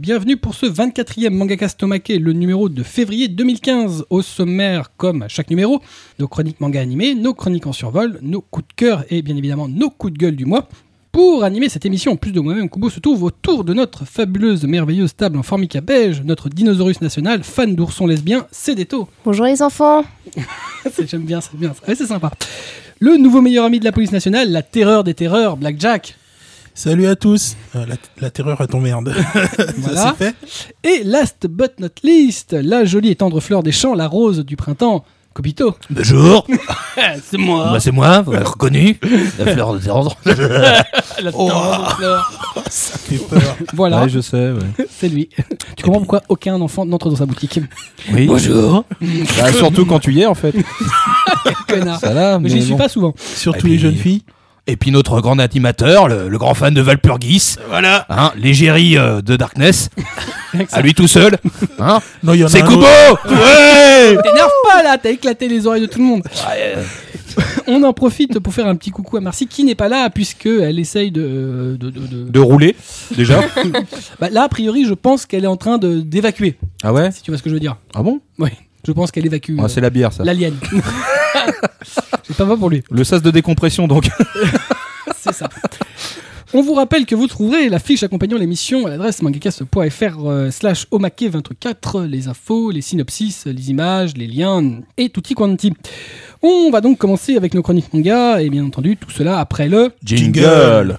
bienvenue 0.00 0.38
pour 0.38 0.54
ce 0.54 0.64
24e 0.64 1.28
Mangaka 1.28 1.68
Stomake, 1.68 2.08
le 2.08 2.32
numéro 2.32 2.70
de 2.70 2.82
février 2.82 3.28
2015. 3.28 4.06
Au 4.08 4.22
sommaire, 4.22 4.96
comme 4.96 5.20
à 5.20 5.28
chaque 5.28 5.50
numéro, 5.50 5.82
nos 6.18 6.26
chroniques 6.26 6.58
manga 6.58 6.80
animés, 6.80 7.14
nos 7.14 7.34
chroniques 7.34 7.66
en 7.66 7.74
survol, 7.74 8.18
nos 8.22 8.40
coups 8.40 8.66
de 8.68 8.72
cœur 8.72 9.04
et 9.10 9.20
bien 9.20 9.36
évidemment 9.36 9.68
nos 9.68 9.90
coups 9.90 10.14
de 10.14 10.18
gueule 10.18 10.36
du 10.36 10.46
mois. 10.46 10.70
Pour 11.12 11.44
animer 11.44 11.68
cette 11.68 11.84
émission, 11.84 12.12
en 12.12 12.16
plus 12.16 12.32
de 12.32 12.40
moi-même, 12.40 12.70
Kubo 12.70 12.88
se 12.88 12.98
trouve 12.98 13.24
autour 13.24 13.62
de 13.62 13.74
notre 13.74 14.06
fabuleuse, 14.06 14.64
merveilleuse 14.64 15.14
table 15.14 15.36
en 15.36 15.42
formica 15.42 15.82
beige, 15.82 16.22
notre 16.22 16.48
dinosaurus 16.48 17.02
national, 17.02 17.44
fan 17.44 17.74
d'oursons 17.74 18.06
lesbiens, 18.06 18.46
Cédéto. 18.50 19.06
Bonjour 19.26 19.44
les 19.44 19.60
enfants. 19.60 20.04
J'aime 21.06 21.24
bien, 21.24 21.42
c'est 21.42 21.56
bien, 21.56 21.74
ouais, 21.86 21.94
c'est 21.94 22.06
sympa. 22.06 22.30
Le 23.00 23.18
nouveau 23.18 23.42
meilleur 23.42 23.66
ami 23.66 23.80
de 23.80 23.84
la 23.84 23.92
police 23.92 24.12
nationale, 24.12 24.50
la 24.50 24.62
terreur 24.62 25.04
des 25.04 25.12
terreurs, 25.12 25.58
Blackjack. 25.58 26.16
Salut 26.82 27.08
à 27.08 27.14
tous. 27.14 27.56
Euh, 27.76 27.84
la, 27.84 27.96
la 28.22 28.30
terreur 28.30 28.58
à 28.62 28.66
ton 28.66 28.80
merde. 28.80 29.12
Voilà. 29.76 29.96
Ça 30.00 30.14
c'est 30.18 30.32
fait. 30.32 30.34
Et 30.82 31.04
last 31.04 31.46
but 31.46 31.72
not 31.78 31.88
least, 32.02 32.54
la 32.54 32.86
jolie 32.86 33.10
et 33.10 33.16
tendre 33.16 33.38
fleur 33.40 33.62
des 33.62 33.70
champs, 33.70 33.92
la 33.94 34.06
rose 34.08 34.38
du 34.46 34.56
printemps, 34.56 35.04
Kobito. 35.34 35.74
Bonjour, 35.90 36.46
c'est 37.22 37.36
moi. 37.36 37.68
moi 37.68 37.80
c'est 37.80 37.90
moi, 37.90 38.22
vous 38.22 38.32
m'avez 38.32 38.44
reconnu, 38.46 38.98
la 39.38 39.52
fleur 39.52 39.78
de 39.78 39.88
ordre. 39.90 40.16
La 41.22 41.32
tendre 41.32 41.96
fleur. 41.98 42.32
Ça 42.70 42.96
fait 42.96 43.18
peur. 43.18 43.56
Voilà, 43.74 44.04
Ouais, 44.04 44.08
je 44.08 44.20
sais. 44.20 44.52
ouais. 44.52 44.86
c'est 44.88 45.10
lui. 45.10 45.28
Tu 45.76 45.84
comprends 45.84 45.98
pourquoi 46.00 46.22
aucun 46.30 46.58
enfant 46.62 46.86
n'entre 46.86 47.10
dans 47.10 47.16
sa 47.16 47.26
boutique? 47.26 47.60
Oui. 48.10 48.26
Bonjour. 48.26 48.86
Bah, 49.38 49.52
surtout 49.52 49.84
quand 49.84 49.98
tu 49.98 50.14
y 50.14 50.22
es, 50.22 50.26
en 50.26 50.34
fait. 50.34 50.54
Connard. 51.68 52.00
Ça 52.00 52.14
là, 52.14 52.38
Mais 52.38 52.44
mais 52.48 52.54
j'y 52.54 52.62
suis 52.62 52.72
bon. 52.72 52.78
pas 52.78 52.88
souvent. 52.88 53.14
Surtout 53.18 53.66
les 53.66 53.76
jeunes 53.78 53.96
filles. 53.96 54.22
Et 54.66 54.76
puis 54.76 54.90
notre 54.92 55.20
grand 55.20 55.38
animateur, 55.38 56.06
le, 56.08 56.28
le 56.28 56.38
grand 56.38 56.54
fan 56.54 56.72
de 56.72 56.80
Valpurgis, 56.80 57.56
Voilà. 57.68 58.06
hein, 58.08 58.32
l'égérie 58.36 58.96
euh, 58.96 59.20
de 59.20 59.34
Darkness, 59.36 59.88
à 60.72 60.80
lui 60.82 60.94
tout 60.94 61.08
seul. 61.08 61.38
Hein, 61.78 61.98
Non, 62.22 62.34
il 62.34 62.40
y 62.40 62.44
en 62.44 62.46
a 62.46 62.50
c'est 62.50 62.60
Kubo. 62.62 62.80
Ouais 62.82 64.16
T'énerve 64.22 64.50
pas 64.64 64.82
là, 64.84 64.96
t'as 65.02 65.10
éclaté 65.10 65.48
les 65.48 65.66
oreilles 65.66 65.82
de 65.82 65.86
tout 65.86 65.98
le 65.98 66.04
monde. 66.04 66.22
On 67.66 67.82
en 67.84 67.92
profite 67.92 68.38
pour 68.40 68.52
faire 68.52 68.66
un 68.66 68.76
petit 68.76 68.90
coucou 68.90 69.16
à 69.16 69.20
Marcy 69.20 69.46
qui 69.46 69.64
n'est 69.64 69.74
pas 69.74 69.88
là 69.88 70.10
puisque 70.10 70.46
elle 70.46 70.78
essaye 70.78 71.10
de, 71.10 71.76
de, 71.78 71.90
de- 71.90 72.06
de- 72.06 72.30
De 72.30 72.40
rouler, 72.40 72.76
déjà. 73.16 73.40
Bah, 74.20 74.28
là 74.30 74.42
a 74.44 74.48
priori 74.48 74.84
je 74.84 74.94
pense 74.94 75.26
qu'elle 75.26 75.44
est 75.44 75.48
en 75.48 75.56
train 75.56 75.78
de 75.78 76.00
d'évacuer 76.00 76.56
ah 76.82 76.92
ouais 76.92 77.10
si 77.12 77.22
tu 77.22 77.30
vois 77.30 77.38
ce 77.38 77.42
que 77.42 77.48
je 77.48 77.54
veux 77.54 77.60
dire. 77.60 77.76
Ah 77.94 78.02
bon? 78.02 78.20
Oui, 78.38 78.50
je 78.86 78.92
pense 78.92 79.10
qu'elle 79.10 79.26
évacue 79.26 79.56
Ah, 79.62 79.68
C'est 79.68 79.80
la 79.80 79.90
bière, 79.90 80.12
ça. 80.12 80.24
l'alien. 80.24 80.54
C'est 82.24 82.36
pas 82.36 82.44
mal 82.44 82.58
pour 82.58 82.70
lui. 82.70 82.82
Le 82.90 83.04
sas 83.04 83.22
de 83.22 83.30
décompression, 83.30 83.86
donc. 83.88 84.08
C'est 85.16 85.32
ça. 85.34 85.48
On 86.52 86.62
vous 86.62 86.74
rappelle 86.74 87.06
que 87.06 87.14
vous 87.14 87.28
trouverez 87.28 87.68
la 87.68 87.78
fiche 87.78 88.02
accompagnant 88.02 88.36
l'émission 88.36 88.84
à 88.86 88.90
l'adresse 88.90 89.22
mangacast.fr 89.22 90.26
euh, 90.26 90.50
slash 90.50 90.86
omake24, 90.90 92.04
les 92.06 92.26
infos, 92.26 92.72
les 92.72 92.80
synopsis, 92.80 93.46
les 93.46 93.70
images, 93.70 94.16
les 94.16 94.26
liens 94.26 94.80
et 94.96 95.10
tutti 95.10 95.34
quanti. 95.34 95.72
On 96.42 96.70
va 96.72 96.80
donc 96.80 96.98
commencer 96.98 97.36
avec 97.36 97.54
nos 97.54 97.62
chroniques 97.62 97.92
manga 97.94 98.40
et 98.42 98.50
bien 98.50 98.64
entendu 98.64 98.96
tout 98.96 99.10
cela 99.10 99.38
après 99.38 99.68
le... 99.68 99.92
Jingle. 100.04 100.98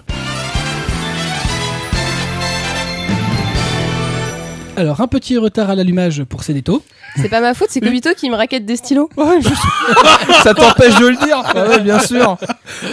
Alors 4.76 5.00
un 5.02 5.06
petit 5.08 5.36
retard 5.36 5.68
à 5.68 5.74
l'allumage 5.74 6.24
pour 6.24 6.44
Cédéto. 6.44 6.82
C'est 7.16 7.28
pas 7.28 7.40
ma 7.40 7.52
faute, 7.54 7.68
c'est 7.70 7.80
Kobito 7.80 8.10
qui 8.16 8.30
me 8.30 8.36
raquette 8.36 8.64
des 8.64 8.76
stylos. 8.76 9.10
ça 10.42 10.54
t'empêche 10.54 10.98
de 10.98 11.08
le 11.08 11.16
dire 11.16 11.42
Ah 11.44 11.68
ouais, 11.68 11.80
bien 11.80 11.98
sûr. 11.98 12.38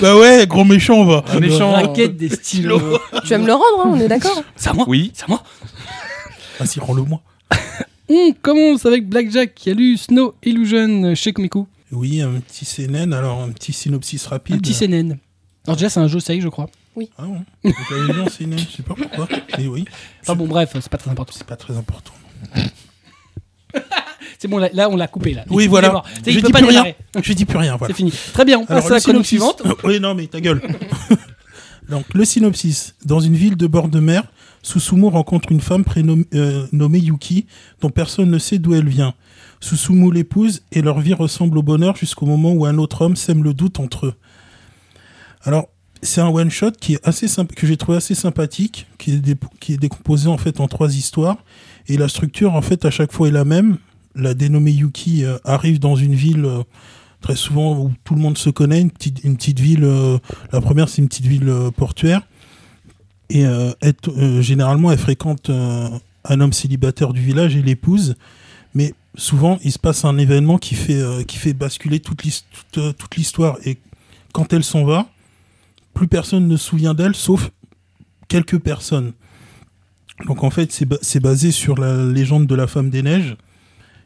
Bah 0.01 0.17
ouais, 0.17 0.45
gros 0.47 0.65
méchant, 0.65 1.05
va. 1.05 1.23
méchant. 1.39 1.71
Raquette 1.71 2.17
des 2.17 2.29
stylos. 2.29 2.99
Tu 3.23 3.29
vas 3.29 3.37
me 3.37 3.45
le 3.47 3.53
rendre, 3.53 3.85
hein, 3.85 3.91
on 3.93 3.99
est 3.99 4.07
d'accord 4.07 4.43
C'est 4.55 4.69
à 4.69 4.73
moi 4.73 4.85
Oui. 4.87 5.11
C'est 5.13 5.23
à 5.23 5.27
moi 5.27 5.43
Ah 6.59 6.65
si, 6.65 6.79
rends-le 6.79 7.03
moi. 7.03 7.21
On 8.09 8.31
commence 8.41 8.85
avec 8.85 9.07
Blackjack 9.07 9.53
qui 9.53 9.69
a 9.69 9.73
lu 9.73 9.95
Snow 9.95 10.33
Illusion 10.43 11.13
chez 11.15 11.31
Komiku. 11.31 11.67
Oui, 11.91 12.21
un 12.21 12.39
petit 12.41 12.65
CNN, 12.65 13.13
alors 13.13 13.41
un 13.41 13.49
petit 13.49 13.71
synopsis 13.71 14.25
rapide. 14.27 14.55
Un 14.55 14.59
petit 14.59 14.73
CNN. 14.73 15.17
Alors 15.67 15.75
déjà 15.77 15.89
c'est 15.89 15.99
un 15.99 16.07
jeu 16.07 16.19
Sei 16.19 16.41
je 16.41 16.49
crois. 16.49 16.67
Ah 17.17 17.23
ouais. 17.23 17.71
J'avais 17.89 18.13
lu 18.13 18.21
en 18.21 18.25
CNN, 18.25 18.57
je 18.57 18.77
sais 18.77 18.83
pas 18.83 18.95
pourquoi. 18.95 19.27
Mais 19.57 19.67
oui, 19.67 19.85
Enfin 20.23 20.35
bon 20.35 20.47
bref, 20.47 20.71
c'est 20.73 20.89
pas 20.89 20.97
très 20.97 21.11
important. 21.11 21.33
c'est 21.35 21.47
pas 21.47 21.55
très 21.55 21.77
important. 21.77 22.11
C'est 24.41 24.47
bon 24.47 24.57
là, 24.57 24.69
là, 24.71 24.89
on 24.89 24.95
l'a 24.95 25.07
coupé 25.07 25.33
là. 25.33 25.43
Oui, 25.49 25.67
voilà. 25.67 26.01
Je 26.25 26.39
dis 26.39 26.51
plus 26.51 26.65
rien. 26.65 26.85
Je 27.21 27.33
dis 27.33 27.43
plus 27.45 27.57
rien, 27.57 27.75
voilà. 27.75 27.93
C'est 27.93 27.97
fini. 27.97 28.13
Très 28.33 28.45
bien, 28.45 28.57
on 28.59 28.65
passe 28.65 28.77
Alors, 28.85 28.91
à 28.91 28.95
la 28.95 29.01
chronique 29.01 29.25
suivante. 29.25 29.61
Oui, 29.83 29.99
non, 29.99 30.15
mais 30.15 30.27
ta 30.27 30.39
gueule. 30.39 30.61
Donc, 31.89 32.05
le 32.13 32.23
synopsis. 32.23 32.95
Dans 33.05 33.19
une 33.19 33.35
ville 33.35 33.57
de 33.57 33.67
bord 33.67 33.89
de 33.89 33.99
mer, 33.99 34.23
Susumu 34.63 35.07
rencontre 35.07 35.51
une 35.51 35.59
femme 35.59 35.83
prénommée 35.83 36.25
euh, 36.35 36.65
nommée 36.71 36.99
Yuki, 36.99 37.47
dont 37.81 37.89
personne 37.89 38.29
ne 38.31 38.37
sait 38.39 38.59
d'où 38.59 38.73
elle 38.75 38.87
vient. 38.87 39.13
Susumu 39.59 40.09
l'épouse 40.13 40.61
et 40.71 40.81
leur 40.81 41.01
vie 41.01 41.13
ressemble 41.13 41.57
au 41.57 41.63
bonheur 41.63 41.97
jusqu'au 41.97 42.25
moment 42.25 42.53
où 42.53 42.65
un 42.65 42.77
autre 42.77 43.01
homme 43.01 43.17
sème 43.17 43.43
le 43.43 43.53
doute 43.53 43.79
entre 43.81 44.05
eux. 44.07 44.13
Alors, 45.43 45.67
c'est 46.01 46.21
un 46.21 46.29
one 46.29 46.49
shot 46.49 46.71
qui 46.79 46.93
est 46.93 47.05
assez 47.07 47.27
symp- 47.27 47.53
que 47.53 47.67
j'ai 47.67 47.75
trouvé 47.75 47.97
assez 47.97 48.15
sympathique, 48.15 48.87
qui 48.97 49.11
est, 49.15 49.37
qui 49.59 49.73
est 49.73 49.77
décomposé 49.77 50.29
en 50.29 50.37
fait 50.37 50.61
en 50.61 50.67
trois 50.69 50.95
histoires 50.95 51.37
et 51.87 51.97
la 51.97 52.07
structure 52.07 52.53
en 52.53 52.61
fait 52.61 52.85
à 52.85 52.91
chaque 52.91 53.11
fois 53.11 53.27
est 53.27 53.31
la 53.31 53.43
même. 53.43 53.77
La 54.15 54.33
dénommée 54.33 54.71
Yuki 54.71 55.23
euh, 55.23 55.37
arrive 55.43 55.79
dans 55.79 55.95
une 55.95 56.15
ville 56.15 56.45
euh, 56.45 56.63
très 57.21 57.35
souvent 57.35 57.77
où 57.77 57.91
tout 58.03 58.15
le 58.15 58.21
monde 58.21 58.37
se 58.37 58.49
connaît, 58.49 58.81
une 58.81 58.91
petite, 58.91 59.59
ville. 59.59 59.83
euh, 59.83 60.17
la 60.51 60.61
première, 60.61 60.89
c'est 60.89 61.01
une 61.01 61.07
petite 61.07 61.25
ville 61.27 61.53
portuaire. 61.75 62.21
Et 63.29 63.45
généralement, 64.39 64.91
elle 64.91 64.97
fréquente 64.97 65.51
un 65.51 66.41
homme 66.41 66.53
célibataire 66.53 67.13
du 67.13 67.21
village 67.21 67.55
et 67.55 67.61
l'épouse. 67.61 68.15
Mais 68.73 68.95
souvent, 69.15 69.59
il 69.63 69.71
se 69.71 69.77
passe 69.77 70.03
un 70.03 70.17
événement 70.17 70.57
qui 70.57 70.73
fait, 70.73 70.99
qui 71.27 71.37
fait 71.37 71.53
basculer 71.53 71.99
toute 71.99 72.23
l'his- 72.23 72.45
toute, 72.71 72.97
toute 72.97 73.15
l'histoire. 73.17 73.57
Et 73.65 73.77
quand 74.33 74.51
elle 74.51 74.63
s'en 74.63 74.83
va, 74.83 75.07
plus 75.93 76.07
personne 76.07 76.47
ne 76.47 76.57
se 76.57 76.65
souvient 76.65 76.95
d'elle, 76.95 77.13
sauf 77.13 77.51
quelques 78.29 78.57
personnes. 78.57 79.13
Donc 80.25 80.43
en 80.43 80.49
fait, 80.49 80.71
c'est 81.01 81.19
basé 81.19 81.51
sur 81.51 81.77
la 81.77 82.05
légende 82.05 82.47
de 82.47 82.55
la 82.55 82.65
femme 82.65 82.89
des 82.89 83.03
neiges. 83.03 83.35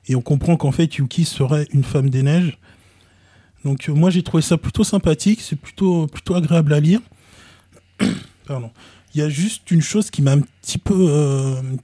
Et 0.07 0.15
on 0.15 0.21
comprend 0.21 0.57
qu'en 0.57 0.71
fait, 0.71 0.95
Yuki 0.95 1.25
serait 1.25 1.67
une 1.71 1.83
femme 1.83 2.09
des 2.09 2.23
neiges. 2.23 2.57
Donc 3.63 3.87
euh, 3.87 3.93
moi 3.93 4.09
j'ai 4.09 4.23
trouvé 4.23 4.43
ça 4.43 4.57
plutôt 4.57 4.83
sympathique, 4.83 5.39
c'est 5.41 5.55
plutôt 5.55 6.07
plutôt 6.07 6.35
agréable 6.35 6.73
à 6.73 6.79
lire. 6.79 6.99
Pardon. 8.45 8.71
Il 9.15 9.19
y 9.19 9.23
a 9.23 9.29
juste 9.29 9.71
une 9.71 9.81
chose 9.81 10.09
qui 10.09 10.21
m'a 10.21 10.31
un 10.31 10.41
petit 10.41 10.77
peu 10.77 11.07
euh, 11.09 11.59
un 11.59 11.77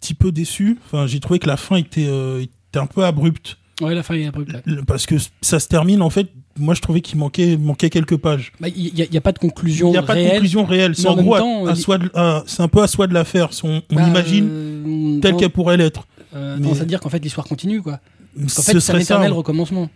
petit 0.00 0.14
peu 0.14 0.30
déçu. 0.30 0.78
Enfin, 0.84 1.06
j'ai 1.06 1.20
trouvé 1.20 1.38
que 1.38 1.48
la 1.48 1.56
fin 1.56 1.76
était 1.76 2.06
euh, 2.06 2.42
était 2.42 2.78
un 2.78 2.86
peu 2.86 3.04
abrupte 3.04 3.58
Ouais, 3.80 3.94
la 3.94 4.02
fin 4.02 4.14
est 4.14 4.26
abrupte. 4.26 4.52
parce 4.86 5.04
que 5.06 5.16
ça 5.42 5.58
se 5.58 5.68
termine 5.68 6.00
en 6.00 6.10
fait. 6.10 6.28
Moi 6.58 6.74
je 6.74 6.80
trouvais 6.80 7.00
qu'il 7.00 7.18
manquait 7.18 7.56
manquait 7.56 7.90
quelques 7.90 8.16
pages. 8.16 8.52
Bah, 8.60 8.68
Il 8.74 8.92
n'y 8.94 9.02
a, 9.02 9.18
a 9.18 9.20
pas 9.20 9.32
de 9.32 9.38
conclusion 9.38 9.88
Il 9.88 9.92
n'y 9.92 9.96
a 9.98 10.02
pas 10.02 10.14
de 10.14 10.18
réelle. 10.20 10.32
conclusion 10.32 10.64
réelle. 10.64 10.94
C'est 10.96 11.06
en 11.08 11.16
gros 11.16 11.36
de- 11.38 12.42
c'est 12.46 12.62
un 12.62 12.68
peu 12.68 12.82
à 12.82 12.86
soi 12.86 13.06
de 13.06 13.14
la 13.14 13.24
faire. 13.24 13.50
On, 13.62 13.82
on 13.90 13.94
Bah, 13.94 14.06
imagine 14.08 14.48
euh, 14.50 15.20
telle 15.20 15.36
qu'elle 15.36 15.50
pourrait 15.50 15.76
l'être. 15.76 16.06
euh, 16.34 16.56
mais- 16.58 16.64
tendance 16.64 16.80
à 16.80 16.84
dire 16.84 17.00
qu'en 17.00 17.08
fait 17.10 17.18
l'histoire 17.22 17.46
continue 17.46 17.82
quoi. 17.82 18.00
En 18.42 18.48
Ce 18.48 18.60
fait 18.60 18.72
c'est 18.72 18.76
un 18.76 18.80
serait 18.80 18.98
ça, 18.98 19.14
éternel 19.14 19.32
hein. 19.32 19.34
recommencement. 19.34 19.88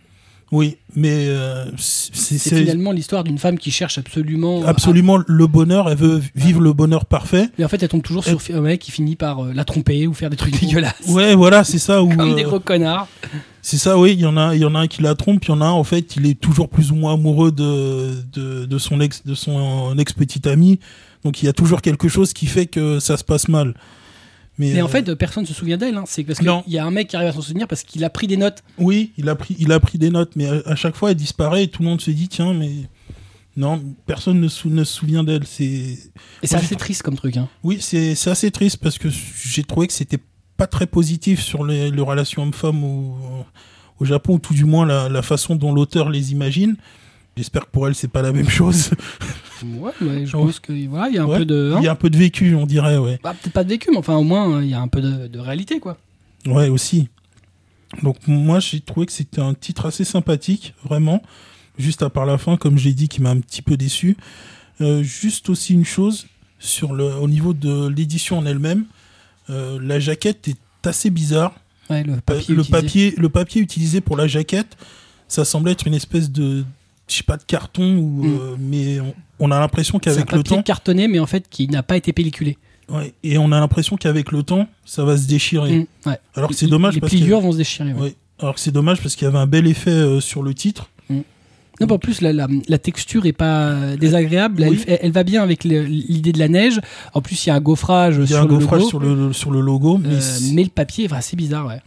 Oui, 0.52 0.78
mais 0.96 1.26
euh, 1.28 1.64
c'est 1.78 2.38
finalement 2.38 2.90
l'histoire 2.90 3.22
d'une 3.22 3.38
femme 3.38 3.56
qui 3.56 3.70
cherche 3.70 3.98
absolument. 3.98 4.64
à- 4.64 4.70
absolument 4.70 5.18
le 5.24 5.46
bonheur. 5.46 5.88
Elle 5.88 5.96
veut 5.96 6.20
vivre 6.34 6.60
le 6.60 6.72
bonheur 6.72 7.04
parfait. 7.04 7.48
Mais 7.56 7.64
en 7.64 7.68
fait 7.68 7.80
elle 7.82 7.88
tombe 7.88 8.02
toujours 8.02 8.24
sur 8.24 8.40
un 8.56 8.60
mec 8.60 8.80
qui 8.80 8.90
finit 8.90 9.14
par 9.14 9.44
euh, 9.44 9.52
la 9.54 9.64
tromper 9.64 10.08
ou 10.08 10.12
faire 10.14 10.28
des 10.28 10.36
trucs 10.36 10.58
dégueulasses. 10.60 10.94
Ouais, 11.08 11.36
voilà, 11.36 11.62
c'est 11.62 11.78
ça. 11.78 12.02
Où, 12.02 12.08
Comme 12.08 12.32
euh, 12.32 12.34
des 12.34 12.42
gros 12.42 12.58
connards. 12.58 13.06
C'est 13.62 13.78
ça, 13.78 13.96
oui. 13.96 14.12
Il 14.14 14.20
y 14.20 14.26
en 14.26 14.36
a, 14.36 14.56
il 14.56 14.60
y 14.60 14.64
en 14.64 14.74
a 14.74 14.80
un 14.80 14.86
qui 14.88 15.02
la 15.02 15.14
trompe, 15.14 15.44
il 15.44 15.48
y 15.50 15.52
en 15.52 15.60
a 15.60 15.66
un 15.66 15.70
en 15.70 15.84
fait, 15.84 16.16
il 16.16 16.26
est 16.26 16.40
toujours 16.40 16.68
plus 16.68 16.90
ou 16.90 16.96
moins 16.96 17.14
amoureux 17.14 17.52
de 17.52 18.14
de, 18.32 18.64
de 18.66 18.78
son 18.78 19.00
ex, 19.00 19.24
de 19.24 19.34
son 19.36 19.96
ex 19.98 20.12
petite 20.14 20.48
amie. 20.48 20.80
Donc 21.24 21.42
il 21.42 21.46
y 21.46 21.48
a 21.48 21.52
toujours 21.52 21.80
quelque 21.80 22.08
chose 22.08 22.32
qui 22.32 22.46
fait 22.46 22.66
que 22.66 22.98
ça 22.98 23.16
se 23.16 23.22
passe 23.22 23.46
mal. 23.48 23.74
Mais, 24.60 24.74
Mais 24.74 24.82
en 24.82 24.84
euh, 24.84 24.88
fait, 24.88 25.14
personne 25.14 25.42
ne 25.44 25.48
se 25.48 25.54
souvient 25.54 25.78
d'elle. 25.78 25.96
hein. 25.96 26.04
C'est 26.06 26.22
parce 26.22 26.38
qu'il 26.38 26.52
y 26.66 26.78
a 26.78 26.84
un 26.84 26.90
mec 26.90 27.08
qui 27.08 27.16
arrive 27.16 27.28
à 27.30 27.32
s'en 27.32 27.40
souvenir 27.40 27.66
parce 27.66 27.82
qu'il 27.82 28.04
a 28.04 28.10
pris 28.10 28.26
des 28.26 28.36
notes. 28.36 28.62
oui, 28.78 29.12
il 29.16 29.28
a 29.30 29.34
pris, 29.34 29.56
il 29.58 29.72
a 29.72 29.80
pris 29.80 29.96
des 29.98 30.10
notes, 30.10 30.32
mais 30.36 30.46
à, 30.46 30.60
à 30.66 30.76
chaque 30.76 30.94
fois 30.96 31.10
elle 31.12 31.16
disparaît 31.16 31.64
et 31.64 31.68
tout 31.68 31.82
le 31.82 31.88
monde 31.88 32.00
se 32.00 32.10
dit 32.10 32.28
tiens, 32.28 32.52
mais 32.52 32.70
non, 33.56 33.82
personne 34.06 34.38
ne, 34.40 34.48
sou- 34.48 34.68
ne 34.68 34.84
se 34.84 34.92
souvient 34.92 35.24
d'elle. 35.24 35.44
C'est 35.46 35.64
Et 36.42 36.46
c'est 36.46 36.56
assez 36.56 36.76
triste 36.76 37.02
comme 37.02 37.16
truc. 37.16 37.36
Hein. 37.38 37.48
Oui, 37.64 37.78
c'est 37.80 38.14
c'est 38.14 38.30
assez 38.30 38.50
triste 38.50 38.76
parce 38.76 38.98
que 38.98 39.08
j'ai 39.08 39.64
trouvé 39.64 39.86
que 39.86 39.92
c'était 39.94 40.18
pas 40.58 40.66
très 40.66 40.86
positif 40.86 41.40
sur 41.40 41.64
les, 41.64 41.90
les 41.90 42.02
relations 42.02 42.42
hommes-femmes 42.42 42.84
au, 42.84 43.16
au 43.98 44.04
Japon, 44.04 44.34
ou 44.34 44.38
tout 44.38 44.52
du 44.54 44.66
moins 44.66 44.84
la, 44.84 45.08
la 45.08 45.22
façon 45.22 45.56
dont 45.56 45.72
l'auteur 45.72 46.10
les 46.10 46.32
imagine. 46.32 46.76
J'espère 47.36 47.64
que 47.64 47.70
pour 47.70 47.88
elle, 47.88 47.94
c'est 47.94 48.08
pas 48.08 48.20
la 48.22 48.32
même 48.32 48.48
chose. 48.50 48.90
Ouais, 49.64 49.92
je 50.26 50.32
pense 50.32 50.60
qu'il 50.60 50.88
voilà, 50.88 51.08
il 51.08 51.14
y 51.14 51.18
a 51.18 51.22
un 51.22 51.26
Ouais. 51.26 51.38
peu 51.38 51.44
de. 51.44 51.72
hein. 51.74 51.78
Il 51.80 51.84
y 51.84 51.88
a 51.88 51.92
un 51.92 51.96
peu 51.96 52.10
de 52.10 52.16
vécu, 52.16 52.54
on 52.54 52.66
dirait, 52.66 52.96
ouais. 52.98 53.18
Bah, 53.22 53.34
Peut-être 53.40 53.52
pas 53.52 53.64
de 53.64 53.68
vécu, 53.70 53.90
mais 53.90 53.96
enfin 53.98 54.16
au 54.16 54.24
moins 54.24 54.56
euh, 54.58 54.64
il 54.64 54.70
y 54.70 54.74
a 54.74 54.80
un 54.80 54.88
peu 54.88 55.00
de, 55.00 55.26
de 55.28 55.38
réalité 55.38 55.80
quoi. 55.80 55.96
Ouais, 56.46 56.68
aussi. 56.68 57.08
Donc 58.02 58.16
moi, 58.26 58.60
j'ai 58.60 58.80
trouvé 58.80 59.06
que 59.06 59.12
c'était 59.12 59.40
un 59.40 59.52
titre 59.54 59.86
assez 59.86 60.04
sympathique, 60.04 60.74
vraiment. 60.84 61.22
Juste 61.78 62.02
à 62.02 62.10
part 62.10 62.24
la 62.26 62.38
fin, 62.38 62.56
comme 62.56 62.78
j'ai 62.78 62.92
dit, 62.92 63.08
qui 63.08 63.20
m'a 63.20 63.30
un 63.30 63.40
petit 63.40 63.62
peu 63.62 63.76
déçu. 63.76 64.16
Euh, 64.80 65.02
juste 65.02 65.48
aussi 65.50 65.74
une 65.74 65.84
chose 65.84 66.26
sur 66.58 66.92
le, 66.92 67.14
au 67.16 67.28
niveau 67.28 67.52
de 67.52 67.88
l'édition 67.88 68.38
en 68.38 68.46
elle-même. 68.46 68.84
Euh, 69.50 69.78
la 69.82 69.98
jaquette 69.98 70.46
est 70.48 70.56
assez 70.86 71.10
bizarre. 71.10 71.54
Ouais, 71.90 72.04
le 72.04 72.12
Euh, 72.14 72.16
papier. 72.24 72.54
le, 72.54 72.60
utilisé. 72.62 72.70
papier, 72.70 73.14
le 73.18 73.28
papier 73.28 73.60
utilisé 73.62 74.00
pour 74.00 74.16
la 74.16 74.26
jaquette, 74.28 74.76
ça 75.26 75.44
semble 75.44 75.68
être 75.68 75.86
une 75.86 75.94
espèce 75.94 76.30
de, 76.30 76.64
je 77.10 77.16
sais 77.18 77.22
pas, 77.24 77.36
de 77.36 77.42
carton, 77.44 77.96
ou, 77.98 78.24
Mm. 78.24 78.26
euh, 78.40 78.56
mais 78.58 79.00
on, 79.00 79.14
on 79.40 79.50
a 79.50 79.58
l'impression 79.60 79.98
C'est 80.02 80.10
qu'avec 80.10 80.32
le 80.32 80.42
temps, 80.42 80.62
cartonné, 80.62 81.08
mais 81.08 81.18
en 81.18 81.26
fait 81.26 81.46
qui 81.48 81.68
n'a 81.68 81.82
pas 81.82 81.96
été 81.96 82.12
pelliculé. 82.12 82.56
ouais, 82.88 83.14
et 83.22 83.38
on 83.38 83.52
a 83.52 83.60
l'impression 83.60 83.96
qu'avec 83.96 84.32
le 84.32 84.42
temps, 84.42 84.66
ça 84.84 85.04
va 85.04 85.16
se 85.16 85.26
déchirer. 85.26 85.78
Mm, 86.04 86.08
ouais. 86.10 86.18
Alors 86.34 86.50
que 86.50 86.56
c'est 86.56 86.66
dommage 86.66 86.94
Les 86.94 87.00
parce 87.00 87.12
vont 87.12 87.52
se 87.52 87.56
déchirer. 87.58 87.92
ouais. 87.92 88.14
alors 88.38 88.54
que 88.54 88.60
c'est 88.60 88.70
dommage 88.72 89.00
parce 89.02 89.16
qu'il 89.16 89.24
y 89.26 89.28
avait 89.28 89.38
un 89.38 89.46
bel 89.46 89.66
effet 89.66 89.90
euh, 89.90 90.20
sur 90.20 90.42
le 90.42 90.54
titre. 90.54 90.88
Non, 91.80 91.86
mais 91.86 91.92
en 91.94 91.98
plus, 91.98 92.20
la, 92.20 92.34
la, 92.34 92.46
la 92.68 92.76
texture 92.78 93.24
est 93.24 93.32
pas 93.32 93.96
désagréable. 93.96 94.62
Elle, 94.64 94.68
Oui. 94.72 94.84
elle- 94.86 94.98
elle 95.00 95.12
va 95.12 95.24
bien 95.24 95.42
avec 95.42 95.64
l'idée 95.64 96.30
de 96.32 96.38
la 96.38 96.48
neige. 96.48 96.78
En 97.14 97.22
plus, 97.22 97.46
il 97.46 97.48
y 97.48 97.52
a 97.52 97.54
un 97.54 97.60
gaufrage 97.62 98.16
Il 98.18 98.24
y 98.24 98.26
sur 98.28 98.36
a 98.36 98.40
un 98.40 98.42
le 98.42 98.48
gaufrage 98.50 98.80
logo. 98.80 98.88
sur 98.90 99.00
le, 99.00 99.32
sur 99.32 99.50
le 99.50 99.60
logo, 99.62 99.96
mais, 99.96 100.10
Euh, 100.16 100.20
c'est- 100.20 100.52
mais 100.52 100.62
le 100.62 100.68
papier 100.68 101.06
est 101.06 101.12
assez 101.14 101.36
bizarre, 101.36 101.66
ouais. 101.68 101.80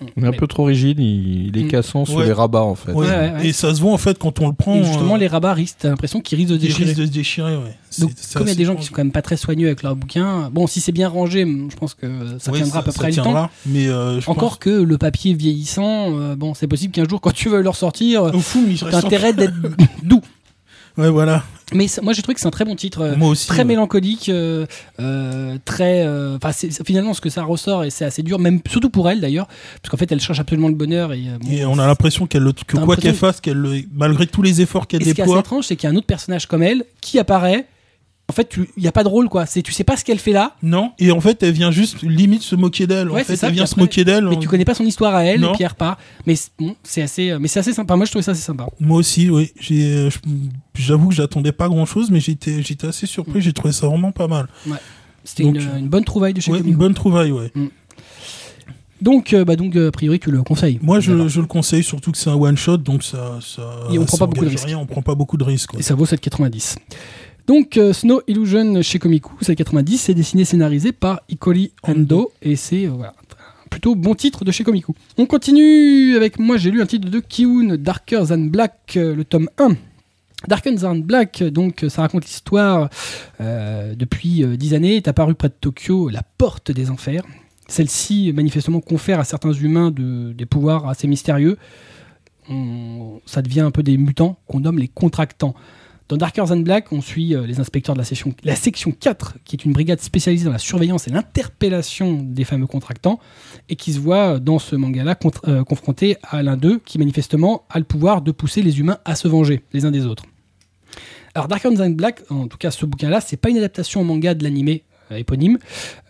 Ouais. 0.00 0.08
Il 0.16 0.24
est 0.24 0.26
un 0.28 0.32
peu 0.32 0.46
trop 0.46 0.64
rigide, 0.64 0.98
il, 0.98 1.48
il 1.48 1.58
est 1.58 1.64
Mm. 1.64 1.68
cassant 1.68 2.04
sur 2.04 2.16
Ouais. 2.16 2.26
les 2.26 2.32
rabats 2.32 2.62
en 2.62 2.74
fait. 2.74 2.92
Ouais. 2.92 3.06
Ouais, 3.06 3.12
ouais, 3.12 3.32
ouais. 3.38 3.46
Et 3.48 3.52
ça 3.52 3.74
se 3.74 3.80
voit 3.80 3.92
en 3.92 3.98
fait 3.98 4.18
quand 4.18 4.40
on 4.40 4.48
le 4.48 4.54
prend. 4.54 4.76
Et 4.76 4.84
justement, 4.84 5.14
euh, 5.14 5.18
les 5.18 5.26
rabats 5.26 5.54
risquent, 5.54 5.78
t'as 5.80 5.88
l'impression 5.90 6.20
qu'ils 6.20 6.38
risquent 6.38 6.50
de 6.50 6.58
se 6.58 6.62
ils 6.64 6.68
déchirer. 6.68 6.84
risquent 6.84 7.00
de 7.00 7.06
se 7.06 7.10
déchirer. 7.10 7.56
Donc, 7.98 8.10
comme 8.34 8.46
il 8.46 8.48
y 8.50 8.52
a 8.52 8.54
des 8.54 8.64
gens 8.64 8.76
qui 8.76 8.84
sont 8.84 8.92
quand 8.94 9.02
même 9.02 9.10
pas 9.12 9.22
très 9.22 9.36
soigneux 9.36 9.66
avec 9.66 9.82
leurs 9.82 9.96
bouquins, 9.96 10.48
bon, 10.52 10.66
si 10.68 10.80
c'est 10.80 10.92
bien 10.92 11.08
rangé, 11.08 11.40
je 11.44 11.74
pense 11.76 11.94
que 11.94 12.06
ça 12.38 12.52
Ouais, 12.52 12.58
tiendra 12.58 12.78
à 12.78 12.82
peu 12.82 12.92
près 12.92 13.10
le 13.10 13.16
temps. 13.16 13.50
Mais 13.66 13.88
euh, 13.88 14.20
je 14.20 14.30
Encore 14.30 14.50
pense- 14.50 14.58
que 14.58 14.70
le 14.70 14.96
papier 14.98 15.34
vieillissant, 15.34 16.16
euh, 16.18 16.36
bon, 16.36 16.54
c'est 16.54 16.68
possible 16.68 16.92
qu'un 16.92 17.08
jour, 17.08 17.20
quand 17.20 17.32
tu 17.32 17.48
veux 17.48 17.60
le 17.62 17.68
ressortir, 17.68 18.30
t'as 18.90 18.98
intérêt 18.98 19.32
d'être 19.32 19.54
doux. 20.04 20.20
Ouais, 20.98 21.08
voilà. 21.10 21.42
Mais 21.72 21.86
moi, 22.02 22.12
j'ai 22.12 22.22
trouvé 22.22 22.34
que 22.34 22.40
c'est 22.40 22.48
un 22.48 22.50
très 22.50 22.64
bon 22.64 22.74
titre. 22.74 23.00
euh, 23.02 23.16
Moi 23.16 23.28
aussi. 23.28 23.46
très 23.46 23.58
ouais. 23.58 23.64
mélancolique, 23.64 24.28
euh, 24.28 24.66
euh, 24.98 25.56
très. 25.64 26.04
euh, 26.04 26.36
finalement, 26.84 27.14
ce 27.14 27.20
que 27.20 27.30
ça 27.30 27.44
ressort 27.44 27.84
et 27.84 27.90
c'est 27.90 28.04
assez 28.04 28.22
dur, 28.24 28.38
même 28.40 28.60
surtout 28.68 28.90
pour 28.90 29.08
elle 29.08 29.20
d'ailleurs, 29.20 29.46
parce 29.80 29.90
qu'en 29.90 29.96
fait, 29.96 30.10
elle 30.10 30.20
cherche 30.20 30.40
absolument 30.40 30.68
le 30.68 30.74
bonheur 30.74 31.12
et. 31.12 31.22
bon, 31.40 31.48
Et 31.50 31.64
on 31.64 31.78
a 31.78 31.86
l'impression 31.86 32.26
qu'elle 32.26 32.42
le- 32.42 32.52
que 32.52 32.76
quoi 32.76 32.96
qu'elle 32.96 33.12
que- 33.12 33.16
fasse, 33.18 33.40
qu'elle 33.40 33.56
le- 33.58 33.82
malgré 33.94 34.26
tous 34.26 34.42
les 34.42 34.60
efforts 34.60 34.88
qu'elle 34.88 35.02
et 35.02 35.04
ce 35.04 35.14
qui 35.14 35.20
est 35.20 35.22
assez 35.22 35.28
déploie, 35.30 35.40
étrange, 35.40 35.66
c'est 35.66 35.76
qu'il 35.76 35.88
y 35.88 35.92
a 35.92 35.94
un 35.94 35.96
autre 35.96 36.06
personnage 36.08 36.46
comme 36.46 36.62
elle 36.64 36.84
qui 37.00 37.18
apparaît. 37.20 37.66
En 38.30 38.32
fait, 38.32 38.54
il 38.56 38.80
n'y 38.80 38.86
a 38.86 38.92
pas 38.92 39.02
de 39.02 39.08
rôle, 39.08 39.28
quoi. 39.28 39.44
C'est, 39.44 39.60
tu 39.60 39.72
sais 39.72 39.82
pas 39.82 39.96
ce 39.96 40.04
qu'elle 40.04 40.20
fait 40.20 40.30
là, 40.32 40.54
non. 40.62 40.92
Et 41.00 41.10
en 41.10 41.20
fait, 41.20 41.42
elle 41.42 41.50
vient 41.52 41.72
juste 41.72 42.00
limite 42.02 42.42
se 42.42 42.54
moquer 42.54 42.86
d'elle. 42.86 43.10
Ouais, 43.10 43.22
en 43.22 43.24
fait, 43.24 43.34
ça, 43.34 43.48
elle 43.48 43.54
vient 43.54 43.66
se 43.66 43.78
moquer 43.78 44.04
d'elle. 44.04 44.24
mais 44.28 44.38
tu 44.38 44.46
connais 44.46 44.64
pas 44.64 44.74
son 44.74 44.84
histoire 44.84 45.14
à 45.16 45.24
elle, 45.24 45.40
Non. 45.40 45.50
et 45.50 45.54
puis 45.56 45.64
elle 45.64 45.70
repart. 45.70 45.98
Mais 46.26 46.36
c'est- 46.36 46.50
bon, 46.58 46.76
c'est 46.84 47.02
assez, 47.02 47.30
euh, 47.30 47.38
mais 47.40 47.48
c'est 47.48 47.58
assez 47.58 47.72
sympa. 47.72 47.96
Moi, 47.96 48.06
je 48.06 48.12
trouvais 48.12 48.22
ça 48.22 48.30
assez 48.30 48.40
sympa. 48.42 48.68
Moi 48.78 48.98
aussi, 48.98 49.28
oui. 49.30 49.50
Euh, 49.72 50.10
je- 50.10 50.18
j'avoue 50.74 51.08
que 51.08 51.14
j'attendais 51.16 51.50
pas 51.52 51.68
grand 51.68 51.86
chose, 51.86 52.10
mais 52.12 52.20
j'étais, 52.20 52.62
j'étais 52.62 52.86
assez 52.86 53.06
surpris. 53.06 53.40
J'ai 53.42 53.52
trouvé 53.52 53.72
ça 53.72 53.88
vraiment 53.88 54.12
pas 54.12 54.28
mal. 54.28 54.46
C'était 55.24 55.42
Donc, 55.42 55.56
une, 55.56 55.60
euh, 55.68 55.78
une 55.78 55.88
bonne 55.88 56.04
trouvaille 56.04 56.32
de 56.34 56.40
chez 56.40 56.52
Ouais, 56.52 56.60
une 56.64 56.76
bonne 56.76 56.94
trouvaille, 56.94 57.32
ouais. 57.32 57.52
Donc, 59.02 59.32
euh, 59.32 59.46
bah, 59.46 59.56
donc, 59.56 59.76
euh, 59.76 59.88
a 59.88 59.90
priori, 59.90 60.20
tu 60.20 60.30
le 60.30 60.42
conseilles. 60.42 60.78
Moi, 60.82 61.00
je, 61.00 61.26
je 61.26 61.40
le 61.40 61.46
conseille, 61.46 61.82
surtout 61.82 62.12
que 62.12 62.18
c'est 62.18 62.28
un 62.28 62.34
one 62.34 62.56
shot, 62.58 62.76
donc 62.78 63.02
ça, 63.02 63.38
ça. 63.40 63.62
Et 63.90 63.98
on 63.98 64.04
prend 64.04 64.18
pas 64.18 64.26
beaucoup 64.26 64.44
de 64.44 64.50
risques. 64.50 64.68
On 64.78 64.84
prend 64.86 65.00
pas 65.02 65.14
beaucoup 65.14 65.36
de 65.38 65.44
risques. 65.44 65.70
Et 65.78 65.82
ça 65.82 65.94
vaut 65.94 66.04
7,90. 66.04 66.76
Donc, 67.50 67.76
euh, 67.78 67.92
Snow 67.92 68.22
Illusion 68.28 68.80
chez 68.80 69.00
Komiku, 69.00 69.32
7,90, 69.42 69.96
c'est 69.96 70.14
dessiné 70.14 70.44
scénarisé 70.44 70.92
par 70.92 71.22
Ikori 71.28 71.72
Ando, 71.82 72.30
et 72.42 72.54
c'est 72.54 72.86
euh, 72.86 72.90
voilà, 72.90 73.10
un 73.64 73.68
plutôt 73.68 73.96
bon 73.96 74.14
titre 74.14 74.44
de 74.44 74.52
chez 74.52 74.62
Komiku. 74.62 74.94
On 75.18 75.26
continue 75.26 76.14
avec 76.14 76.38
moi, 76.38 76.58
j'ai 76.58 76.70
lu 76.70 76.80
un 76.80 76.86
titre 76.86 77.10
de 77.10 77.18
Kiun, 77.18 77.76
Darker 77.76 78.22
Than 78.28 78.38
Black, 78.46 78.92
euh, 78.96 79.16
le 79.16 79.24
tome 79.24 79.48
1. 79.58 79.70
Darker 80.46 80.76
Than 80.76 80.94
Black, 81.00 81.42
donc 81.42 81.84
ça 81.88 82.02
raconte 82.02 82.24
l'histoire 82.24 82.88
depuis 83.40 84.44
10 84.56 84.74
années, 84.74 84.94
est 84.94 85.08
apparue 85.08 85.34
près 85.34 85.48
de 85.48 85.54
Tokyo 85.60 86.08
la 86.08 86.22
porte 86.38 86.70
des 86.70 86.88
enfers. 86.88 87.24
Celle-ci, 87.66 88.32
manifestement, 88.32 88.80
confère 88.80 89.18
à 89.18 89.24
certains 89.24 89.52
humains 89.52 89.90
de- 89.90 90.32
des 90.32 90.46
pouvoirs 90.46 90.88
assez 90.88 91.08
mystérieux. 91.08 91.58
On- 92.48 93.20
ça 93.26 93.42
devient 93.42 93.60
un 93.62 93.70
peu 93.72 93.82
des 93.82 93.96
mutants 93.98 94.38
qu'on 94.46 94.60
nomme 94.60 94.78
les 94.78 94.88
contractants. 94.88 95.54
Dans 96.10 96.16
Darker 96.16 96.42
Than 96.48 96.56
Black, 96.56 96.90
on 96.90 97.00
suit 97.00 97.36
euh, 97.36 97.46
les 97.46 97.60
inspecteurs 97.60 97.94
de 97.94 98.00
la 98.00 98.04
section, 98.04 98.34
la 98.42 98.56
section 98.56 98.90
4, 98.90 99.38
qui 99.44 99.54
est 99.54 99.64
une 99.64 99.70
brigade 99.70 100.00
spécialisée 100.00 100.44
dans 100.44 100.50
la 100.50 100.58
surveillance 100.58 101.06
et 101.06 101.12
l'interpellation 101.12 102.18
des 102.20 102.42
fameux 102.42 102.66
contractants, 102.66 103.20
et 103.68 103.76
qui 103.76 103.92
se 103.92 104.00
voit 104.00 104.34
euh, 104.34 104.38
dans 104.40 104.58
ce 104.58 104.74
manga-là 104.74 105.16
euh, 105.46 105.62
confronté 105.62 106.16
à 106.24 106.42
l'un 106.42 106.56
d'eux, 106.56 106.80
qui 106.84 106.98
manifestement 106.98 107.62
a 107.70 107.78
le 107.78 107.84
pouvoir 107.84 108.22
de 108.22 108.32
pousser 108.32 108.60
les 108.60 108.80
humains 108.80 108.98
à 109.04 109.14
se 109.14 109.28
venger 109.28 109.62
les 109.72 109.84
uns 109.84 109.92
des 109.92 110.04
autres. 110.04 110.24
Alors 111.36 111.46
Darker 111.46 111.72
Than 111.72 111.90
Black, 111.90 112.22
en 112.28 112.48
tout 112.48 112.58
cas 112.58 112.72
ce 112.72 112.86
bouquin-là, 112.86 113.20
c'est 113.20 113.36
pas 113.36 113.50
une 113.50 113.58
adaptation 113.58 114.00
en 114.00 114.04
manga 114.04 114.34
de 114.34 114.42
l'animé 114.42 114.82
éponyme, 115.12 115.58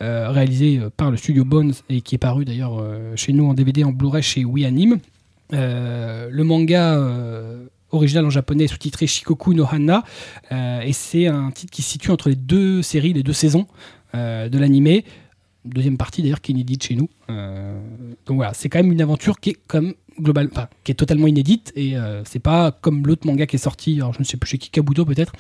réalisé 0.01 0.81
par 0.97 1.11
le 1.11 1.19
studio 1.19 1.45
Bones 1.45 1.75
et 1.91 2.01
qui 2.01 2.15
est 2.15 2.19
paru 2.19 2.47
d'ailleurs 2.47 2.83
chez 3.17 3.35
nous 3.35 3.47
en 3.47 3.55
DVD 3.55 3.85
en 3.85 3.93
Blu-ray 3.93 4.23
chez 4.23 4.47
We 4.47 4.65
Anime. 4.65 4.99
Euh, 5.53 6.29
le 6.31 6.45
manga 6.45 6.97
original 7.93 8.25
en 8.25 8.31
japonais 8.31 8.67
sous-titré 8.67 9.07
Shikoku 9.07 9.55
no 9.55 9.67
Hana 9.71 10.05
euh, 10.53 10.81
et 10.81 10.93
c'est 10.93 11.27
un 11.27 11.51
titre 11.51 11.71
qui 11.71 11.83
se 11.83 11.91
situe 11.91 12.11
entre 12.11 12.29
les 12.29 12.37
deux 12.37 12.83
séries, 12.83 13.13
les 13.13 13.23
deux 13.23 13.33
saisons 13.33 13.67
euh, 14.15 14.49
de 14.49 14.59
l'animé. 14.59 15.05
Deuxième 15.65 15.99
partie 15.99 16.23
d'ailleurs 16.23 16.41
qui 16.41 16.53
est 16.53 16.55
inédite 16.55 16.83
chez 16.85 16.95
nous. 16.95 17.09
Euh, 17.29 17.79
donc 18.27 18.37
voilà, 18.37 18.55
c'est 18.55 18.69
quand 18.69 18.79
même 18.79 18.93
une 18.93 19.03
aventure 19.03 19.41
qui 19.41 19.51
est 19.51 19.59
comme 19.67 19.95
global, 20.19 20.49
qui 20.85 20.93
est 20.93 20.95
totalement 20.95 21.27
inédite 21.27 21.73
et 21.77 21.95
c'est 22.25 22.41
pas 22.41 22.73
comme 22.73 23.07
l'autre 23.07 23.27
manga 23.27 23.47
qui 23.47 23.57
est 23.57 23.61
sorti, 23.61 23.95
alors 23.97 24.13
je 24.13 24.19
ne 24.19 24.25
sais 24.25 24.37
plus 24.37 24.51
chez 24.51 24.59
Kikabuto 24.59 25.07
peut-être, 25.07 25.33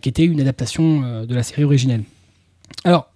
qui 0.00 0.08
était 0.08 0.24
une 0.24 0.40
adaptation 0.40 1.24
de 1.24 1.34
la 1.34 1.44
série 1.44 1.62
originelle. 1.62 2.02
Alors 2.84 3.09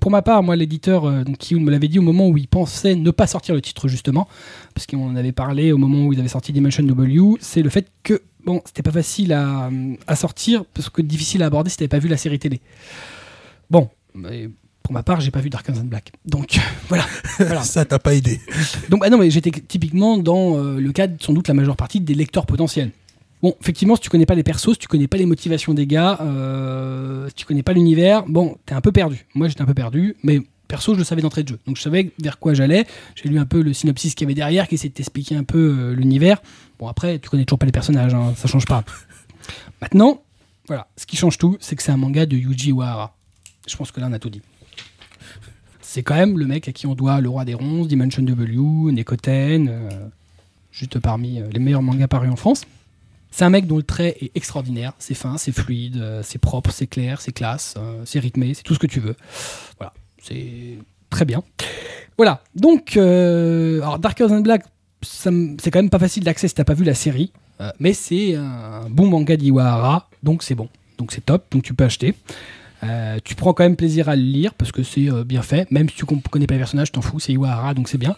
pour 0.00 0.10
ma 0.10 0.22
part, 0.22 0.42
moi, 0.42 0.56
l'éditeur 0.56 1.06
euh, 1.06 1.24
Kiyun 1.38 1.60
me 1.60 1.70
l'avait 1.70 1.88
dit 1.88 1.98
au 1.98 2.02
moment 2.02 2.28
où 2.28 2.36
il 2.36 2.48
pensait 2.48 2.94
ne 2.94 3.10
pas 3.10 3.26
sortir 3.26 3.54
le 3.54 3.62
titre, 3.62 3.88
justement, 3.88 4.28
parce 4.74 4.86
qu'on 4.86 5.10
en 5.10 5.16
avait 5.16 5.32
parlé 5.32 5.72
au 5.72 5.78
moment 5.78 6.06
où 6.06 6.12
ils 6.12 6.20
avaient 6.20 6.28
sorti 6.28 6.52
Dimension 6.52 6.82
W, 6.82 7.36
c'est 7.40 7.62
le 7.62 7.70
fait 7.70 7.88
que, 8.02 8.22
bon, 8.44 8.60
c'était 8.66 8.82
pas 8.82 8.92
facile 8.92 9.32
à, 9.32 9.70
à 10.06 10.16
sortir, 10.16 10.64
parce 10.74 10.90
que 10.90 11.00
difficile 11.00 11.42
à 11.42 11.46
aborder 11.46 11.70
si 11.70 11.76
t'avais 11.78 11.88
pas 11.88 11.98
vu 11.98 12.08
la 12.08 12.18
série 12.18 12.38
télé. 12.38 12.60
Bon, 13.70 13.88
mais 14.14 14.50
pour 14.82 14.94
ma 14.94 15.02
part, 15.02 15.20
j'ai 15.20 15.30
pas 15.30 15.40
vu 15.40 15.50
Dark 15.50 15.68
and 15.68 15.84
Black. 15.84 16.12
Donc, 16.24 16.58
voilà. 16.88 17.04
voilà. 17.38 17.62
Ça 17.62 17.84
t'a 17.84 17.98
pas 17.98 18.14
aidé. 18.14 18.40
Donc, 18.88 19.02
ah 19.04 19.10
non, 19.10 19.18
mais 19.18 19.30
j'étais 19.30 19.50
typiquement 19.50 20.16
dans 20.16 20.56
euh, 20.56 20.80
le 20.80 20.92
cas 20.92 21.06
de 21.06 21.22
sans 21.22 21.32
doute 21.32 21.48
la 21.48 21.54
majeure 21.54 21.76
partie 21.76 22.00
des 22.00 22.14
lecteurs 22.14 22.46
potentiels. 22.46 22.90
Bon, 23.42 23.54
effectivement, 23.60 23.94
si 23.94 24.02
tu 24.02 24.10
connais 24.10 24.26
pas 24.26 24.34
les 24.34 24.42
persos, 24.42 24.72
si 24.72 24.78
tu 24.78 24.88
connais 24.88 25.06
pas 25.06 25.16
les 25.16 25.26
motivations 25.26 25.72
des 25.72 25.86
gars, 25.86 26.18
euh, 26.22 27.28
si 27.28 27.34
tu 27.34 27.44
connais 27.46 27.62
pas 27.62 27.72
l'univers, 27.72 28.24
bon, 28.26 28.56
t'es 28.66 28.74
un 28.74 28.80
peu 28.80 28.90
perdu. 28.90 29.26
Moi, 29.34 29.48
j'étais 29.48 29.62
un 29.62 29.66
peu 29.66 29.74
perdu, 29.74 30.16
mais 30.24 30.40
perso, 30.66 30.94
je 30.94 30.98
le 30.98 31.04
savais 31.04 31.22
d'entrée 31.22 31.44
de 31.44 31.48
jeu. 31.48 31.58
Donc, 31.66 31.76
je 31.76 31.82
savais 31.82 32.10
vers 32.20 32.38
quoi 32.40 32.54
j'allais. 32.54 32.84
J'ai 33.14 33.28
lu 33.28 33.38
un 33.38 33.46
peu 33.46 33.62
le 33.62 33.72
synopsis 33.72 34.14
qu'il 34.14 34.24
y 34.24 34.26
avait 34.26 34.34
derrière, 34.34 34.66
qui 34.66 34.74
essayait 34.74 34.90
de 34.90 34.94
t'expliquer 34.94 35.36
un 35.36 35.44
peu 35.44 35.58
euh, 35.78 35.94
l'univers. 35.94 36.42
Bon, 36.80 36.88
après, 36.88 37.20
tu 37.20 37.28
connais 37.28 37.44
toujours 37.44 37.60
pas 37.60 37.66
les 37.66 37.72
personnages, 37.72 38.12
hein, 38.12 38.34
ça 38.36 38.48
change 38.48 38.66
pas. 38.66 38.82
Maintenant, 39.80 40.20
voilà, 40.66 40.88
ce 40.96 41.06
qui 41.06 41.16
change 41.16 41.38
tout, 41.38 41.56
c'est 41.60 41.76
que 41.76 41.82
c'est 41.82 41.92
un 41.92 41.96
manga 41.96 42.26
de 42.26 42.36
Yuji 42.36 42.72
Wahara. 42.72 43.14
Je 43.68 43.76
pense 43.76 43.92
que 43.92 44.00
là, 44.00 44.08
on 44.10 44.12
a 44.12 44.18
tout 44.18 44.30
dit. 44.30 44.42
C'est 45.80 46.02
quand 46.02 46.16
même 46.16 46.38
le 46.38 46.46
mec 46.46 46.68
à 46.68 46.72
qui 46.72 46.86
on 46.86 46.94
doit 46.94 47.20
Le 47.20 47.28
Roi 47.28 47.44
des 47.44 47.54
Ronces, 47.54 47.86
Dimension 47.86 48.22
W, 48.22 48.92
Nekoten, 48.92 49.68
euh, 49.68 49.88
juste 50.72 50.98
parmi 50.98 51.40
les 51.52 51.60
meilleurs 51.60 51.82
mangas 51.82 52.08
parus 52.08 52.30
en 52.30 52.36
France. 52.36 52.64
C'est 53.30 53.44
un 53.44 53.50
mec 53.50 53.66
dont 53.66 53.76
le 53.76 53.82
trait 53.82 54.16
est 54.20 54.30
extraordinaire, 54.34 54.92
c'est 54.98 55.14
fin, 55.14 55.36
c'est 55.36 55.52
fluide, 55.52 55.98
euh, 55.98 56.22
c'est 56.24 56.38
propre, 56.38 56.70
c'est 56.70 56.86
clair, 56.86 57.20
c'est 57.20 57.32
classe, 57.32 57.74
euh, 57.76 58.02
c'est 58.04 58.18
rythmé, 58.18 58.54
c'est 58.54 58.62
tout 58.62 58.74
ce 58.74 58.78
que 58.78 58.86
tu 58.86 59.00
veux. 59.00 59.14
Voilà, 59.78 59.92
c'est 60.22 60.78
très 61.10 61.24
bien. 61.24 61.42
Voilà, 62.16 62.42
donc, 62.54 62.96
euh, 62.96 63.80
alors 63.82 63.98
Darker 63.98 64.26
Than 64.26 64.40
Black, 64.40 64.64
c'est 65.02 65.70
quand 65.70 65.78
même 65.78 65.90
pas 65.90 65.98
facile 65.98 66.24
d'accès 66.24 66.48
si 66.48 66.54
t'as 66.54 66.64
pas 66.64 66.74
vu 66.74 66.84
la 66.84 66.94
série, 66.94 67.30
euh, 67.60 67.70
mais 67.78 67.92
c'est 67.92 68.34
un 68.34 68.88
bon 68.90 69.06
manga 69.06 69.36
d'Iwahara, 69.36 70.08
donc 70.22 70.42
c'est 70.42 70.56
bon, 70.56 70.68
donc 70.96 71.12
c'est 71.12 71.24
top, 71.24 71.44
donc 71.50 71.62
tu 71.62 71.74
peux 71.74 71.84
acheter. 71.84 72.14
Tu 73.24 73.34
prends 73.34 73.52
quand 73.52 73.64
même 73.64 73.76
plaisir 73.76 74.08
à 74.08 74.16
le 74.16 74.22
lire 74.22 74.54
parce 74.54 74.72
que 74.72 74.82
c'est 74.82 75.10
bien 75.24 75.42
fait, 75.42 75.70
même 75.70 75.88
si 75.88 75.96
tu 75.96 76.06
connais 76.06 76.46
pas 76.46 76.54
les 76.54 76.60
personnages, 76.60 76.92
t'en 76.92 77.02
fous, 77.02 77.20
c'est 77.20 77.32
Iwahara, 77.32 77.74
donc 77.74 77.88
c'est 77.88 77.98
bien. 77.98 78.16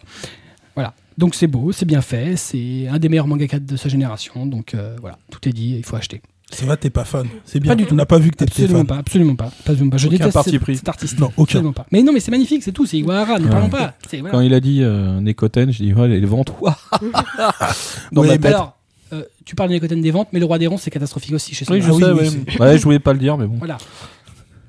Voilà, 0.74 0.94
donc 1.20 1.34
c'est 1.36 1.46
beau, 1.46 1.70
c'est 1.70 1.84
bien 1.86 2.00
fait, 2.00 2.34
c'est 2.36 2.88
un 2.88 2.98
des 2.98 3.08
meilleurs 3.08 3.28
mangaka 3.28 3.58
de 3.60 3.76
sa 3.76 3.88
génération, 3.88 4.46
donc 4.46 4.74
euh, 4.74 4.96
voilà, 5.00 5.18
tout 5.30 5.48
est 5.48 5.52
dit, 5.52 5.76
il 5.78 5.84
faut 5.84 5.94
acheter. 5.96 6.20
Ça 6.50 6.66
va, 6.66 6.76
t'es 6.76 6.90
pas 6.90 7.04
fan. 7.04 7.28
C'est 7.44 7.60
bien. 7.60 7.70
Pas 7.70 7.76
du 7.76 7.86
On 7.92 7.94
n'a 7.94 8.06
pas 8.06 8.18
vu 8.18 8.32
que 8.32 8.36
t'étais 8.36 8.50
Absolument 8.64 8.78
fan. 8.80 8.86
pas, 8.88 8.96
absolument 8.96 9.36
pas, 9.36 9.52
absolument 9.60 9.90
pas. 9.90 9.96
Je 9.98 10.08
Aucun 10.08 10.16
déteste 10.16 10.34
parti 10.34 10.50
cet, 10.50 10.60
pris. 10.60 10.76
cet 10.76 10.88
artiste. 10.88 11.16
Non, 11.20 11.26
aucun. 11.36 11.42
Absolument 11.42 11.72
pas. 11.72 11.86
Mais 11.92 12.02
non, 12.02 12.12
mais 12.12 12.18
c'est 12.18 12.32
magnifique, 12.32 12.64
c'est 12.64 12.72
tout, 12.72 12.86
c'est 12.86 12.98
Iwahara, 12.98 13.38
ne 13.38 13.44
Ouais. 13.44 13.50
parlons 13.50 13.68
pas. 13.68 13.94
C'est- 14.10 14.18
voilà. 14.18 14.32
Quand 14.34 14.40
il 14.40 14.52
a 14.52 14.58
dit 14.58 14.82
euh, 14.82 15.20
Nekoten, 15.20 15.70
je 15.70 15.80
dis 15.84 15.92
ouais, 15.94 16.08
les 16.08 16.26
ventes. 16.26 16.52
ouah. 16.60 16.76
Dans 18.12 18.22
Ouais, 18.22 18.26
ma 18.28 18.32
mais 18.32 18.38
tête. 18.38 18.46
Alors, 18.46 18.76
euh, 19.12 19.22
tu 19.44 19.54
parles 19.54 19.68
de 19.70 19.74
Nekoten 19.74 20.00
des 20.00 20.10
ventes, 20.10 20.28
mais 20.32 20.40
le 20.40 20.46
roi 20.46 20.58
des 20.58 20.66
ronces, 20.66 20.82
c'est 20.82 20.90
catastrophique 20.90 21.32
aussi 21.34 21.54
chez 21.54 21.64
oui, 21.70 21.80
Sony. 21.82 22.00
je 22.00 22.04
Ah 22.04 22.08
sais. 22.08 22.12
oui, 22.12 22.28
ouais. 22.28 22.44
oui, 22.48 22.56
Ouais, 22.60 22.78
je 22.78 22.82
voulais 22.82 22.98
pas 22.98 23.12
le 23.12 23.20
dire, 23.20 23.36
mais 23.38 23.46
bon. 23.46 23.56
Voilà. 23.58 23.78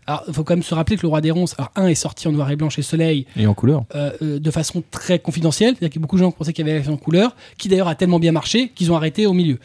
Alors, 0.08 0.24
il 0.28 0.34
faut 0.34 0.44
quand 0.44 0.54
même 0.56 0.64
se 0.64 0.74
rappeler 0.74 0.98
que 0.98 1.04
le 1.04 1.08
roi 1.10 1.22
des 1.22 1.32
ronces, 1.32 1.54
alors 1.58 1.72
un 1.76 1.88
est 1.88 1.96
sorti 1.96 2.28
en 2.28 2.32
noir 2.32 2.50
et 2.52 2.56
blanc 2.56 2.70
chez 2.70 2.82
Soleil 2.82 3.26
Et 3.38 3.46
en 3.48 3.54
couleur. 3.54 3.86
euh, 3.96 4.12
euh, 4.22 4.40
de 4.40 4.52
façon 4.52 4.84
très 4.92 5.20
confidentielle, 5.20 5.76
c'est-à-dire 5.78 5.94
que 5.94 6.00
beaucoup 6.00 6.16
de 6.18 6.22
gens 6.24 6.32
pensaient 6.32 6.54
qu'il 6.54 6.64
y 6.64 6.66
avait 6.66 6.72
la 6.74 6.80
version 6.80 6.94
en 6.94 6.98
couleur, 6.98 7.36
qui 7.58 7.70
d'ailleurs 7.70 7.88
a 7.88 7.96
tellement 7.96 8.20
bien 8.20 8.32
marché 8.32 8.70
qu'ils 8.70 8.92
ont 8.92 8.96
arrêté 8.96 9.26
au 9.28 9.34
milieu. 9.34 9.60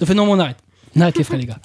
Enfin 0.00 0.14
non, 0.14 0.26
mais 0.26 0.32
on 0.32 0.38
arrête. 0.38 0.56
On 0.96 1.00
arrête 1.00 1.18
les 1.18 1.24
frais, 1.24 1.36
les 1.38 1.46
gars. 1.46 1.58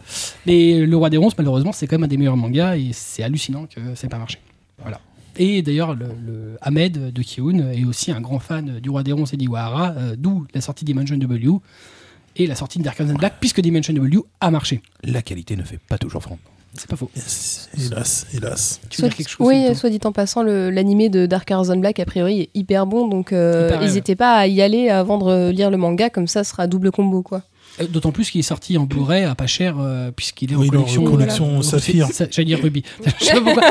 Mais 0.46 0.86
le 0.86 0.98
roi 0.98 1.10
des 1.10 1.18
ronces, 1.18 1.38
malheureusement, 1.38 1.72
c'est 1.72 1.88
quand 1.88 1.96
même 1.98 2.04
un 2.04 2.08
des 2.08 2.18
meilleurs 2.18 2.38
mangas 2.38 2.78
et 2.78 2.90
c'est 2.94 3.24
hallucinant 3.24 3.66
que 3.68 3.96
ça 3.96 4.08
n'ait 4.08 4.10
pas 4.10 4.18
marché. 4.18 4.40
Voilà. 4.82 5.00
Et 5.38 5.62
d'ailleurs, 5.62 5.94
le, 5.96 6.06
le 6.26 6.58
Ahmed 6.62 7.12
de 7.14 7.22
Kiun 7.22 7.72
est 7.74 7.84
aussi 7.84 8.12
un 8.12 8.22
grand 8.22 8.40
fan 8.40 8.80
du 8.80 8.90
Roi 8.90 9.04
des 9.04 9.12
Ronces 9.12 9.34
et 9.34 9.38
d'Iwahara, 9.38 9.92
euh, 9.98 10.16
d'où 10.18 10.46
la 10.54 10.62
sortie 10.62 10.86
Dimension 10.86 11.18
W 11.18 11.50
et 12.38 12.48
la 12.48 12.56
sortie 12.56 12.80
de 12.80 12.84
Dark 12.84 13.00
and 13.02 13.14
Black, 13.16 13.36
puisque 13.40 13.62
Dimension 13.62 13.94
W 13.94 14.20
a 14.42 14.50
marché. 14.52 14.82
La 15.04 15.22
qualité 15.22 15.56
ne 15.56 15.64
fait 15.64 15.78
pas 15.80 15.98
toujours 15.98 16.24
fondre. 16.24 16.40
C'est 16.78 16.90
pas 16.90 16.96
faux. 16.96 17.10
Yes. 17.16 17.70
Hélas, 17.78 18.26
hélas. 18.34 18.80
Tu 18.90 19.02
veux 19.02 19.08
Soit, 19.08 19.10
dire 19.10 19.18
quelque 19.18 19.30
chose 19.30 19.48
oui, 19.48 19.76
soit 19.76 19.90
dit 19.90 20.00
en 20.04 20.12
passant, 20.12 20.44
l'animé 20.44 21.10
de 21.10 21.26
Dark 21.26 21.50
Horizon 21.52 21.78
Black, 21.78 22.00
a 22.00 22.06
priori, 22.06 22.42
est 22.42 22.50
hyper 22.54 22.86
bon. 22.86 23.08
Donc, 23.08 23.32
euh, 23.34 23.78
ouais. 23.80 23.92
n'étaient 23.94 24.16
pas 24.16 24.36
à 24.36 24.48
y 24.48 24.62
aller 24.62 24.90
avant 24.90 25.18
de 25.18 25.50
lire 25.52 25.70
le 25.72 25.78
manga. 25.78 26.10
Comme 26.10 26.28
ça, 26.28 26.44
ce 26.44 26.52
sera 26.52 26.68
double 26.68 26.92
combo, 26.92 27.22
quoi. 27.22 27.42
Euh, 27.82 27.88
D'autant 27.88 28.12
plus 28.12 28.30
qu'il 28.30 28.40
est 28.40 28.44
sorti 28.44 28.78
en 28.78 28.84
Blu-ray 28.86 29.24
à 29.24 29.36
pas 29.36 29.48
cher, 29.48 29.76
euh, 29.80 30.12
puisqu'il 30.16 30.52
est 30.54 30.56
Oui, 30.56 30.68
en 30.68 30.72
collection. 30.72 31.04
collection 31.04 31.46
voilà. 31.48 31.64
Saphir. 31.64 32.08
J'allais 32.32 32.46
dire 32.46 32.60
Ruby. 32.62 32.84
Je 33.20 33.26
sais 33.26 33.42
pourquoi. 33.42 33.64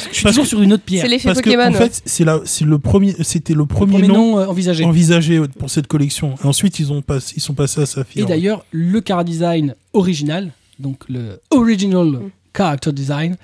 Suis 0.12 0.24
toujours 0.24 0.46
sur 0.46 0.62
une 0.62 0.72
autre 0.72 0.84
pierre. 0.84 1.02
C'est 1.02 1.08
l'effet 1.08 1.28
Parce 1.28 1.40
que, 1.40 1.50
Pokémon. 1.50 1.64
en 1.68 1.72
ouais. 1.72 1.88
fait, 1.90 2.02
c'est 2.04 2.64
le 2.64 2.78
premier, 2.78 3.14
c'était 3.22 3.54
le 3.54 3.66
premier, 3.66 3.92
Premier 3.98 4.08
nom 4.08 4.14
nom 4.14 4.38
euh, 4.38 4.46
envisagé. 4.46 4.84
envisagé 4.84 5.40
pour 5.58 5.68
cette 5.70 5.86
collection. 5.86 6.34
Et 6.42 6.46
ensuite, 6.46 6.78
ils, 6.78 6.92
ont 6.92 7.02
pas, 7.02 7.18
ils 7.36 7.42
sont 7.42 7.54
passés 7.54 7.82
à 7.82 7.86
Saphir. 7.86 8.24
Et 8.24 8.26
d'ailleurs, 8.26 8.64
le 8.70 9.00
car 9.00 9.24
design 9.24 9.74
original, 9.92 10.50
donc 10.78 11.04
le 11.08 11.40
original 11.50 12.06
Mm. 12.06 12.30
character 12.56 12.92
design, 12.92 13.36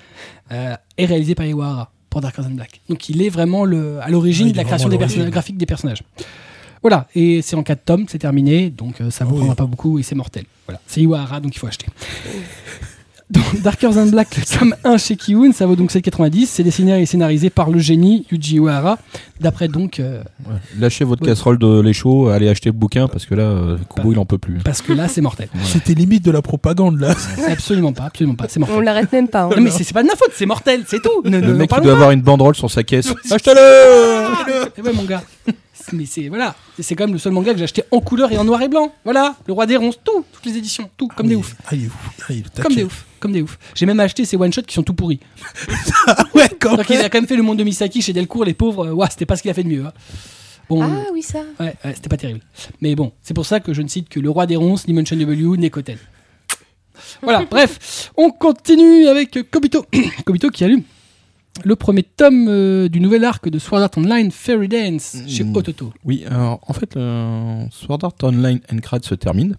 euh, 0.51 0.75
est 0.97 1.05
réalisé 1.05 1.35
par 1.35 1.45
Iwahara 1.45 1.91
pour 2.09 2.21
Dark 2.21 2.37
Horizon 2.39 2.55
Black. 2.55 2.81
Donc 2.89 3.09
il 3.09 3.21
est 3.21 3.29
vraiment 3.29 3.65
le, 3.65 3.99
à 4.01 4.09
l'origine 4.09 4.47
Ah, 4.49 4.51
de 4.53 4.57
la 4.57 4.63
création 4.63 4.89
des 4.89 4.97
personnages 4.97 5.29
graphiques 5.29 5.57
des 5.57 5.65
personnages. 5.65 6.03
Voilà, 6.81 7.07
et 7.13 7.41
c'est 7.43 7.55
en 7.55 7.61
4 7.63 7.85
tomes, 7.85 8.05
c'est 8.09 8.17
terminé, 8.17 8.69
donc 8.71 9.01
euh, 9.01 9.11
ça 9.11 9.23
vous 9.23 9.33
Oui. 9.33 9.37
prendra 9.39 9.55
pas 9.55 9.65
beaucoup 9.65 9.99
et 9.99 10.03
c'est 10.03 10.15
mortel. 10.15 10.45
Voilà, 10.65 10.81
c'est 10.87 11.01
Iwahara, 11.01 11.39
donc 11.39 11.55
il 11.55 11.59
faut 11.59 11.67
acheter. 11.67 11.85
Donc, 13.31 13.61
Dark 13.61 13.81
Horizon 13.83 14.07
Black, 14.07 14.35
le 14.35 14.43
tome 14.59 14.75
1 14.83 14.97
chez 14.97 15.15
Kiun, 15.15 15.53
ça 15.53 15.65
vaut 15.65 15.75
donc 15.77 15.89
7,90. 15.91 16.45
C'est 16.47 16.63
dessiné 16.63 17.01
et 17.01 17.05
scénarisé 17.05 17.49
par 17.49 17.69
le 17.69 17.79
génie 17.79 18.25
Yuji 18.31 18.55
Iwahara, 18.57 18.97
d'après 19.39 19.69
donc 19.69 19.99
euh, 20.01 20.21
Ouais. 20.45 20.55
Lâchez 20.79 21.05
votre 21.05 21.21
Ouais. 21.23 21.29
casserole 21.29 21.57
de 21.57 21.79
lait 21.79 21.93
chaud, 21.93 22.27
allez 22.27 22.49
acheter 22.49 22.69
le 22.69 22.73
bouquin 22.73 23.07
parce 23.07 23.25
que 23.25 23.33
là, 23.35 23.43
euh, 23.43 23.77
Kubo 23.95 24.11
il 24.11 24.19
en 24.19 24.25
peut 24.25 24.37
plus. 24.37 24.57
parce 24.65 24.81
que 24.81 24.91
là 24.91 25.07
c'est 25.07 25.21
mortel. 25.21 25.47
C'était 25.63 25.93
limite 25.93 26.25
de 26.25 26.31
la 26.31 26.41
propagande, 26.41 26.99
là. 26.99 27.15
Absolument 27.47 27.93
pas, 27.93 28.03
absolument 28.03 28.35
pas, 28.35 28.47
c'est 28.49 28.59
mortel. 28.59 28.77
On 28.77 28.81
l'arrête 28.81 29.11
même 29.13 29.27
pas. 29.29 29.43
hein. 29.43 29.49
Non 29.55 29.61
mais 29.61 29.69
c'est 29.71 29.91
pas 29.93 30.03
de 30.03 30.07
ma 30.07 30.15
faute, 30.15 30.31
c'est 30.33 30.45
mortel, 30.45 30.83
c'est 30.87 31.01
tout. 31.01 31.21
Ne, 31.23 31.39
Le 31.39 31.47
ne- 31.47 31.53
mec 31.53 31.69
parlons 31.69 31.83
doit 31.85 31.93
pas. 31.93 31.97
avoir 31.99 32.11
une 32.11 32.21
banderole 32.21 32.55
sur 32.55 32.69
sa 32.69 32.83
caisse. 32.83 33.13
Achetez-le 33.31 34.71
Eh 34.77 34.81
ouais 34.81 34.93
mon 34.93 35.03
gars. 35.03 35.23
Mais 35.93 36.05
c'est 36.05 36.29
voilà, 36.29 36.55
c'est 36.79 36.95
quand 36.95 37.05
même 37.05 37.13
le 37.13 37.19
seul 37.19 37.31
manga 37.33 37.51
que 37.51 37.57
j'ai 37.57 37.63
acheté 37.63 37.83
en 37.91 37.99
couleur 38.01 38.31
et 38.31 38.37
en 38.37 38.43
noir 38.43 38.61
et 38.61 38.67
blanc. 38.69 38.93
Voilà, 39.03 39.35
le 39.47 39.53
roi 39.53 39.65
des 39.65 39.77
ronces, 39.77 39.97
tout, 40.03 40.23
toutes 40.31 40.45
les 40.45 40.57
éditions, 40.57 40.89
tout, 40.97 41.07
comme 41.07 41.27
des 41.27 41.35
oufs, 41.35 41.55
Ah, 41.65 41.75
il 41.75 41.83
est 41.83 41.87
ouf. 41.87 42.09
Ah, 42.21 42.25
il 42.33 42.37
est 42.39 42.61
comme 42.61 42.73
des 42.75 42.83
oufs, 42.83 43.05
comme 43.19 43.31
des 43.31 43.41
oufs. 43.41 43.57
J'ai 43.75 43.85
même 43.85 43.99
acheté 43.99 44.25
ces 44.25 44.37
one 44.37 44.51
shots 44.53 44.61
qui 44.63 44.73
sont 44.75 44.83
tout 44.83 44.93
pourris. 44.93 45.19
Ah 46.07 46.23
ouais, 46.35 46.49
quand 46.59 46.75
Donc 46.77 46.89
il 46.89 46.97
a 46.97 47.09
quand 47.09 47.17
même 47.19 47.27
fait 47.27 47.35
le 47.35 47.43
monde 47.43 47.57
de 47.59 47.63
Misaki 47.63 48.01
chez 48.01 48.13
Delcourt, 48.13 48.45
les 48.45 48.53
pauvres. 48.53 48.87
euh, 48.87 48.91
Ouah, 48.93 49.09
c'était 49.09 49.25
pas 49.25 49.35
ce 49.35 49.41
qu'il 49.41 49.51
a 49.51 49.53
fait 49.53 49.63
de 49.63 49.69
mieux. 49.69 49.85
hein. 49.85 49.93
Bon, 50.69 50.81
Ah 50.83 51.07
oui, 51.11 51.21
ça. 51.21 51.39
ouais, 51.59 51.75
ouais, 51.83 51.93
c'était 51.95 52.07
pas 52.09 52.17
terrible. 52.17 52.39
Mais 52.79 52.95
bon, 52.95 53.11
c'est 53.21 53.33
pour 53.33 53.45
ça 53.45 53.59
que 53.59 53.73
je 53.73 53.81
ne 53.81 53.87
cite 53.89 54.07
que 54.07 54.19
le 54.21 54.29
roi 54.29 54.45
des 54.45 54.55
ronces, 54.55 54.85
Dimension 54.85 55.17
W, 55.17 55.57
Nekoten. 55.57 55.97
Voilà, 57.21 57.43
bref, 57.51 58.11
on 58.15 58.29
continue 58.31 59.07
avec 59.07 59.37
Kobito. 59.51 59.85
Kobito 60.25 60.49
qui 60.49 60.63
allume 60.63 60.83
le 61.65 61.75
premier 61.75 62.03
tome 62.03 62.47
euh, 62.47 62.87
du 62.89 62.99
nouvel 62.99 63.23
arc 63.25 63.49
de 63.49 63.59
Sword 63.59 63.81
Art 63.83 63.91
Online 63.97 64.31
Fairy 64.31 64.67
Dance 64.67 65.17
chez 65.27 65.43
Mm. 65.43 65.55
Ototo. 65.55 65.93
Oui, 66.05 66.23
alors 66.29 66.59
en 66.67 66.73
fait, 66.73 66.95
le 66.95 67.65
Sword 67.71 67.99
Art 68.03 68.13
Online 68.23 68.59
Encrad 68.73 69.03
se 69.03 69.15
termine, 69.15 69.57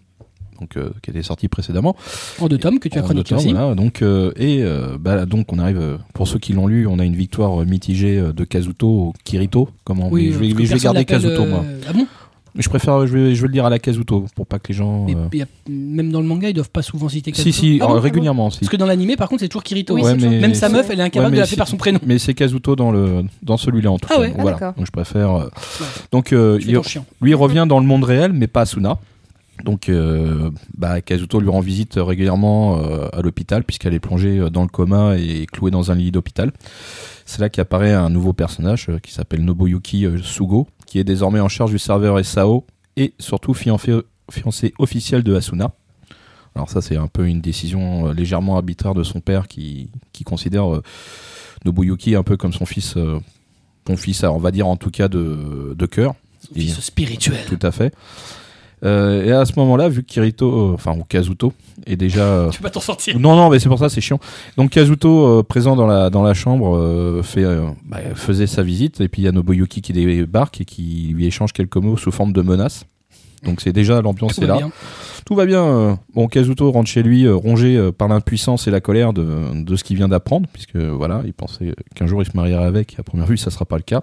donc 0.61 0.77
euh, 0.77 0.91
qui 1.03 1.11
était 1.11 1.23
sorti 1.23 1.49
précédemment. 1.49 1.95
En 2.41 2.49
deux 2.49 2.59
tomes 2.59 2.79
que 2.79 2.89
tu 2.89 2.99
as 2.99 3.03
chroniqué 3.03 3.35
aussi. 3.35 3.53
voilà, 3.53 3.75
donc 3.75 4.01
euh, 4.03 4.33
et 4.37 4.63
euh, 4.63 4.97
bah, 4.99 5.27
donc 5.27 5.53
on 5.53 5.59
arrive 5.59 5.79
euh, 5.81 5.97
pour 6.15 6.27
ceux 6.29 6.39
qui 6.39 6.53
l'ont 6.55 6.67
lu, 6.67 6.87
on 6.87 6.99
a 6.99 7.05
une 7.05 7.17
victoire 7.17 7.61
euh, 7.61 7.65
mitigée 7.67 8.19
euh, 8.19 8.33
de 8.33 8.45
Kazuto 8.45 8.89
au 8.89 9.13
Kirito. 9.25 9.69
Comment 9.85 10.09
Oui, 10.11 10.29
mais 10.29 10.33
je 10.33 10.39
vais, 10.57 10.65
je 10.67 10.73
vais 10.75 10.81
garder 10.81 11.05
Kazuto 11.05 11.43
euh, 11.43 11.47
moi. 11.49 11.65
Ah 11.89 11.93
bon 11.93 12.07
je 12.57 12.69
préfère, 12.69 13.07
je 13.07 13.13
vais, 13.17 13.35
je 13.35 13.41
vais 13.43 13.47
le 13.49 13.53
dire 13.53 13.65
à 13.65 13.71
la 13.71 13.79
Kazuto 13.79 14.27
pour 14.35 14.47
pas 14.47 14.59
que 14.59 14.69
les 14.69 14.75
gens. 14.75 15.05
Mais 15.07 15.15
euh, 15.15 15.27
il 15.33 15.39
y 15.39 15.43
a- 15.43 15.47
Même 15.69 16.11
dans 16.13 16.21
le 16.21 16.27
manga, 16.27 16.49
ils 16.49 16.55
doivent 16.55 16.71
pas 16.71 16.83
souvent 16.83 17.09
citer 17.09 17.33
Kazuto. 17.33 17.51
Si 17.51 17.59
si, 17.59 17.79
Ah 17.81 17.87
bon, 17.87 17.93
euh, 17.93 17.95
ah 17.95 17.97
bon 17.97 18.03
régulièrement 18.03 18.51
si. 18.51 18.61
Parce 18.61 18.71
que 18.71 18.77
dans 18.77 18.87
l'animé, 18.87 19.17
par 19.17 19.29
contre, 19.29 19.41
c'est 19.41 19.49
toujours 19.49 19.63
Kirito. 19.63 19.95
Oui, 19.95 20.03
Ouais, 20.03 20.15
mais- 20.15 20.41
Même 20.41 20.55
sa 20.55 20.69
meuf, 20.69 20.89
elle 20.91 21.01
est 21.01 21.03
incapable 21.03 21.31
Ouais, 21.33 21.37
de 21.37 21.41
l'appeler 21.43 21.57
par 21.57 21.69
son 21.69 21.77
prénom. 21.77 21.99
Mais 22.07 22.19
c'est 22.19 22.35
Kazuto 22.35 22.77
dans 22.77 22.91
le 22.91 23.25
dans 23.43 23.57
celui-là 23.57 23.91
en 23.91 23.99
tout 23.99 24.09
Ah 24.11 24.15
cas. 24.15 24.21
ouais, 24.21 24.29
Donc, 24.29 24.37
ah 24.39 24.43
voilà. 24.43 24.57
d'accord. 24.59 24.75
Donc 24.75 24.87
je 24.87 24.91
préfère. 24.93 25.31
euh, 25.35 25.49
Donc 26.13 26.33
euh, 26.33 26.59
il- 26.61 26.79
lui 27.21 27.31
il 27.31 27.35
revient 27.35 27.67
dans 27.69 27.81
le 27.81 27.87
monde 27.87 28.05
réel, 28.05 28.33
mais 28.33 28.47
pas 28.47 28.63
Asuna. 28.63 28.99
Donc, 29.65 29.89
euh, 29.89 30.51
bah, 30.77 31.01
Kazuto 31.03 31.39
lui 31.39 31.49
rend 31.49 31.61
visite 31.61 31.95
régulièrement 31.97 32.81
euh, 32.81 33.07
à 33.13 33.21
l'hôpital 33.23 33.63
puisqu'elle 33.63 33.95
est 33.95 34.01
plongée 34.01 34.41
dans 34.51 34.63
le 34.63 34.69
coma 34.69 35.17
et 35.17 35.47
clouée 35.53 35.71
dans 35.71 35.93
un 35.93 35.95
lit 35.95 36.11
d'hôpital. 36.11 36.51
C'est 37.27 37.41
là 37.41 37.49
qu'apparaît 37.49 37.93
un 37.93 38.11
nouveau 38.11 38.33
personnage 38.33 38.87
euh, 38.89 38.99
qui 38.99 39.13
s'appelle 39.13 39.45
Nobuyuki 39.45 40.05
euh, 40.07 40.19
Sugo, 40.21 40.67
qui 40.93 40.99
est 40.99 41.05
désormais 41.05 41.41
en 41.41 41.49
charge 41.49 41.71
du 41.71 41.79
serveur 41.79 42.23
SAO 42.23 42.67
et 42.99 43.15
surtout 43.19 43.55
fiancé, 43.55 43.95
officiel 44.79 45.23
de 45.23 45.35
Asuna. 45.35 45.73
Alors 46.55 46.69
ça, 46.69 46.83
c'est 46.83 46.99
un 46.99 47.07
peu 47.07 47.27
une 47.27 47.41
décision 47.41 48.09
euh, 48.09 48.13
légèrement 48.13 48.57
arbitraire 48.57 48.93
de 48.93 49.03
son 49.03 49.21
père 49.21 49.49
qui, 49.49 49.89
qui 50.13 50.23
considère 50.23 50.71
euh, 50.71 50.83
Nobuyuki 51.65 52.15
un 52.15 52.23
peu 52.23 52.37
comme 52.37 52.53
son 52.53 52.67
fils, 52.67 52.99
euh, 52.99 53.19
son 53.87 53.97
fils, 53.97 54.23
on 54.23 54.37
va 54.37 54.51
dire 54.51 54.67
en 54.67 54.77
tout 54.77 54.91
cas 54.91 55.09
de, 55.09 55.75
de 55.75 55.87
cœur. 55.87 56.13
Son 56.47 56.57
fils 56.57 56.79
spirituel. 56.81 57.41
Tout 57.49 57.67
à 57.67 57.73
fait. 57.73 57.95
Euh, 58.85 59.25
et 59.25 59.31
à 59.33 59.45
ce 59.45 59.53
moment-là, 59.59 59.89
vu 59.89 60.03
que 60.03 60.09
Kirito, 60.09 60.71
euh, 60.71 60.75
enfin, 60.75 60.93
ou 60.99 61.05
Kazuto, 61.05 61.53
est 61.87 61.97
déjà. 61.97 62.23
euh, 62.25 62.51
Tu 62.51 62.59
peux 62.59 62.65
pas 62.65 62.71
t'en 62.71 62.81
sortir. 62.81 63.19
non, 63.19 63.37
non, 63.37 63.49
mais 63.49 63.59
c'est 63.61 63.69
pour 63.69 63.79
ça, 63.79 63.89
c'est 63.89 64.01
chiant. 64.01 64.19
Donc 64.57 64.71
Kazuto, 64.71 65.39
euh, 65.39 65.43
présent 65.45 65.77
dans 65.77 65.87
la, 65.87 66.11
dans 66.11 66.23
la 66.23 66.35
chambre, 66.35 66.77
euh, 66.77 67.23
fait, 67.23 67.45
bah, 67.85 67.99
faisait 68.15 68.47
sa 68.49 68.63
visite, 68.63 69.01
et 69.01 69.09
puis 69.09 69.23
il 69.23 69.25
y 69.25 69.29
a 69.29 69.33
Nobuyuki 69.33 69.83
qui 69.83 69.93
débarque 69.93 70.61
et 70.61 70.65
qui 70.65 71.11
lui 71.15 71.27
échange 71.27 71.53
quelques 71.53 71.77
mots 71.77 71.97
sous 71.97 72.11
forme 72.11 72.33
de 72.33 72.43
menaces. 72.43 72.85
Donc 73.45 73.61
c'est 73.61 73.73
déjà 73.73 74.01
l'ambiance 74.03 74.39
est 74.39 74.47
là. 74.47 74.57
bien. 74.57 74.71
Tout 75.27 75.35
va 75.37 75.47
bien. 75.47 75.65
euh, 75.65 75.95
bon, 76.15 76.27
Kazuto 76.29 76.71
rentre 76.71 76.89
chez 76.89 77.03
lui, 77.03 77.25
euh, 77.27 77.35
rongé 77.35 77.77
euh, 77.77 77.91
par 77.93 78.07
l'impuissance 78.09 78.67
et 78.69 78.71
la 78.71 78.81
colère 78.81 79.13
de, 79.13 79.25
de 79.65 79.77
ce 79.77 79.83
qu'il 79.85 79.97
vient 79.97 80.09
d'apprendre, 80.09 80.49
puisque 80.53 80.77
voilà, 80.77 81.23
il 81.25 81.33
pensait 81.33 81.75
qu'un 81.95 82.07
jour 82.07 82.23
il 82.23 82.27
se 82.27 82.37
marierait 82.37 82.65
avec. 82.67 82.97
À 82.99 83.03
première 83.03 83.27
vue, 83.27 83.37
ça 83.37 83.51
sera 83.51 83.65
pas 83.65 83.77
le 83.77 83.83
cas. 83.83 84.03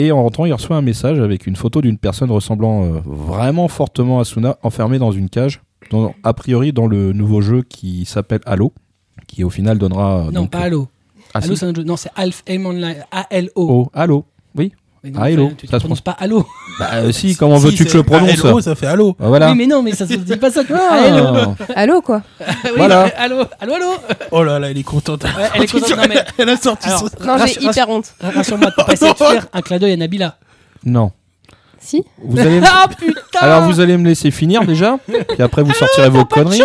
Et 0.00 0.10
en 0.12 0.22
rentrant, 0.22 0.44
il 0.44 0.52
reçoit 0.52 0.76
un 0.76 0.82
message 0.82 1.20
avec 1.20 1.46
une 1.46 1.56
photo 1.56 1.80
d'une 1.80 1.98
personne 1.98 2.30
ressemblant 2.30 2.84
euh, 2.84 3.00
vraiment 3.04 3.68
fortement 3.68 4.18
à 4.20 4.24
Suna, 4.24 4.56
enfermée 4.62 4.98
dans 4.98 5.12
une 5.12 5.28
cage, 5.30 5.62
dans- 5.90 6.14
a 6.24 6.32
priori 6.34 6.72
dans 6.72 6.86
le 6.86 7.12
nouveau 7.12 7.40
jeu 7.40 7.62
qui 7.62 8.04
s'appelle 8.04 8.40
Halo, 8.46 8.72
qui 9.28 9.44
au 9.44 9.50
final 9.50 9.78
donnera. 9.78 10.24
Non, 10.32 10.42
donc, 10.42 10.50
pas 10.50 10.60
Halo. 10.60 10.88
Ah, 11.32 11.38
Halo, 11.42 11.54
si. 11.54 11.60
c'est 11.60 11.66
un 11.66 11.74
jeu. 11.74 11.84
Non, 11.84 11.96
c'est 11.96 12.10
Alf 12.16 12.42
Aim 12.48 12.66
Online. 12.66 13.04
A-L-O. 13.12 13.66
Oh, 13.70 13.90
Halo. 13.94 14.24
Oui. 14.56 14.72
Mais 15.04 15.10
non, 15.10 15.20
Ah, 15.20 15.26
Halo. 15.26 15.52
Tu 15.58 15.66
Ça 15.66 15.74
ne 15.76 15.78
se 15.78 15.82
prononces 15.84 16.00
pas 16.00 16.16
Halo. 16.18 16.46
Bah 16.78 16.88
euh, 16.94 17.12
si, 17.12 17.36
comment 17.38 17.58
Si, 17.58 17.66
veux-tu 17.66 17.84
que 17.84 17.90
je 17.90 17.96
le 17.98 18.02
prononce 18.04 18.30
Ah, 18.42 18.48
hello, 18.48 18.60
ça 18.62 18.74
fait 18.74 18.86
allô. 18.86 19.14
Ah, 19.20 19.28
Voilà. 19.28 19.50
Oui, 19.50 19.54
mais 19.58 19.66
non, 19.66 19.82
mais 19.82 19.92
ça 19.92 20.06
se 20.06 20.14
dit 20.14 20.36
pas 20.36 20.50
ça. 20.50 20.62
Ah. 20.72 20.94
Halo. 20.94 21.54
Allô, 21.76 22.00
quoi 22.00 22.22
Oui, 22.64 22.70
Voilà. 22.78 23.02
Allô, 23.18 23.42
allô, 23.60 23.74
allô. 23.74 23.86
Oh 24.30 24.42
là 24.42 24.58
là, 24.58 24.70
elle 24.70 24.78
est 24.78 24.82
contente. 24.82 25.24
Ouais, 25.24 25.30
elle 25.54 25.62
est 25.64 25.70
contente. 25.70 25.90
Non, 25.96 26.04
mais 26.08 26.24
Elle 26.38 26.48
a 26.48 26.56
sorti 26.56 26.88
Alors, 26.88 27.00
son- 27.00 27.04
Non, 27.26 27.36
j'ai 27.36 27.42
Rassure- 27.42 27.62
hyper 27.70 27.88
honte. 27.90 28.14
rassure-moi, 28.20 28.70
t'as 28.74 28.84
pas 28.84 28.92
essayé 28.94 29.12
de 29.12 29.16
faire 29.18 29.46
un 29.52 29.60
clin 29.60 29.78
d'œil 29.78 29.92
à 29.92 29.96
Nabila. 29.98 30.36
Non. 30.86 31.12
Si 31.80 32.02
Vous 32.24 32.38
allez. 32.40 32.60
Ah 32.64 32.86
putain 32.98 33.12
Alors 33.42 33.64
vous 33.64 33.80
allez 33.80 33.98
me 33.98 34.06
laisser 34.06 34.30
finir 34.30 34.64
déjà, 34.64 34.96
puis 35.06 35.42
après 35.42 35.62
vous 35.62 35.74
sortirez 35.74 36.08
vos 36.08 36.24
conneries. 36.24 36.62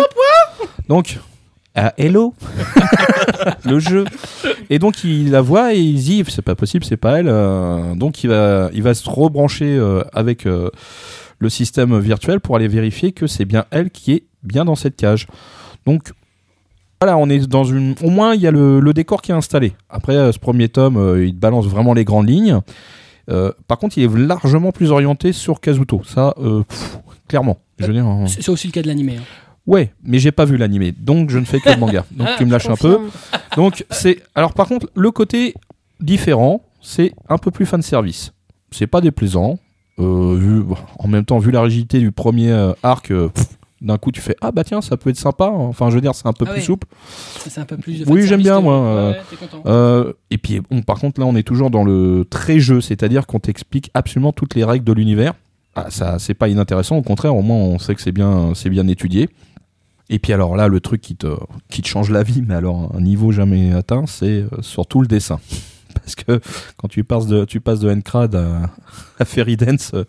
Donc, 0.88 1.18
à 1.74 1.94
Hello, 1.98 2.34
le 3.64 3.78
jeu. 3.78 4.04
Et 4.70 4.78
donc 4.78 5.04
il 5.04 5.30
la 5.30 5.40
voit 5.40 5.74
et 5.74 5.78
il 5.78 6.00
dit 6.00 6.24
c'est 6.28 6.42
pas 6.42 6.54
possible, 6.54 6.84
c'est 6.84 6.96
pas 6.96 7.18
elle. 7.20 7.28
euh, 7.28 7.94
donc 7.94 8.24
il 8.24 8.28
va, 8.30 8.70
il 8.72 8.82
va 8.82 8.94
se 8.94 9.08
rebrancher 9.08 9.76
euh, 9.76 10.02
avec 10.12 10.46
euh, 10.46 10.70
le 11.38 11.48
système 11.48 11.98
virtuel 11.98 12.40
pour 12.40 12.56
aller 12.56 12.68
vérifier 12.68 13.12
que 13.12 13.26
c'est 13.26 13.44
bien 13.44 13.64
elle 13.70 13.90
qui 13.90 14.12
est 14.12 14.24
bien 14.42 14.64
dans 14.64 14.74
cette 14.74 14.96
cage. 14.96 15.26
Donc 15.86 16.12
voilà, 17.00 17.16
on 17.16 17.28
est 17.30 17.46
dans 17.48 17.64
une. 17.64 17.94
Au 18.02 18.10
moins 18.10 18.34
il 18.34 18.40
y 18.40 18.46
a 18.46 18.50
le, 18.50 18.92
décor 18.92 19.22
qui 19.22 19.30
est 19.30 19.34
installé. 19.34 19.72
Après 19.88 20.32
ce 20.32 20.38
premier 20.38 20.68
tome, 20.68 21.18
il 21.24 21.34
balance 21.34 21.66
vraiment 21.66 21.94
les 21.94 22.04
grandes 22.04 22.28
lignes. 22.28 22.60
Par 23.68 23.78
contre, 23.78 23.96
il 23.96 24.04
est 24.04 24.18
largement 24.18 24.72
plus 24.72 24.90
orienté 24.90 25.32
sur 25.32 25.60
Kazuto. 25.60 26.02
Ça, 26.04 26.34
pff, 26.36 26.98
clairement. 27.28 27.58
C'est 27.78 28.42
c'est 28.42 28.50
aussi 28.50 28.66
le 28.66 28.72
cas 28.72 28.82
de 28.82 28.88
l'animé. 28.88 29.16
hein. 29.18 29.49
Ouais, 29.70 29.92
mais 30.04 30.18
j'ai 30.18 30.32
pas 30.32 30.44
vu 30.44 30.56
l'animé, 30.56 30.92
donc 30.92 31.30
je 31.30 31.38
ne 31.38 31.44
fais 31.44 31.60
que 31.60 31.70
le 31.70 31.76
manga. 31.76 32.04
Donc 32.16 32.28
tu 32.36 32.44
me 32.44 32.50
lâches 32.50 32.68
un 32.68 32.76
peu. 32.76 32.98
Donc 33.56 33.84
c'est. 33.90 34.22
Alors 34.34 34.52
par 34.52 34.66
contre, 34.68 34.90
le 34.94 35.10
côté 35.10 35.54
différent, 36.00 36.62
c'est 36.82 37.12
un 37.28 37.38
peu 37.38 37.50
plus 37.50 37.66
fan 37.66 37.82
service. 37.82 38.32
C'est 38.70 38.86
pas 38.86 39.00
déplaisant. 39.00 39.58
Euh, 39.98 40.34
vu, 40.38 40.62
en 40.98 41.08
même 41.08 41.24
temps, 41.24 41.38
vu 41.38 41.50
la 41.50 41.60
rigidité 41.62 41.98
du 41.98 42.10
premier 42.10 42.50
euh, 42.50 42.72
arc, 42.82 43.10
euh, 43.10 43.28
d'un 43.82 43.98
coup 43.98 44.12
tu 44.12 44.20
fais 44.20 44.36
ah 44.40 44.50
bah 44.52 44.64
tiens, 44.64 44.80
ça 44.80 44.96
peut 44.96 45.10
être 45.10 45.16
sympa. 45.16 45.46
hein. 45.46 45.52
Enfin, 45.68 45.90
je 45.90 45.94
veux 45.96 46.00
dire, 46.00 46.14
c'est 46.14 46.26
un 46.26 46.32
peu 46.32 46.46
Ah 46.48 46.52
plus 46.52 46.62
souple. 46.62 46.86
Un 47.56 47.64
peu 47.64 47.76
plus. 47.76 48.04
Oui, 48.06 48.26
j'aime 48.26 48.42
bien, 48.42 48.60
moi, 48.60 48.74
euh. 48.74 49.14
Euh, 49.66 50.12
et 50.30 50.38
puis, 50.38 50.60
bon, 50.70 50.82
par 50.82 50.98
contre, 50.98 51.20
là, 51.20 51.26
on 51.26 51.36
est 51.36 51.42
toujours 51.42 51.70
dans 51.70 51.84
le 51.84 52.26
très 52.28 52.60
jeu, 52.60 52.80
c'est-à-dire 52.80 53.26
qu'on 53.26 53.40
t'explique 53.40 53.90
absolument 53.94 54.32
toutes 54.32 54.54
les 54.54 54.64
règles 54.64 54.84
de 54.84 54.92
l'univers. 54.92 55.34
Ah, 55.76 55.86
ça, 55.90 56.18
c'est 56.18 56.34
pas 56.34 56.48
inintéressant, 56.48 56.96
au 56.96 57.02
contraire, 57.02 57.34
au 57.36 57.42
moins, 57.42 57.56
on 57.56 57.78
sait 57.78 57.94
que 57.94 58.00
c'est 58.02 58.12
bien, 58.12 58.52
c'est 58.54 58.70
bien 58.70 58.86
étudié. 58.88 59.28
Et 60.12 60.18
puis, 60.18 60.32
alors 60.32 60.56
là, 60.56 60.66
le 60.68 60.80
truc 60.80 61.00
qui 61.00 61.14
te, 61.16 61.28
qui 61.70 61.82
te 61.82 61.88
change 61.88 62.10
la 62.10 62.22
vie, 62.24 62.42
mais 62.46 62.54
alors 62.56 62.90
un 62.96 63.00
niveau 63.00 63.30
jamais 63.32 63.72
atteint, 63.72 64.04
c'est 64.06 64.26
euh, 64.42 64.48
surtout 64.60 65.00
le 65.00 65.06
dessin. 65.06 65.38
parce 65.94 66.14
que 66.16 66.40
quand 66.76 66.88
tu 66.88 67.04
passes 67.04 67.26
de, 67.28 67.44
tu 67.44 67.60
passes 67.60 67.78
de 67.80 67.90
Encrad 67.90 68.34
à, 68.34 68.70
à 69.20 69.24
Fairy 69.24 69.56
Dance, 69.56 69.92
euh, 69.94 70.04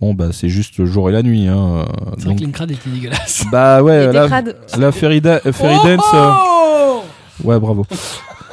bon, 0.00 0.12
bah, 0.14 0.28
c'est 0.32 0.50
juste 0.50 0.76
le 0.78 0.84
jour 0.86 1.08
et 1.08 1.12
la 1.12 1.22
nuit. 1.22 1.46
Hein. 1.48 1.86
C'est 2.18 2.24
vrai 2.24 2.30
Donc, 2.32 2.38
que 2.40 2.44
l'Incrad 2.44 2.70
était 2.70 2.90
dégueulasse. 2.90 3.44
bah 3.50 3.82
ouais, 3.82 4.12
la, 4.12 4.28
la 4.78 4.92
Fairy, 4.92 5.20
Da- 5.22 5.40
euh, 5.46 5.52
Fairy 5.52 5.76
Dance. 5.96 6.04
euh, 6.14 6.30
Oh 6.34 7.02
ouais, 7.44 7.58
bravo. 7.58 7.86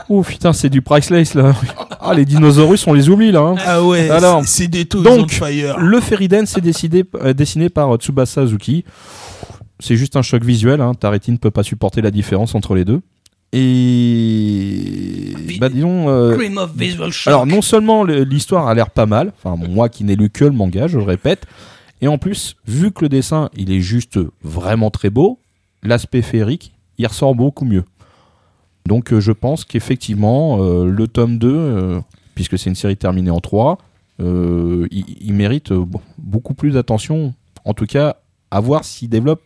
Oh 0.10 0.22
putain, 0.22 0.52
c'est 0.52 0.70
du 0.70 0.82
priceless 0.82 1.34
là. 1.34 1.54
Ah, 2.02 2.14
les 2.14 2.26
dinosaures, 2.26 2.74
on 2.88 2.94
les 2.94 3.08
oublie 3.08 3.32
là. 3.32 3.40
hein. 3.40 3.56
Ah 3.66 3.82
ouais, 3.82 4.10
Alors, 4.10 4.44
c'est- 4.46 4.68
des 4.68 4.84
taux 4.86 5.02
donc, 5.02 5.32
fire. 5.32 5.80
Le 5.80 6.02
Fairy 6.02 6.28
Dance 6.28 6.58
est 6.58 6.62
décidé, 6.62 7.06
euh, 7.16 7.32
dessiné 7.34 7.70
par 7.70 7.94
euh, 7.94 7.98
Tsubasa 7.98 8.42
Azuki. 8.42 8.84
C'est 9.84 9.98
juste 9.98 10.16
un 10.16 10.22
choc 10.22 10.44
visuel, 10.44 10.82
hein. 10.82 10.94
ta 10.94 11.10
rétine 11.10 11.38
peut 11.38 11.52
pas 11.52 11.64
supporter 11.64 12.02
la 12.02 12.12
différence 12.12 12.56
entre 12.56 12.74
les 12.74 12.86
deux. 12.86 13.02
Et 13.56 15.34
bah 15.60 15.70
disons, 15.70 16.10
euh, 16.10 16.36
alors 17.30 17.46
non 17.46 17.62
seulement 17.62 18.04
le- 18.04 18.24
l'histoire 18.24 18.68
a 18.68 18.74
l'air 18.74 18.90
pas 18.90 19.06
mal, 19.06 19.34
enfin 19.44 19.56
moi 19.70 19.90
qui 19.90 20.04
n'ai 20.04 20.16
lu 20.16 20.30
que 20.30 20.46
le 20.46 20.52
manga, 20.52 20.88
je 20.88 20.98
le 20.98 21.04
répète, 21.04 21.46
et 22.02 22.08
en 22.08 22.18
plus 22.18 22.56
vu 22.68 22.92
que 22.92 23.06
le 23.06 23.10
dessin 23.10 23.50
il 23.56 23.72
est 23.72 23.82
juste 23.82 24.20
vraiment 24.44 24.90
très 24.90 25.10
beau, 25.10 25.40
l'aspect 25.84 26.22
féerique 26.22 26.74
il 26.98 27.06
ressort 27.08 27.36
beaucoup 27.36 27.66
mieux. 27.66 27.84
Donc 28.88 29.14
euh, 29.14 29.20
je 29.20 29.32
pense 29.32 29.66
qu'effectivement 29.66 30.64
euh, 30.64 30.86
le 30.86 31.08
tome 31.08 31.38
2, 31.38 31.48
euh, 31.54 32.00
puisque 32.36 32.58
c'est 32.58 32.70
une 32.70 32.76
série 32.76 32.98
terminée 32.98 33.32
en 33.32 33.40
3, 33.40 33.78
euh, 34.22 34.88
il, 34.92 35.06
il 35.22 35.34
mérite 35.34 35.72
beaucoup 36.18 36.54
plus 36.54 36.72
d'attention, 36.72 37.34
en 37.66 37.74
tout 37.74 37.86
cas 37.86 38.18
à 38.52 38.60
voir 38.62 38.84
s'il 38.84 39.10
développe 39.10 39.42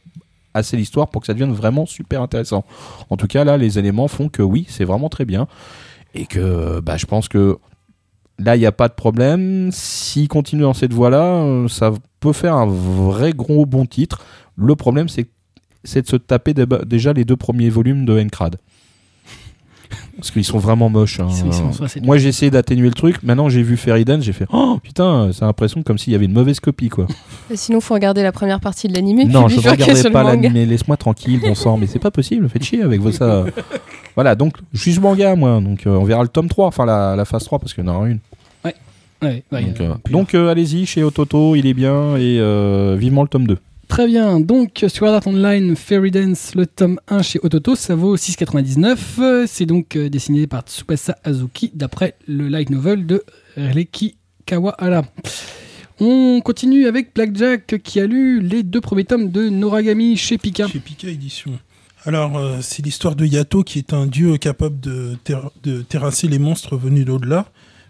assez 0.57 0.77
l'histoire 0.77 1.09
pour 1.09 1.21
que 1.21 1.27
ça 1.27 1.33
devienne 1.33 1.53
vraiment 1.53 1.85
super 1.85 2.21
intéressant. 2.21 2.65
En 3.09 3.17
tout 3.17 3.27
cas 3.27 3.43
là 3.43 3.57
les 3.57 3.79
éléments 3.79 4.07
font 4.07 4.29
que 4.29 4.41
oui 4.41 4.65
c'est 4.69 4.85
vraiment 4.85 5.09
très 5.09 5.25
bien 5.25 5.47
et 6.13 6.25
que 6.25 6.79
bah, 6.79 6.97
je 6.97 7.05
pense 7.05 7.27
que 7.27 7.57
là 8.39 8.55
il 8.55 8.59
n'y 8.59 8.65
a 8.65 8.71
pas 8.71 8.87
de 8.87 8.93
problème. 8.93 9.69
S'il 9.71 10.27
continue 10.27 10.63
dans 10.63 10.73
cette 10.73 10.93
voie 10.93 11.09
là, 11.09 11.67
ça 11.69 11.91
peut 12.19 12.33
faire 12.33 12.55
un 12.55 12.67
vrai 12.67 13.33
gros 13.33 13.65
bon 13.65 13.85
titre. 13.85 14.23
Le 14.55 14.75
problème 14.75 15.07
c'est 15.09 15.27
de 16.01 16.07
se 16.07 16.15
taper 16.15 16.53
déjà 16.85 17.13
les 17.13 17.23
deux 17.23 17.37
premiers 17.37 17.69
volumes 17.69 18.05
de 18.05 18.19
Encrad. 18.19 18.57
Parce 20.17 20.31
qu'ils 20.31 20.43
sont 20.43 20.57
vraiment 20.57 20.89
moches. 20.89 21.19
hein. 21.19 21.27
Ils 21.29 21.35
sont- 21.37 21.45
ils 21.47 21.53
sont- 21.53 21.71
sont 21.73 21.83
assez 21.83 22.01
Moi 22.01 22.17
j'ai 22.17 22.29
essayé 22.29 22.49
d'atténuer 22.51 22.87
le 22.87 22.93
truc. 22.93 23.21
Maintenant 23.23 23.49
j'ai 23.49 23.61
vu 23.61 23.77
Dance, 24.03 24.23
j'ai 24.23 24.33
fait 24.33 24.45
oh 24.51 24.79
putain, 24.81 25.29
c'est 25.31 25.45
l'impression 25.45 25.83
comme 25.83 25.97
s'il 25.97 26.11
y 26.11 26.15
avait 26.15 26.25
une 26.25 26.33
mauvaise 26.33 26.59
copie 26.59 26.89
quoi. 26.89 27.07
Et 27.51 27.55
Sinon, 27.55 27.79
faut 27.81 27.93
regarder 27.93 28.23
la 28.23 28.31
première 28.31 28.59
partie 28.59 28.87
de 28.87 28.93
l'animé. 28.93 29.25
non, 29.25 29.47
je 29.47 29.55
ne 29.57 29.61
le 29.61 30.11
pas 30.11 30.23
l'animé. 30.23 30.65
Laisse-moi 30.65 30.97
tranquille, 30.97 31.39
bon 31.41 31.55
sang. 31.55 31.77
Mais 31.77 31.87
c'est 31.87 31.99
pas 31.99 32.11
possible. 32.11 32.49
Faites 32.49 32.63
chier 32.63 32.81
avec 32.81 32.99
vos 32.99 33.11
ça. 33.11 33.45
voilà, 34.15 34.35
donc 34.35 34.55
ce 34.93 34.99
manga 34.99 35.35
moi. 35.35 35.61
Donc 35.61 35.85
euh, 35.85 35.91
on 35.95 36.03
verra 36.03 36.23
le 36.23 36.29
tome 36.29 36.49
3, 36.49 36.67
enfin 36.67 36.85
la, 36.85 37.15
la 37.15 37.25
phase 37.25 37.43
3 37.45 37.59
parce 37.59 37.73
qu'il 37.73 37.85
y 37.85 37.89
en 37.89 37.95
aura 37.95 38.07
une. 38.07 38.19
Ouais, 39.23 39.43
ouais, 39.51 39.63
donc 39.63 39.81
euh, 39.81 39.89
euh, 39.89 40.11
donc, 40.11 40.35
euh, 40.35 40.49
allez-y 40.51 40.85
chez 40.85 41.01
Ototo, 41.03 41.55
il 41.55 41.65
est 41.65 41.73
bien 41.73 42.15
et 42.17 42.37
euh, 42.39 42.95
vivement 42.99 43.23
le 43.23 43.27
tome 43.27 43.47
2. 43.47 43.57
Très 43.87 44.05
bien, 44.05 44.39
donc 44.39 44.85
Sword 44.87 45.13
Art 45.13 45.27
Online 45.27 45.75
Fairy 45.75 46.11
Dance, 46.11 46.53
le 46.55 46.67
tome 46.67 46.99
1 47.07 47.21
chez 47.21 47.39
Ototo, 47.41 47.75
ça 47.75 47.95
vaut 47.95 48.15
6,99. 48.17 48.97
Euh, 49.19 49.45
C'est 49.47 49.65
donc 49.65 49.95
euh, 49.95 50.09
dessiné 50.09 50.45
par 50.45 50.63
Tsubasa 50.63 51.17
Azuki 51.23 51.71
d'après 51.73 52.15
le 52.27 52.47
light 52.47 52.69
novel 52.69 53.07
de 53.07 53.23
Reki 53.55 54.17
Kawahara. 54.45 55.03
On 55.99 56.41
continue 56.43 56.85
avec 56.85 57.15
Blackjack 57.15 57.81
qui 57.81 57.99
a 57.99 58.05
lu 58.05 58.41
les 58.41 58.61
deux 58.61 58.81
premiers 58.81 59.05
tomes 59.05 59.31
de 59.31 59.49
Noragami 59.49 60.15
chez 60.15 60.37
Pika. 60.37 60.67
Chez 60.67 60.79
Pika 60.79 61.07
Édition. 61.07 61.57
Alors, 62.05 62.37
euh, 62.37 62.57
c'est 62.61 62.85
l'histoire 62.85 63.15
de 63.15 63.25
Yato 63.25 63.63
qui 63.63 63.79
est 63.79 63.93
un 63.93 64.05
dieu 64.05 64.37
capable 64.37 64.79
de 64.79 65.17
terrasser 65.89 66.27
les 66.27 66.39
monstres 66.39 66.77
venus 66.77 67.05
d'au-delà. 67.05 67.47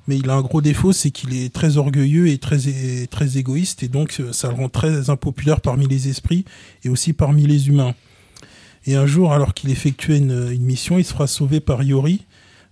Mais 0.07 0.17
il 0.17 0.29
a 0.29 0.33
un 0.35 0.41
gros 0.41 0.61
défaut, 0.61 0.93
c'est 0.93 1.11
qu'il 1.11 1.35
est 1.35 1.53
très 1.53 1.77
orgueilleux 1.77 2.27
et 2.29 2.37
très, 2.37 2.57
très 3.09 3.37
égoïste. 3.37 3.83
Et 3.83 3.89
donc, 3.89 4.17
euh, 4.19 4.31
ça 4.31 4.47
le 4.47 4.55
rend 4.55 4.69
très 4.69 5.09
impopulaire 5.09 5.59
parmi 5.59 5.85
les 5.85 6.07
esprits 6.07 6.45
et 6.83 6.89
aussi 6.89 7.11
parmi 7.11 7.45
les 7.45 7.67
humains. 7.67 7.93
Et 8.85 8.95
un 8.95 9.05
jour, 9.05 9.33
alors 9.33 9.53
qu'il 9.53 9.69
effectuait 9.69 10.17
une, 10.17 10.57
mission, 10.59 10.97
il 10.97 11.03
se 11.03 11.11
fera 11.11 11.27
sauver 11.27 11.59
par 11.59 11.83
Yori, 11.83 12.25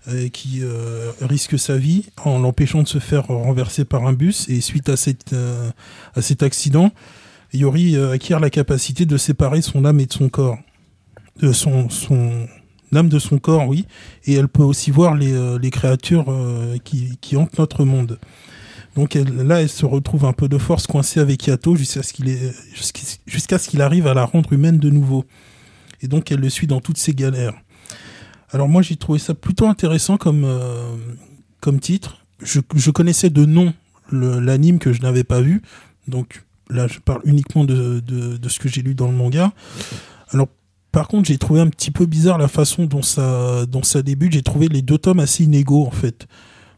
euh, 0.07 0.29
qui 0.29 0.59
euh, 0.61 1.11
risque 1.19 1.59
sa 1.59 1.77
vie 1.77 2.05
en 2.23 2.39
l'empêchant 2.39 2.83
de 2.83 2.87
se 2.87 2.99
faire 2.99 3.27
renverser 3.27 3.83
par 3.83 4.07
un 4.07 4.13
bus. 4.13 4.47
Et 4.47 4.61
suite 4.61 4.87
à, 4.87 4.95
cette, 4.95 5.35
à 6.15 6.21
cet 6.21 6.41
accident, 6.41 6.91
Yori 7.53 7.97
acquiert 7.97 8.39
la 8.39 8.49
capacité 8.49 9.05
de 9.05 9.17
séparer 9.17 9.61
son 9.61 9.83
âme 9.83 9.99
et 9.99 10.05
de 10.05 10.13
son 10.13 10.29
corps. 10.29 10.57
De 11.41 11.51
son, 11.51 11.89
son 11.89 12.47
âme 12.95 13.09
de 13.09 13.19
son 13.19 13.39
corps, 13.39 13.67
oui. 13.67 13.85
Et 14.25 14.33
elle 14.33 14.47
peut 14.47 14.63
aussi 14.63 14.91
voir 14.91 15.15
les, 15.15 15.33
euh, 15.33 15.59
créatures 15.69 16.25
euh, 16.29 16.77
qui, 16.83 17.37
hantent 17.37 17.57
notre 17.57 17.85
monde. 17.85 18.19
Donc 18.95 19.15
elle- 19.15 19.35
là, 19.35 19.61
elle 19.61 19.69
se 19.69 19.85
retrouve 19.85 20.25
un 20.25 20.33
peu 20.33 20.47
de 20.47 20.57
force 20.57 20.87
coincée 20.87 21.19
avec 21.19 21.45
Yato 21.47 21.75
jusqu'à 21.75 22.01
ce 22.03 22.13
qu'il 23.69 23.81
arrive 23.81 24.07
à 24.07 24.13
la 24.13 24.25
rendre 24.25 24.53
humaine 24.53 24.77
de 24.77 24.89
nouveau. 24.89 25.25
Et 26.01 26.07
donc 26.07 26.31
elle 26.31 26.39
le 26.39 26.49
suit 26.49 26.67
dans 26.67 26.81
toutes 26.81 26.97
ses 26.97 27.13
galères. 27.13 27.53
Alors 28.51 28.69
moi, 28.69 28.81
j'ai 28.81 28.95
trouvé 28.95 29.19
ça 29.19 29.33
plutôt 29.33 29.67
intéressant 29.67 30.17
comme, 30.17 30.43
euh, 30.45 30.95
comme 31.59 31.79
titre. 31.79 32.25
Je, 32.41 32.59
connaissais 32.91 33.29
de 33.29 33.45
nom 33.45 33.73
l'anime 34.11 34.79
que 34.79 34.93
je 34.93 35.01
n'avais 35.01 35.23
pas 35.23 35.41
vu. 35.41 35.61
Donc 36.07 36.43
là, 36.69 36.87
je 36.87 36.99
parle 36.99 37.21
uniquement 37.25 37.63
de, 37.63 37.99
de, 37.99 38.37
de 38.37 38.49
ce 38.49 38.59
que 38.59 38.69
j'ai 38.69 38.81
lu 38.81 38.93
dans 38.93 39.07
le 39.07 39.13
manga. 39.13 39.51
Alors, 40.31 40.47
par 40.95 41.09
contre, 41.09 41.27
j'ai 41.27 41.37
trouvé 41.37 41.59
un 41.59 41.67
petit 41.67 41.91
peu 41.91 42.05
bizarre 42.05 42.37
la 42.37 42.47
façon 42.47 42.85
dont 42.85 43.01
ça, 43.01 43.65
dont 43.65 43.83
ça 43.83 44.01
débute. 44.01 44.31
J'ai 44.31 44.43
trouvé 44.43 44.69
les 44.69 44.81
deux 44.81 44.97
tomes 44.97 45.19
assez 45.19 45.43
inégaux, 45.43 45.85
en 45.85 45.91
fait. 45.91 46.25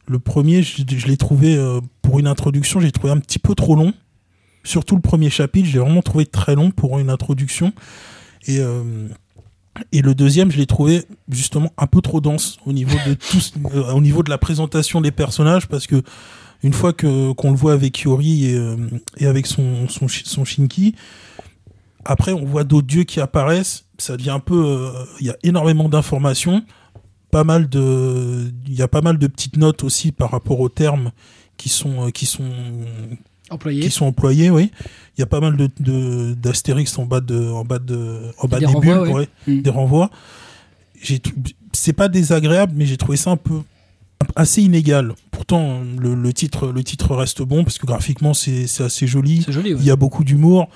Le 0.07 0.17
premier, 0.17 0.63
je, 0.63 1.05
l'ai 1.05 1.17
trouvé, 1.17 1.55
euh, 1.55 1.81
pour 2.01 2.17
une 2.17 2.25
introduction, 2.25 2.79
j'ai 2.79 2.91
trouvé 2.91 3.13
un 3.13 3.19
petit 3.19 3.37
peu 3.37 3.53
trop 3.53 3.75
long. 3.75 3.93
Surtout 4.63 4.95
le 4.95 5.03
premier 5.03 5.29
chapitre, 5.29 5.69
j'ai 5.69 5.77
vraiment 5.77 6.01
trouvé 6.01 6.25
très 6.25 6.55
long 6.55 6.71
pour 6.71 6.97
une 6.97 7.11
introduction. 7.11 7.73
Et, 8.47 8.57
euh, 8.57 9.07
et 9.91 10.01
le 10.01 10.15
deuxième, 10.15 10.49
je 10.49 10.57
l'ai 10.57 10.65
trouvé 10.65 11.03
justement 11.29 11.71
un 11.77 11.85
peu 11.85 12.01
trop 12.01 12.19
dense 12.19 12.57
au 12.65 12.73
niveau 12.73 12.97
de 13.05 13.15
euh, 13.75 13.91
au 13.91 14.01
niveau 14.01 14.23
de 14.23 14.31
la 14.31 14.39
présentation 14.39 14.99
des 14.99 15.11
personnages, 15.11 15.67
parce 15.67 15.85
que 15.85 16.01
une 16.63 16.73
fois 16.73 16.91
que 16.91 17.33
qu'on 17.33 17.51
le 17.51 17.57
voit 17.57 17.73
avec 17.73 17.99
Yori 17.99 18.45
et, 18.45 18.59
et 19.17 19.27
avec 19.27 19.45
son, 19.45 19.87
son, 19.87 20.07
son 20.07 20.43
Shinki, 20.43 20.95
après 22.03 22.33
on 22.33 22.45
voit 22.45 22.63
d'autres 22.63 22.87
dieux 22.87 23.03
qui 23.03 23.19
apparaissent, 23.19 23.86
ça 23.97 24.17
devient 24.17 24.29
un 24.31 24.39
peu, 24.39 24.63
euh, 24.65 24.91
il 25.19 25.27
y 25.27 25.29
a 25.29 25.37
énormément 25.43 25.89
d'informations, 25.89 26.63
pas 27.31 27.43
mal 27.43 27.67
de, 27.69 28.51
il 28.67 28.73
y 28.75 28.81
a 28.81 28.87
pas 28.87 29.01
mal 29.01 29.17
de 29.17 29.27
petites 29.27 29.57
notes 29.57 29.83
aussi 29.83 30.11
par 30.11 30.31
rapport 30.31 30.59
aux 30.59 30.69
termes 30.69 31.11
qui 31.57 31.69
sont, 31.69 32.07
euh, 32.07 32.09
qui 32.11 32.25
sont, 32.25 32.49
Employé. 33.49 33.81
qui 33.81 33.89
sont 33.91 34.05
employés, 34.05 34.49
oui. 34.49 34.71
Il 35.17 35.21
y 35.21 35.23
a 35.23 35.25
pas 35.25 35.39
mal 35.39 35.55
de, 35.57 36.33
d'astérix 36.33 36.97
en 36.97 37.05
bas 37.05 37.21
de, 37.21 37.49
en 37.49 37.63
bas 37.65 37.79
de, 37.79 38.31
en 38.39 38.47
bas 38.47 38.59
Des 38.59 38.65
des, 38.65 38.71
renvois, 38.73 38.81
bulles, 38.81 39.07
ouais. 39.07 39.13
ouais 39.13 39.29
Mm. 39.47 39.61
des 39.61 39.69
renvois. 39.69 40.09
J'ai 41.01 41.21
c'est 41.73 41.93
pas 41.93 42.07
désagréable, 42.07 42.73
mais 42.75 42.85
j'ai 42.85 42.97
trouvé 42.97 43.17
ça 43.17 43.31
un 43.31 43.37
peu 43.37 43.61
assez 44.35 44.61
inégal. 44.63 45.13
Pourtant, 45.31 45.81
le, 45.99 46.15
le 46.15 46.33
titre, 46.33 46.67
le 46.69 46.83
titre 46.83 47.15
reste 47.15 47.41
bon 47.43 47.63
parce 47.63 47.77
que 47.77 47.85
graphiquement 47.85 48.33
c'est 48.33 48.67
c'est 48.67 48.83
assez 48.83 49.07
joli. 49.07 49.43
C'est 49.45 49.51
joli, 49.51 49.73
ouais. 49.73 49.79
Il 49.79 49.85
y 49.85 49.91
a 49.91 49.95
beaucoup 49.95 50.23
d'humour. 50.23 50.69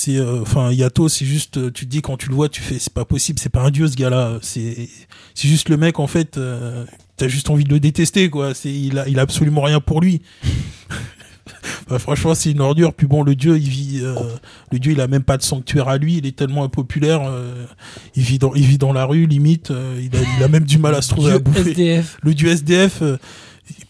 C'est 0.00 0.16
euh, 0.16 0.42
enfin 0.42 0.70
Yato, 0.70 1.08
c'est 1.08 1.24
juste 1.26 1.56
euh, 1.56 1.72
tu 1.72 1.84
te 1.84 1.90
dis 1.90 2.02
quand 2.02 2.16
tu 2.16 2.28
le 2.28 2.34
vois, 2.36 2.48
tu 2.48 2.60
fais 2.60 2.78
c'est 2.78 2.92
pas 2.92 3.04
possible, 3.04 3.40
c'est 3.40 3.48
pas 3.48 3.62
un 3.62 3.70
dieu 3.72 3.88
ce 3.88 3.96
gars-là. 3.96 4.38
C'est 4.42 4.88
c'est 5.34 5.48
juste 5.48 5.68
le 5.68 5.76
mec 5.76 5.98
en 5.98 6.06
fait. 6.06 6.38
euh, 6.38 6.84
T'as 7.16 7.26
juste 7.26 7.50
envie 7.50 7.64
de 7.64 7.70
le 7.70 7.80
détester 7.80 8.30
quoi. 8.30 8.54
C'est 8.54 8.72
il 8.72 8.96
a 9.00 9.08
il 9.08 9.18
a 9.18 9.22
absolument 9.22 9.62
rien 9.62 9.80
pour 9.80 10.00
lui. 10.00 10.22
Bah, 11.88 11.98
franchement, 11.98 12.34
c'est 12.34 12.50
une 12.50 12.60
ordure. 12.60 12.92
Puis 12.92 13.06
bon, 13.06 13.22
le 13.22 13.34
dieu, 13.34 13.56
il 13.56 13.68
vit, 13.68 14.00
euh, 14.02 14.14
le 14.70 14.78
dieu, 14.78 14.92
il 14.92 15.00
a 15.00 15.06
même 15.06 15.22
pas 15.22 15.38
de 15.38 15.42
sanctuaire 15.42 15.88
à 15.88 15.96
lui. 15.96 16.18
Il 16.18 16.26
est 16.26 16.36
tellement 16.36 16.62
impopulaire. 16.64 17.22
euh, 17.24 17.64
il 18.14 18.22
vit 18.22 18.38
dans, 18.38 18.54
il 18.54 18.64
vit 18.66 18.76
dans 18.76 18.92
la 18.92 19.06
rue, 19.06 19.24
limite. 19.26 19.70
euh, 19.70 19.98
il, 19.98 20.14
a, 20.14 20.20
il 20.36 20.44
a 20.44 20.48
même 20.48 20.64
du 20.64 20.76
mal 20.76 20.94
à 20.94 21.00
se 21.00 21.08
trouver 21.08 21.28
à 21.32 21.38
Dieu 21.38 21.44
bouffer. 21.44 21.70
SDF. 21.70 22.18
Le 22.22 22.34
dieu 22.34 22.50
SDF, 22.50 23.02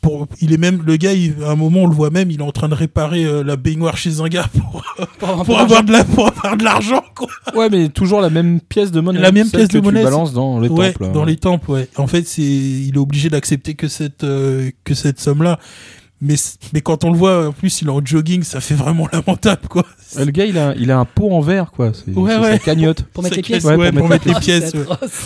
pour, 0.01 0.27
il 0.41 0.53
est 0.53 0.57
même, 0.59 0.83
le 0.87 0.97
gars, 0.97 1.13
il- 1.13 1.35
à 1.45 1.51
un 1.51 1.57
moment, 1.57 1.81
on 1.81 1.87
le 1.87 1.95
voit 1.95 2.11
même, 2.11 2.31
il 2.31 2.41
est 2.41 2.45
en 2.45 2.53
train 2.53 2.69
de 2.69 2.75
réparer 2.75 3.25
euh, 3.25 3.43
la 3.43 3.57
baignoire 3.57 3.97
chez 3.97 4.21
un 4.21 4.29
gars 4.29 4.47
pour, 4.57 4.83
Pour, 5.19 5.43
pour 5.45 5.59
avoir 5.59 5.83
de 5.85 5.93
la, 5.93 6.05
pour 6.05 6.29
avoir 6.29 6.57
de 6.57 6.65
l'argent, 6.65 7.03
quoi. 7.17 7.29
Ouais, 7.55 7.69
mais 7.71 7.89
toujours 7.89 8.21
la 8.21 8.31
même 8.31 8.61
pièce 8.61 8.91
de 8.93 9.01
monnaie. 9.01 9.21
La 9.21 9.33
même 9.33 9.49
pièce 9.51 9.69
que 9.69 9.79
de 9.79 9.81
monnaie, 9.83 10.01
Tu 10.01 10.05
balances 10.05 10.33
dans 10.33 10.59
le 10.59 10.69
ouais, 10.71 10.93
temple. 10.93 11.05
hein. 11.07 11.13
dans 11.13 11.25
les 11.25 11.37
temples, 11.37 11.71
ouais. 11.71 11.89
En 11.97 12.07
fait, 12.07 12.27
c'est, 12.27 12.43
il 12.43 12.93
est 12.95 12.99
obligé 12.99 13.29
d'accepter 13.31 13.75
que 13.75 13.89
cette, 13.89 14.25
euh, 14.25 14.71
que 14.85 14.95
cette 14.95 15.21
somme-là. 15.21 15.59
Mais, 16.21 16.35
c- 16.37 16.57
mais 16.73 16.81
quand 16.81 17.05
on 17.05 17.13
le 17.13 17.17
voit, 17.17 17.47
en 17.47 17.53
plus, 17.53 17.81
il 17.81 17.87
est 17.87 17.93
en 17.93 18.05
jogging, 18.05 18.43
ça 18.43 18.61
fait 18.61 18.75
vraiment 18.75 19.07
lamentable, 19.13 19.69
quoi. 19.69 19.85
Le 20.17 20.25
gars, 20.33 20.47
il 20.47 20.59
a, 20.59 20.75
il 20.77 20.91
a 20.91 20.99
un 20.99 21.05
pot 21.05 21.31
en 21.31 21.41
verre, 21.41 21.71
quoi. 21.71 21.93
C'est 21.95 22.13
Ouais, 22.13 22.37
ouais. 22.37 22.53
sa 22.55 22.59
cagnotte. 22.59 23.03
pour 23.13 23.23
mettre 23.23 23.37
les 23.37 23.43
pièces. 23.43 23.63
ouais, 23.65 23.93
pour 23.93 24.09
mettre 24.09 24.27
les 24.27 24.35
pièces. 24.35 24.73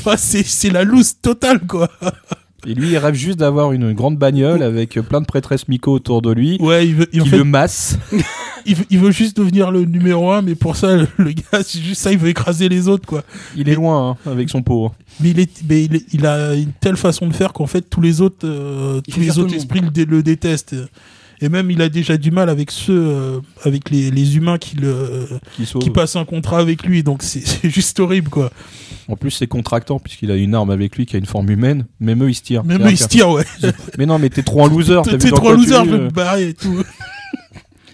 Ah, 0.05 0.17
c'est, 0.19 0.43
c'est 0.45 0.69
la 0.69 0.85
loose 0.85 1.15
totale, 1.23 1.61
quoi. 1.67 1.89
Et 2.67 2.75
lui, 2.75 2.91
il 2.91 2.99
rêve 2.99 3.15
juste 3.15 3.39
d'avoir 3.39 3.73
une 3.73 3.93
grande 3.93 4.17
bagnole 4.19 4.63
avec 4.63 4.95
plein 5.01 5.21
de 5.21 5.27
prêtresses 5.27 5.67
Miko 5.69 5.93
autour 5.93 6.23
de 6.23 6.31
lui. 6.33 6.59
Ouais, 6.61 6.87
il 6.87 6.95
veut, 6.95 7.09
en 7.21 7.25
fait, 7.25 7.37
le 7.39 7.45
masse. 7.45 7.99
il, 8.67 8.77
veut, 8.77 8.85
il 8.91 8.99
veut 9.01 9.11
juste 9.11 9.37
devenir 9.37 9.71
le 9.73 9.85
numéro 9.85 10.31
un, 10.31 10.43
mais 10.43 10.55
pour 10.55 10.77
ça, 10.77 10.95
le, 10.97 11.09
le 11.19 11.33
gars, 11.33 11.63
c'est 11.65 11.81
juste 11.81 12.01
ça, 12.03 12.13
il 12.13 12.19
veut 12.19 12.29
écraser 12.29 12.69
les 12.69 12.87
autres, 12.89 13.07
quoi. 13.07 13.25
Il 13.57 13.69
est 13.69 13.75
loin 13.75 14.11
hein, 14.25 14.31
avec 14.31 14.49
son 14.49 14.63
pot. 14.63 14.87
hein. 14.87 14.93
Mais 15.21 15.31
il, 15.31 15.41
est, 15.41 15.63
mais 15.69 15.85
il, 15.85 15.97
est- 15.97 16.07
il 16.13 16.25
a 16.27 16.55
une 16.55 16.73
telle 16.81 16.97
façon 16.97 17.27
de 17.27 17.35
faire 17.35 17.53
qu'en 17.53 17.67
fait, 17.67 17.83
tous 17.83 18.01
les 18.01 18.21
autres, 18.21 18.47
euh, 18.47 19.01
Il 19.09 19.15
tous 19.15 19.21
les 19.21 19.39
autres 19.39 19.51
le 19.51 19.57
esprits 19.57 19.81
le, 19.81 19.91
dé- 19.91 20.05
le 20.05 20.23
détestent. 20.23 20.77
Et 21.41 21.49
même, 21.49 21.69
il 21.73 21.83
a 21.83 21.89
déjà 21.89 22.17
du 22.17 22.31
mal 22.31 22.49
avec 22.49 22.71
ceux, 22.71 22.97
euh, 22.97 23.41
avec 23.65 23.91
les, 23.91 24.13
les 24.13 24.37
humains 24.37 24.59
qui 24.59 24.77
le, 24.77 25.27
Qui 25.57 25.67
sauve. 25.67 25.83
qui 25.83 25.91
passent 25.91 26.15
un 26.15 26.25
contrat 26.25 26.61
avec 26.61 26.85
lui. 26.85 27.03
Donc, 27.03 27.25
c'est 27.25 27.43
juste 27.69 27.99
horrible, 27.99 28.29
quoi. 28.31 28.53
En 29.13 29.17
plus, 29.17 29.31
c'est 29.31 29.47
contractant 29.47 29.99
puisqu'il 29.99 30.31
a 30.31 30.37
une 30.37 30.55
arme 30.55 30.71
avec 30.71 30.97
lui 30.97 31.05
qui 31.05 31.17
a 31.17 31.19
une 31.19 31.27
forme 31.27 31.51
humaine. 31.51 31.85
Même 32.01 32.25
eux, 32.25 32.31
ils 32.31 32.35
se 32.35 32.41
tirent. 32.41 32.65
Même 32.65 32.83
eux, 32.83 32.91
ils 32.91 32.97
se 32.97 33.09
tirent, 33.09 33.29
ouais. 33.29 33.45
Mais 33.99 34.07
non, 34.07 34.19
mais 34.19 34.31
t'es 34.31 34.43
trop 34.43 34.65
un 34.65 34.71
loser. 34.71 35.03
T'es 35.05 35.19
trop 35.19 35.51
tu 35.51 35.57
loser, 35.59 35.85
je 35.85 35.91
vais 35.91 35.97
euh. 35.97 36.05
me 36.05 36.11
barrer 36.11 36.49
et 36.49 36.55
tout. 36.55 36.83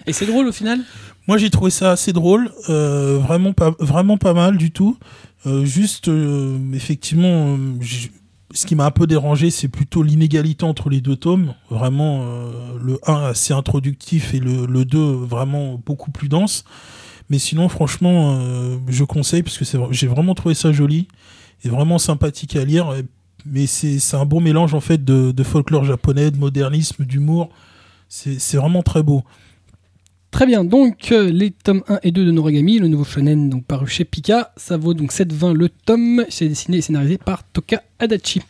Et 0.07 0.13
c'est 0.13 0.27
drôle 0.27 0.47
au 0.47 0.53
final? 0.53 0.79
Moi, 1.27 1.37
j'ai 1.37 1.51
trouvé 1.51 1.73
ça 1.73 1.91
assez 1.91 2.13
drôle, 2.13 2.53
euh, 2.69 3.19
vraiment 3.19 3.53
pas, 3.53 3.75
vraiment 3.81 4.17
pas 4.17 4.33
mal 4.33 4.59
du 4.59 4.71
tout. 4.71 4.97
Euh, 5.45 5.65
juste, 5.65 6.07
euh, 6.07 6.57
effectivement, 6.73 7.59
ce 8.55 8.65
qui 8.65 8.77
m'a 8.77 8.87
un 8.87 8.93
peu 8.93 9.09
dérangé, 9.09 9.51
c'est 9.51 9.69
plutôt 9.69 10.05
l'inégalité 10.05 10.65
entre 10.65 10.89
les 10.89 11.01
deux 11.01 11.17
tomes. 11.17 11.53
Vraiment, 11.69 12.23
euh, 12.23 12.53
le 12.81 13.01
1 13.07 13.25
assez 13.25 13.53
introductif 13.53 14.35
et 14.35 14.39
le, 14.39 14.67
le 14.67 14.85
2 14.85 14.99
vraiment 14.99 15.83
beaucoup 15.85 16.13
plus 16.13 16.29
dense. 16.29 16.65
Mais 17.31 17.39
sinon, 17.39 17.69
franchement, 17.69 18.39
euh, 18.39 18.79
je 18.89 19.05
conseille 19.05 19.43
parce 19.43 19.59
que 19.59 19.65
j'ai 19.91 20.07
vraiment 20.07 20.35
trouvé 20.35 20.55
ça 20.55 20.73
joli 20.73 21.09
et 21.65 21.69
vraiment 21.69 21.99
sympathique 21.99 22.57
à 22.57 22.65
lire. 22.65 22.95
Mais 23.47 23.67
c'est 23.67 23.99
un 24.15 24.25
bon 24.25 24.41
mélange 24.41 24.75
en 24.75 24.81
fait 24.81 25.05
de, 25.05 25.43
folklore 25.43 25.85
japonais, 25.85 26.31
de 26.31 26.39
modernisme, 26.39 27.05
d'humour. 27.05 27.51
C'est 28.09 28.41
c'est 28.41 28.57
vraiment 28.57 28.83
très 28.83 29.03
beau. 29.03 29.23
Très 30.31 30.47
bien, 30.47 30.63
donc 30.63 31.11
euh, 31.11 31.31
les 31.31 31.51
tomes 31.51 31.83
1 31.89 32.01
et 32.03 32.13
2 32.13 32.27
de 32.27 32.31
Noragami, 32.31 32.79
le 32.79 32.89
nouveau 32.89 33.05
shonen 33.05 33.49
donc 33.49 33.65
paru 33.65 33.87
chez 33.87 34.05
Pika, 34.05 34.53
ça 34.59 34.77
vaut 34.77 34.93
donc 34.93 35.11
7,20 35.11 35.55
le 35.55 35.71
tome, 35.71 36.25
c'est 36.29 36.49
dessiné 36.49 36.77
et 36.79 36.81
scénarisé 36.83 37.17
par 37.17 37.45
Toka 37.45 37.83
Adachi. 37.99 38.43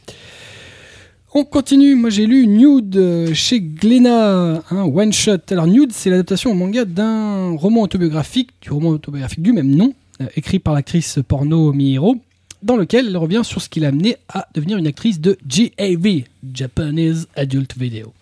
On 1.34 1.44
continue, 1.44 1.94
moi 1.94 2.08
j'ai 2.08 2.26
lu 2.26 2.46
Nude 2.46 2.96
euh, 2.96 3.34
chez 3.34 3.60
Glénat, 3.60 4.62
un 4.70 4.82
one 4.82 5.12
shot. 5.12 5.36
Alors 5.50 5.66
Nude, 5.66 5.92
c'est 5.92 6.08
l'adaptation 6.08 6.50
au 6.52 6.54
manga 6.54 6.86
d'un 6.86 7.54
roman 7.54 7.82
autobiographique, 7.82 8.50
du 8.62 8.70
roman 8.70 8.88
autobiographique 8.90 9.42
du 9.42 9.52
même 9.52 9.68
nom, 9.68 9.92
euh, 10.22 10.26
écrit 10.36 10.58
par 10.58 10.72
l'actrice 10.72 11.18
porno 11.28 11.70
Mihiro, 11.74 12.16
dans 12.62 12.76
lequel 12.76 13.08
elle 13.08 13.16
revient 13.18 13.42
sur 13.44 13.60
ce 13.60 13.68
qui 13.68 13.78
l'a 13.78 13.88
amené 13.88 14.16
à 14.32 14.48
devenir 14.54 14.78
une 14.78 14.86
actrice 14.86 15.20
de 15.20 15.36
JAV, 15.46 16.22
Japanese 16.54 17.28
Adult 17.36 17.76
Video. 17.76 18.14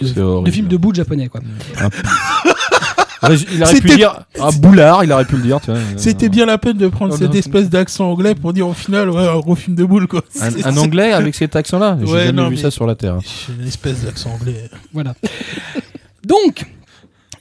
De, 0.00 0.44
de 0.44 0.50
films 0.50 0.66
de 0.66 0.76
bout 0.76 0.92
japonais 0.92 1.28
quoi. 1.28 1.40
Ouais, 3.22 3.36
Il 3.52 3.62
aurait 3.62 3.72
pu 3.74 3.80
C'était- 3.80 3.96
dire 3.96 4.24
un 4.40 4.50
boulard, 4.52 5.04
il 5.04 5.12
aurait 5.12 5.24
pu 5.24 5.36
le 5.36 5.42
dire. 5.42 5.60
tu 5.60 5.70
vois. 5.70 5.80
C'était 5.96 6.28
bien 6.28 6.44
la 6.46 6.58
peine 6.58 6.76
de 6.76 6.88
prendre 6.88 7.14
Oh, 7.14 7.16
cette 7.18 7.34
espèce 7.34 7.70
d'accent 7.70 8.10
anglais 8.10 8.34
pour 8.34 8.52
dire 8.52 8.68
au 8.68 8.72
final, 8.74 9.08
ouais, 9.10 9.26
un 9.26 9.38
gros 9.40 9.54
film 9.54 9.76
de 9.76 9.84
boule, 9.84 10.06
quoi. 10.08 10.22
Un, 10.40 10.76
anglais 10.76 11.12
avec 11.12 11.34
cet 11.34 11.56
accent-là 11.56 11.96
J'ai 12.00 12.10
Ouais, 12.12 12.26
jamais 12.26 12.42
non, 12.42 12.48
vu 12.48 12.56
ça 12.56 12.70
sur 12.70 12.86
la 12.86 12.94
Terre. 12.94 13.18
c'est 13.24 13.52
une 13.58 13.66
espèce 13.66 14.02
d'accent 14.04 14.30
anglais. 14.30 14.68
Voilà. 14.92 15.14
Donc, 16.26 16.66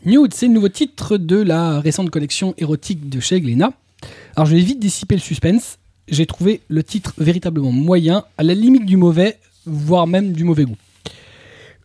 Nude, 0.06 0.34
c'est 0.34 0.48
le 0.48 0.54
nouveau 0.54 0.70
titre 0.70 1.18
de 1.18 1.38
la 1.42 1.80
récente 1.80 2.10
collection 2.10 2.54
érotique 2.58 3.10
de 3.10 3.20
chez 3.20 3.40
Glénat. 3.42 3.72
Alors, 4.36 4.46
je 4.48 4.56
vais 4.56 4.62
vite 4.62 4.80
dissiper 4.80 5.16
le 5.16 5.22
suspense. 5.22 5.78
J'ai 6.10 6.26
trouvé 6.26 6.62
le 6.68 6.84
titre 6.84 7.14
véritablement 7.18 7.72
moyen, 7.72 8.26
à 8.38 8.44
la 8.44 8.54
limite 8.54 8.86
du 8.86 8.98
mauvais, 8.98 9.38
voire 9.66 10.06
même 10.08 10.34
du 10.34 10.44
mauvais 10.44 10.66
goût. 10.66 10.76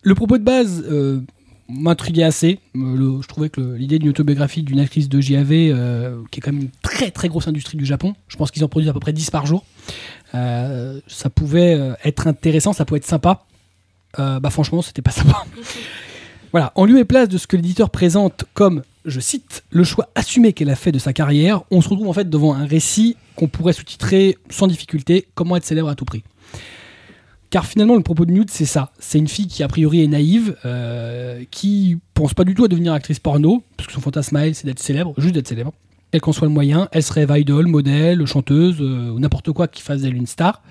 Le 0.03 0.15
propos 0.15 0.37
de 0.37 0.43
base 0.43 0.83
euh, 0.89 1.21
m'intriguait 1.69 2.23
assez. 2.23 2.59
Euh, 2.75 3.21
je 3.21 3.27
trouvais 3.27 3.49
que 3.49 3.61
l'idée 3.61 3.99
d'une 3.99 4.09
autobiographie 4.09 4.63
d'une 4.63 4.79
actrice 4.79 5.07
de 5.07 5.21
JAV, 5.21 5.51
euh, 5.51 6.21
qui 6.31 6.39
est 6.39 6.41
quand 6.41 6.51
même 6.51 6.63
une 6.63 6.71
très 6.81 7.11
très 7.11 7.29
grosse 7.29 7.47
industrie 7.47 7.77
du 7.77 7.85
Japon, 7.85 8.15
je 8.27 8.37
pense 8.37 8.51
qu'ils 8.51 8.63
en 8.63 8.67
produisent 8.67 8.89
à 8.89 8.93
peu 8.93 8.99
près 8.99 9.13
10 9.13 9.29
par 9.29 9.45
jour, 9.45 9.63
euh, 10.35 10.99
ça 11.07 11.29
pouvait 11.29 11.95
être 12.03 12.27
intéressant, 12.27 12.73
ça 12.73 12.85
pouvait 12.85 12.97
être 12.97 13.05
sympa. 13.05 13.45
Euh, 14.17 14.39
bah 14.39 14.49
franchement, 14.49 14.81
c'était 14.81 15.01
pas 15.01 15.11
sympa. 15.11 15.45
Voilà, 16.51 16.71
en 16.75 16.85
lieu 16.85 16.97
et 16.97 17.05
place 17.05 17.29
de 17.29 17.37
ce 17.37 17.45
que 17.45 17.55
l'éditeur 17.55 17.89
présente 17.91 18.45
comme, 18.53 18.81
je 19.05 19.19
cite, 19.19 19.63
le 19.69 19.83
choix 19.83 20.09
assumé 20.15 20.53
qu'elle 20.53 20.71
a 20.71 20.75
fait 20.75 20.91
de 20.91 20.99
sa 20.99 21.13
carrière, 21.13 21.61
on 21.69 21.81
se 21.81 21.89
retrouve 21.89 22.07
en 22.07 22.13
fait 22.13 22.29
devant 22.29 22.55
un 22.55 22.65
récit 22.65 23.17
qu'on 23.35 23.47
pourrait 23.47 23.73
sous-titrer 23.73 24.37
sans 24.49 24.67
difficulté 24.67 25.27
Comment 25.35 25.55
être 25.57 25.65
célèbre 25.65 25.89
à 25.89 25.95
tout 25.95 26.05
prix. 26.05 26.23
Car 27.49 27.65
finalement, 27.65 27.95
le 27.95 28.03
propos 28.03 28.25
de 28.25 28.31
Nude, 28.31 28.49
c'est 28.51 28.65
ça. 28.65 28.91
C'est 28.99 29.17
une 29.17 29.27
fille 29.27 29.47
qui, 29.47 29.63
a 29.63 29.67
priori, 29.67 30.03
est 30.03 30.07
naïve, 30.07 30.55
euh, 30.65 31.43
qui 31.49 31.97
pense 32.13 32.33
pas 32.33 32.43
du 32.43 32.53
tout 32.53 32.63
à 32.63 32.67
devenir 32.67 32.93
actrice 32.93 33.19
porno, 33.19 33.63
parce 33.75 33.87
que 33.87 33.93
son 33.93 34.01
fantasme 34.01 34.37
elle, 34.37 34.53
c'est 34.53 34.65
d'être 34.65 34.79
célèbre, 34.79 35.13
juste 35.17 35.33
d'être 35.33 35.47
célèbre. 35.47 35.73
Elle 36.11 36.21
conçoit 36.21 36.47
le 36.47 36.53
moyen, 36.53 36.89
elle 36.91 37.03
se 37.03 37.13
rêve 37.13 37.31
idol, 37.35 37.67
modèle, 37.67 38.25
chanteuse, 38.25 38.77
euh, 38.81 39.11
ou 39.11 39.19
n'importe 39.19 39.51
quoi 39.51 39.67
qui 39.67 39.83
fasse 39.83 40.01
d'elle 40.01 40.15
une 40.15 40.25
star. 40.25 40.63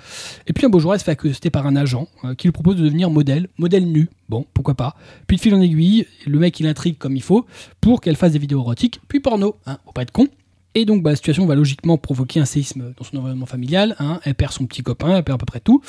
Et 0.49 0.53
puis 0.53 0.67
un 0.67 0.69
beau 0.69 0.81
jour, 0.81 0.93
elle 0.93 1.01
se 1.01 1.05
fait 1.05 1.12
accoster 1.12 1.51
par 1.51 1.67
un 1.67 1.77
agent 1.77 2.09
euh, 2.25 2.35
qui 2.35 2.49
lui 2.49 2.53
propose 2.53 2.77
de 2.77 2.85
devenir 2.85 3.09
modèle, 3.09 3.49
modèle 3.57 3.87
nu. 3.87 4.09
Bon, 4.29 4.47
pourquoi 4.53 4.75
pas. 4.75 4.97
Puis 5.29 5.37
de 5.37 5.41
fil 5.41 5.55
en 5.55 5.61
aiguille, 5.61 6.07
le 6.27 6.38
mec 6.41 6.59
il 6.59 6.67
intrigue 6.67 6.99
comme 6.99 7.14
il 7.14 7.23
faut 7.23 7.47
pour 7.81 8.01
qu'elle 8.01 8.17
fasse 8.17 8.33
des 8.33 8.41
vidéos 8.41 8.61
érotiques, 8.61 9.01
puis 9.07 9.21
porno. 9.21 9.57
Hein, 9.67 9.79
faut 9.85 9.93
pas 9.93 10.03
être 10.03 10.11
con. 10.11 10.27
Et 10.74 10.85
donc 10.85 11.02
bah, 11.02 11.11
la 11.11 11.16
situation 11.16 11.46
va 11.46 11.54
logiquement 11.54 11.98
provoquer 11.98 12.40
un 12.40 12.44
séisme 12.44 12.92
dans 12.96 13.04
son 13.04 13.16
environnement 13.16 13.46
familial. 13.46 13.96
hein. 13.98 14.20
Elle 14.24 14.35
perd 14.35 14.52
son 14.52 14.66
petit 14.66 14.83
copain, 14.83 15.16
elle 15.16 15.24
perd 15.24 15.37
à 15.37 15.38
peu 15.38 15.46
près 15.46 15.61
tout. 15.61 15.83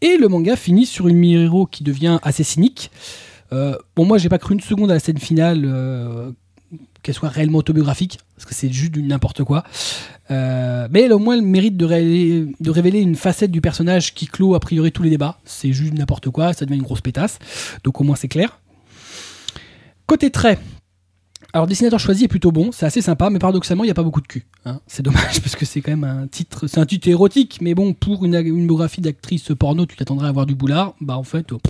Et 0.00 0.16
le 0.16 0.28
manga 0.28 0.56
finit 0.56 0.86
sur 0.86 1.08
une 1.08 1.16
Mihiro 1.16 1.66
qui 1.66 1.82
devient 1.84 2.18
assez 2.22 2.44
cynique. 2.44 2.90
Euh, 3.52 3.76
bon, 3.96 4.04
moi 4.04 4.18
j'ai 4.18 4.28
pas 4.28 4.38
cru 4.38 4.54
une 4.54 4.60
seconde 4.60 4.90
à 4.90 4.94
la 4.94 5.00
scène 5.00 5.18
finale 5.18 5.62
euh, 5.64 6.30
qu'elle 7.02 7.14
soit 7.14 7.30
réellement 7.30 7.58
autobiographique, 7.58 8.18
parce 8.36 8.44
que 8.44 8.54
c'est 8.54 8.70
juste 8.70 8.92
du 8.92 9.02
n'importe 9.02 9.44
quoi. 9.44 9.64
Euh, 10.30 10.86
mais 10.90 11.02
elle 11.02 11.14
au 11.14 11.18
moins 11.18 11.36
le 11.36 11.42
mérite 11.42 11.78
de 11.78 11.86
révéler, 11.86 13.00
une 13.00 13.16
facette 13.16 13.50
du 13.50 13.62
personnage 13.62 14.14
qui 14.14 14.26
clôt 14.26 14.54
a 14.54 14.60
priori 14.60 14.92
tous 14.92 15.02
les 15.02 15.10
débats. 15.10 15.38
C'est 15.44 15.72
juste 15.72 15.94
n'importe 15.94 16.28
quoi, 16.28 16.52
ça 16.52 16.66
devient 16.66 16.76
une 16.76 16.84
grosse 16.84 17.00
pétasse. 17.00 17.38
Donc 17.84 18.00
au 18.00 18.04
moins 18.04 18.16
c'est 18.16 18.28
clair. 18.28 18.60
Côté 20.06 20.30
trait. 20.30 20.58
Alors, 21.54 21.66
dessinateur 21.66 21.98
choisi 21.98 22.24
est 22.24 22.28
plutôt 22.28 22.52
bon, 22.52 22.72
c'est 22.72 22.84
assez 22.84 23.00
sympa, 23.00 23.30
mais 23.30 23.38
paradoxalement, 23.38 23.84
il 23.84 23.86
n'y 23.86 23.90
a 23.90 23.94
pas 23.94 24.02
beaucoup 24.02 24.20
de 24.20 24.26
cul. 24.26 24.44
hein. 24.66 24.80
C'est 24.86 25.02
dommage, 25.02 25.40
parce 25.42 25.56
que 25.56 25.64
c'est 25.64 25.80
quand 25.80 25.92
même 25.92 26.04
un 26.04 26.26
titre, 26.26 26.66
c'est 26.66 26.78
un 26.78 26.86
titre 26.86 27.08
érotique, 27.08 27.58
mais 27.62 27.74
bon, 27.74 27.94
pour 27.94 28.24
une, 28.24 28.34
une 28.34 28.66
biographie 28.66 29.00
d'actrice 29.00 29.50
porno, 29.58 29.86
tu 29.86 29.96
t'attendrais 29.96 30.26
à 30.26 30.28
avoir 30.30 30.44
du 30.44 30.54
boulard, 30.54 30.94
bah 31.00 31.16
en 31.16 31.22
fait, 31.22 31.46
pff, 31.46 31.60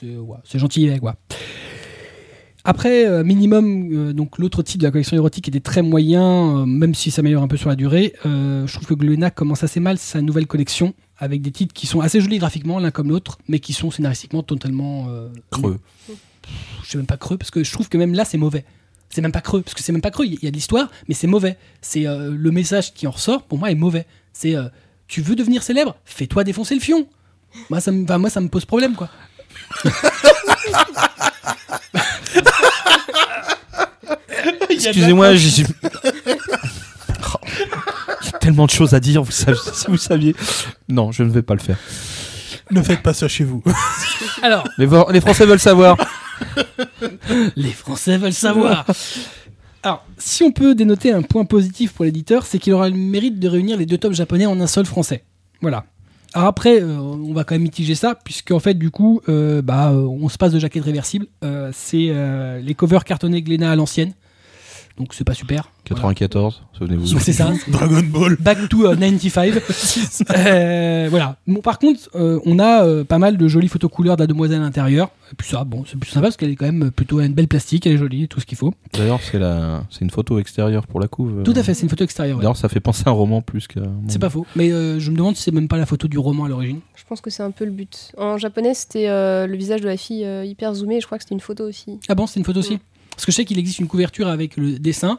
c'est 0.00 0.16
ouais, 0.16 0.38
gentil, 0.54 0.90
quoi. 1.00 1.16
Après, 2.64 3.06
euh, 3.06 3.24
minimum, 3.24 3.88
euh, 3.92 4.12
donc 4.12 4.38
l'autre 4.38 4.62
titre 4.62 4.80
de 4.80 4.84
la 4.84 4.90
collection 4.90 5.16
érotique 5.16 5.48
était 5.48 5.60
très 5.60 5.80
moyen, 5.80 6.58
euh, 6.58 6.66
même 6.66 6.94
si 6.94 7.10
ça 7.10 7.16
s'améliore 7.16 7.42
un 7.42 7.48
peu 7.48 7.56
sur 7.56 7.70
la 7.70 7.76
durée. 7.76 8.12
Je 8.24 8.72
trouve 8.72 8.86
que 8.86 8.94
Glénat 8.94 9.30
commence 9.30 9.64
assez 9.64 9.80
mal 9.80 9.96
sa 9.96 10.20
nouvelle 10.20 10.46
collection, 10.46 10.92
avec 11.16 11.40
des 11.40 11.50
titres 11.50 11.72
qui 11.72 11.86
sont 11.86 12.00
assez 12.00 12.20
jolis 12.20 12.38
graphiquement, 12.38 12.78
l'un 12.78 12.90
comme 12.90 13.08
l'autre, 13.08 13.38
mais 13.48 13.58
qui 13.58 13.72
sont 13.72 13.90
scénaristiquement 13.90 14.42
totalement 14.42 15.06
Creux. 15.50 15.80
je 16.84 16.90
sais 16.90 16.98
même 16.98 17.06
pas 17.06 17.16
creux 17.16 17.38
parce 17.38 17.50
que 17.50 17.64
je 17.64 17.72
trouve 17.72 17.88
que 17.88 17.96
même 17.96 18.12
là 18.12 18.24
c'est 18.24 18.38
mauvais. 18.38 18.64
C'est 19.10 19.20
même 19.22 19.32
pas 19.32 19.40
creux 19.40 19.62
parce 19.62 19.74
que 19.74 19.82
c'est 19.82 19.92
même 19.92 20.02
pas 20.02 20.10
creux. 20.10 20.26
Il 20.26 20.38
y 20.42 20.46
a 20.46 20.50
de 20.50 20.54
l'histoire, 20.56 20.88
mais 21.08 21.14
c'est 21.14 21.26
mauvais. 21.26 21.56
C'est 21.80 22.06
euh, 22.06 22.30
le 22.36 22.50
message 22.50 22.92
qui 22.94 23.06
en 23.06 23.10
ressort 23.10 23.42
pour 23.42 23.58
moi 23.58 23.70
est 23.70 23.74
mauvais. 23.74 24.06
C'est 24.32 24.54
euh, 24.54 24.68
tu 25.06 25.22
veux 25.22 25.34
devenir 25.36 25.62
célèbre, 25.62 25.96
fais-toi 26.04 26.44
défoncer 26.44 26.74
le 26.74 26.80
fion. 26.80 27.06
Moi 27.70 27.80
ça 27.80 27.90
me, 27.90 28.16
moi 28.18 28.28
ça 28.30 28.40
me 28.40 28.48
pose 28.48 28.64
problème 28.66 28.94
quoi. 28.94 29.08
Excusez-moi, 34.70 35.34
j'ai. 35.34 35.48
j'ai- 35.50 35.66
Oh, 37.34 37.38
Il 38.22 38.26
y 38.26 38.34
a 38.34 38.38
tellement 38.38 38.64
de 38.66 38.70
choses 38.70 38.94
à 38.94 39.00
dire, 39.00 39.22
vous 39.22 39.32
savez, 39.32 39.58
si 39.74 39.86
vous 39.88 39.96
saviez. 39.96 40.34
Non, 40.88 41.10
je 41.12 41.22
ne 41.22 41.30
vais 41.30 41.42
pas 41.42 41.54
le 41.54 41.60
faire. 41.60 41.76
Ne 42.70 42.80
faites 42.82 43.02
pas 43.02 43.12
ça 43.12 43.28
chez 43.28 43.44
vous. 43.44 43.62
Alors 44.42 44.64
les 44.78 45.20
Français 45.20 45.44
veulent 45.46 45.58
savoir. 45.58 45.96
les 47.56 47.70
Français 47.70 48.18
veulent 48.18 48.32
savoir. 48.32 48.84
Alors, 49.82 50.04
si 50.18 50.42
on 50.42 50.50
peut 50.50 50.74
dénoter 50.74 51.12
un 51.12 51.22
point 51.22 51.44
positif 51.44 51.92
pour 51.92 52.04
l'éditeur, 52.04 52.44
c'est 52.46 52.58
qu'il 52.58 52.72
aura 52.72 52.88
le 52.88 52.96
mérite 52.96 53.38
de 53.38 53.48
réunir 53.48 53.76
les 53.76 53.86
deux 53.86 53.98
tomes 53.98 54.14
japonais 54.14 54.46
en 54.46 54.60
un 54.60 54.66
seul 54.66 54.86
français. 54.86 55.24
Voilà. 55.60 55.84
Alors 56.34 56.48
après, 56.48 56.82
euh, 56.82 56.98
on 56.98 57.32
va 57.32 57.44
quand 57.44 57.54
même 57.54 57.62
mitiger 57.62 57.94
ça, 57.94 58.14
puisque 58.14 58.50
en 58.50 58.58
fait, 58.58 58.74
du 58.74 58.90
coup, 58.90 59.20
euh, 59.28 59.62
bah, 59.62 59.90
euh, 59.90 60.02
on 60.02 60.28
se 60.28 60.36
passe 60.36 60.52
de 60.52 60.58
jaquettes 60.58 60.84
réversibles. 60.84 61.26
Euh, 61.42 61.70
c'est 61.72 62.12
les 62.62 62.74
covers 62.74 63.04
cartonnés 63.04 63.42
Glénat 63.42 63.70
à 63.70 63.76
l'ancienne. 63.76 64.12
Donc 64.98 65.14
c'est 65.14 65.24
pas 65.24 65.34
super. 65.34 65.70
94, 65.84 66.62
souvenez-vous. 66.76 67.06
C'est 67.18 67.32
ça. 67.32 67.52
Dragon 67.68 68.02
Ball. 68.02 68.36
Back 68.40 68.68
to 68.68 68.86
euh, 68.86 68.96
95. 68.96 69.60
Euh, 70.36 71.06
voilà. 71.10 71.36
Bon, 71.46 71.60
par 71.60 71.78
contre, 71.78 72.08
euh, 72.14 72.40
on 72.44 72.58
a 72.58 72.84
euh, 72.84 73.04
pas 73.04 73.18
mal 73.18 73.36
de 73.36 73.48
jolies 73.48 73.68
photos 73.68 73.90
couleurs 73.90 74.16
de 74.16 74.22
la 74.22 74.26
demoiselle 74.26 74.60
à 74.60 74.64
l'intérieur. 74.64 75.10
Et 75.32 75.34
puis 75.36 75.48
ça, 75.48 75.64
bon, 75.64 75.84
c'est 75.86 75.98
plus 75.98 76.10
sympa 76.10 76.26
parce 76.26 76.36
qu'elle 76.36 76.50
est 76.50 76.56
quand 76.56 76.66
même 76.66 76.90
plutôt 76.90 77.20
une 77.20 77.32
belle 77.32 77.48
plastique, 77.48 77.86
elle 77.86 77.92
est 77.94 77.98
jolie, 77.98 78.28
tout 78.28 78.40
ce 78.40 78.46
qu'il 78.46 78.58
faut. 78.58 78.74
D'ailleurs, 78.92 79.20
c'est 79.22 79.38
la... 79.38 79.82
c'est 79.90 80.02
une 80.02 80.10
photo 80.10 80.38
extérieure 80.38 80.86
pour 80.86 81.00
la 81.00 81.08
couve. 81.08 81.42
Tout 81.42 81.54
à 81.56 81.62
fait, 81.62 81.74
c'est 81.74 81.82
une 81.82 81.88
photo 81.88 82.04
extérieure. 82.04 82.36
ouais. 82.36 82.42
D'ailleurs, 82.42 82.56
ça 82.56 82.68
fait 82.68 82.80
penser 82.80 83.04
à 83.06 83.10
un 83.10 83.12
roman 83.12 83.40
plus 83.42 83.66
qu'à. 83.66 83.80
C'est 84.08 84.18
pas 84.18 84.30
faux. 84.30 84.46
Mais 84.56 84.72
euh, 84.72 84.98
je 84.98 85.10
me 85.10 85.16
demande 85.16 85.36
si 85.36 85.42
c'est 85.42 85.52
même 85.52 85.68
pas 85.68 85.76
la 85.78 85.86
photo 85.86 86.08
du 86.08 86.18
roman 86.18 86.44
à 86.44 86.48
l'origine. 86.48 86.80
Je 86.96 87.04
pense 87.08 87.20
que 87.20 87.30
c'est 87.30 87.42
un 87.42 87.50
peu 87.50 87.64
le 87.64 87.70
but. 87.70 88.12
En 88.18 88.36
japonais, 88.38 88.74
c'était 88.74 89.08
euh, 89.08 89.46
le 89.46 89.56
visage 89.56 89.80
de 89.80 89.86
la 89.86 89.96
fille 89.96 90.24
euh, 90.24 90.44
hyper 90.44 90.74
zoomé. 90.74 90.96
et 90.96 91.00
Je 91.00 91.06
crois 91.06 91.18
que 91.18 91.24
c'était 91.24 91.34
une 91.34 91.40
photo 91.40 91.64
aussi. 91.64 91.98
Ah 92.08 92.14
bon, 92.14 92.26
c'est 92.26 92.40
une 92.40 92.44
photo 92.46 92.60
aussi 92.60 92.74
Mm. 92.74 92.78
Parce 93.18 93.26
que 93.26 93.32
je 93.32 93.36
sais 93.36 93.44
qu'il 93.44 93.58
existe 93.58 93.80
une 93.80 93.88
couverture 93.88 94.28
avec 94.28 94.56
le 94.56 94.78
dessin, 94.78 95.18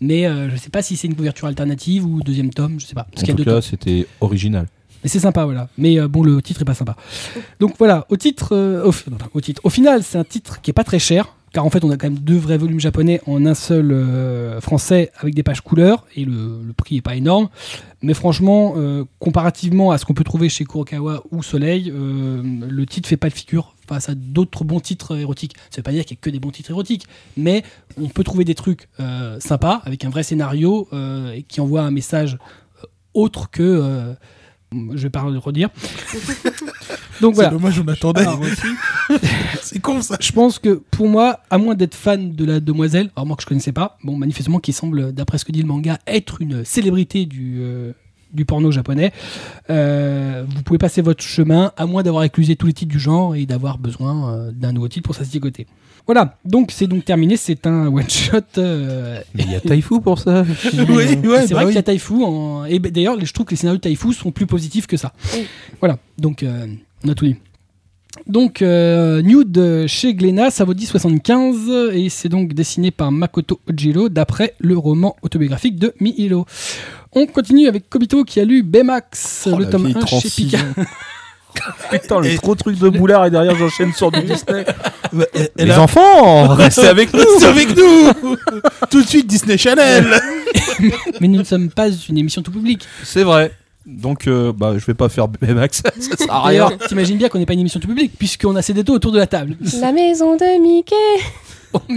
mais 0.00 0.24
euh, 0.24 0.48
je 0.50 0.56
sais 0.56 0.70
pas 0.70 0.82
si 0.82 0.96
c'est 0.96 1.08
une 1.08 1.16
couverture 1.16 1.48
alternative 1.48 2.06
ou 2.06 2.22
deuxième 2.22 2.50
tome, 2.50 2.78
je 2.78 2.86
sais 2.86 2.94
pas. 2.94 3.08
Parce 3.12 3.24
En 3.28 3.34
tout 3.34 3.42
cas, 3.42 3.60
c'était 3.60 4.06
original. 4.20 4.68
Mais 5.02 5.08
c'est 5.08 5.18
sympa, 5.18 5.44
voilà. 5.44 5.68
Mais 5.76 5.98
euh, 5.98 6.06
bon, 6.06 6.22
le 6.22 6.40
titre 6.40 6.62
est 6.62 6.64
pas 6.64 6.74
sympa. 6.74 6.94
Donc 7.58 7.74
voilà, 7.76 8.06
au 8.08 8.16
titre, 8.16 8.50
euh, 8.54 8.84
au, 8.84 8.92
fi- 8.92 9.10
non, 9.10 9.16
au 9.34 9.40
titre, 9.40 9.60
au 9.64 9.68
final, 9.68 10.04
c'est 10.04 10.16
un 10.16 10.22
titre 10.22 10.60
qui 10.62 10.70
est 10.70 10.74
pas 10.74 10.84
très 10.84 11.00
cher, 11.00 11.34
car 11.52 11.66
en 11.66 11.70
fait, 11.70 11.82
on 11.82 11.90
a 11.90 11.96
quand 11.96 12.06
même 12.08 12.20
deux 12.20 12.36
vrais 12.38 12.56
volumes 12.56 12.78
japonais 12.78 13.20
en 13.26 13.44
un 13.46 13.54
seul 13.54 13.90
euh, 13.90 14.60
français 14.60 15.10
avec 15.18 15.34
des 15.34 15.42
pages 15.42 15.60
couleurs 15.60 16.06
et 16.14 16.24
le, 16.24 16.62
le 16.64 16.72
prix 16.72 16.98
est 16.98 17.02
pas 17.02 17.16
énorme. 17.16 17.48
Mais 18.00 18.14
franchement, 18.14 18.74
comparativement 19.18 19.90
à 19.90 19.98
ce 19.98 20.04
qu'on 20.04 20.14
peut 20.14 20.24
trouver 20.24 20.48
chez 20.50 20.64
Kurokawa 20.64 21.24
ou 21.32 21.42
Soleil, 21.42 21.90
le 21.92 22.84
titre 22.86 23.08
fait 23.08 23.16
pas 23.16 23.28
le 23.28 23.32
figure 23.34 23.73
face 23.86 24.08
à 24.08 24.14
d'autres 24.14 24.64
bons 24.64 24.80
titres 24.80 25.16
érotiques. 25.16 25.54
Ça 25.70 25.78
veut 25.78 25.82
pas 25.82 25.92
dire 25.92 26.04
qu'il 26.04 26.16
y 26.16 26.18
a 26.18 26.22
que 26.22 26.30
des 26.30 26.40
bons 26.40 26.50
titres 26.50 26.70
érotiques, 26.70 27.06
mais 27.36 27.62
on 28.00 28.08
peut 28.08 28.24
trouver 28.24 28.44
des 28.44 28.54
trucs 28.54 28.88
euh, 29.00 29.38
sympas 29.40 29.82
avec 29.84 30.04
un 30.04 30.10
vrai 30.10 30.22
scénario 30.22 30.88
euh, 30.92 31.32
et 31.32 31.42
qui 31.42 31.60
envoie 31.60 31.82
un 31.82 31.90
message 31.90 32.38
euh, 32.82 32.86
autre 33.14 33.50
que 33.50 33.62
euh, 33.62 34.14
je 34.94 35.02
vais 35.02 35.10
pas 35.10 35.28
le 35.30 35.38
redire. 35.38 35.68
Donc 37.20 37.34
C'est 37.34 37.42
voilà. 37.42 37.50
dommage, 37.50 37.78
on 37.78 37.86
attendait. 37.88 38.24
C'est 39.62 39.78
con 39.78 40.02
ça. 40.02 40.16
je 40.20 40.32
pense 40.32 40.58
que 40.58 40.82
pour 40.90 41.08
moi, 41.08 41.40
à 41.48 41.58
moins 41.58 41.74
d'être 41.76 41.94
fan 41.94 42.32
de 42.34 42.44
la 42.44 42.58
demoiselle, 42.60 43.10
alors 43.14 43.26
moi 43.26 43.36
que 43.36 43.42
je 43.42 43.46
connaissais 43.46 43.72
pas, 43.72 43.98
bon 44.02 44.16
manifestement 44.16 44.58
qui 44.58 44.72
semble, 44.72 45.12
d'après 45.12 45.38
ce 45.38 45.44
que 45.44 45.52
dit 45.52 45.62
le 45.62 45.68
manga, 45.68 45.98
être 46.08 46.40
une 46.40 46.64
célébrité 46.64 47.24
du, 47.24 47.58
euh, 47.60 47.92
du 48.34 48.44
porno 48.44 48.70
japonais, 48.70 49.12
euh, 49.70 50.44
vous 50.48 50.62
pouvez 50.62 50.78
passer 50.78 51.02
votre 51.02 51.22
chemin, 51.22 51.72
à 51.76 51.86
moins 51.86 52.02
d'avoir 52.02 52.24
éclusé 52.24 52.56
tous 52.56 52.66
les 52.66 52.72
titres 52.72 52.90
du 52.92 52.98
genre 52.98 53.34
et 53.34 53.46
d'avoir 53.46 53.78
besoin 53.78 54.32
euh, 54.34 54.50
d'un 54.52 54.72
nouveau 54.72 54.88
titre 54.88 55.04
pour 55.06 55.14
s'astigoter. 55.14 55.66
Voilà, 56.06 56.36
donc 56.44 56.70
c'est 56.70 56.86
donc 56.86 57.04
terminé, 57.04 57.36
c'est 57.38 57.66
un 57.66 57.86
one 57.86 58.08
shot. 58.10 58.38
euh, 58.58 59.20
Mais 59.34 59.44
il 59.44 59.52
y 59.52 59.54
a 59.54 59.60
Taifu 59.60 60.00
pour 60.02 60.18
ça. 60.18 60.44
oui, 60.74 60.84
ouais, 60.94 61.06
c'est 61.16 61.22
bah 61.22 61.54
vrai 61.54 61.64
oui. 61.64 61.66
qu'il 61.66 61.76
y 61.76 61.78
a 61.78 61.82
Taifu. 61.82 62.22
En... 62.22 62.66
Et 62.66 62.78
d'ailleurs, 62.78 63.16
je 63.24 63.32
trouve 63.32 63.46
que 63.46 63.52
les 63.52 63.56
scénarios 63.56 63.78
de 63.78 63.82
Taifu 63.82 64.12
sont 64.12 64.30
plus 64.30 64.46
positifs 64.46 64.86
que 64.86 64.98
ça. 64.98 65.12
Oui. 65.34 65.46
Voilà, 65.80 65.98
donc 66.18 66.42
euh, 66.42 66.66
on 67.04 67.08
a 67.08 67.14
tout 67.14 67.24
dit. 67.24 67.36
Donc, 68.26 68.62
euh, 68.62 69.22
Nude 69.22 69.84
chez 69.86 70.14
Glénat, 70.14 70.50
ça 70.50 70.64
vaut 70.64 70.74
10,75 70.74 71.92
et 71.92 72.08
c'est 72.08 72.28
donc 72.28 72.54
dessiné 72.54 72.90
par 72.90 73.12
Makoto 73.12 73.60
Ojiro 73.68 74.08
d'après 74.08 74.54
le 74.58 74.76
roman 74.78 75.16
autobiographique 75.22 75.76
de 75.76 75.92
Mihiro. 76.00 76.46
On 77.12 77.26
continue 77.26 77.68
avec 77.68 77.88
Kobito 77.88 78.24
qui 78.24 78.40
a 78.40 78.44
lu 78.44 78.62
Baymax, 78.62 79.48
Oh, 79.52 79.58
le 79.58 79.68
tome 79.68 79.86
vieille 79.86 79.96
1 79.96 80.06
chez 80.06 80.06
36 80.06 80.30
Pika. 80.44 80.58
Putain, 81.90 82.20
le 82.20 82.36
trop 82.36 82.54
truc 82.56 82.78
de 82.78 82.88
boulard 82.88 83.26
et 83.26 83.30
derrière 83.30 83.54
j'enchaîne 83.56 83.92
sur 83.92 84.10
du 84.10 84.20
Disney. 84.24 84.64
Les 85.56 85.72
enfants, 85.72 86.48
restez 86.48 86.88
avec 86.88 87.12
nous. 87.12 87.20
Restez 87.20 87.46
avec 87.46 87.76
nous 87.76 88.36
Tout 88.90 89.02
de 89.02 89.06
suite 89.06 89.26
Disney 89.28 89.56
Channel 89.56 90.04
Mais 91.20 91.28
nous 91.28 91.38
ne 91.38 91.44
sommes 91.44 91.70
pas 91.70 91.88
une 91.90 92.18
émission 92.18 92.42
tout 92.42 92.50
public. 92.50 92.84
C'est 93.04 93.22
vrai. 93.22 93.52
Donc, 93.86 94.26
euh, 94.26 94.52
bah, 94.52 94.74
je 94.78 94.84
vais 94.86 94.94
pas 94.94 95.08
faire 95.08 95.28
BMX, 95.28 95.68
ça 96.00 96.16
sert 96.16 96.32
à 96.32 96.42
rien. 96.44 96.64
D'ailleurs, 96.66 96.78
t'imagines 96.88 97.18
bien 97.18 97.28
qu'on 97.28 97.38
n'est 97.38 97.46
pas 97.46 97.52
une 97.52 97.60
émission 97.60 97.80
tout 97.80 97.88
public 97.88 98.12
puisqu'on 98.18 98.56
a 98.56 98.62
ces 98.62 98.72
détos 98.72 98.94
autour 98.94 99.12
de 99.12 99.18
la 99.18 99.26
table. 99.26 99.56
La 99.80 99.92
maison 99.92 100.36
de 100.36 100.60
Mickey. 100.60 100.94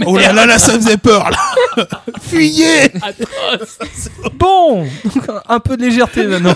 Oh 0.06 0.16
là 0.18 0.32
là, 0.32 0.44
là, 0.44 0.58
ça 0.58 0.72
faisait 0.72 0.96
peur 0.96 1.30
là 1.30 1.86
Fuyez 2.20 2.90
Bon, 4.34 4.82
donc, 5.04 5.24
un 5.48 5.60
peu 5.60 5.76
de 5.76 5.82
légèreté 5.82 6.26
maintenant. 6.26 6.54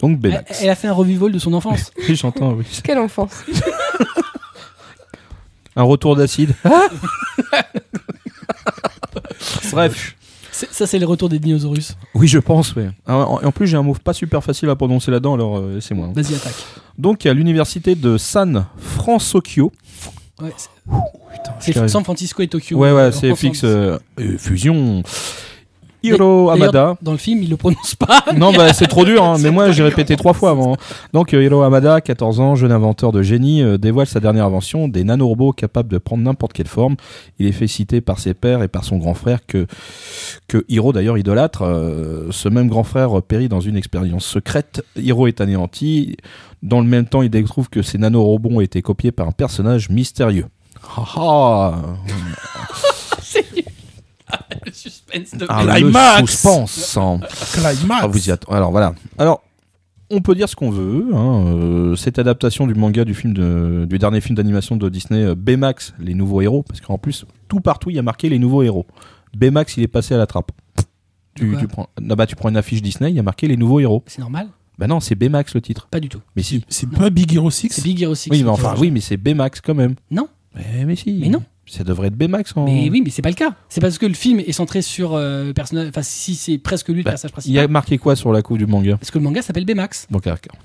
Donc 0.00 0.18
Elle, 0.24 0.30
BMX. 0.30 0.60
elle 0.62 0.70
a 0.70 0.74
fait 0.76 0.88
un 0.88 0.92
revival 0.92 1.32
de 1.32 1.38
son 1.38 1.52
enfance. 1.52 1.90
Oui, 2.08 2.14
j'entends, 2.16 2.52
oui. 2.52 2.64
Quelle 2.82 2.98
enfance. 2.98 3.32
Un 5.76 5.82
retour 5.82 6.16
d'acide. 6.16 6.54
Bref. 9.72 10.16
C'est- 10.60 10.72
Ça, 10.72 10.86
c'est 10.86 10.98
le 10.98 11.06
retour 11.06 11.28
des 11.28 11.38
dinosaures. 11.38 11.74
Oui, 12.14 12.28
je 12.28 12.38
pense, 12.38 12.74
oui. 12.76 12.84
En, 13.06 13.40
en 13.44 13.52
plus, 13.52 13.66
j'ai 13.66 13.76
un 13.76 13.82
mot 13.82 13.94
pas 13.94 14.12
super 14.12 14.42
facile 14.44 14.68
à 14.68 14.76
prononcer 14.76 15.10
là-dedans, 15.10 15.34
alors 15.34 15.56
euh, 15.58 15.74
laissez-moi. 15.76 16.08
Vas-y, 16.14 16.34
attaque. 16.34 16.54
Donc, 16.98 17.24
à 17.26 17.32
l'université 17.32 17.94
de 17.94 18.18
San 18.18 18.66
Francisco. 18.76 19.72
Ouais, 20.40 20.52
c'est- 20.56 21.72
c'est. 21.72 21.88
San 21.88 22.04
Francisco 22.04 22.42
et 22.42 22.48
Tokyo. 22.48 22.76
Ouais, 22.78 22.92
ouais, 22.92 23.10
c'est 23.12 23.34
fixe. 23.36 23.62
euh, 23.64 23.98
fusion. 24.38 25.02
Hiro 26.02 26.50
Hamada. 26.50 26.96
Dans 27.02 27.12
le 27.12 27.18
film, 27.18 27.42
il 27.42 27.50
le 27.50 27.56
prononce 27.56 27.94
pas. 27.94 28.24
Non, 28.36 28.52
bah 28.52 28.72
c'est 28.72 28.86
trop 28.86 29.04
dur, 29.04 29.24
hein, 29.24 29.36
mais 29.40 29.50
moi 29.50 29.70
j'ai 29.70 29.82
répété 29.82 30.16
trois 30.16 30.32
fois 30.32 30.50
avant. 30.50 30.76
Donc 31.12 31.34
euh, 31.34 31.42
Hiro 31.42 31.62
Hamada, 31.62 32.00
14 32.00 32.40
ans, 32.40 32.54
jeune 32.54 32.72
inventeur 32.72 33.12
de 33.12 33.22
génie, 33.22 33.62
euh, 33.62 33.76
dévoile 33.76 34.06
sa 34.06 34.20
dernière 34.20 34.46
invention, 34.46 34.88
des 34.88 35.04
nanorobots 35.04 35.52
capables 35.52 35.88
de 35.88 35.98
prendre 35.98 36.22
n'importe 36.22 36.52
quelle 36.52 36.68
forme. 36.68 36.96
Il 37.38 37.46
est 37.46 37.52
fait 37.52 37.66
citer 37.66 38.00
par 38.00 38.18
ses 38.18 38.34
pairs 38.34 38.62
et 38.62 38.68
par 38.68 38.84
son 38.84 38.98
grand 38.98 39.14
frère 39.14 39.40
que, 39.46 39.66
que 40.48 40.64
Hiro 40.68 40.92
d'ailleurs 40.92 41.18
idolâtre. 41.18 41.62
Euh, 41.62 42.28
ce 42.30 42.48
même 42.48 42.68
grand 42.68 42.84
frère 42.84 43.20
périt 43.22 43.48
dans 43.48 43.60
une 43.60 43.76
expérience 43.76 44.24
secrète. 44.24 44.84
Hiro 44.96 45.26
est 45.26 45.40
anéanti. 45.40 46.16
Dans 46.62 46.80
le 46.80 46.86
même 46.86 47.06
temps, 47.06 47.22
il 47.22 47.30
découvre 47.30 47.70
que 47.70 47.82
ces 47.82 47.98
nanorobots 47.98 48.50
ont 48.50 48.60
été 48.60 48.82
copiés 48.82 49.12
par 49.12 49.28
un 49.28 49.32
personnage 49.32 49.90
mystérieux. 49.90 50.46
Ah 50.96 51.72
le 54.66 54.72
suspense 54.72 55.34
de 55.34 55.46
Ah, 55.48 55.64
Climax. 55.76 56.20
le 56.20 56.26
suspense 56.26 56.96
hein. 56.96 57.20
Climax 57.52 57.78
Ah, 58.02 58.06
vous 58.06 58.28
y 58.28 58.30
attendez. 58.30 58.56
Alors 58.56 58.70
voilà. 58.70 58.94
Alors, 59.18 59.42
on 60.10 60.20
peut 60.20 60.34
dire 60.34 60.48
ce 60.48 60.56
qu'on 60.56 60.70
veut. 60.70 61.06
hein, 61.14 61.44
euh, 61.46 61.96
cette 61.96 62.18
adaptation 62.18 62.66
du 62.66 62.74
manga 62.74 63.04
du 63.04 63.14
film 63.14 63.32
de, 63.32 63.86
du 63.88 63.98
dernier 63.98 64.20
film 64.20 64.34
d'animation 64.36 64.76
de 64.76 64.88
Disney, 64.88 65.22
euh, 65.24 65.34
Baymax, 65.34 65.94
les 65.98 66.14
nouveaux 66.14 66.40
héros, 66.40 66.62
parce 66.62 66.80
qu'en 66.80 66.98
plus 66.98 67.24
tout 67.48 67.60
partout 67.60 67.90
il 67.90 67.96
y 67.96 67.98
a 67.98 68.02
marqué 68.02 68.28
les 68.28 68.38
nouveaux 68.38 68.62
héros. 68.62 68.86
Baymax, 69.36 69.76
il 69.76 69.82
est 69.84 69.88
passé 69.88 70.14
à 70.14 70.18
la 70.18 70.26
trappe. 70.26 70.50
Tu 71.36 71.56
prends, 71.68 71.88
ah 71.96 72.16
bah, 72.16 72.26
tu 72.26 72.34
prends 72.36 72.48
une 72.48 72.56
affiche 72.56 72.82
Disney, 72.82 73.10
il 73.10 73.16
y 73.16 73.20
a 73.20 73.22
marqué 73.22 73.46
les 73.48 73.56
nouveaux 73.56 73.80
héros. 73.80 74.02
C'est 74.06 74.20
normal? 74.20 74.48
Bah 74.78 74.86
non, 74.86 74.98
c'est 74.98 75.14
Baymax 75.14 75.54
le 75.54 75.60
titre. 75.60 75.88
Pas 75.90 76.00
du 76.00 76.08
tout. 76.08 76.20
Mais 76.36 76.42
si. 76.42 76.64
C'est 76.68 76.88
pas 76.90 77.10
Big 77.10 77.32
Hero 77.34 77.50
6 77.50 77.68
C'est 77.70 77.82
Big 77.84 78.02
Hero 78.02 78.14
6. 78.14 78.30
Oui, 78.30 78.42
mais 78.42 78.48
enfin, 78.50 78.74
oui, 78.78 78.90
mais 78.90 79.00
c'est 79.00 79.16
Baymax 79.16 79.60
quand 79.60 79.74
même. 79.74 79.94
Non. 80.10 80.26
Mais, 80.54 80.84
mais 80.86 80.96
si. 80.96 81.18
Mais 81.20 81.28
non. 81.28 81.42
Ça 81.70 81.84
devrait 81.84 82.08
être 82.08 82.16
Baymax 82.16 82.56
en. 82.56 82.64
Mais 82.64 82.88
oui, 82.90 83.00
mais 83.04 83.10
c'est 83.10 83.22
pas 83.22 83.28
le 83.28 83.36
cas. 83.36 83.54
C'est 83.68 83.80
parce 83.80 83.96
que 83.96 84.06
le 84.06 84.14
film 84.14 84.40
est 84.40 84.50
centré 84.52 84.82
sur 84.82 85.14
euh, 85.14 85.44
le 85.44 85.54
personnage. 85.54 85.88
Enfin, 85.90 86.02
si 86.02 86.34
c'est 86.34 86.58
presque 86.58 86.88
lui 86.88 86.96
le 86.96 87.02
Bah, 87.04 87.10
personnage 87.12 87.30
Il 87.30 87.32
principal. 87.34 87.56
y 87.56 87.64
a 87.64 87.68
marqué 87.68 87.96
quoi 87.98 88.16
sur 88.16 88.32
la 88.32 88.42
couve 88.42 88.58
du 88.58 88.66
manga 88.66 88.96
Parce 88.96 89.10
que 89.12 89.18
le 89.18 89.24
manga 89.24 89.40
s'appelle 89.40 89.64
Baymax, 89.64 90.08
Donc, 90.10 90.24
d'accord. 90.24 90.56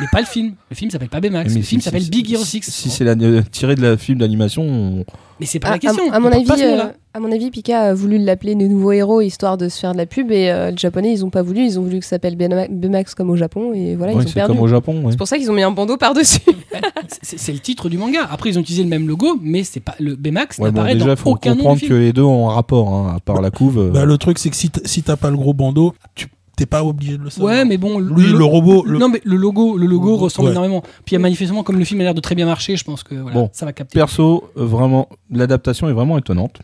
mais 0.00 0.06
pas 0.10 0.20
le 0.20 0.26
film. 0.26 0.54
Le 0.70 0.74
film 0.74 0.90
s'appelle 0.90 1.08
pas 1.10 1.20
Baymax. 1.20 1.52
Mais 1.54 1.60
le 1.60 1.64
film 1.64 1.80
s'appelle 1.80 2.02
si- 2.02 2.10
Big 2.10 2.32
Hero 2.32 2.42
si- 2.44 2.60
6. 2.62 2.70
Si 2.74 2.90
c'est 2.90 3.06
euh, 3.06 3.42
tiré 3.52 3.76
de 3.76 3.82
la 3.82 3.96
film 3.96 4.18
d'animation, 4.18 4.62
on- 4.64 5.04
Mais 5.40 5.46
c'est 5.46 5.60
pas 5.60 5.68
À, 5.68 5.70
la 5.72 5.78
question. 5.78 6.02
à- 6.10 6.16
à 6.16 6.20
mon 6.20 6.32
avis, 6.32 6.46
euh, 6.62 6.82
à 7.14 7.20
mon 7.20 7.30
avis, 7.30 7.50
Pika 7.50 7.80
a 7.82 7.94
voulu 7.94 8.18
l'appeler 8.18 8.54
les 8.54 8.68
nouveaux 8.68 8.92
héros 8.92 9.20
histoire 9.20 9.56
de 9.56 9.68
se 9.68 9.78
faire 9.78 9.92
de 9.92 9.98
la 9.98 10.06
pub 10.06 10.30
et 10.32 10.50
euh, 10.50 10.70
les 10.72 10.76
Japonais 10.76 11.12
ils 11.12 11.24
ont 11.24 11.30
pas 11.30 11.42
voulu, 11.42 11.60
ils 11.64 11.78
ont 11.78 11.82
voulu 11.82 11.98
que 12.00 12.04
ça 12.04 12.10
s'appelle 12.10 12.36
Baymax 12.36 13.14
comme 13.14 13.30
au 13.30 13.36
Japon 13.36 13.72
et 13.72 13.94
voilà 13.94 14.12
Ouais, 14.14 14.18
ils 14.22 14.24
ont 14.24 14.28
c'est 14.28 14.34
perdu. 14.34 14.52
comme 14.54 14.62
au 14.62 14.68
Japon. 14.68 15.04
ouais. 15.04 15.12
C'est 15.12 15.16
pour 15.16 15.28
ça 15.28 15.38
qu'ils 15.38 15.50
ont 15.50 15.54
mis 15.54 15.62
un 15.62 15.70
bandeau 15.70 15.96
par 15.96 16.12
dessus. 16.14 16.40
C'est 17.22 17.52
le 17.52 17.58
titre 17.58 17.88
du 17.88 17.98
manga. 17.98 18.26
Après, 18.30 18.50
ils 18.50 18.58
ont 18.58 18.60
utilisé 18.62 18.82
le 18.82 18.88
même 18.88 19.06
logo, 19.08 19.38
mais 19.42 19.64
c'est 19.64 19.80
pas 19.80 19.94
le 19.98 20.14
Baymax 20.14 20.58
Ouais, 20.58 20.70
bon, 20.70 20.76
n'apparaît 20.76 20.94
déjà, 20.94 21.06
dans 21.06 21.16
faut 21.16 21.30
aucun 21.30 21.50
nom 21.50 21.56
comprendre 21.56 21.80
que 21.80 21.94
les 21.94 22.12
deux 22.12 22.22
ont 22.22 22.50
un 22.50 22.54
rapport, 22.54 22.92
hein, 22.92 23.14
à 23.16 23.20
part 23.20 23.40
la 23.40 23.50
couve. 23.50 23.78
euh. 23.78 23.90
Bah, 23.90 24.04
le 24.04 24.18
truc, 24.18 24.38
c'est 24.38 24.50
que 24.50 24.56
si 24.56 25.02
t'as 25.02 25.16
pas 25.16 25.30
le 25.30 25.36
gros 25.36 25.54
bandeau, 25.54 25.94
tu 26.14 26.26
t'es 26.58 26.66
pas 26.66 26.84
obligé 26.84 27.16
de 27.16 27.22
le 27.22 27.30
savoir. 27.30 27.52
Ouais, 27.54 27.64
mais 27.64 27.78
bon, 27.78 27.98
Lui, 28.00 28.30
le, 28.32 28.44
robot. 28.44 28.84
le- 28.84 28.98
Non, 28.98 29.08
mais 29.08 29.20
le 29.24 29.36
logo, 29.36 29.76
le 29.78 29.86
logo 29.86 30.14
Ouais. 30.16 30.20
ressemble 30.24 30.50
énormément. 30.50 30.82
Puis 31.04 31.12
il 31.12 31.12
y 31.14 31.16
a 31.16 31.20
manifestement, 31.20 31.62
comme 31.62 31.78
le 31.78 31.84
film 31.84 32.00
a 32.00 32.04
l'air 32.04 32.14
de 32.14 32.20
très 32.20 32.34
bien 32.34 32.46
marcher, 32.46 32.76
je 32.76 32.84
pense 32.84 33.02
que 33.02 33.14
voilà, 33.14 33.34
Bon. 33.34 33.48
ça 33.52 33.64
va 33.64 33.72
capter. 33.72 33.98
Perso, 33.98 34.50
euh, 34.56 34.64
vraiment, 34.64 35.08
l'adaptation 35.30 35.88
est 35.88 35.92
vraiment 35.92 36.18
étonnante. 36.18 36.58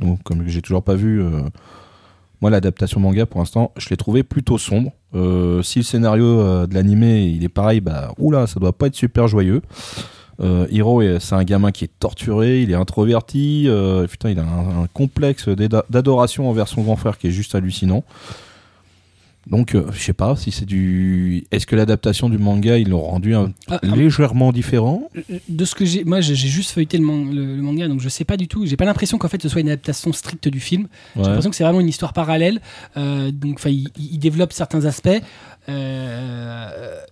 Donc, 0.00 0.22
comme 0.24 0.46
j'ai 0.48 0.62
toujours 0.62 0.82
pas 0.82 0.94
vu, 0.94 1.20
euh, 1.22 1.42
moi, 2.40 2.50
l'adaptation 2.50 3.00
manga, 3.00 3.26
pour 3.26 3.40
l'instant, 3.40 3.72
je 3.76 3.88
l'ai 3.90 3.96
trouvé 3.96 4.22
plutôt 4.22 4.58
sombre. 4.58 4.92
Euh, 5.14 5.62
si 5.62 5.78
le 5.78 5.84
scénario 5.84 6.24
euh, 6.24 6.66
de 6.66 6.74
l'animé, 6.74 7.24
il 7.26 7.44
est 7.44 7.48
pareil, 7.48 7.80
bah, 7.80 8.12
oula, 8.18 8.46
ça 8.46 8.58
doit 8.60 8.72
pas 8.72 8.86
être 8.88 8.94
super 8.96 9.28
joyeux. 9.28 9.62
Euh, 10.40 10.66
Hiro, 10.70 11.00
est- 11.00 11.18
c'est 11.18 11.34
un 11.34 11.44
gamin 11.44 11.72
qui 11.72 11.84
est 11.84 11.90
torturé, 11.98 12.60
il 12.60 12.70
est 12.70 12.74
introverti, 12.74 13.64
euh, 13.68 14.06
putain, 14.06 14.28
il 14.30 14.38
a 14.38 14.42
un, 14.42 14.82
un 14.82 14.86
complexe 14.92 15.48
d'adoration 15.48 16.50
envers 16.50 16.68
son 16.68 16.82
grand 16.82 16.96
frère 16.96 17.16
qui 17.16 17.28
est 17.28 17.30
juste 17.30 17.54
hallucinant. 17.54 18.04
Donc, 19.46 19.74
euh, 19.76 19.86
je 19.92 20.00
sais 20.00 20.12
pas 20.12 20.34
si 20.34 20.50
c'est 20.50 20.64
du. 20.64 21.44
Est-ce 21.52 21.66
que 21.66 21.76
l'adaptation 21.76 22.28
du 22.28 22.36
manga, 22.36 22.76
ils 22.78 22.88
l'ont 22.88 23.00
rendu 23.02 23.34
un- 23.34 23.52
Ah, 23.68 23.78
ah, 23.82 23.86
légèrement 23.96 24.52
différent? 24.52 25.08
de 25.48 25.64
ce 25.64 25.74
que 25.76 25.84
j'ai, 25.84 26.04
moi 26.04 26.20
j'ai 26.20 26.34
juste 26.34 26.70
feuilleté 26.72 26.98
le, 26.98 27.04
man- 27.04 27.32
le- 27.32 27.54
le 27.56 27.62
manga, 27.62 27.86
donc 27.86 28.00
je 28.00 28.08
sais 28.08 28.24
pas 28.24 28.36
du 28.36 28.48
tout. 28.48 28.66
J'ai 28.66 28.76
pas 28.76 28.84
l'impression 28.84 29.18
qu'en 29.18 29.28
fait 29.28 29.40
ce 29.40 29.48
soit 29.48 29.60
une 29.60 29.68
adaptation 29.68 30.12
stricte 30.12 30.48
du 30.48 30.58
film. 30.60 30.88
J'ai 31.14 31.22
l'impression 31.22 31.50
que 31.50 31.56
c'est 31.56 31.64
vraiment 31.64 31.80
une 31.80 31.88
histoire 31.88 32.12
parallèle. 32.12 32.60
Euh, 32.96 33.30
donc, 33.30 33.54
enfin, 33.58 33.70
il, 33.70 33.88
il 33.98 34.18
développe 34.18 34.52
certains 34.52 34.84
aspects. 34.84 35.08
Euh, 35.68 36.68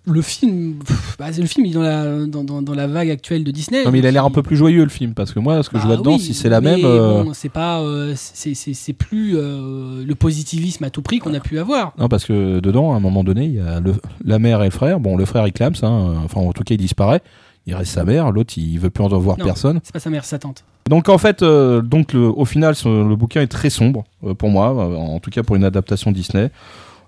le 0.06 0.22
film, 0.22 0.74
pff, 0.86 1.16
bah, 1.18 1.26
c'est 1.32 1.40
le 1.40 1.46
film 1.46 1.66
il 1.66 1.70
est 1.72 1.74
dans 1.74 1.82
la 1.82 2.26
dans, 2.26 2.44
dans- 2.44 2.62
dans 2.62 2.74
la 2.74 2.86
vague 2.86 3.10
actuelle 3.10 3.42
de 3.44 3.50
Disney. 3.50 3.84
Non, 3.84 3.90
mais 3.90 3.98
il 4.00 4.06
a 4.06 4.10
l'air 4.10 4.24
un 4.24 4.30
peu 4.30 4.42
plus 4.42 4.56
joyeux 4.56 4.84
le 4.84 4.90
film 4.90 5.14
parce 5.14 5.32
que 5.32 5.38
moi, 5.40 5.62
ce 5.62 5.70
que 5.70 5.76
je 5.78 5.82
Bah 5.82 5.88
vois 5.88 5.96
dedans, 5.96 6.12
oui, 6.14 6.20
si 6.20 6.34
c'est 6.34 6.48
la 6.48 6.60
même. 6.60 6.80
euh, 6.84 7.24
bon, 7.24 7.32
c'est 7.34 7.48
pas, 7.48 7.80
euh, 7.80 8.14
c'est 8.16 8.92
plus 8.92 9.36
euh, 9.36 10.04
le 10.04 10.14
positivisme 10.14 10.84
à 10.84 10.90
tout 10.90 11.02
prix 11.02 11.18
qu'on 11.18 11.34
a 11.34 11.40
pu 11.40 11.58
avoir. 11.58 11.94
Non, 11.98 12.08
parce 12.08 12.24
que 12.24 12.60
dedans, 12.60 12.92
à 12.92 12.96
un 12.96 13.00
moment 13.00 13.24
donné, 13.24 13.44
il 13.46 13.54
y 13.54 13.60
a 13.60 13.80
le- 13.80 13.94
la 14.24 14.38
mère 14.38 14.60
et 14.62 14.66
le 14.66 14.70
frère. 14.70 15.00
Bon, 15.00 15.16
le 15.16 15.24
frère, 15.24 15.46
il 15.46 15.52
clame, 15.52 15.74
ça. 15.74 15.86
hein. 15.88 16.22
Enfin, 16.24 16.40
en 16.40 16.52
tout 16.52 16.62
cas, 16.64 16.74
il 16.74 16.78
disparaît. 16.78 17.22
Il 17.66 17.74
reste 17.74 17.92
sa 17.92 18.04
mère. 18.04 18.30
L'autre, 18.30 18.52
il 18.58 18.78
veut 18.78 18.90
plus 18.90 19.02
en 19.04 19.08
voir 19.08 19.38
Non. 19.38 19.44
personne. 19.46 19.80
C'est 19.82 19.92
pas 19.94 19.98
sa 20.00 20.10
mère, 20.10 20.24
sa 20.24 20.38
tante. 20.38 20.64
Donc, 20.90 21.08
en 21.08 21.16
fait, 21.16 21.42
donc 21.42 22.12
le- 22.12 22.28
au 22.28 22.44
final, 22.44 22.74
le 22.84 23.16
bouquin 23.16 23.40
est 23.40 23.46
très 23.46 23.70
sombre 23.70 24.04
pour 24.36 24.50
moi, 24.50 24.68
en 24.68 25.18
tout 25.18 25.30
cas 25.30 25.42
pour 25.42 25.56
une 25.56 25.64
adaptation 25.64 26.12
Disney. 26.12 26.50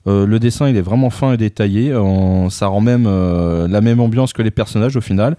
Euh, 0.07 0.27
le 0.27 0.39
dessin, 0.39 0.69
il 0.69 0.77
est 0.77 0.83
vraiment 0.83 1.11
fin 1.11 1.33
et 1.33 1.37
détaillé. 1.37 1.93
Ça 2.51 2.67
rend 2.69 2.81
même 2.81 3.07
euh, 3.07 3.69
la 3.69 3.81
même 3.81 4.01
ambiance 4.01 4.33
que 4.33 4.43
les 4.43 4.51
personnages 4.51 4.97
au 4.97 5.01
final. 5.01 5.37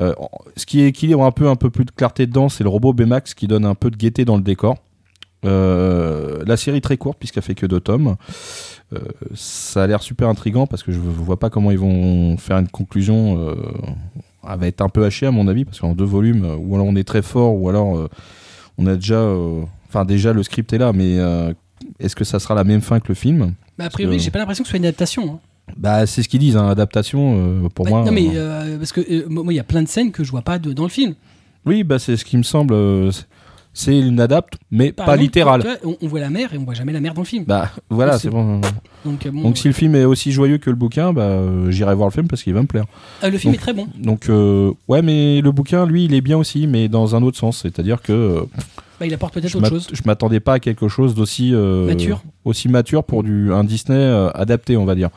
Euh, 0.00 0.14
ce 0.56 0.64
qui 0.64 0.82
équilibre 0.82 1.22
un 1.22 1.32
peu, 1.32 1.48
un 1.48 1.56
peu 1.56 1.70
plus 1.70 1.84
de 1.84 1.90
clarté 1.90 2.26
dedans, 2.26 2.48
c'est 2.48 2.64
le 2.64 2.70
robot 2.70 2.92
Baymax 2.94 3.34
qui 3.34 3.46
donne 3.46 3.66
un 3.66 3.74
peu 3.74 3.90
de 3.90 3.96
gaieté 3.96 4.24
dans 4.24 4.36
le 4.36 4.42
décor. 4.42 4.76
La 5.44 6.56
série 6.56 6.78
est 6.78 6.82
très 6.82 6.96
courte 6.96 7.18
puisqu'elle 7.18 7.42
fait 7.42 7.54
que 7.54 7.66
deux 7.66 7.80
tomes. 7.80 8.16
Ça 9.34 9.82
a 9.82 9.86
l'air 9.86 10.02
super 10.02 10.28
intrigant 10.28 10.66
parce 10.66 10.82
que 10.82 10.92
je 10.92 10.98
vois 10.98 11.38
pas 11.38 11.50
comment 11.50 11.70
ils 11.70 11.78
vont 11.78 12.36
faire 12.36 12.58
une 12.58 12.68
conclusion. 12.68 13.54
Elle 14.48 14.58
va 14.58 14.66
être 14.66 14.80
un 14.80 14.88
peu 14.88 15.04
hachée 15.04 15.26
à 15.26 15.30
mon 15.30 15.48
avis 15.48 15.64
parce 15.64 15.80
qu'en 15.80 15.94
deux 15.94 16.04
volumes, 16.04 16.46
ou 16.60 16.74
alors 16.74 16.86
on 16.86 16.94
est 16.94 17.04
très 17.04 17.22
fort, 17.22 17.54
ou 17.60 17.68
alors 17.68 18.08
on 18.78 18.86
a 18.86 18.94
déjà, 18.94 19.26
enfin 19.88 20.04
déjà 20.04 20.32
le 20.32 20.42
script 20.44 20.72
est 20.72 20.78
là, 20.78 20.92
mais 20.92 21.18
est-ce 22.00 22.16
que 22.16 22.24
ça 22.24 22.38
sera 22.38 22.54
la 22.54 22.64
même 22.64 22.80
fin 22.80 23.00
que 23.00 23.08
le 23.08 23.14
film? 23.14 23.52
Bah, 23.78 23.84
a 23.86 23.90
priori, 23.90 24.16
que- 24.16 24.22
j'ai 24.22 24.30
pas 24.30 24.38
l'impression 24.38 24.62
que 24.64 24.68
ce 24.68 24.72
soit 24.72 24.78
une 24.78 24.86
adaptation. 24.86 25.34
hein. 25.34 25.38
Bah 25.76 26.06
c'est 26.06 26.22
ce 26.24 26.28
qu'ils 26.28 26.40
disent, 26.40 26.56
hein, 26.56 26.68
adaptation 26.68 27.36
euh, 27.64 27.68
pour 27.68 27.84
Bah, 27.84 27.90
moi. 27.90 28.04
non, 28.04 28.12
mais 28.12 28.30
euh, 28.34 28.74
euh, 28.74 28.78
parce 28.78 28.92
que 28.92 29.28
moi, 29.28 29.52
il 29.52 29.56
y 29.56 29.60
a 29.60 29.64
plein 29.64 29.82
de 29.82 29.88
scènes 29.88 30.10
que 30.10 30.24
je 30.24 30.30
vois 30.30 30.42
pas 30.42 30.58
de- 30.58 30.72
dans 30.72 30.82
le 30.82 30.88
film. 30.88 31.14
Oui, 31.64 31.84
bah 31.84 31.98
c'est 32.00 32.16
ce 32.16 32.24
qui 32.24 32.36
me 32.36 32.42
semble. 32.42 32.74
c'est- 33.74 33.98
une 33.98 34.20
adapte, 34.20 34.54
mais 34.70 34.92
Par 34.92 35.06
pas 35.06 35.12
exemple, 35.12 35.22
littérale. 35.24 35.60
vois, 35.62 35.76
on, 35.84 35.96
on 36.02 36.06
voit 36.08 36.20
la 36.20 36.28
mer 36.28 36.52
et 36.52 36.58
on 36.58 36.64
voit 36.64 36.74
jamais 36.74 36.92
la 36.92 37.00
mer 37.00 37.14
dans 37.14 37.22
le 37.22 37.26
film. 37.26 37.44
Bah 37.46 37.70
voilà, 37.88 38.18
C'est- 38.18 38.28
bon. 38.28 38.60
donc, 39.04 39.26
bon, 39.28 39.42
Donc 39.42 39.56
si 39.56 39.66
le 39.68 39.72
film 39.72 39.94
est 39.94 40.04
aussi 40.04 40.30
joyeux 40.32 40.58
que 40.58 40.68
le 40.68 40.76
bouquin, 40.76 41.12
bah 41.14 41.40
j'irai 41.70 41.94
voir 41.94 42.08
le 42.08 42.12
film 42.12 42.26
parce 42.28 42.42
qu'il 42.42 42.52
va 42.52 42.60
me 42.60 42.66
plaire. 42.66 42.84
euh, 43.24 43.30
le 43.30 43.38
film 43.38 43.54
donc- 43.54 43.60
est 43.60 43.62
très 43.62 43.72
bon. 43.72 43.86
Donc 43.96 44.28
ouais, 44.88 45.00
mais 45.00 45.40
le 45.40 45.52
bouquin, 45.52 45.86
lui, 45.86 46.04
il 46.04 46.12
est 46.12 46.20
bien 46.20 46.36
aussi, 46.36 46.66
mais 46.66 46.88
dans 46.88 47.14
un 47.16 47.22
autre 47.22 47.38
sens. 47.38 47.60
C'est-à-dire 47.62 48.02
que 48.02 48.44
Bah, 49.02 49.06
il 49.06 49.14
apporte 49.14 49.34
peut-être 49.34 49.48
je 49.48 49.58
autre 49.58 49.68
chose. 49.68 49.88
je 49.92 50.02
m'attendais 50.06 50.38
pas 50.38 50.52
à 50.52 50.58
quelque 50.60 50.86
chose 50.86 51.16
d'aussi 51.16 51.50
euh, 51.52 51.86
Mature. 51.86 52.22
aussi 52.44 52.68
mature 52.68 53.02
pour 53.02 53.24
du 53.24 53.52
un 53.52 53.64
Disney 53.64 53.98
euh, 53.98 54.30
adapté, 54.30 54.76
on 54.76 54.84
va 54.84 54.94
dire. 54.94 55.10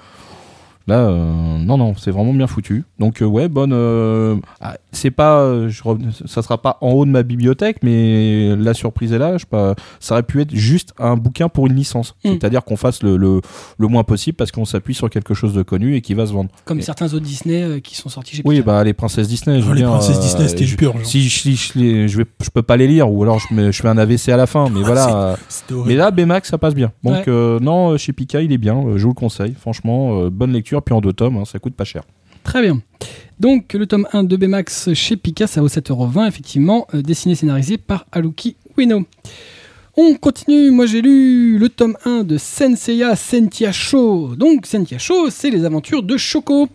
Là, 0.87 0.99
euh, 0.99 1.57
non, 1.59 1.77
non, 1.79 1.95
c'est 1.97 2.11
vraiment 2.11 2.33
bien 2.33 2.45
foutu. 2.45 2.83
Donc 2.99 3.21
euh, 3.21 3.25
ouais, 3.25 3.47
bonne. 3.49 3.73
euh, 3.73 4.35
ah, 4.61 4.77
c'est 4.91 5.09
pas, 5.09 5.67
je 5.67 5.81
ça 6.27 6.41
sera 6.43 6.61
pas 6.61 6.77
en 6.81 6.91
haut 6.91 7.05
de 7.05 7.09
ma 7.09 7.23
bibliothèque, 7.23 7.77
mais 7.81 8.55
la 8.55 8.73
surprise 8.75 9.11
est 9.11 9.17
là. 9.17 9.37
Je 9.37 9.45
pas, 9.47 9.73
ça 9.99 10.13
aurait 10.13 10.23
pu 10.23 10.41
être 10.41 10.53
juste 10.53 10.93
un 10.99 11.15
bouquin 11.17 11.49
pour 11.49 11.65
une 11.67 11.73
licence, 11.75 12.13
Mm. 12.23 12.29
c'est-à-dire 12.33 12.63
qu'on 12.63 12.77
fasse 12.77 13.01
le, 13.01 13.17
le, 13.17 13.41
le 13.79 13.87
moins 13.87 14.03
possible 14.03 14.35
parce 14.37 14.51
qu'on 14.51 14.65
s'appuie 14.65 14.93
sur 14.93 15.09
quelque 15.09 15.33
chose 15.33 15.53
de 15.53 15.63
connu 15.63 15.95
et 15.95 16.01
qui 16.01 16.13
va 16.13 16.27
se 16.27 16.33
vendre. 16.33 16.49
Comme 16.65 16.79
Et- 16.79 16.83
certains 16.83 17.07
autres 17.07 17.25
Disney 17.25 17.63
euh, 17.63 17.79
qui 17.79 17.95
sont 17.95 18.09
sortis 18.09 18.35
chez 18.35 18.41
Oui, 18.45 18.57
Pika. 18.57 18.65
bah 18.71 18.83
les 18.83 18.93
princesses 18.93 19.27
Disney. 19.27 19.59
Je 19.61 19.65
Oh, 19.65 19.69
veux 19.69 19.73
les 19.75 19.81
dire, 19.81 19.89
princesses 19.89 20.17
euh, 20.17 20.21
Disney, 20.21 20.47
c'était 20.47 20.65
pur. 20.65 20.93
genre. 20.93 21.05
Si 21.05 21.23
je, 21.27 21.39
si 21.39 21.55
je, 21.55 21.79
les- 21.79 22.07
je 22.07 22.17
vais, 22.19 22.25
je 22.43 22.49
peux 22.51 22.61
pas 22.61 22.77
les 22.77 22.87
lire 22.87 23.11
ou 23.11 23.23
alors 23.23 23.39
je, 23.39 23.53
mets- 23.53 23.71
je 23.71 23.81
fais 23.81 23.87
un 23.87 23.97
AVC 23.97 24.29
à 24.29 24.37
la 24.37 24.45
fin, 24.45 24.69
mais 24.69 24.81
voilà. 24.83 25.35
C'était 25.49 25.73
horrible. 25.73 25.89
mais 25.89 25.95
là, 25.95 26.11
Baymax, 26.11 26.49
ça 26.49 26.57
passe 26.59 26.75
bien. 26.75 26.91
Donc, 27.03 27.13
Ouais. 27.15 27.23
euh, 27.27 27.59
non, 27.59 27.97
chez 27.97 28.13
Pika, 28.13 28.41
il 28.41 28.51
est 28.53 28.57
bien. 28.59 28.83
je 28.95 29.01
vous 29.01 29.09
le 29.09 29.13
conseille. 29.15 29.55
Franchement, 29.59 30.21
euh, 30.21 30.29
bonne 30.29 30.51
lecture. 30.53 30.74
Puis 30.81 30.93
en 30.93 31.01
deux 31.01 31.13
tomes, 31.13 31.37
hein, 31.37 31.45
ça 31.45 31.59
coûte 31.59 31.75
pas 31.75 31.83
cher. 31.83 32.03
Très 32.43 32.61
bien. 32.61 32.81
Donc, 33.39 33.73
le 33.73 33.85
tome 33.85 34.07
1 34.13 34.23
de 34.23 34.37
Baymax 34.37 34.93
chez 34.93 35.17
Pika, 35.17 35.47
ça 35.47 35.61
vaut 35.61 35.67
7,20€, 35.67 36.27
effectivement, 36.27 36.87
euh, 36.93 37.01
dessiné 37.01 37.35
scénarisé 37.35 37.77
par 37.77 38.05
Haruki 38.11 38.55
Ueno. 38.77 39.05
On 39.97 40.13
continue, 40.15 40.71
moi 40.71 40.85
j'ai 40.85 41.01
lu 41.01 41.57
le 41.57 41.69
tome 41.69 41.97
1 42.05 42.23
de 42.23 42.37
Senseiya 42.37 43.15
Sentia 43.15 43.71
Show. 43.71 44.35
Donc, 44.35 44.65
Sentia 44.65 44.97
Show, 44.97 45.29
c'est 45.29 45.49
les 45.49 45.65
aventures 45.65 46.03
de 46.03 46.17
Choco. 46.17 46.67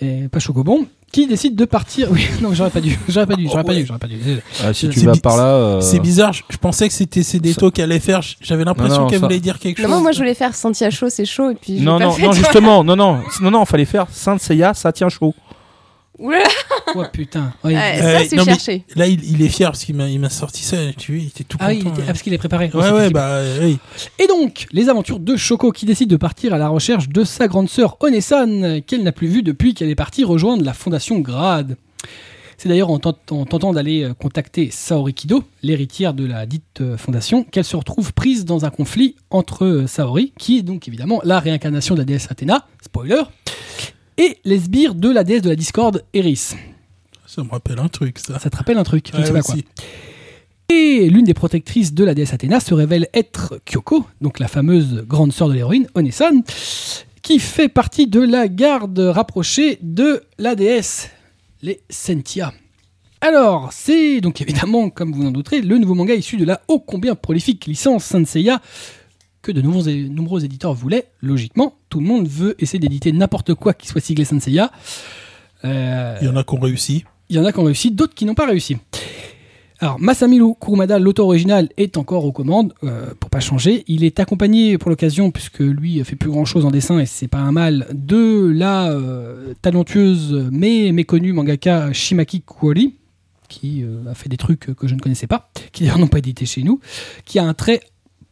Et 0.00 0.28
pas 0.28 0.38
Chocobon, 0.38 0.86
qui 1.12 1.26
décide 1.26 1.54
de 1.54 1.64
partir. 1.66 2.08
Oui, 2.10 2.26
non, 2.42 2.54
j'aurais 2.54 2.70
pas 2.70 2.80
dû, 2.80 2.98
j'aurais 3.08 3.26
pas 3.26 3.36
dû, 3.36 3.46
j'aurais 3.46 3.62
pas 3.64 3.74
dû, 3.74 3.84
j'aurais 3.86 3.98
pas 3.98 4.06
dû. 4.08 4.16
Ah, 4.64 4.72
si 4.72 4.86
C'est 4.86 4.88
tu 4.92 5.00
vas 5.00 5.12
bi- 5.12 5.20
par 5.20 5.36
là. 5.36 5.44
euh, 5.44 5.80
C'est 5.82 6.00
bizarre, 6.00 6.32
je, 6.32 6.42
je 6.48 6.56
pensais 6.56 6.88
que 6.88 6.94
c'était 6.94 7.22
Cédéto 7.22 7.70
qui 7.70 7.82
allait 7.82 8.00
faire. 8.00 8.20
J'avais 8.40 8.64
l'impression 8.64 9.02
non, 9.02 9.06
qu'elle 9.08 9.20
ça- 9.20 9.26
voulait 9.26 9.38
dire 9.40 9.58
quelque 9.58 9.78
Non, 9.82 9.84
chose. 9.84 9.90
moi, 9.92 10.00
moi, 10.00 10.12
je 10.12 10.18
voulais 10.18 10.34
faire 10.34 10.54
sentir 10.54 10.90
chaud, 10.90 11.08
c'est 11.10 11.24
chaud, 11.26 11.50
et 11.50 11.54
puis. 11.54 11.78
je 11.78 11.84
Non, 11.84 11.98
pas 11.98 12.04
non, 12.06 12.12
fait. 12.12 12.22
non, 12.22 12.32
justement, 12.32 12.82
non, 12.82 12.96
non, 12.96 13.18
non, 13.42 13.50
non, 13.50 13.64
fallait 13.66 13.84
faire 13.84 14.06
Saint 14.10 14.38
Seiya, 14.38 14.72
ça 14.74 14.90
tient 14.92 15.08
chaud. 15.10 15.34
Oula, 16.22 16.38
Oh 16.94 17.02
putain. 17.12 17.52
Ouais. 17.64 17.74
ouais, 17.74 17.98
Euh, 18.00 18.18
ça, 18.20 18.24
c'est 18.28 18.36
non, 18.36 18.44
mais- 18.44 18.52
cherché. 18.52 18.84
Là, 18.94 19.06
il, 19.08 19.22
il 19.24 19.42
est 19.42 19.48
fier 19.48 19.70
parce 19.70 19.84
qu'il 19.84 19.94
m'a 19.96 20.08
il 20.08 20.20
m'a 20.20 20.30
sorti 20.30 20.62
ça. 20.62 20.76
Tu 20.96 21.12
vois, 21.12 21.20
il 21.22 21.26
était 21.28 21.44
tout 21.44 21.58
Ah 21.60 21.68
oui, 21.68 21.78
il 21.78 21.84
content. 21.84 21.94
était- 21.96 22.02
ah, 22.04 22.06
parce 22.08 22.22
qu'il 22.22 22.32
est 22.32 22.38
préparé. 22.38 22.70
Ouais, 22.72 22.90
ouais, 22.90 23.10
bah 23.10 23.26
euh, 23.28 23.58
oui. 23.62 23.78
Et 24.18 24.26
donc, 24.26 24.66
les 24.72 24.88
aventures 24.88 25.18
de 25.18 25.36
Choco 25.36 25.72
qui 25.72 25.84
décide 25.86 26.08
de 26.10 26.16
partir 26.16 26.54
à 26.54 26.58
la 26.58 26.68
recherche 26.68 27.08
de 27.08 27.24
sa 27.24 27.48
grande 27.48 27.68
sœur 27.68 27.96
Onesan, 28.00 28.62
euh, 28.62 28.80
qu'elle 28.80 29.02
n'a 29.02 29.12
plus 29.12 29.26
vue 29.28 29.42
depuis 29.42 29.74
qu'elle 29.74 29.90
est 29.90 29.94
partie 29.94 30.22
rejoindre 30.24 30.64
la 30.64 30.74
fondation 30.74 31.18
Grade. 31.18 31.76
C'est 32.58 32.68
d'ailleurs 32.68 32.90
en, 32.90 33.00
tent- 33.00 33.16
en 33.32 33.44
tentant 33.44 33.72
d'aller 33.72 34.04
euh, 34.04 34.14
contacter 34.14 34.68
Saori 34.70 35.14
Kido, 35.14 35.42
l'héritière 35.64 36.14
de 36.14 36.24
la 36.24 36.46
dite 36.46 36.80
euh, 36.80 36.96
fondation, 36.96 37.42
qu'elle 37.42 37.64
se 37.64 37.74
retrouve 37.74 38.12
prise 38.12 38.44
dans 38.44 38.64
un 38.64 38.70
conflit 38.70 39.16
entre 39.30 39.64
euh, 39.64 39.86
Saori, 39.88 40.32
qui 40.38 40.58
est 40.58 40.62
donc 40.62 40.86
évidemment 40.86 41.20
la 41.24 41.40
réincarnation 41.40 41.96
de 41.96 42.00
la 42.00 42.04
déesse 42.04 42.28
Athéna, 42.30 42.66
spoiler, 42.80 43.22
et 44.22 44.38
les 44.44 44.60
sbires 44.60 44.94
de 44.94 45.10
la 45.10 45.24
déesse 45.24 45.42
de 45.42 45.48
la 45.48 45.56
discorde 45.56 46.04
Eris. 46.14 46.54
Ça 47.26 47.42
me 47.42 47.50
rappelle 47.50 47.80
un 47.80 47.88
truc, 47.88 48.18
ça. 48.20 48.38
Ça 48.38 48.50
te 48.50 48.56
rappelle 48.56 48.78
un 48.78 48.84
truc, 48.84 49.08
je 49.10 49.16
ne 49.16 49.20
Ouais, 49.22 49.26
sais 49.26 49.32
pas 49.32 49.42
quoi. 49.42 49.56
Et 50.68 51.08
l'une 51.10 51.24
des 51.24 51.34
protectrices 51.34 51.92
de 51.92 52.04
la 52.04 52.14
déesse 52.14 52.32
Athéna 52.32 52.60
se 52.60 52.72
révèle 52.72 53.08
être 53.14 53.60
Kyoko, 53.64 54.06
donc 54.20 54.38
la 54.38 54.46
fameuse 54.48 55.04
grande 55.08 55.32
sœur 55.32 55.48
de 55.48 55.54
l'héroïne, 55.54 55.88
Onesan, 55.94 56.42
qui 57.20 57.40
fait 57.40 57.68
partie 57.68 58.06
de 58.06 58.20
la 58.20 58.46
garde 58.48 58.98
rapprochée 59.00 59.78
de 59.82 60.22
la 60.38 60.54
déesse, 60.54 61.10
les 61.62 61.80
Sentia. 61.90 62.52
Alors, 63.20 63.70
c'est 63.72 64.20
donc 64.20 64.40
évidemment, 64.40 64.88
comme 64.88 65.12
vous 65.12 65.26
en 65.26 65.30
douterez, 65.30 65.62
le 65.62 65.78
nouveau 65.78 65.94
manga 65.94 66.14
issu 66.14 66.36
de 66.36 66.44
la 66.44 66.60
ô 66.68 66.78
combien 66.78 67.14
prolifique 67.16 67.66
licence 67.66 68.04
Senseiya 68.04 68.60
que 69.42 69.52
de 69.52 69.60
nombreux, 69.60 69.92
nombreux 70.08 70.44
éditeurs 70.44 70.74
voulaient, 70.74 71.08
logiquement. 71.20 71.74
Tout 71.88 72.00
le 72.00 72.06
monde 72.06 72.28
veut 72.28 72.54
essayer 72.58 72.78
d'éditer 72.78 73.12
n'importe 73.12 73.54
quoi 73.54 73.74
qui 73.74 73.88
soit 73.88 74.00
siglé 74.00 74.24
Senseiya. 74.24 74.70
Euh, 75.64 76.16
Il 76.20 76.26
y 76.26 76.30
en 76.30 76.36
a 76.36 76.44
qui 76.44 76.54
ont 76.54 76.60
réussi. 76.60 77.04
il 77.28 77.36
y 77.36 77.38
en 77.38 77.44
a 77.44 77.52
qui 77.52 77.58
ont 77.58 77.64
réussi, 77.64 77.90
d'autres 77.90 78.14
qui 78.14 78.24
n'ont 78.24 78.34
pas 78.34 78.46
réussi. 78.46 78.76
Alors, 79.82 79.98
Masamiru 79.98 80.54
Kurumada, 80.60 81.00
l'auteur 81.00 81.26
original, 81.26 81.68
est 81.76 81.96
encore 81.96 82.24
aux 82.24 82.30
commandes, 82.30 82.72
euh, 82.84 83.14
pour 83.18 83.30
pas 83.30 83.40
changer. 83.40 83.82
Il 83.88 84.04
est 84.04 84.20
accompagné 84.20 84.78
pour 84.78 84.90
l'occasion, 84.90 85.32
puisque 85.32 85.58
lui 85.58 86.04
fait 86.04 86.14
plus 86.14 86.30
grand 86.30 86.44
chose 86.44 86.64
en 86.64 86.70
dessin 86.70 87.00
et 87.00 87.06
c'est 87.06 87.26
pas 87.26 87.40
un 87.40 87.50
mal, 87.50 87.88
de 87.92 88.52
la 88.54 88.92
euh, 88.92 89.54
talentueuse 89.60 90.48
mais 90.52 90.92
méconnue 90.92 91.32
mangaka 91.32 91.92
Shimaki 91.92 92.42
Kuori, 92.42 92.94
qui 93.48 93.82
euh, 93.82 94.08
a 94.08 94.14
fait 94.14 94.28
des 94.28 94.36
trucs 94.36 94.72
que 94.72 94.86
je 94.86 94.94
ne 94.94 95.00
connaissais 95.00 95.26
pas, 95.26 95.50
qui 95.72 95.82
d'ailleurs 95.82 95.98
n'ont 95.98 96.06
pas 96.06 96.18
édité 96.18 96.46
chez 96.46 96.62
nous, 96.62 96.78
qui 97.24 97.40
a 97.40 97.44
un 97.44 97.52
trait, 97.54 97.80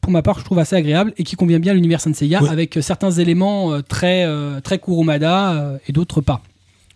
pour 0.00 0.12
ma 0.12 0.22
part, 0.22 0.38
je 0.38 0.44
trouve 0.44 0.58
assez 0.58 0.76
agréable 0.76 1.12
et 1.18 1.24
qui 1.24 1.36
convient 1.36 1.58
bien 1.60 1.72
à 1.72 1.74
l'univers 1.74 2.00
Senseiya, 2.00 2.42
Ouais. 2.42 2.48
avec 2.48 2.76
euh, 2.76 2.82
certains 2.82 3.10
éléments 3.10 3.72
euh, 3.72 3.80
très, 3.82 4.24
euh, 4.26 4.60
très 4.60 4.78
Kurumada 4.78 5.78
et 5.86 5.92
d'autres 5.92 6.20
pas. 6.20 6.42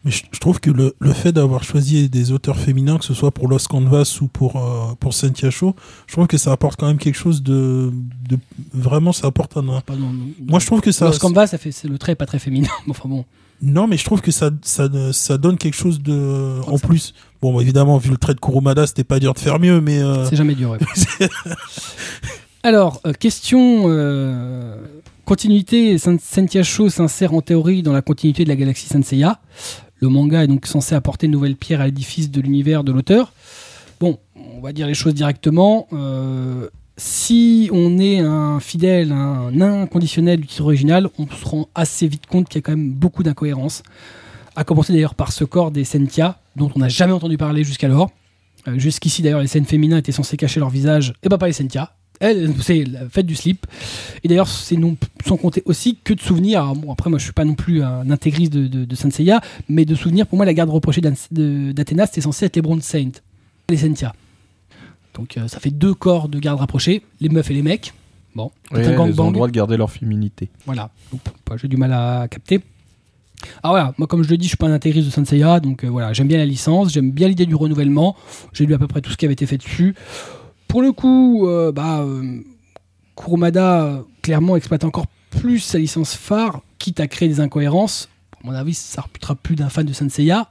Mais 0.07 0.11
je, 0.11 0.23
je 0.33 0.39
trouve 0.39 0.61
que 0.61 0.71
le, 0.71 0.95
le 0.99 1.13
fait 1.15 1.33
d'avoir 1.33 1.65
choisi 1.65 2.11
des 2.11 2.31
auteurs 2.31 2.59
féminins, 2.59 2.99
que 2.99 3.07
ce 3.07 3.15
soit 3.15 3.31
pour 3.31 3.49
Lost 3.49 3.69
Canvas 3.69 4.19
ou 4.21 4.27
pour, 4.29 4.57
euh, 4.57 4.95
pour 5.01 5.15
Shaw, 5.15 5.75
je 6.07 6.13
trouve 6.13 6.27
que 6.27 6.37
ça 6.37 6.53
apporte 6.53 6.79
quand 6.79 6.87
même 6.87 6.99
quelque 6.99 7.17
chose 7.17 7.43
de. 7.43 7.91
de 8.29 8.37
vraiment, 8.75 9.13
ça 9.13 9.29
apporte 9.29 9.57
un. 9.57 9.81
Pardon, 9.81 10.13
Moi, 10.47 10.59
je 10.61 10.67
trouve 10.67 10.83
que 10.83 10.93
ça. 10.93 11.07
Lost 11.07 11.21
Canvas, 11.21 11.47
ça 11.47 11.57
fait, 11.59 11.71
le 11.85 11.97
trait 11.97 12.13
est 12.13 12.17
pas 12.17 12.27
très 12.27 12.39
féminin. 12.39 12.69
Enfin 12.89 13.09
bon. 13.09 13.25
Non, 13.63 13.87
mais 13.87 13.97
je 13.97 14.05
trouve 14.05 14.21
que 14.21 14.31
ça, 14.31 14.51
ça, 14.61 14.89
ça 15.13 15.39
donne 15.39 15.57
quelque 15.57 15.77
chose 15.77 16.03
de. 16.03 16.61
En 16.67 16.77
ça- 16.77 16.87
plus. 16.87 17.15
Bon, 17.41 17.55
bah, 17.55 17.63
évidemment, 17.63 17.97
vu 17.97 18.11
le 18.11 18.19
trait 18.19 18.35
de 18.35 18.41
Kurumada, 18.41 18.87
c'était 18.87 19.05
pas 19.05 19.19
dur 19.21 19.33
de 19.33 19.39
faire 19.39 19.59
mieux, 19.59 19.81
mais. 19.81 20.01
euh, 20.01 20.29
C'est 20.29 20.37
jamais 20.37 20.55
dur. 20.55 20.71
ouais. 20.73 20.79
Alors, 22.67 23.03
euh, 23.07 23.13
question 23.13 23.85
euh, 23.89 24.77
continuité. 25.27 25.99
Sen- 25.99 26.19
Sentia 26.19 26.63
Show 26.63 26.89
s'insère 26.89 27.35
en 27.35 27.43
théorie 27.43 27.83
dans 27.83 27.93
la 27.93 28.01
continuité 28.01 28.45
de 28.45 28.49
la 28.49 28.57
galaxie 28.57 28.87
Senseiya. 28.89 29.39
Le 30.01 30.09
manga 30.09 30.43
est 30.45 30.47
donc 30.47 30.67
censé 30.67 30.95
apporter 30.95 31.27
une 31.27 31.33
nouvelle 31.33 31.57
pierre 31.57 31.83
à 31.83 31.87
l'édifice 31.87 32.31
de 32.31 32.41
l'univers 32.41 32.83
de 32.83 32.91
l'auteur. 32.91 33.35
Bon, 34.01 34.19
on 34.57 34.61
va 34.63 34.73
dire 34.73 34.87
les 34.87 34.95
choses 34.95 35.13
directement. 35.13 35.87
euh, 35.93 36.69
si 36.97 37.69
on 37.73 37.99
est 37.99 38.21
un 38.21 38.61
fidèle, 38.61 39.11
un 39.13 39.61
inconditionnel 39.61 40.41
du 40.41 40.47
titre 40.47 40.63
original, 40.63 41.09
on 41.19 41.27
se 41.27 41.45
rend 41.45 41.69
assez 41.75 42.07
vite 42.07 42.27
compte 42.27 42.49
qu'il 42.49 42.59
y 42.59 42.61
a 42.61 42.63
quand 42.63 42.73
même 42.73 42.93
beaucoup 42.93 43.23
d'incohérences. 43.25 43.83
À 44.57 44.63
commencer 44.65 44.93
d'ailleurs 44.93 45.17
par 45.17 45.33
ce 45.33 45.45
corps 45.45 45.71
des 45.73 45.83
Sentia, 45.85 46.39
dont 46.55 46.71
on 46.75 46.79
n'a 46.79 46.89
jamais 46.89 47.13
entendu 47.13 47.37
parler 47.37 47.63
jusqu'alors. 47.65 48.11
Jusqu'ici 48.77 49.21
d'ailleurs, 49.23 49.41
les 49.41 49.49
scènes 49.49 49.65
féminins 49.67 49.99
étaient 49.99 50.13
censées 50.13 50.37
cacher 50.39 50.61
leur 50.61 50.71
visage, 50.71 51.13
et 51.25 51.29
bah 51.29 51.37
pas 51.37 51.49
les 51.49 51.53
Sentia. 51.53 51.93
Elles, 52.21 52.53
c'est 52.61 52.85
la 52.85 53.09
fête 53.09 53.27
du 53.27 53.35
slip. 53.35 53.67
Et 54.23 54.29
d'ailleurs, 54.29 54.49
c'est 54.49 54.77
non 54.77 54.97
sans 55.27 55.37
compter 55.37 55.63
aussi 55.67 55.99
que 56.03 56.15
de 56.15 56.21
souvenirs. 56.21 56.61
Alors, 56.63 56.77
bon, 56.77 56.93
après, 56.93 57.11
moi, 57.11 57.19
je 57.19 57.25
suis 57.25 57.33
pas 57.33 57.45
non 57.45 57.55
plus 57.55 57.83
un 57.83 58.09
intégriste 58.11 58.53
de, 58.53 58.67
de, 58.67 58.85
de 58.85 58.95
Saint 58.95 59.11
Seiya, 59.11 59.41
mais 59.69 59.85
de 59.85 59.95
souvenirs, 59.95 60.27
pour 60.27 60.37
moi, 60.37 60.47
la 60.47 60.55
garde 60.55 60.71
reprochée 60.71 61.01
d'Athéna, 61.01 62.07
c'était 62.07 62.21
censé 62.21 62.47
être 62.47 62.57
les 62.57 62.63
Bronze 62.63 62.83
Saint, 62.83 63.11
les 63.69 63.77
Sentia. 63.77 64.15
Donc, 65.15 65.37
euh, 65.37 65.49
ça 65.49 65.61
fait 65.61 65.71
deux 65.71 65.95
corps 65.95 66.29
de 66.29 66.39
garde 66.39 66.59
rapprochés, 66.61 67.03
les 67.21 67.29
meufs 67.29 67.51
et 67.51 67.55
les 67.55 67.63
mecs. 67.63 67.93
Bon, 68.35 68.51
Ouais, 68.73 68.81
elles 68.85 68.99
ont 69.21 69.27
le 69.29 69.33
droit 69.33 69.47
de 69.47 69.53
garder 69.53 69.77
leur 69.77 69.91
féminité. 69.91 70.49
Voilà, 70.67 70.91
bah, 71.47 71.57
j'ai 71.57 71.69
du 71.69 71.77
mal 71.77 71.93
à 71.93 72.27
capter. 72.29 72.61
Ah 73.63 73.69
voilà, 73.69 73.95
moi 73.99 74.07
comme 74.09 74.23
je 74.25 74.31
le 74.31 74.37
dis, 74.39 74.45
je 74.45 74.49
suis 74.51 74.57
pas 74.57 74.67
un 74.69 74.73
intégriste 74.73 75.07
de 75.07 75.13
Saint 75.13 75.25
Seiya, 75.25 75.61
donc 75.61 75.85
euh, 75.85 75.89
voilà, 75.89 76.13
j'aime 76.13 76.29
bien 76.29 76.39
la 76.39 76.47
licence, 76.47 76.93
j'aime 76.93 77.11
bien 77.11 77.29
l'idée 77.29 77.45
du 77.47 77.55
renouvellement, 77.55 78.17
j'ai 78.53 78.65
lu 78.65 78.73
à 78.75 78.79
peu 78.79 78.87
près 78.89 79.03
tout 79.03 79.11
ce 79.11 79.17
qui 79.17 79.25
avait 79.27 79.35
été 79.35 79.45
fait 79.47 79.59
dessus. 79.59 79.95
Pour 80.75 80.83
le 80.83 80.91
coup, 80.91 81.47
euh, 81.47 81.71
bah, 81.71 82.01
euh, 82.01 82.41
Kurumada 83.15 84.03
clairement 84.23 84.57
exploite 84.57 84.83
encore 84.83 85.07
plus 85.31 85.61
sa 85.61 85.79
licence 85.79 86.17
phare, 86.17 86.63
quitte 86.81 86.99
à 86.99 87.07
créer 87.07 87.29
des 87.29 87.39
incohérences. 87.39 88.09
À 88.33 88.39
mon 88.43 88.53
avis, 88.53 88.75
ça 88.75 89.03
reputera 89.03 89.37
plus 89.37 89.55
d'un 89.55 89.69
fan 89.69 89.87
de 89.87 89.93
Saint 89.93 90.09
Seiya, 90.09 90.51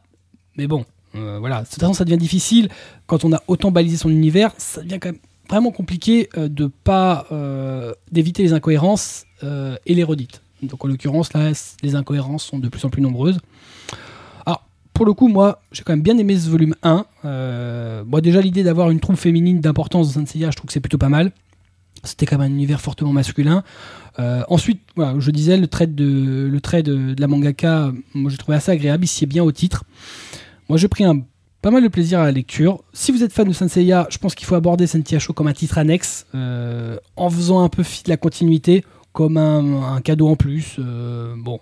mais 0.55 0.65
bon, 0.65 0.85
euh, 1.15 1.39
voilà, 1.39 1.63
de 1.63 1.67
toute 1.67 1.77
façon 1.77 1.91
ça 1.91 2.05
devient 2.05 2.15
difficile 2.15 2.69
quand 3.05 3.25
on 3.25 3.33
a 3.33 3.43
autant 3.47 3.69
balisé 3.69 3.97
son 3.97 4.09
univers, 4.09 4.53
ça 4.57 4.81
devient 4.81 4.99
quand 5.01 5.09
même 5.09 5.19
vraiment 5.49 5.71
compliqué 5.71 6.29
de 6.37 6.67
pas 6.67 7.27
d'éviter 8.09 8.43
les 8.43 8.53
incohérences 8.53 9.25
et 9.41 9.93
les 9.93 10.05
redites. 10.05 10.41
Donc 10.61 10.85
en 10.85 10.87
l'occurrence 10.87 11.33
là, 11.33 11.51
les 11.81 11.95
incohérences 11.95 12.45
sont 12.45 12.59
de 12.59 12.69
plus 12.69 12.85
en 12.85 12.89
plus 12.89 13.01
nombreuses. 13.01 13.39
Pour 14.93 15.05
le 15.05 15.13
coup, 15.13 15.27
moi, 15.27 15.61
j'ai 15.71 15.83
quand 15.83 15.93
même 15.93 16.03
bien 16.03 16.17
aimé 16.17 16.37
ce 16.37 16.49
volume 16.49 16.75
1. 16.83 17.05
Euh, 17.25 18.03
déjà 18.21 18.41
l'idée 18.41 18.63
d'avoir 18.63 18.91
une 18.91 18.99
troupe 18.99 19.17
féminine 19.17 19.59
d'importance 19.59 20.07
dans 20.07 20.21
Saint 20.21 20.25
Seiya, 20.25 20.51
je 20.51 20.55
trouve 20.55 20.67
que 20.67 20.73
c'est 20.73 20.79
plutôt 20.79 20.99
pas 20.99 21.09
mal. 21.09 21.31
C'était 22.03 22.25
quand 22.25 22.37
même 22.37 22.51
un 22.51 22.53
univers 22.53 22.79
fortement 22.79 23.11
masculin. 23.11 23.63
Euh, 24.19 24.43
ensuite, 24.49 24.81
je 24.97 25.31
disais 25.31 25.57
le 25.57 25.67
trait 25.67 25.87
de 25.87 27.15
la 27.17 27.27
mangaka, 27.27 27.91
moi 28.13 28.29
j'ai 28.29 28.37
trouvé 28.37 28.57
assez 28.57 28.71
agréable. 28.71 29.05
Il 29.05 29.07
sied 29.07 29.25
bien 29.25 29.43
au 29.43 29.51
titre. 29.51 29.83
Moi 30.69 30.77
j'ai 30.77 30.87
pris 30.87 31.05
pas 31.61 31.71
mal 31.71 31.81
de 31.81 31.87
plaisir 31.87 32.19
à 32.19 32.25
la 32.25 32.31
lecture. 32.31 32.83
Si 32.93 33.11
vous 33.11 33.23
êtes 33.23 33.33
fan 33.33 33.47
de 33.47 33.53
Saint 33.53 33.69
Seiya, 33.69 34.07
je 34.09 34.17
pense 34.17 34.35
qu'il 34.35 34.45
faut 34.45 34.55
aborder 34.55 34.85
Sentia 34.85 35.17
Show 35.17 35.33
comme 35.33 35.47
un 35.47 35.53
titre 35.53 35.77
annexe, 35.77 36.27
euh, 36.35 36.97
en 37.15 37.29
faisant 37.29 37.63
un 37.63 37.69
peu 37.69 37.83
fi 37.83 38.03
de 38.03 38.09
la 38.09 38.17
continuité, 38.17 38.83
comme 39.13 39.37
un, 39.37 40.01
cadeau 40.01 40.27
en 40.27 40.35
plus. 40.35 40.79
bon, 41.37 41.59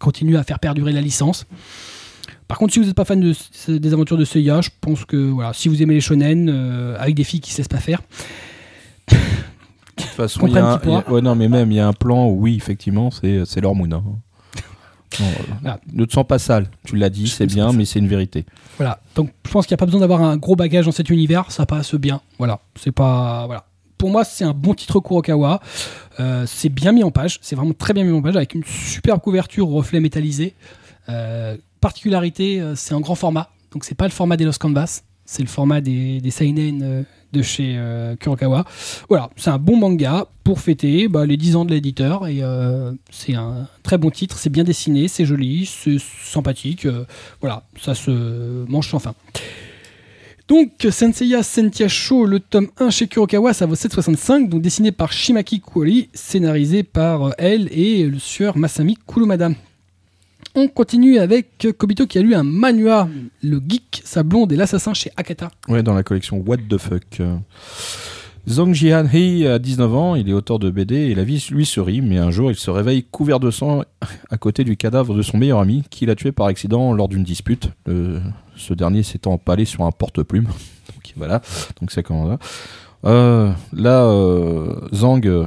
continue 0.00 0.36
à 0.36 0.42
faire 0.42 0.58
perdurer 0.58 0.92
la 0.92 1.00
licence. 1.00 1.46
Par 2.52 2.58
contre, 2.58 2.74
si 2.74 2.80
vous 2.80 2.84
n'êtes 2.84 2.94
pas 2.94 3.06
fan 3.06 3.18
de, 3.18 3.78
des 3.78 3.92
aventures 3.94 4.18
de 4.18 4.26
Seiya, 4.26 4.60
je 4.60 4.68
pense 4.82 5.06
que 5.06 5.16
voilà, 5.16 5.54
si 5.54 5.70
vous 5.70 5.82
aimez 5.82 5.94
les 5.94 6.02
shonen 6.02 6.50
euh, 6.50 6.94
avec 6.98 7.14
des 7.14 7.24
filles 7.24 7.40
qui 7.40 7.48
ne 7.48 7.54
se 7.54 7.58
laissent 7.60 7.68
pas 7.68 7.78
faire, 7.78 8.02
De 9.08 9.16
toute 9.96 10.04
façon, 10.08 10.46
il 10.46 10.52
y 10.52 10.58
a 10.58 10.78
y 10.84 11.10
ouais, 11.10 11.22
non, 11.22 11.34
mais 11.34 11.48
même, 11.48 11.72
il 11.72 11.76
y 11.76 11.80
a 11.80 11.88
un 11.88 11.94
plan 11.94 12.26
où, 12.26 12.42
oui, 12.42 12.54
effectivement, 12.54 13.10
c'est 13.10 13.46
c'est 13.46 13.62
l'hormone. 13.62 13.94
hein. 13.94 14.02
Non, 15.18 15.24
euh, 15.24 15.30
Voilà. 15.62 15.80
Ne 15.94 16.04
te 16.04 16.12
sens 16.12 16.26
pas 16.26 16.38
sale. 16.38 16.66
Tu 16.84 16.96
l'as 16.96 17.08
dit, 17.08 17.26
c'est 17.26 17.46
bien, 17.46 17.72
mais 17.72 17.86
c'est 17.86 18.00
une 18.00 18.08
vérité. 18.08 18.44
Voilà. 18.76 19.00
Donc 19.14 19.30
je 19.46 19.50
pense 19.50 19.66
qu'il 19.66 19.72
n'y 19.72 19.78
a 19.78 19.82
pas 19.82 19.86
besoin 19.86 20.00
d'avoir 20.02 20.20
un 20.20 20.36
gros 20.36 20.54
bagage 20.54 20.84
dans 20.84 20.92
cet 20.92 21.08
univers, 21.08 21.50
ça 21.50 21.64
passe 21.64 21.94
bien. 21.94 22.20
Voilà. 22.36 22.60
C'est 22.78 22.92
pas 22.92 23.46
voilà. 23.46 23.64
Pour 23.96 24.10
moi, 24.10 24.24
c'est 24.24 24.44
un 24.44 24.52
bon 24.52 24.74
titre 24.74 25.00
Kurokawa. 25.00 25.62
Euh, 26.20 26.44
c'est 26.46 26.68
bien 26.68 26.92
mis 26.92 27.02
en 27.02 27.10
page, 27.10 27.38
c'est 27.40 27.56
vraiment 27.56 27.72
très 27.72 27.94
bien 27.94 28.04
mis 28.04 28.12
en 28.12 28.20
page 28.20 28.36
avec 28.36 28.54
une 28.54 28.64
superbe 28.64 29.22
couverture 29.22 29.70
au 29.70 29.72
reflet 29.76 30.00
métallisé. 30.00 30.54
Euh, 31.08 31.56
particularité, 31.82 32.60
euh, 32.60 32.74
c'est 32.74 32.94
en 32.94 33.00
grand 33.00 33.16
format. 33.16 33.50
Donc 33.72 33.84
c'est 33.84 33.94
pas 33.94 34.06
le 34.06 34.12
format 34.12 34.38
des 34.38 34.44
Lost 34.44 34.62
Canvas, 34.62 35.02
c'est 35.26 35.42
le 35.42 35.48
format 35.48 35.82
des, 35.82 36.20
des 36.20 36.30
seinen 36.30 36.82
euh, 36.82 37.02
de 37.32 37.42
chez 37.42 37.74
euh, 37.76 38.16
Kurokawa. 38.16 38.64
Voilà, 39.08 39.28
c'est 39.36 39.50
un 39.50 39.58
bon 39.58 39.76
manga 39.76 40.26
pour 40.44 40.60
fêter 40.60 41.08
bah, 41.08 41.26
les 41.26 41.36
10 41.36 41.56
ans 41.56 41.64
de 41.64 41.72
l'éditeur 41.72 42.26
et 42.26 42.40
c'est 43.10 43.34
un 43.34 43.68
très 43.82 43.98
bon 43.98 44.10
titre, 44.10 44.38
c'est 44.38 44.50
bien 44.50 44.64
dessiné, 44.64 45.08
c'est 45.08 45.24
joli, 45.24 45.66
c'est 45.66 45.98
sympathique. 45.98 46.86
voilà, 47.40 47.64
ça 47.80 47.94
se 47.94 48.64
mange 48.68 48.88
sans 48.88 48.98
fin. 48.98 49.14
Donc, 50.48 50.86
Senseiya 50.90 51.42
Sentia 51.42 51.88
Show, 51.88 52.26
le 52.26 52.40
tome 52.40 52.68
1 52.78 52.90
chez 52.90 53.06
Kurokawa, 53.06 53.54
ça 53.54 53.64
vaut 53.64 53.76
7,65, 53.76 54.48
donc 54.48 54.60
dessiné 54.60 54.92
par 54.92 55.12
Shimaki 55.12 55.60
Kuori, 55.60 56.10
scénarisé 56.12 56.82
par 56.82 57.32
elle 57.38 57.68
et 57.72 58.04
le 58.04 58.18
sieur 58.18 58.58
Masami 58.58 58.98
Kurumada. 59.06 59.50
On 60.54 60.68
continue 60.68 61.18
avec 61.18 61.66
Kobito 61.78 62.06
qui 62.06 62.18
a 62.18 62.22
lu 62.22 62.34
un 62.34 62.42
manua, 62.42 63.08
Le 63.42 63.60
Geek, 63.66 64.02
sa 64.04 64.22
blonde 64.22 64.52
et 64.52 64.56
l'assassin 64.56 64.92
chez 64.92 65.10
Akata. 65.16 65.50
Ouais, 65.68 65.82
dans 65.82 65.94
la 65.94 66.02
collection 66.02 66.42
What 66.46 66.58
the 66.68 66.78
fuck. 66.78 67.22
Zhang 68.46 68.74
Jianhei 68.74 69.46
a 69.46 69.58
19 69.58 69.94
ans, 69.94 70.14
il 70.14 70.28
est 70.28 70.32
auteur 70.32 70.58
de 70.58 70.68
BD 70.68 70.96
et 70.96 71.14
la 71.14 71.24
vie 71.24 71.46
lui 71.52 71.64
sourit, 71.64 72.00
mais 72.00 72.18
un 72.18 72.30
jour 72.30 72.50
il 72.50 72.56
se 72.56 72.70
réveille 72.70 73.04
couvert 73.04 73.38
de 73.38 73.50
sang 73.50 73.82
à 74.30 74.36
côté 74.36 74.64
du 74.64 74.76
cadavre 74.76 75.14
de 75.14 75.22
son 75.22 75.38
meilleur 75.38 75.60
ami 75.60 75.84
qu'il 75.90 76.10
a 76.10 76.16
tué 76.16 76.32
par 76.32 76.46
accident 76.46 76.92
lors 76.92 77.08
d'une 77.08 77.22
dispute. 77.22 77.70
Ce 78.56 78.74
dernier 78.74 79.02
s'étant 79.02 79.32
empalé 79.32 79.64
sur 79.64 79.84
un 79.84 79.92
porte-plume. 79.92 80.46
Donc 80.88 81.12
voilà, 81.16 81.40
donc 81.80 81.90
c'est 81.90 82.02
comment 82.02 82.26
là. 82.26 82.38
Euh, 83.04 83.52
là, 83.72 84.04
euh, 84.04 84.88
Zhang, 84.92 85.26
euh, 85.26 85.46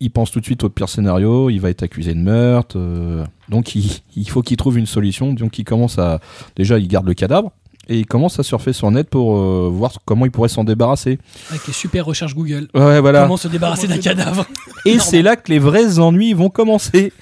il 0.00 0.10
pense 0.10 0.30
tout 0.30 0.40
de 0.40 0.44
suite 0.44 0.64
au 0.64 0.68
pire 0.68 0.88
scénario, 0.88 1.50
il 1.50 1.60
va 1.60 1.70
être 1.70 1.82
accusé 1.82 2.14
de 2.14 2.20
meurtre, 2.20 2.76
euh, 2.78 3.24
donc 3.48 3.74
il, 3.74 3.90
il 4.16 4.28
faut 4.28 4.42
qu'il 4.42 4.56
trouve 4.56 4.78
une 4.78 4.86
solution. 4.86 5.32
Donc 5.32 5.58
il 5.58 5.64
commence 5.64 5.98
à, 5.98 6.20
déjà 6.56 6.78
il 6.78 6.88
garde 6.88 7.06
le 7.06 7.14
cadavre 7.14 7.52
et 7.88 7.98
il 7.98 8.06
commence 8.06 8.38
à 8.38 8.42
surfer 8.42 8.72
sur 8.72 8.90
net 8.90 9.08
pour 9.08 9.36
euh, 9.36 9.70
voir 9.72 9.92
comment 10.04 10.24
il 10.24 10.30
pourrait 10.30 10.48
s'en 10.48 10.64
débarrasser. 10.64 11.18
Avec 11.50 11.66
les 11.66 11.72
super 11.72 12.06
recherches 12.06 12.34
Google. 12.34 12.68
Ouais, 12.74 13.00
voilà. 13.00 13.22
Comment 13.22 13.36
se 13.36 13.48
débarrasser 13.48 13.86
d'un 13.86 13.98
cadavre 13.98 14.46
Et 14.84 14.98
c'est 14.98 15.22
là 15.22 15.36
que 15.36 15.50
les 15.50 15.58
vrais 15.58 15.98
ennuis 15.98 16.32
vont 16.32 16.50
commencer. 16.50 17.12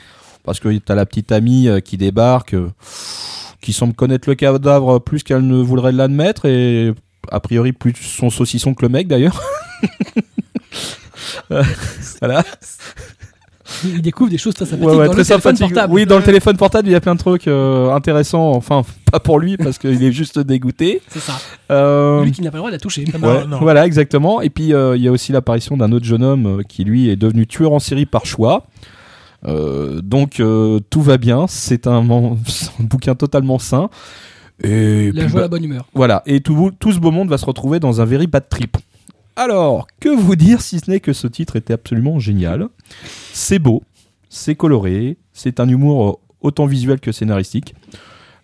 Parce 0.45 0.59
que 0.59 0.77
t'as 0.79 0.95
la 0.95 1.07
petite 1.07 1.31
amie 1.31 1.68
euh, 1.68 1.81
qui 1.81 1.97
débarque, 1.97 2.57
qui 3.61 3.73
semble 3.73 3.95
connaître 3.95 4.29
le 4.29 4.35
cadavre 4.35 4.99
plus 4.99 5.23
qu'elle 5.23 5.47
ne 5.47 5.62
voudrait 5.62 5.93
l'admettre, 5.93 6.47
et 6.47 6.93
a 7.31 7.39
priori 7.41 7.73
plus 7.73 7.95
son 7.95 8.31
saucisson 8.31 8.75
que 8.75 8.83
le 8.83 8.89
mec 8.89 9.07
d'ailleurs. 9.07 9.41
Euh, 11.51 11.62
voilà. 12.20 12.45
Il 13.85 14.03
découvre 14.03 14.31
des 14.31 14.39
choses 14.39 14.55
très 14.55 14.66
sympathiques 14.66 14.89
Ouais, 14.89 14.97
ouais, 14.97 15.07
dans 15.07 15.12
très 15.12 15.23
le 15.23 15.27
téléphone 15.27 15.59
portable. 15.59 15.93
Oui, 15.93 16.07
dans 16.07 16.18
le 16.18 16.23
téléphone 16.23 16.57
portable, 16.57 16.89
il 16.89 16.93
y 16.93 16.95
a 16.95 17.01
plein 17.01 17.14
de 17.14 17.20
trucs 17.20 17.49
euh, 17.49 17.91
intéressants. 17.93 18.51
Enfin, 18.51 18.83
pas 19.11 19.20
pour 19.20 19.39
lui 19.39 19.57
parce 19.57 19.79
qu'il 19.79 20.03
est 20.03 20.12
juste 20.12 20.39
dégoûté. 20.39 21.01
C'est 21.09 21.20
ça. 21.20 21.35
Euh, 21.70 22.25
Lui 22.25 22.33
qui 22.33 22.43
n'a 22.43 22.51
pas 22.51 22.57
le 22.57 22.61
droit 22.61 22.70
de 22.70 22.77
la 22.77 22.81
toucher. 22.81 23.05
Ouais, 23.23 23.47
non. 23.47 23.59
Voilà, 23.61 23.87
exactement. 23.87 24.41
Et 24.41 24.51
puis 24.51 24.73
euh, 24.73 24.97
il 24.97 25.03
y 25.03 25.09
a 25.09 25.12
aussi 25.12 25.33
l'apparition 25.33 25.77
d'un 25.77 25.93
autre 25.93 26.05
jeune 26.05 26.23
homme 26.23 26.62
qui 26.68 26.85
lui 26.85 27.09
est 27.09 27.16
devenu 27.16 27.47
tueur 27.47 27.73
en 27.73 27.79
série 27.79 28.07
par 28.07 28.27
choix. 28.27 28.66
Donc 29.45 30.43
tout 30.91 31.03
va 31.03 31.18
bien. 31.18 31.47
C'est 31.49 31.87
un, 31.87 32.05
bouquin 32.79 33.14
totalement 33.14 33.59
sain. 33.59 33.91
Et 34.62 35.11
La 35.12 35.27
joie, 35.27 35.41
bah, 35.41 35.41
la 35.43 35.49
bonne 35.49 35.64
humeur. 35.64 35.87
voilà. 35.93 36.23
Et 36.27 36.41
tout, 36.41 36.70
tout 36.79 36.93
ce 36.93 37.01
beau 37.01 37.11
monde 37.11 37.29
va 37.29 37.39
se 37.39 37.47
retrouver 37.47 37.81
dans 37.81 38.01
un 38.01 38.05
very 38.05 38.29
bad 38.29 38.49
trip. 38.49 38.77
Alors, 39.37 39.87
que 40.01 40.09
vous 40.09 40.37
dire 40.37 40.61
si 40.61 40.78
ce 40.78 40.91
n'est 40.91 41.01
que 41.01 41.12
ce 41.12 41.26
titre 41.26 41.57
était 41.57 41.72
absolument 41.72 42.18
génial? 42.18 42.68
C'est 43.33 43.59
beau, 43.59 43.83
c'est 44.28 44.55
coloré, 44.55 45.16
c'est 45.33 45.61
un 45.61 45.68
humour 45.68 46.09
euh, 46.09 46.12
autant 46.43 46.66
visuel 46.66 47.01
que 47.01 47.12
scénaristique. 47.12 47.74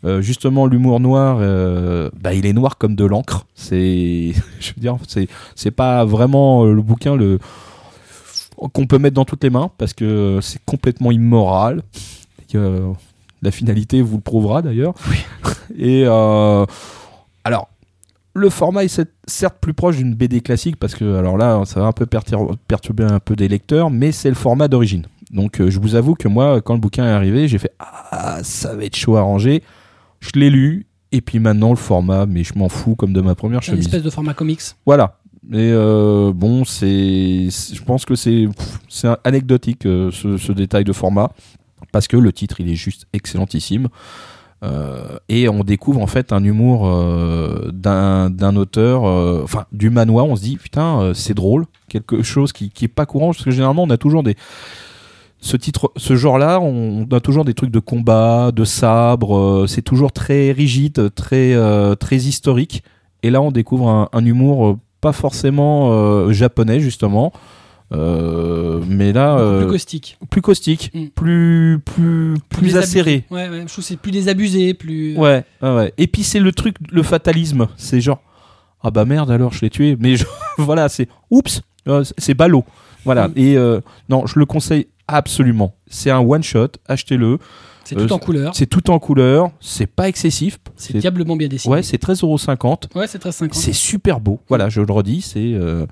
Euh, 0.04 0.22
justement, 0.22 0.66
l'humour 0.66 1.00
noir, 1.00 1.38
euh, 1.40 2.10
bah, 2.18 2.32
il 2.32 2.46
est 2.46 2.52
noir 2.52 2.78
comme 2.78 2.94
de 2.94 3.04
l'encre. 3.04 3.46
C'est, 3.54 4.32
je 4.60 4.68
veux 4.74 4.80
dire, 4.80 4.96
c'est, 5.06 5.28
c'est 5.54 5.70
pas 5.70 6.04
vraiment 6.04 6.64
le 6.64 6.82
bouquin 6.82 7.16
le 7.16 7.38
qu'on 8.72 8.86
peut 8.86 8.98
mettre 8.98 9.14
dans 9.14 9.24
toutes 9.24 9.44
les 9.44 9.50
mains 9.50 9.70
parce 9.78 9.92
que 9.92 10.40
c'est 10.42 10.60
complètement 10.64 11.12
immoral. 11.12 11.82
Et, 12.52 12.56
euh, 12.56 12.92
la 13.42 13.50
finalité 13.50 14.02
vous 14.02 14.16
le 14.16 14.22
prouvera 14.22 14.62
d'ailleurs. 14.62 14.94
Et 15.76 16.02
euh, 16.04 16.66
alors, 17.44 17.68
le 18.34 18.50
format 18.50 18.84
est 18.84 18.94
cer- 18.98 19.06
certes 19.26 19.56
plus 19.60 19.74
proche 19.74 19.96
d'une 19.96 20.14
BD 20.14 20.40
classique 20.40 20.76
parce 20.76 20.94
que 20.94 21.16
alors 21.16 21.36
là, 21.36 21.62
ça 21.64 21.80
va 21.80 21.86
un 21.86 21.92
peu 21.92 22.06
pertur- 22.06 22.56
perturber 22.68 23.04
un 23.04 23.18
peu 23.20 23.34
des 23.36 23.48
lecteurs, 23.48 23.90
mais 23.90 24.12
c'est 24.12 24.28
le 24.28 24.34
format 24.34 24.68
d'origine. 24.68 25.06
Donc, 25.30 25.60
euh, 25.60 25.70
je 25.70 25.78
vous 25.80 25.94
avoue 25.94 26.14
que 26.14 26.28
moi, 26.28 26.60
quand 26.62 26.74
le 26.74 26.80
bouquin 26.80 27.04
est 27.04 27.10
arrivé, 27.12 27.48
j'ai 27.48 27.58
fait 27.58 27.72
ah 27.78 28.38
ça 28.42 28.74
va 28.76 28.84
être 28.84 28.96
chaud 28.96 29.16
à 29.16 29.22
ranger. 29.22 29.62
Je 30.20 30.30
l'ai 30.34 30.50
lu 30.50 30.86
et 31.12 31.20
puis 31.20 31.38
maintenant 31.38 31.70
le 31.70 31.76
format, 31.76 32.26
mais 32.26 32.44
je 32.44 32.52
m'en 32.56 32.68
fous 32.68 32.94
comme 32.94 33.12
de 33.12 33.20
ma 33.20 33.34
première 33.34 33.62
C'est 33.62 33.72
une 33.72 33.76
chemise. 33.76 33.86
espèce 33.86 34.02
de 34.02 34.10
format 34.10 34.34
comics. 34.34 34.60
Voilà. 34.86 35.18
Mais 35.50 35.70
euh, 35.72 36.32
bon, 36.34 36.64
c'est, 36.64 37.48
je 37.48 37.82
pense 37.82 38.04
que 38.04 38.14
c'est, 38.14 38.46
anecdotique 39.24 39.86
euh, 39.86 40.10
ce, 40.10 40.36
ce 40.36 40.52
détail 40.52 40.84
de 40.84 40.92
format 40.92 41.30
parce 41.92 42.06
que 42.08 42.16
le 42.18 42.32
titre 42.32 42.60
il 42.60 42.68
est 42.70 42.74
juste 42.74 43.06
excellentissime. 43.14 43.88
Euh, 44.64 45.18
et 45.28 45.48
on 45.48 45.62
découvre 45.62 46.00
en 46.00 46.08
fait 46.08 46.32
un 46.32 46.42
humour 46.42 46.86
euh, 46.86 47.70
d'un 47.72 48.56
auteur, 48.56 49.06
euh, 49.06 49.42
enfin 49.44 49.66
du 49.72 49.90
manoir. 49.90 50.26
On 50.26 50.36
se 50.36 50.42
dit 50.42 50.56
putain, 50.56 51.12
c'est 51.14 51.34
drôle, 51.34 51.66
quelque 51.88 52.22
chose 52.22 52.52
qui, 52.52 52.70
qui 52.70 52.86
est 52.86 52.88
pas 52.88 53.06
courant 53.06 53.28
parce 53.28 53.44
que 53.44 53.50
généralement 53.50 53.84
on 53.84 53.90
a 53.90 53.98
toujours 53.98 54.22
des 54.22 54.36
ce 55.40 55.56
titre, 55.56 55.92
ce 55.96 56.16
genre-là, 56.16 56.58
on 56.60 57.06
a 57.12 57.20
toujours 57.20 57.44
des 57.44 57.54
trucs 57.54 57.70
de 57.70 57.78
combat, 57.78 58.50
de 58.50 58.64
sabre. 58.64 59.66
c'est 59.68 59.82
toujours 59.82 60.10
très 60.10 60.50
rigide, 60.50 61.14
très 61.14 61.54
très 61.96 62.16
historique. 62.16 62.82
Et 63.22 63.30
là, 63.30 63.40
on 63.40 63.52
découvre 63.52 64.08
un, 64.12 64.24
humour 64.24 64.78
pas 65.00 65.12
forcément 65.12 66.32
japonais 66.32 66.80
justement, 66.80 67.32
mais 67.90 69.12
là 69.12 69.36
Beaucoup 69.36 69.42
euh, 69.48 69.58
plus 69.60 69.70
caustique. 69.70 70.18
plus 70.30 70.42
caustique, 70.42 70.90
Mm. 70.94 71.06
plus 71.14 71.80
plus 71.84 72.34
plus 72.48 72.76
acéré. 72.76 73.24
Ouais, 73.30 73.48
ouais, 73.48 73.60
je 73.62 73.66
trouve 73.72 73.76
que 73.76 73.82
c'est 73.82 73.96
plus 73.96 74.12
désabusé, 74.12 74.74
plus. 74.74 75.16
Ouais, 75.16 75.44
ouais, 75.62 75.74
ouais. 75.74 75.92
Et 75.98 76.06
puis 76.06 76.22
c'est 76.22 76.40
le 76.40 76.52
truc, 76.52 76.76
le 76.90 77.02
fatalisme. 77.02 77.68
C'est 77.76 78.00
genre, 78.00 78.20
ah 78.82 78.90
bah 78.90 79.04
merde 79.04 79.30
alors, 79.30 79.52
je 79.52 79.60
l'ai 79.62 79.70
tué. 79.70 79.96
Mais 79.98 80.16
je- 80.16 80.24
voilà, 80.58 80.88
c'est, 80.88 81.08
oups, 81.30 81.62
euh, 81.88 82.04
c'est 82.18 82.34
ballot. 82.34 82.64
Voilà. 83.04 83.28
Mm. 83.28 83.32
Et 83.36 83.56
euh, 83.56 83.80
non, 84.08 84.26
je 84.26 84.38
le 84.38 84.44
conseille 84.44 84.88
absolument. 85.06 85.74
C'est 85.88 86.10
un 86.10 86.18
one 86.20 86.42
shot, 86.42 86.68
achetez-le. 86.86 87.38
C'est 87.88 87.96
Euh, 87.98 88.06
tout 88.06 88.12
en 88.12 88.18
couleur. 88.18 88.54
C'est 88.54 88.66
tout 88.66 88.90
en 88.90 88.98
couleur, 88.98 89.50
c'est 89.60 89.86
pas 89.86 90.08
excessif. 90.08 90.58
C'est 90.76 90.98
diablement 90.98 91.36
bien 91.36 91.48
dessiné. 91.48 91.72
Ouais, 91.74 91.82
c'est 91.82 91.96
13,50€. 92.02 92.94
Ouais, 92.94 93.06
c'est 93.06 93.18
très 93.18 93.32
50. 93.32 93.54
C'est 93.58 93.72
super 93.72 94.20
beau. 94.20 94.40
Voilà, 94.48 94.68
je 94.68 94.80
le 94.82 94.92
redis, 94.92 95.22
c'est. 95.22 95.38
euh, 95.54 95.86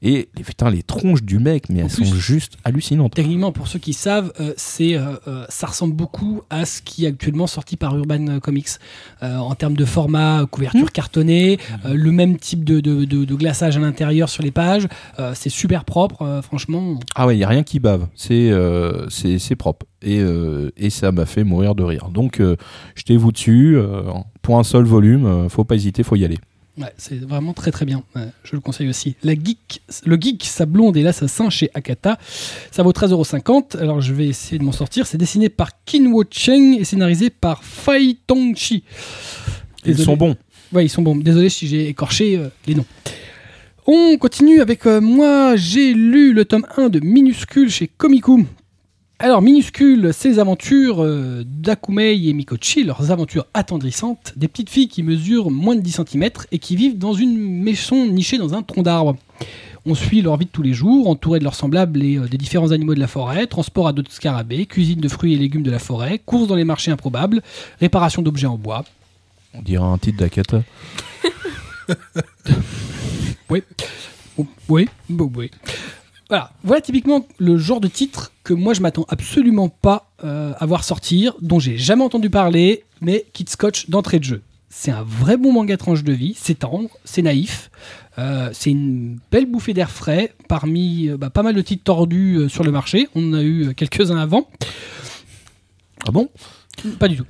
Et 0.00 0.28
les, 0.36 0.44
putain, 0.44 0.70
les 0.70 0.84
tronches 0.84 1.24
du 1.24 1.40
mec, 1.40 1.68
mais 1.68 1.82
En 1.82 1.86
elles 1.86 1.90
plus- 1.92 2.04
sont 2.06 2.14
juste 2.14 2.52
hallucinantes. 2.62 3.14
Techniquement, 3.14 3.50
pour 3.50 3.66
ceux 3.66 3.80
qui 3.80 3.92
savent, 3.94 4.32
euh, 4.38 4.52
c'est, 4.56 4.94
euh, 4.96 5.14
euh, 5.26 5.44
ça 5.48 5.66
ressemble 5.66 5.94
beaucoup 5.96 6.42
à 6.50 6.66
ce 6.66 6.82
qui 6.82 7.04
est 7.04 7.08
actuellement 7.08 7.48
sorti 7.48 7.76
par 7.76 7.96
Urban 7.96 8.24
euh, 8.28 8.38
Comics 8.38 8.68
Euh, 9.24 9.36
en 9.38 9.56
termes 9.56 9.74
de 9.74 9.84
format, 9.84 10.42
euh, 10.42 10.46
couverture 10.46 10.84
Mmh. 10.84 10.90
cartonnée, 10.90 11.58
euh, 11.84 11.94
le 11.94 12.12
même 12.12 12.36
type 12.36 12.62
de, 12.62 12.78
de- 12.78 13.04
de- 13.06 13.24
de 13.24 13.34
glaçage 13.34 13.76
à 13.76 13.80
l'intérieur 13.80 14.28
sur 14.28 14.44
les 14.44 14.52
pages. 14.52 14.86
Euh, 15.18 15.32
c'est 15.34 15.48
super 15.50 15.84
propre, 15.84 16.22
euh, 16.22 16.42
franchement. 16.42 17.00
Ah 17.16 17.26
ouais, 17.26 17.34
il 17.36 17.40
y 17.40 17.44
a 17.44 17.48
rien 17.48 17.64
qui 17.64 17.80
bave. 17.80 18.06
Euh, 18.30 19.06
c'est 19.10 19.56
propre. 19.56 19.86
Et, 20.02 20.20
euh, 20.20 20.70
et 20.76 20.90
ça 20.90 21.10
m'a 21.12 21.26
fait 21.26 21.42
mourir 21.44 21.74
de 21.74 21.82
rire. 21.82 22.08
Donc, 22.12 22.40
euh, 22.40 22.56
jetez-vous 22.94 23.32
dessus. 23.32 23.76
euh, 23.76 24.02
pour 24.42 24.58
un 24.58 24.64
seul 24.64 24.84
volume, 24.84 25.26
euh, 25.26 25.48
faut 25.48 25.64
pas 25.64 25.74
hésiter, 25.74 26.02
faut 26.02 26.16
y 26.16 26.24
aller. 26.24 26.38
Ouais, 26.78 26.92
c'est 26.96 27.18
vraiment 27.18 27.52
très 27.54 27.72
très 27.72 27.84
bien. 27.84 28.04
Ouais, 28.14 28.28
je 28.44 28.54
le 28.54 28.60
conseille 28.60 28.88
aussi. 28.88 29.16
La 29.24 29.34
geek, 29.34 29.82
le 30.06 30.16
geek, 30.16 30.44
sa 30.44 30.64
blonde 30.64 30.96
et 30.96 31.02
l'assassin 31.02 31.50
chez 31.50 31.70
Akata. 31.74 32.18
Ça 32.70 32.84
vaut 32.84 32.92
13,50€. 32.92 33.76
Alors 33.78 34.00
je 34.00 34.14
vais 34.14 34.28
essayer 34.28 34.60
de 34.60 34.64
m'en 34.64 34.70
sortir. 34.70 35.08
C'est 35.08 35.18
dessiné 35.18 35.48
par 35.48 35.70
Kinwo 35.84 36.22
Cheng 36.30 36.78
et 36.78 36.84
scénarisé 36.84 37.30
par 37.30 37.64
Fai 37.64 38.16
Tongchi. 38.28 38.84
Ils 39.84 39.98
sont 39.98 40.16
bons. 40.16 40.36
Ouais, 40.72 40.84
ils 40.84 40.88
sont 40.88 41.02
bons. 41.02 41.16
Désolé 41.16 41.48
si 41.48 41.66
j'ai 41.66 41.88
écorché 41.88 42.40
les 42.68 42.76
noms. 42.76 42.86
On 43.86 44.16
continue 44.18 44.60
avec 44.60 44.86
euh, 44.86 45.00
moi. 45.00 45.56
J'ai 45.56 45.94
lu 45.94 46.32
le 46.32 46.44
tome 46.44 46.66
1 46.76 46.90
de 46.90 47.00
Minuscule 47.00 47.70
chez 47.70 47.88
Komiku. 47.88 48.44
Alors, 49.20 49.42
Minuscule, 49.42 50.12
les 50.24 50.38
aventures 50.38 51.02
euh, 51.02 51.42
d'Akumei 51.44 52.28
et 52.28 52.32
Mikochi, 52.32 52.84
leurs 52.84 53.10
aventures 53.10 53.46
attendrissantes, 53.52 54.32
des 54.36 54.46
petites 54.46 54.70
filles 54.70 54.86
qui 54.86 55.02
mesurent 55.02 55.50
moins 55.50 55.74
de 55.74 55.80
10 55.80 56.02
cm 56.08 56.30
et 56.52 56.60
qui 56.60 56.76
vivent 56.76 56.98
dans 56.98 57.14
une 57.14 57.36
maison 57.36 58.06
nichée 58.06 58.38
dans 58.38 58.54
un 58.54 58.62
tronc 58.62 58.82
d'arbre. 58.82 59.16
On 59.86 59.96
suit 59.96 60.22
leur 60.22 60.36
vie 60.36 60.44
de 60.44 60.50
tous 60.50 60.62
les 60.62 60.72
jours, 60.72 61.08
entourés 61.08 61.40
de 61.40 61.44
leurs 61.44 61.56
semblables 61.56 62.00
et 62.00 62.16
euh, 62.16 62.28
des 62.28 62.38
différents 62.38 62.70
animaux 62.70 62.94
de 62.94 63.00
la 63.00 63.08
forêt, 63.08 63.48
transport 63.48 63.88
à 63.88 63.92
d'autres 63.92 64.12
scarabées, 64.12 64.66
cuisine 64.66 65.00
de 65.00 65.08
fruits 65.08 65.34
et 65.34 65.36
légumes 65.36 65.64
de 65.64 65.72
la 65.72 65.80
forêt, 65.80 66.20
courses 66.24 66.46
dans 66.46 66.54
les 66.54 66.62
marchés 66.62 66.92
improbables, 66.92 67.42
réparation 67.80 68.22
d'objets 68.22 68.46
en 68.46 68.56
bois, 68.56 68.84
On 69.52 69.62
dirait 69.62 69.82
un 69.82 69.98
titre 69.98 70.18
d'Akata. 70.18 70.62
Oui, 74.68 74.86
bon, 75.08 75.32
oui. 75.34 75.50
Voilà, 76.28 76.50
voilà 76.62 76.82
typiquement 76.82 77.26
le 77.38 77.56
genre 77.56 77.80
de 77.80 77.88
titre 77.88 78.32
que 78.44 78.52
moi 78.52 78.74
je 78.74 78.82
m'attends 78.82 79.06
absolument 79.08 79.70
pas 79.70 80.10
euh, 80.24 80.52
à 80.58 80.66
voir 80.66 80.84
sortir, 80.84 81.34
dont 81.40 81.58
j'ai 81.58 81.78
jamais 81.78 82.04
entendu 82.04 82.28
parler, 82.28 82.84
mais 83.00 83.24
qui 83.32 83.46
te 83.46 83.50
scotche 83.50 83.88
d'entrée 83.88 84.18
de 84.18 84.24
jeu. 84.24 84.42
C'est 84.68 84.90
un 84.90 85.02
vrai 85.02 85.38
bon 85.38 85.52
manga 85.52 85.78
tranche 85.78 86.04
de 86.04 86.12
vie, 86.12 86.34
c'est 86.36 86.58
tendre, 86.58 86.90
c'est 87.04 87.22
naïf, 87.22 87.70
euh, 88.18 88.50
c'est 88.52 88.70
une 88.70 89.18
belle 89.30 89.46
bouffée 89.46 89.72
d'air 89.72 89.90
frais 89.90 90.34
parmi 90.48 91.08
euh, 91.08 91.16
bah, 91.16 91.30
pas 91.30 91.42
mal 91.42 91.54
de 91.54 91.62
titres 91.62 91.84
tordus 91.84 92.50
sur 92.50 92.62
le 92.62 92.72
marché. 92.72 93.08
On 93.14 93.30
en 93.30 93.34
a 93.34 93.42
eu 93.42 93.74
quelques-uns 93.74 94.18
avant. 94.18 94.48
Ah 96.06 96.10
bon? 96.10 96.28
Pas 96.98 97.08
du 97.08 97.16
tout. 97.16 97.26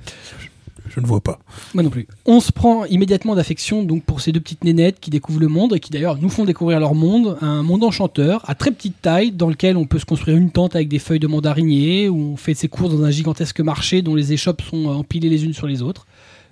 Je 0.89 0.99
ne 0.99 1.05
vois 1.05 1.21
pas. 1.21 1.39
Moi 1.73 1.83
non 1.83 1.89
plus. 1.89 2.07
On 2.25 2.39
se 2.39 2.51
prend 2.51 2.85
immédiatement 2.85 3.35
d'affection 3.35 3.83
donc 3.83 4.03
pour 4.03 4.21
ces 4.21 4.31
deux 4.31 4.39
petites 4.39 4.63
nénettes 4.63 4.99
qui 4.99 5.09
découvrent 5.09 5.39
le 5.39 5.47
monde 5.47 5.73
et 5.75 5.79
qui 5.79 5.91
d'ailleurs 5.91 6.17
nous 6.17 6.29
font 6.29 6.45
découvrir 6.45 6.79
leur 6.79 6.95
monde, 6.95 7.37
un 7.41 7.63
monde 7.63 7.83
enchanteur 7.83 8.43
à 8.49 8.55
très 8.55 8.71
petite 8.71 9.01
taille 9.01 9.31
dans 9.31 9.49
lequel 9.49 9.77
on 9.77 9.85
peut 9.85 9.99
se 9.99 10.05
construire 10.05 10.37
une 10.37 10.51
tente 10.51 10.75
avec 10.75 10.87
des 10.87 10.99
feuilles 10.99 11.19
de 11.19 11.27
mandarinier 11.27 12.09
où 12.09 12.33
on 12.33 12.37
fait 12.37 12.53
ses 12.53 12.67
courses 12.67 12.91
dans 12.93 13.03
un 13.03 13.11
gigantesque 13.11 13.59
marché 13.59 14.01
dont 14.01 14.15
les 14.15 14.33
échoppes 14.33 14.61
sont 14.61 14.89
euh, 14.89 14.93
empilées 14.93 15.29
les 15.29 15.45
unes 15.45 15.53
sur 15.53 15.67
les 15.67 15.81
autres. 15.81 16.05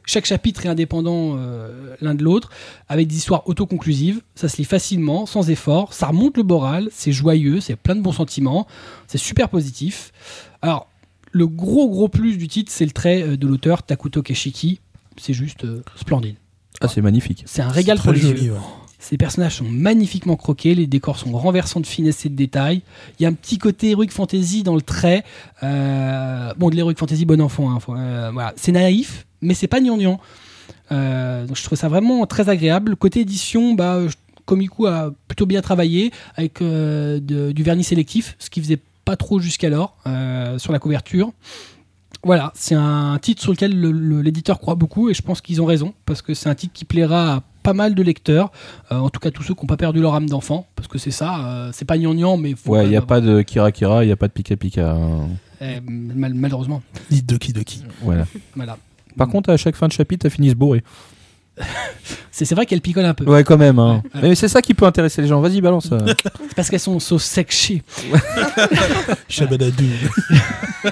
Chaque 0.08 0.26
chapitre 0.26 0.66
est 0.66 0.70
indépendant 0.70 1.36
euh, 1.36 1.96
l'un 2.00 2.16
de 2.16 2.24
l'autre, 2.24 2.50
avec 2.88 3.08
des 3.08 3.18
histoires 3.18 3.48
autoconclusives. 3.50 4.22
Ça 4.36 4.48
se 4.48 4.56
lit 4.56 4.64
facilement, 4.64 5.26
sans 5.26 5.50
effort. 5.50 5.92
Ça 5.92 6.08
remonte 6.08 6.38
le 6.38 6.44
moral, 6.44 6.88
c'est 6.94 7.12
joyeux, 7.12 7.60
c'est 7.60 7.76
plein 7.76 7.94
de 7.94 8.02
bons 8.02 8.14
sentiments, 8.14 8.68
c'est 9.08 9.18
super 9.18 9.50
positif. 9.50 10.14
Alors, 10.62 10.88
le 11.32 11.48
gros 11.48 11.90
gros 11.90 12.08
plus 12.10 12.38
du 12.38 12.48
titre, 12.48 12.72
c'est 12.74 12.86
le 12.86 12.92
trait 12.92 13.22
euh, 13.22 13.38
de 13.38 13.48
l'auteur 13.48 13.84
Takuto 13.84 14.22
Keshiki. 14.22 14.80
C'est 15.20 15.34
juste 15.34 15.64
euh, 15.66 15.82
splendide. 15.96 16.36
Ah, 16.82 16.88
c'est 16.88 17.02
magnifique. 17.02 17.44
C'est 17.48 17.62
un 17.62 17.70
régal 17.70 17.98
pour 18.00 18.12
les 18.14 18.22
yeux. 18.22 18.54
Ces 19.00 19.18
personnages 19.18 19.56
sont 19.58 19.66
magnifiquement 19.70 20.36
croqués, 20.36 20.74
les 20.76 20.88
décors 20.88 21.18
sont 21.18 21.32
renversants 21.32 21.80
de 21.80 21.86
finesse 21.86 22.26
et 22.26 22.30
de 22.30 22.36
détails. 22.36 22.82
Il 23.20 23.24
y 23.24 23.26
a 23.26 23.30
un 23.30 23.34
petit 23.34 23.58
côté 23.60 23.92
heroic 23.92 24.10
fantasy 24.10 24.64
dans 24.64 24.76
le 24.76 24.82
trait. 24.82 25.24
Euh, 25.64 26.54
bon, 26.58 26.70
de 26.70 26.76
l'heroic 26.76 26.96
fantasy 26.98 27.26
bon 27.26 27.40
enfant. 27.42 27.72
hein, 27.72 27.80
faut- 27.80 27.96
euh, 27.96 28.32
voilà. 28.34 28.54
C'est 28.58 28.72
naïf, 28.72 29.26
mais 29.42 29.54
c'est 29.54 29.68
pas 29.68 29.80
gnangnan. 29.82 30.20
Euh, 30.92 31.46
donc 31.46 31.56
je 31.58 31.64
trouve 31.64 31.78
ça 31.78 31.90
vraiment 31.90 32.26
très 32.26 32.50
agréable. 32.50 32.96
Côté 32.96 33.22
édition, 33.22 33.74
bah, 33.74 34.00
Komiku 34.46 34.88
a 34.88 35.12
plutôt 35.28 35.46
bien 35.46 35.62
travaillé 35.62 36.12
avec 36.36 36.62
euh, 36.62 37.20
de- 37.20 37.52
du 37.52 37.64
vernis 37.64 37.84
sélectif, 37.84 38.36
ce 38.40 38.50
qui 38.50 38.62
faisait 38.62 38.80
pas 39.08 39.16
trop 39.16 39.40
jusqu'alors 39.40 39.96
euh, 40.06 40.58
sur 40.60 40.72
la 40.74 40.80
couverture. 40.80 41.32
Voilà, 42.24 42.52
c'est 42.56 42.76
un 42.76 43.18
titre 43.22 43.42
sur 43.42 43.52
lequel 43.54 43.80
le- 43.80 43.92
le- 43.92 44.22
l'éditeur 44.22 44.60
croit 44.60 44.76
beaucoup 44.76 45.10
et 45.10 45.14
je 45.14 45.22
pense 45.22 45.40
qu'ils 45.40 45.62
ont 45.62 45.66
raison 45.66 45.94
parce 46.06 46.22
que 46.22 46.34
c'est 46.34 46.50
un 46.50 46.56
titre 46.56 46.74
qui 46.74 46.84
plaira 46.84 47.36
à 47.36 47.44
pas 47.64 47.74
mal 47.74 47.96
de 47.96 48.04
lecteurs, 48.04 48.52
euh, 48.92 48.98
en 48.98 49.10
tout 49.10 49.20
cas 49.20 49.32
tous 49.32 49.44
ceux 49.44 49.54
qui 49.54 49.62
n'ont 49.62 49.68
pas 49.68 49.78
perdu 49.78 50.02
leur 50.02 50.14
âme 50.16 50.28
d'enfant, 50.28 50.68
parce 50.76 50.88
que 50.88 50.98
c'est 50.98 51.12
ça, 51.12 51.46
euh, 51.46 51.70
c'est 51.74 51.86
pas 51.86 51.98
gnangnan, 51.98 52.36
mais 52.38 52.54
faut 52.56 52.72
Ouais, 52.74 52.86
il 52.86 52.90
n'y 52.90 52.96
a 52.96 53.02
pas 53.02 53.22
de 53.22 53.42
Kira 53.44 53.72
Kira, 53.72 54.04
il 54.04 54.08
n'y 54.08 54.14
a 54.14 54.16
pas 54.18 54.28
de 54.28 54.34
Pika 54.34 54.56
Pika. 54.58 54.92
hein. 54.94 55.30
eh, 55.62 55.80
mal- 55.82 56.34
malheureusement, 56.34 56.82
Ni 57.12 57.22
Doki 57.22 57.54
Doki. 57.54 57.84
Voilà. 58.02 58.26
voilà. 58.56 58.78
Par 59.18 59.28
contre, 59.30 59.50
à 59.52 59.58
chaque 59.58 59.76
fin 59.76 59.88
de 59.88 59.94
chapitre, 59.94 60.24
t'as 60.24 60.30
fini 60.30 60.50
se 60.50 60.56
bourrer. 60.56 60.84
C'est 62.32 62.54
vrai 62.54 62.68
qu'elle 62.68 62.82
picole 62.82 63.04
un 63.06 63.16
peu, 63.16 63.24
Ouais, 63.26 63.44
quand 63.44 63.58
même. 63.58 63.80
Hein. 63.80 64.04
Ouais. 64.14 64.22
Mais 64.30 64.36
c'est 64.36 64.48
ça 64.48 64.62
qui 64.62 64.76
peut 64.76 64.86
intéresser 64.86 65.24
les 65.24 65.28
gens. 65.28 65.42
Vas-y, 65.42 65.60
balance. 65.60 65.90
euh. 65.92 65.98
c'est 66.06 66.54
parce 66.56 66.70
qu'elles 66.70 66.80
sont 66.80 67.00
so 67.00 67.18
sexy. 67.18 67.82
Shabadadou. 69.28 69.84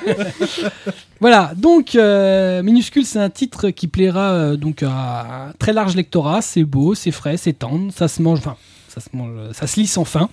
Voilà, 1.22 1.54
donc 1.56 1.96
euh, 1.96 2.62
Minuscule, 2.62 3.06
c'est 3.06 3.20
un 3.20 3.30
titre 3.30 3.70
qui 3.70 3.88
plaira 3.88 4.32
euh, 4.34 4.58
donc 4.58 4.84
à 4.84 5.48
un 5.50 5.52
très 5.58 5.72
large 5.72 5.96
lectorat. 5.96 6.42
C'est 6.42 6.64
beau, 6.66 6.94
c'est 6.94 7.12
frais, 7.12 7.38
c'est 7.38 7.54
tendre, 7.54 7.92
ça 7.96 8.08
se 8.08 8.22
mange, 8.22 8.40
enfin, 8.40 8.58
ça 8.90 9.00
se 9.00 9.08
mange, 9.14 9.32
ça 9.54 9.66
se 9.66 9.80
lit 9.80 9.88
sans 9.88 10.04
fin. 10.04 10.30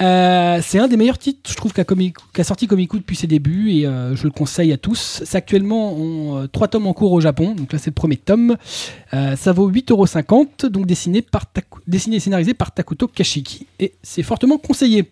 Euh, 0.00 0.60
c'est 0.62 0.78
un 0.80 0.88
des 0.88 0.96
meilleurs 0.96 1.18
titres, 1.18 1.48
je 1.48 1.54
trouve, 1.54 1.72
qu'a 1.72 1.84
Comic- 1.84 2.16
qu'a 2.32 2.42
sorti 2.44 2.66
Komiku 2.66 2.98
depuis 2.98 3.14
ses 3.16 3.26
débuts 3.28 3.70
et 3.72 3.86
euh, 3.86 4.16
je 4.16 4.24
le 4.24 4.30
conseille 4.30 4.72
à 4.72 4.76
tous. 4.76 5.22
C'est 5.24 5.36
actuellement 5.36 5.94
en, 5.96 6.42
euh, 6.42 6.46
trois 6.48 6.66
tomes 6.68 6.86
en 6.88 6.92
cours 6.92 7.12
au 7.12 7.20
Japon, 7.20 7.54
donc 7.54 7.72
là 7.72 7.78
c'est 7.78 7.90
le 7.90 7.94
premier 7.94 8.16
tome. 8.16 8.56
Euh, 9.12 9.36
ça 9.36 9.52
vaut 9.52 9.70
8,50€, 9.70 10.66
donc 10.68 10.86
dessiné, 10.86 11.22
par 11.22 11.44
Taku- 11.52 11.80
dessiné 11.86 12.16
et 12.16 12.20
scénarisé 12.20 12.54
par 12.54 12.72
Takuto 12.72 13.06
Kashiki 13.06 13.66
et 13.78 13.92
c'est 14.02 14.22
fortement 14.24 14.58
conseillé. 14.58 15.08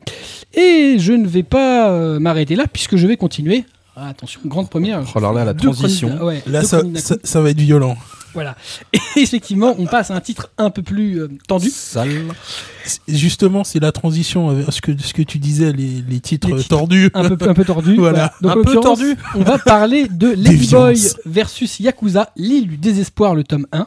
Et 0.55 0.97
je 0.99 1.13
ne 1.13 1.27
vais 1.29 1.45
pas 1.45 1.91
euh, 1.91 2.19
m'arrêter 2.19 2.57
là 2.57 2.67
puisque 2.67 2.97
je 2.97 3.07
vais 3.07 3.17
continuer. 3.17 3.65
Ah, 3.95 4.09
attention, 4.09 4.41
grande 4.47 4.69
première. 4.71 5.03
Oh 5.15 5.21
là 5.21 5.33
là, 5.33 5.45
la 5.45 5.55
transition. 5.55 6.25
ouais, 6.25 6.43
Là, 6.47 6.63
ça 6.65 7.41
va 7.41 7.51
être 7.51 7.61
violent. 7.61 7.97
Voilà. 8.35 8.57
Et 9.17 9.21
effectivement, 9.21 9.75
on 9.79 9.87
passe 9.87 10.11
à 10.11 10.15
un 10.17 10.21
titre 10.21 10.51
un 10.59 10.71
peu 10.71 10.83
plus 10.83 11.21
euh, 11.21 11.29
tendu. 11.47 11.71
Sale. 11.71 12.29
Justement, 13.09 13.65
c'est 13.65 13.81
la 13.81 13.93
transition 13.93 14.49
avec 14.51 14.73
ce 14.73 14.81
que, 14.81 14.93
ce 15.01 15.13
que 15.13 15.23
tu 15.23 15.39
disais, 15.39 15.73
les, 15.73 16.03
les 16.09 16.21
titres 16.21 16.49
Les 16.49 16.57
titres. 16.57 16.69
tordus. 16.69 17.11
Un 17.15 17.29
peu, 17.35 17.49
un 17.49 17.55
peu 17.55 17.65
tordu. 17.65 17.95
Voilà. 17.99 18.33
Donc, 18.41 18.53
Un 18.59 18.63
peu 18.63 18.75
tordu. 18.75 19.17
On 19.35 19.43
va 19.43 19.59
parler 19.59 20.09
de 20.09 20.29
Ladyboy 20.37 20.95
Déviance. 20.95 21.17
versus 21.27 21.79
Yakuza, 21.81 22.31
l'île 22.37 22.69
du 22.69 22.77
désespoir, 22.77 23.35
le 23.35 23.45
tome 23.45 23.67
1. 23.73 23.87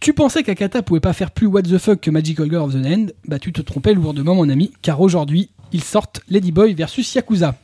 Tu 0.00 0.12
pensais 0.12 0.42
qu'Akata 0.42 0.82
pouvait 0.82 1.00
pas 1.00 1.12
faire 1.12 1.30
plus 1.30 1.46
what 1.46 1.62
the 1.62 1.78
fuck 1.78 2.00
que 2.00 2.10
Magical 2.10 2.48
Girl 2.48 2.62
of 2.64 2.72
the 2.74 2.86
End 2.86 3.06
Bah 3.26 3.38
tu 3.38 3.52
te 3.52 3.62
trompais 3.62 3.94
lourdement 3.94 4.34
mon 4.34 4.48
ami, 4.48 4.72
car 4.82 5.00
aujourd'hui, 5.00 5.50
ils 5.72 5.82
sortent 5.82 6.20
Ladyboy 6.28 6.74
versus 6.74 7.14
Yakuza. 7.14 7.54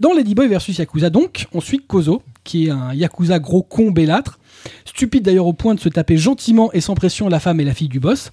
Dans 0.00 0.12
Ladyboy 0.12 0.48
versus 0.48 0.76
Yakuza 0.78 1.10
donc, 1.10 1.46
on 1.52 1.60
suit 1.60 1.80
Kozo, 1.86 2.22
qui 2.44 2.66
est 2.66 2.70
un 2.70 2.92
yakuza 2.92 3.38
gros 3.38 3.62
con 3.62 3.90
bellâtre, 3.90 4.38
stupide 4.84 5.22
d'ailleurs 5.24 5.46
au 5.46 5.52
point 5.52 5.74
de 5.74 5.80
se 5.80 5.88
taper 5.88 6.16
gentiment 6.16 6.72
et 6.72 6.80
sans 6.80 6.94
pression 6.94 7.28
la 7.28 7.40
femme 7.40 7.60
et 7.60 7.64
la 7.64 7.74
fille 7.74 7.88
du 7.88 8.00
boss. 8.00 8.30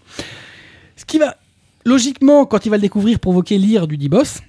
Ce 0.96 1.06
qui 1.06 1.18
va 1.18 1.36
logiquement, 1.86 2.46
quand 2.46 2.66
il 2.66 2.70
va 2.70 2.78
le 2.78 2.82
découvrir, 2.82 3.20
provoquer 3.20 3.58
l'ire 3.58 3.88
du 3.88 3.98
dit 3.98 4.10
boss. 4.10 4.42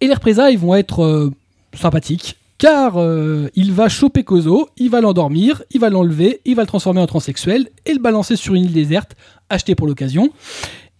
Et 0.00 0.06
les 0.06 0.14
représailles 0.14 0.56
vont 0.56 0.74
être 0.74 1.02
euh, 1.02 1.32
sympathiques. 1.74 2.36
Car 2.58 2.96
euh, 2.96 3.48
il 3.54 3.72
va 3.72 3.88
choper 3.88 4.24
Kozo, 4.24 4.68
il 4.76 4.90
va 4.90 5.00
l'endormir, 5.00 5.62
il 5.70 5.80
va 5.80 5.90
l'enlever, 5.90 6.40
il 6.44 6.56
va 6.56 6.62
le 6.62 6.66
transformer 6.66 7.00
en 7.00 7.06
transsexuel 7.06 7.68
et 7.86 7.92
le 7.92 8.00
balancer 8.00 8.34
sur 8.34 8.54
une 8.54 8.64
île 8.64 8.72
déserte, 8.72 9.14
achetée 9.48 9.76
pour 9.76 9.86
l'occasion. 9.86 10.30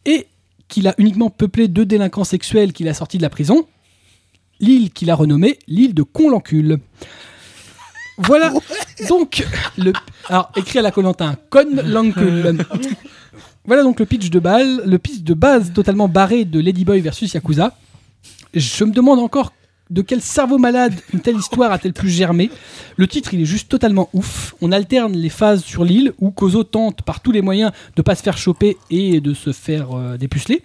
Et 0.05 0.29
qu'il 0.69 0.87
a 0.87 0.95
uniquement 0.99 1.31
peuplé 1.31 1.67
deux 1.67 1.85
délinquants 1.85 2.25
sexuels 2.25 2.73
qu'il 2.73 2.89
a 2.89 2.95
sortis 2.95 3.17
de 3.17 3.23
la 3.23 3.31
prison. 3.31 3.67
L'île 4.61 4.93
qu'il 4.93 5.11
a 5.11 5.15
renommée 5.15 5.59
l'île 5.67 5.95
de 5.95 6.03
Conlancule. 6.03 6.79
Voilà 8.19 8.53
donc 9.09 9.47
le. 9.77 9.93
Alors, 10.29 10.51
écrit 10.57 10.79
à 10.79 10.83
la 10.83 10.91
Colantin, 10.91 11.37
Conlancule. 11.51 12.59
Voilà 13.65 13.83
donc 13.83 14.01
le 14.01 14.07
pitch 14.07 14.31
de 14.31 14.39
balle, 14.39 14.83
le 14.87 14.99
pitch 14.99 15.23
de 15.23 15.35
base 15.35 15.73
totalement 15.73 16.09
barré 16.09 16.45
de 16.45 16.59
Ladyboy 16.59 17.01
versus 17.01 17.35
Yakuza. 17.35 17.75
Je 18.55 18.85
me 18.85 18.93
demande 18.93 19.19
encore 19.19 19.53
de 19.91 20.03
quel 20.03 20.21
cerveau 20.21 20.59
malade 20.59 20.95
une 21.13 21.21
telle 21.21 21.37
histoire 21.37 21.73
a-t-elle 21.73 21.93
pu 21.93 22.09
germer 22.09 22.51
Le 22.97 23.07
titre, 23.07 23.35
il 23.35 23.43
est 23.43 23.47
juste 23.47 23.69
totalement 23.69 24.09
ouf. 24.13 24.55
On 24.61 24.73
alterne 24.73 25.15
les 25.15 25.29
phases 25.29 25.63
sur 25.63 25.85
l'île 25.85 26.13
où 26.19 26.31
Kozo 26.31 26.65
tente 26.65 27.03
par 27.03 27.21
tous 27.21 27.33
les 27.33 27.43
moyens 27.43 27.73
de 27.97 28.03
pas 28.03 28.15
se 28.15 28.23
faire 28.23 28.39
choper 28.39 28.77
et 28.91 29.21
de 29.21 29.35
se 29.35 29.53
faire 29.53 29.93
euh, 29.93 30.17
dépuceler. 30.17 30.63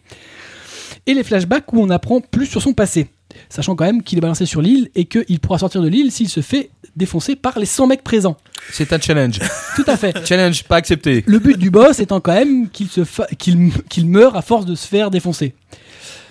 Et 1.06 1.14
les 1.14 1.24
flashbacks 1.24 1.72
où 1.74 1.82
on 1.82 1.90
apprend 1.90 2.22
plus 2.22 2.46
sur 2.46 2.62
son 2.62 2.74
passé. 2.74 3.10
Sachant 3.50 3.76
quand 3.76 3.86
même 3.86 4.04
qu'il 4.04 4.18
est 4.18 4.22
balancé 4.22 4.46
sur 4.46 4.62
l'île 4.62 4.90
et 4.96 5.06
qu'il 5.06 5.40
pourra 5.40 5.60
sortir 5.60 5.82
de 5.82 5.88
l'île 5.88 6.12
s'il 6.12 6.30
se 6.30 6.42
fait 6.42 6.70
défoncer 6.96 7.36
par 7.36 7.58
les 7.60 7.66
100 7.66 7.88
mecs 7.88 8.04
présents. 8.04 8.38
C'est 8.72 8.94
un 8.94 9.00
challenge. 9.00 9.40
Tout 9.76 9.84
à 9.88 9.98
fait. 9.98 10.26
challenge 10.26 10.64
pas 10.64 10.76
accepté. 10.78 11.24
Le 11.28 11.40
but 11.40 11.58
du 11.58 11.70
boss 11.70 12.00
étant 12.00 12.20
quand 12.20 12.34
même 12.34 12.70
qu'il 12.70 12.88
se 12.90 13.04
fa- 13.04 13.28
qu'il 13.38 13.72
qu'il 13.90 14.08
meure 14.08 14.36
à 14.36 14.42
force 14.42 14.66
de 14.66 14.76
se 14.76 14.88
faire 14.88 15.12
défoncer. 15.12 15.54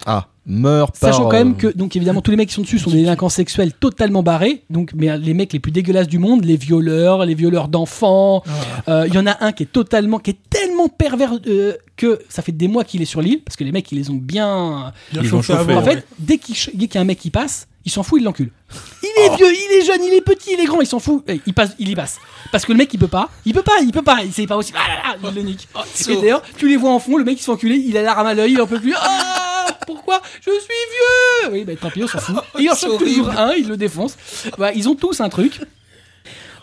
Ah, 0.07 0.29
meurt 0.47 0.99
par. 0.99 1.13
Sachant 1.13 1.25
quand 1.25 1.33
même 1.37 1.53
euh, 1.53 1.55
que 1.55 1.67
donc 1.69 1.95
évidemment 1.97 2.21
tous 2.21 2.31
les 2.33 2.37
mecs 2.37 2.49
qui 2.49 2.55
sont 2.55 2.63
dessus 2.63 2.79
sont 2.79 2.91
des 2.91 2.97
délinquants 2.99 3.29
sexuels 3.29 3.73
totalement 3.73 4.23
barrés, 4.23 4.65
donc 4.71 4.91
mais 4.95 5.17
les 5.19 5.35
mecs 5.35 5.53
les 5.53 5.61
plus 5.61 5.73
dégueulasses 5.73 6.09
du 6.09 6.19
monde, 6.19 6.45
les 6.45 6.57
violeurs, 6.57 7.25
les 7.25 7.35
violeurs 7.35 7.69
d'enfants. 7.69 8.43
Euh, 8.89 9.05
Il 9.09 9.15
y 9.15 9.19
en 9.19 9.27
a 9.27 9.45
un 9.45 9.53
qui 9.53 9.63
est 9.63 9.73
totalement, 9.73 10.19
qui 10.19 10.31
est 10.31 10.39
tellement 10.51 10.89
pervers 10.89 11.35
euh, 11.47 11.75
que 11.97 12.19
ça 12.29 12.43
fait 12.43 12.53
des 12.53 12.69
mois 12.69 12.85
qu'il 12.85 13.03
est 13.03 13.07
sur 13.07 13.21
l'île 13.23 13.43
parce 13.45 13.57
que 13.57 13.65
les 13.65 13.73
mecs 13.73 13.91
ils 13.93 13.99
les 13.99 14.11
ont 14.11 14.15
bien. 14.15 14.93
Bien 15.13 15.23
Ils 15.23 15.29
chauffé 15.29 15.53
ont 15.55 15.59
chauffé, 15.59 15.75
En 15.75 15.83
ouais. 15.85 15.95
fait, 15.97 16.07
dès 16.19 16.39
qu'il 16.39 16.57
ch- 16.57 16.75
dès 16.75 16.87
qu'il 16.87 16.97
y 16.97 16.99
a 16.99 17.03
un 17.03 17.05
mec 17.05 17.19
qui 17.19 17.31
passe, 17.31 17.69
il 17.85 17.91
s'en 17.93 18.03
fout, 18.03 18.21
il 18.21 18.25
l'encule. 18.25 18.51
Il 19.03 19.23
est 19.25 19.37
vieux, 19.37 19.47
il 19.53 19.77
est 19.81 19.85
jeune, 19.85 20.03
il 20.05 20.13
est 20.15 20.21
petit, 20.23 20.51
il 20.55 20.61
est 20.61 20.65
grand, 20.67 20.81
il 20.81 20.87
s'en 20.87 20.99
fout. 20.99 21.25
Il 21.47 21.53
passe, 21.55 21.71
il 21.79 21.89
y 21.89 21.95
passe. 21.95 22.19
Parce 22.51 22.65
que 22.65 22.73
le 22.73 22.79
mec 22.79 22.93
il 22.95 22.99
peut 22.99 23.07
pas, 23.09 23.29
il 23.45 23.53
peut 23.55 23.63
pas, 23.63 23.81
il 23.81 23.93
peut 23.93 24.03
pas, 24.03 24.19
c'est 24.33 24.47
pas 24.47 24.57
aussi. 24.57 24.73
Ah 24.75 24.89
là 24.89 25.15
là, 25.23 25.31
il 25.31 25.35
le 25.37 25.43
nique. 25.43 25.69
Et 26.09 26.17
d'ailleurs, 26.17 26.43
tu 26.57 26.69
les 26.69 26.77
vois 26.77 26.91
en 26.93 26.99
fond, 26.99 27.17
le 27.17 27.25
mec 27.25 27.37
il 27.37 27.41
se 27.41 27.45
fait 27.47 27.53
enculer, 27.53 27.77
il 27.77 27.97
a 27.97 28.03
la 28.03 28.15
rame 28.15 28.27
à 28.27 28.35
l'œil, 28.35 28.53
il 28.53 28.61
en 28.61 28.67
peut 28.67 28.81
plus. 28.81 28.95
Ah, 28.97 29.52
pourquoi 29.87 30.21
Je 30.41 30.51
suis 30.51 30.61
vieux. 30.61 31.53
Oui, 31.53 31.65
bah 31.65 31.73
tant 31.81 31.91
pis, 31.91 32.03
on 32.05 32.09
s'en 32.09 32.19
fout. 32.19 32.37
Et 32.59 32.63
il 32.63 32.71
en 32.71 32.75
toujours 32.99 33.31
un, 33.31 33.53
il 33.55 33.69
le 33.69 33.77
défonce. 33.77 34.17
Voilà, 34.57 34.73
ils 34.75 34.89
ont 34.89 34.95
tous 34.95 35.21
un 35.21 35.29
truc. 35.29 35.61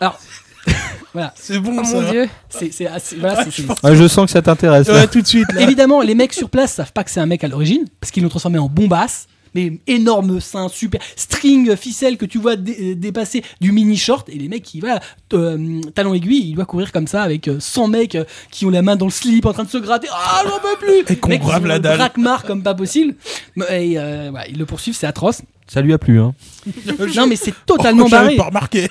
Alors, 0.00 0.18
voilà, 1.12 1.32
C'est 1.36 1.58
bon 1.58 1.76
Oh 1.80 1.84
ça. 1.84 2.00
mon 2.00 2.10
dieu. 2.10 2.28
c'est 2.48 2.72
c'est 2.72 2.86
assez- 2.86 3.16
voilà, 3.16 3.44
c'est- 3.44 3.50
c'est- 3.50 3.66
Ah, 3.82 3.94
je 3.94 4.08
sens 4.08 4.26
que 4.26 4.32
ça 4.32 4.42
t'intéresse. 4.42 4.88
là. 4.88 4.94
Ouais, 4.94 5.06
tout 5.06 5.20
de 5.22 5.26
suite 5.26 5.50
là. 5.52 5.60
Évidemment, 5.62 6.00
les 6.02 6.14
mecs 6.14 6.32
sur 6.32 6.48
place 6.50 6.72
savent 6.74 6.92
pas 6.92 7.04
que 7.04 7.10
c'est 7.10 7.20
un 7.20 7.26
mec 7.26 7.44
à 7.44 7.48
l'origine, 7.48 7.84
parce 8.00 8.10
qu'ils 8.10 8.22
l'ont 8.22 8.28
transformé 8.28 8.58
en 8.58 8.68
bombasse. 8.68 9.26
Mais 9.54 9.80
énorme 9.86 10.40
sein, 10.40 10.68
super 10.68 11.00
string, 11.16 11.74
ficelle 11.76 12.16
que 12.16 12.24
tu 12.26 12.38
vois 12.38 12.56
dé- 12.56 12.76
euh, 12.92 12.94
dépasser 12.94 13.42
du 13.60 13.72
mini 13.72 13.96
short. 13.96 14.28
Et 14.28 14.34
les 14.38 14.48
mecs, 14.48 14.62
qui 14.62 14.80
voilà, 14.80 15.00
euh, 15.32 15.80
talon 15.94 16.14
aiguille, 16.14 16.50
il 16.50 16.54
doit 16.54 16.64
courir 16.66 16.92
comme 16.92 17.06
ça 17.06 17.22
avec 17.22 17.48
euh, 17.48 17.58
100 17.60 17.88
mecs 17.88 18.14
euh, 18.14 18.24
qui 18.50 18.66
ont 18.66 18.70
la 18.70 18.82
main 18.82 18.96
dans 18.96 19.06
le 19.06 19.10
slip 19.12 19.46
en 19.46 19.52
train 19.52 19.64
de 19.64 19.68
se 19.70 19.78
gratter. 19.78 20.08
Ah, 20.12 20.42
j'en 20.44 20.58
peux 20.60 20.76
plus 21.04 21.12
Et 21.14 21.18
qu'on 21.18 21.36
grave 21.36 21.66
la 21.66 21.76
le 21.76 21.80
dalle. 21.80 21.98
braquemar 21.98 22.44
comme 22.44 22.62
pas 22.62 22.74
possible. 22.74 23.14
Et 23.70 23.98
euh, 23.98 24.28
voilà, 24.30 24.48
ils 24.48 24.58
le 24.58 24.66
poursuivent, 24.66 24.94
c'est 24.96 25.06
atroce. 25.06 25.42
Ça 25.66 25.80
lui 25.80 25.92
a 25.92 25.98
plu, 25.98 26.20
hein. 26.20 26.34
Non, 27.16 27.26
mais 27.26 27.36
c'est 27.36 27.54
totalement 27.66 28.04
Oh, 28.06 28.08
barré. 28.10 28.36
pas 28.36 28.44
remarqué. 28.44 28.88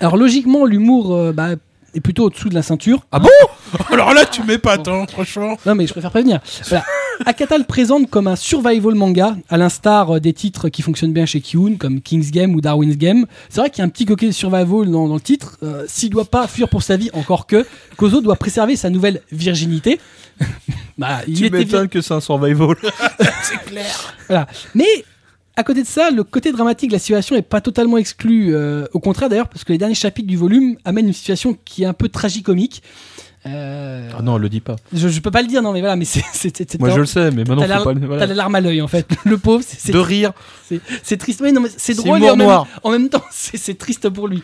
Alors 0.00 0.16
logiquement, 0.16 0.66
l'humour 0.66 1.14
euh, 1.14 1.32
bah, 1.32 1.56
est 1.94 2.00
plutôt 2.00 2.24
au-dessous 2.24 2.48
de 2.48 2.54
la 2.54 2.62
ceinture. 2.62 3.06
Ah 3.12 3.18
bon? 3.18 3.28
Alors 3.92 4.12
là, 4.14 4.24
tu 4.26 4.42
mets 4.42 4.58
pas 4.58 4.78
tant, 4.78 5.06
franchement. 5.06 5.56
Non, 5.66 5.74
mais 5.74 5.86
je 5.86 5.92
préfère 5.92 6.10
prévenir. 6.10 6.40
Voilà. 6.68 6.84
Akata 7.26 7.56
le 7.58 7.64
présente 7.64 8.10
comme 8.10 8.26
un 8.26 8.34
survival 8.36 8.94
manga, 8.96 9.36
à 9.48 9.56
l'instar 9.56 10.16
euh, 10.16 10.20
des 10.20 10.32
titres 10.32 10.68
qui 10.68 10.82
fonctionnent 10.82 11.12
bien 11.12 11.26
chez 11.26 11.40
Kiun, 11.40 11.76
comme 11.78 12.00
King's 12.00 12.30
Game 12.32 12.54
ou 12.56 12.60
Darwin's 12.60 12.96
Game. 12.96 13.26
C'est 13.48 13.60
vrai 13.60 13.70
qu'il 13.70 13.78
y 13.78 13.82
a 13.82 13.84
un 13.84 13.88
petit 13.88 14.04
coquet 14.04 14.32
survival 14.32 14.90
dans, 14.90 15.06
dans 15.08 15.14
le 15.14 15.20
titre. 15.20 15.56
Euh, 15.62 15.84
S'il 15.86 16.10
doit 16.10 16.24
pas 16.24 16.46
fuir 16.48 16.68
pour 16.68 16.82
sa 16.82 16.96
vie, 16.96 17.10
encore 17.12 17.46
que, 17.46 17.64
Kozo 17.96 18.20
doit 18.20 18.36
préserver 18.36 18.74
sa 18.76 18.90
nouvelle 18.90 19.20
virginité. 19.30 20.00
bah, 20.98 21.20
il 21.28 21.36
Tu 21.36 21.44
vir- 21.44 21.52
m'étonnes 21.52 21.88
que 21.88 22.00
c'est 22.00 22.14
un 22.14 22.20
survival. 22.20 22.74
voilà. 24.28 24.46
Mais 24.74 25.04
à 25.56 25.62
côté 25.62 25.82
de 25.82 25.86
ça, 25.86 26.10
le 26.10 26.24
côté 26.24 26.50
dramatique 26.52 26.90
de 26.90 26.94
la 26.94 26.98
situation 26.98 27.36
est 27.36 27.42
pas 27.42 27.60
totalement 27.60 27.96
exclu. 27.98 28.54
euh, 28.54 28.86
au 28.92 29.00
contraire 29.00 29.28
d'ailleurs, 29.28 29.48
parce 29.48 29.64
que 29.64 29.72
les 29.72 29.78
derniers 29.78 29.94
chapitres 29.94 30.26
du 30.28 30.36
volume 30.36 30.76
amènent 30.84 31.06
une 31.06 31.12
situation 31.12 31.56
qui 31.64 31.82
est 31.84 31.86
un 31.86 31.92
peu 31.92 32.08
tragicomique. 32.08 32.82
Euh, 33.46 34.08
Ah 34.18 34.22
non, 34.22 34.38
le 34.38 34.48
dis 34.48 34.60
pas. 34.60 34.76
je, 34.92 35.06
je 35.08 35.20
peux 35.20 35.30
pas 35.30 35.42
le 35.42 35.48
dire, 35.48 35.60
non, 35.62 35.72
mais 35.72 35.80
voilà, 35.80 35.96
mais 35.96 36.06
c'est 36.06 36.22
Moi 36.80 36.90
je 36.90 37.00
le 37.00 37.06
sais, 37.06 37.30
mais 37.30 37.44
maintenant 37.44 37.58
T'as 37.60 37.66
la, 37.66 37.80
pas. 37.84 37.92
Voilà. 37.92 38.26
la 38.26 38.34
larme 38.34 38.54
à 38.54 38.60
l'œil 38.62 38.80
en 38.80 38.88
fait. 38.88 39.06
Le 39.26 39.36
pauvre, 39.36 39.62
c'est- 39.66 39.92
De 39.92 39.98
rire. 39.98 40.32
c'est- 41.02 41.16
triste. 41.18 41.40
Oui, 41.42 41.52
non, 41.52 41.60
mais 41.60 41.68
c'est 41.76 41.94
drôle 41.94 42.22
et 42.24 42.30
en 42.30 42.36
même, 42.36 42.48
en 42.82 42.90
même 42.90 43.08
temps, 43.10 43.22
c'est 43.30 43.76
triste 43.78 44.08
pour 44.08 44.28
lui. 44.28 44.42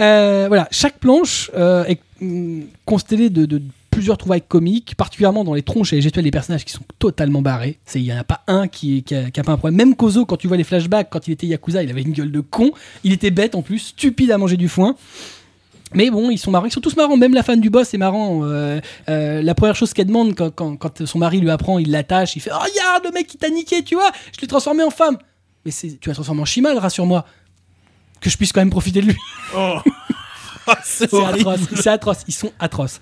Euh, 0.00 0.44
voilà, 0.48 0.68
chaque 0.72 0.98
planche 0.98 1.50
euh, 1.56 1.84
est 1.84 2.00
hum, 2.20 2.64
constellée 2.84 3.30
de, 3.30 3.46
de 3.46 3.62
plusieurs 3.96 4.18
trouvailles 4.18 4.42
comiques, 4.46 4.94
particulièrement 4.94 5.42
dans 5.42 5.54
les 5.54 5.62
tronches 5.62 5.94
et 5.94 5.96
les 5.96 6.02
gestuels 6.02 6.24
des 6.24 6.30
personnages 6.30 6.66
qui 6.66 6.72
sont 6.72 6.84
totalement 6.98 7.40
barrés. 7.40 7.78
C'est- 7.86 7.98
Il 7.98 8.04
n'y 8.04 8.12
en 8.12 8.18
a 8.18 8.24
pas 8.24 8.42
un 8.46 8.68
qui, 8.68 9.02
qui, 9.02 9.14
a, 9.14 9.30
qui 9.30 9.40
a 9.40 9.42
pas 9.42 9.52
un 9.52 9.56
problème. 9.56 9.76
Même 9.76 9.96
Kozo, 9.96 10.26
quand 10.26 10.36
tu 10.36 10.48
vois 10.48 10.58
les 10.58 10.64
flashbacks, 10.64 11.08
quand 11.10 11.26
il 11.26 11.32
était 11.32 11.46
Yakuza, 11.46 11.82
il 11.82 11.88
avait 11.88 12.02
une 12.02 12.12
gueule 12.12 12.30
de 12.30 12.40
con. 12.40 12.72
Il 13.04 13.12
était 13.12 13.30
bête 13.30 13.54
en 13.54 13.62
plus, 13.62 13.78
stupide 13.78 14.30
à 14.30 14.36
manger 14.36 14.58
du 14.58 14.68
foin. 14.68 14.96
Mais 15.94 16.10
bon, 16.10 16.28
ils 16.28 16.36
sont 16.36 16.50
marrants, 16.50 16.66
ils 16.66 16.72
sont 16.72 16.82
tous 16.82 16.94
marrants. 16.94 17.16
Même 17.16 17.32
la 17.32 17.42
fan 17.42 17.58
du 17.58 17.70
boss 17.70 17.94
est 17.94 17.98
marrant. 17.98 18.44
Euh, 18.44 18.80
euh, 19.08 19.40
la 19.40 19.54
première 19.54 19.76
chose 19.76 19.94
qu'elle 19.94 20.08
demande 20.08 20.34
quand, 20.34 20.50
quand, 20.50 20.76
quand 20.76 21.06
son 21.06 21.18
mari 21.18 21.40
lui 21.40 21.48
apprend, 21.48 21.78
il 21.78 21.90
l'attache, 21.90 22.36
il 22.36 22.40
fait 22.40 22.50
oh, 22.52 22.58
Regarde 22.58 23.04
le 23.04 23.12
mec 23.12 23.26
qui 23.26 23.38
t'a 23.38 23.48
niqué, 23.48 23.82
tu 23.82 23.94
vois, 23.94 24.10
je 24.34 24.42
l'ai 24.42 24.46
transformé 24.46 24.82
en 24.82 24.90
femme. 24.90 25.16
Mais 25.64 25.72
tu 25.72 26.08
l'as 26.08 26.14
transformé 26.14 26.42
en 26.42 26.44
chimal, 26.44 26.76
rassure-moi. 26.76 27.24
Que 28.20 28.28
je 28.28 28.36
puisse 28.36 28.52
quand 28.52 28.60
même 28.60 28.70
profiter 28.70 29.00
de 29.00 29.06
lui. 29.06 29.16
Oh. 29.56 29.78
atroce, 30.68 31.60
c'est 31.74 31.86
atroce, 31.90 32.24
ils 32.26 32.34
sont 32.34 32.52
atroces. 32.58 33.00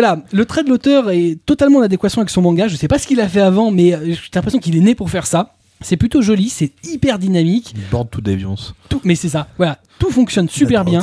Voilà, 0.00 0.22
le 0.30 0.44
trait 0.44 0.62
de 0.62 0.68
l'auteur 0.68 1.10
est 1.10 1.40
totalement 1.44 1.80
en 1.80 1.82
adéquation 1.82 2.20
avec 2.20 2.30
son 2.30 2.40
manga. 2.40 2.68
Je 2.68 2.76
sais 2.76 2.86
pas 2.86 3.00
ce 3.00 3.06
qu'il 3.08 3.20
a 3.20 3.28
fait 3.28 3.40
avant, 3.40 3.72
mais 3.72 3.94
euh, 3.94 4.12
j'ai 4.12 4.30
l'impression 4.32 4.60
qu'il 4.60 4.76
est 4.76 4.80
né 4.80 4.94
pour 4.94 5.10
faire 5.10 5.26
ça. 5.26 5.56
C'est 5.80 5.96
plutôt 5.96 6.22
joli, 6.22 6.50
c'est 6.50 6.70
hyper 6.84 7.18
dynamique. 7.18 7.74
Borde 7.90 8.08
tout 8.08 8.20
déviance. 8.20 8.76
Tout, 8.88 9.00
mais 9.02 9.16
c'est 9.16 9.28
ça, 9.28 9.48
voilà, 9.56 9.80
tout 9.98 10.12
fonctionne 10.12 10.48
super 10.48 10.84
bien. 10.84 11.00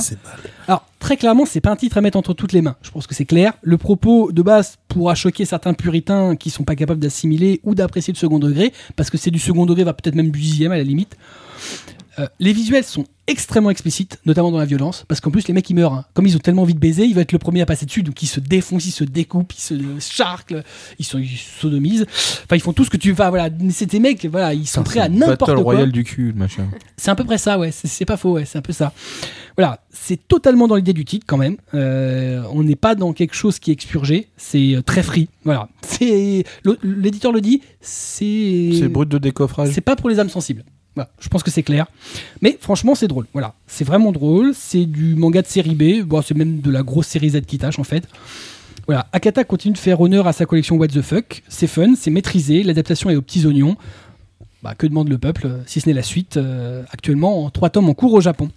Alors, 0.70 0.86
très 1.00 1.18
clairement, 1.18 1.46
c'est 1.46 1.60
pas 1.60 1.72
un 1.72 1.76
titre 1.76 1.98
à 1.98 2.02
mettre 2.02 2.18
entre 2.18 2.34
toutes 2.34 2.54
les 2.54 2.62
mains. 2.62 2.78
Je 2.84 2.90
pense 2.90 3.06
que 3.06 3.14
c'est 3.14 3.26
clair. 3.26 3.52
Le 3.64 3.78
propos 3.78 4.32
de 4.32 4.42
base 4.42 4.78
pourra 4.88 5.14
choquer 5.14 5.44
certains 5.44 5.74
puritains 5.74 6.38
qui 6.38 6.50
sont 6.50 6.64
pas 6.64 6.78
capables 6.78 7.02
d'assimiler 7.02 7.60
ou 7.66 7.76
d'apprécier 7.76 8.14
le 8.14 8.18
second 8.18 8.40
degré, 8.40 8.72
parce 8.96 9.10
que 9.10 9.18
c'est 9.18 9.30
du 9.30 9.40
second 9.40 9.66
degré, 9.66 9.84
va 9.84 9.92
peut-être 9.92 10.16
même 10.16 10.32
du 10.32 10.40
dixième 10.40 10.72
à 10.72 10.78
la 10.78 10.84
limite. 10.84 11.18
Euh, 12.20 12.28
les 12.40 12.54
visuels 12.54 12.84
sont 12.84 13.06
extrêmement 13.28 13.72
explicites, 13.72 14.20
notamment 14.26 14.52
dans 14.52 14.60
la 14.60 14.66
violence, 14.66 15.04
parce 15.08 15.20
qu'en 15.20 15.32
plus 15.32 15.48
les 15.48 15.54
mecs 15.54 15.68
ils 15.70 15.74
meurent. 15.74 15.94
hein. 15.94 16.06
Comme 16.14 16.28
ils 16.28 16.36
ont 16.36 16.40
tellement 16.40 16.62
envie 16.62 16.76
de 16.76 16.80
baiser, 16.80 17.06
ils 17.06 17.14
vont 17.16 17.22
être 17.22 17.32
le 17.32 17.40
premier 17.40 17.62
à 17.62 17.66
passer 17.66 17.86
dessus, 17.88 18.04
donc 18.04 18.22
ils 18.22 18.28
se 18.28 18.40
défoncent, 18.40 18.86
ils 18.86 18.92
se 18.92 19.04
découpent, 19.04 19.52
ils 19.54 19.60
se 19.62 19.74
charclent, 20.00 20.64
ils, 21.00 21.06
sont, 21.06 21.18
ils 21.18 21.38
sodomisent. 21.38 22.06
Enfin, 22.44 22.56
ils 22.56 22.62
font 22.62 22.72
tout 22.72 22.86
ce 22.86 22.90
que 22.92 22.98
tu 22.98 23.12
vas. 23.14 23.30
Voilà, 23.32 23.50
c'est 23.72 23.88
des 23.88 24.00
mecs, 24.00 24.26
voilà, 24.26 24.54
ils 24.54 24.68
sont 24.68 24.84
prêts 24.84 25.00
à 25.00 25.10
n'importe 25.10 25.54
quoi. 25.56 25.64
Royale 25.64 25.92
du 25.92 26.04
cul, 26.04 26.34
machin. 26.36 26.68
C'est 26.98 27.10
à 27.10 27.16
peu 27.16 27.24
près 27.24 27.38
ça, 27.40 27.58
ouais. 27.58 27.72
C'est- 27.72 28.06
pas 28.06 28.18
faux, 28.18 28.34
ouais. 28.34 28.46
C'est 28.46 28.60
un 28.60 28.62
peu 28.62 28.74
ça. 28.74 28.94
Voilà, 29.58 29.84
c'est 29.90 30.28
totalement 30.28 30.68
dans 30.68 30.76
l'idée 30.76 30.94
du 30.94 31.04
titre 31.06 31.26
quand 31.28 31.38
même. 31.38 31.58
Euh, 31.74 32.44
on 32.52 32.62
n'est 32.62 32.76
pas 32.76 32.94
dans 32.94 33.12
quelque 33.14 33.34
chose 33.34 33.58
qui 33.58 33.72
est 33.72 33.74
expurgé. 33.74 34.28
C'est 34.38 34.76
euh, 34.76 34.82
très 34.84 35.02
free. 35.02 35.30
Voilà. 35.46 35.70
C'est 35.82 36.44
l'éditeur 36.84 37.32
le 37.32 37.42
dit. 37.42 37.62
C'est 37.82 38.72
C'est 38.80 38.88
brut 38.90 39.10
de 39.10 39.18
décoffrage. 39.18 39.70
c'est 39.74 39.82
pas 39.82 39.96
pour 39.96 40.10
les 40.10 40.20
âmes 40.20 40.30
sensibles. 40.30 40.64
Je 41.20 41.30
pense 41.30 41.44
que 41.44 41.52
c'est 41.52 41.64
clair. 41.64 41.88
Mais 42.42 42.58
franchement, 42.60 42.96
c'est 42.96 43.08
drôle. 43.08 43.26
Voilà, 43.34 43.54
c'est 43.68 43.84
vraiment 43.84 44.12
drôle. 44.12 44.54
C'est 44.56 44.86
du 44.86 45.16
manga 45.16 45.42
de 45.42 45.48
série 45.48 45.76
B. 45.76 46.06
Bon, 46.06 46.22
c'est 46.22 46.36
même 46.36 46.62
de 46.62 46.72
la 46.72 46.84
grosse 46.84 47.08
série 47.08 47.30
Z 47.30 47.42
qui 47.42 47.58
tâche 47.58 47.80
en 47.80 47.84
fait. 47.84 48.08
Voilà, 48.88 49.08
Akata 49.14 49.44
continue 49.44 49.74
de 49.74 49.80
faire 49.80 50.00
honneur 50.00 50.28
à 50.28 50.34
sa 50.34 50.46
collection 50.46 50.78
What 50.78 50.90
the 50.90 51.02
Fuck. 51.02 51.42
C'est 51.50 51.68
fun, 51.68 51.96
c'est 51.98 52.12
maîtrisé, 52.12 52.62
l'adaptation 52.62 53.10
est 53.10 53.16
aux 53.16 53.22
petits 53.22 53.46
oignons. 53.46 53.78
Bah, 54.62 54.76
que 54.76 54.88
demande 54.88 55.10
le 55.10 55.18
peuple, 55.18 55.48
euh, 55.48 55.58
si 55.66 55.82
ce 55.82 55.88
n'est 55.88 55.94
la 55.94 56.04
suite, 56.04 56.38
euh, 56.38 56.84
actuellement 56.92 57.46
en 57.46 57.50
trois 57.50 57.70
tomes 57.70 57.90
en 57.90 57.94
cours 57.94 58.14
au 58.14 58.22
Japon. 58.22 58.50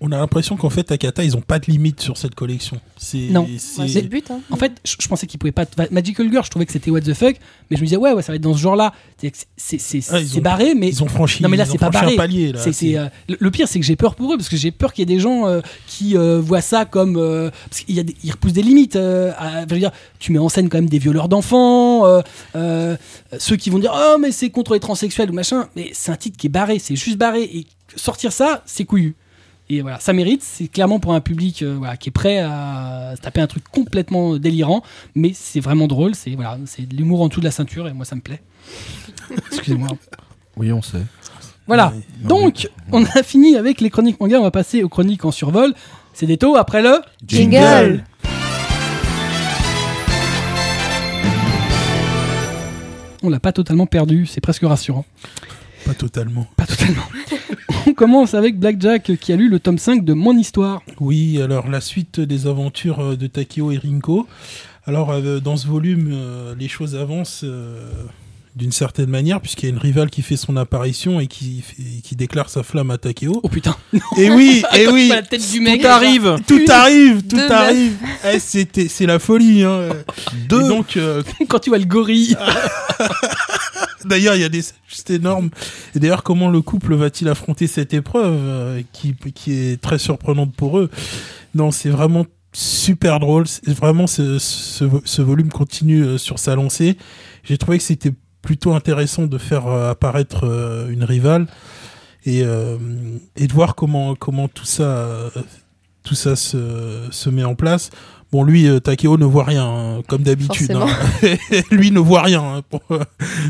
On 0.00 0.12
a 0.12 0.18
l'impression 0.18 0.56
qu'en 0.56 0.70
fait, 0.70 0.84
Takata, 0.84 1.24
ils 1.24 1.36
ont 1.36 1.40
pas 1.40 1.58
de 1.58 1.66
limite 1.66 2.00
sur 2.00 2.16
cette 2.16 2.34
collection. 2.34 2.80
C'est, 2.96 3.28
Non. 3.30 3.48
c'est- 3.58 4.00
le 4.02 4.08
but. 4.08 4.30
Hein. 4.30 4.40
En 4.50 4.56
fait, 4.56 4.72
je, 4.84 4.96
je 5.00 5.08
pensais 5.08 5.26
qu'ils 5.26 5.38
pouvaient 5.38 5.52
pas. 5.52 5.64
Magical 5.90 6.30
Girl, 6.30 6.44
je 6.44 6.50
trouvais 6.50 6.66
que 6.66 6.72
c'était 6.72 6.90
what 6.90 7.00
the 7.00 7.14
fuck, 7.14 7.36
mais 7.70 7.76
je 7.76 7.82
me 7.82 7.86
disais 7.86 7.96
ouais, 7.96 8.12
ouais, 8.12 8.22
ça 8.22 8.32
va 8.32 8.36
être 8.36 8.42
dans 8.42 8.54
ce 8.54 8.58
genre-là. 8.60 8.92
C'est 9.18 9.32
c'est 9.56 9.78
c'est 9.78 10.00
Ah, 10.10 10.20
ils 10.20 10.28
c'est 10.28 10.38
ont- 10.38 10.42
barré, 10.42 10.74
mais 10.74 10.88
ils 10.88 11.02
ont 11.02 11.08
franchi, 11.08 11.42
Non, 11.42 11.48
mais 11.48 11.56
là, 11.56 11.64
ils 11.64 11.68
ont 11.68 11.72
c'est 11.72 11.78
pas 11.78 11.90
franchi 11.92 12.04
barré. 12.04 12.14
un 12.14 12.16
palier. 12.16 12.52
Là. 12.52 12.60
C'est, 12.60 12.72
c'est, 12.72 12.96
euh, 12.96 13.06
le, 13.28 13.50
pire, 13.50 13.68
c'est 13.68 13.78
que 13.80 13.84
j'ai 13.86 13.96
peur 13.96 14.14
pour 14.14 14.32
eux 14.32 14.36
parce 14.36 14.48
que 14.48 14.56
j'ai 14.56 14.70
peur 14.70 14.92
qu'il 14.92 15.08
y 15.08 15.12
ait 15.12 15.14
des 15.14 15.20
gens 15.20 15.46
euh, 15.46 15.60
qui 15.86 16.16
euh, 16.16 16.40
voient 16.40 16.60
ça 16.60 16.84
comme 16.84 17.16
euh, 17.16 17.50
parce 17.70 17.82
qu'il 17.82 17.94
y 17.94 18.00
a 18.00 18.02
des- 18.02 18.16
ils 18.24 18.30
repoussent 18.32 18.52
des 18.52 18.62
limites. 18.62 18.96
euh, 18.96 19.32
à- 19.38 19.66
je 19.68 19.74
veux 19.74 19.80
dire, 19.80 19.92
tu 20.18 20.32
mets 20.32 20.38
en 20.38 20.48
scène 20.48 20.68
quand 20.68 20.78
même 20.78 20.88
des 20.88 20.98
violeurs 20.98 21.28
d'enfants, 21.28 22.06
euh, 22.06 22.22
euh, 22.56 22.96
ceux 23.38 23.56
qui 23.56 23.70
vont 23.70 23.78
dire 23.78 23.92
oh 23.94 24.16
mais 24.20 24.32
c'est 24.32 24.50
contre 24.50 24.74
les 24.74 24.80
transsexuels 24.80 25.30
ou 25.30 25.34
machin. 25.34 25.68
Mais 25.76 25.90
c'est 25.92 26.10
un 26.12 26.16
titre 26.16 26.36
qui 26.36 26.46
est 26.46 26.50
barré, 26.50 26.78
c'est 26.78 26.96
juste 26.96 27.16
barré 27.18 27.42
et 27.42 27.66
sortir 27.96 28.32
ça, 28.32 28.62
c'est 28.66 28.84
couillu. 28.84 29.14
Et 29.68 29.82
voilà, 29.82 29.98
ça 29.98 30.12
mérite. 30.12 30.42
C'est 30.42 30.68
clairement 30.68 31.00
pour 31.00 31.12
un 31.14 31.20
public 31.20 31.62
euh, 31.62 31.74
voilà, 31.78 31.96
qui 31.96 32.10
est 32.10 32.12
prêt 32.12 32.38
à 32.38 33.14
se 33.16 33.20
taper 33.20 33.40
un 33.40 33.46
truc 33.46 33.64
complètement 33.64 34.36
délirant, 34.36 34.82
mais 35.14 35.32
c'est 35.34 35.60
vraiment 35.60 35.88
drôle. 35.88 36.14
C'est 36.14 36.34
voilà, 36.34 36.58
c'est 36.66 36.88
de 36.88 36.94
l'humour 36.94 37.22
en 37.22 37.28
dessous 37.28 37.40
de 37.40 37.46
la 37.46 37.50
ceinture 37.50 37.88
et 37.88 37.92
moi 37.92 38.04
ça 38.04 38.14
me 38.14 38.20
plaît. 38.20 38.42
Excusez-moi. 39.52 39.88
Oui, 40.56 40.72
on 40.72 40.82
sait. 40.82 41.02
Voilà. 41.66 41.92
Non, 42.22 42.42
Donc, 42.42 42.68
on 42.92 43.04
a 43.04 43.22
fini 43.24 43.56
avec 43.56 43.80
les 43.80 43.90
chroniques 43.90 44.20
manga, 44.20 44.38
on 44.38 44.44
va 44.44 44.52
passer 44.52 44.84
aux 44.84 44.88
chroniques 44.88 45.24
en 45.24 45.32
survol. 45.32 45.74
C'est 46.12 46.26
des 46.26 46.38
taux 46.38 46.56
après 46.56 46.80
le. 46.80 47.02
Jingle. 47.26 48.04
On 53.22 53.28
l'a 53.28 53.40
pas 53.40 53.52
totalement 53.52 53.86
perdu, 53.86 54.26
c'est 54.26 54.40
presque 54.40 54.62
rassurant. 54.62 55.04
Pas 55.84 55.94
totalement. 55.94 56.46
Pas 56.56 56.66
totalement. 56.66 57.02
on 57.86 57.94
commence 57.94 58.34
avec 58.34 58.58
Blackjack 58.58 59.16
qui 59.16 59.32
a 59.32 59.36
lu 59.36 59.48
le 59.48 59.60
tome 59.60 59.78
5 59.78 60.04
de 60.04 60.12
Mon 60.12 60.36
Histoire. 60.36 60.82
Oui, 61.00 61.40
alors 61.40 61.68
la 61.68 61.80
suite 61.80 62.20
des 62.20 62.46
aventures 62.46 63.00
euh, 63.00 63.16
de 63.16 63.26
Takeo 63.26 63.70
et 63.70 63.78
Rinko. 63.78 64.26
Alors 64.86 65.10
euh, 65.10 65.40
dans 65.40 65.56
ce 65.56 65.66
volume, 65.66 66.10
euh, 66.12 66.54
les 66.58 66.68
choses 66.68 66.96
avancent 66.96 67.44
d'une 68.56 68.72
certaine 68.72 69.10
manière 69.10 69.40
puisqu'il 69.42 69.66
y 69.66 69.68
a 69.68 69.74
une 69.74 69.80
rivale 69.80 70.08
qui 70.08 70.22
fait 70.22 70.36
son 70.36 70.56
apparition 70.56 71.20
et 71.20 71.26
qui, 71.26 71.62
qui 72.02 72.16
déclare 72.16 72.48
sa 72.48 72.62
flamme 72.62 72.90
à 72.90 72.96
Takeo. 72.96 73.40
Oh 73.42 73.48
putain. 73.48 73.76
Et 74.16 74.30
oui, 74.30 74.62
et 74.74 74.88
oui, 74.88 75.08
la 75.08 75.22
tête 75.22 75.48
du 75.52 75.60
mec. 75.60 75.82
Tout 75.82 75.86
arrive 75.86 76.36
tout 76.46 76.60
arrive, 76.68 77.22
tout 77.26 77.36
arrive. 77.50 77.96
Eh, 78.32 78.38
c'était, 78.38 78.88
c'est 78.88 79.04
la 79.06 79.18
folie. 79.18 79.62
Hein. 79.62 79.90
Deux. 80.48 80.64
Et 80.64 80.68
donc, 80.68 80.96
euh, 80.96 81.22
Quand 81.48 81.58
tu 81.58 81.70
vois 81.70 81.78
le 81.78 81.84
gorille. 81.84 82.34
D'ailleurs, 84.04 84.36
il 84.36 84.40
y 84.40 84.44
a 84.44 84.48
des 84.48 84.62
juste 84.88 85.10
énormes. 85.10 85.50
Et 85.94 85.98
d'ailleurs, 85.98 86.22
comment 86.22 86.48
le 86.48 86.62
couple 86.62 86.94
va-t-il 86.94 87.28
affronter 87.28 87.66
cette 87.66 87.92
épreuve 87.92 88.36
euh, 88.38 88.82
qui, 88.92 89.14
qui 89.34 89.52
est 89.52 89.80
très 89.80 89.98
surprenante 89.98 90.54
pour 90.54 90.78
eux? 90.78 90.90
Non, 91.54 91.70
c'est 91.70 91.90
vraiment 91.90 92.24
super 92.52 93.20
drôle. 93.20 93.44
Vraiment, 93.66 94.06
ce, 94.06 94.38
ce, 94.38 94.84
ce 95.04 95.22
volume 95.22 95.50
continue 95.50 96.04
euh, 96.04 96.18
sur 96.18 96.38
sa 96.38 96.54
lancée. 96.54 96.96
J'ai 97.44 97.58
trouvé 97.58 97.78
que 97.78 97.84
c'était 97.84 98.12
plutôt 98.46 98.74
intéressant 98.74 99.26
de 99.26 99.38
faire 99.38 99.66
euh, 99.66 99.90
apparaître 99.90 100.44
euh, 100.46 100.88
une 100.88 101.02
rivale 101.02 101.48
et, 102.24 102.42
euh, 102.44 102.76
et 103.36 103.48
de 103.48 103.52
voir 103.52 103.74
comment, 103.74 104.14
comment 104.14 104.46
tout 104.46 104.64
ça, 104.64 105.08
tout 106.04 106.14
ça 106.14 106.36
se, 106.36 107.08
se 107.10 107.28
met 107.28 107.42
en 107.42 107.56
place. 107.56 107.90
Bon, 108.30 108.44
lui, 108.44 108.68
Takeo 108.80 109.16
ne 109.18 109.24
voit 109.24 109.42
rien, 109.44 109.64
hein, 109.66 110.02
comme 110.08 110.22
d'habitude. 110.22 110.70
Hein. 110.72 110.86
lui 111.72 111.90
ne 111.90 111.98
voit 111.98 112.22
rien. 112.22 112.42
hein, 112.42 112.62
pour- 112.70 112.82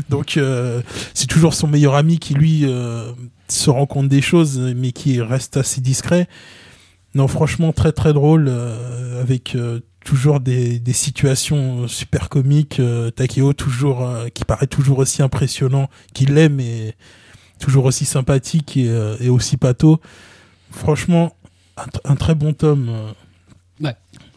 donc, 0.09 0.37
euh, 0.37 0.81
c'est 1.13 1.27
toujours 1.27 1.53
son 1.53 1.67
meilleur 1.67 1.93
ami 1.93 2.17
qui, 2.17 2.33
lui, 2.33 2.61
euh, 2.65 3.11
se 3.47 3.69
rend 3.69 3.85
compte 3.85 4.09
des 4.09 4.21
choses, 4.21 4.57
mais 4.75 4.91
qui 4.93 5.21
reste 5.21 5.57
assez 5.57 5.79
discret. 5.81 6.27
Non, 7.13 7.27
franchement, 7.27 7.71
très 7.71 7.91
très 7.91 8.13
drôle, 8.13 8.47
euh, 8.49 9.21
avec 9.21 9.55
toujours 10.07 10.39
des, 10.39 10.79
des 10.79 10.93
situations 10.93 11.85
super 11.89 12.29
comiques. 12.29 12.79
euh, 12.79 13.11
Takeo, 13.11 13.51
toujours, 13.51 14.07
euh, 14.07 14.29
qui 14.33 14.45
paraît 14.45 14.67
toujours 14.67 14.99
aussi 14.99 15.21
impressionnant 15.21 15.89
qu'il 16.13 16.33
l'est, 16.33 16.47
mais 16.47 16.95
toujours 17.59 17.83
aussi 17.85 18.05
sympathique 18.05 18.77
et, 18.77 18.87
euh, 18.87 19.17
et 19.19 19.27
aussi 19.27 19.57
pato. 19.57 19.99
Franchement, 20.71 21.33
un, 21.75 21.83
tr- 21.87 21.99
un 22.05 22.15
très 22.15 22.35
bon 22.35 22.53
tome. 22.53 22.87
euh, 22.89 23.91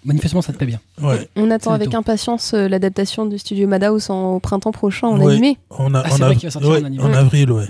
Manifestement, 0.05 0.41
ça 0.41 0.53
te 0.55 0.57
plaît 0.59 0.67
bien. 0.67 0.81
ouais. 1.03 1.29
On 1.37 1.51
attend 1.51 1.73
avec 1.73 1.95
impatience 1.95 2.55
euh, 2.55 2.69
l'adaptation 2.69 3.27
du 3.27 3.39
studio 3.39 3.69
Madhouse 3.69 4.09
en, 4.09 4.33
au 4.37 4.41
printemps 4.41 4.73
prochain 4.73 5.09
en 5.09 5.21
Ouais. 5.21 5.33
animé. 5.35 5.59
En, 5.69 5.93
a- 5.95 6.01
Ah, 6.05 6.09
c'est 6.09 6.15
en 6.15 6.17
vrai 6.17 6.27
av- 6.31 6.37
qu'il 6.39 6.47
va 6.47 6.51
sortir 6.51 6.71
ouais, 6.71 6.81
en 6.81 6.85
anime. 6.87 7.01
en 7.03 7.13
avril, 7.13 7.53
ouais. 7.53 7.67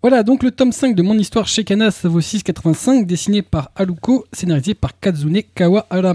Voilà, 0.00 0.22
donc 0.22 0.42
le 0.42 0.50
tome 0.50 0.72
5 0.72 0.96
de 0.96 1.02
Mon 1.02 1.12
Histoire 1.18 1.46
chez 1.46 1.62
Kana, 1.62 1.90
ça 1.90 2.08
vaut 2.08 2.20
6,85, 2.22 3.04
dessiné 3.06 3.42
par 3.42 3.70
Haruko, 3.76 4.24
scénarisé 4.32 4.72
par 4.74 4.98
Kazune 4.98 5.42
Kawahara. 5.54 6.14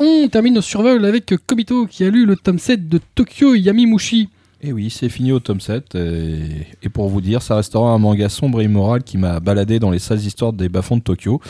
On 0.00 0.28
termine 0.28 0.58
au 0.58 0.60
survol 0.60 1.04
avec 1.04 1.32
Kobito 1.46 1.86
qui 1.86 2.04
a 2.04 2.10
lu 2.10 2.26
le 2.26 2.34
tome 2.34 2.58
7 2.58 2.88
de 2.88 3.00
Tokyo 3.14 3.54
Yamimushi. 3.54 4.28
Et 4.60 4.72
oui, 4.72 4.90
c'est 4.90 5.08
fini 5.08 5.30
au 5.30 5.38
tome 5.38 5.60
7. 5.60 5.94
Et, 5.94 6.88
pour 6.88 7.08
vous 7.08 7.20
dire, 7.20 7.42
ça 7.42 7.54
restera 7.54 7.90
un 7.90 7.98
manga 7.98 8.28
sombre 8.28 8.60
et 8.60 8.64
immoral 8.64 9.04
qui 9.04 9.18
m'a 9.18 9.38
baladé 9.38 9.78
dans 9.78 9.90
les 9.90 10.00
sales 10.00 10.20
histoires 10.20 10.52
des 10.52 10.68
bas-fonds 10.68 10.96
de 10.96 11.02
Tokyo. 11.02 11.40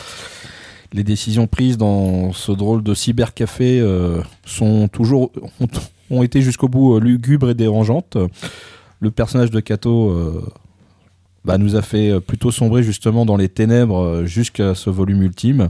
Les 0.93 1.03
décisions 1.03 1.47
prises 1.47 1.77
dans 1.77 2.33
ce 2.33 2.51
drôle 2.51 2.83
de 2.83 2.93
cybercafé 2.93 3.79
euh, 3.79 4.21
ont, 4.61 6.23
été 6.23 6.41
jusqu'au 6.41 6.67
bout 6.67 6.95
euh, 6.95 6.99
lugubres 6.99 7.49
et 7.49 7.55
dérangeantes. 7.55 8.17
Le 8.99 9.11
personnage 9.11 9.49
de 9.49 9.59
Kato 9.59 10.09
euh, 10.11 10.45
bah, 11.45 11.57
nous 11.57 11.75
a 11.75 11.81
fait 11.81 12.19
plutôt 12.19 12.51
sombrer 12.51 12.83
justement 12.83 13.25
dans 13.25 13.37
les 13.37 13.49
ténèbres 13.49 14.25
jusqu'à 14.25 14.75
ce 14.75 14.91
volume 14.91 15.23
ultime. 15.23 15.69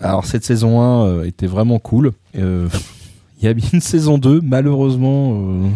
Alors 0.00 0.24
cette 0.26 0.44
saison 0.44 0.80
1 0.80 1.06
euh, 1.06 1.24
était 1.24 1.46
vraiment 1.46 1.78
cool. 1.78 2.12
Euh, 2.36 2.68
Il 3.38 3.44
y 3.44 3.48
a 3.48 3.50
une 3.74 3.82
saison 3.82 4.16
2, 4.16 4.40
malheureusement, 4.42 5.34
euh, 5.36 5.68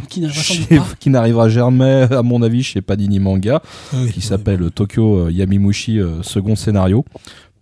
Qui 0.99 1.11
n'arrivera 1.11 1.51
jamais, 1.51 2.07
à 2.11 2.23
mon 2.23 2.41
avis, 2.41 2.63
chez 2.63 2.81
Panini 2.81 3.19
Manga, 3.19 3.61
Oui, 3.93 4.11
qui 4.13 4.23
s'appelle 4.23 4.71
Tokyo 4.71 5.29
Yamimushi, 5.29 5.99
euh, 6.01 6.23
second 6.23 6.57
scénario, 6.57 7.05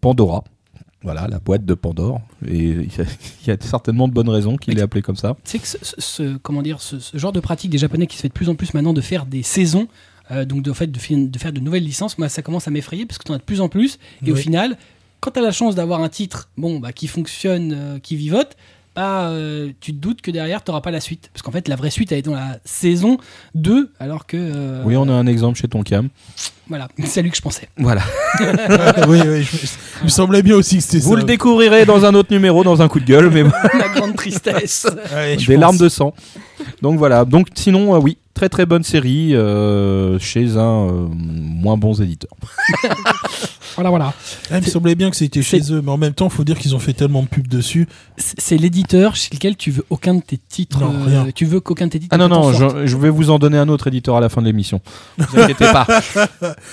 Pandora. 0.00 0.44
Voilà, 1.02 1.26
la 1.28 1.40
boîte 1.40 1.64
de 1.64 1.74
Pandore. 1.74 2.20
Et 2.46 2.68
il 2.68 2.82
y 2.96 3.00
a- 3.00 3.04
il 3.44 3.48
y 3.48 3.50
a 3.50 3.56
certainement 3.60 4.06
de 4.06 4.12
bonnes 4.12 4.28
raisons 4.28 4.56
qu'il 4.56 4.74
l'ait 4.74 4.82
appelé 4.82 5.02
comme 5.02 5.16
ça. 5.16 5.36
C'est 5.42 5.58
que 5.58 5.66
ce, 5.66 6.36
comment 6.38 6.62
dire, 6.62 6.80
ce, 6.80 7.00
ce 7.00 7.18
genre 7.18 7.32
de 7.32 7.40
pratique 7.40 7.70
des 7.70 7.78
Japonais 7.78 8.06
qui 8.06 8.16
se 8.16 8.22
fait 8.22 8.28
de 8.28 8.32
plus 8.34 8.48
en 8.48 8.54
plus 8.54 8.74
maintenant 8.74 8.92
de 8.92 9.00
faire 9.00 9.26
des 9.26 9.42
saisons, 9.42 9.88
euh, 10.30 10.44
donc 10.44 10.62
de, 10.62 10.70
en 10.70 10.74
fait, 10.74 10.86
de, 10.92 10.98
fi- 10.98 11.26
de 11.28 11.38
faire 11.38 11.52
de 11.52 11.58
nouvelles 11.60 11.84
licences, 11.84 12.18
moi 12.18 12.28
ça 12.28 12.42
commence 12.42 12.68
à 12.68 12.70
m'effrayer 12.70 13.04
parce 13.04 13.18
que 13.18 13.24
tu 13.24 13.32
en 13.32 13.34
as 13.34 13.38
de 13.38 13.42
plus 13.42 13.60
en 13.60 13.68
plus. 13.68 13.98
Et 14.24 14.30
au 14.30 14.36
final, 14.36 14.76
quand 15.20 15.30
tu 15.32 15.38
as 15.38 15.42
la 15.42 15.52
chance 15.52 15.74
d'avoir 15.74 16.00
un 16.02 16.08
titre 16.08 16.48
bon, 16.56 16.78
bah, 16.78 16.92
qui 16.92 17.06
fonctionne, 17.08 17.72
euh, 17.76 17.98
qui 17.98 18.16
vivote, 18.16 18.56
bah, 18.96 19.28
euh, 19.28 19.70
tu 19.80 19.92
te 19.92 19.98
doutes 19.98 20.22
que 20.22 20.30
derrière, 20.32 20.64
tu 20.64 20.70
n'auras 20.70 20.80
pas 20.80 20.90
la 20.90 21.00
suite. 21.00 21.30
Parce 21.32 21.42
qu'en 21.42 21.52
fait, 21.52 21.68
la 21.68 21.76
vraie 21.76 21.90
suite, 21.90 22.10
elle 22.10 22.18
est 22.18 22.22
dans 22.22 22.34
la 22.34 22.58
saison 22.64 23.18
2, 23.54 23.92
alors 24.00 24.26
que. 24.26 24.36
euh, 24.36 24.82
Oui, 24.84 24.96
on 24.96 25.08
a 25.08 25.12
un 25.12 25.26
exemple 25.28 25.56
chez 25.58 25.68
Tonkam. 25.68 26.08
Voilà, 26.68 26.88
c'est 27.04 27.20
à 27.20 27.22
lui 27.22 27.30
que 27.30 27.36
je 27.36 27.42
pensais. 27.42 27.68
Voilà. 27.76 28.02
oui, 29.08 29.20
oui, 29.26 29.42
je- 29.42 29.56
il 30.00 30.04
me 30.04 30.08
semblait 30.08 30.42
bien 30.42 30.56
aussi 30.56 30.78
que 30.78 30.82
c'était 30.82 31.00
ça. 31.00 31.06
Vous 31.08 31.16
le 31.16 31.22
découvrirez 31.24 31.84
dans 31.86 32.04
un 32.04 32.14
autre 32.14 32.32
numéro, 32.32 32.64
dans 32.64 32.82
un 32.82 32.88
coup 32.88 32.98
de 33.00 33.04
gueule, 33.06 33.30
mais 33.30 33.44
bon, 33.44 33.52
La 33.78 33.88
grande 33.88 34.16
tristesse. 34.16 34.86
Ouais, 35.14 35.36
je 35.38 35.46
des 35.46 35.54
pense. 35.54 35.60
larmes 35.60 35.78
de 35.78 35.88
sang. 35.88 36.12
Donc 36.82 36.98
voilà. 36.98 37.24
Donc 37.24 37.48
sinon, 37.54 37.94
euh, 37.94 37.98
oui, 37.98 38.18
très 38.38 38.48
très 38.48 38.66
bonne 38.66 38.84
série 38.84 39.34
euh, 39.34 40.16
chez 40.20 40.56
un 40.56 40.86
euh, 40.86 41.08
moins 41.10 41.76
bons 41.76 42.00
éditeur. 42.00 42.30
voilà, 43.74 43.90
voilà. 43.90 44.14
Ah, 44.48 44.58
il 44.58 44.64
me 44.64 44.70
semblait 44.70 44.94
bien 44.94 45.10
que 45.10 45.16
c'était 45.16 45.42
chez 45.42 45.72
eux, 45.72 45.82
mais 45.82 45.90
en 45.90 45.96
même 45.96 46.14
temps, 46.14 46.28
il 46.28 46.32
faut 46.32 46.44
dire 46.44 46.56
qu'ils 46.56 46.76
ont 46.76 46.78
fait 46.78 46.92
tellement 46.92 47.24
de 47.24 47.26
pubs 47.26 47.48
dessus. 47.48 47.88
C'est 48.16 48.56
l'éditeur 48.56 49.16
chez 49.16 49.30
lequel 49.32 49.56
tu 49.56 49.72
veux 49.72 49.84
aucun 49.90 50.14
de 50.14 50.20
tes 50.20 50.38
titres. 50.38 50.78
Non, 50.78 50.94
euh, 50.94 51.04
rien. 51.04 51.26
tu 51.34 51.46
veux 51.46 51.58
qu'aucun 51.58 51.86
de 51.86 51.90
tes 51.90 51.98
titres. 51.98 52.14
Ah 52.14 52.18
non, 52.18 52.28
non, 52.28 52.52
je, 52.52 52.86
je 52.86 52.96
vais 52.96 53.10
vous 53.10 53.30
en 53.30 53.40
donner 53.40 53.58
un 53.58 53.68
autre 53.68 53.88
éditeur 53.88 54.16
à 54.16 54.20
la 54.20 54.28
fin 54.28 54.40
de 54.40 54.46
l'émission. 54.46 54.80
Ne 55.18 55.24
vous 55.24 55.40
inquiétez 55.40 55.72
pas. 55.72 55.86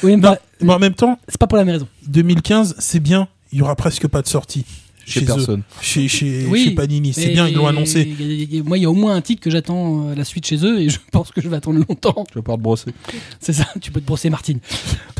Oui, 0.03 0.17
mais 0.17 0.21
bah, 0.21 0.37
Mais 0.61 0.73
en 0.73 0.79
même 0.79 0.93
temps, 0.93 1.17
c'est 1.27 1.39
pas 1.39 1.47
pour 1.47 1.57
la 1.57 1.65
même 1.65 1.73
raison. 1.73 1.87
2015, 2.07 2.75
c'est 2.77 2.99
bien. 2.99 3.27
Il 3.51 3.57
y 3.57 3.61
aura 3.63 3.75
presque 3.75 4.07
pas 4.07 4.21
de 4.21 4.27
sortie 4.27 4.65
Chez 5.05 5.19
chez, 5.19 5.25
eux, 5.25 5.25
personne. 5.35 5.61
chez, 5.81 6.07
chez, 6.07 6.45
Oui, 6.49 6.63
chez 6.65 6.71
Panini. 6.71 7.13
C'est 7.13 7.27
bien, 7.29 7.47
ils 7.47 7.55
l'ont 7.55 7.67
annoncé. 7.67 8.01
il 8.19 8.21
y 8.25 8.31
a- 8.31 8.33
il 8.43 8.55
y 8.55 8.59
a- 8.59 8.63
moi, 8.63 8.77
il 8.77 8.81
y 8.81 8.85
a 8.85 8.89
au 8.89 8.93
moins 8.95 9.15
un 9.15 9.21
titre 9.21 9.41
que 9.41 9.49
j'attends 9.51 10.09
euh, 10.09 10.15
la 10.15 10.23
suite 10.25 10.45
chez 10.47 10.57
eux 10.65 10.79
et 10.81 10.89
je 10.89 10.99
pense 11.11 11.31
que 11.31 11.41
je 11.41 11.47
vais 11.49 11.57
attendre 11.57 11.79
longtemps. 11.87 12.25
Je 12.33 12.39
vais 12.39 12.41
pouvoir 12.41 12.57
te 12.57 12.63
brosser. 12.63 12.91
C'est 13.39 13.53
ça, 13.53 13.67
tu 13.81 13.91
peux 13.91 14.01
te 14.01 14.05
brosser 14.05 14.29
Martine. 14.29 14.59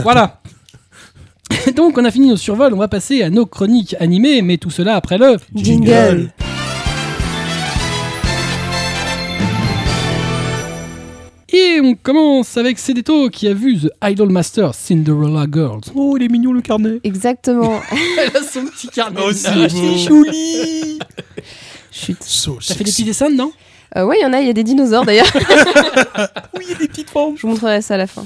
Voilà. 0.01 0.41
Donc, 1.75 1.97
on 1.97 2.05
a 2.05 2.11
fini 2.11 2.27
nos 2.29 2.38
survols, 2.38 2.73
on 2.73 2.77
va 2.77 2.88
passer 2.88 3.21
à 3.21 3.29
nos 3.29 3.45
chroniques 3.45 3.95
animées, 3.99 4.41
mais 4.41 4.57
tout 4.57 4.71
cela 4.71 4.95
après 4.95 5.17
le. 5.19 5.38
Jingle. 5.53 6.31
Et 11.57 11.79
on 11.81 11.95
commence 11.95 12.57
avec 12.57 12.77
Cédéto 12.77 13.29
qui 13.29 13.47
a 13.47 13.53
vu 13.53 13.79
The 13.79 13.89
Idol 14.03 14.29
Master 14.29 14.75
Cinderella 14.75 15.45
Girls. 15.49 15.79
Oh, 15.95 16.17
il 16.17 16.23
est 16.23 16.27
mignon 16.27 16.51
le 16.51 16.59
carnet. 16.61 16.99
Exactement. 17.05 17.79
Elle 18.19 18.35
a 18.35 18.43
son 18.43 18.65
petit 18.65 18.89
carnet. 18.89 19.21
Oh, 19.25 19.31
c'est 19.31 19.47
Ah, 19.47 19.67
beau. 19.69 19.97
chouli. 19.97 20.99
Chut. 21.93 22.17
So 22.21 22.57
T'as 22.67 22.73
fait 22.75 22.83
des 22.83 22.91
petits 22.91 23.05
dessins, 23.05 23.29
non? 23.29 23.53
Euh, 23.95 24.03
ouais, 24.05 24.17
il 24.19 24.23
y 24.23 24.25
en 24.25 24.33
a, 24.33 24.41
il 24.41 24.47
y 24.47 24.49
a 24.49 24.53
des 24.53 24.63
dinosaures 24.65 25.05
d'ailleurs. 25.05 25.31
Oui, 26.57 26.65
il 26.67 26.71
y 26.71 26.73
a 26.73 26.77
des 26.77 26.87
petites 26.89 27.09
formes. 27.09 27.35
Je 27.37 27.43
vous 27.43 27.49
montrerai 27.49 27.81
ça 27.81 27.93
à 27.93 27.97
la 27.97 28.07
fin. 28.07 28.25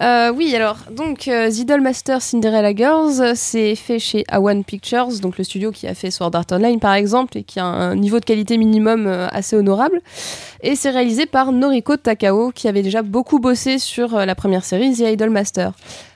Euh, 0.00 0.32
oui, 0.34 0.54
alors, 0.56 0.78
donc, 0.90 1.28
euh, 1.28 1.50
The 1.50 1.58
Idolmaster 1.58 2.20
Cinderella 2.22 2.74
Girls, 2.74 3.20
euh, 3.20 3.32
c'est 3.34 3.74
fait 3.74 3.98
chez 3.98 4.24
A1 4.30 4.64
Pictures, 4.64 5.08
donc 5.20 5.38
le 5.38 5.44
studio 5.44 5.70
qui 5.70 5.86
a 5.86 5.94
fait 5.94 6.10
Sword 6.10 6.34
Art 6.34 6.46
Online 6.50 6.80
par 6.80 6.94
exemple, 6.94 7.36
et 7.36 7.42
qui 7.42 7.60
a 7.60 7.64
un 7.64 7.94
niveau 7.94 8.18
de 8.18 8.24
qualité 8.24 8.56
minimum 8.56 9.06
assez 9.06 9.56
honorable. 9.56 10.00
Et 10.62 10.76
c'est 10.76 10.90
réalisé 10.90 11.26
par 11.26 11.52
Noriko 11.52 11.96
Takao, 11.96 12.50
qui 12.52 12.68
avait 12.68 12.82
déjà 12.82 13.02
beaucoup 13.02 13.38
bossé 13.38 13.78
sur 13.78 14.16
la 14.16 14.34
première 14.34 14.64
série, 14.64 14.92
The 14.94 15.12
Idolmaster. 15.12 15.72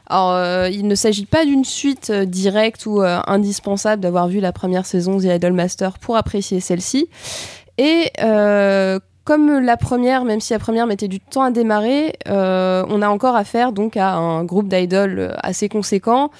Alors, 0.09 0.33
euh, 0.33 0.69
il 0.71 0.87
ne 0.87 0.95
s'agit 0.95 1.27
pas 1.27 1.45
d'une 1.45 1.65
suite 1.65 2.13
directe 2.13 2.87
ou 2.87 3.01
indispensable 3.03 4.03
d'avoir 4.03 4.29
vu 4.29 4.41
la 4.41 4.53
première 4.53 4.87
saison 4.87 5.19
The 5.19 5.25
Idolmaster 5.25 5.99
pour 6.01 6.17
apprécier 6.17 6.61
celle-ci. 6.61 7.09
Et 7.79 8.11
comme 9.27 9.59
la 9.59 9.77
première, 9.77 10.25
même 10.25 10.41
si 10.41 10.55
la 10.55 10.59
première 10.59 10.87
mettait 10.87 11.09
du 11.09 11.21
temps 11.21 11.43
à 11.43 11.51
démarrer, 11.51 12.15
euh, 12.29 12.83
on 12.89 13.03
a 13.03 13.09
encore 13.09 13.37
affaire 13.37 13.73
donc 13.73 13.99
à 13.99 14.15
un 14.15 14.43
groupe 14.45 14.69
d'idoles 14.69 15.35
assez 15.43 15.69
conséquent. 15.69 16.31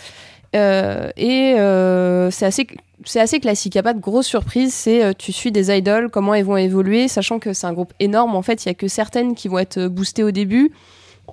Euh, 0.55 1.11
et 1.19 1.55
euh, 1.59 2.31
c'est 2.31 2.47
assez, 2.47 2.67
c'est 3.05 3.21
assez 3.21 3.41
classique, 3.41 3.75
il 3.75 3.79
n'y 3.79 3.81
a 3.81 3.83
pas 3.83 3.93
de 3.93 4.01
grosse 4.01 4.27
surprise. 4.27 4.73
C'est 4.73 5.15
tu 5.19 5.33
suis 5.33 5.53
des 5.53 5.77
idoles, 5.77 6.09
comment 6.11 6.33
elles 6.33 6.45
vont 6.45 6.57
évoluer, 6.57 7.09
sachant 7.09 7.39
que 7.39 7.53
c'est 7.53 7.67
un 7.67 7.73
groupe 7.75 7.93
énorme. 8.01 8.35
En 8.35 8.43
fait, 8.43 8.65
il 8.65 8.69
n'y 8.69 8.73
a 8.73 8.75
que 8.75 8.89
certaines 8.89 9.35
qui 9.35 9.49
vont 9.49 9.59
être 9.59 9.87
boostées 9.89 10.23
au 10.23 10.31
début. 10.31 10.71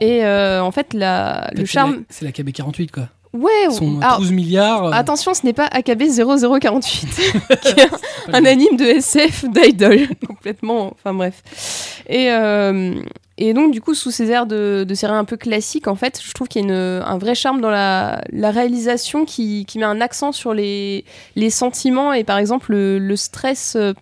Et 0.01 0.25
en 0.25 0.71
fait, 0.71 0.93
la, 0.93 1.49
le 1.53 1.59
C'est 1.61 1.65
charme. 1.71 1.91
la- 1.93 1.99
C'est 2.09 2.25
la 2.25 2.31
KB48, 2.31 2.89
quoi. 2.91 3.03
Ouais, 3.33 3.69
sont 3.71 3.99
alors, 4.01 4.19
12 4.19 4.31
milliards. 4.31 4.85
euh, 4.85 4.91
Attention, 4.91 5.33
ce 5.33 5.43
n'est 5.45 5.53
pas 5.53 5.65
AKB 5.65 6.03
0048, 6.03 7.07
qui 7.61 7.67
est 7.79 7.81
un, 7.83 8.33
un 8.33 8.45
anime 8.45 8.77
de 8.77 8.85
SF 8.85 9.45
d'idol, 9.49 10.01
complètement. 10.27 10.91
Enfin 10.93 11.13
bref. 11.15 12.03
Et, 12.07 12.29
euh, 12.31 12.93
et 13.39 13.53
donc, 13.55 13.71
du 13.71 13.81
coup, 13.81 13.95
sous 13.95 14.11
ces 14.11 14.29
airs 14.29 14.45
de, 14.45 14.85
de 14.87 14.93
série 14.93 15.13
un 15.13 15.25
peu 15.25 15.37
classique, 15.37 15.87
en 15.87 15.95
fait, 15.95 16.21
je 16.23 16.31
trouve 16.33 16.47
qu'il 16.47 16.69
y 16.69 16.71
a 16.71 17.03
un 17.03 17.17
vrai 17.17 17.33
charme 17.33 17.61
dans 17.61 17.71
la, 17.71 18.21
réalisation 18.31 19.25
qui, 19.25 19.65
met 19.75 19.83
un 19.83 20.01
accent 20.01 20.31
sur 20.31 20.53
les, 20.53 21.03
sentiments 21.49 22.13
et 22.13 22.23
par 22.23 22.37
exemple 22.37 22.73
le, 22.73 23.15
stress 23.15 23.75
euh, 23.75 23.93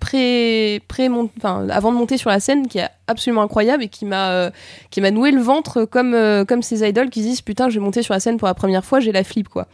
avant 1.70 1.92
de 1.92 1.98
monter 1.98 2.18
sur 2.18 2.30
la 2.30 2.42
scène 2.42 2.68
qui 2.68 2.80
est 2.80 2.90
absolument 3.08 3.44
incroyable 3.44 3.84
et 3.84 3.88
qui 3.88 4.06
m'a 4.06 4.32
euh, 4.32 4.52
noué 5.12 5.32
le 5.32 5.42
ventre 5.42 5.86
comme, 5.86 6.14
euh, 6.14 6.44
comme 6.44 6.62
ces 6.62 6.88
idoles 6.88 7.10
qui 7.10 7.22
se 7.22 7.28
disent 7.28 7.42
putain, 7.42 7.70
je 7.70 7.76
vais 7.76 7.86
monter 7.86 8.04
sur 8.04 8.14
la 8.14 8.20
scène 8.20 8.38
pour 8.38 8.48
la 8.50 8.54
première 8.54 8.84
fois, 8.84 9.00
j'ai 9.00 9.14
la 9.14 9.24
flip 9.24 9.48
quoi. 9.48 9.68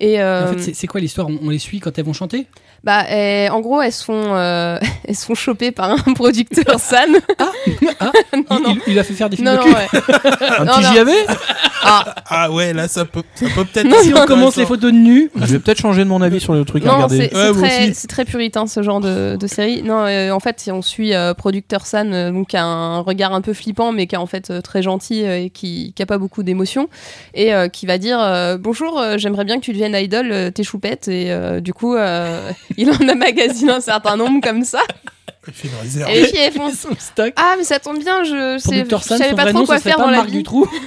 Et, 0.00 0.20
euh, 0.20 0.50
En 0.52 0.56
fait, 0.58 0.74
c'est- 0.74 0.86
quoi 0.86 1.00
l'histoire? 1.00 1.28
On, 1.28 1.38
on 1.46 1.50
les 1.50 1.58
suit 1.58 1.80
quand 1.80 1.96
elles 1.98 2.04
vont 2.04 2.12
chanter? 2.12 2.46
Bah, 2.84 3.04
euh, 3.10 3.48
en 3.48 3.60
gros, 3.60 3.82
elles 3.82 3.92
sont, 3.92 4.12
euh, 4.14 4.78
elles 5.08 5.16
sont 5.16 5.34
chopées 5.34 5.72
par 5.72 5.90
un 5.90 6.12
producteur 6.14 6.64
San. 6.78 7.10
Ah, 7.38 7.50
Non, 8.32 8.42
il, 8.50 8.62
non. 8.62 8.76
il- 8.86 8.92
il 8.92 8.98
a 8.98 9.02
fait 9.04 9.14
faire 9.14 9.28
des 9.28 9.36
films 9.36 9.48
non, 9.50 9.56
de 9.56 9.68
ouais. 9.68 9.88
Un 10.58 10.64
Non, 10.64 10.72
petit. 10.74 10.94
JAV 10.94 11.08
Ah 12.30 12.50
ouais, 12.52 12.72
là, 12.72 12.88
ça 12.88 13.04
peut, 13.04 13.22
ça 13.34 13.46
peut 13.54 13.64
peut-être. 13.64 14.02
Si 14.02 14.12
on 14.14 14.24
commence 14.26 14.56
les 14.56 14.66
photos 14.66 14.92
de 14.92 14.96
nu, 14.96 15.30
Je 15.36 15.46
vais 15.46 15.58
peut-être 15.58 15.80
changer 15.80 16.04
de 16.04 16.08
mon 16.08 16.22
avis 16.22 16.40
sur 16.40 16.54
le 16.54 16.64
truc 16.64 16.84
à 16.84 16.88
Non, 16.88 16.94
regarder. 16.94 17.30
c'est 17.32 17.50
Ouais, 17.50 17.92
très, 18.08 18.24
puritain 18.24 18.66
ce 18.66 18.82
genre 18.82 19.00
de, 19.00 19.36
de 19.36 19.46
série. 19.46 19.82
Non, 19.82 20.04
euh, 20.06 20.30
en 20.30 20.40
fait, 20.40 20.68
on 20.72 20.82
suit 20.82 21.14
euh, 21.14 21.34
producteur 21.34 21.86
San, 21.86 22.12
euh, 22.12 22.30
donc 22.30 22.48
qui 22.48 22.56
a 22.56 22.64
un 22.64 23.00
regard 23.00 23.32
un 23.32 23.40
peu 23.40 23.52
flippant, 23.54 23.92
mais 23.92 24.06
qui 24.06 24.14
est 24.14 24.18
en 24.18 24.26
fait 24.26 24.50
euh, 24.50 24.60
très 24.60 24.82
gentil 24.82 25.24
euh, 25.24 25.38
et 25.44 25.50
qui, 25.50 25.92
qui 25.94 26.02
a 26.02 26.06
pas 26.06 26.18
beaucoup 26.18 26.42
d'émotions, 26.42 26.88
et 27.34 27.54
euh, 27.54 27.68
qui 27.68 27.86
va 27.86 27.98
dire 27.98 28.18
euh, 28.20 28.56
bonjour, 28.58 28.98
euh, 28.98 29.16
j'aimerais 29.18 29.44
bien 29.44 29.56
que 29.58 29.64
tu 29.64 29.72
deviennes 29.72 29.87
idol, 29.94 30.30
euh, 30.32 30.50
t'es 30.50 30.64
choupette, 30.64 31.08
et 31.08 31.30
euh, 31.32 31.60
du 31.60 31.72
coup, 31.74 31.94
euh, 31.94 32.50
il 32.76 32.90
en 32.90 33.08
a 33.08 33.14
magasiné 33.14 33.72
un 33.72 33.80
certain 33.80 34.16
nombre 34.16 34.40
comme 34.42 34.64
ça. 34.64 34.80
Il 35.46 35.54
fait 35.54 35.68
une 35.68 35.74
réserve. 35.80 36.10
Et 36.10 36.22
les 36.22 36.26
filles 36.28 36.38
elles 36.40 36.52
font 36.52 36.70
sont 36.70 36.88
stock. 36.98 37.32
ah 37.36 37.54
mais 37.56 37.64
ça 37.64 37.78
tombe 37.78 37.98
bien, 37.98 38.22
je, 38.24 38.58
sais- 38.58 38.68
Producteur 38.68 39.00
je 39.02 39.08
Sam, 39.08 39.18
savais 39.18 39.30
son 39.30 39.36
pas 39.36 39.42
vrai 39.44 39.52
trop 39.52 39.60
nom, 39.60 39.66
quoi 39.66 39.76
ce 39.76 39.82
serait 39.82 39.90
faire 39.90 39.98
pas 39.98 40.04
dans 40.04 40.10
la 40.10 40.16
Marc 40.18 40.28
vie. 40.30 40.38
Dutroux 40.38 40.68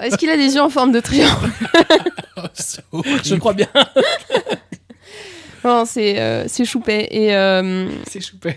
Est-ce 0.00 0.16
qu'il 0.16 0.30
a 0.30 0.36
des 0.36 0.54
yeux 0.54 0.60
en 0.62 0.68
forme 0.70 0.92
de 0.92 1.00
triangle? 1.00 1.50
C'est 2.54 2.82
Je 3.24 3.34
crois 3.36 3.52
bien. 3.54 3.66
Non, 5.64 5.84
c'est 5.84 6.18
euh, 6.18 6.44
c'est 6.48 6.64
choupet. 6.64 7.08
Et, 7.10 7.34
euh, 7.34 7.88
C'est 8.08 8.20
choupé. 8.20 8.56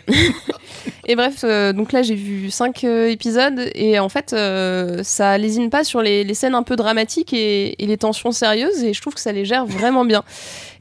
et 1.07 1.15
bref, 1.15 1.43
euh, 1.43 1.71
donc 1.71 1.91
là 1.91 2.01
j'ai 2.01 2.15
vu 2.15 2.49
5 2.49 2.83
épisodes 2.83 3.69
et 3.75 3.99
en 3.99 4.09
fait 4.09 4.33
euh, 4.33 5.03
ça 5.03 5.37
lésine 5.37 5.69
pas 5.69 5.83
sur 5.83 6.01
les, 6.01 6.23
les 6.23 6.33
scènes 6.33 6.55
un 6.55 6.63
peu 6.63 6.75
dramatiques 6.75 7.31
et, 7.33 7.81
et 7.81 7.85
les 7.85 7.97
tensions 7.97 8.31
sérieuses 8.31 8.83
et 8.83 8.93
je 8.93 9.01
trouve 9.01 9.13
que 9.13 9.21
ça 9.21 9.31
les 9.31 9.45
gère 9.45 9.65
vraiment 9.65 10.05
bien. 10.05 10.23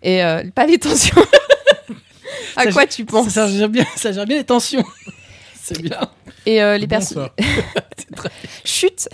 Et 0.02 0.22
euh, 0.22 0.42
pas 0.54 0.66
les 0.66 0.78
tensions. 0.78 1.16
à 2.56 2.64
Ça, 2.64 2.72
quoi 2.72 2.86
tu 2.86 3.04
penses 3.04 3.30
Ça, 3.30 3.48
gère 3.48 3.68
bien, 3.68 3.86
ça 3.96 4.12
gère 4.12 4.26
bien 4.26 4.36
les 4.36 4.44
tensions. 4.44 4.84
C'est 5.62 5.80
bien. 5.80 6.00
Et 6.44 6.62
euh, 6.62 6.76
les 6.76 6.86
personnes. 6.86 7.26
Chut 8.66 9.08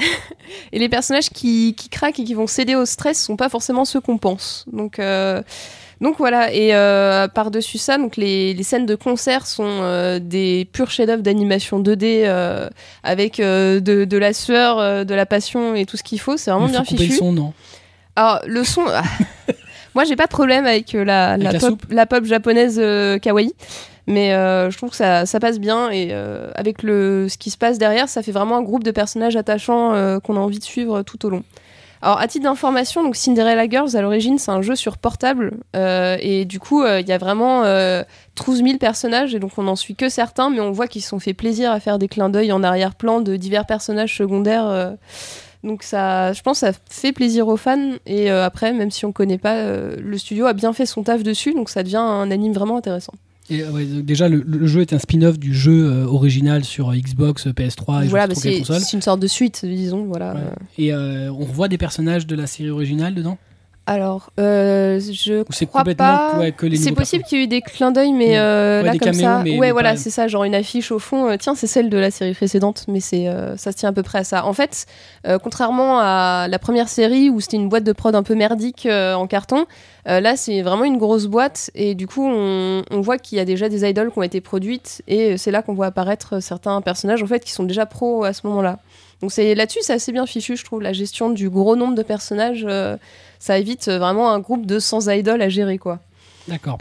Et 0.72 0.80
les 0.80 0.88
personnages 0.88 1.30
qui, 1.30 1.76
qui 1.76 1.88
craquent 1.88 2.18
et 2.18 2.24
qui 2.24 2.34
vont 2.34 2.48
céder 2.48 2.74
au 2.74 2.84
stress 2.86 3.22
sont 3.22 3.36
pas 3.36 3.48
forcément 3.48 3.84
ceux 3.84 4.00
qu'on 4.00 4.18
pense. 4.18 4.64
Donc, 4.72 4.98
euh, 4.98 5.42
donc 6.00 6.16
voilà. 6.18 6.52
Et 6.52 6.74
euh, 6.74 7.28
par-dessus 7.28 7.78
ça, 7.78 7.98
donc 7.98 8.16
les, 8.16 8.54
les 8.54 8.62
scènes 8.62 8.86
de 8.86 8.94
concert 8.94 9.46
sont 9.46 9.64
euh, 9.66 10.18
des 10.18 10.68
purs 10.72 10.90
chefs-d'œuvre 10.90 11.22
d'animation 11.22 11.80
2D 11.80 12.22
euh, 12.24 12.68
avec 13.02 13.38
de, 13.38 13.80
de 13.80 14.16
la 14.16 14.32
sueur, 14.32 15.04
de 15.04 15.14
la 15.14 15.26
passion 15.26 15.74
et 15.74 15.86
tout 15.86 15.96
ce 15.96 16.02
qu'il 16.02 16.20
faut. 16.20 16.36
C'est 16.36 16.50
vraiment 16.50 16.66
Il 16.66 16.72
bien 16.72 16.84
couper 16.84 16.94
le 16.96 17.04
fichu. 17.04 17.16
son, 17.18 17.32
non 17.32 17.52
Alors, 18.16 18.40
le 18.46 18.64
son. 18.64 18.84
ah. 18.88 19.02
Moi, 19.96 20.04
j'ai 20.04 20.14
pas 20.14 20.26
de 20.26 20.30
problème 20.30 20.66
avec 20.66 20.92
la, 20.92 21.32
Avec 21.32 21.42
la, 21.44 21.52
la 21.52 21.58
pop, 21.58 21.68
soupe 21.68 21.84
la 21.90 22.06
pop 22.06 22.24
japonaise 22.24 22.80
kawaii. 23.20 23.52
Mais 24.10 24.34
euh, 24.34 24.70
je 24.70 24.76
trouve 24.76 24.90
que 24.90 24.96
ça, 24.96 25.24
ça 25.24 25.38
passe 25.38 25.60
bien 25.60 25.88
et 25.90 26.08
euh, 26.10 26.50
avec 26.56 26.82
le, 26.82 27.28
ce 27.28 27.38
qui 27.38 27.50
se 27.50 27.56
passe 27.56 27.78
derrière, 27.78 28.08
ça 28.08 28.22
fait 28.22 28.32
vraiment 28.32 28.56
un 28.56 28.62
groupe 28.62 28.82
de 28.82 28.90
personnages 28.90 29.36
attachants 29.36 29.92
euh, 29.94 30.18
qu'on 30.18 30.36
a 30.36 30.40
envie 30.40 30.58
de 30.58 30.64
suivre 30.64 31.02
tout 31.02 31.24
au 31.26 31.30
long. 31.30 31.44
Alors, 32.02 32.18
à 32.18 32.26
titre 32.28 32.44
d'information, 32.44 33.02
donc 33.02 33.14
Cinderella 33.14 33.68
Girls, 33.68 33.94
à 33.94 34.00
l'origine, 34.00 34.38
c'est 34.38 34.50
un 34.50 34.62
jeu 34.62 34.74
sur 34.74 34.96
portable. 34.96 35.58
euh, 35.76 36.16
et 36.20 36.46
du 36.46 36.58
coup, 36.58 36.82
euh, 36.82 37.00
il 37.00 37.06
y 37.06 37.12
a 37.12 37.18
vraiment 37.18 37.64
euh, 37.64 38.02
12 38.42 38.62
000 38.64 38.78
personnages. 38.78 39.34
Et 39.34 39.38
donc, 39.38 39.52
on 39.58 39.64
n'en 39.64 39.76
suit 39.76 39.94
que 39.96 40.08
certains, 40.08 40.48
mais 40.48 40.60
on 40.60 40.70
voit 40.72 40.86
qu'ils 40.88 41.02
se 41.02 41.08
sont 41.10 41.18
fait 41.18 41.34
plaisir 41.34 41.70
à 41.70 41.78
faire 41.78 41.98
des 41.98 42.08
clins 42.08 42.30
d'œil 42.30 42.52
en 42.52 42.62
arrière-plan 42.62 43.20
de 43.20 43.36
divers 43.36 43.66
personnages 43.66 44.16
secondaires. 44.16 44.66
euh, 44.66 44.92
donc 45.62 45.82
ça, 45.82 46.32
je 46.32 46.40
pense, 46.40 46.60
ça 46.60 46.72
fait 46.88 47.12
plaisir 47.12 47.48
aux 47.48 47.58
fans. 47.58 47.92
Et 48.06 48.30
euh, 48.32 48.44
après, 48.46 48.72
même 48.72 48.90
si 48.90 49.04
on 49.04 49.12
connaît 49.12 49.36
pas, 49.36 49.62
le 49.62 50.16
studio 50.18 50.46
a 50.46 50.54
bien 50.54 50.72
fait 50.72 50.86
son 50.86 51.02
taf 51.02 51.22
dessus, 51.22 51.52
donc 51.52 51.68
ça 51.68 51.82
devient 51.82 51.96
un 51.98 52.30
anime 52.30 52.54
vraiment 52.54 52.78
intéressant. 52.78 53.12
Et, 53.50 53.62
euh, 53.62 53.70
ouais, 53.70 53.84
déjà, 53.84 54.28
le, 54.28 54.42
le 54.46 54.66
jeu 54.66 54.80
est 54.80 54.92
un 54.92 54.98
spin-off 54.98 55.38
du 55.38 55.52
jeu 55.54 55.84
euh, 55.84 56.04
original 56.06 56.64
sur 56.64 56.90
euh, 56.90 56.94
Xbox, 56.96 57.46
euh, 57.46 57.52
PS3 57.52 58.04
et 58.04 58.08
voilà, 58.08 58.28
bah, 58.28 58.34
c'est 58.36 58.58
console. 58.58 58.80
c'est 58.80 58.96
une 58.96 59.02
sorte 59.02 59.20
de 59.20 59.26
suite, 59.26 59.64
disons. 59.64 60.04
Voilà. 60.04 60.34
Ouais. 60.34 60.40
Et 60.78 60.92
euh, 60.94 61.32
on 61.32 61.44
revoit 61.44 61.68
des 61.68 61.78
personnages 61.78 62.26
de 62.26 62.36
la 62.36 62.46
série 62.46 62.70
originale 62.70 63.14
dedans? 63.14 63.38
Alors, 63.92 64.30
euh, 64.38 65.00
je 65.00 65.42
crois 65.66 65.82
pas. 65.96 66.34
ouais, 66.38 66.52
C'est 66.76 66.92
possible 66.92 67.24
qu'il 67.24 67.38
y 67.38 67.40
ait 67.40 67.44
eu 67.44 67.48
des 67.48 67.60
clins 67.60 67.90
d'œil, 67.90 68.12
mais 68.12 68.34
Mm. 68.34 68.38
euh, 68.38 68.80
Ouais, 68.82 68.86
là 68.86 68.92
comme 68.92 68.98
caméos, 69.00 69.20
ça, 69.20 69.40
mais- 69.42 69.50
ouais, 69.52 69.58
mais 69.58 69.72
voilà, 69.72 69.96
c'est 69.96 70.10
ça, 70.10 70.28
genre 70.28 70.44
une 70.44 70.54
affiche 70.54 70.92
au 70.92 71.00
fond. 71.00 71.28
euh, 71.28 71.36
tiens, 71.36 71.56
c'est 71.56 71.66
celle 71.66 71.90
de 71.90 71.98
la 71.98 72.12
série 72.12 72.34
précédente, 72.34 72.84
mais 72.86 73.00
c'est 73.00 73.26
euh, 73.26 73.56
ça 73.56 73.72
se 73.72 73.76
tient 73.78 73.88
à 73.88 73.92
peu 73.92 74.04
près 74.04 74.18
à 74.20 74.24
ça. 74.24 74.46
En 74.46 74.52
fait, 74.52 74.86
contrairement 75.42 75.98
à 75.98 76.46
la 76.48 76.58
première 76.60 76.88
série 76.88 77.30
où 77.30 77.40
c'était 77.40 77.56
une 77.56 77.68
boîte 77.68 77.82
de 77.84 77.92
prod 77.92 78.14
un 78.14 78.22
peu 78.22 78.34
merdique 78.36 78.86
en 78.90 79.26
carton, 79.26 79.66
là 80.06 80.36
c'est 80.36 80.62
vraiment 80.62 80.84
une 80.84 80.96
grosse 80.98 81.26
boîte 81.26 81.70
et 81.74 81.94
du 81.94 82.06
coup 82.06 82.26
on, 82.26 82.82
on 82.90 83.00
voit 83.00 83.18
qu'il 83.18 83.38
y 83.38 83.40
a 83.40 83.44
déjà 83.44 83.68
des 83.68 83.88
idoles 83.88 84.10
qui 84.12 84.18
ont 84.18 84.22
été 84.22 84.40
produites 84.40 85.02
et 85.08 85.36
c'est 85.36 85.50
là 85.50 85.62
qu'on 85.62 85.74
voit 85.74 85.86
apparaître 85.86 86.40
certains 86.40 86.80
personnages 86.80 87.22
en 87.22 87.26
fait 87.26 87.44
qui 87.44 87.52
sont 87.52 87.64
déjà 87.64 87.86
pros 87.86 88.24
à 88.24 88.32
ce 88.32 88.46
moment-là. 88.46 88.78
Donc 89.20 89.32
c'est 89.32 89.54
là-dessus 89.54 89.80
c'est 89.82 89.92
assez 89.92 90.12
bien 90.12 90.26
fichu, 90.26 90.56
je 90.56 90.64
trouve, 90.64 90.80
la 90.82 90.92
gestion 90.92 91.30
du 91.30 91.50
gros 91.50 91.76
nombre 91.76 91.94
de 91.94 92.02
personnages. 92.02 92.64
euh, 92.68 92.96
ça 93.38 93.58
évite 93.58 93.88
euh, 93.88 93.98
vraiment 93.98 94.30
un 94.32 94.38
groupe 94.40 94.66
de 94.66 94.78
100 94.78 95.08
idoles 95.10 95.42
à 95.42 95.48
gérer 95.48 95.78
quoi. 95.78 95.98
D'accord. 96.48 96.78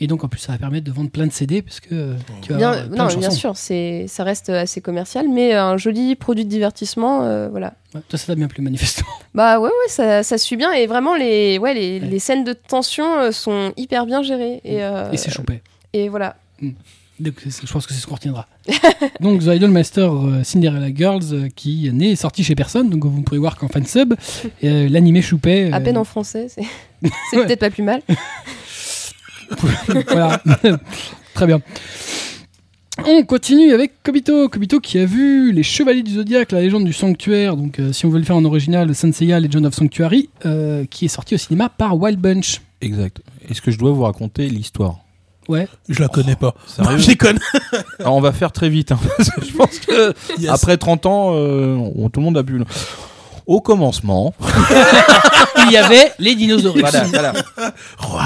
Et 0.00 0.06
donc 0.06 0.22
en 0.22 0.28
plus, 0.28 0.38
ça 0.38 0.52
va 0.52 0.58
permettre 0.58 0.86
de 0.86 0.92
vendre 0.92 1.10
plein 1.10 1.26
de 1.26 1.32
CD 1.32 1.60
parce 1.62 1.80
que 1.80 1.88
euh, 1.92 2.14
tu 2.42 2.52
vas 2.52 2.58
Bien, 2.58 2.70
avoir, 2.70 2.88
plein 2.88 3.04
non, 3.08 3.14
de 3.14 3.18
bien 3.18 3.30
sûr, 3.30 3.56
c'est, 3.56 4.06
ça 4.06 4.22
reste 4.22 4.48
assez 4.48 4.80
commercial, 4.80 5.28
mais 5.28 5.54
un 5.54 5.76
joli 5.76 6.14
produit 6.14 6.44
de 6.44 6.50
divertissement, 6.50 7.22
euh, 7.24 7.48
voilà. 7.48 7.74
Ouais, 7.94 8.00
toi, 8.08 8.16
ça 8.18 8.26
t'a 8.28 8.34
bien 8.36 8.46
plu, 8.48 8.62
manifestement. 8.62 9.08
Bah 9.34 9.58
ouais, 9.60 9.68
ouais, 9.68 9.88
ça, 9.88 10.22
ça 10.22 10.38
suit 10.38 10.56
bien 10.56 10.72
et 10.72 10.86
vraiment 10.86 11.14
les, 11.16 11.58
ouais, 11.58 11.74
les, 11.74 11.98
les 12.00 12.18
scènes 12.18 12.44
de 12.44 12.52
tension 12.52 13.18
euh, 13.18 13.30
sont 13.32 13.72
hyper 13.76 14.06
bien 14.06 14.22
gérées 14.22 14.60
et, 14.64 14.82
euh, 14.84 15.10
Et 15.12 15.16
c'est 15.16 15.30
chopé. 15.30 15.62
et 15.92 16.08
voilà. 16.08 16.36
C'est- 16.60 16.74
je 17.20 17.72
pense 17.72 17.86
que 17.86 17.92
c'est 17.94 18.00
ce 18.00 18.06
qu'on 18.06 18.14
retiendra. 18.14 18.46
donc, 19.20 19.40
The 19.42 19.48
Idolmaster 19.56 20.12
euh, 20.12 20.44
Cinderella 20.44 20.94
Girls, 20.94 21.22
euh, 21.32 21.48
qui 21.54 21.90
n'est 21.92 22.16
sorti 22.16 22.44
chez 22.44 22.54
personne, 22.54 22.90
donc 22.90 23.04
vous 23.04 23.22
pouvez 23.22 23.38
voir 23.38 23.56
qu'en 23.56 23.68
fansub, 23.68 24.14
euh, 24.64 24.88
l'animé 24.88 25.22
choupé. 25.22 25.72
À 25.72 25.80
peine 25.80 25.96
en 25.98 26.04
français, 26.04 26.48
c'est, 26.50 26.62
Ouais. 27.36 27.44
peut-être 27.46 27.60
pas 27.60 27.70
plus 27.70 27.82
mal. 27.82 28.02
voilà. 30.08 30.42
Très 31.34 31.46
bien. 31.46 31.60
On 33.06 33.22
continue 33.22 33.72
avec 33.72 34.02
Kobito. 34.02 34.48
Kobito 34.48 34.80
qui 34.80 34.98
a 34.98 35.04
vu 35.04 35.52
Les 35.52 35.62
Chevaliers 35.62 36.02
du 36.02 36.14
Zodiaque, 36.14 36.50
la 36.50 36.60
légende 36.60 36.84
du 36.84 36.92
sanctuaire. 36.92 37.56
Donc, 37.56 37.78
euh, 37.78 37.92
si 37.92 38.06
on 38.06 38.08
veut 38.10 38.18
le 38.18 38.24
faire 38.24 38.36
en 38.36 38.44
original, 38.44 38.92
Senseiya 38.94 39.38
Legend 39.38 39.66
of 39.66 39.74
Sanctuary, 39.74 40.28
euh, 40.46 40.84
qui 40.90 41.04
est 41.04 41.08
sorti 41.08 41.36
au 41.36 41.38
cinéma 41.38 41.68
par 41.68 41.96
Wild 41.96 42.18
Bunch. 42.18 42.60
Exact. 42.80 43.20
Est-ce 43.48 43.62
que 43.62 43.70
je 43.70 43.78
dois 43.78 43.92
vous 43.92 44.02
raconter 44.02 44.48
l'histoire? 44.48 44.98
Ouais. 45.48 45.66
Je 45.88 46.00
la 46.02 46.08
connais 46.08 46.36
pas. 46.36 46.54
Non, 46.78 46.96
je 46.98 47.06
déconne. 47.06 47.38
Alors, 47.98 48.14
on 48.16 48.20
va 48.20 48.32
faire 48.32 48.52
très 48.52 48.68
vite. 48.68 48.92
hein, 48.92 48.98
parce 49.16 49.30
que 49.30 49.44
je 49.44 49.52
pense 49.52 49.78
que 49.78 50.14
Yes. 50.38 50.50
après 50.50 50.76
30 50.76 51.06
ans, 51.06 51.30
euh, 51.32 51.76
on- 51.96 52.10
tout 52.10 52.20
le 52.20 52.24
monde 52.24 52.36
a 52.38 52.42
bu. 52.42 52.62
Au 53.46 53.60
commencement, 53.62 54.34
Il 55.66 55.72
y 55.72 55.76
avait 55.78 56.12
les 56.18 56.34
dinosaures. 56.34 56.74
Voilà, 56.78 57.04
voilà. 57.04 57.32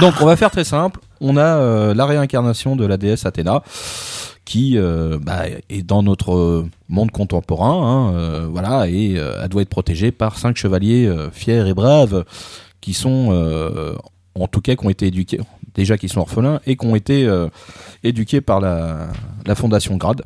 Donc 0.00 0.14
on 0.20 0.26
va 0.26 0.34
faire 0.36 0.50
très 0.50 0.64
simple. 0.64 0.98
On 1.20 1.36
a 1.36 1.42
euh, 1.58 1.94
la 1.94 2.06
réincarnation 2.06 2.74
de 2.76 2.84
la 2.84 2.96
déesse 2.96 3.24
Athéna 3.24 3.62
qui 4.44 4.76
euh, 4.76 5.18
bah, 5.22 5.42
est 5.70 5.82
dans 5.86 6.02
notre 6.02 6.64
monde 6.88 7.12
contemporain, 7.12 7.80
hein, 8.10 8.14
euh, 8.14 8.46
voilà, 8.50 8.88
et 8.88 9.14
euh, 9.16 9.40
elle 9.42 9.48
doit 9.48 9.62
être 9.62 9.68
protégée 9.68 10.10
par 10.10 10.36
cinq 10.38 10.56
chevaliers 10.56 11.06
euh, 11.06 11.30
fiers 11.30 11.66
et 11.68 11.72
braves 11.74 12.24
qui 12.80 12.92
sont, 12.92 13.28
euh, 13.30 13.94
en 14.38 14.48
tout 14.48 14.60
cas, 14.60 14.74
qui 14.74 14.84
ont 14.84 14.90
été 14.90 15.06
éduqués, 15.06 15.40
déjà 15.74 15.96
qui 15.98 16.08
sont 16.08 16.20
orphelins 16.20 16.60
et 16.66 16.76
qui 16.76 16.86
ont 16.86 16.94
été 16.96 17.24
euh, 17.26 17.48
éduqués 18.02 18.40
par 18.40 18.60
la, 18.60 19.08
la 19.46 19.54
Fondation 19.54 19.96
Grade 19.96 20.22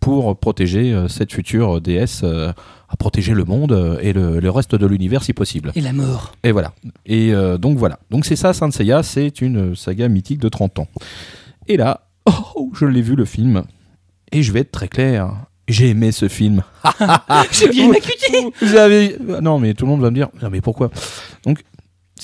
pour 0.00 0.36
protéger 0.38 0.92
euh, 0.92 1.08
cette 1.08 1.32
future 1.32 1.80
déesse, 1.80 2.20
euh, 2.24 2.52
à 2.88 2.96
protéger 2.96 3.34
le 3.34 3.44
monde 3.44 3.98
et 4.00 4.12
le- 4.12 4.40
le 4.40 4.50
reste 4.50 4.74
de 4.74 4.86
l'univers 4.86 5.22
si 5.22 5.32
possible. 5.32 5.72
Et 5.74 5.80
la 5.80 5.92
mort. 5.92 6.32
Et 6.42 6.52
voilà. 6.52 6.72
Et 7.06 7.32
donc 7.58 7.76
voilà. 7.76 7.98
Donc 8.10 8.24
c'est 8.24 8.36
ça, 8.36 8.52
Saint 8.54 8.70
Seiya, 8.70 9.02
c'est 9.02 9.40
une 9.42 9.76
saga 9.76 10.08
mythique 10.08 10.38
de 10.40 10.48
30 10.48 10.78
ans. 10.78 10.88
Et 11.66 11.76
là, 11.76 12.00
oh, 12.56 12.70
je 12.74 12.86
l'ai 12.86 13.02
vu 13.02 13.14
le 13.14 13.26
film. 13.26 13.64
Et 14.32 14.42
je 14.42 14.52
vais 14.52 14.60
être 14.60 14.72
très 14.72 14.88
clair. 14.88 15.30
J'ai 15.68 15.90
aimé 15.90 16.12
ce 16.12 16.28
film. 16.28 16.62
J'ai 17.52 17.68
bien. 17.68 17.90
J'avais. 18.62 19.18
Non, 19.42 19.58
mais 19.58 19.74
tout 19.74 19.84
le 19.84 19.90
monde 19.90 20.00
va 20.00 20.08
me 20.10 20.14
dire. 20.14 20.28
Non, 20.42 20.48
mais 20.48 20.62
pourquoi? 20.62 20.90
Donc, 21.44 21.62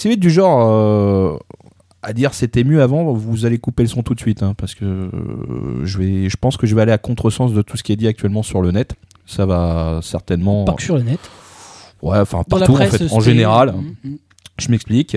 vous 0.03 0.09
êtes 0.11 0.19
du 0.19 0.31
genre 0.31 1.39
à 2.05 2.13
dire 2.13 2.35
c'était 2.35 2.65
mieux 2.65 2.83
avant, 2.83 3.13
vous 3.13 3.47
allez 3.47 3.59
couper 3.59 3.83
le 3.83 3.89
son 3.89 4.03
tout 4.03 4.15
de 4.15 4.21
suite, 4.21 4.43
hein, 4.43 4.55
parce 4.57 4.75
que 4.75 4.85
euh, 4.85 5.11
je 5.85 5.99
vais, 5.99 6.29
je 6.29 6.37
pense 6.37 6.57
que 6.57 6.67
je 6.67 6.75
vais 6.75 6.83
aller 6.83 6.93
à 6.93 6.99
contresens 6.99 7.53
de 7.53 7.63
tout 7.63 7.77
ce 7.77 7.83
qui 7.83 7.93
est 7.93 7.97
dit 7.97 8.07
actuellement 8.07 8.43
sur 8.43 8.63
le 8.63 8.71
net. 8.71 8.95
Ça 9.27 9.47
va 9.47 10.01
certainement. 10.03 10.65
Pas 10.65 10.75
que 10.75 10.83
sur 10.83 10.97
le 10.97 11.03
net. 11.03 11.21
Ouais, 12.03 12.19
enfin 12.19 12.45
partout 12.45 12.75
presse, 12.75 12.95
en 12.95 12.99
fait, 12.99 13.13
en 13.13 13.21
général. 13.21 13.73
Mm, 13.73 14.09
mm. 14.09 14.19
Je 14.59 14.71
m'explique. 14.71 15.17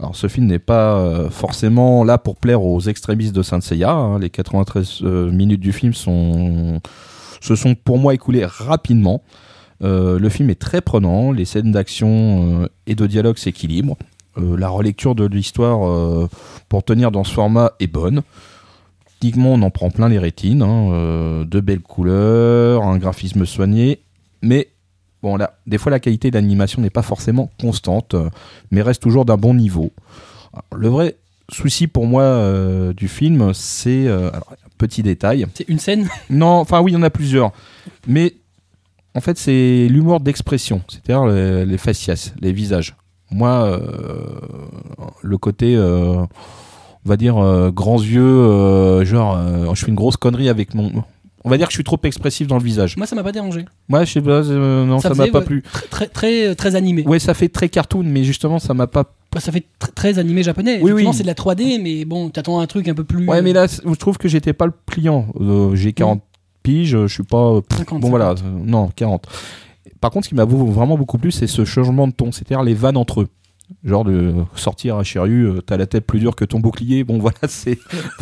Alors, 0.00 0.16
ce 0.16 0.26
film 0.26 0.46
n'est 0.46 0.58
pas 0.58 0.96
euh, 0.96 1.30
forcément 1.30 2.04
là 2.04 2.18
pour 2.18 2.36
plaire 2.36 2.62
aux 2.62 2.80
extrémistes 2.80 3.34
de 3.34 3.42
Saint 3.42 3.60
Seiya. 3.60 3.92
hein. 3.92 4.18
Les 4.18 4.30
93 4.30 5.00
euh, 5.02 5.30
minutes 5.30 5.60
du 5.60 5.72
film 5.72 5.94
sont, 5.94 6.80
se 7.40 7.54
sont 7.54 7.74
pour 7.74 7.98
moi 7.98 8.14
écoulées 8.14 8.44
rapidement. 8.44 9.22
Euh, 9.82 10.18
le 10.18 10.28
film 10.28 10.50
est 10.50 10.60
très 10.60 10.80
prenant. 10.80 11.30
Les 11.30 11.44
scènes 11.44 11.70
d'action 11.72 12.68
et 12.86 12.94
de 12.94 13.06
dialogue 13.06 13.38
s'équilibrent. 13.38 13.96
Euh, 14.38 14.56
la 14.56 14.68
relecture 14.68 15.14
de 15.14 15.24
l'histoire 15.26 15.86
euh, 15.86 16.28
pour 16.68 16.82
tenir 16.84 17.10
dans 17.10 17.24
ce 17.24 17.32
format 17.32 17.72
est 17.80 17.86
bonne. 17.86 18.22
Techniquement, 19.20 19.54
on 19.54 19.62
en 19.62 19.70
prend 19.70 19.90
plein 19.90 20.08
les 20.08 20.18
rétines. 20.18 20.62
hein. 20.62 20.90
Euh, 20.92 21.44
de 21.44 21.60
belles 21.60 21.80
couleurs, 21.80 22.82
un 22.82 22.98
graphisme 22.98 23.46
soigné. 23.46 24.00
Mais 24.42 24.68
bon, 25.22 25.36
là, 25.36 25.54
des 25.66 25.78
fois, 25.78 25.90
la 25.90 26.00
qualité 26.00 26.30
d'animation 26.30 26.82
n'est 26.82 26.90
pas 26.90 27.02
forcément 27.02 27.50
constante 27.60 28.16
mais 28.70 28.82
reste 28.82 29.02
toujours 29.02 29.24
d'un 29.24 29.36
bon 29.36 29.54
niveau. 29.54 29.92
Alors, 30.52 30.80
le 30.82 30.88
vrai 30.88 31.16
souci 31.50 31.86
pour 31.86 32.06
moi 32.06 32.22
euh, 32.22 32.92
du 32.92 33.08
film, 33.08 33.52
c'est 33.54 34.06
euh, 34.06 34.30
petit 34.78 35.02
détail. 35.02 35.46
C'est 35.54 35.68
une 35.68 35.78
scène? 35.78 36.08
Non, 36.28 36.58
enfin 36.58 36.80
oui, 36.80 36.92
il 36.92 36.94
y 36.94 36.98
en 36.98 37.02
a 37.02 37.10
plusieurs, 37.10 37.52
mais 38.06 38.34
en 39.14 39.20
fait, 39.20 39.38
c'est 39.38 39.86
l'humour 39.88 40.20
d'expression, 40.20 40.82
c'est-à-dire 40.88 41.26
les, 41.26 41.64
les 41.64 41.78
faciès, 41.78 42.34
les 42.40 42.52
visages. 42.52 42.96
Moi, 43.34 43.50
euh, 43.50 43.80
le 45.22 45.38
côté, 45.38 45.74
euh, 45.74 46.14
on 47.04 47.08
va 47.08 47.16
dire, 47.16 47.36
euh, 47.36 47.72
grands 47.72 48.00
yeux, 48.00 48.22
euh, 48.22 49.04
genre, 49.04 49.36
euh, 49.36 49.74
je 49.74 49.84
fais 49.84 49.88
une 49.90 49.96
grosse 49.96 50.16
connerie 50.16 50.48
avec 50.48 50.72
mon. 50.72 50.92
On 51.46 51.50
va 51.50 51.58
dire 51.58 51.66
que 51.66 51.72
je 51.72 51.76
suis 51.76 51.84
trop 51.84 51.98
expressif 52.04 52.46
dans 52.46 52.56
le 52.56 52.62
visage. 52.62 52.96
Moi, 52.96 53.06
ça 53.06 53.16
m'a 53.16 53.24
pas 53.24 53.32
dérangé. 53.32 53.64
Moi, 53.88 54.04
je 54.04 54.12
sais 54.12 54.22
pas, 54.22 54.42
non, 54.42 55.00
ça 55.00 55.14
m'a 55.14 55.26
pas 55.26 55.40
ouais, 55.40 55.44
plu. 55.44 55.62
Très, 55.90 56.06
très, 56.06 56.54
très, 56.54 56.76
animé. 56.76 57.02
Ouais, 57.02 57.18
ça 57.18 57.34
fait 57.34 57.48
très 57.48 57.68
cartoon, 57.68 58.04
mais 58.04 58.22
justement, 58.22 58.60
ça 58.60 58.72
m'a 58.72 58.86
pas 58.86 59.02
Bah, 59.32 59.40
ça 59.40 59.50
fait 59.50 59.64
tr- 59.80 59.92
très 59.94 60.20
animé 60.20 60.44
japonais. 60.44 60.78
Oui, 60.80 60.92
oui. 60.92 61.06
c'est 61.12 61.22
de 61.24 61.26
la 61.26 61.34
3D, 61.34 61.82
mais 61.82 62.04
bon, 62.04 62.30
t'attends 62.30 62.60
un 62.60 62.66
truc 62.66 62.86
un 62.86 62.94
peu 62.94 63.04
plus. 63.04 63.26
Ouais, 63.26 63.42
mais 63.42 63.52
là, 63.52 63.66
je 63.66 63.94
trouve 63.94 64.16
que 64.16 64.28
j'étais 64.28 64.52
pas 64.52 64.66
le 64.66 64.72
client. 64.86 65.26
J'ai 65.74 65.92
40 65.92 66.22
piges, 66.62 66.96
je 67.02 67.12
suis 67.12 67.24
pas. 67.24 67.60
pff, 67.60 67.78
50, 67.78 68.00
bon, 68.00 68.10
voilà, 68.10 68.36
non, 68.64 68.90
40. 68.94 69.26
Par 70.04 70.10
contre, 70.10 70.26
ce 70.26 70.28
qui 70.28 70.34
m'a 70.34 70.44
vraiment 70.44 70.98
beaucoup 70.98 71.16
plu, 71.16 71.32
c'est 71.32 71.46
ce 71.46 71.64
changement 71.64 72.06
de 72.06 72.12
ton, 72.12 72.30
c'est-à-dire 72.30 72.62
les 72.62 72.74
vannes 72.74 72.98
entre 72.98 73.22
eux. 73.22 73.28
Genre 73.84 74.04
de 74.04 74.34
sortir 74.54 74.96
à 74.98 75.02
Chiru, 75.02 75.46
euh, 75.46 75.60
t'as 75.62 75.78
la 75.78 75.86
tête 75.86 76.04
plus 76.04 76.18
dure 76.20 76.36
que 76.36 76.44
ton 76.44 76.60
bouclier. 76.60 77.04
Bon, 77.04 77.16
voilà, 77.20 77.38
c'est 77.48 77.78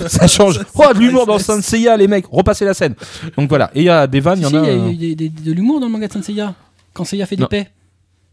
ça 0.06 0.28
change. 0.28 0.60
Oh, 0.76 0.94
de 0.94 1.00
l'humour 1.00 1.26
dans 1.26 1.40
Saint 1.40 1.60
Seiya, 1.60 1.96
les 1.96 2.06
mecs, 2.06 2.26
repassez 2.30 2.64
la 2.64 2.72
scène. 2.72 2.94
Donc 3.36 3.48
voilà, 3.48 3.72
et 3.74 3.80
il 3.80 3.84
y 3.86 3.88
a 3.88 4.06
des 4.06 4.20
vannes, 4.20 4.38
il 4.38 4.46
Si, 4.46 4.52
y 4.52 4.56
en 4.56 4.62
a. 4.62 4.70
il 4.70 4.76
y 4.76 4.80
a, 4.80 4.90
il 4.92 5.04
y 5.08 5.12
a 5.12 5.14
des- 5.16 5.28
des- 5.28 5.42
de 5.42 5.52
l'humour 5.52 5.80
dans 5.80 5.86
le 5.86 5.92
manga 5.92 6.06
de 6.06 6.12
Saint 6.12 6.22
Seiya. 6.22 6.54
Quand 6.92 7.04
Seiya 7.04 7.26
fait 7.26 7.34
des 7.34 7.42
Non. 7.42 7.48
paix. 7.48 7.68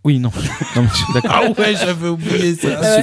Oui, 0.06 0.18
non. 0.20 0.32
Ah 1.28 1.42
ouais, 1.58 1.76
j'avais 1.76 2.08
oublié 2.08 2.56
ça. 2.56 2.82
Ça, 2.82 3.02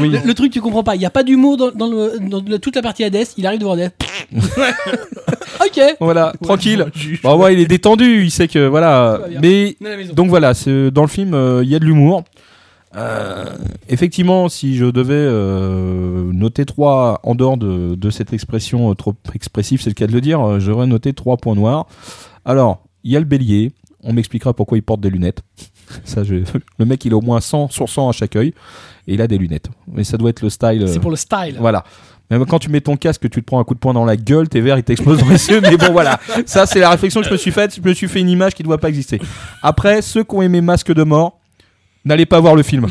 Oui. 0.00 0.10
Le, 0.10 0.18
le 0.26 0.34
truc, 0.34 0.52
tu 0.52 0.60
comprends 0.60 0.84
pas. 0.84 0.94
Il 0.94 1.02
y 1.02 1.06
a 1.06 1.10
pas 1.10 1.22
d'humour 1.24 1.56
dans, 1.56 1.70
dans 1.72 1.86
le- 1.88 2.18
dans 2.20 2.40
le- 2.46 2.58
toute 2.58 2.76
la 2.76 2.82
partie 2.82 3.02
Hades. 3.04 3.26
Il 3.36 3.46
arrive 3.46 3.58
devant 3.60 3.72
Hades. 3.72 3.90
ok. 4.32 5.80
Voilà, 6.00 6.32
tranquille. 6.42 6.86
Bah 7.22 7.36
ouais, 7.36 7.54
il 7.54 7.60
est 7.60 7.66
détendu, 7.66 8.22
il 8.24 8.30
sait 8.30 8.48
que 8.48 8.66
voilà. 8.66 9.20
Mais. 9.42 9.76
Donc 10.14 10.28
voilà, 10.28 10.54
c'est- 10.54 10.90
dans 10.90 11.02
le 11.02 11.08
film, 11.08 11.34
euh, 11.34 11.62
il 11.64 11.70
y 11.70 11.74
a 11.74 11.78
de 11.78 11.84
l'humour. 11.84 12.24
Euh, 12.96 13.44
effectivement, 13.88 14.48
si 14.48 14.76
je 14.76 14.84
devais 14.86 15.14
euh, 15.14 16.30
noter 16.32 16.64
trois 16.64 17.20
en 17.22 17.36
dehors 17.36 17.56
de, 17.56 17.94
de 17.94 18.10
cette 18.10 18.32
expression 18.32 18.90
euh, 18.90 18.94
trop 18.94 19.14
expressive, 19.32 19.80
c'est 19.80 19.90
le 19.90 19.94
cas 19.94 20.08
de 20.08 20.12
le 20.12 20.20
dire, 20.20 20.40
euh, 20.44 20.58
j'aurais 20.58 20.88
noté 20.88 21.12
trois 21.12 21.36
points 21.36 21.54
noirs. 21.54 21.86
Alors, 22.44 22.82
il 23.04 23.12
y 23.12 23.16
a 23.16 23.20
le 23.20 23.26
bélier. 23.26 23.70
On 24.02 24.12
m'expliquera 24.14 24.54
pourquoi 24.54 24.76
il 24.78 24.82
porte 24.82 25.00
des 25.02 25.10
lunettes. 25.10 25.42
Ça, 26.04 26.24
je- 26.24 26.34
le 26.78 26.84
mec, 26.84 27.04
il 27.04 27.12
a 27.12 27.16
au 27.16 27.20
moins 27.20 27.40
100 27.40 27.68
sur 27.68 27.88
100 27.88 28.08
à 28.08 28.12
chaque 28.12 28.36
œil 28.36 28.54
et 29.06 29.14
il 29.14 29.20
a 29.22 29.26
des 29.26 29.38
lunettes. 29.38 29.68
Mais 29.92 30.04
ça 30.04 30.16
doit 30.16 30.30
être 30.30 30.42
le 30.42 30.50
style. 30.50 30.82
euh, 30.82 30.86
C'est 30.86 31.00
pour 31.00 31.10
le 31.10 31.16
style. 31.16 31.56
voilà. 31.58 31.84
Même 32.30 32.46
quand 32.46 32.60
tu 32.60 32.68
mets 32.70 32.80
ton 32.80 32.96
casque, 32.96 33.22
tu 33.28 33.40
te 33.40 33.44
prends 33.44 33.58
un 33.58 33.64
coup 33.64 33.74
de 33.74 33.80
poing 33.80 33.92
dans 33.92 34.04
la 34.04 34.16
gueule, 34.16 34.48
tes 34.48 34.60
verres 34.60 34.78
ils 34.78 34.84
t'explosent 34.84 35.18
dans 35.18 35.28
les 35.28 35.48
yeux. 35.50 35.60
Mais 35.60 35.76
bon, 35.76 35.90
voilà. 35.92 36.20
Ça, 36.46 36.64
c'est 36.64 36.78
la 36.78 36.90
réflexion 36.90 37.20
que 37.22 37.26
je 37.26 37.32
me 37.32 37.36
suis 37.36 37.50
faite. 37.50 37.74
Je 37.74 37.80
me 37.88 37.92
suis 37.92 38.06
fait 38.06 38.20
une 38.20 38.28
image 38.28 38.54
qui 38.54 38.62
ne 38.62 38.68
doit 38.68 38.78
pas 38.78 38.88
exister. 38.88 39.20
Après, 39.62 40.00
ceux 40.00 40.22
qui 40.22 40.36
ont 40.36 40.42
aimé 40.42 40.60
Masque 40.60 40.92
de 40.94 41.02
mort, 41.02 41.38
n'allez 42.04 42.26
pas 42.26 42.38
voir 42.38 42.54
le 42.54 42.62
film. 42.62 42.86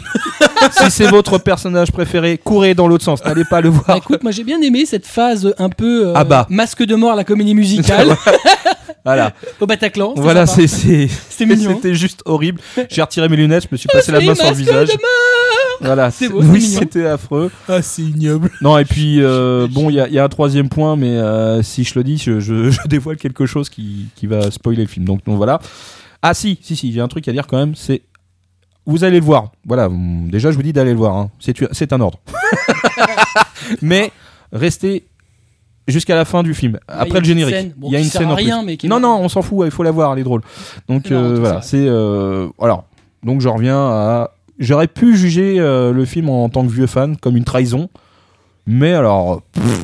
Si 0.72 0.92
c'est 0.92 1.08
votre 1.08 1.38
personnage 1.38 1.92
préféré, 1.92 2.38
courez 2.44 2.74
dans 2.74 2.88
l'autre 2.88 3.04
sens. 3.04 3.24
N'allez 3.26 3.46
pas 3.46 3.62
le 3.62 3.70
Bah, 3.72 3.82
voir. 3.86 3.98
écoute, 3.98 4.24
moi 4.24 4.32
j'ai 4.32 4.44
bien 4.44 4.62
aimé 4.62 4.86
cette 4.86 5.06
phase 5.06 5.54
un 5.58 5.70
peu 5.70 6.08
euh, 6.08 6.14
Ah 6.16 6.24
bah. 6.24 6.48
masque 6.50 6.84
de 6.84 6.96
mort, 6.96 7.16
la 7.16 7.24
comédie 7.24 7.56
musicale 7.56 8.16
Voilà. 9.06 9.34
au 9.60 9.66
Bataclan. 9.66 10.10
c'était 10.10 10.22
Voilà, 10.22 10.46
c'est, 10.46 10.68
c'est, 10.68 11.08
C'était 11.30 11.46
mignon. 11.56 11.76
c'était 11.76 11.96
juste 11.96 12.22
horrible. 12.26 12.60
J'ai 12.90 13.02
retiré 13.02 13.30
mes 13.30 13.38
lunettes, 13.38 13.64
je 13.64 13.68
me 13.72 13.78
suis 13.78 13.88
passé 13.88 14.12
la 14.12 14.20
main 14.20 14.36
sur 14.36 14.44
le 14.44 14.50
Masque 14.52 14.60
visage. 14.62 14.88
de 14.90 14.94
mort 14.94 15.80
Voilà. 15.82 16.12
C'est 16.12 16.28
oui, 16.28 16.62
c'était 16.62 17.06
affreux. 17.06 17.50
Ah, 17.68 17.82
c'est 17.82 18.02
ignoble. 18.02 18.52
Non, 18.62 18.78
et 18.78 18.86
puis, 18.86 19.22
euh, 19.22 19.68
bon, 19.72 19.90
il 19.90 19.96
y 19.96 20.00
a, 20.02 20.08
il 20.08 20.14
y 20.14 20.20
a 20.20 20.24
un 20.26 20.30
troisième 20.30 20.68
point, 20.70 20.96
mais 20.98 21.16
euh, 21.18 21.64
si 21.64 21.84
je 21.86 21.94
le 21.96 22.04
dis, 22.04 22.18
je, 22.18 22.40
je- 22.40 22.70
je 22.70 22.80
dévoile 22.88 23.16
quelque 23.18 23.46
chose 23.46 23.70
qui, 23.70 24.08
qui 24.16 24.28
va 24.28 24.52
spoiler 24.52 24.82
le 24.84 24.88
film. 24.90 25.06
Donc, 25.06 25.24
donc 25.26 25.38
voilà. 25.38 25.60
Ah, 26.22 26.34
si, 26.34 26.60
si, 26.62 26.76
si, 26.76 26.92
j'ai 26.92 27.00
un 27.00 27.08
truc 27.08 27.26
à 27.30 27.32
dire 27.32 27.48
quand 27.48 27.58
même, 27.58 27.76
c'est. 27.76 28.02
Vous 28.86 29.04
allez 29.04 29.20
le 29.20 29.26
voir. 29.26 29.52
Voilà, 29.66 29.88
hum, 29.88 30.30
déjà, 30.32 30.52
je 30.52 30.56
vous 30.56 30.64
dis 30.64 30.74
d'aller 30.74 30.92
le 30.92 30.98
voir. 30.98 31.16
hein. 31.16 31.30
C'est, 31.40 31.94
un 31.94 32.02
ordre. 32.02 32.20
mais 33.82 34.12
restez 34.52 35.06
jusqu'à 35.88 36.16
la 36.16 36.26
fin 36.26 36.44
du 36.44 36.54
film. 36.54 36.74
Ouais, 36.74 36.80
Après 36.88 37.20
le 37.20 37.26
il 37.26 37.30
y 37.30 37.32
a 37.32 37.34
une 37.46 37.50
générique. 37.50 37.74
bon, 37.78 37.88
il 37.90 37.94
y 37.94 37.96
a 37.96 38.00
une 38.00 38.06
scène 38.06 38.28
en 38.32 38.36
plus. 38.36 38.46
rien, 38.46 38.64
mais 38.64 38.78
Non, 38.86 39.00
non, 39.00 39.20
on 39.22 39.30
s'en 39.30 39.42
fout, 39.42 39.66
il 39.66 39.72
faut 39.72 39.84
la 39.84 39.92
voir, 39.92 40.14
elle 40.14 40.20
est 40.20 40.24
drôle. 40.24 40.42
Donc 40.88 41.10
Non, 41.10 41.18
euh, 41.18 41.40
voilà, 41.40 41.62
c'est. 41.62 41.86
euh, 41.88 42.48
alors, 42.62 42.86
donc 43.24 43.42
je 43.42 43.50
reviens 43.50 43.78
à. 43.80 44.32
J'aurais 44.60 44.88
pu 44.88 45.16
juger 45.16 45.56
euh, 45.60 45.94
le 45.94 46.04
film 46.06 46.30
en 46.30 46.50
tant 46.50 46.64
que 46.66 46.72
vieux 46.72 46.88
fan 46.88 47.16
comme 47.18 47.38
une 47.38 47.46
trahison, 47.46 47.90
mais 48.66 48.94
alors. 48.94 49.42
pff, 49.54 49.84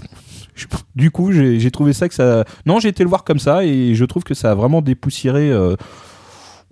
je- 0.55 0.65
du 0.95 1.11
coup, 1.11 1.31
j'ai 1.33 1.69
trouvé 1.71 1.91
ça 1.93 2.07
que 2.07 2.15
ça. 2.15 2.45
Non, 2.65 2.79
j'ai 2.79 2.87
été 2.89 3.03
le 3.03 3.09
voir 3.09 3.23
comme 3.25 3.39
ça 3.39 3.65
et 3.65 3.93
je 3.95 4.05
trouve 4.05 4.23
que 4.23 4.33
ça 4.33 4.51
a 4.51 4.55
vraiment 4.55 4.81
dépoussiéré 4.81 5.51
euh, 5.51 5.75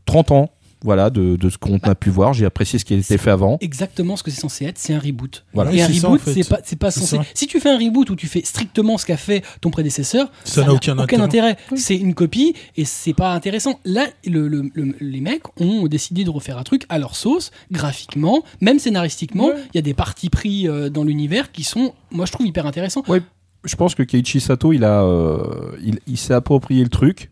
30 0.06 0.32
ans. 0.32 0.50
Voilà, 0.84 1.10
de, 1.10 1.38
de 1.38 1.50
ce 1.50 1.58
qu'on 1.58 1.78
a 1.82 1.96
pu 1.96 2.10
voir. 2.10 2.34
J'ai 2.34 2.46
apprécié 2.46 2.78
ce 2.78 2.84
qui 2.86 2.94
a 2.94 2.98
été 2.98 3.18
fait 3.18 3.32
avant. 3.32 3.58
Exactement 3.62 4.18
ce 4.18 4.24
que 4.24 4.30
c'est 4.32 4.42
censé 4.42 4.66
être, 4.66 4.78
c'est 4.78 4.94
un 4.94 5.00
reboot. 5.00 5.46
Voilà. 5.54 5.72
Oui, 5.72 5.80
Et 5.80 5.82
un 5.82 5.88
c'est 5.88 5.94
ça, 5.94 6.08
reboot, 6.08 6.22
en 6.22 6.24
fait. 6.26 6.44
c'est 6.44 6.50
pas, 6.50 6.60
c'est 6.64 6.76
pas 6.78 6.92
C'est 6.92 7.00
censé. 7.00 7.16
ça. 7.18 7.24
Si 7.34 7.48
tu 7.48 7.60
fais 7.62 7.70
un 7.70 7.78
reboot 7.78 8.10
où 8.10 8.16
tu 8.18 8.28
fais 8.28 8.42
strictement 8.44 8.98
ce 8.98 9.06
qu'a 9.06 9.16
fait 9.18 9.44
ton 9.62 9.70
prédécesseur, 9.72 10.30
Ça 10.44 10.62
n'a 10.62 10.68
n'a 10.68 10.74
aucun 10.74 11.00
intérêt. 11.00 11.22
intérêt. 11.24 11.58
C'est 11.76 11.96
une 11.96 12.14
copie 12.14 12.54
et 12.76 12.84
c'est 12.86 13.14
pas 13.14 13.34
intéressant. 13.34 13.80
Là, 13.86 14.06
le- 14.26 14.48
le- 14.50 14.70
le- 14.74 14.96
les 15.00 15.22
mecs 15.22 15.44
ont 15.62 15.88
décidé 15.88 16.24
de 16.26 16.30
refaire 16.30 16.58
un 16.58 16.64
truc 16.64 16.84
à 16.90 17.00
leur 17.00 17.16
sauce, 17.16 17.52
graphiquement, 17.72 18.44
même 18.62 18.80
scénaristiquement. 18.80 19.50
Il 19.52 19.56
Ouais. 19.56 19.62
y 19.76 19.78
a 19.78 19.82
des 19.82 19.94
parties 19.94 20.30
pris 20.30 20.68
euh, 20.68 20.90
dans 20.90 21.04
l'univers 21.04 21.52
qui 21.52 21.64
sont, 21.64 21.94
moi, 22.12 22.26
je 22.26 22.32
trouve 22.32 22.46
hyper 22.48 22.66
intéressants. 22.66 23.04
Je 23.66 23.76
pense 23.78 23.96
que 23.96 24.04
Keiichi 24.04 24.42
Sato, 24.42 24.74
il 24.74 24.84
a, 24.84 25.04
euh, 25.04 25.78
il, 25.82 26.00
il 26.08 26.18
s'est 26.18 26.34
approprié 26.34 26.84
le 26.84 26.90
truc. 26.90 27.32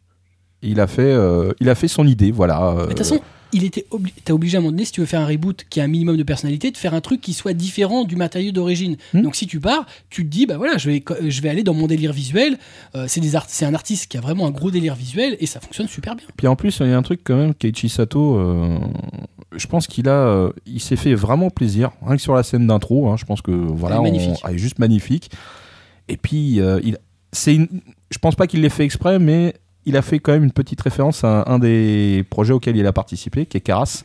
Il 0.61 0.79
a 0.79 0.87
fait, 0.87 1.01
euh, 1.01 1.51
il 1.59 1.69
a 1.69 1.75
fait 1.75 1.87
son 1.87 2.05
idée, 2.07 2.31
voilà. 2.31 2.61
euh, 2.67 2.73
Mais 2.75 2.81
De 2.83 2.87
toute 2.89 2.97
façon, 2.99 3.19
il 3.53 3.63
était 3.63 3.85
obli- 3.91 4.13
obligé 4.31 4.57
à 4.57 4.59
un 4.59 4.61
moment 4.61 4.71
donné, 4.71 4.85
si 4.85 4.91
tu 4.91 4.99
veux 5.01 5.05
faire 5.05 5.21
un 5.21 5.25
reboot 5.27 5.65
qui 5.69 5.81
a 5.81 5.83
un 5.83 5.87
minimum 5.87 6.17
de 6.17 6.23
personnalité, 6.23 6.71
de 6.71 6.77
faire 6.77 6.93
un 6.93 7.01
truc 7.01 7.21
qui 7.21 7.33
soit 7.33 7.53
différent 7.53 8.03
du 8.05 8.15
matériau 8.15 8.51
d'origine. 8.51 8.97
Hmm. 9.13 9.21
Donc 9.21 9.35
si 9.35 9.47
tu 9.47 9.59
pars, 9.59 9.85
tu 10.09 10.23
te 10.23 10.29
dis, 10.29 10.45
bah 10.45 10.57
voilà, 10.57 10.77
je 10.77 10.89
vais, 10.89 11.03
je 11.27 11.41
vais 11.41 11.49
aller 11.49 11.63
dans 11.63 11.73
mon 11.73 11.87
délire 11.87 12.13
visuel. 12.13 12.57
Euh, 12.95 13.05
c'est 13.07 13.19
des 13.21 13.35
art- 13.35 13.45
c'est 13.47 13.65
un 13.65 13.73
artiste 13.73 14.09
qui 14.09 14.17
a 14.17 14.21
vraiment 14.21 14.47
un 14.47 14.51
gros 14.51 14.71
délire 14.71 14.95
visuel 14.95 15.37
et 15.39 15.45
ça 15.45 15.59
fonctionne 15.59 15.87
super 15.87 16.15
bien. 16.15 16.25
Puis 16.37 16.47
en 16.47 16.55
plus, 16.55 16.79
il 16.79 16.87
y 16.87 16.91
a 16.91 16.97
un 16.97 17.01
truc 17.01 17.21
quand 17.23 17.35
même, 17.35 17.53
Keiichi 17.53 17.89
Sato, 17.89 18.37
euh, 18.37 18.77
je 19.55 19.67
pense 19.67 19.87
qu'il 19.87 20.07
a, 20.07 20.11
euh, 20.27 20.51
il 20.65 20.79
s'est 20.79 20.95
fait 20.95 21.13
vraiment 21.13 21.49
plaisir, 21.49 21.91
rien 22.05 22.15
que 22.15 22.21
sur 22.21 22.33
la 22.35 22.43
scène 22.43 22.67
d'intro. 22.67 23.09
hein, 23.09 23.17
je 23.17 23.25
pense 23.25 23.41
que 23.41 23.51
voilà, 23.51 24.01
Elle 24.05 24.15
est 24.15 24.27
on- 24.27 24.47
elle 24.47 24.55
est 24.55 24.57
juste 24.57 24.79
magnifique. 24.79 25.29
Et 26.07 26.17
puis, 26.17 26.59
il, 26.83 26.97
c'est, 27.33 27.55
une- 27.55 27.67
je 28.09 28.17
pense 28.17 28.35
pas 28.35 28.47
qu'il 28.47 28.61
l'ait 28.61 28.69
fait 28.69 28.83
exprès, 28.85 29.19
mais 29.19 29.53
il 29.85 29.97
a 29.97 30.01
fait 30.01 30.19
quand 30.19 30.31
même 30.33 30.43
une 30.43 30.51
petite 30.51 30.81
référence 30.81 31.23
à 31.23 31.43
un, 31.47 31.59
des 31.59 32.25
projets 32.29 32.53
auxquels 32.53 32.77
il 32.77 32.85
a 32.87 32.93
participé, 32.93 33.45
qui 33.45 33.57
est 33.57 33.61
Caras. 33.61 34.03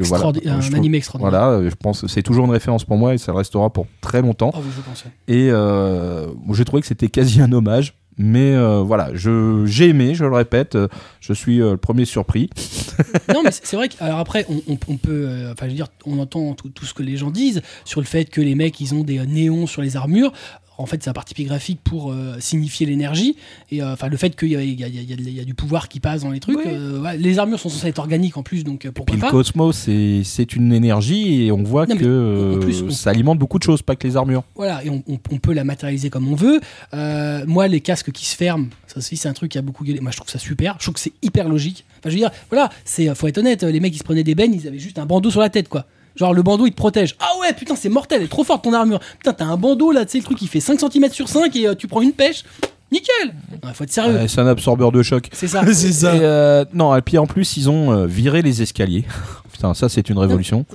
Voilà, 0.00 0.32
un 0.46 0.72
animé 0.74 0.96
extraordinaire. 0.98 1.30
Voilà, 1.48 1.68
je 1.68 1.74
pense 1.74 2.00
que 2.00 2.08
c'est 2.08 2.22
toujours 2.22 2.46
une 2.46 2.50
référence 2.50 2.84
pour 2.84 2.96
moi 2.96 3.12
et 3.12 3.18
ça 3.18 3.32
le 3.32 3.38
restera 3.38 3.68
pour 3.70 3.86
très 4.00 4.22
longtemps. 4.22 4.50
Oh 4.54 4.58
oui, 4.62 4.70
je 4.74 4.80
pense. 4.80 5.04
ouais. 5.04 5.10
Et 5.28 5.50
euh, 5.50 6.28
j'ai 6.52 6.64
trouvé 6.64 6.80
que 6.80 6.86
c'était 6.88 7.08
quasi 7.08 7.40
un 7.42 7.52
hommage. 7.52 7.94
Mais 8.18 8.54
euh, 8.54 8.80
voilà, 8.80 9.10
je, 9.12 9.66
j'ai 9.66 9.88
aimé, 9.90 10.14
je 10.14 10.24
le 10.24 10.34
répète, 10.34 10.74
euh, 10.74 10.88
je 11.20 11.34
suis 11.34 11.60
euh, 11.60 11.72
le 11.72 11.76
premier 11.76 12.06
surpris. 12.06 12.48
non, 13.34 13.42
mais 13.44 13.50
c'est 13.52 13.76
vrai 13.76 13.90
que 13.90 13.94
alors 14.00 14.18
après, 14.20 14.46
on, 14.48 14.62
on- 14.72 14.78
on 14.88 14.96
peut, 14.96 15.28
enfin, 15.52 15.66
je 15.66 15.70
veux 15.72 15.76
dire, 15.76 15.88
on 16.06 16.18
entend 16.18 16.54
tout, 16.54 16.70
tout 16.70 16.86
ce 16.86 16.94
que 16.94 17.02
les 17.02 17.18
gens 17.18 17.30
disent 17.30 17.60
sur 17.84 18.00
le 18.00 18.06
fait 18.06 18.24
que 18.24 18.40
les 18.40 18.54
mecs, 18.54 18.80
ils 18.80 18.94
ont 18.94 19.04
des 19.04 19.18
néons 19.26 19.66
sur 19.66 19.82
les 19.82 19.98
armures. 19.98 20.32
En 20.78 20.86
fait, 20.86 21.02
c'est 21.02 21.08
un 21.10 21.14
parti 21.14 21.32
graphique 21.44 21.80
pour 21.82 22.12
euh, 22.12 22.36
signifier 22.38 22.86
l'énergie 22.86 23.36
et 23.70 23.82
euh, 23.82 23.94
enfin 23.94 24.08
le 24.08 24.16
fait 24.16 24.36
qu'il 24.36 24.48
y, 24.48 24.56
a- 24.56 24.62
il 24.62 24.78
y 24.78 24.84
a- 24.84 24.88
il 24.88 24.94
y 24.94 24.98
a- 24.98 25.02
il 25.02 25.10
y 25.10 25.12
a- 25.14 25.16
il 25.30 25.36
y 25.36 25.40
a 25.40 25.44
du 25.44 25.54
pouvoir 25.54 25.88
qui 25.88 26.00
passe 26.00 26.22
dans 26.22 26.30
les 26.30 26.40
trucs. 26.40 26.58
Oui. 26.58 26.64
euh, 26.66 27.00
ouais, 27.00 27.16
les 27.16 27.38
armures 27.38 27.58
sont 27.58 27.68
censées 27.70 27.88
être 27.88 27.98
organiques 27.98 28.36
en 28.36 28.42
plus, 28.42 28.62
donc 28.64 28.86
pourquoi 28.90 29.14
Puis 29.16 29.24
le 29.24 29.30
cosmos, 29.30 29.76
c'est, 29.76 30.20
c'est 30.24 30.54
une 30.54 30.72
énergie 30.72 31.44
et 31.44 31.52
on 31.52 31.62
voit 31.62 31.86
Non, 31.86 31.96
que 31.96 32.58
plus, 32.60 32.82
on- 32.82 32.90
ça 32.90 33.10
alimente 33.10 33.38
beaucoup 33.38 33.58
de 33.58 33.62
choses, 33.64 33.80
pas 33.82 33.96
que 33.96 34.06
les 34.06 34.16
armures. 34.16 34.44
Voilà, 34.54 34.84
et 34.84 34.90
on, 34.90 35.02
on- 35.08 35.18
on 35.30 35.38
peut 35.38 35.52
la 35.54 35.64
matérialiser 35.64 36.10
comme 36.10 36.28
on 36.28 36.34
veut. 36.34 36.60
Euh, 36.94 37.44
moi, 37.46 37.68
les 37.68 37.80
casques 37.80 38.12
qui 38.12 38.26
se 38.26 38.36
ferment, 38.36 38.66
ça 38.86 38.98
aussi, 38.98 39.16
c'est 39.16 39.28
un 39.28 39.32
truc 39.34 39.52
qui 39.52 39.58
a 39.58 39.62
beaucoup 39.62 39.84
gueulé. 39.84 40.00
Moi, 40.00 40.10
je 40.10 40.16
trouve 40.18 40.28
ça 40.30 40.38
super. 40.38 40.76
Je 40.78 40.84
trouve 40.84 40.94
que 40.94 41.00
c'est 41.00 41.12
hyper 41.22 41.48
logique. 41.48 41.84
Enfin, 42.00 42.10
je 42.10 42.14
veux 42.14 42.20
dire, 42.20 42.30
voilà, 42.50 42.70
c'est, 42.84 43.14
faut 43.14 43.26
être 43.28 43.38
honnête, 43.38 43.62
les 43.62 43.80
mecs, 43.80 43.94
ils 43.94 43.98
se 43.98 44.04
prenaient 44.04 44.24
des 44.24 44.34
bennes, 44.34 44.52
ils 44.54 44.68
avaient 44.68 44.78
juste 44.78 44.98
un 44.98 45.06
bandeau 45.06 45.30
sur 45.30 45.40
la 45.40 45.48
tête, 45.48 45.68
quoi. 45.68 45.86
Genre, 46.16 46.32
le 46.34 46.42
bandeau, 46.42 46.66
il 46.66 46.72
te 46.72 46.76
protège. 46.76 47.16
Ah 47.20 47.30
ouais, 47.40 47.52
putain, 47.52 47.76
c'est 47.76 47.88
mortel, 47.88 48.18
elle 48.20 48.26
est 48.26 48.28
trop 48.28 48.44
forte 48.44 48.64
ton 48.64 48.72
armure. 48.72 49.00
Putain, 49.18 49.32
t'as 49.32 49.44
un 49.44 49.56
bandeau 49.56 49.92
là, 49.92 50.04
tu 50.04 50.12
sais, 50.12 50.18
le 50.18 50.24
truc, 50.24 50.40
il 50.42 50.48
fait 50.48 50.60
5 50.60 50.80
cm 50.80 51.10
sur 51.10 51.28
5 51.28 51.54
et 51.56 51.68
euh, 51.68 51.74
tu 51.74 51.86
prends 51.86 52.00
une 52.00 52.12
pêche. 52.12 52.44
Nickel 52.92 53.34
Il 53.64 53.74
faut 53.74 53.84
être 53.84 53.92
sérieux. 53.92 54.28
C'est 54.28 54.40
un 54.40 54.46
absorbeur 54.46 54.92
de 54.92 55.02
choc. 55.02 55.28
C'est 55.32 55.48
ça. 55.48 55.62
c'est 55.72 55.92
ça. 55.92 56.14
Et, 56.14 56.20
euh, 56.22 56.64
non, 56.72 56.94
et 56.94 57.02
puis 57.02 57.18
en 57.18 57.26
plus, 57.26 57.56
ils 57.56 57.68
ont 57.68 57.92
euh, 57.92 58.06
viré 58.06 58.42
les 58.42 58.62
escaliers. 58.62 59.04
Putain, 59.52 59.74
ça, 59.74 59.88
c'est 59.88 60.08
une 60.08 60.18
révolution. 60.18 60.66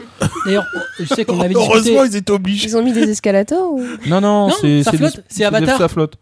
D'ailleurs, 0.46 0.66
je 1.00 1.06
sais 1.06 1.24
qu'on 1.24 1.40
avait 1.40 1.54
discuté. 1.54 1.72
Heureusement, 1.72 2.04
ils 2.04 2.16
étaient 2.16 2.32
obligés. 2.32 2.68
Ils 2.68 2.78
ont 2.78 2.84
mis 2.84 2.92
des 2.92 3.10
escalators 3.10 3.72
ou... 3.72 3.82
Non, 4.08 4.20
non, 4.20 4.48
Non, 4.48 4.54
c'est, 4.60 4.84
ça 4.84 4.92
c'est 4.92 4.98
flotte, 4.98 5.24
c'est 5.28 5.46
Avatar. 5.46 5.78
Ça 5.78 5.88
flotte. 5.88 6.16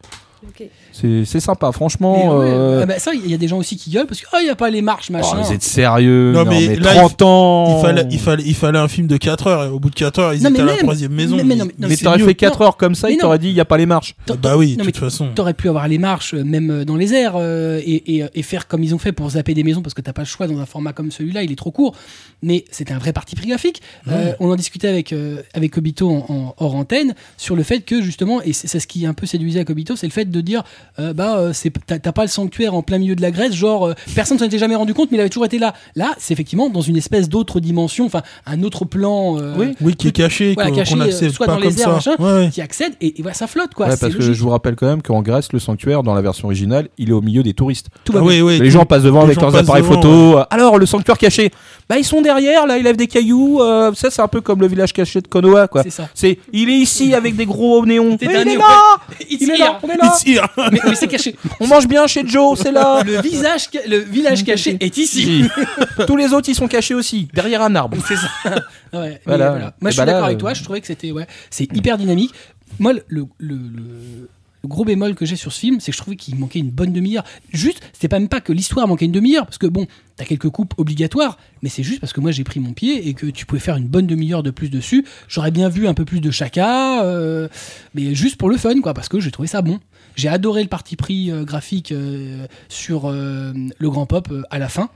Ok. 0.47 0.67
C'est, 0.91 1.23
c'est 1.25 1.39
sympa, 1.39 1.71
franchement. 1.71 2.39
ouais, 2.39 2.47
euh, 2.49 2.79
ah 2.83 2.85
bah, 2.85 2.99
ça, 2.99 3.11
il 3.13 3.29
y 3.29 3.33
a 3.33 3.37
des 3.37 3.47
gens 3.47 3.57
aussi 3.57 3.77
qui 3.77 3.89
gueulent 3.91 4.07
parce 4.07 4.19
que, 4.21 4.27
oh, 4.33 4.37
il 4.41 4.45
n'y 4.45 4.49
a 4.49 4.55
pas 4.55 4.69
les 4.69 4.81
marches, 4.81 5.07
oh, 5.09 5.13
machin. 5.13 5.41
vous 5.41 5.53
êtes 5.53 5.63
sérieux 5.63 6.31
Non, 6.33 6.43
Non, 6.43 6.49
mais 6.51 6.67
mais, 6.67 6.75
là, 6.77 6.95
30 6.95 7.21
ans 7.21 7.77
Il 7.77 7.81
fallait, 7.85 8.05
il, 8.11 8.19
fallait, 8.19 8.43
il 8.45 8.55
fallait 8.55 8.79
un 8.79 8.87
film 8.87 9.07
de 9.07 9.17
4 9.17 9.47
heures 9.47 9.63
et 9.65 9.67
au 9.69 9.79
bout 9.79 9.89
de 9.89 9.95
4 9.95 10.19
heures, 10.19 10.33
ils 10.33 10.41
Non, 10.43 10.49
étaient 10.49 10.63
mais 10.63 10.71
à 10.71 10.75
la 10.75 10.79
troisième 10.81 11.13
maison. 11.13 11.37
mais- 11.37 11.43
mais 11.55 11.55
mais- 11.77 11.95
t'aurais 11.97 12.19
fait 12.19 12.35
4 12.35 12.61
heures 12.61 12.77
comme 12.77 12.95
ça, 12.95 13.07
Mais 13.07 13.13
il 13.13 13.17
t'aurait 13.17 13.39
dit 13.39 13.49
il 13.49 13.53
n'y 13.53 13.59
a 13.59 13.65
pas 13.65 13.77
les 13.77 13.85
marches. 13.85 14.15
Bah 14.41 14.57
oui, 14.57 14.75
de 14.75 14.83
toute 14.83 14.97
façon. 14.97 15.29
T'aurais 15.35 15.53
pu 15.53 15.69
avoir 15.69 15.87
les 15.87 15.97
marches 15.97 16.33
euh, 16.33 16.43
même 16.43 16.71
euh, 16.71 16.85
dans 16.85 16.95
les 16.95 17.13
airs 17.13 17.33
euh, 17.35 17.79
et, 17.85 18.17
et- 18.17 18.25
et 18.33 18.43
faire 18.43 18.67
comme 18.67 18.83
ils 18.83 18.93
ont 18.95 18.99
fait 18.99 19.11
pour 19.11 19.29
zapper 19.31 19.53
des 19.53 19.63
maisons 19.63 19.81
parce 19.81 19.93
que 19.93 20.01
t'as 20.01 20.13
pas 20.13 20.21
le 20.23 20.27
choix 20.27 20.47
dans 20.47 20.57
un 20.59 20.65
format 20.65 20.91
comme 20.93 21.11
celui-là, 21.11 21.43
il 21.43 21.51
est 21.51 21.55
trop 21.55 21.71
court. 21.71 21.95
Mais 22.41 22.65
c'était 22.71 22.93
un 22.93 22.99
vrai 22.99 23.11
parti 23.13 23.35
pris 23.35 23.47
graphique. 23.47 23.81
Euh, 24.09 24.33
on 24.39 24.49
en 24.49 24.55
discutait 24.55 24.87
avec 24.87 25.13
euh, 25.13 25.41
avec 25.53 25.77
Obito 25.77 26.09
en, 26.09 26.25
en- 26.29 26.55
hors 26.57 26.75
antenne 26.75 27.13
sur 27.37 27.55
le 27.55 27.63
fait 27.63 27.81
que 27.81 28.01
justement 28.01 28.41
et 28.41 28.53
c'est 28.53 28.67
c'est 28.67 28.79
ce 28.79 28.87
qui 28.87 29.05
un 29.05 29.13
peu 29.13 29.25
séduisait 29.25 29.59
à 29.67 29.69
Obito, 29.71 29.95
c'est 29.95 30.07
le 30.07 30.11
fait 30.13 30.25
de 30.29 30.41
dire 30.41 30.63
euh, 30.99 31.13
bah 31.13 31.37
euh, 31.37 31.51
c'est 31.53 31.71
t'as 31.85 31.99
t'as 31.99 32.11
pas 32.11 32.23
le 32.23 32.27
sanctuaire 32.27 32.73
en 32.73 32.81
plein 32.81 32.97
milieu 32.97 33.15
de 33.15 33.21
la 33.21 33.31
Grèce, 33.31 33.53
genre 33.53 33.87
euh, 33.87 33.93
personne 34.15 34.37
s'en 34.39 34.45
était 34.45 34.57
jamais 34.57 34.75
rendu 34.75 34.93
compte, 34.93 35.11
mais 35.11 35.17
il 35.17 35.21
avait 35.21 35.29
toujours 35.29 35.45
été 35.45 35.59
là. 35.59 35.73
Là, 35.95 36.13
c'est 36.17 36.33
effectivement 36.33 36.69
dans 36.69 36.81
une 36.81 36.97
espèce 36.97 37.29
d'autre 37.29 37.59
dimension, 37.59 38.05
enfin 38.05 38.21
un 38.45 38.63
autre 38.63 38.85
plan. 38.85 39.37
euh, 39.39 39.55
Oui. 39.57 39.75
Oui, 39.81 39.95
qui 39.95 40.09
est 40.09 40.11
caché, 40.11 40.53
Voilà, 40.53 40.69
qu'on 40.71 40.75
caché, 40.75 40.93
qu'on 40.95 41.01
euh, 41.01 41.05
accède 41.05 41.31
soit 41.31 41.45
pas 41.45 41.53
dans 41.53 41.59
les 41.59 41.67
comme 41.69 41.77
airs, 41.79 42.01
ça. 42.01 42.11
machin. 42.11 42.15
Ouais, 42.19 42.31
ouais. 42.45 42.49
qui 42.51 42.61
accède 42.61 42.93
et, 43.01 43.19
et 43.19 43.21
voilà, 43.21 43.33
ça 43.35 43.47
flotte 43.47 43.73
quoi. 43.73 43.87
Ouais, 43.87 43.93
c'est 43.93 43.99
parce 44.01 44.13
que 44.13 44.19
logique. 44.19 44.33
je 44.35 44.41
vous 44.41 44.49
rappelle 44.49 44.75
quand 44.75 44.87
même 44.87 45.01
qu'en 45.01 45.21
Grèce, 45.21 45.51
le 45.53 45.59
sanctuaire, 45.59 46.03
dans 46.03 46.13
la 46.13 46.21
version 46.21 46.47
originale, 46.47 46.89
il 46.97 47.09
est 47.09 47.13
au 47.13 47.21
milieu 47.21 47.43
des 47.43 47.53
touristes. 47.53 47.87
Tout 48.03 48.13
va 48.13 48.19
Ah 48.19 48.21
bien. 48.23 48.31
oui, 48.31 48.41
oui. 48.41 48.59
les 48.59 48.69
gens 48.71 48.85
passent 48.85 49.03
devant 49.03 49.19
les 49.21 49.25
avec 49.27 49.35
gens 49.35 49.41
leurs 49.43 49.51
passent 49.53 49.61
appareils 49.63 49.83
devant, 49.83 49.95
photo. 50.01 50.39
Alors, 50.49 50.77
le 50.77 50.85
sanctuaire 50.85 51.17
caché, 51.17 51.51
bah 51.89 51.97
ils 51.97 52.03
sont 52.05 52.21
derrière, 52.21 52.67
là, 52.67 52.77
ils 52.77 52.83
lèvent 52.83 52.95
des 52.97 53.07
cailloux. 53.07 53.61
euh, 53.61 53.91
ça, 53.95 54.11
c'est 54.11 54.21
un 54.21 54.27
peu 54.27 54.41
comme 54.41 54.61
le 54.61 54.67
village 54.67 54.93
caché 54.93 55.21
de 55.21 55.27
Konoha, 55.27 55.67
quoi. 55.67 55.81
C'est 55.81 55.89
ça. 55.89 56.07
C'est, 56.13 56.37
il 56.53 56.69
est 56.69 56.77
ici 56.77 57.15
avec 57.15 57.35
des 57.35 57.47
gros 57.47 57.83
néons. 57.85 58.15
Mais 58.21 58.27
il 58.27 58.47
est 58.47 58.57
là, 58.57 58.97
It's 59.29 59.41
il 59.41 59.49
est 59.49 59.53
here. 59.57 59.59
là, 59.59 59.79
on 59.81 59.89
est 59.89 59.97
là. 59.97 60.49
Mais, 60.71 60.79
mais 60.85 60.95
c'est 60.95 61.07
caché. 61.07 61.35
On 61.59 61.65
mange 61.67 61.87
bien 61.87 62.05
chez 62.05 62.21
Joe, 62.27 62.59
c'est 62.61 62.71
là. 62.71 63.01
Le 63.03 63.19
visage, 63.21 63.69
le 63.87 63.97
village 63.97 64.43
caché 64.45 64.77
est 64.79 64.97
ici. 64.97 65.45
Tous 66.07 66.15
les 66.15 66.31
autres, 66.33 66.47
ils 66.49 66.55
sont 66.55 66.67
cachés 66.67 66.93
aussi, 66.93 67.27
derrière 67.33 67.61
un 67.63 67.73
arbre. 67.75 67.97
C'est 68.07 68.15
ça. 68.15 68.27
Ouais, 68.93 69.19
Voilà. 69.25 69.49
voilà. 69.51 69.73
Moi, 69.81 69.89
Et 69.89 69.91
je 69.91 69.95
suis 69.95 69.97
bah 69.97 70.05
là, 70.05 70.11
d'accord 70.13 70.25
avec 70.25 70.37
euh, 70.37 70.39
toi. 70.41 70.53
Je 70.53 70.63
trouvais 70.63 70.81
que 70.81 70.87
c'était, 70.87 71.11
ouais, 71.11 71.27
c'est 71.49 71.65
hyper 71.75 71.97
dynamique. 71.97 72.33
Moi, 72.79 72.93
le, 72.93 73.03
le, 73.07 73.27
le- 73.39 74.29
le 74.63 74.69
gros 74.69 74.85
bémol 74.85 75.15
que 75.15 75.25
j'ai 75.25 75.35
sur 75.35 75.51
ce 75.53 75.59
film, 75.59 75.79
c'est 75.79 75.91
que 75.91 75.97
je 75.97 76.01
trouvais 76.01 76.17
qu'il 76.17 76.35
manquait 76.35 76.59
une 76.59 76.71
bonne 76.71 76.91
demi-heure. 76.91 77.23
Juste, 77.51 77.81
c'était 77.93 78.07
pas 78.07 78.19
même 78.19 78.27
pas 78.27 78.41
que 78.41 78.51
l'histoire 78.51 78.87
manquait 78.87 79.05
une 79.05 79.11
demi-heure, 79.11 79.45
parce 79.45 79.57
que 79.57 79.67
bon, 79.67 79.87
t'as 80.17 80.25
quelques 80.25 80.49
coupes 80.49 80.73
obligatoires, 80.77 81.37
mais 81.61 81.69
c'est 81.69 81.83
juste 81.83 82.01
parce 82.01 82.13
que 82.13 82.19
moi 82.19 82.31
j'ai 82.31 82.43
pris 82.43 82.59
mon 82.59 82.73
pied 82.73 83.07
et 83.07 83.13
que 83.13 83.27
tu 83.27 83.45
pouvais 83.45 83.61
faire 83.61 83.77
une 83.77 83.87
bonne 83.87 84.07
demi-heure 84.07 84.43
de 84.43 84.51
plus 84.51 84.69
dessus. 84.69 85.05
J'aurais 85.27 85.51
bien 85.51 85.69
vu 85.69 85.87
un 85.87 85.93
peu 85.93 86.05
plus 86.05 86.19
de 86.19 86.31
chacun, 86.31 87.03
euh, 87.03 87.47
mais 87.93 88.13
juste 88.13 88.35
pour 88.35 88.49
le 88.49 88.57
fun, 88.57 88.81
quoi, 88.81 88.93
parce 88.93 89.09
que 89.09 89.19
j'ai 89.19 89.31
trouvé 89.31 89.47
ça 89.47 89.61
bon. 89.61 89.79
J'ai 90.15 90.27
adoré 90.27 90.61
le 90.61 90.67
parti 90.67 90.97
pris 90.97 91.31
euh, 91.31 91.45
graphique 91.45 91.93
euh, 91.93 92.45
sur 92.67 93.09
le 93.11 93.89
grand 93.89 94.05
pop 94.05 94.31
à 94.49 94.59
la 94.59 94.67
fin. 94.67 94.89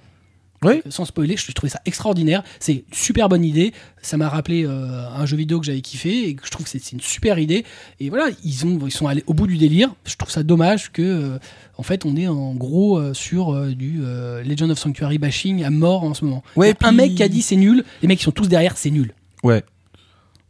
Oui. 0.63 0.81
Sans 0.89 1.05
spoiler, 1.05 1.37
je 1.37 1.51
trouvais 1.51 1.69
ça 1.69 1.81
extraordinaire. 1.85 2.43
C'est 2.59 2.73
une 2.73 2.81
super 2.91 3.29
bonne 3.29 3.43
idée. 3.43 3.73
Ça 4.01 4.17
m'a 4.17 4.29
rappelé 4.29 4.65
euh, 4.65 5.07
un 5.09 5.25
jeu 5.25 5.37
vidéo 5.37 5.59
que 5.59 5.65
j'avais 5.65 5.81
kiffé 5.81 6.29
et 6.29 6.35
que 6.35 6.45
je 6.45 6.51
trouve 6.51 6.65
que 6.65 6.69
c'est 6.69 6.91
une 6.91 6.99
super 6.99 7.39
idée. 7.39 7.65
Et 7.99 8.09
voilà, 8.09 8.29
ils, 8.43 8.65
ont, 8.65 8.79
ils 8.85 8.91
sont 8.91 9.07
allés 9.07 9.23
au 9.27 9.33
bout 9.33 9.47
du 9.47 9.57
délire. 9.57 9.93
Je 10.05 10.15
trouve 10.15 10.31
ça 10.31 10.43
dommage 10.43 10.91
que, 10.91 11.01
euh, 11.01 11.39
en 11.77 11.83
fait, 11.83 12.05
on 12.05 12.15
est 12.15 12.27
en 12.27 12.53
gros 12.53 12.97
euh, 12.97 13.13
sur 13.13 13.53
du 13.75 14.01
Legend 14.43 14.71
of 14.71 14.79
Sanctuary 14.79 15.17
bashing 15.17 15.63
à 15.63 15.69
mort 15.69 16.03
en 16.03 16.13
ce 16.13 16.25
moment. 16.25 16.43
Ouais, 16.55 16.73
un 16.81 16.91
mec 16.91 17.15
qui 17.15 17.23
a 17.23 17.29
dit 17.29 17.41
c'est 17.41 17.55
nul. 17.55 17.83
Les 18.01 18.07
mecs 18.07 18.19
qui 18.19 18.25
sont 18.25 18.31
tous 18.31 18.47
derrière, 18.47 18.77
c'est 18.77 18.91
nul. 18.91 19.13
Ouais. 19.43 19.63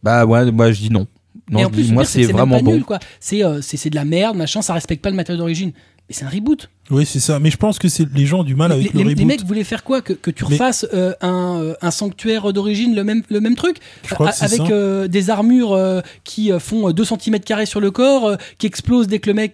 Bah, 0.01 0.25
ouais, 0.25 0.51
moi, 0.51 0.71
je 0.71 0.79
dis 0.79 0.89
non. 0.89 1.07
Non, 1.49 1.59
et 1.59 1.65
en 1.65 1.69
plus, 1.69 1.83
dis, 1.83 1.93
moi, 1.93 2.05
c'est 2.05 2.23
vraiment 2.23 2.57
pas 2.57 2.63
bon. 2.63 2.73
nul, 2.73 2.83
quoi. 2.83 2.99
C'est 3.19 3.39
de 3.39 3.95
la 3.95 4.05
merde, 4.05 4.37
machin. 4.37 4.61
Ça 4.61 4.73
respecte 4.73 5.01
pas 5.03 5.09
le 5.09 5.15
matériau 5.15 5.39
d'origine. 5.39 5.71
Mais 6.09 6.15
c'est 6.15 6.25
un 6.25 6.29
reboot. 6.29 6.69
Oui, 6.91 7.05
c'est 7.05 7.21
ça. 7.21 7.39
Mais 7.39 7.49
je 7.49 7.55
pense 7.57 7.79
que 7.79 7.87
c'est 7.87 8.05
les 8.13 8.25
gens 8.25 8.39
ont 8.41 8.43
du 8.43 8.55
mal 8.55 8.69
les, 8.71 8.75
avec 8.75 8.93
les- 8.93 8.99
le 9.03 9.09
les 9.09 9.13
reboot. 9.15 9.25
mecs 9.27 9.45
voulaient 9.45 9.63
faire 9.63 9.83
quoi 9.85 10.01
que, 10.01 10.11
que 10.11 10.31
tu 10.31 10.43
Mais- 10.45 10.51
refasses 10.55 10.85
euh, 10.93 11.13
un, 11.21 11.61
euh, 11.61 11.73
un 11.81 11.91
sanctuaire 11.91 12.51
d'origine, 12.51 12.93
le 12.93 13.03
même, 13.05 13.23
le 13.29 13.39
même 13.39 13.55
truc? 13.55 13.77
Je 14.05 14.13
crois 14.13 14.29
Avec 14.41 14.59
euh, 14.69 15.07
des 15.07 15.29
armures 15.29 15.71
euh, 15.71 16.01
qui 16.25 16.51
font 16.59 16.91
2 16.91 17.05
cm 17.05 17.65
sur 17.65 17.79
le 17.79 17.89
corps, 17.91 18.35
qui 18.57 18.67
explosent 18.67 19.07
dès 19.07 19.19
que 19.19 19.29
le 19.29 19.33
mec 19.33 19.53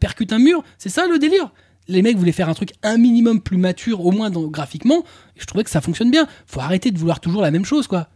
percute 0.00 0.32
un 0.32 0.38
mur. 0.38 0.62
C'est 0.78 0.88
ça 0.88 1.06
le 1.06 1.18
délire? 1.18 1.50
Les 1.88 2.02
mecs 2.02 2.16
voulaient 2.16 2.32
faire 2.32 2.48
un 2.48 2.54
truc 2.54 2.72
un 2.82 2.96
minimum 2.96 3.40
plus 3.40 3.58
mature, 3.58 4.04
au 4.04 4.10
moins 4.10 4.30
dans- 4.30 4.48
graphiquement, 4.48 5.04
et 5.36 5.40
je 5.40 5.44
trouvais 5.46 5.62
que 5.62 5.70
ça 5.70 5.80
fonctionne 5.80 6.10
bien. 6.10 6.26
Faut 6.46 6.60
arrêter 6.60 6.90
de 6.90 6.98
vouloir 6.98 7.20
toujours 7.20 7.42
la 7.42 7.50
même 7.52 7.64
chose, 7.64 7.86
quoi. 7.86 8.08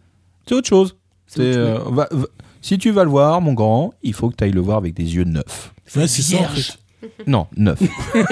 C'est 0.49 0.55
autre 0.55 0.67
chose. 0.69 0.97
C'est 1.29 1.41
autre 1.41 1.53
C'est, 1.53 1.59
euh, 1.59 1.79
va- 1.91 2.09
va- 2.11 2.27
si 2.63 2.79
tu 2.79 2.91
vas 2.91 3.05
le 3.05 3.11
voir, 3.11 3.41
mon 3.41 3.53
grand, 3.53 3.93
il 4.03 4.13
faut 4.15 4.29
que 4.31 4.35
tu 4.35 4.43
ailles 4.45 4.51
le 4.51 4.61
voir 4.61 4.79
avec 4.79 4.95
des 4.95 5.15
yeux 5.15 5.23
neufs. 5.25 5.73
Ouais, 5.95 6.09
c'est 6.09 6.23
ça, 6.23 6.39
en 6.39 6.45
fait. 6.49 6.79
Non, 7.27 7.47
neuf. 7.57 7.79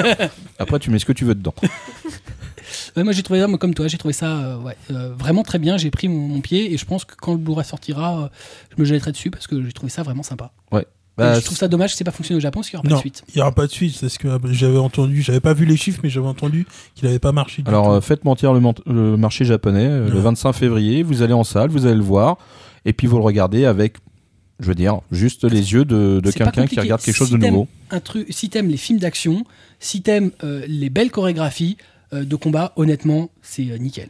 Après, 0.58 0.78
tu 0.78 0.90
mets 0.90 0.98
ce 0.98 1.04
que 1.06 1.12
tu 1.12 1.24
veux 1.24 1.34
dedans. 1.34 1.54
Ouais, 2.96 3.04
moi 3.04 3.12
j'ai 3.12 3.22
trouvé 3.22 3.40
ça, 3.40 3.46
moi, 3.48 3.58
comme 3.58 3.74
toi, 3.74 3.88
j'ai 3.88 3.96
trouvé 3.98 4.12
ça 4.12 4.38
euh, 4.38 4.58
ouais, 4.58 4.76
euh, 4.90 5.14
vraiment 5.16 5.42
très 5.42 5.58
bien. 5.58 5.76
J'ai 5.78 5.90
pris 5.90 6.08
mon, 6.08 6.18
mon 6.28 6.40
pied 6.40 6.72
et 6.72 6.76
je 6.76 6.84
pense 6.84 7.04
que 7.04 7.14
quand 7.16 7.32
le 7.32 7.38
Blu-ray 7.38 7.64
sortira, 7.64 8.24
euh, 8.24 8.28
je 8.76 8.80
me 8.80 8.84
jetterai 8.84 9.12
dessus 9.12 9.30
parce 9.30 9.46
que 9.46 9.62
j'ai 9.64 9.72
trouvé 9.72 9.90
ça 9.90 10.02
vraiment 10.02 10.22
sympa. 10.22 10.50
Bah, 11.16 11.32
Et 11.36 11.40
je 11.40 11.44
trouve 11.44 11.58
ça 11.58 11.66
dommage 11.66 11.90
que 11.90 11.96
c'est 11.96 12.04
pas 12.04 12.12
fonctionné 12.12 12.36
au 12.36 12.40
Japon 12.40 12.60
parce 12.60 12.70
qu'il 12.70 12.78
n'y 12.78 12.86
aura 12.86 12.90
pas 12.90 12.94
de 12.94 13.00
suite. 13.00 13.24
il 13.28 13.34
n'y 13.34 13.42
aura 13.42 13.50
pas 13.52 13.66
de 13.66 13.72
suite. 13.72 13.98
Parce 14.00 14.18
que 14.18 14.28
euh, 14.28 14.38
j'avais 14.52 14.78
entendu, 14.78 15.20
j'avais 15.20 15.40
pas 15.40 15.52
vu 15.52 15.64
les 15.64 15.76
chiffres, 15.76 15.98
mais 16.04 16.10
j'avais 16.10 16.28
entendu 16.28 16.64
qu'il 16.94 17.06
n'avait 17.06 17.18
pas 17.18 17.32
marché. 17.32 17.62
du 17.62 17.68
Alors, 17.68 17.86
tout. 17.86 17.90
euh, 17.94 18.00
faites 18.00 18.24
mentir 18.24 18.52
le, 18.54 19.16
marché 19.16 19.44
japonais 19.44 19.86
euh, 19.88 20.08
le 20.08 20.14
Ouais. 20.14 20.20
25 20.20 20.52
février. 20.52 21.02
Vous 21.02 21.22
allez 21.22 21.32
en 21.32 21.42
salle, 21.42 21.70
vous 21.70 21.86
allez 21.86 21.96
le 21.96 22.02
voir, 22.02 22.36
et 22.84 22.92
puis 22.92 23.08
vous 23.08 23.16
le 23.18 23.24
regardez 23.24 23.64
avec, 23.64 23.96
je 24.60 24.66
veux 24.66 24.74
dire, 24.74 25.00
juste 25.12 25.44
les 25.44 25.72
yeux 25.72 25.84
de, 25.84 26.20
de 26.22 26.30
quelqu'un 26.30 26.66
qui 26.66 26.78
regarde 26.80 27.00
quelque 27.02 27.14
chose 27.14 27.28
Si 27.28 27.34
de 27.38 27.38
nouveau. 27.46 27.68
Un 27.90 28.00
truc, 28.00 28.26
si 28.30 28.48
t'aimes 28.50 28.68
les 28.68 28.76
films 28.76 28.98
d'action, 28.98 29.44
si 29.80 30.02
t'aimes 30.02 30.30
euh, 30.44 30.64
les 30.68 30.90
belles 30.90 31.10
chorégraphies 31.10 31.76
euh, 32.12 32.24
de 32.24 32.36
combat, 32.36 32.72
honnêtement, 32.76 33.30
c'est 33.42 33.70
euh, 33.70 33.78
nickel. 33.78 34.08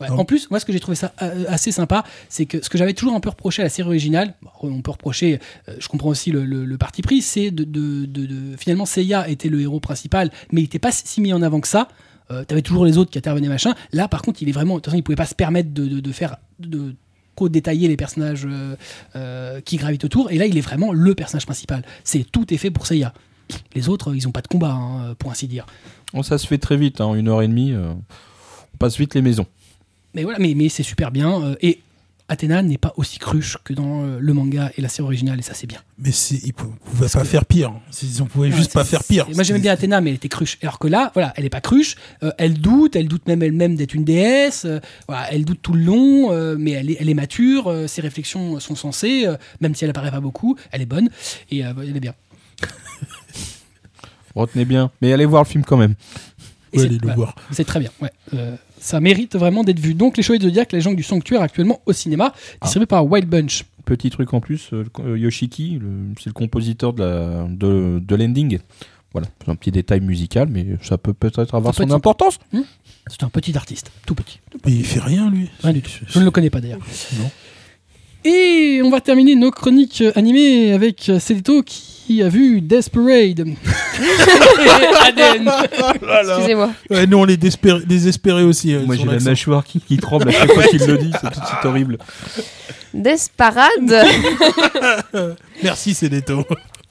Ouais. 0.00 0.08
En 0.10 0.24
plus, 0.24 0.48
moi, 0.50 0.60
ce 0.60 0.64
que 0.64 0.72
j'ai 0.72 0.78
trouvé 0.78 0.94
ça 0.94 1.12
euh, 1.22 1.44
assez 1.48 1.72
sympa, 1.72 2.04
c'est 2.28 2.46
que 2.46 2.62
ce 2.62 2.70
que 2.70 2.78
j'avais 2.78 2.92
toujours 2.94 3.14
un 3.14 3.20
peu 3.20 3.30
reproché 3.30 3.62
à 3.62 3.64
la 3.64 3.68
série 3.68 3.88
originale, 3.88 4.34
bon, 4.42 4.50
on 4.62 4.80
peut 4.80 4.92
reprocher, 4.92 5.40
euh, 5.68 5.74
je 5.80 5.88
comprends 5.88 6.10
aussi 6.10 6.30
le, 6.30 6.44
le- 6.44 6.64
le 6.64 6.78
parti 6.78 7.02
pris, 7.02 7.20
c'est 7.20 7.50
de, 7.50 7.64
de- 7.64 8.04
de- 8.06 8.26
de- 8.26 8.56
finalement 8.56 8.86
Seiya 8.86 9.28
était 9.28 9.48
le 9.48 9.60
héros 9.60 9.80
principal, 9.80 10.30
mais 10.52 10.60
il 10.60 10.64
n'était 10.64 10.78
pas 10.78 10.92
si 10.92 11.20
mis 11.20 11.32
en 11.32 11.42
avant 11.42 11.60
que 11.60 11.66
ça. 11.68 11.88
euh, 12.30 12.44
t'avais 12.44 12.62
toujours 12.62 12.84
les 12.86 12.96
autres 12.96 13.10
qui 13.10 13.18
intervenaient 13.18 13.48
machin. 13.48 13.74
Là, 13.92 14.06
par 14.06 14.22
contre, 14.22 14.40
il 14.42 14.48
est 14.48 14.52
vraiment. 14.52 14.74
De 14.74 14.78
toute 14.78 14.84
façon, 14.86 14.98
il 14.98 15.02
pouvait 15.02 15.16
pas 15.16 15.26
se 15.26 15.34
permettre 15.34 15.72
de, 15.74 15.86
de- 15.86 16.00
de 16.00 16.12
faire 16.12 16.36
de 16.60 16.94
détailler 17.46 17.86
les 17.86 17.96
personnages 17.96 18.46
euh, 18.46 18.74
euh, 19.14 19.60
qui 19.60 19.76
gravitent 19.76 20.04
autour. 20.04 20.32
Et 20.32 20.38
là, 20.38 20.46
il 20.46 20.58
est 20.58 20.62
vraiment 20.62 20.92
le 20.92 21.14
personnage 21.14 21.46
principal. 21.46 21.84
C'est 22.02 22.24
tout 22.28 22.52
est 22.52 22.56
fait 22.56 22.72
pour 22.72 22.86
Seiya. 22.86 23.14
Les 23.74 23.88
autres, 23.88 24.14
ils 24.14 24.26
ont 24.26 24.32
pas 24.32 24.42
de 24.42 24.48
combat, 24.48 24.72
hein, 24.72 25.14
pour 25.18 25.30
ainsi 25.30 25.46
dire. 25.46 25.66
Bon, 26.12 26.24
ça 26.24 26.36
se 26.38 26.46
fait 26.46 26.58
très 26.58 26.76
vite, 26.76 27.00
hein, 27.00 27.14
une 27.14 27.28
heure 27.28 27.42
et 27.42 27.48
demie. 27.48 27.72
euh, 27.72 27.92
on 28.74 28.76
passe 28.78 28.98
vite 28.98 29.14
les 29.14 29.22
maisons. 29.22 29.46
Mais 30.14 30.24
voilà, 30.24 30.40
mais, 30.40 30.54
mais 30.54 30.68
c'est 30.68 30.82
super 30.82 31.12
bien. 31.12 31.54
et 31.62 31.80
Athéna 32.30 32.62
n'est 32.62 32.76
pas 32.78 32.92
aussi 32.96 33.18
cruche 33.18 33.56
que 33.64 33.72
dans 33.72 34.02
euh, 34.04 34.18
le 34.20 34.32
manga 34.34 34.70
et 34.76 34.82
la 34.82 34.88
série 34.88 35.04
originale, 35.06 35.38
et 35.38 35.42
ça 35.42 35.54
c'est 35.54 35.66
bien. 35.66 35.78
Mais 35.98 36.10
ils 36.10 36.52
pou- 36.52 36.66
pouvaient 36.84 37.08
pas 37.08 37.24
faire 37.24 37.46
pire. 37.46 37.72
Ils 38.02 38.24
pouvaient 38.26 38.50
juste 38.52 38.74
Ouais, 38.74 38.82
pas 38.82 38.84
faire 38.84 39.02
pire. 39.02 39.26
Moi 39.34 39.42
j'aimais 39.44 39.60
bien 39.60 39.72
Athéna, 39.72 40.00
mais 40.02 40.10
elle 40.10 40.16
était 40.16 40.28
cruche. 40.28 40.58
Alors 40.62 40.78
que 40.78 40.88
là, 40.88 41.10
voilà, 41.14 41.32
elle 41.36 41.44
est 41.46 41.50
pas 41.50 41.60
cruche. 41.62 41.96
euh, 42.22 42.30
elle 42.36 42.60
doute, 42.60 42.96
elle 42.96 43.08
doute 43.08 43.26
même 43.26 43.42
elle-même 43.42 43.76
d'être 43.76 43.94
une 43.94 44.04
déesse. 44.04 44.64
euh, 44.66 44.78
voilà, 45.08 45.32
elle 45.32 45.44
doute 45.46 45.60
tout 45.62 45.72
le 45.72 45.80
long, 45.82 46.30
euh, 46.32 46.56
mais 46.58 46.72
elle 46.72 46.90
est, 46.90 46.96
elle 47.00 47.08
est 47.08 47.14
mature. 47.14 47.68
euh, 47.68 47.86
ses 47.86 48.02
réflexions 48.02 48.60
sont 48.60 48.76
sensées, 48.76 49.26
euh, 49.26 49.36
même 49.60 49.74
si 49.74 49.84
elle 49.84 49.90
apparaît 49.90 50.10
pas 50.10 50.20
beaucoup. 50.20 50.56
Elle 50.70 50.82
est 50.82 50.86
bonne 50.86 51.08
et 51.50 51.64
euh, 51.64 51.72
elle 51.82 51.96
est 51.96 52.00
bien. 52.00 52.14
Retenez 54.34 54.64
bien. 54.64 54.90
Mais 55.00 55.12
allez 55.12 55.24
voir 55.24 55.42
le 55.44 55.48
film 55.48 55.64
quand 55.64 55.76
même. 55.76 55.94
Ouais, 56.74 56.82
allez 56.84 56.98
le 56.98 57.12
voir. 57.14 57.34
C'est 57.52 57.64
très 57.64 57.80
bien. 57.80 57.90
Ouais. 58.00 58.10
Ça 58.80 59.00
mérite 59.00 59.36
vraiment 59.36 59.64
d'être 59.64 59.80
vu. 59.80 59.94
Donc 59.94 60.16
les 60.16 60.22
Chevaliers 60.22 60.38
de 60.40 60.44
Zodiac, 60.48 60.72
les 60.72 60.80
gens 60.80 60.92
du 60.92 61.02
sanctuaire 61.02 61.42
actuellement 61.42 61.80
au 61.86 61.92
cinéma, 61.92 62.32
distribué 62.62 62.86
par 62.86 63.06
Wild 63.06 63.28
Bunch. 63.28 63.64
Petit 63.84 64.10
truc 64.10 64.34
en 64.34 64.40
plus, 64.40 64.68
euh, 64.72 64.84
euh, 65.00 65.18
Yoshiki, 65.18 65.80
c'est 66.18 66.26
le 66.26 66.32
compositeur 66.34 66.92
de 66.92 67.02
la- 67.02 67.46
de, 67.48 67.98
de 68.00 68.14
l'ending. 68.16 68.58
Voilà, 69.12 69.26
c'est 69.42 69.50
un 69.50 69.54
petit 69.56 69.70
détail 69.70 70.00
musical, 70.00 70.48
mais 70.50 70.66
ça 70.82 70.98
peut 70.98 71.14
peut-être 71.14 71.54
avoir 71.54 71.74
son 71.74 71.84
être- 71.84 71.94
importance. 71.94 72.38
C'est 73.10 73.22
un 73.24 73.30
petit 73.30 73.56
artiste, 73.56 73.90
tout 74.06 74.14
petit. 74.14 74.38
Mais 74.66 74.72
il 74.72 74.84
fait 74.84 75.00
rien, 75.00 75.30
lui. 75.30 75.48
Rien 75.62 75.72
du 75.72 75.80
tout. 75.80 75.90
Je 76.06 76.18
ne 76.18 76.24
le 76.24 76.30
connais 76.30 76.50
pas 76.50 76.60
d'ailleurs. 76.60 76.80
Non. 77.18 77.30
Et 78.24 78.80
on 78.84 78.90
va 78.90 79.00
terminer 79.00 79.34
nos 79.36 79.50
chroniques 79.50 80.00
euh, 80.02 80.12
animées 80.16 80.72
avec 80.72 81.08
euh, 81.08 81.18
Célito 81.20 81.62
qui 81.62 82.22
a 82.22 82.28
vu 82.28 82.60
Death 82.60 82.90
Parade. 82.90 83.40
Aden. 85.06 85.50
Excusez-moi. 86.28 86.70
Ouais, 86.90 87.06
nous, 87.06 87.18
on 87.18 87.26
est 87.26 87.36
désespérés, 87.36 87.82
désespérés 87.86 88.42
aussi. 88.42 88.74
euh, 88.74 88.84
Moi 88.84 88.96
j'ai 88.96 89.04
la 89.04 89.20
mâchoire 89.20 89.64
qui, 89.64 89.80
qui 89.80 89.96
tremble 89.98 90.28
à 90.28 90.32
chaque 90.32 90.52
fois 90.52 90.64
qu'il 90.64 90.84
le 90.84 90.98
dit, 90.98 91.12
c'est 91.20 91.28
c'est 91.34 91.66
horrible. 91.68 91.98
Desparade 92.92 93.94
Merci, 95.62 95.94
Cédéto. 95.94 96.44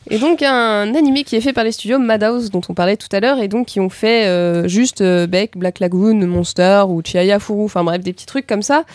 Et 0.09 0.19
donc 0.19 0.41
un 0.41 0.95
animé 0.95 1.23
qui 1.25 1.35
est 1.35 1.41
fait 1.41 1.51
par 1.53 1.65
les 1.65 1.73
studios 1.73 1.99
Madhouse 1.99 2.49
dont 2.49 2.61
on 2.69 2.73
parlait 2.73 2.95
tout 2.95 3.09
à 3.11 3.19
l'heure 3.19 3.39
et 3.39 3.49
donc 3.49 3.67
qui 3.67 3.81
ont 3.81 3.89
fait 3.89 4.25
euh, 4.27 4.65
juste 4.67 5.01
euh, 5.01 5.27
Beck, 5.27 5.57
Black 5.57 5.81
Lagoon, 5.81 6.25
Monster 6.25 6.83
ou 6.87 7.01
Chiaya 7.03 7.39
Furu, 7.39 7.65
enfin 7.65 7.83
bref 7.83 8.01
des 8.01 8.13
petits 8.13 8.25
trucs 8.25 8.47
comme 8.47 8.61
ça. 8.61 8.85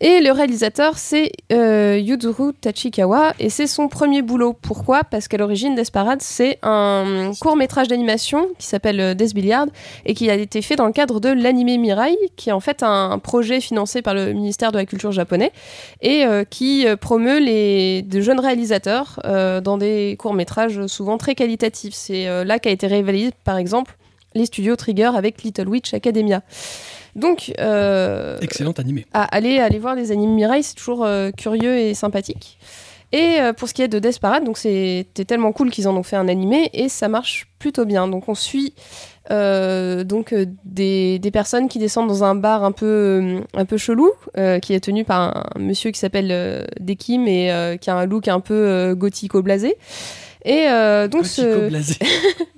Et 0.00 0.20
le 0.20 0.30
réalisateur 0.30 0.96
c'est 0.96 1.32
euh, 1.52 1.98
Yuzuru 1.98 2.54
Tachikawa 2.54 3.32
et 3.40 3.50
c'est 3.50 3.66
son 3.66 3.88
premier 3.88 4.22
boulot. 4.22 4.52
Pourquoi? 4.52 5.02
Parce 5.02 5.26
qu'à 5.26 5.38
l'origine 5.38 5.74
Desparade 5.74 6.22
c'est 6.22 6.58
un 6.62 7.32
court 7.40 7.56
métrage 7.56 7.88
d'animation 7.88 8.46
qui 8.58 8.66
s'appelle 8.66 9.00
euh, 9.00 9.14
Death 9.14 9.34
Billiard 9.34 9.66
et 10.06 10.14
qui 10.14 10.30
a 10.30 10.34
été 10.34 10.62
fait 10.62 10.76
dans 10.76 10.86
le 10.86 10.92
cadre 10.92 11.18
de 11.18 11.30
l'animé 11.30 11.78
Mirai 11.78 12.16
qui 12.36 12.50
est 12.50 12.52
en 12.52 12.60
fait 12.60 12.82
un 12.82 13.18
projet 13.18 13.60
financé 13.60 14.02
par 14.02 14.14
le 14.14 14.32
ministère 14.32 14.72
de 14.72 14.78
la 14.78 14.86
Culture 14.86 15.12
japonais 15.12 15.52
et 16.00 16.24
euh, 16.24 16.44
qui 16.44 16.86
euh, 16.86 16.96
promeut 16.96 17.38
les 17.38 18.02
de 18.02 18.20
jeunes 18.20 18.40
réalisateurs 18.40 19.20
euh, 19.24 19.60
dans 19.60 19.78
des 19.78 20.16
courts 20.18 20.34
métrages 20.34 20.86
souvent 20.86 21.18
très 21.18 21.34
qualitatifs. 21.34 21.94
C'est 21.94 22.44
là 22.44 22.58
qu'a 22.58 22.70
été 22.70 22.86
révélé 22.86 23.30
par 23.44 23.56
exemple 23.56 23.96
les 24.34 24.46
studios 24.46 24.76
Trigger 24.76 25.10
avec 25.14 25.42
Little 25.42 25.68
Witch 25.68 25.94
Academia. 25.94 26.42
Donc 27.18 27.52
euh, 27.58 28.38
Excellent 28.40 28.72
animé. 28.72 29.04
à 29.12 29.24
aller, 29.24 29.58
aller 29.58 29.78
voir 29.78 29.94
les 29.94 30.12
animes 30.12 30.34
Mirai, 30.34 30.62
c'est 30.62 30.74
toujours 30.74 31.04
euh, 31.04 31.30
curieux 31.30 31.76
et 31.76 31.94
sympathique. 31.94 32.58
Et 33.10 33.40
euh, 33.40 33.52
pour 33.52 33.68
ce 33.68 33.74
qui 33.74 33.82
est 33.82 33.88
de 33.88 33.98
Death 33.98 34.20
Parade, 34.20 34.44
donc 34.44 34.58
c'était 34.58 35.24
tellement 35.24 35.50
cool 35.52 35.70
qu'ils 35.70 35.88
en 35.88 35.96
ont 35.96 36.02
fait 36.02 36.16
un 36.16 36.28
animé 36.28 36.70
et 36.74 36.88
ça 36.88 37.08
marche 37.08 37.48
plutôt 37.58 37.86
bien. 37.86 38.06
Donc 38.06 38.28
on 38.28 38.34
suit 38.34 38.74
euh, 39.30 40.04
donc 40.04 40.34
des, 40.64 41.18
des 41.18 41.30
personnes 41.30 41.68
qui 41.68 41.78
descendent 41.78 42.08
dans 42.08 42.22
un 42.22 42.34
bar 42.34 42.64
un 42.64 42.72
peu 42.72 43.40
un 43.54 43.64
peu 43.64 43.78
chelou, 43.78 44.12
qui 44.62 44.74
est 44.74 44.80
tenu 44.80 45.04
par 45.04 45.36
un, 45.56 45.58
monsieur 45.58 45.90
qui 45.90 45.98
s'appelle 45.98 46.66
Dekim 46.78 47.26
et 47.26 47.78
qui 47.80 47.90
a 47.90 47.96
un 47.96 48.06
look 48.06 48.28
un 48.28 48.40
peu 48.40 48.94
gothico 48.94 49.42
blasé. 49.42 49.76
Et 50.44 50.66
donc 51.10 51.26
ce. 51.26 51.70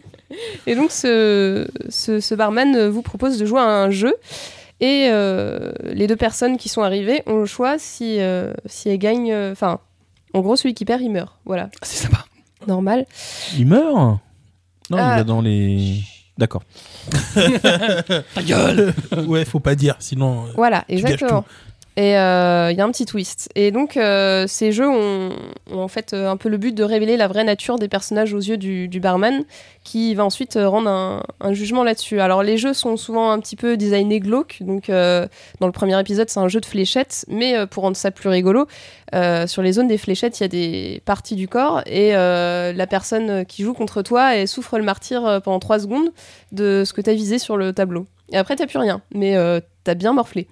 et 0.67 0.75
donc, 0.75 0.91
ce, 0.93 1.67
ce, 1.89 2.21
ce 2.21 2.35
barman 2.35 2.89
vous 2.89 3.03
propose 3.03 3.39
de 3.39 3.45
jouer 3.47 3.61
à 3.61 3.65
un 3.65 3.91
jeu. 3.91 4.15
Et 4.83 5.09
euh, 5.11 5.73
les 5.85 6.07
deux 6.07 6.17
personnes 6.17 6.57
qui 6.57 6.69
sont 6.71 6.81
arrivées 6.83 7.23
ont 7.27 7.37
le 7.41 7.45
choix 7.47 7.79
si, 7.79 8.19
euh, 8.21 8.55
si 8.65 8.89
elles 8.89 8.99
gagnent. 8.99 9.31
euh, 9.33 9.53
Enfin, 9.53 9.79
en 10.33 10.41
gros, 10.41 10.57
celui 10.57 10.73
qui 10.75 10.85
perd, 10.87 11.03
il 11.03 11.11
meurt. 11.11 11.37
Voilà, 11.45 11.69
Ah, 11.75 11.79
C'est 11.83 12.05
sympa. 12.05 12.25
normal. 12.67 13.05
Il 13.59 13.67
meurt? 13.67 13.95
Non, 13.95 14.19
il 14.93 14.99
Ah. 14.99 15.17
va 15.17 15.25
dans 15.25 15.41
les. 15.43 15.99
D'accord. 16.39 16.63
Ta 17.35 18.43
gueule 18.43 18.95
ouais, 19.27 19.45
faut 19.45 19.61
pas 19.61 19.75
dire, 19.75 19.97
sinon. 19.99 20.47
Voilà, 20.57 20.85
gâches 20.89 21.01
exactement. 21.01 21.45
Et 21.97 22.17
euh, 22.17 22.71
il 22.71 22.79
y 22.79 22.81
a 22.81 22.85
un 22.85 22.91
petit 22.91 23.05
twist. 23.05 23.51
Et 23.57 23.73
donc, 23.73 23.97
euh, 23.97 24.47
ces 24.47 24.73
jeux 24.73 24.89
ont, 24.89 25.31
en 25.73 25.89
fait 25.89 26.13
euh, 26.13 26.31
un 26.31 26.37
peu 26.37 26.49
le 26.49 26.57
but 26.57 26.75
de 26.75 26.85
révéler 26.85 27.17
la 27.17 27.27
vraie 27.27 27.45
nature 27.45 27.79
des 27.79 27.89
personnages 27.89 28.33
aux 28.33 28.39
yeux 28.39 28.57
du, 28.57 29.01
barman, 29.01 29.43
qui 29.83 30.15
va 30.15 30.25
ensuite 30.25 30.57
euh, 30.57 30.69
rendre 30.69 30.89
un, 30.89 31.53
jugement 31.53 31.83
là-dessus. 31.83 32.21
Alors, 32.21 32.43
les 32.43 32.59
jeux 32.59 32.75
sont 32.75 32.97
souvent 32.97 33.33
un 33.33 33.41
petit 33.41 33.57
peu 33.57 33.77
designés 33.77 34.21
glauques. 34.21 34.59
Donc, 34.61 34.89
euh, 34.89 35.27
dans 35.59 35.67
le 35.67 35.73
premier 35.73 35.99
épisode, 35.99 36.31
c'est 36.31 36.41
un 36.41 36.49
jeu 36.49 36.61
de 36.61 36.67
fléchettes. 36.67 37.25
Mais 37.29 37.57
euh, 37.57 37.67
pour 37.67 37.83
rendre 37.83 37.97
ça 37.97 38.11
plus 38.11 38.29
rigolo, 38.29 38.67
euh, 39.15 39.47
sur 39.47 39.63
les 39.63 39.73
zones 39.73 39.89
des 39.89 39.99
fléchettes, 39.99 40.39
il 40.41 40.43
y 40.43 40.47
a 40.47 40.49
des 40.49 41.03
parties 41.05 41.35
du 41.35 41.49
corps. 41.49 41.83
Et 41.87 42.15
euh, 42.15 42.73
la 42.73 42.87
personne 42.87 43.45
qui 43.47 43.63
joue 43.63 43.75
contre 43.75 44.03
toi, 44.03 44.47
souffre 44.47 44.79
le 44.79 44.85
martyr 44.85 45.27
euh, 45.27 45.41
pendant 45.41 45.59
3 45.59 45.81
secondes 45.81 46.11
de 46.53 46.85
ce 46.85 46.93
que 46.93 47.01
tu 47.01 47.11
as 47.11 47.15
visé 47.15 47.39
sur 47.39 47.57
le 47.57 47.73
tableau. 47.73 48.07
Et 48.33 48.37
après, 48.37 48.57
t'as 48.57 48.67
plus 48.67 48.79
rien. 48.79 49.01
Mais 49.15 49.37
euh, 49.37 49.61
t'as 49.85 49.95
bien 49.95 50.13
morflé. 50.13 50.47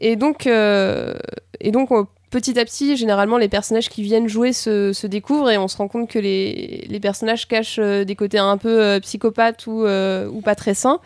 Et 0.00 0.16
donc, 0.16 0.46
euh, 0.46 1.14
et 1.60 1.70
donc 1.70 1.90
petit 2.30 2.58
à 2.58 2.64
petit, 2.64 2.96
généralement, 2.96 3.38
les 3.38 3.48
personnages 3.48 3.88
qui 3.88 4.02
viennent 4.02 4.28
jouer 4.28 4.52
se, 4.52 4.92
se 4.92 5.06
découvrent 5.06 5.50
et 5.50 5.58
on 5.58 5.66
se 5.68 5.76
rend 5.76 5.88
compte 5.88 6.08
que 6.08 6.18
les, 6.18 6.86
les 6.88 7.00
personnages 7.00 7.48
cachent 7.48 7.78
euh, 7.80 8.04
des 8.04 8.14
côtés 8.14 8.38
un 8.38 8.58
peu 8.58 8.80
euh, 8.82 9.00
psychopathes 9.00 9.66
ou, 9.66 9.84
ou 9.86 10.40
pas 10.40 10.54
très 10.54 10.74
sains. 10.74 11.00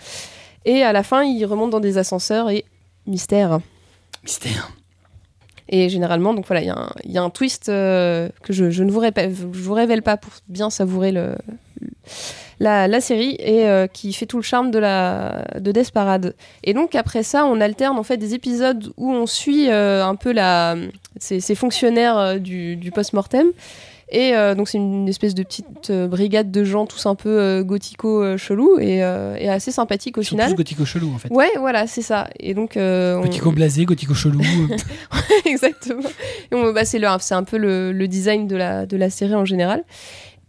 Et 0.64 0.82
à 0.82 0.93
la 0.93 1.02
fin, 1.02 1.24
ils 1.24 1.44
remontent 1.44 1.70
dans 1.70 1.81
des 1.81 1.98
ascenseurs 1.98 2.51
et 2.51 2.64
mystère. 3.06 3.60
Mystère. 4.23 4.70
Et 5.69 5.89
généralement, 5.89 6.35
donc 6.35 6.47
voilà, 6.47 6.60
il 6.60 6.66
y, 6.66 6.70
a 6.70 6.77
un- 6.77 6.93
il 7.05 7.12
y 7.12 7.19
a 7.19 7.23
un 7.23 7.31
twist 7.31 7.69
euh, 7.70 8.28
que 8.43 8.52
je, 8.52 8.70
je 8.70 8.85
ne 8.85 8.90
vous, 8.90 8.98
répète, 9.01 9.31
je 9.35 9.47
vous 9.47 9.73
révèle 9.73 10.02
pas 10.02 10.16
pour 10.19 10.32
bien 10.48 10.69
savourer 10.70 11.12
le, 11.12 11.35
la, 12.62 12.86
la 12.86 13.01
série 13.01 13.34
et 13.40 13.66
euh, 13.66 13.86
qui 13.86 14.12
fait 14.12 14.26
tout 14.26 14.36
le 14.36 14.43
charme 14.43 14.70
de 14.70 14.78
la 14.78 15.44
de 15.59 15.72
Death 15.72 15.90
Parade. 15.90 16.34
Et 16.62 16.72
donc 16.74 16.94
après 16.94 17.22
ça, 17.22 17.44
on 17.44 17.60
alterne 17.60 17.98
en 17.98 18.02
fait 18.05 18.16
des 18.18 18.34
épisodes 18.34 18.93
où 18.97 19.12
on 19.12 19.26
suit 19.26 19.68
euh, 19.68 20.05
un 20.05 20.14
peu 20.14 20.32
la 20.32 20.76
ces, 21.18 21.40
ces 21.40 21.55
fonctionnaires 21.55 22.16
euh, 22.18 22.39
du, 22.39 22.76
du 22.76 22.90
post-mortem. 22.90 23.48
Et 24.14 24.36
euh, 24.36 24.55
donc 24.55 24.68
c'est 24.68 24.76
une 24.76 25.09
espèce 25.09 25.34
de 25.34 25.43
petite 25.43 25.89
euh, 25.89 26.06
brigade 26.06 26.51
de 26.51 26.64
gens 26.64 26.84
tous 26.84 27.06
un 27.06 27.14
peu 27.14 27.30
euh, 27.30 27.62
gothico 27.62 28.36
chelou 28.36 28.78
et, 28.78 28.98
et 28.98 29.48
assez 29.48 29.72
sympathique 29.72 30.18
au 30.18 30.20
Ils 30.20 30.24
sont 30.26 30.36
final. 30.36 30.51
tous 30.51 30.56
gothico 30.56 30.84
chelou 30.84 31.10
en 31.14 31.18
fait. 31.18 31.30
Ouais, 31.30 31.51
voilà, 31.59 31.86
c'est 31.86 32.02
ça. 32.02 32.28
Et 32.39 32.52
donc 32.52 32.72
on- 32.76 33.20
Gothico 33.22 33.51
blasé, 33.52 33.86
gothico 33.86 34.12
chelou. 34.12 34.40
euh, 34.70 34.76
Exactement. 35.47 36.02
Et 36.51 36.55
on- 36.55 36.72
bah, 36.74 36.84
c'est 36.84 37.34
un 37.34 37.44
peu 37.44 37.56
le, 37.56 37.93
le 37.93 38.06
design 38.06 38.47
de 38.47 38.56
la, 38.56 38.84
de 38.84 38.97
la 38.98 39.09
série 39.09 39.34
en 39.34 39.47
général. 39.47 39.82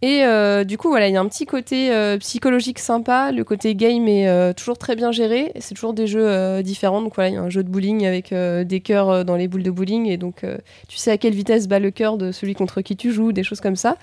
Et 0.04 0.22
euh, 0.22 0.64
du 0.64 0.76
coup, 0.76 0.88
voilà, 0.88 1.08
il 1.08 1.14
y 1.14 1.16
a 1.16 1.20
un 1.22 1.28
petit 1.28 1.46
côté 1.46 1.90
euh, 1.90 2.18
psychologique 2.18 2.78
sympa. 2.78 3.32
Le 3.32 3.42
côté 3.42 3.74
game 3.74 4.06
est 4.06 4.28
euh, 4.28 4.52
toujours 4.52 4.76
très 4.76 4.96
bien 4.96 5.12
géré. 5.12 5.50
C'est 5.60 5.72
toujours 5.72 5.94
des 5.94 6.06
jeux 6.06 6.62
différents. 6.62 7.00
Donc 7.00 7.14
voilà, 7.14 7.30
il 7.30 7.34
y 7.36 7.38
a 7.38 7.40
un 7.40 7.48
jeu 7.48 7.64
de 7.64 7.70
bowling 7.70 8.04
avec 8.04 8.34
des 8.34 8.80
cœurs 8.80 9.24
dans 9.24 9.34
les 9.34 9.48
boules 9.48 9.62
de 9.62 9.70
bowling. 9.70 10.04
Et 10.06 10.18
donc, 10.18 10.44
tu 10.88 10.98
sais 10.98 11.10
à 11.10 11.16
quelle 11.16 11.32
vitesse 11.32 11.68
bat 11.68 11.78
le 11.78 11.90
cœur 11.90 12.18
de 12.18 12.32
celui 12.32 12.54
contre 12.54 12.82
qui 12.82 12.96
tu 12.96 13.12
joues, 13.12 13.32
des 13.32 13.44
choses 13.44 13.62
comme 13.62 13.76
ça. 13.76 13.96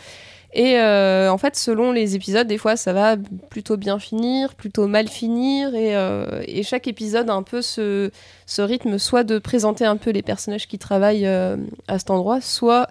Et 0.53 0.77
euh, 0.77 1.31
en 1.31 1.37
fait, 1.37 1.55
selon 1.55 1.91
les 1.91 2.15
épisodes, 2.15 2.45
des 2.45 2.57
fois, 2.57 2.75
ça 2.75 2.91
va 2.91 3.15
plutôt 3.49 3.77
bien 3.77 3.99
finir, 3.99 4.53
plutôt 4.55 4.85
mal 4.87 5.07
finir. 5.07 5.73
Et, 5.75 5.95
euh, 5.95 6.41
et 6.45 6.63
chaque 6.63 6.87
épisode 6.87 7.29
a 7.29 7.33
un 7.33 7.43
peu 7.43 7.61
ce, 7.61 8.11
ce 8.45 8.61
rythme, 8.61 8.97
soit 8.97 9.23
de 9.23 9.39
présenter 9.39 9.85
un 9.85 9.97
peu 9.97 10.09
les 10.11 10.21
personnages 10.21 10.67
qui 10.67 10.77
travaillent 10.77 11.25
euh, 11.25 11.55
à 11.87 11.99
cet 11.99 12.11
endroit, 12.11 12.41
soit 12.41 12.87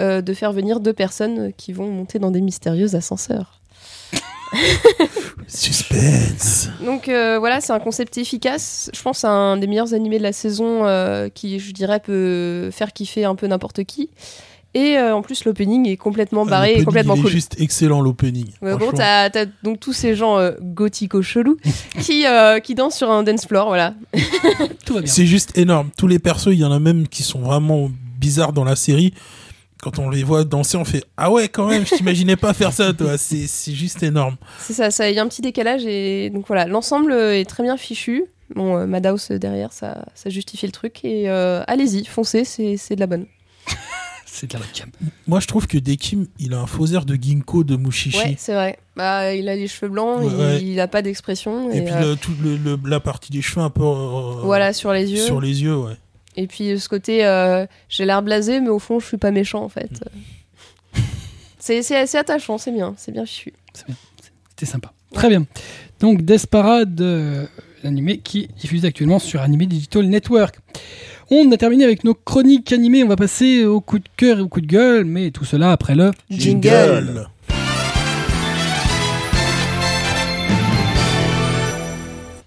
euh, 0.00 0.22
de 0.22 0.32
faire 0.32 0.52
venir 0.52 0.80
deux 0.80 0.94
personnes 0.94 1.52
qui 1.52 1.72
vont 1.72 1.88
monter 1.88 2.18
dans 2.18 2.30
des 2.30 2.40
mystérieux 2.40 2.94
ascenseurs. 2.94 3.60
Suspense. 5.48 6.68
Donc 6.84 7.08
euh, 7.08 7.38
voilà, 7.38 7.60
c'est 7.60 7.72
un 7.72 7.80
concept 7.80 8.16
efficace. 8.18 8.90
Je 8.94 9.02
pense 9.02 9.18
c'est 9.18 9.26
un 9.26 9.56
des 9.56 9.66
meilleurs 9.66 9.94
animés 9.94 10.18
de 10.18 10.22
la 10.22 10.32
saison 10.32 10.86
euh, 10.86 11.28
qui, 11.28 11.58
je 11.58 11.72
dirais, 11.72 12.00
peut 12.00 12.70
faire 12.72 12.92
kiffer 12.92 13.24
un 13.24 13.34
peu 13.34 13.46
n'importe 13.46 13.84
qui. 13.84 14.10
Et 14.74 14.96
euh, 14.96 15.14
en 15.14 15.20
plus, 15.22 15.44
l'opening 15.44 15.86
est 15.88 15.96
complètement 15.98 16.44
Ah, 16.46 16.50
barré 16.50 16.68
et 16.68 16.70
l'opening, 16.72 16.84
complètement 16.86 17.14
il 17.14 17.18
est 17.18 17.22
cool. 17.22 17.30
juste 17.30 17.60
excellent 17.60 18.00
l'opening. 18.00 18.46
Ouais, 18.62 18.76
bon, 18.76 18.90
t'as 18.94 19.28
t'as 19.28 19.44
donc 19.62 19.80
tous 19.80 19.92
ces 19.92 20.14
gens 20.14 20.38
euh, 20.38 20.52
gothico-chelous 20.62 21.58
qui, 22.00 22.26
euh, 22.26 22.58
qui 22.60 22.74
dansent 22.74 22.96
sur 22.96 23.10
un 23.10 23.22
dance 23.22 23.46
floor, 23.46 23.66
voilà. 23.68 23.94
Tout 24.86 24.94
va 24.94 25.00
bien. 25.00 25.10
C'est 25.12 25.26
juste 25.26 25.58
énorme. 25.58 25.90
Tous 25.98 26.06
les 26.06 26.18
persos, 26.18 26.48
il 26.52 26.58
y 26.60 26.64
en 26.64 26.72
a 26.72 26.78
même 26.78 27.06
qui 27.06 27.22
sont 27.22 27.40
vraiment 27.40 27.90
bizarres 28.18 28.52
dans 28.54 28.64
la 28.64 28.76
série. 28.76 29.12
Quand 29.82 29.98
on 29.98 30.08
les 30.10 30.22
voit 30.22 30.44
danser, 30.44 30.76
on 30.76 30.84
fait 30.84 31.02
Ah 31.16 31.30
ouais, 31.30 31.48
quand 31.48 31.66
même, 31.66 31.84
je 31.84 31.96
t'imaginais 31.96 32.36
pas 32.36 32.54
faire 32.54 32.72
ça, 32.72 32.92
toi. 32.92 33.18
C'est 33.18 33.48
c'est 33.48 33.72
juste 33.72 34.02
énorme. 34.04 34.36
C'est 34.60 34.74
ça, 34.74 34.90
ça, 34.92 35.10
il 35.10 35.16
y 35.16 35.18
a 35.18 35.22
un 35.22 35.28
petit 35.28 35.42
décalage 35.42 35.84
et 35.84 36.30
donc 36.30 36.46
voilà, 36.46 36.66
l'ensemble 36.66 37.10
euh, 37.12 37.38
est 37.38 37.44
très 37.44 37.62
bien 37.64 37.76
fichu. 37.76 38.24
Bon, 38.54 38.76
euh, 38.78 38.86
Madhouse 38.86 39.28
derrière, 39.32 39.72
ça, 39.72 40.04
ça 40.14 40.30
justifie 40.30 40.66
le 40.66 40.72
truc 40.72 41.04
et 41.04 41.28
euh, 41.28 41.64
allez-y, 41.66 42.04
foncez, 42.04 42.44
c'est 42.44 42.76
c'est 42.76 42.94
de 42.94 43.00
la 43.00 43.06
bonne. 43.08 43.26
C'est 44.42 44.48
de 44.48 44.54
la 44.54 44.60
webcam. 44.64 44.90
Moi, 45.28 45.38
je 45.38 45.46
trouve 45.46 45.68
que 45.68 45.78
Dekim, 45.78 46.26
il 46.40 46.52
a 46.52 46.58
un 46.60 46.66
faux 46.66 46.86
air 46.88 47.04
de 47.04 47.14
Ginkgo 47.14 47.62
de 47.62 47.76
Mushishi. 47.76 48.18
Ouais, 48.18 48.34
c'est 48.36 48.54
vrai. 48.54 48.76
Bah, 48.96 49.32
il 49.34 49.48
a 49.48 49.54
les 49.54 49.68
cheveux 49.68 49.88
blancs, 49.88 50.20
Ouais, 50.20 50.26
il, 50.32 50.36
ouais. 50.36 50.62
il 50.64 50.80
a 50.80 50.88
pas 50.88 51.00
d'expression. 51.00 51.70
Et 51.70 51.76
Et, 51.78 51.82
puis 51.82 51.94
euh, 51.94 52.10
le- 52.10 52.16
tout 52.16 52.32
le- 52.42 52.56
le- 52.56 52.78
la 52.88 52.98
partie 52.98 53.30
des 53.30 53.40
cheveux 53.40 53.60
un 53.64 53.70
peu. 53.70 53.84
euh, 53.84 54.40
voilà, 54.42 54.72
sur 54.72 54.92
les 54.92 55.12
yeux. 55.12 55.24
Sur 55.24 55.40
les 55.40 55.62
yeux, 55.62 55.76
ouais. 55.76 55.94
Et 56.36 56.48
puis 56.48 56.76
ce 56.80 56.88
côté, 56.88 57.24
euh, 57.24 57.66
j'ai 57.88 58.04
l'air 58.04 58.20
blasé, 58.22 58.60
mais 58.60 58.68
au 58.70 58.80
fond, 58.80 58.98
je 58.98 59.06
suis 59.06 59.16
pas 59.16 59.30
méchant 59.30 59.62
en 59.62 59.68
fait. 59.68 60.02
c'est 61.58 61.82
c'est 61.82 61.96
assez 61.96 62.18
attachant, 62.18 62.58
c'est 62.58 62.72
bien, 62.72 62.94
c'est 62.96 63.12
bien 63.12 63.24
fichu. 63.24 63.52
C'était 64.50 64.66
sympa. 64.66 64.92
Très 65.14 65.28
bien. 65.28 65.46
Donc 66.00 66.22
Desperate, 66.22 67.00
euh, 67.00 67.46
l'animé 67.84 68.18
qui 68.18 68.40
est 68.44 68.58
diffusé 68.58 68.88
actuellement 68.88 69.18
sur 69.18 69.40
Anime 69.40 69.66
Digital 69.66 70.06
Network. 70.06 70.58
On 71.34 71.50
a 71.50 71.56
terminé 71.56 71.84
avec 71.84 72.04
nos 72.04 72.12
chroniques 72.12 72.72
animées. 72.72 73.02
On 73.02 73.08
va 73.08 73.16
passer 73.16 73.64
au 73.64 73.80
coup 73.80 73.98
de 73.98 74.04
cœur 74.18 74.36
et 74.36 74.40
au 74.42 74.48
coup 74.48 74.60
de 74.60 74.66
gueule, 74.66 75.06
mais 75.06 75.30
tout 75.30 75.46
cela 75.46 75.72
après 75.72 75.94
le. 75.94 76.10
Jingle. 76.28 77.26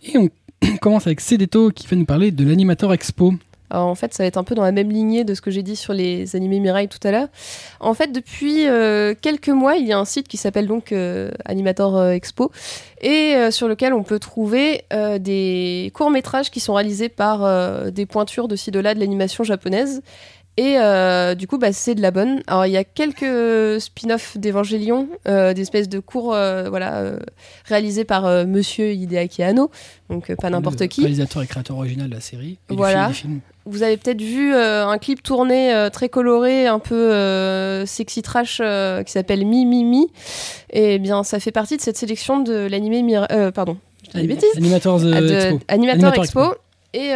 Et 0.03 0.20
on 0.20 0.30
commence 0.82 1.07
avec 1.07 1.20
Cédéto 1.20 1.72
qui 1.72 1.88
va 1.88 1.98
nous 1.98 2.06
parler 2.06 2.30
de 2.30 2.45
l'Animator 2.45 2.94
Expo. 2.94 3.34
Alors, 3.72 3.88
en 3.88 3.95
fait, 3.95 4.14
ça 4.14 4.24
va 4.24 4.28
être 4.28 4.38
un 4.38 4.44
peu 4.44 4.53
dans 4.53 4.64
la 4.64 4.72
même 4.72 4.91
lignée 4.91 5.24
de 5.24 5.34
ce 5.34 5.41
que 5.41 5.49
j'ai 5.49 5.64
dit 5.64 5.76
sur 5.76 5.91
les 5.91 6.36
animés 6.36 6.60
Mirai 6.60 6.88
tout 6.88 6.99
à 7.03 7.12
l'heure. 7.12 7.28
En 7.80 7.94
fait, 7.95 8.12
depuis 8.12 8.68
euh, 8.68 9.16
quelques 9.20 9.49
mois, 9.49 9.76
il 9.76 9.88
y 9.88 9.91
a 9.91 9.98
un 9.98 10.06
site 10.06 10.28
qui 10.28 10.38
s'appelle 10.38 10.68
donc 10.68 10.91
euh, 10.91 11.32
Animator 11.45 11.98
euh, 11.98 12.12
Expo 12.12 12.52
et 13.06 13.36
euh, 13.36 13.52
sur 13.52 13.68
lequel 13.68 13.94
on 13.94 14.02
peut 14.03 14.18
trouver 14.19 14.82
euh, 14.91 15.19
des 15.19 15.91
courts-métrages 15.94 16.49
qui 16.49 16.60
sont 16.60 16.73
réalisés 16.73 17.07
par 17.07 17.45
euh, 17.45 17.91
des 17.91 18.06
pointures 18.07 18.48
de 18.48 18.56
ci 18.56 18.72
de 18.72 18.80
là 18.80 18.94
de 18.95 18.99
l'animation 18.99 19.44
japonaise. 19.45 20.02
Et 20.57 20.77
du 21.38 21.48
coup, 21.48 21.57
bah, 21.57 21.73
c'est 21.73 21.95
de 21.95 22.02
la 22.02 22.11
bonne. 22.11 22.41
Alors, 22.48 22.65
il 22.65 22.72
y 22.72 22.77
a 22.77 22.86
quelques 22.86 23.82
spin-offs 23.82 24.38
d'Evangélion, 24.38 25.10
euh, 25.27 25.53
des 25.53 25.64
espèces 25.64 25.90
de 25.90 25.99
cours 25.99 26.27
voilà, 26.30 27.11
réalisés 27.65 28.06
par 28.06 28.23
Monsieur 28.48 28.94
Hideaki 28.94 29.44
Anno, 29.44 29.69
donc 30.10 30.34
pas 30.36 30.49
n'importe 30.49 30.88
qui. 30.88 31.02
Réalisateur 31.02 31.44
et 31.44 31.48
créateur 31.48 31.77
original 31.77 32.07
de 32.10 32.15
la 32.15 32.22
série. 32.22 32.57
Et 32.69 32.73
du 32.73 32.77
Voilà. 32.77 33.10
film- 33.11 33.34
des 33.34 33.40
films. 33.41 33.55
Vous 33.66 33.82
avez 33.84 33.98
peut-être 33.98 34.22
vu 34.22 34.54
euh, 34.54 34.86
un 34.88 34.98
clip 35.00 35.24
tourné 35.24 35.74
euh, 35.74 35.90
très 35.90 36.08
coloré, 36.10 36.68
un 36.68 36.78
peu 36.80 36.96
euh, 37.12 37.86
sexy 37.86 38.22
trash, 38.22 38.62
qui 39.06 39.12
s'appelle 39.12 39.46
Mi 39.46 39.66
Mi 39.66 39.84
Mi. 39.84 40.08
Et 40.72 41.00
bien, 41.00 41.24
ça 41.24 41.40
fait 41.40 41.52
partie 41.52 41.76
de 41.78 41.82
cette 41.82 41.98
sélection 41.98 42.40
de 42.40 42.68
l'animé 42.68 43.04
pardon, 43.54 43.78
je 44.06 44.12
dis 44.12 44.22
des 44.22 44.28
bêtises. 44.34 44.50
Animators 44.58 45.02
Ah, 45.14 45.22
de- 45.22 45.34
Expo. 45.34 45.60
Animator, 45.68 45.96
Animator 46.06 46.24
Expo. 46.24 46.40
Expo. 46.42 46.56
Et 46.94 47.10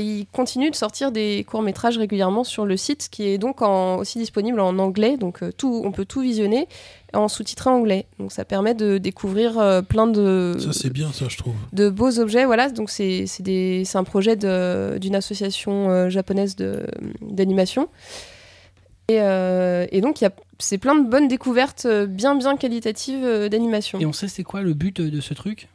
il 0.00 0.26
continue 0.32 0.70
de 0.70 0.76
sortir 0.76 1.10
des 1.10 1.44
courts 1.48 1.62
métrages 1.62 1.98
régulièrement 1.98 2.44
sur 2.44 2.66
le 2.66 2.76
site, 2.76 3.08
qui 3.10 3.26
est 3.28 3.38
donc 3.38 3.62
en- 3.62 3.96
aussi 3.96 4.18
disponible 4.18 4.60
en 4.60 4.78
anglais. 4.78 5.16
Donc 5.16 5.40
tout, 5.56 5.82
on 5.84 5.90
peut 5.90 6.04
tout 6.04 6.20
visionner 6.20 6.68
en 7.14 7.28
sous-titré 7.28 7.70
anglais. 7.70 8.06
Donc 8.18 8.32
ça 8.32 8.44
permet 8.44 8.74
de 8.74 8.98
découvrir 8.98 9.58
euh, 9.58 9.82
plein 9.82 10.06
de 10.06 10.54
Ça, 10.58 10.72
c'est 10.72 10.90
bien, 10.92 11.12
ça, 11.12 11.26
je 11.28 11.36
trouve. 11.36 11.54
de 11.72 11.88
beaux 11.88 12.18
objets. 12.18 12.44
Voilà, 12.44 12.68
donc 12.70 12.90
c'est 12.90 13.26
c'est 13.26 13.42
des- 13.42 13.84
c'est 13.84 13.98
un 13.98 14.04
projet 14.04 14.36
d'une 14.36 15.14
association 15.14 15.90
euh, 15.90 16.08
japonaise 16.08 16.56
de- 16.56 16.86
d'animation. 17.22 17.88
Et, 19.08 19.20
euh, 19.20 19.86
et 19.92 20.00
donc, 20.00 20.20
il 20.20 20.24
y 20.24 20.26
a- 20.26 20.32
c'est 20.58 20.78
plein 20.78 20.94
de 20.94 21.06
bonnes 21.08 21.28
découvertes 21.28 21.84
euh, 21.84 22.06
bien, 22.06 22.34
bien 22.36 22.56
qualitatives 22.56 23.22
euh, 23.22 23.48
d'animation. 23.50 23.98
Et 24.00 24.06
on 24.06 24.12
sait 24.14 24.28
c'est 24.28 24.44
quoi 24.44 24.62
le 24.62 24.72
but 24.72 25.00
de 25.00 25.20
ce 25.20 25.34
truc? 25.34 25.68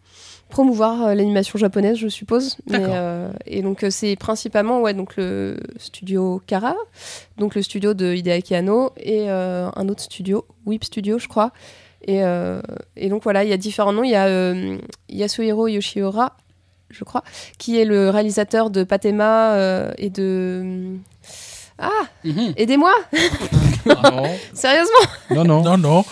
Promouvoir 0.49 1.03
euh, 1.07 1.13
l'animation 1.13 1.59
japonaise, 1.59 1.97
je 1.97 2.07
suppose. 2.07 2.57
Mais, 2.67 2.79
euh, 2.81 3.31
et 3.45 3.61
donc, 3.61 3.83
euh, 3.83 3.89
c'est 3.91 4.15
principalement 4.15 4.81
ouais, 4.81 4.93
donc 4.95 5.15
le 5.15 5.57
studio 5.77 6.41
Kara, 6.47 6.75
donc 7.37 7.53
le 7.55 7.61
studio 7.61 7.93
de 7.93 8.13
Hideaki 8.15 8.55
Anno, 8.55 8.91
et 8.97 9.29
euh, 9.29 9.69
un 9.75 9.89
autre 9.89 10.01
studio, 10.01 10.45
Whip 10.65 10.83
Studio, 10.83 11.19
je 11.19 11.27
crois. 11.27 11.51
Et, 12.07 12.23
euh, 12.23 12.61
et 12.95 13.09
donc, 13.09 13.23
voilà, 13.23 13.43
il 13.43 13.49
y 13.49 13.53
a 13.53 13.57
différents 13.57 13.93
noms. 13.93 14.03
Il 14.03 14.09
y 14.11 14.15
a 14.15 14.51
Yasuhiro 15.09 15.67
Yoshiura, 15.67 16.35
je 16.89 17.03
crois, 17.03 17.23
qui 17.59 17.79
est 17.79 17.85
le 17.85 18.09
réalisateur 18.09 18.69
de 18.71 18.83
Patema 18.83 19.91
et 19.97 20.09
de. 20.09 20.95
Ah, 21.77 21.91
Mhm. 22.25 22.53
aidez-moi 22.57 22.91
non. 23.85 24.23
Sérieusement 24.53 24.89
non, 25.31 25.43
non. 25.43 25.61
Non, 25.63 25.77
non. 25.77 26.05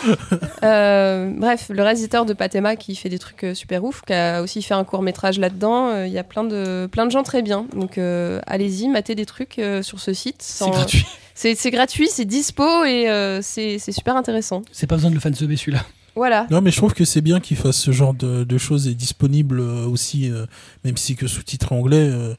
Euh, 0.64 1.31
bref, 1.35 1.69
le 1.69 1.81
réalisateur 1.81 2.26
de 2.26 2.34
Patema 2.34 2.76
qui 2.76 2.95
fait 2.95 3.10
des 3.10 3.19
trucs 3.19 3.44
euh, 3.44 3.53
super 3.53 3.84
ouf, 3.84 4.02
qui 4.02 4.14
a 4.14 4.41
aussi 4.41 4.61
fait 4.61 4.73
un 4.73 4.84
court 4.84 5.02
métrage 5.02 5.39
là-dedans. 5.39 5.89
Euh, 5.89 6.07
Il 6.07 6.14
y 6.14 6.19
a 6.19 6.23
plein 6.23 6.44
de, 6.44 6.88
plein 6.91 7.06
de 7.06 7.11
gens 7.11 7.23
très 7.23 7.41
bien. 7.41 7.65
Donc 7.76 7.98
euh, 7.98 8.39
allez-y, 8.48 8.88
matez 8.89 9.15
des 9.15 9.26
trucs 9.26 9.60
euh, 9.60 9.81
sur 9.81 9.99
ce 9.99 10.14
site. 10.14 10.41
C'est 10.41 10.69
gratuit. 10.69 11.06
C'est 11.34 11.53
c'est 11.56 11.72
gratuit, 11.72 12.07
c'est 12.10 12.26
dispo 12.26 12.84
et 12.84 13.10
euh, 13.10 13.41
c'est 13.44 13.77
super 13.91 14.15
intéressant. 14.15 14.64
C'est 14.72 14.88
pas 14.88 14.95
besoin 14.95 15.11
de 15.11 15.15
le 15.15 15.22
fansubber 15.22 15.56
celui-là. 15.56 15.84
Voilà. 16.18 16.48
Non, 16.49 16.61
mais 16.61 16.72
je 16.72 16.77
trouve 16.77 16.95
que 16.95 17.06
c'est 17.06 17.22
bien 17.22 17.39
qu'il 17.39 17.57
fasse 17.57 17.77
ce 17.77 17.91
genre 17.91 18.15
de, 18.15 18.44
de 18.44 18.57
choses 18.57 18.88
et 18.88 18.95
disponible 18.95 19.60
euh, 19.60 19.85
aussi, 19.85 20.31
euh, 20.31 20.48
même 20.84 20.98
si 20.98 21.15
que 21.15 21.27
sous-titre 21.27 21.73
anglais, 21.73 22.10
euh, 22.11 22.34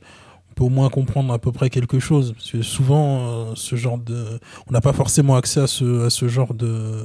peut 0.58 0.64
au 0.64 0.68
moins 0.70 0.88
comprendre 0.90 1.32
à 1.32 1.38
peu 1.38 1.52
près 1.52 1.70
quelque 1.70 2.00
chose. 2.00 2.32
Parce 2.36 2.50
que 2.50 2.62
souvent, 2.62 3.18
euh, 3.20 3.52
ce 3.54 3.76
genre 3.76 3.98
de. 3.98 4.24
On 4.68 4.72
n'a 4.72 4.80
pas 4.80 4.92
forcément 4.92 5.36
accès 5.36 5.60
à 5.60 5.66
ce, 5.66 6.06
à 6.06 6.10
ce 6.10 6.28
genre 6.28 6.54
de. 6.54 7.04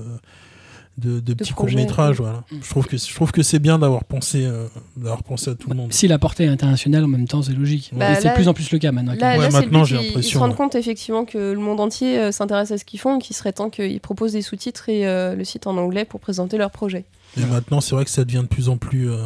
De, 0.96 1.20
de 1.20 1.34
petits 1.34 1.54
projet, 1.54 1.74
courts-métrages, 1.74 2.20
ouais. 2.20 2.28
voilà. 2.28 2.44
Je 2.62 2.70
trouve 2.70 2.86
que, 2.86 2.98
je 2.98 3.16
trouve 3.16 3.32
que 3.32 3.42
c'est 3.42 3.58
bien 3.58 3.80
d'avoir 3.80 4.04
pensé, 4.04 4.46
euh, 4.46 4.68
d'avoir 4.96 5.24
pensé 5.24 5.50
à 5.50 5.56
tout 5.56 5.68
le 5.72 5.76
monde. 5.76 5.92
Si 5.92 6.08
la 6.08 6.20
portée 6.20 6.44
est 6.44 6.48
internationale 6.50 7.04
en 7.04 7.08
même 7.08 7.28
temps, 7.28 7.42
c'est 7.42 7.54
logique. 7.54 7.90
Bah, 7.96 8.12
et 8.12 8.22
c'est 8.22 8.30
de 8.30 8.36
plus 8.36 8.48
en 8.48 8.54
plus 8.54 8.70
le 8.72 8.78
cas 8.78 8.92
maintenant. 8.92 9.16
Là, 9.20 9.40
Ouais, 9.40 9.50
maintenant, 9.50 9.86
j'ai 9.86 9.96
ils- 9.96 10.18
ils, 10.20 10.24
se 10.24 10.38
rendent 10.38 10.52
ouais. 10.52 10.56
compte 10.56 10.76
effectivement 10.76 11.26
que 11.26 11.40
le 11.54 11.60
monde 11.60 11.80
entier 11.80 12.20
euh, 12.20 12.32
s'intéresse 12.32 12.70
à 12.70 12.78
ce 12.78 12.86
qu'ils 12.86 13.00
font, 13.00 13.18
qu'il 13.18 13.36
serait 13.36 13.54
temps 13.54 13.72
qu'ils 13.72 14.00
proposent 14.02 14.34
des 14.34 14.44
sous-titres 14.44 14.88
et 14.88 15.08
euh, 15.08 15.34
le 15.36 15.44
site 15.44 15.66
en 15.66 15.78
anglais 15.78 16.06
pour 16.06 16.20
présenter 16.20 16.60
leur 16.60 16.70
projet. 16.70 17.06
Et 17.38 17.46
maintenant, 17.46 17.82
c'est 17.82 17.96
vrai 17.96 18.06
que 18.06 18.12
ça 18.12 18.24
devient 18.24 18.44
de 18.44 18.48
plus 18.48 18.70
en 18.70 18.78
plus, 18.78 19.10
euh, 19.10 19.18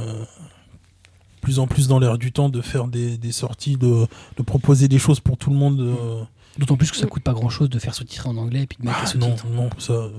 plus 1.48 1.60
en 1.60 1.68
plus 1.68 1.88
dans 1.88 1.98
l'air 1.98 2.18
du 2.18 2.34
temps 2.34 2.50
de 2.50 2.60
faire 2.60 2.88
des, 2.90 3.18
des 3.18 3.32
sorties, 3.32 3.78
de, 3.78 4.06
de 4.36 4.44
proposer 4.44 4.90
des 4.90 5.00
choses 5.00 5.22
pour 5.22 5.38
tout 5.38 5.50
le 5.50 5.56
monde. 5.56 5.80
euh. 5.80 6.22
D'autant 6.58 6.76
plus 6.76 6.92
que 6.92 6.98
ça 6.98 7.06
coûte 7.08 7.24
pas 7.24 7.32
grand 7.32 7.48
chose 7.48 7.70
de 7.70 7.80
faire 7.80 7.94
sous-titrer 7.96 8.28
en 8.28 8.36
anglais 8.36 8.64
et 8.64 8.68
puis 8.68 8.78
de 8.82 8.86
mettre 8.86 8.98
Ah, 9.02 9.10
les 9.14 9.20
non, 9.20 9.38
sous-titres. 9.38 9.48
non, 9.56 9.70
ça. 9.78 10.10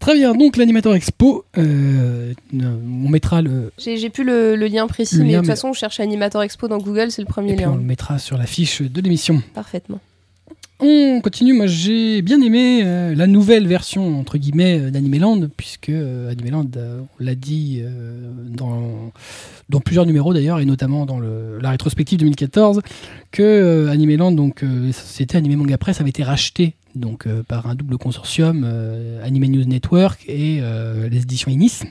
Très 0.00 0.14
bien, 0.14 0.34
donc 0.34 0.56
l'animateur 0.56 0.94
expo, 0.94 1.44
euh, 1.58 2.34
on 2.52 3.08
mettra 3.08 3.40
le. 3.40 3.72
J'ai 3.78 4.10
plus 4.10 4.24
le, 4.24 4.56
le 4.56 4.66
lien 4.66 4.86
précis, 4.88 5.16
Le 5.18 5.22
mais 5.24 5.28
lien, 5.30 5.36
de 5.38 5.42
toute 5.42 5.48
mais- 5.48 5.54
façon, 5.54 5.72
cherche 5.72 6.00
Animator 6.00 6.42
Expo 6.42 6.66
dans 6.68 6.78
Google, 6.78 7.10
c'est 7.12 7.22
le 7.22 7.26
premier 7.28 7.52
Et 7.52 7.56
puis 7.56 7.64
lien. 7.64 7.70
on 7.72 7.76
le 7.76 7.82
mettra 7.82 8.18
sur 8.18 8.36
la 8.36 8.46
fiche 8.46 8.82
de 8.82 9.00
l'émission. 9.00 9.42
Parfaitement. 9.54 10.00
On 10.78 11.22
continue, 11.22 11.54
moi 11.54 11.66
j'ai 11.66 12.20
bien 12.20 12.38
aimé 12.42 12.82
euh, 12.84 13.14
la 13.14 13.26
nouvelle 13.26 13.66
version 13.66 14.20
entre 14.20 14.36
guillemets 14.36 14.78
euh, 14.78 14.90
d'Animeland, 14.90 15.48
puisque 15.56 15.88
euh, 15.88 16.30
Animeland, 16.30 16.68
euh, 16.76 17.00
on 17.00 17.24
l'a 17.24 17.34
dit 17.34 17.82
dans, 18.50 19.10
plusieurs 19.80 20.04
numéros 20.04 20.34
d'ailleurs, 20.34 20.60
et 20.60 20.66
notamment 20.66 21.06
dans 21.06 21.18
la 21.18 21.70
rétrospective 21.70 22.18
2014, 22.18 22.82
que 23.32 23.88
Animeland, 23.88 24.32
donc 24.32 24.64
c'était 24.92 25.38
Anime 25.38 25.56
Manga 25.56 25.78
Press, 25.78 26.00
avait 26.00 26.10
été 26.10 26.22
racheté 26.22 26.74
donc 26.94 27.26
par 27.46 27.66
un 27.66 27.74
double 27.74 27.98
consortium, 27.98 28.64
Anime 29.22 29.46
News 29.46 29.64
Network 29.64 30.24
et 30.28 30.60
les 31.10 31.22
éditions 31.22 31.50
Inis. 31.50 31.82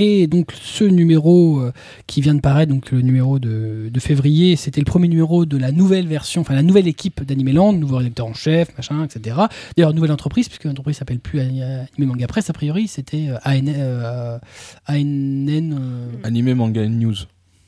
Et 0.00 0.28
donc 0.28 0.52
ce 0.62 0.84
numéro 0.84 1.58
euh, 1.58 1.72
qui 2.06 2.20
vient 2.20 2.34
de 2.34 2.40
paraître, 2.40 2.72
donc 2.72 2.92
le 2.92 3.00
numéro 3.02 3.40
de, 3.40 3.88
de 3.92 4.00
février, 4.00 4.54
c'était 4.54 4.80
le 4.80 4.84
premier 4.84 5.08
numéro 5.08 5.44
de 5.44 5.56
la 5.56 5.72
nouvelle 5.72 6.06
version, 6.06 6.42
enfin 6.42 6.54
la 6.54 6.62
nouvelle 6.62 6.86
équipe 6.86 7.24
d'Animeland, 7.24 7.72
nouveau 7.72 7.96
rédacteur 7.96 8.26
en 8.26 8.32
chef, 8.34 8.68
machin, 8.76 9.04
etc. 9.04 9.36
D'ailleurs, 9.76 9.92
nouvelle 9.94 10.12
entreprise, 10.12 10.48
puisque 10.48 10.64
l'entreprise 10.64 10.96
s'appelle 10.98 11.18
plus 11.18 11.40
Ani- 11.40 11.62
Anime 11.64 11.88
Manga 12.10 12.28
Press, 12.28 12.48
a 12.48 12.52
priori, 12.52 12.86
c'était 12.86 13.26
euh, 13.30 13.38
AN, 13.44 13.66
euh, 13.66 14.38
ANN. 14.86 15.72
euh, 15.78 16.06
Animé 16.22 16.54
Manga 16.54 16.86
News. 16.86 17.16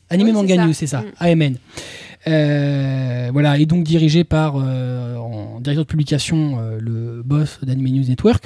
Anime 0.09 0.27
Oui, 0.29 0.33
Manga. 0.33 0.67
News, 0.67 0.73
c'est 0.73 0.87
ça, 0.87 1.01
Mm. 1.03 1.05
AMN. 1.19 1.55
Euh, 2.29 3.31
voilà, 3.33 3.59
et 3.59 3.67
donc 3.67 3.83
dirigé 3.85 4.25
par, 4.25 4.55
euh, 4.57 5.17
en 5.17 5.59
directeur 5.61 5.85
de 5.85 5.91
publication, 5.91 6.59
euh, 6.61 6.79
le 6.81 7.23
boss 7.25 7.59
d'Anime 7.63 7.89
News 7.97 8.09
Network. 8.09 8.45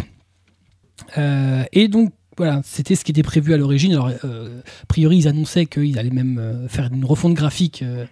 Euh, 1.19 1.65
et 1.73 1.89
donc, 1.89 2.13
voilà, 2.37 2.61
c'était 2.65 2.95
ce 2.97 3.05
qui 3.05 3.13
était 3.13 3.23
prévu 3.23 3.55
à 3.55 3.57
l'origine. 3.57 3.93
Alors, 3.93 4.11
euh, 4.25 4.61
a 4.83 4.87
priori, 4.87 5.19
ils 5.19 5.29
annonçaient 5.29 5.67
qu'ils 5.67 5.99
allaient 5.99 6.11
même 6.11 6.39
euh, 6.39 6.69
faire 6.69 6.91
une 6.93 7.05
refonte 7.05 7.35
graphique, 7.35 7.83
euh, 7.83 8.07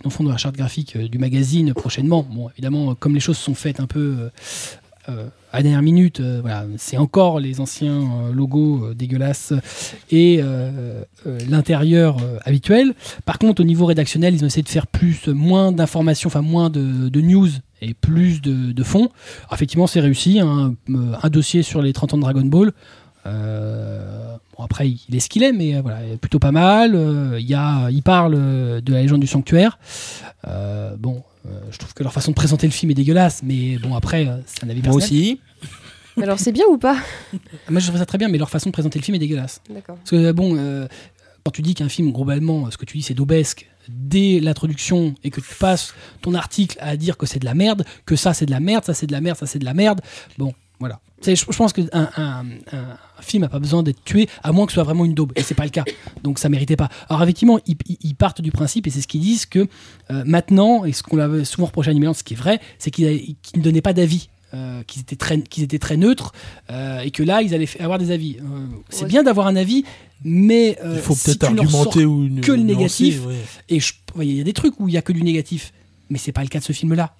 une 0.00 0.10
refonte 0.10 0.26
de 0.26 0.32
la 0.32 0.38
charte 0.38 0.56
graphique 0.56 0.96
du 0.96 1.18
magazine 1.18 1.74
prochainement. 1.74 2.26
Bon, 2.30 2.50
évidemment, 2.50 2.94
comme 2.94 3.14
les 3.14 3.20
choses 3.20 3.38
sont 3.38 3.54
faites 3.54 3.80
un 3.80 3.86
peu 3.86 4.30
à 5.52 5.62
dernière 5.62 5.82
minute, 5.82 6.22
c'est 6.78 6.96
encore 6.96 7.38
les 7.38 7.60
anciens 7.60 8.30
logos 8.32 8.94
dégueulasses 8.94 9.52
et 10.10 10.40
l'intérieur 11.46 12.16
habituel. 12.44 12.94
Par 13.26 13.38
contre, 13.38 13.60
au 13.60 13.64
niveau 13.64 13.84
rédactionnel, 13.84 14.34
ils 14.34 14.42
ont 14.44 14.46
essayé 14.46 14.62
de 14.62 14.68
faire 14.68 14.86
plus, 14.86 15.28
moins 15.28 15.72
d'informations, 15.72 16.28
enfin 16.28 16.40
moins 16.40 16.70
de, 16.70 17.20
news 17.20 17.48
et 17.82 17.92
plus 17.92 18.40
de, 18.40 18.72
de 18.72 18.82
fond. 18.82 19.10
Alors, 19.42 19.52
effectivement, 19.52 19.86
c'est 19.86 20.00
réussi. 20.00 20.40
hein. 20.40 20.74
Un 21.22 21.28
dossier 21.28 21.62
sur 21.62 21.82
les 21.82 21.92
30 21.92 22.14
ans 22.14 22.16
de 22.16 22.22
Dragon 22.22 22.44
Ball. 22.46 22.72
Euh, 23.26 24.36
bon, 24.56 24.64
après, 24.64 24.88
il 24.90 25.14
est 25.16 25.20
ce 25.20 25.28
qu'il 25.28 25.42
est, 25.42 25.52
mais 25.52 25.76
euh, 25.76 25.80
voilà, 25.82 25.98
plutôt 26.20 26.38
pas 26.38 26.52
mal. 26.52 26.94
Euh, 26.94 27.38
Il 27.40 27.46
y 27.46 27.54
a, 27.54 27.88
il 27.90 28.02
parle 28.02 28.34
euh, 28.36 28.80
de 28.80 28.92
la 28.92 29.02
légende 29.02 29.20
du 29.20 29.26
sanctuaire. 29.26 29.78
Euh, 30.46 30.94
bon, 30.98 31.22
euh, 31.46 31.50
je 31.70 31.78
trouve 31.78 31.94
que 31.94 32.02
leur 32.02 32.12
façon 32.12 32.30
de 32.32 32.36
présenter 32.36 32.66
le 32.66 32.72
film 32.72 32.90
est 32.90 32.94
dégueulasse, 32.94 33.42
mais 33.42 33.78
bon, 33.78 33.94
après, 33.94 34.28
c'est 34.46 34.64
un 34.64 34.68
avis 34.68 34.82
Moi 34.82 34.92
personnel. 34.92 35.04
aussi. 35.04 35.40
Alors 36.22 36.38
c'est 36.38 36.52
bien 36.52 36.64
ou 36.70 36.78
pas? 36.78 36.96
Moi, 37.68 37.80
je 37.80 37.88
trouve 37.88 37.98
ça 37.98 38.06
très 38.06 38.18
bien, 38.18 38.28
mais 38.28 38.38
leur 38.38 38.48
façon 38.50 38.68
de 38.70 38.72
présenter 38.72 38.98
le 39.00 39.04
film 39.04 39.16
est 39.16 39.18
dégueulasse. 39.18 39.60
D'accord. 39.68 39.96
Parce 39.96 40.10
que 40.10 40.30
bon, 40.32 40.54
euh, 40.56 40.86
quand 41.44 41.50
tu 41.50 41.60
dis 41.62 41.74
qu'un 41.74 41.88
film, 41.88 42.12
globalement, 42.12 42.70
ce 42.70 42.76
que 42.76 42.84
tu 42.84 42.98
dis, 42.98 43.02
c'est 43.02 43.14
d'aubesque 43.14 43.68
dès 43.88 44.38
l'introduction 44.40 45.14
et 45.24 45.30
que 45.30 45.40
tu 45.40 45.54
passes 45.58 45.92
ton 46.22 46.34
article 46.34 46.78
à 46.80 46.96
dire 46.96 47.16
que 47.18 47.26
c'est 47.26 47.40
de 47.40 47.44
la 47.44 47.54
merde, 47.54 47.84
que 48.06 48.16
ça 48.16 48.32
c'est 48.32 48.46
de 48.46 48.50
la 48.52 48.60
merde, 48.60 48.84
ça 48.84 48.94
c'est 48.94 49.06
de 49.06 49.12
la 49.12 49.20
merde, 49.20 49.36
ça 49.36 49.46
c'est 49.46 49.58
de 49.58 49.64
la 49.64 49.74
merde, 49.74 50.00
bon, 50.38 50.54
voilà. 50.78 51.00
Je, 51.22 51.34
je 51.34 51.44
pense 51.44 51.72
qu'un 51.74 51.84
un, 51.92 52.08
un, 52.16 52.44
un 53.18 53.22
film 53.22 53.42
n'a 53.42 53.48
pas 53.48 53.58
besoin 53.58 53.82
d'être 53.82 54.02
tué 54.04 54.28
à 54.42 54.52
moins 54.52 54.66
que 54.66 54.72
ce 54.72 54.74
soit 54.74 54.84
vraiment 54.84 55.04
une 55.04 55.14
daube, 55.14 55.32
et 55.36 55.42
c'est 55.42 55.54
pas 55.54 55.64
le 55.64 55.70
cas. 55.70 55.84
Donc 56.22 56.38
ça 56.38 56.48
méritait 56.48 56.76
pas. 56.76 56.88
Alors 57.08 57.22
effectivement, 57.22 57.58
ils, 57.66 57.76
ils- 57.88 57.98
ils 58.02 58.14
partent 58.14 58.40
du 58.40 58.50
principe, 58.50 58.86
et 58.86 58.90
c'est 58.90 59.00
ce 59.00 59.06
qu'ils 59.06 59.20
disent, 59.20 59.46
que 59.46 59.66
euh, 60.10 60.22
maintenant, 60.26 60.84
et 60.84 60.92
ce 60.92 61.02
qu'on 61.02 61.18
avait 61.18 61.44
souvent 61.44 61.66
reproché 61.66 61.88
à 61.88 61.92
Animeland, 61.92 62.14
ce 62.14 62.22
qui 62.24 62.34
est 62.34 62.36
vrai, 62.36 62.60
c'est 62.78 62.90
qu'ils 62.90 63.36
ne 63.56 63.62
donnaient 63.62 63.80
pas 63.82 63.92
d'avis. 63.92 64.28
euh, 64.54 64.84
qu'ils 64.86 65.02
étaient 65.02 65.16
très 65.16 65.40
qu'ils 65.42 65.64
étaient 65.64 65.80
très 65.80 65.96
neutres 65.96 66.30
euh, 66.70 67.00
et 67.00 67.10
que 67.10 67.24
là 67.24 67.42
ils 67.42 67.52
allaient 67.56 67.68
avoir 67.80 67.98
des 67.98 68.12
avis 68.12 68.36
Euh, 68.38 68.66
c'est 68.88 69.02
Ouais. 69.02 69.08
bien 69.08 69.24
d'avoir 69.24 69.48
un 69.48 69.56
avis 69.56 69.84
mais 70.22 70.78
euh, 70.84 70.92
Il 70.94 71.00
faut 71.02 71.14
si 71.16 71.24
peut-être 71.24 71.44
argumenter 71.44 72.04
ou 72.04 72.24
une- 72.24 72.40
que 72.40 72.52
le 72.52 72.62
négatif. 72.62 73.26
ouais. 73.26 73.34
et 73.68 73.80
il 74.22 74.32
y 74.32 74.40
a 74.40 74.44
des 74.44 74.52
trucs 74.52 74.78
où 74.78 74.88
il 74.88 74.94
y 74.94 74.96
a 74.96 75.02
que 75.02 75.12
du 75.12 75.24
négatif, 75.24 75.72
mais 76.08 76.18
c'est 76.18 76.30
pas 76.30 76.42
le 76.42 76.48
cas 76.48 76.60
de 76.60 76.64
ce 76.64 76.72
film-là. 76.72 77.16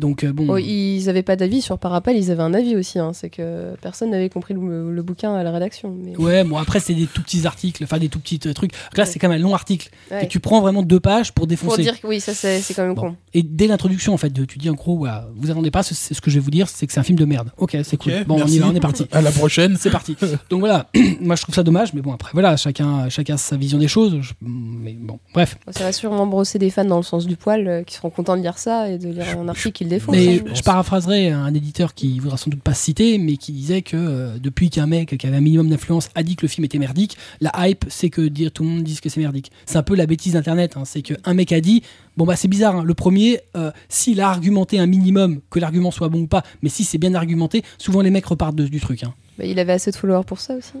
Donc 0.00 0.24
euh, 0.24 0.32
bon, 0.32 0.46
Oh, 0.48 0.56
ils 0.58 1.08
avaient 1.08 1.22
pas 1.22 1.36
d'avis 1.36 1.60
sur 1.62 1.78
Parapel, 1.78 2.16
ils 2.16 2.30
avaient 2.30 2.42
un 2.42 2.54
avis 2.54 2.74
aussi. 2.76 2.98
hein. 2.98 3.12
C'est 3.12 3.30
que 3.30 3.74
personne 3.82 4.10
n'avait 4.10 4.28
compris 4.30 4.54
le, 4.54 4.92
le 4.92 5.02
bouquin 5.02 5.34
à 5.34 5.42
la 5.42 5.52
rédaction. 5.52 5.94
Mais... 6.02 6.16
ouais, 6.16 6.42
bon 6.44 6.56
après 6.56 6.80
c'est 6.80 6.94
des 6.94 7.06
tout 7.06 7.22
petits 7.22 7.46
articles, 7.46 7.84
enfin 7.84 7.98
des 7.98 8.08
tout 8.08 8.18
petits 8.18 8.40
euh, 8.46 8.52
trucs. 8.52 8.72
Donc 8.72 8.80
Là 8.96 9.04
Ouais. 9.04 9.10
c'est 9.10 9.18
quand 9.18 9.28
même 9.28 9.38
un 9.40 9.42
long 9.42 9.54
article 9.54 9.90
Ouais. 10.10 10.24
et 10.24 10.28
tu 10.28 10.40
prends 10.40 10.60
vraiment 10.60 10.82
deux 10.82 11.00
pages 11.00 11.32
pour 11.32 11.42
Pour 11.42 11.46
défoncer. 11.46 11.82
dire 11.82 12.00
que 12.00 12.06
oui, 12.06 12.20
ça 12.20 12.34
c'est 12.34 12.60
c'est 12.60 12.74
quand 12.74 12.82
même 12.82 12.94
Bon. 12.94 13.02
con. 13.10 13.16
Et 13.34 13.42
dès 13.42 13.66
l'introduction 13.66 14.12
en 14.14 14.16
fait, 14.16 14.30
tu 14.46 14.58
dis 14.58 14.68
en 14.70 14.74
gros, 14.74 15.06
vous 15.36 15.50
attendez 15.50 15.70
pas, 15.70 15.82
c'est 15.82 15.94
c'est 15.94 16.14
ce 16.14 16.20
que 16.20 16.30
je 16.30 16.36
vais 16.36 16.40
vous 16.44 16.50
dire, 16.50 16.68
c'est 16.68 16.86
que 16.86 16.92
c'est 16.92 17.00
un 17.00 17.04
film 17.04 17.18
de 17.18 17.24
merde. 17.24 17.50
Ok, 17.58 17.76
c'est 17.84 17.96
cool. 17.96 18.24
Bon, 18.26 18.40
on 18.42 18.46
y 18.46 18.58
va, 18.58 18.68
on 18.68 18.74
est 18.74 18.80
parti. 18.80 19.06
À 19.12 19.20
la 19.22 19.30
prochaine. 19.30 19.76
C'est 19.78 19.90
parti. 19.90 20.16
Donc 20.50 20.60
voilà, 20.60 20.88
moi 21.20 21.36
je 21.36 21.42
trouve 21.42 21.54
ça 21.54 21.62
dommage, 21.62 21.92
mais 21.94 22.00
bon 22.00 22.12
après 22.12 22.30
voilà, 22.32 22.56
chacun, 22.56 23.08
chacun 23.08 23.34
a 23.34 23.38
sa 23.38 23.56
vision 23.56 23.78
des 23.78 23.88
choses. 23.88 24.18
Je- 24.20 24.32
mais 24.42 24.92
bon, 24.98 25.18
bref. 25.34 25.58
Ça 25.70 25.84
va 25.84 25.92
sûrement 25.92 26.26
brosser 26.26 26.58
des 26.58 26.70
fans 26.70 26.84
dans 26.84 26.96
le 26.96 27.02
sens 27.02 27.26
du 27.26 27.36
poil 27.36 27.66
euh, 27.68 27.82
qui 27.82 27.94
seront 27.96 28.10
contents 28.10 28.36
de 28.36 28.42
lire 28.42 28.58
ça 28.58 28.88
et 28.90 28.98
de 28.98 29.08
lire 29.08 29.38
un 29.38 29.48
article 29.48 29.82
défonce. 29.90 30.16
Mais 30.16 30.40
hein. 30.40 30.52
je 30.54 30.62
paraphraserai 30.62 31.28
un 31.30 31.52
éditeur 31.52 31.92
qui 31.94 32.18
voudra 32.18 32.38
sans 32.38 32.48
doute 32.50 32.62
pas 32.62 32.72
se 32.72 32.82
citer, 32.84 33.18
mais 33.18 33.36
qui 33.36 33.52
disait 33.52 33.82
que 33.82 33.96
euh, 33.98 34.38
depuis 34.38 34.70
qu'un 34.70 34.86
mec 34.86 35.18
qui 35.18 35.26
avait 35.26 35.36
un 35.36 35.40
minimum 35.42 35.68
d'influence 35.68 36.08
a 36.14 36.22
dit 36.22 36.36
que 36.36 36.42
le 36.42 36.48
film 36.48 36.64
était 36.64 36.78
merdique, 36.78 37.18
la 37.42 37.52
hype, 37.68 37.84
c'est 37.88 38.08
que 38.08 38.22
dire 38.22 38.50
tout 38.52 38.62
le 38.62 38.70
monde 38.70 38.82
dise 38.82 39.00
que 39.00 39.08
c'est 39.10 39.20
merdique. 39.20 39.50
C'est 39.66 39.76
un 39.76 39.82
peu 39.82 39.94
la 39.94 40.06
bêtise 40.06 40.32
d'internet. 40.32 40.76
hein, 40.76 40.84
c'est 40.86 41.02
qu'un 41.02 41.34
mec 41.34 41.52
a 41.52 41.60
dit, 41.60 41.82
bon 42.16 42.24
bah 42.24 42.36
c'est 42.36 42.48
bizarre. 42.48 42.76
hein, 42.76 42.84
le 42.84 42.94
premier, 42.94 43.40
euh, 43.56 43.70
s'il 43.90 44.20
a 44.22 44.30
argumenté 44.30 44.78
un 44.78 44.86
minimum, 44.86 45.40
que 45.50 45.58
l'argument 45.58 45.90
soit 45.90 46.08
bon 46.08 46.22
ou 46.22 46.26
pas, 46.26 46.42
mais 46.62 46.70
si 46.70 46.84
c'est 46.84 46.98
bien 46.98 47.14
argumenté, 47.14 47.62
souvent 47.76 48.00
les 48.00 48.10
mecs 48.10 48.24
repartent 48.26 48.56
de- 48.56 48.66
du 48.68 48.80
truc. 48.80 49.02
Bah, 49.40 49.46
il 49.46 49.58
avait 49.58 49.72
assez 49.72 49.90
de 49.90 49.96
followers 49.96 50.24
pour 50.26 50.38
ça 50.38 50.54
aussi. 50.54 50.72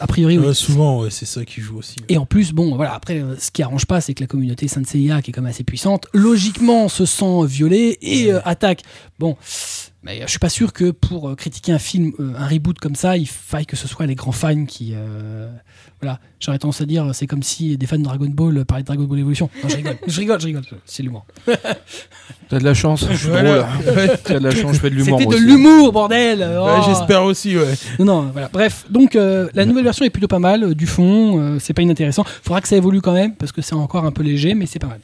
A 0.00 0.06
priori, 0.06 0.38
oui. 0.38 0.46
Ouais, 0.46 0.54
souvent, 0.54 1.02
ouais, 1.02 1.10
c'est 1.10 1.26
ça 1.26 1.44
qui 1.44 1.60
joue 1.60 1.76
aussi. 1.76 1.96
Et 2.08 2.16
en 2.16 2.24
plus, 2.24 2.52
bon, 2.52 2.74
voilà, 2.74 2.94
après, 2.94 3.18
euh, 3.20 3.36
ce 3.38 3.50
qui 3.50 3.62
arrange 3.62 3.84
pas, 3.84 4.00
c'est 4.00 4.14
que 4.14 4.22
la 4.22 4.26
communauté 4.26 4.68
Saint 4.68 4.84
Seiya, 4.84 5.20
qui 5.20 5.30
est 5.30 5.34
quand 5.34 5.42
même 5.42 5.50
assez 5.50 5.64
puissante, 5.64 6.06
logiquement 6.14 6.88
se 6.88 7.04
sent 7.04 7.44
violée 7.44 7.98
et 8.00 8.32
euh, 8.32 8.40
attaque. 8.46 8.84
Bon, 9.18 9.36
mais 10.06 10.20
euh, 10.20 10.24
je 10.26 10.30
suis 10.30 10.38
pas 10.38 10.48
sûr 10.48 10.72
que 10.72 10.90
pour 10.92 11.28
euh, 11.28 11.34
critiquer 11.34 11.72
un 11.72 11.78
film, 11.78 12.12
euh, 12.20 12.32
un 12.38 12.46
reboot 12.46 12.78
comme 12.78 12.94
ça, 12.94 13.16
il 13.16 13.26
faille 13.28 13.66
que 13.66 13.76
ce 13.76 13.86
soit 13.88 14.06
les 14.06 14.14
grands 14.14 14.32
fans 14.32 14.64
qui. 14.64 14.92
euh, 14.94 15.48
voilà, 16.00 16.20
j'aurais 16.40 16.58
tendance 16.58 16.80
à 16.82 16.84
dire, 16.86 17.10
c'est 17.14 17.26
comme 17.26 17.42
si 17.42 17.76
des 17.78 17.86
fans 17.86 17.96
de 17.98 18.02
Dragon 18.04 18.26
Ball 18.28 18.64
parlaient 18.66 18.82
de 18.82 18.86
Dragon 18.86 19.04
Ball 19.04 19.18
Evolution. 19.18 19.48
Non, 19.62 19.68
je 19.70 19.76
rigole, 19.76 19.96
je 20.06 20.18
rigole, 20.20 20.40
je 20.40 20.46
rigole, 20.46 20.62
c'est 20.84 21.02
l'humour. 21.02 21.26
T'as 22.48 22.58
de 22.58 22.64
la 22.64 22.74
chance, 22.74 23.06
je 23.10 23.16
suis 23.16 23.28
Voilà. 23.28 23.62
drôle. 23.62 24.16
T'as 24.24 24.38
de 24.38 24.44
la 24.44 24.50
chance, 24.54 24.74
je 24.74 24.80
fais 24.80 24.90
de 24.90 24.94
l'humour. 24.94 25.18
C'était 25.18 25.34
de 25.34 25.40
l'humour, 25.40 25.92
bordel 25.92 26.40
Ouais, 26.40 26.46
Oh. 26.78 26.82
J'espère 26.86 27.22
aussi, 27.24 27.56
ouais. 27.56 27.74
Non, 27.98 28.04
non, 28.04 28.20
voilà. 28.32 28.48
Bref, 28.52 28.84
donc 28.90 29.16
euh, 29.16 29.48
la 29.54 29.64
nouvelle 29.64 29.84
version 29.84 30.04
est 30.04 30.10
plutôt 30.10 30.28
pas 30.28 30.38
mal, 30.38 30.74
du 30.74 30.86
fond, 30.86 31.38
euh, 31.40 31.58
c'est 31.58 31.72
pas 31.74 31.82
inintéressant. 31.82 32.24
Faudra 32.42 32.60
que 32.60 32.68
ça 32.68 32.76
évolue 32.76 33.00
quand 33.00 33.14
même, 33.14 33.34
parce 33.34 33.50
que 33.52 33.62
c'est 33.62 33.74
encore 33.74 34.04
un 34.04 34.12
peu 34.12 34.22
léger, 34.22 34.54
mais 34.54 34.66
c'est 34.66 34.78
pas 34.78 34.86
mal. 34.88 35.00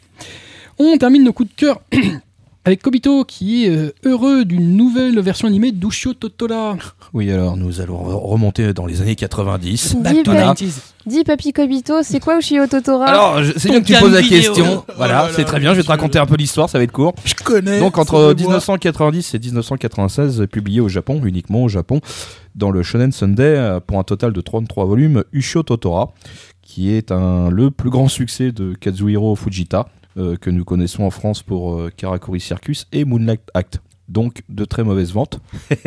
On 0.79 0.97
termine 0.99 1.25
nos 1.25 1.33
coups 1.33 1.49
de 1.51 1.55
cœur 1.57 1.81
avec 2.65 2.81
Kobito, 2.83 3.25
qui 3.25 3.65
est 3.67 3.71
euh, 3.71 3.93
heureux 4.05 4.45
d'une 4.45 4.77
nouvelle 4.77 5.19
version 5.21 5.49
animée 5.49 5.73
d'Ushio 5.73 6.15
Totora. 6.15 6.77
Oui, 7.15 7.31
alors 7.31 7.59
nous 7.59 7.83
allons 7.83 7.99
re- 8.03 8.15
remonter 8.31 8.73
dans 8.73 8.87
les 8.87 9.03
années 9.03 9.17
90. 9.17 9.97
Dis, 9.97 10.03
Back 10.03 10.23
to 10.23 10.33
pa- 10.33 10.55
90s. 10.55 10.79
dis 11.05 11.25
Papy 11.25 11.53
Kobito, 11.53 12.03
c'est 12.03 12.21
quoi 12.21 12.39
Ushio 12.39 12.67
Totora 12.67 13.05
Alors, 13.05 13.41
c'est 13.59 13.69
bien 13.69 13.83
que 13.83 13.87
tu 13.87 13.93
poses 13.95 14.13
la 14.15 14.23
vidéo. 14.23 14.39
question. 14.55 14.85
Oh 14.89 14.93
Voilà, 14.97 15.13
là 15.25 15.29
c'est 15.35 15.45
très 15.45 15.61
bien. 15.61 15.73
Je 15.73 15.79
vais 15.79 15.83
te 15.83 15.89
raconter 15.89 16.19
un 16.19 16.25
peu 16.25 16.37
l'histoire, 16.37 16.71
ça 16.71 16.79
va 16.79 16.85
être 16.85 16.93
court. 16.93 17.15
Je 17.27 17.35
connais. 17.35 17.81
Donc 17.81 17.99
entre 17.99 18.15
me 18.15 18.23
voit. 18.25 18.35
1990 18.35 19.35
et 19.35 19.39
1996, 19.39 20.47
publié 20.51 20.81
au 20.81 20.89
Japon, 20.89 21.21
uniquement 21.25 21.65
au 21.65 21.69
Japon, 21.69 22.01
dans 22.55 22.71
le 22.71 22.83
Shonen 22.83 23.13
Sunday, 23.13 23.43
euh, 23.59 23.81
pour 23.81 23.99
un 23.99 24.05
total 24.05 24.33
de 24.33 24.41
33 24.41 24.87
volumes, 24.87 25.23
Ushio 25.33 25.63
Totora, 25.63 26.15
qui 26.63 26.93
est 26.95 27.13
un, 27.13 27.51
le 27.51 27.71
plus 27.71 27.91
grand 27.91 28.09
succès 28.09 28.53
de 28.53 28.73
Kazuhiro 28.75 29.37
Fujita, 29.37 29.89
que 30.17 30.51
nous 30.51 30.65
connaissons 30.65 31.05
en 31.05 31.11
France 31.11 31.43
pour 31.43 31.75
euh, 31.75 31.91
Karakuri 31.97 32.41
Circus 32.41 32.87
et 32.93 33.05
Moonlight 33.05 33.43
Act. 33.55 33.81
Donc 34.09 34.43
de 34.49 34.65
très 34.65 34.85
mauvaises 34.85 35.13
ventes, 35.13 35.41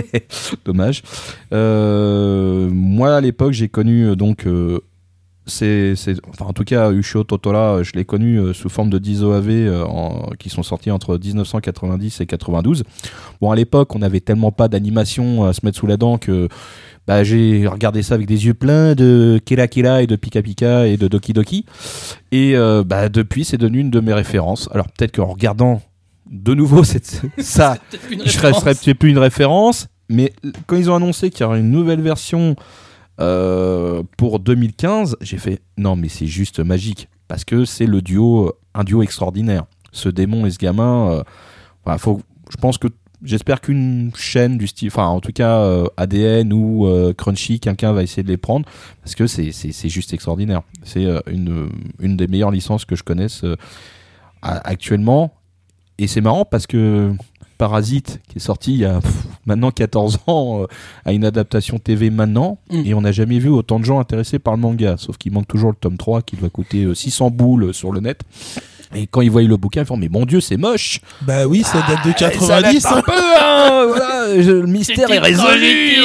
dommage. 0.65 1.03
Euh, 1.52 2.69
moi 2.72 3.15
à 3.15 3.22
l'époque 3.22 3.52
j'ai 3.53 3.68
connu 3.68 4.07
euh, 4.07 4.15
donc 4.15 4.47
euh, 4.47 4.81
c'est, 5.47 5.93
enfin 6.30 6.45
en 6.45 6.53
tout 6.53 6.63
cas 6.63 6.91
Ushio 6.91 7.23
Totora, 7.23 7.76
euh, 7.77 7.84
je 7.84 7.91
l'ai 7.93 8.05
connu 8.05 8.38
euh, 8.39 8.53
sous 8.53 8.69
forme 8.69 8.89
de 8.89 8.97
10 8.97 9.23
OAV 9.23 9.49
euh, 9.49 9.84
en- 9.85 10.30
qui 10.39 10.49
sont 10.49 10.63
sortis 10.63 10.91
entre 10.91 11.17
1990 11.17 12.22
et 12.22 12.26
92. 12.26 12.84
Bon 13.41 13.51
à 13.51 13.55
l'époque 13.55 13.93
on 13.95 13.99
n'avait 13.99 14.19
tellement 14.22 14.51
pas 14.51 14.67
d'animation 14.67 15.45
à 15.45 15.53
se 15.53 15.61
mettre 15.63 15.77
sous 15.77 15.88
la 15.88 15.97
dent 15.97 16.17
que 16.17 16.47
bah, 17.07 17.23
j'ai 17.23 17.67
regardé 17.67 18.01
ça 18.01 18.15
avec 18.15 18.26
des 18.27 18.47
yeux 18.47 18.55
pleins 18.55 18.95
de 18.95 19.39
Kira 19.45 19.67
Kira 19.67 20.01
et 20.01 20.07
de 20.07 20.15
Pika 20.15 20.41
Pika 20.41 20.88
et 20.88 20.97
de 20.97 21.07
Doki 21.07 21.34
Doki. 21.34 21.65
Et 22.31 22.55
euh, 22.55 22.84
bah, 22.84 23.09
depuis 23.09 23.45
c'est 23.45 23.57
devenu 23.57 23.80
une 23.81 23.91
de 23.91 23.99
mes 23.99 24.13
références. 24.13 24.67
Alors 24.73 24.88
peut-être 24.88 25.15
qu'en 25.15 25.26
regardant 25.27 25.81
de 26.31 26.55
nouveau 26.55 26.84
cette, 26.84 27.22
ça, 27.38 27.77
je 27.91 27.97
serais, 28.31 28.47
référence. 28.47 28.59
serais 28.61 28.73
peut-être 28.73 28.97
plus 28.97 29.11
une 29.11 29.19
référence, 29.19 29.88
mais 30.09 30.34
quand 30.65 30.76
ils 30.76 30.89
ont 30.89 30.95
annoncé 30.95 31.30
qu'il 31.30 31.41
y 31.41 31.43
aurait 31.43 31.59
une 31.59 31.69
nouvelle 31.69 32.01
version 32.01 32.55
euh, 33.19 34.03
pour 34.17 34.39
2015, 34.39 35.17
j'ai 35.21 35.37
fait 35.37 35.61
non, 35.77 35.95
mais 35.95 36.09
c'est 36.09 36.27
juste 36.27 36.59
magique 36.59 37.07
parce 37.27 37.43
que 37.43 37.65
c'est 37.65 37.87
le 37.87 38.01
duo, 38.01 38.53
un 38.73 38.83
duo 38.83 39.01
extraordinaire. 39.01 39.65
Ce 39.91 40.09
démon 40.09 40.45
et 40.45 40.51
ce 40.51 40.57
gamin, 40.57 41.23
euh, 41.87 41.97
je 42.49 42.57
pense 42.57 42.77
que 42.77 42.87
j'espère 43.25 43.61
qu'une 43.61 44.11
chaîne 44.15 44.57
du 44.57 44.67
style, 44.67 44.89
enfin 44.89 45.07
en 45.07 45.19
tout 45.19 45.31
cas 45.31 45.59
euh, 45.59 45.87
ADN 45.97 46.53
ou 46.53 46.85
euh, 46.85 47.13
Crunchy, 47.13 47.59
quelqu'un 47.59 47.91
va 47.91 48.03
essayer 48.03 48.23
de 48.23 48.27
les 48.27 48.37
prendre 48.37 48.65
parce 49.01 49.15
que 49.15 49.27
c'est, 49.27 49.51
c'est, 49.51 49.89
juste 49.89 50.13
extraordinaire. 50.13 50.61
C'est 50.83 51.05
euh, 51.05 51.19
une, 51.27 51.69
une 51.99 52.17
des 52.17 52.27
meilleures 52.27 52.51
licences 52.51 52.85
que 52.85 52.95
je 52.95 53.03
connaisse 53.03 53.43
euh, 53.43 53.55
actuellement. 54.41 55.33
Et 55.97 56.07
c'est 56.07 56.21
marrant 56.21 56.45
parce 56.45 56.67
que 56.67 57.13
Parasite, 57.57 58.22
qui 58.27 58.38
est 58.38 58.41
sorti 58.41 58.73
il 58.73 58.80
y 58.80 58.86
a 58.86 58.99
pff, 58.99 59.27
maintenant 59.45 59.72
14 59.72 60.19
ans, 60.27 60.61
euh, 60.64 60.65
a 61.06 61.14
une 61.14 61.26
adaptation 61.26 61.80
TV 61.80 62.10
maintenant, 62.10 62.57
Mm. 62.72 62.82
et 62.86 62.94
on 62.94 63.02
n'a 63.02 63.11
jamais 63.11 63.40
vu 63.40 63.49
autant 63.49 63.80
de 63.80 63.86
gens 63.86 63.99
intéressés 63.99 64.40
par 64.40 64.56
le 64.56 64.60
manga. 64.61 64.95
Sauf 64.98 65.18
qu'il 65.18 65.32
manque 65.32 65.48
toujours 65.48 65.69
le 65.69 65.76
tome 65.76 65.98
3 65.98 66.22
qui 66.22 66.36
doit 66.36 66.49
coûter 66.49 66.84
euh, 66.84 66.94
600 66.95 67.30
boules 67.32 67.73
sur 67.73 67.91
le 67.91 67.99
net. 67.99 68.22
Et 68.95 69.07
quand 69.07 69.22
ils 69.22 69.30
voient 69.30 69.41
le 69.43 69.57
bouquin, 69.57 69.81
ils 69.81 69.85
font 69.85 69.97
Mais 69.97 70.09
mon 70.09 70.26
Dieu, 70.26 70.39
c'est 70.39 70.57
moche 70.57 71.01
Bah 71.22 71.45
oui, 71.47 71.63
ça 71.63 71.80
date 71.88 72.05
de 72.05 72.11
Ça 72.17 72.30
90. 72.31 72.84
date 72.84 72.91
un 72.93 73.01
peu, 73.01 73.11
hein, 73.41 73.85
voilà, 73.89 74.41
je- 74.41 74.51
Le 74.51 74.67
mystère 74.67 75.11
est 75.11 75.19
résolu 75.19 75.95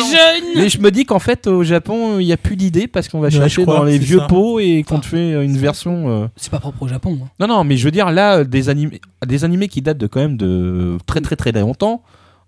mais 0.56 0.68
je 0.68 0.78
me 0.80 0.90
dis 0.90 1.04
qu'en 1.04 1.18
fait, 1.18 1.46
au 1.46 1.62
Japon, 1.62 2.18
il 2.18 2.26
n'y 2.26 2.32
a 2.32 2.36
plus 2.36 2.56
d'idées 2.56 2.86
parce 2.88 3.08
qu'on 3.08 3.20
va 3.20 3.28
Ouais, 3.28 3.30
chercher 3.32 3.62
crois, 3.62 3.76
dans 3.78 3.84
les 3.84 3.98
vieux 3.98 4.18
ça. 4.18 4.26
pots 4.26 4.58
et 4.60 4.82
qu'on 4.86 4.96
Enfin, 4.96 5.02
te 5.02 5.06
fait 5.06 5.44
une 5.44 5.56
version. 5.56 6.08
euh, 6.24 6.26
C'est 6.36 6.50
pas 6.50 6.58
propre 6.58 6.82
au 6.82 6.88
Japon. 6.88 7.18
hein. 7.22 7.28
non, 7.38 7.46
non, 7.46 7.64
mais 7.64 7.76
je 7.76 7.84
veux 7.84 7.90
dire, 7.90 8.10
là, 8.10 8.44
des 8.44 8.68
animés, 8.68 9.00
des 9.26 9.44
animés 9.44 9.68
qui 9.68 9.82
datent 9.82 9.98
de 9.98 10.06
quand 10.06 10.20
même 10.20 10.36
de 10.36 10.98
très 11.06 11.20
très 11.20 11.36
très 11.36 11.52
longtemps, 11.52 12.02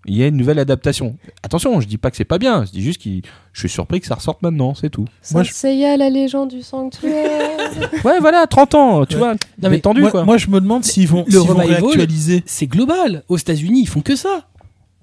il 0.05 0.17
y 0.17 0.23
a 0.23 0.27
une 0.27 0.37
nouvelle 0.37 0.59
adaptation. 0.59 1.15
Attention, 1.43 1.79
je 1.81 1.87
dis 1.87 1.97
pas 1.97 2.11
que 2.11 2.17
c'est 2.17 2.25
pas 2.25 2.37
bien, 2.37 2.65
je 2.65 2.71
dis 2.71 2.81
juste 2.81 3.01
que 3.01 3.09
je 3.53 3.59
suis 3.59 3.69
surpris 3.69 4.01
que 4.01 4.07
ça 4.07 4.15
ressorte 4.15 4.41
maintenant, 4.41 4.73
c'est 4.75 4.89
tout. 4.89 5.05
Moi, 5.31 5.43
Seiya, 5.45 5.95
la 5.97 6.09
légende 6.09 6.49
du 6.49 6.61
sanctuaire. 6.61 7.39
Ouais, 8.03 8.19
voilà, 8.19 8.45
30 8.47 8.75
ans, 8.75 9.05
tu 9.05 9.15
Ouais. 9.15 9.19
vois, 9.19 9.33
Non, 9.33 9.37
mais 9.61 9.69
détendu 9.71 10.01
moi, 10.01 10.11
quoi. 10.11 10.23
moi, 10.25 10.37
je 10.37 10.47
me 10.47 10.59
demande 10.59 10.83
s'ils 10.83 11.07
vont, 11.07 11.23
Le 11.25 11.31
s'ils 11.31 11.39
vont 11.49 11.55
réactualiser. 11.55 12.43
C'est 12.45 12.67
global. 12.67 13.23
Aux 13.29 13.37
États-Unis, 13.37 13.81
ils 13.81 13.87
font 13.87 14.01
que 14.01 14.15
ça. 14.15 14.45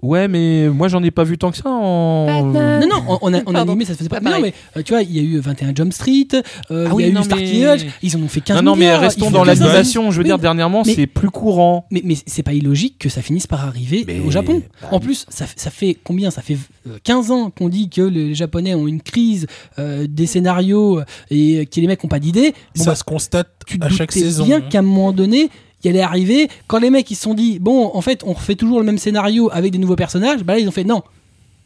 Ouais, 0.02 0.28
mais 0.28 0.68
moi 0.68 0.88
j'en 0.88 1.02
ai 1.02 1.10
pas 1.10 1.24
vu 1.24 1.36
tant 1.36 1.50
que 1.50 1.58
ça 1.58 1.68
en. 1.68 2.44
Non, 2.46 2.80
non, 2.86 3.18
on, 3.20 3.34
a, 3.34 3.40
on 3.46 3.54
a 3.54 3.60
animé, 3.60 3.84
ça 3.84 3.92
se 3.92 3.98
faisait 3.98 4.08
pas. 4.08 4.20
Pas 4.20 4.30
Mais 4.30 4.36
non, 4.36 4.40
mais 4.42 4.54
euh, 4.76 4.82
tu 4.82 4.92
vois, 4.92 5.02
il 5.02 5.14
y 5.14 5.18
a 5.18 5.22
eu 5.22 5.38
21 5.38 5.74
Jump 5.74 5.92
Street, 5.92 6.28
euh, 6.70 6.86
Ah 6.86 6.88
il 6.90 6.94
oui, 6.94 7.02
y 7.04 7.06
a 7.06 7.20
eu 7.20 7.22
Starkey 7.24 7.44
mais- 7.60 7.74
Hutch, 7.74 7.86
ils 8.02 8.16
en 8.16 8.20
ont 8.22 8.28
fait 8.28 8.40
15 8.40 8.56
Non, 8.56 8.62
non, 8.62 8.76
mais 8.76 8.86
milliards, 8.86 9.00
restons 9.00 9.30
dans 9.30 9.44
l'animation. 9.44 10.10
Je 10.10 10.16
veux 10.16 10.22
Oui. 10.22 10.28
dire, 10.28 10.38
dernièrement, 10.38 10.82
Mais- 10.86 10.94
c'est 10.94 11.06
plus 11.06 11.28
courant. 11.30 11.86
Mais, 11.90 12.00
mais 12.04 12.14
c'est 12.26 12.42
pas 12.42 12.54
illogique 12.54 12.96
que 12.98 13.08
ça 13.08 13.20
finisse 13.22 13.46
par 13.46 13.66
arriver 13.66 14.04
Mais- 14.06 14.20
au 14.20 14.30
Japon. 14.30 14.62
bah, 14.80 14.88
en 14.92 15.00
plus, 15.00 15.26
ça, 15.28 15.46
fait- 15.46 15.60
ça 15.60 15.70
fait 15.70 15.96
combien? 16.02 16.30
Ça 16.30 16.40
fait 16.42 16.56
euh, 16.88 16.96
15 17.04 17.30
ans 17.30 17.50
qu'on 17.50 17.68
dit 17.68 17.90
que 17.90 18.00
les 18.02 18.34
Japonais 18.34 18.74
ont 18.74 18.86
une 18.86 19.02
crise 19.02 19.46
euh, 19.78 20.06
des 20.08 20.26
scénarios 20.26 21.00
euh, 21.00 21.04
et 21.30 21.66
que 21.66 21.78
les 21.80 21.86
mecs 21.86 22.02
ont 22.04 22.08
pas 22.08 22.20
d'idée. 22.20 22.54
Bon, 22.76 22.84
ça 22.84 22.90
bah, 22.92 22.96
se 22.96 23.04
constate 23.04 23.48
à 23.80 23.88
chaque 23.90 24.12
saison. 24.12 24.46
bien 24.46 24.58
hein. 24.58 24.62
qu'à 24.70 24.78
un 24.78 24.82
moment 24.82 25.12
donné, 25.12 25.50
il 25.84 25.90
allait 25.90 26.00
arriver. 26.02 26.48
Quand 26.66 26.78
les 26.78 26.90
mecs 26.90 27.10
ils 27.10 27.14
se 27.16 27.22
sont 27.22 27.34
dit, 27.34 27.58
bon, 27.58 27.90
en 27.94 28.00
fait, 28.00 28.22
on 28.26 28.32
refait 28.32 28.54
toujours 28.56 28.78
le 28.80 28.84
même 28.86 28.98
scénario 28.98 29.48
avec 29.52 29.72
des 29.72 29.78
nouveaux 29.78 29.96
personnages, 29.96 30.42
bah 30.44 30.54
là, 30.54 30.58
ils 30.60 30.68
ont 30.68 30.72
fait 30.72 30.84
non. 30.84 31.02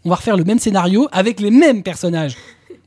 On 0.04 0.10
va 0.10 0.16
refaire 0.16 0.36
le 0.36 0.44
même 0.44 0.58
scénario 0.58 1.08
avec 1.12 1.40
les 1.40 1.50
mêmes 1.50 1.82
personnages. 1.82 2.36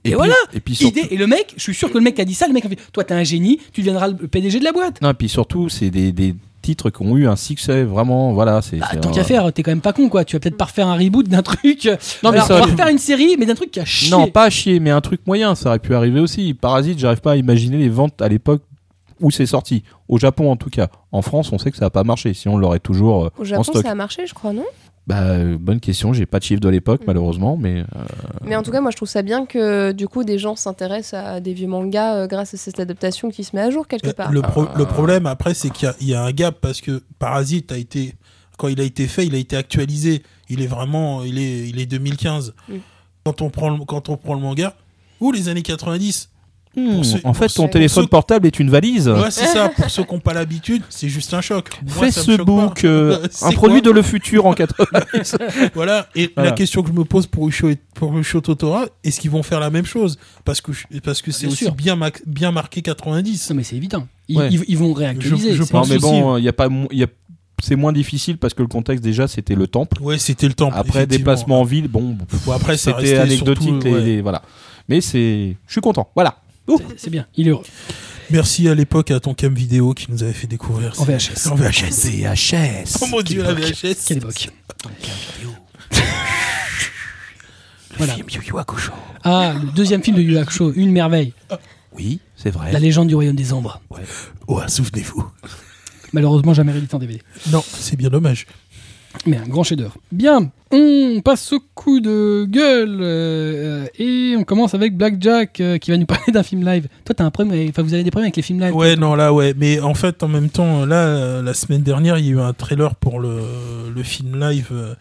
Et, 0.03 0.09
puis- 0.09 0.13
voilà. 0.13 0.35
Et 0.53 0.59
puis 0.59 0.75
surtout, 0.75 0.99
Idée. 0.99 1.07
Et 1.13 1.17
le 1.17 1.27
mec, 1.27 1.53
je 1.57 1.61
suis 1.63 1.73
sûr 1.73 1.89
que 1.91 1.97
le 1.97 2.03
mec 2.03 2.19
a 2.19 2.25
dit 2.25 2.33
ça. 2.35 2.47
Le 2.47 2.53
mec 2.53 2.63
a 2.65 2.69
fait, 2.69 2.77
toi, 2.93 3.03
t'es 3.03 3.13
un 3.13 3.23
génie, 3.23 3.59
tu 3.73 3.81
deviendras 3.81 4.07
le 4.09 4.27
PDG 4.27 4.59
de 4.59 4.63
la 4.63 4.71
boîte. 4.71 5.01
non, 5.01 5.09
et 5.09 5.13
puis 5.13 5.27
surtout, 5.27 5.67
c'est 5.69 5.89
des, 5.89 6.11
des 6.11 6.35
titres 6.61 6.89
qui 6.91 7.01
ont 7.01 7.17
eu 7.17 7.27
un 7.27 7.35
succès 7.35 7.83
vraiment. 7.83 8.31
Voilà, 8.33 8.61
c'est. 8.61 8.77
Bah, 8.77 8.87
tant 9.01 9.09
un- 9.09 9.11
qu'à 9.13 9.23
faire, 9.23 9.51
t'es 9.51 9.63
quand 9.63 9.71
même 9.71 9.81
pas 9.81 9.93
con, 9.93 10.07
quoi. 10.09 10.23
Tu 10.23 10.35
vas 10.35 10.39
peut-être 10.39 10.55
pas 10.57 10.65
refaire 10.65 10.87
un 10.87 10.95
reboot 10.95 11.27
d'un 11.27 11.41
truc. 11.41 11.85
Non, 12.23 12.31
mais 12.31 12.37
Alors, 12.37 12.47
ça 12.47 12.55
on 12.55 12.59
va 12.59 12.65
refaire 12.65 12.87
une 12.87 12.99
série, 12.99 13.35
mais 13.39 13.45
d'un 13.47 13.55
truc 13.55 13.71
qui 13.71 13.79
a 13.79 13.85
chié. 13.85 14.11
Non, 14.11 14.27
pas 14.27 14.43
à 14.43 14.49
chier, 14.49 14.79
mais 14.79 14.91
un 14.91 15.01
truc 15.01 15.21
moyen, 15.25 15.55
ça 15.55 15.69
aurait 15.69 15.79
pu 15.79 15.93
arriver 15.95 16.19
aussi. 16.19 16.53
Parasite, 16.53 16.99
j'arrive 16.99 17.21
pas 17.21 17.31
à 17.31 17.35
imaginer 17.35 17.77
les 17.77 17.89
ventes 17.89 18.21
à 18.21 18.29
l'époque 18.29 18.61
où 19.21 19.31
c'est 19.31 19.45
sorti. 19.45 19.83
Au 20.07 20.17
Japon, 20.17 20.51
en 20.51 20.55
tout 20.55 20.69
cas. 20.69 20.87
En 21.11 21.21
France, 21.21 21.51
on 21.51 21.57
sait 21.57 21.71
que 21.71 21.77
ça 21.77 21.85
a 21.85 21.89
pas 21.89 22.03
marché. 22.03 22.33
Sinon, 22.33 22.55
on 22.55 22.57
l'aurait 22.57 22.79
toujours 22.79 23.25
euh, 23.25 23.29
Au 23.37 23.41
en 23.41 23.45
Japon, 23.45 23.63
stock. 23.63 23.83
ça 23.83 23.91
a 23.91 23.95
marché, 23.95 24.25
je 24.27 24.33
crois, 24.33 24.53
non? 24.53 24.65
Bah, 25.07 25.37
bonne 25.57 25.79
question. 25.79 26.11
J'ai 26.11 26.25
pas 26.25 26.39
de 26.39 26.43
chiffre 26.43 26.59
de 26.59 26.67
l'époque, 26.67 27.01
Mm. 27.01 27.05
malheureusement, 27.07 27.55
mais. 27.57 27.79
euh, 27.79 27.85
Mais 28.43 28.55
en 28.57 28.63
tout 28.63 28.71
cas, 28.71 28.81
moi, 28.81 28.91
je 28.91 28.97
trouve 28.97 29.07
ça 29.07 29.21
bien 29.21 29.45
que 29.45 29.93
du 29.93 30.07
coup, 30.07 30.23
des 30.25 30.37
gens 30.37 30.55
s'intéressent 30.57 31.13
à 31.25 31.39
des 31.39 31.53
vieux 31.53 31.67
mangas 31.67 32.15
euh, 32.15 32.27
grâce 32.27 32.53
à 32.53 32.57
cette 32.57 32.79
adaptation 32.79 33.29
qui 33.29 33.43
se 33.45 33.55
met 33.55 33.61
à 33.61 33.69
jour 33.69 33.87
quelque 33.87 34.11
part. 34.11 34.31
Le, 34.31 34.41
pro- 34.41 34.65
Ah. 34.69 34.77
le 34.77 34.85
problème 34.85 35.25
après, 35.25 35.53
c'est 35.53 35.69
qu'il 35.69 35.85
y 35.87 35.89
a- 35.89 35.95
il 36.01 36.07
y, 36.09 36.13
a 36.13 36.23
un 36.23 36.31
gap 36.31 36.57
parce 36.59 36.81
que 36.81 37.01
Parasite 37.19 37.71
a 37.71 37.77
été, 37.77 38.15
quand 38.57 38.67
il 38.67 38.81
a 38.81 38.83
été 38.83 39.07
fait, 39.07 39.25
il 39.25 39.33
a 39.33 39.37
été 39.37 39.55
actualisé. 39.55 40.23
Il 40.49 40.61
est 40.61 40.67
vraiment, 40.67 41.23
il 41.23 41.39
est, 41.39 41.69
il 41.69 41.79
est 41.79 41.85
2015. 41.85 42.53
Mm. 42.67 42.73
Quand 43.23 43.41
on 43.41 43.49
prend, 43.49 43.69
le, 43.69 43.83
quand 43.85 44.09
on 44.09 44.17
prend 44.17 44.33
le 44.33 44.41
manga, 44.41 44.73
ou 45.21 45.31
les 45.31 45.47
années 45.47 45.61
90. 45.63 46.29
Hmm, 46.77 47.03
ceux- 47.03 47.19
en 47.23 47.33
fait, 47.33 47.47
ton 47.49 47.67
téléphone 47.67 48.03
ceux- 48.03 48.09
portable 48.09 48.47
est 48.47 48.59
une 48.59 48.69
valise. 48.69 49.09
Ouais, 49.09 49.31
c'est 49.31 49.45
ça. 49.47 49.69
Pour 49.69 49.89
ceux 49.89 50.03
qui 50.03 50.13
n'ont 50.13 50.19
pas 50.19 50.33
l'habitude, 50.33 50.83
c'est 50.89 51.09
juste 51.09 51.33
un 51.33 51.41
choc. 51.41 51.69
Moi, 51.83 52.05
Facebook, 52.11 52.83
euh, 52.85 53.27
un 53.41 53.51
produit 53.51 53.81
de 53.81 53.91
le 53.91 54.01
futur 54.01 54.45
en 54.45 54.53
80. 54.53 54.85
Voilà. 55.75 56.07
Et 56.15 56.31
Voilà. 56.35 56.51
la 56.51 56.55
question 56.55 56.81
que 56.83 56.89
je 56.89 56.93
me 56.93 57.03
pose 57.03 57.27
pour 57.27 57.47
Usho, 57.47 57.69
et- 57.69 57.77
pour 57.95 58.17
Usho 58.17 58.41
Totora, 58.41 58.85
est-ce 59.03 59.19
qu'ils 59.19 59.31
vont 59.31 59.43
faire 59.43 59.59
la 59.59 59.69
même 59.69 59.85
chose? 59.85 60.17
Parce 60.45 60.61
que, 60.61 60.71
parce 61.03 61.21
que 61.21 61.31
c'est 61.31 61.45
Bien 61.47 61.53
aussi 61.53 61.63
sûr. 61.65 61.75
bien, 61.75 61.95
ma- 61.95 62.11
bien 62.25 62.51
marqué 62.51 62.81
90. 62.81 63.49
Non, 63.49 63.55
mais 63.55 63.63
c'est 63.63 63.75
évident. 63.75 64.07
Ils, 64.27 64.37
Ouais. 64.37 64.49
ils- 64.51 64.63
ils 64.67 64.77
vont 64.77 64.93
réactualiser. 64.93 65.53
Je- 65.55 65.63
pense 65.63 65.87
non, 65.87 65.93
mais 65.93 65.99
bon, 65.99 66.37
il 66.37 66.43
y 66.43 66.49
a 66.49 66.53
pas, 66.53 66.67
y 66.91 67.03
a, 67.03 67.07
c'est 67.63 67.75
moins 67.75 67.91
difficile 67.93 68.37
parce 68.37 68.53
que 68.53 68.61
le 68.61 68.67
contexte 68.67 69.03
déjà 69.03 69.27
c'était 69.27 69.55
le 69.55 69.67
temple. 69.67 70.01
Ouais, 70.01 70.17
c'était 70.19 70.47
le 70.47 70.53
temps. 70.53 70.69
Après 70.73 71.07
déplacement 71.07 71.61
en 71.61 71.63
ville, 71.63 71.87
bon, 71.87 72.15
pff, 72.15 72.45
Bon, 72.45 72.51
après, 72.51 72.77
c'était 72.77 73.17
anecdotique, 73.17 73.63
surtout, 73.67 73.85
les- 73.85 73.91
ouais. 73.93 74.01
les- 74.01 74.21
voilà. 74.21 74.41
Mais 74.89 75.01
c'est, 75.01 75.55
je 75.65 75.71
suis 75.71 75.81
content. 75.81 76.09
Voilà. 76.15 76.35
C'est- 76.97 77.09
bien. 77.09 77.25
Il 77.35 77.47
est 77.47 77.51
heureux. 77.51 77.65
Merci 78.29 78.67
à 78.67 78.75
l'époque 78.75 79.11
à 79.11 79.19
ton 79.19 79.33
cam 79.33 79.53
vidéo 79.53 79.93
qui 79.93 80.11
nous 80.11 80.21
avait 80.23 80.33
fait 80.33 80.47
découvrir. 80.47 80.93
En. 80.99 81.05
VHS. 81.05 81.47
En 81.49 81.55
VHS. 81.55 82.09
VHS. 82.09 82.97
Oh 83.01 83.07
mon 83.07 83.21
dieu, 83.21 83.41
la 83.43 83.53
VHS. 83.53 83.95
Quelle 84.07 84.17
époque. 84.17 84.49
Voilà. 87.97 88.15
Ah, 89.23 89.55
le 89.59 89.71
deuxième 89.71 90.03
film 90.03 90.17
de 90.17 90.21
Yu 90.21 90.33
Yu 90.33 90.37
Hakusho, 90.37 90.71
une 90.75 90.91
merveille. 90.91 91.33
Oui, 91.93 92.19
c'est 92.35 92.51
vrai. 92.51 92.71
La 92.71 92.79
légende 92.79 93.07
du 93.07 93.15
royaume 93.15 93.35
des 93.35 93.53
ombres. 93.53 93.81
Oh, 94.47 94.61
souvenez-vous. 94.67 95.25
Malheureusement, 96.13 96.53
jamais 96.53 96.71
réédité 96.71 96.95
en 96.95 96.99
DVD. 96.99 97.21
Non, 97.51 97.63
c'est 97.67 97.95
bien 97.95 98.09
dommage. 98.09 98.45
Mais 99.25 99.37
un 99.37 99.47
grand 99.47 99.63
chef-d'œuvre. 99.63 99.97
Bien, 100.11 100.51
on 100.71 101.21
passe 101.23 101.53
au 101.53 101.59
coup 101.75 101.99
de 101.99 102.45
gueule 102.49 102.99
euh, 103.01 103.85
et 103.97 104.35
on 104.37 104.43
commence 104.43 104.73
avec 104.73 104.95
Blackjack 104.97 105.59
euh, 105.59 105.77
qui 105.77 105.91
va 105.91 105.97
nous 105.97 106.05
parler 106.05 106.31
d'un 106.31 106.43
film 106.43 106.65
live. 106.65 106.87
Toi, 107.05 107.15
t'as 107.15 107.23
un 107.23 107.31
problème, 107.31 107.69
enfin, 107.69 107.83
vous 107.83 107.93
avez 107.93 108.03
des 108.03 108.11
problèmes 108.11 108.27
avec 108.27 108.35
les 108.35 108.41
films 108.41 108.59
live 108.59 108.75
Ouais, 108.75 108.95
non, 108.95 109.15
là, 109.15 109.33
ouais. 109.33 109.53
Mais 109.57 109.79
en 109.79 109.93
fait, 109.93 110.23
en 110.23 110.27
même 110.27 110.49
temps, 110.49 110.85
là, 110.85 111.05
euh, 111.05 111.41
la 111.41 111.53
semaine 111.53 111.83
dernière, 111.83 112.17
il 112.17 112.25
y 112.25 112.29
a 112.29 112.31
eu 112.33 112.39
un 112.39 112.53
trailer 112.53 112.95
pour 112.95 113.19
le, 113.19 113.39
le 113.93 114.03
film 114.03 114.39
live 114.39 114.67
euh, 114.71 114.93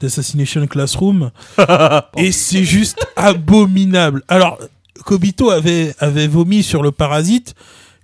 d'Assassination 0.00 0.66
Classroom. 0.66 1.30
et 2.16 2.32
c'est 2.32 2.64
juste 2.64 3.06
abominable. 3.16 4.22
Alors, 4.28 4.58
Kobito 5.04 5.50
avait, 5.50 5.94
avait 5.98 6.28
vomi 6.28 6.62
sur 6.62 6.82
le 6.82 6.90
parasite. 6.90 7.54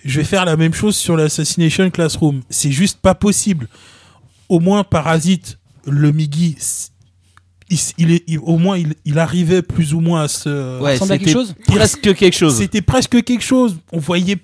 Je 0.05 0.21
vais 0.21 0.25
faire 0.25 0.45
la 0.45 0.57
même 0.57 0.75
chose 0.75 0.97
sur 0.97 1.17
l'Assassination 1.17 1.91
Classroom. 1.91 2.43
C'est 2.51 2.73
juste 2.73 2.99
pas 3.01 3.15
possible. 3.15 3.69
Au 4.49 4.61
moins, 4.61 4.85
Parasite, 4.85 5.59
le 5.87 6.13
Migi, 6.13 6.57
il, 7.71 7.79
il 7.99 8.11
est, 8.13 8.25
il- 8.27 8.39
au 8.39 8.59
moins, 8.59 8.77
il, 8.79 8.95
il 9.05 9.19
arrivait 9.19 9.63
plus 9.63 9.95
ou 9.95 10.01
moins 10.01 10.23
à 10.25 10.29
se. 10.29 10.81
Ouais, 10.81 10.93
à 10.95 10.99
quelque 10.99 11.19
c'était 11.21 11.33
chose 11.33 11.55
presque 11.67 12.15
quelque 12.15 12.37
chose. 12.37 12.57
C'était 12.59 12.83
presque 12.83 13.23
quelque 13.25 13.43
chose. 13.45 13.77
On 13.93 13.99
voyait 13.99 14.39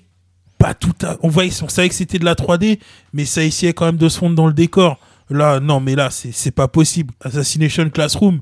pas 0.57 0.73
tout 0.75 0.93
à... 1.03 1.17
On 1.23 1.27
voyait, 1.29 1.51
on 1.63 1.69
savait 1.69 1.89
que 1.89 1.95
c'était 1.95 2.19
de 2.19 2.25
la 2.25 2.35
3D, 2.35 2.79
mais 3.13 3.25
ça 3.25 3.43
essayait 3.43 3.73
quand 3.73 3.85
même 3.85 3.97
de 3.97 4.09
se 4.09 4.19
fondre 4.19 4.35
dans 4.35 4.47
le 4.47 4.53
décor. 4.53 4.99
Là, 5.29 5.59
non, 5.59 5.79
mais 5.79 5.95
là, 5.95 6.09
c'est 6.11 6.31
c'est 6.33 6.51
pas 6.51 6.67
possible. 6.67 7.13
Assassination 7.21 7.89
Classroom, 7.89 8.41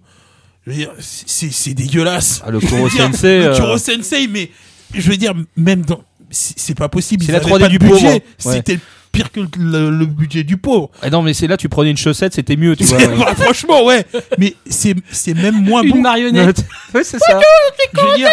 je 0.66 0.72
veux 0.72 0.78
dire, 0.78 0.92
c'est 1.00 1.52
c'est 1.52 1.74
dégueulasse. 1.74 2.42
Ah, 2.46 2.52
le 2.52 2.60
Kuro 2.60 2.90
dire, 2.90 3.06
Sensei. 3.06 3.40
Le 3.40 3.46
euh, 3.48 3.56
Kuro 3.56 3.78
Sensei, 3.78 4.28
mais 4.28 4.50
je 4.94 5.10
veux 5.10 5.18
dire, 5.18 5.34
même 5.56 5.84
dans... 5.86 6.02
C'est 6.32 6.76
pas 6.78 6.90
possible. 6.90 7.24
C'est 7.26 7.32
la 7.32 7.40
avaient 7.40 7.50
3D 7.52 7.60
pas 7.60 7.68
de 7.68 7.72
du 7.72 7.80
budget. 7.80 8.06
Ouais. 8.08 8.24
C'était 8.38 8.80
pire 9.24 9.32
que 9.32 9.42
le, 9.60 9.90
le 9.90 10.06
budget 10.06 10.44
du 10.44 10.58
pauvre. 10.58 10.90
ah 11.02 11.10
non, 11.10 11.22
mais 11.22 11.34
c'est 11.34 11.48
là, 11.48 11.58
tu 11.58 11.68
prenais 11.70 11.92
une 11.92 11.98
chaussette, 11.98 12.34
c'était 12.34 12.56
mieux, 12.56 12.76
tu 12.76 12.84
vois. 12.86 13.00
C'est- 13.00 13.08
bah, 13.18 13.34
franchement, 13.36 13.84
ouais. 13.86 14.06
Mais 14.38 14.56
c'est 14.70 14.96
c'est 15.12 15.34
même 15.34 15.62
moins 15.64 15.82
Une 15.84 15.92
bon. 15.92 16.02
marionnette. 16.02 16.66
ouais, 16.94 17.04
c'est 17.04 17.20
ça. 17.20 17.40
Je 17.94 18.02
veux 18.02 18.16
dire, 18.18 18.30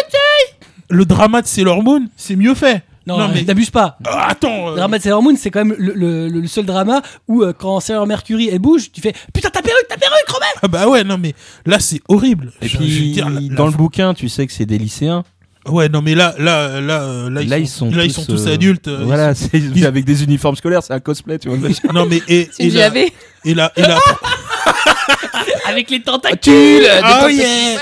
le 0.88 1.04
drama 1.04 1.42
de 1.42 1.46
Sailor 1.46 1.82
Moon, 1.82 2.06
c'est 2.16 2.36
mieux 2.36 2.54
fait. 2.54 2.82
Non, 3.08 3.18
Non, 3.18 3.28
mais 3.32 3.44
t'abuses 3.44 3.70
pas. 3.70 3.98
Ah, 4.04 4.30
attends. 4.30 4.66
Le 4.66 4.72
euh, 4.72 4.76
drama 4.76 4.98
de 4.98 5.02
Sailor 5.04 5.22
Moon, 5.22 5.34
c'est 5.36 5.50
quand 5.52 5.64
même 5.64 5.76
le, 5.78 5.92
le- 5.94 6.28
le 6.28 6.46
seul 6.48 6.64
drama 6.66 7.02
où 7.28 7.42
euh, 7.42 7.52
quand 7.52 7.78
Sailor 7.78 8.04
Mercury 8.06 8.48
elle 8.52 8.58
bouge, 8.58 8.90
tu 8.92 9.00
fais 9.00 9.12
putain 9.32 9.48
ta 9.50 9.62
perruque, 9.62 9.86
ta 9.88 9.96
perruque, 9.96 10.28
Robert 10.28 10.48
Ah 10.62 10.66
bah 10.68 10.88
ouais, 10.88 11.04
non 11.04 11.16
mais 11.16 11.32
là 11.66 11.78
c'est 11.78 12.00
horrible. 12.08 12.52
Et 12.62 12.66
Je- 12.66 12.72
je 12.72 12.78
veux 12.78 12.84
puis, 12.84 13.12
dire, 13.12 13.28
la- 13.28 13.40
la- 13.40 13.54
dans 13.54 13.66
le 13.66 13.72
bouquin, 13.72 14.12
tu 14.12 14.28
sais 14.28 14.44
que 14.46 14.52
c'est 14.52 14.66
des 14.66 14.78
lycéens. 14.78 15.22
Ouais, 15.68 15.88
non 15.88 16.00
mais 16.02 16.14
là, 16.14 16.34
là, 16.38 16.80
là, 16.80 17.02
euh, 17.02 17.30
là, 17.30 17.42
Là, 17.42 17.58
ils, 17.58 17.62
ils 17.64 17.68
sont, 17.68 17.90
là, 17.90 18.04
ils 18.04 18.08
tous, 18.14 18.20
sont 18.22 18.26
tous 18.32 18.46
euh, 18.46 18.54
adultes. 18.54 18.88
euh, 18.88 19.00
Voilà, 19.04 19.34
c'est 19.34 19.50
ils- 19.54 19.84
avec 19.86 20.04
des 20.04 20.22
uniformes 20.22 20.54
scolaires, 20.56 20.82
c'est 20.82 20.92
un 20.94 21.00
cosplay, 21.00 21.38
tu 21.38 21.48
vois. 21.48 21.58
non 21.92 22.06
mais 22.06 22.20
et, 22.28 22.48
et, 22.58 22.70
JAV. 22.70 22.96
et 22.96 23.54
la 23.54 23.72
et 23.76 23.82
la 23.82 23.98
Avec 25.66 25.90
les 25.90 26.00
tentacules 26.00 26.86
Ah 27.02 27.26
yeah 27.30 27.78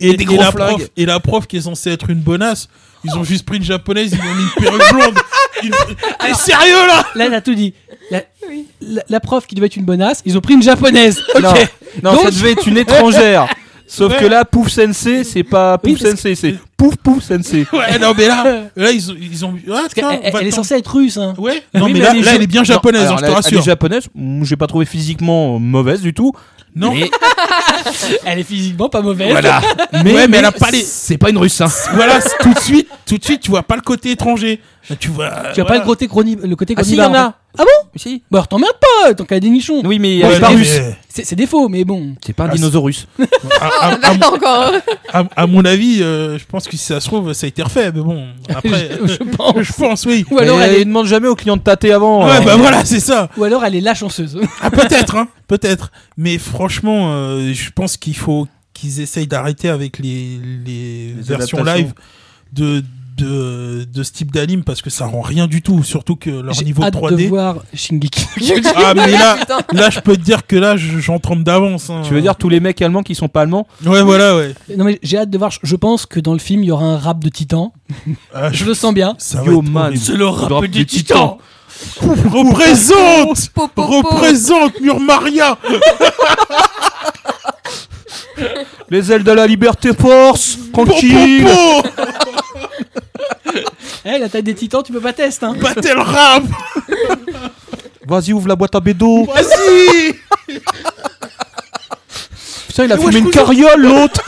et, 0.00 0.14
des 0.16 0.22
et 0.22 0.26
gros 0.26 0.36
la 0.36 0.52
prof 0.52 0.82
et 0.96 1.06
la 1.06 1.20
prof 1.20 1.46
qui 1.46 1.56
est 1.56 1.60
censée 1.62 1.90
être 1.90 2.10
une 2.10 2.18
bonasse, 2.20 2.68
ils 3.04 3.12
ont 3.16 3.24
juste 3.24 3.46
pris 3.46 3.56
une 3.58 3.64
japonaise, 3.64 4.12
ils 4.12 4.18
ont 4.20 4.34
mis 4.34 4.42
une 4.42 4.62
perruque 4.64 4.92
blonde. 4.92 5.18
Une- 5.62 6.34
sérieux 6.34 6.86
là 6.86 7.04
Là, 7.14 7.28
t'as 7.28 7.40
tout 7.42 7.54
dit. 7.54 7.74
La, 8.10 8.22
Oui. 8.48 8.66
la- 8.80 9.02
la 9.10 9.20
prof 9.20 9.46
qui 9.46 9.54
devait 9.54 9.66
être 9.66 9.76
une 9.76 9.84
bonasse, 9.84 10.22
ils 10.24 10.38
ont 10.38 10.40
pris 10.40 10.54
une 10.54 10.62
japonaise. 10.62 11.20
Ok. 11.34 11.42
Non, 11.42 11.52
non 12.02 12.12
Donc- 12.14 12.22
ça 12.24 12.30
devait 12.30 12.52
être 12.52 12.66
une 12.66 12.78
étrangère. 12.78 13.46
Sauf 13.92 14.12
Ouais. 14.12 14.18
que 14.20 14.26
là, 14.26 14.44
Pouf 14.44 14.68
Sensei, 14.68 15.24
c'est 15.24 15.42
pas 15.42 15.76
Pouf 15.76 15.98
Sensei, 15.98 16.36
c'est 16.36 16.54
Pouf 16.76 16.94
Pouf 16.96 17.24
Sensei. 17.24 17.66
Ouais, 17.72 17.98
non 18.00 18.14
mais 18.16 18.28
là, 18.28 18.62
là 18.76 18.90
ils 18.92 19.10
ont 19.10 19.16
ils 19.20 19.44
ont 19.44 19.54
ah, 19.74 19.82
tiens, 19.92 20.20
elle, 20.22 20.46
est 20.46 20.50
censée 20.52 20.76
être 20.76 20.94
russe. 20.94 21.16
Hein. 21.16 21.34
Ouais. 21.38 21.60
Non 21.74 21.86
Oui, 21.86 21.92
mais 21.94 21.98
mais 21.98 22.04
là, 22.04 22.10
elle 22.12 22.18
est 22.18 22.22
là 22.22 22.32
elle 22.36 22.42
est 22.42 22.46
bien 22.46 22.60
Non, 22.60 22.64
japonaise, 22.64 23.02
alors, 23.02 23.14
hein, 23.14 23.16
je 23.16 23.20
te 23.22 23.24
elle- 23.26 23.30
Elle 23.30 23.36
rassure. 23.36 23.58
est 23.58 23.62
japonaise, 23.64 24.08
j'ai 24.42 24.56
pas 24.56 24.68
trouvé 24.68 24.84
physiquement 24.86 25.58
mauvaise 25.58 26.02
du 26.02 26.14
tout. 26.14 26.32
Non. 26.76 26.92
Mais, 26.94 27.10
Elle 28.24 28.38
est 28.38 28.44
physiquement 28.44 28.88
pas 28.88 29.02
mauvaise. 29.02 29.30
voilà. 29.30 29.60
Mais, 30.04 30.14
ouais, 30.14 30.28
mais 30.28 30.36
elle 30.36 30.44
a 30.44 30.52
pas 30.52 30.70
les 30.70 30.82
C'est 30.82 31.18
pas 31.18 31.30
une 31.30 31.38
russe, 31.38 31.60
hein. 31.60 31.66
voilà, 31.94 32.20
tout 32.40 32.54
de 32.54 32.58
suite, 32.60 32.88
tout 33.06 33.18
de 33.18 33.24
suite, 33.24 33.40
tu 33.40 33.50
vois 33.50 33.64
pas 33.64 33.74
le 33.74 33.80
côté 33.82 34.12
étranger. 34.12 34.60
Tu 35.00 35.08
vois. 35.08 35.30
Tu 35.52 35.60
as 35.60 35.64
pas 35.64 35.78
le 35.78 35.84
côté, 35.84 36.06
chroni... 36.06 36.36
le 36.36 36.54
côté 36.54 36.74
Ah 36.76 36.84
si, 36.84 36.92
il 36.92 36.98
y 36.98 37.02
en 37.02 37.12
a. 37.14 37.34
Ah 37.58 37.64
bon 37.64 37.88
Si. 37.96 38.22
Bah 38.30 38.38
alors 38.38 38.48
t'emmerdes 38.48 38.76
pas, 39.02 39.14
tant 39.14 39.24
qu'à 39.24 39.40
des 39.40 39.50
nichons. 39.50 39.82
Oui, 39.84 39.98
mais 39.98 40.24
Ouais, 40.24 40.36
euh, 40.42 40.48
mais. 40.56 40.64
C'est 41.08 41.24
c'est 41.24 41.34
des 41.36 41.46
faux, 41.46 41.68
mais 41.68 41.84
bon. 41.84 42.14
C'est 42.24 42.32
pas 42.32 42.44
un 42.44 42.48
Ah, 42.50 42.54
dinosaurus. 42.54 43.08
à, 43.60 43.66
à- 43.66 43.98
Ah, 44.02 44.14
bah, 44.14 44.30
encore. 44.32 44.72
à- 45.12 45.24
à 45.34 45.46
mon 45.46 45.64
avis, 45.64 46.00
euh, 46.02 46.38
je 46.38 46.44
pense 46.44 46.68
que 46.68 46.76
si 46.76 46.84
ça 46.84 47.00
se 47.00 47.06
trouve, 47.08 47.32
ça 47.32 47.46
a 47.46 47.48
été 47.48 47.62
refait. 47.62 47.90
Mais 47.92 48.00
bon, 48.00 48.28
après, 48.48 48.90
je, 49.04 49.14
je 49.14 49.16
pense. 49.36 49.56
je 49.62 49.72
pense, 49.72 50.06
oui. 50.06 50.24
Ou 50.30 50.38
alors, 50.38 50.60
elle 50.60 50.74
est, 50.74 50.84
demande 50.84 51.06
jamais 51.06 51.26
au 51.28 51.34
client 51.34 51.56
de 51.56 51.62
tâter 51.62 51.92
avant. 51.92 52.24
Ouais, 52.26 52.36
euh. 52.36 52.40
bah 52.42 52.56
voilà, 52.56 52.84
c'est 52.84 53.00
ça. 53.00 53.28
ou 53.36 53.42
alors 53.44 53.64
elle 53.64 53.74
est 53.74 53.80
la 53.80 53.94
chanceuse. 53.94 54.40
Ah, 54.62 54.70
peut-être, 54.70 55.16
hein, 55.16 55.26
peut-être. 55.48 55.90
Mais 56.16 56.38
franchement, 56.38 57.12
euh, 57.12 57.52
je 57.52 57.70
pense 57.70 57.96
qu'il 57.96 58.16
faut 58.16 58.46
qu'ils 58.72 59.00
essayent 59.00 59.26
d'arrêter 59.26 59.68
avec 59.68 59.98
les, 59.98 60.38
les, 60.64 61.14
Les 61.14 61.22
versions 61.22 61.58
adaptations. 61.58 61.84
live 61.86 61.92
de, 62.52 62.84
de, 63.20 63.84
de 63.84 64.02
ce 64.02 64.12
type 64.12 64.32
d'anime 64.32 64.64
parce 64.64 64.82
que 64.82 64.90
ça 64.90 65.06
rend 65.06 65.20
rien 65.20 65.46
du 65.46 65.62
tout. 65.62 65.82
Surtout 65.82 66.16
que 66.16 66.30
leur 66.30 66.54
J'ai 66.54 66.64
niveau 66.64 66.82
hâte 66.82 66.94
3D. 66.94 67.24
de 67.24 67.28
voir 67.28 67.56
Shingeki. 67.74 68.26
Ah, 68.74 68.94
mais 68.94 69.10
là, 69.12 69.36
là, 69.72 69.90
je 69.90 70.00
peux 70.00 70.16
te 70.16 70.22
dire 70.22 70.46
que 70.46 70.56
là, 70.56 70.76
je- 70.76 70.98
j'en 70.98 71.18
trempe 71.18 71.42
d'avance. 71.42 71.90
hein. 71.90 72.02
Tu 72.04 72.14
veux 72.14 72.22
dire 72.22 72.36
tous 72.36 72.48
les 72.48 72.60
mecs 72.60 72.80
allemands 72.82 73.02
qui 73.02 73.14
sont 73.14 73.28
pas 73.28 73.42
allemands 73.42 73.66
Ouais, 73.84 74.02
voilà, 74.02 74.36
ouais. 74.36 74.54
non 74.76 74.84
mais 74.84 74.98
j'ai 75.02 75.18
hâte 75.18 75.30
de 75.30 75.38
voir. 75.38 75.50
Je 75.62 75.76
pense 75.76 76.06
que 76.06 76.18
dans 76.20 76.32
le 76.32 76.38
film 76.38 76.62
il 76.62 76.66
y 76.66 76.70
aura 76.72 76.84
un 76.86 76.98
rap 76.98 77.22
de 77.22 77.28
titan. 77.28 77.72
Ah, 78.34 78.50
Je 78.52 78.64
le 78.64 78.74
sens 78.74 78.94
bien. 78.94 79.14
Ça 79.18 79.42
Yo, 79.44 79.62
man. 79.62 79.94
C'est 79.96 80.16
le 80.16 80.26
rap 80.26 80.48
Drop 80.48 80.62
des 80.62 80.68
des 80.68 80.84
titans. 80.86 81.36
Représente 82.00 83.48
Po, 83.54 83.68
po, 83.68 83.82
po. 83.86 84.02
Représente 84.10 84.80
Murmaria 84.80 85.56
Les 88.90 89.12
ailes 89.12 89.24
de 89.24 89.32
la 89.32 89.46
liberté 89.46 89.90
force 89.98 90.58
Tranquille 90.72 91.44
Po, 91.44 91.82
po, 91.82 92.02
po. 92.02 92.66
Eh 94.04 94.18
la 94.18 94.28
taille 94.28 94.42
des 94.42 94.54
titans, 94.54 94.82
tu 94.82 94.92
peux 94.92 95.00
pas 95.00 95.12
tester. 95.12 95.46
Hein. 95.46 95.56
Battle 95.60 95.98
rap 95.98 96.44
Vas-y, 98.06 98.32
ouvre 98.32 98.48
la 98.48 98.56
boîte 98.56 98.74
à 98.74 98.80
bédo 98.80 99.24
Vas-y 99.26 100.14
Putain, 102.68 102.84
il 102.84 102.92
a 102.92 102.96
Mais 102.96 103.02
fumé 103.02 103.18
une 103.18 103.30
carriole, 103.30 103.82
l'autre 103.82 104.22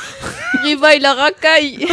Riva, 0.62 0.94
il 0.94 1.04
a 1.04 1.14
racaille. 1.14 1.86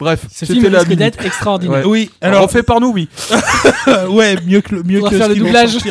Bref, 0.00 0.20
Ce 0.32 0.44
film 0.44 0.58
c'était 0.58 0.70
la 0.70 0.80
risque 0.80 0.94
d'être 0.94 1.24
extraordinaire. 1.24 1.78
Ouais. 1.80 1.84
Oui, 1.84 2.10
Alors, 2.20 2.38
alors, 2.38 2.48
refait 2.48 2.62
par 2.62 2.80
nous, 2.80 2.88
oui. 2.92 3.08
ouais, 4.08 4.36
mieux 4.46 4.60
que 4.60 4.74
le, 4.74 4.82
mieux 4.82 4.98
Faudra 4.98 5.10
que 5.10 5.18
faire 5.18 5.28
le 5.28 5.36
doublage. 5.36 5.78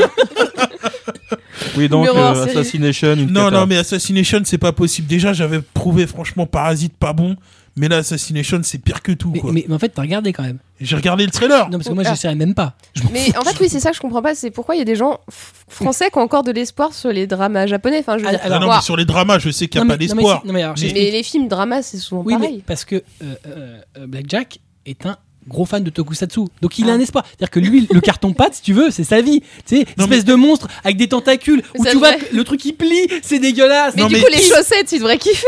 Oui, 1.78 1.90
donc, 1.90 2.08
euh. 2.08 2.46
Assassination, 2.46 3.14
une 3.16 3.32
Non, 3.32 3.46
cata. 3.46 3.60
non, 3.60 3.66
mais 3.66 3.78
Assassination, 3.78 4.40
c'est 4.46 4.58
pas 4.58 4.72
possible. 4.72 5.08
Déjà, 5.10 5.34
j'avais 5.34 5.60
prouvé, 5.62 6.08
franchement, 6.08 6.46
Parasite 6.46 6.96
pas 6.98 7.12
bon. 7.12 7.36
Mais 7.78 7.90
là, 7.90 7.98
Assassination, 7.98 8.62
c'est 8.64 8.78
pire 8.78 9.02
que 9.04 9.12
tout, 9.12 9.32
Mais, 9.34 9.40
quoi. 9.40 9.52
mais- 9.52 9.66
mais 9.68 9.76
en 9.76 9.80
fait, 9.80 9.90
t'as 9.90 10.02
regardé 10.02 10.32
quand 10.32 10.44
même. 10.44 10.60
J'ai 10.80 10.96
regardé 10.96 11.26
le 11.26 11.32
trailer. 11.32 11.66
Non, 11.70 11.78
parce 11.78 11.90
que 11.90 11.94
moi, 11.94 12.04
Ah. 12.06 12.12
j'essaierai 12.12 12.36
même 12.36 12.54
pas. 12.54 12.74
Je 12.94 13.02
Mais 13.12 13.38
en 13.38 13.42
fait, 13.44 13.60
oui, 13.60 13.68
c'est 13.70 13.80
ça 13.82 13.90
que 13.92 13.98
je 13.98 14.02
comprends 14.02 14.22
pas. 14.22 14.34
C'est 14.34 14.50
pourquoi 14.52 14.76
il 14.76 14.80
y 14.80 14.82
a 14.82 14.86
des 14.86 14.96
gens 14.96 15.20
français 15.68 16.10
qui 16.10 16.18
ont 16.18 16.22
encore 16.22 16.44
de 16.44 16.52
l'espoir 16.52 16.94
sur 16.94 17.12
les 17.12 17.28
dramas 17.28 17.68
japonais. 17.68 18.00
Enfin, 18.00 18.18
je 18.18 18.24
veux 18.24 18.30
Ah, 18.30 18.32
dire, 18.36 18.42
alors, 18.44 18.62
non, 18.62 18.74
mais 18.74 18.82
sur 18.82 18.96
les 18.96 19.04
dramas, 19.06 19.40
je 19.40 19.50
sais 19.50 19.68
qu'il 19.68 19.82
n'y 19.82 19.88
a 19.88 19.90
pas 19.90 19.98
d'espoir. 19.98 20.44
mais 20.46 20.64
les 21.12 21.24
films 21.24 21.48
dramas, 21.50 21.82
c'est 21.82 21.98
souvent 21.98 22.24
Oui, 22.26 22.34
mais 22.36 22.40
pareil. 22.40 22.64
parce 22.66 22.86
que 22.86 22.96
euh, 22.96 23.36
euh, 23.48 23.78
euh, 23.98 24.08
Blackjack 24.08 24.60
est 24.86 25.06
un 25.06 25.18
gros 25.48 25.66
fan 25.66 25.84
de 25.84 25.90
tokusatsu. 25.90 26.42
Donc 26.62 26.80
il 26.80 26.90
a 26.90 26.94
Ah. 26.94 26.96
un 26.96 27.00
espoir. 27.00 27.24
C'est-à-dire 27.28 27.50
que 27.52 27.60
lui, 27.60 27.88
le 27.92 28.02
carton 28.02 28.34
pâte, 28.34 28.56
si 28.56 28.62
tu 28.62 28.74
veux, 28.74 28.90
c'est 28.92 29.04
sa 29.04 29.22
vie. 29.22 29.42
Tu 29.68 29.78
sais, 29.78 29.86
Non, 29.98 30.06
espèce 30.06 30.26
de 30.26 30.34
monstre 30.36 30.68
avec 30.84 30.98
des 30.98 31.08
tentacules 31.08 31.62
où 31.78 31.86
tu 31.86 31.98
vois 31.98 32.12
le 32.32 32.44
truc 32.44 32.64
il 32.66 32.74
plie, 32.74 33.08
c'est 33.22 33.40
dégueulasse. 33.40 33.94
Mais 33.96 34.02
Non, 34.04 34.08
du 34.08 34.16
mais- 34.16 34.22
coup, 34.22 34.28
les 34.32 34.42
chaussettes, 34.42 34.92
ils 34.92 35.00
devraient 35.00 35.18
kiffer. 35.18 35.46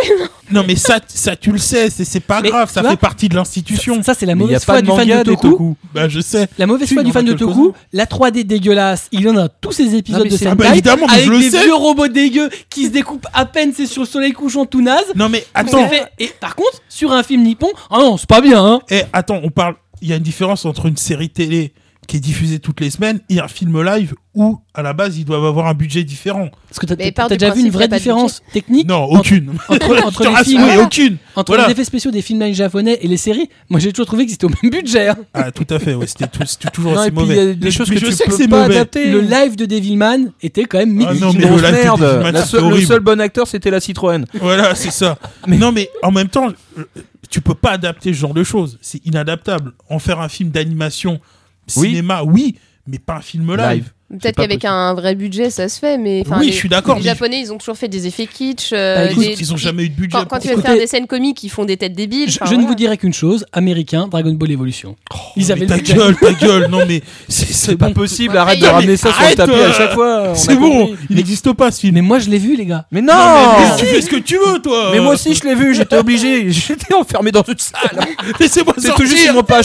Non, 0.51 0.63
mais 0.65 0.75
ça, 0.75 0.99
ça 1.07 1.35
tu 1.35 1.51
le 1.51 1.57
sais, 1.57 1.89
c'est 1.89 2.05
c'est 2.05 2.19
pas 2.21 2.41
Mais 2.41 2.49
grave, 2.49 2.67
tu 2.67 2.73
ça 2.75 2.81
vois, 2.81 2.91
fait 2.91 2.97
partie 2.97 3.27
de 3.29 3.35
l'institution. 3.35 4.01
Ça, 4.03 4.13
c'est 4.13 4.25
la 4.25 4.35
mauvaise 4.35 4.63
foi 4.63 4.81
du 4.81 4.89
fan 4.89 5.07
de 5.07 5.23
Toku. 5.23 5.49
Toku. 5.49 5.75
Bah, 5.93 6.07
je 6.07 6.19
sais. 6.21 6.47
La 6.57 6.65
mauvaise 6.67 6.87
Si, 6.87 6.93
foi 6.93 7.03
du 7.03 7.11
fan 7.11 7.25
de 7.25 7.33
Toku, 7.33 7.73
la 7.93 8.05
3D 8.05 8.43
dégueulasse, 8.43 9.07
il 9.11 9.27
en 9.29 9.37
a 9.37 9.49
tous 9.49 9.71
ces 9.73 9.95
épisodes 9.95 10.19
Non, 10.23 10.25
de 10.25 10.29
c'est- 10.37 10.45
Sentai 10.45 10.51
Ah 10.51 10.55
bah, 10.55 10.69
évidemment, 10.73 11.07
avec 11.07 11.25
le 11.25 11.39
des 11.39 11.49
vieux 11.49 11.73
robots 11.75 12.07
dégueux 12.07 12.49
qui 12.69 12.85
se 12.85 12.89
découpent 12.91 13.27
à 13.33 13.45
peine, 13.45 13.73
c'est 13.75 13.85
sur, 13.87 14.05
sur 14.07 14.19
les 14.19 14.31
couchons 14.31 14.65
tout 14.65 14.81
naze. 14.81 15.05
Non, 15.15 15.27
mais 15.29 15.45
attends, 15.53 15.89
Et 16.19 16.27
par 16.39 16.55
contre, 16.55 16.81
sur 16.87 17.11
un 17.11 17.23
film 17.23 17.43
nippon, 17.43 17.69
ah 17.89 17.97
non, 17.99 18.17
c'est 18.17 18.27
pas 18.29 18.41
bien. 18.41 18.63
Hein. 18.63 18.79
eh, 18.89 19.01
attends, 19.13 19.39
on 19.43 19.49
parle. 19.49 19.75
Il 20.01 20.07
y 20.07 20.13
a 20.13 20.15
une 20.15 20.23
différence 20.23 20.65
entre 20.65 20.85
une 20.85 20.97
série 20.97 21.29
télé 21.29 21.73
qui 22.07 22.17
est 22.17 22.19
diffusée 22.21 22.59
toutes 22.59 22.79
les 22.79 22.89
semaines 22.89 23.19
et 23.29 23.39
un 23.41 23.47
film 23.49 23.83
live 23.83 24.13
où, 24.33 24.59
à 24.73 24.81
la 24.81 24.93
base, 24.93 25.17
ils 25.17 25.25
doivent 25.25 25.43
avoir 25.45 25.67
un 25.67 25.73
budget 25.73 26.03
différent. 26.05 26.49
Parce 26.69 26.79
que 26.79 26.85
t'as 26.85 27.27
déjà 27.27 27.49
vu 27.53 27.61
une 27.61 27.69
vraie 27.69 27.87
différence 27.89 28.41
technique 28.53 28.87
Non, 28.87 29.03
entre- 29.03 29.19
aucune. 29.19 29.49
entre, 29.69 30.05
entre 30.05 30.23
te 30.23 30.27
les 30.29 30.43
films, 30.45 30.63
oui, 30.63 30.77
aucune. 30.81 31.17
entre 31.35 31.51
Voilà. 31.51 31.65
les 31.67 31.73
effets 31.73 31.83
spéciaux 31.83 32.11
des 32.11 32.21
films 32.21 32.39
live 32.41 32.55
japonais 32.55 32.97
et 33.01 33.07
les 33.07 33.17
séries. 33.17 33.49
Moi, 33.69 33.79
j'ai 33.81 33.91
toujours 33.91 34.05
trouvé 34.05 34.25
que 34.25 34.31
c'était 34.31 34.45
au 34.45 34.49
même 34.49 34.71
budget. 34.71 35.09
hein. 35.09 35.17
Ah, 35.33 35.51
tout 35.51 35.65
à 35.69 35.79
fait, 35.79 35.95
ouais, 35.95 36.07
c'était 36.07 36.27
toujours 36.71 36.93
Non, 36.93 36.99
aussi 36.99 37.07
et 37.09 37.11
puis 37.11 37.19
mauvais. 37.19 37.71
choses 37.71 37.89
que 37.89 37.99
je 37.99 38.05
tu 38.05 38.11
sais 38.13 38.23
que 38.25 38.31
c'est 38.33 38.47
pas 38.47 38.63
mauvais. 38.63 38.75
adapter. 38.77 39.11
Le 39.11 39.19
live 39.21 39.55
de 39.57 39.65
Devilman 39.65 40.31
était 40.41 40.63
quand 40.65 40.77
même 40.77 41.05
Ah 41.05 41.13
non, 41.13 41.33
mais 41.33 41.41
le 41.41 41.55
live 41.55 41.65
de 41.65 41.71
merde. 41.71 42.29
La 42.33 42.45
seule- 42.45 42.69
le 42.69 42.81
seul 42.81 42.99
bon 43.01 43.19
acteur, 43.19 43.47
c'était 43.47 43.71
la 43.71 43.79
Citroën. 43.81 44.23
Voilà, 44.39 44.75
c'est 44.75 44.91
ça. 44.91 45.17
Mais- 45.45 45.57
Non, 45.57 45.71
mais 45.73 45.89
en 46.03 46.11
même 46.11 46.29
temps, 46.29 46.47
euh, 46.77 46.83
tu 47.29 47.41
peux 47.41 47.55
pas 47.55 47.71
adapter 47.71 48.13
ce 48.13 48.19
genre 48.19 48.33
de 48.33 48.43
choses. 48.45 48.77
C'est 48.81 49.05
inadaptable. 49.05 49.73
En 49.89 49.99
faire 49.99 50.21
un 50.21 50.29
film 50.29 50.51
d'animation. 50.51 51.19
Cinéma, 51.67 52.23
oui, 52.23 52.57
mais 52.87 52.99
pas 52.99 53.17
un 53.17 53.21
film 53.21 53.55
live. 53.55 53.69
Live. 53.69 53.93
Peut-être 54.09 54.37
qu'avec 54.37 54.63
un 54.63 54.93
vrai 54.93 55.15
budget, 55.15 55.49
ça 55.49 55.67
se 55.67 55.79
fait. 55.79 55.97
Mais 55.97 56.23
enfin, 56.25 56.37
Oui, 56.39 56.45
les- 56.47 56.51
je 56.53 56.57
suis 56.57 56.69
d'accord, 56.69 56.95
Les 56.95 57.01
mais- 57.03 57.09
Japonais, 57.09 57.39
ils 57.41 57.51
ont 57.51 57.57
toujours 57.57 57.75
fait 57.77 57.89
des 57.89 58.07
effets 58.07 58.25
kitsch. 58.25 58.71
euh, 58.71 58.95
Bah, 59.05 59.11
écoute, 59.11 59.23
des- 59.25 59.35
Ils 59.37 59.53
ont 59.53 59.57
jamais 59.57 59.83
eu 59.83 59.89
de 59.89 59.95
budget. 59.95 60.17
Quand, 60.17 60.25
quand 60.25 60.39
tu 60.39 60.47
veux 60.47 60.53
Écoutez- 60.53 60.67
faire 60.69 60.77
des 60.77 60.87
scènes 60.87 61.07
comiques, 61.07 61.43
ils 61.43 61.49
font 61.49 61.65
des 61.65 61.75
têtes 61.75 61.91
débiles. 61.93 62.29
Je, 62.31 62.39
je 62.45 62.55
ne 62.55 62.65
vous 62.65 62.73
dirai 62.75 62.97
qu'une 62.97 63.13
chose 63.13 63.45
américain, 63.51 64.07
Dragon 64.07 64.31
Ball 64.31 64.49
Evolution. 64.51 64.95
Ils 65.35 65.45
Mais 65.47 65.51
avaient 65.51 65.65
ta 65.65 65.79
gueule, 65.79 66.15
ta 66.15 66.31
gueule. 66.45 66.67
Non, 66.69 66.85
mais 66.87 67.01
c'est- 67.27 67.75
pas 67.75 67.87
bon. 67.87 67.93
possible, 67.95 68.33
Ouais, 68.35 68.39
arrête 68.39 68.59
de 68.59 68.65
ramener 68.65 68.95
ça 68.95 69.11
sur 69.11 69.27
le 69.29 69.35
tapis 69.35 69.51
euh, 69.51 69.69
à 69.69 69.73
chaque 69.73 69.93
fois. 69.93 70.33
C'est 70.35 70.55
bon, 70.55 70.87
compris. 70.87 71.05
il 71.09 71.15
n'existe 71.17 71.51
pas 71.51 71.69
ce 71.71 71.81
film. 71.81 71.95
Mais 71.95 72.01
moi, 72.01 72.19
je 72.19 72.29
l'ai 72.29 72.37
vu, 72.39 72.55
les 72.55 72.65
gars. 72.65 72.85
Mais 72.91 73.01
non 73.01 73.13
mais 73.59 73.77
tu 73.77 73.85
fais 73.87 74.01
ce 74.01 74.09
que 74.09 74.15
tu 74.15 74.37
veux, 74.37 74.59
toi. 74.59 74.89
Mais 74.93 74.99
moi 75.01 75.13
aussi 75.15 75.33
je 75.33 75.43
l'ai 75.43 75.55
vu, 75.55 75.75
j'étais 75.75 75.97
obligé, 75.97 76.49
j'étais 76.49 76.93
enfermé 76.93 77.31
dans 77.31 77.43
une 77.43 77.57
salle. 77.57 78.05
Laissez-moi 78.39 78.73
C'est 78.77 78.93
tout 78.93 79.01
juste 79.01 79.13
ils 79.13 79.25
sortir. 79.25 79.33
m'ont 79.33 79.43
pas 79.43 79.57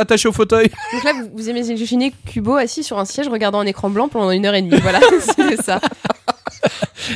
attaché 0.00 0.28
au, 0.28 0.32
fauteuil. 0.32 0.68
Donc 0.92 1.04
là, 1.04 1.12
vous, 1.34 1.48
imaginez 1.48 2.12
Kubo 2.26 2.56
assis 2.56 2.82
sur 2.84 2.98
un 2.98 3.04
siège 3.04 3.28
regardant 3.28 3.62
écran 3.70 3.88
blanc 3.90 4.08
pendant 4.08 4.30
une 4.30 4.44
heure 4.46 4.54
et 4.54 4.62
demie. 4.62 4.78
Voilà, 4.82 5.00
c'est 5.36 5.62
ça. 5.62 5.80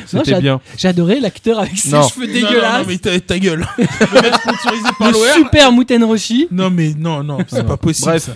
C'était 0.06 0.40
bien. 0.40 0.60
J'ai 0.78 0.89
adoré 0.89 1.20
l'acteur 1.20 1.59
avec 1.59 1.76
ses 1.78 1.90
Non. 1.90 2.09
cheveux 2.09 2.26
Non, 2.26 2.32
non, 2.32 2.40
non, 2.40 2.48
dégueulasses. 2.48 2.86
mais 2.89 2.98
ta, 2.98 3.20
ta 3.20 3.39
gueule. 3.39 3.66
Le 3.78 4.22
mec 4.22 4.35
sponsorisé 4.35 4.89
par 4.98 5.09
Le 5.09 5.12
l'OR. 5.14 5.35
super 5.35 5.72
Muten 5.72 6.05
Roshi. 6.05 6.48
Non, 6.51 6.70
mais 6.70 6.94
non, 6.97 7.22
non, 7.22 7.39
c'est 7.48 7.66
pas 7.66 7.76
possible. 7.76 8.09
Bref. 8.10 8.22
ça. 8.24 8.32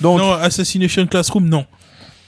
Donc 0.00 0.18
non, 0.18 0.32
Assassination 0.32 1.06
Classroom, 1.06 1.48
non. 1.48 1.64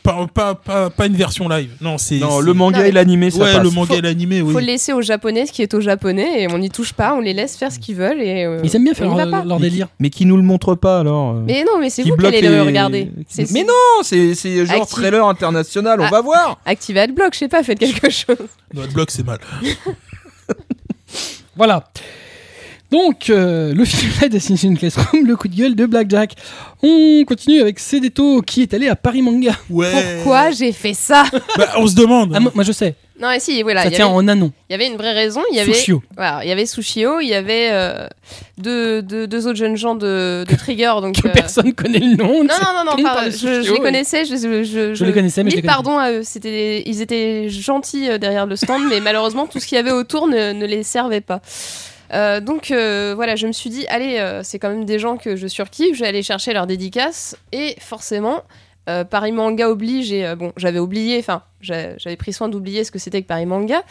Pas, 0.04 0.26
pas, 0.32 0.54
pas, 0.54 0.90
pas 0.90 1.06
une 1.06 1.14
version 1.16 1.48
live. 1.48 1.70
Non, 1.80 1.96
c'est. 1.96 2.18
non, 2.18 2.38
le 2.40 2.52
manga 2.52 2.80
Non, 2.80 2.84
et 2.84 2.92
l'animé 2.92 3.30
ça 3.30 3.38
Ouais, 3.42 3.52
passe. 3.54 3.62
le 3.62 3.70
manga 3.70 3.86
Faut- 3.88 3.94
et 3.94 4.02
l'animé, 4.02 4.42
oui. 4.42 4.52
Faut 4.52 4.60
le 4.60 4.66
laisser 4.66 4.92
aux 4.92 5.00
japonais 5.00 5.46
ce 5.46 5.52
qui 5.52 5.62
est 5.62 5.72
aux 5.72 5.80
japonais 5.80 6.42
et 6.42 6.52
on 6.52 6.58
n'y 6.58 6.68
touche 6.68 6.92
pas, 6.92 7.14
on 7.14 7.20
les 7.20 7.32
laisse 7.32 7.56
faire 7.56 7.72
ce 7.72 7.78
qu'ils 7.78 7.96
veulent 7.96 8.20
et. 8.20 8.44
euh, 8.44 8.60
Ils 8.62 8.76
aiment 8.76 8.84
bien 8.84 8.92
faire 8.92 9.14
leur, 9.14 9.58
délire. 9.58 9.88
Mais 9.98 10.10
qui 10.10 10.26
nous 10.26 10.36
le 10.36 10.42
montre 10.42 10.74
pas 10.74 11.00
alors 11.00 11.30
euh, 11.36 11.40
Mais 11.46 11.64
non, 11.64 11.78
mais 11.80 11.88
c'est 11.88 12.02
vous 12.02 12.14
qui 12.18 12.26
allez 12.26 12.42
le 12.42 12.60
regarder. 12.62 13.10
C'est- 13.28 13.50
Mais 13.52 13.62
non, 13.64 13.72
c'est 14.02 14.34
c'est 14.34 14.66
genre 14.66 14.82
Active. 14.82 14.94
trailer 14.98 15.26
international, 15.26 15.98
on 16.00 16.04
Ah. 16.04 16.10
va 16.10 16.20
voir. 16.20 16.60
Activez 16.66 17.00
Adblock, 17.00 17.32
je 17.32 17.38
sais 17.38 17.48
pas, 17.48 17.62
faites 17.62 17.78
quelque 17.78 18.10
chose. 18.10 18.36
Notre 18.74 18.92
bloc, 18.92 19.10
c'est 19.10 19.24
mal. 19.26 19.38
Voilà. 21.56 21.84
Donc, 22.94 23.28
euh, 23.28 23.74
le 23.74 23.84
film 23.84 24.12
live 24.22 24.30
d'Assassin's 24.30 24.78
Classroom, 24.78 25.26
le 25.26 25.34
coup 25.34 25.48
de 25.48 25.56
gueule 25.56 25.74
de 25.74 25.84
Blackjack. 25.84 26.34
On 26.80 27.24
continue 27.26 27.60
avec 27.60 27.80
Cédéto 27.80 28.40
qui 28.42 28.62
est 28.62 28.72
allé 28.72 28.88
à 28.88 28.94
Paris 28.94 29.20
Manga. 29.20 29.52
Ouais. 29.68 29.90
Pourquoi 30.22 30.52
j'ai 30.52 30.70
fait 30.70 30.94
ça 30.94 31.24
Bah, 31.58 31.70
on 31.78 31.88
se 31.88 31.96
demande. 31.96 32.32
Ah, 32.36 32.38
moi, 32.40 32.52
moi, 32.54 32.62
je 32.62 32.70
sais, 32.70 32.94
Non, 33.20 33.28
mais 33.30 33.40
si, 33.40 33.62
voilà. 33.64 33.82
ça 33.82 33.88
y, 33.88 33.92
tient 33.92 34.06
avait, 34.06 34.14
en 34.14 34.28
anon. 34.28 34.52
il 34.68 34.72
y 34.72 34.74
avait 34.76 34.86
une 34.86 34.96
vraie 34.96 35.12
raison. 35.12 35.40
Il 35.50 35.56
y 35.56 35.60
avait, 35.60 35.72
Sushio. 35.72 36.02
voilà, 36.14 36.44
il 36.44 36.48
y 36.48 36.52
avait 36.52 36.66
Sushio, 36.66 37.18
il 37.20 37.26
y 37.28 37.34
avait 37.34 37.70
euh, 37.72 38.06
deux, 38.58 39.02
deux, 39.02 39.26
deux 39.26 39.46
autres 39.48 39.58
jeunes 39.58 39.76
gens 39.76 39.96
de, 39.96 40.44
de 40.48 40.54
Trigger. 40.54 40.92
Donc, 41.00 41.20
Que 41.20 41.26
euh, 41.26 41.32
personne 41.32 41.72
connaît 41.72 41.98
le 41.98 42.14
nom. 42.16 42.44
Non, 42.44 42.54
non, 42.62 42.72
non, 42.76 42.84
non, 42.84 42.92
On 42.98 43.02
par- 43.02 43.24
je, 43.28 43.60
les 43.62 43.70
et- 43.72 43.78
connaissais. 43.80 44.24
Je, 44.24 44.36
je, 44.36 44.94
Je 44.94 45.04
les 45.04 45.12
connaissais, 45.12 45.42
mais 45.42 45.50
je 45.50 45.56
les 45.56 45.62
pardon 45.62 45.98
à 45.98 46.12
eux. 46.12 46.20
C'était, 46.22 46.82
ils 46.86 47.00
étaient 47.00 47.48
gentils 47.48 48.08
euh, 48.08 48.18
derrière 48.18 48.46
le 48.46 48.54
stand, 48.54 48.82
mais 48.88 49.00
malheureusement, 49.00 49.46
tout 49.46 49.58
ce 49.58 49.66
qu'il 49.66 49.76
y 49.76 49.80
avait 49.80 49.90
autour 49.92 50.28
ne, 50.28 50.52
ne 50.52 50.66
les 50.66 50.84
servait 50.84 51.22
pas. 51.22 51.40
Euh, 52.12 52.40
donc 52.40 52.70
euh, 52.70 53.12
voilà, 53.14 53.36
je 53.36 53.46
me 53.46 53.52
suis 53.52 53.70
dit, 53.70 53.86
allez, 53.88 54.18
euh, 54.18 54.42
c'est 54.42 54.58
quand 54.58 54.68
même 54.68 54.84
des 54.84 54.98
gens 54.98 55.16
que 55.16 55.36
je 55.36 55.46
surkiffe, 55.46 55.94
je 55.96 56.00
vais 56.00 56.08
aller 56.08 56.22
chercher 56.22 56.52
leurs 56.52 56.66
dédicaces. 56.66 57.36
Et 57.52 57.76
forcément, 57.80 58.42
Paris 59.08 59.32
Manga 59.32 59.70
oblige, 59.70 60.12
et 60.12 60.34
bon, 60.36 60.52
j'avais 60.58 60.78
oublié, 60.78 61.18
enfin, 61.18 61.42
j'a- 61.62 61.96
j'avais 61.96 62.16
pris 62.16 62.34
soin 62.34 62.50
d'oublier 62.50 62.84
ce 62.84 62.90
que 62.90 62.98
c'était 62.98 63.22
que 63.22 63.26
Paris 63.26 63.46
Manga, 63.46 63.82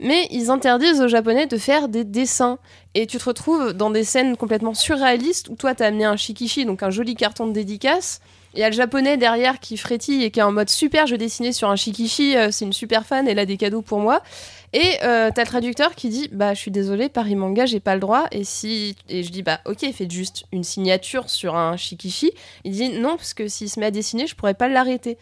mais 0.00 0.26
ils 0.32 0.50
interdisent 0.50 1.00
aux 1.00 1.06
Japonais 1.06 1.46
de 1.46 1.56
faire 1.56 1.86
des 1.88 2.02
dessins. 2.02 2.58
Et 2.94 3.06
tu 3.06 3.18
te 3.18 3.24
retrouves 3.26 3.74
dans 3.74 3.90
des 3.90 4.02
scènes 4.02 4.36
complètement 4.36 4.74
surréalistes 4.74 5.48
où 5.50 5.54
toi, 5.54 5.76
t'as 5.76 5.86
amené 5.86 6.04
un 6.04 6.16
shikishi, 6.16 6.64
donc 6.64 6.82
un 6.82 6.90
joli 6.90 7.14
carton 7.14 7.46
de 7.46 7.52
dédicace, 7.52 8.20
Il 8.54 8.58
y 8.58 8.64
a 8.64 8.68
le 8.68 8.74
japonais 8.74 9.16
derrière 9.16 9.60
qui 9.60 9.76
frétille 9.76 10.24
et 10.24 10.32
qui 10.32 10.40
est 10.40 10.42
en 10.42 10.50
mode 10.50 10.68
super, 10.68 11.06
je 11.06 11.12
vais 11.12 11.18
dessiner 11.18 11.52
sur 11.52 11.70
un 11.70 11.76
shikishi, 11.76 12.34
c'est 12.50 12.64
une 12.64 12.72
super 12.72 13.06
fan, 13.06 13.28
elle 13.28 13.38
a 13.38 13.46
des 13.46 13.56
cadeaux 13.56 13.82
pour 13.82 14.00
moi. 14.00 14.22
Et 14.72 14.98
euh, 15.02 15.30
t'as 15.34 15.42
le 15.42 15.48
traducteur 15.48 15.94
qui 15.94 16.08
dit 16.08 16.28
bah 16.30 16.54
je 16.54 16.60
suis 16.60 16.70
désolé 16.70 17.08
Paris 17.08 17.34
Manga 17.34 17.66
j'ai 17.66 17.80
pas 17.80 17.94
le 17.94 18.00
droit. 18.00 18.26
Et 18.30 18.44
si 18.44 18.96
et 19.08 19.22
je 19.22 19.32
dis 19.32 19.42
bah 19.42 19.60
ok 19.64 19.84
faites 19.92 20.10
juste 20.10 20.44
une 20.52 20.64
signature 20.64 21.28
sur 21.28 21.56
un 21.56 21.76
shikishi. 21.76 22.32
Il 22.64 22.72
dit 22.72 22.90
non 22.90 23.16
parce 23.16 23.34
que 23.34 23.48
s'il 23.48 23.68
se 23.68 23.80
met 23.80 23.86
à 23.86 23.90
dessiner 23.90 24.26
je 24.26 24.36
pourrais 24.36 24.54
pas 24.54 24.68
l'arrêter 24.68 25.18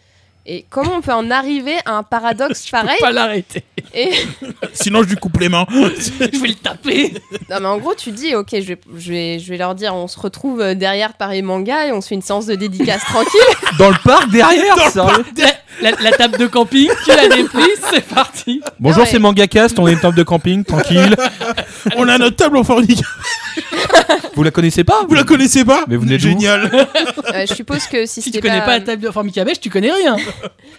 et 0.51 0.65
comment 0.69 0.95
on 0.97 1.01
peut 1.01 1.13
en 1.13 1.29
arriver 1.29 1.75
à 1.85 1.91
un 1.97 2.03
paradoxe 2.03 2.67
pareil 2.71 2.97
Pas 2.99 3.11
l'arrêter. 3.11 3.63
et 3.93 4.09
Sinon, 4.73 5.03
je 5.03 5.09
lui 5.09 5.15
coupe 5.15 5.37
les 5.39 5.47
mains. 5.49 5.65
Je 5.71 6.39
vais 6.39 6.47
le 6.47 6.53
taper. 6.55 7.13
non 7.49 7.57
mais 7.61 7.67
en 7.67 7.77
gros 7.77 7.93
tu 7.95 8.11
dis 8.11 8.35
ok 8.35 8.47
je 8.53 8.59
vais, 8.59 8.79
je 8.97 9.11
vais 9.11 9.39
je 9.39 9.49
vais 9.49 9.57
leur 9.57 9.75
dire 9.75 9.93
on 9.95 10.07
se 10.07 10.19
retrouve 10.19 10.61
euh, 10.61 10.73
derrière 10.73 11.13
Paris 11.13 11.41
Manga 11.41 11.85
et 11.87 11.91
on 11.91 12.01
se 12.01 12.07
fait 12.09 12.15
une 12.15 12.21
séance 12.21 12.45
de 12.47 12.55
dédicace 12.55 13.01
tranquille 13.03 13.39
Dans 13.77 13.89
le 13.89 13.95
parc 14.03 14.29
derrière 14.31 14.75
sérieux 14.89 15.23
La, 15.81 15.91
la- 15.91 15.97
la 16.01 16.11
table 16.11 16.37
de 16.37 16.47
camping, 16.47 16.89
tu 17.05 17.15
la 17.15 17.27
déplies, 17.29 17.61
c'est 17.91 18.05
parti. 18.05 18.61
Bonjour, 18.79 19.03
ouais. 19.03 19.09
c'est 19.09 19.19
MangaCast, 19.19 19.77
on 19.79 19.87
est 19.87 19.93
une 19.93 19.99
table 19.99 20.17
de 20.17 20.23
camping, 20.23 20.63
tranquille. 20.65 21.15
On 21.95 22.07
a 22.09 22.17
notre 22.17 22.35
table 22.35 22.57
en 22.57 22.63
fornique. 22.63 23.01
Vous 24.35 24.43
la 24.43 24.51
connaissez 24.51 24.83
pas 24.83 25.05
Vous 25.07 25.15
la 25.15 25.23
connaissez 25.23 25.63
pas 25.65 25.83
Mais 25.87 25.95
vous 25.95 26.05
d'où 26.05 26.17
Génial. 26.17 26.69
Euh, 27.33 27.45
je 27.47 27.53
suppose 27.53 27.85
que 27.87 28.05
si, 28.05 28.21
Si 28.21 28.31
tu 28.31 28.39
connais 28.41 28.59
pas 28.61 28.77
la 28.79 28.81
table 28.81 29.01
de 29.01 29.09
Formica 29.11 29.43
Beige, 29.45 29.59
tu 29.59 29.69
connais 29.69 29.91
rien. 29.91 30.17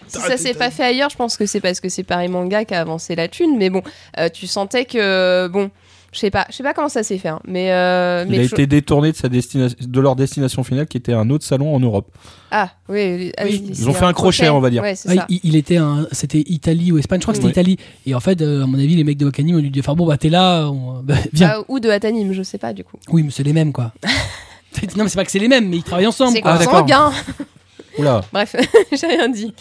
Si 0.08 0.20
ça 0.20 0.36
s'est 0.36 0.54
pas 0.54 0.70
fait 0.70 0.84
ailleurs, 0.84 1.10
je 1.10 1.16
pense 1.16 1.36
que 1.36 1.46
c'est 1.46 1.60
parce 1.60 1.80
que 1.80 1.88
c'est 1.88 2.02
Paris 2.04 2.28
Manga 2.28 2.64
qui 2.64 2.74
a 2.74 2.80
avancé 2.80 3.14
la 3.14 3.28
thune. 3.28 3.56
Mais 3.58 3.70
bon, 3.70 3.82
euh, 4.18 4.28
tu 4.28 4.46
sentais 4.46 4.84
que 4.84 5.48
bon, 5.48 5.70
je 6.12 6.18
sais 6.18 6.30
pas, 6.30 6.44
je 6.50 6.56
sais 6.56 6.62
pas 6.64 6.74
comment 6.74 6.88
ça 6.88 7.04
s'est 7.04 7.18
fait, 7.18 7.28
hein, 7.28 7.38
mais 7.46 7.70
euh, 7.72 8.24
Il 8.26 8.32
mais 8.32 8.38
a 8.40 8.42
été 8.42 8.66
détourné 8.66 9.12
de, 9.12 9.16
sa 9.16 9.28
destination, 9.28 9.76
de 9.80 10.00
leur 10.00 10.16
destination 10.16 10.64
finale 10.64 10.86
qui 10.88 10.96
était 10.96 11.12
un 11.12 11.30
autre 11.30 11.44
salon 11.44 11.72
en 11.72 11.78
Europe. 11.78 12.08
ah 12.50 12.70
oui, 12.88 13.14
oui, 13.16 13.32
ah, 13.38 13.46
ils 13.46 13.88
ont 13.88 13.92
fait 13.92 14.04
un 14.06 14.12
crochet, 14.12 14.48
on 14.48 14.58
va 14.58 14.70
dire. 14.70 14.82
Ouais, 14.82 14.94
Ah, 15.06 15.14
ça. 15.14 15.26
il, 15.28 15.38
il 15.44 15.54
était 15.54 15.78
c'était 16.10 16.42
Italie 16.46 16.90
ou 16.90 16.98
Espagne, 16.98 17.20
je 17.20 17.24
crois 17.26 17.32
que 17.32 17.36
c'était 17.36 17.46
Ouais. 17.46 17.52
Italie. 17.52 17.76
Et 18.06 18.14
en 18.16 18.20
fait, 18.20 18.42
euh, 18.42 18.64
à 18.64 18.66
mon 18.66 18.76
avis, 18.78 18.96
les 18.96 19.04
mecs 19.04 19.18
de 19.18 19.26
Wakanim 19.26 19.56
ont 19.56 19.60
dit, 19.60 19.78
enfin 19.78 19.94
bon, 19.94 20.04
bah 20.06 20.16
t'es 20.16 20.30
là, 20.30 20.66
on- 20.68 21.00
bah, 21.00 21.14
viens. 21.32 21.52
Ah, 21.58 21.62
ou 21.68 21.78
de 21.78 21.88
Atanim, 21.88 22.32
je 22.32 22.42
sais 22.42 22.58
pas 22.58 22.72
du 22.72 22.82
coup. 22.82 22.96
Oui, 23.12 23.22
mais 23.22 23.30
c'est 23.30 23.44
les 23.44 23.52
mêmes 23.52 23.72
quoi. 23.72 23.92
non, 24.96 25.04
mais 25.04 25.08
c'est 25.10 25.16
pas 25.16 25.24
que 25.24 25.30
c'est 25.30 25.38
les 25.38 25.46
mêmes, 25.48 25.68
mais 25.68 25.76
ils 25.76 25.84
travaillent 25.84 26.08
ensemble. 26.08 26.32
C'est 26.32 26.40
quoi. 26.40 26.58
Ah, 26.92 27.12
Oula. 28.00 28.20
Bref, 28.32 28.56
j'ai 28.92 29.06
rien 29.06 29.28
dit. 29.28 29.54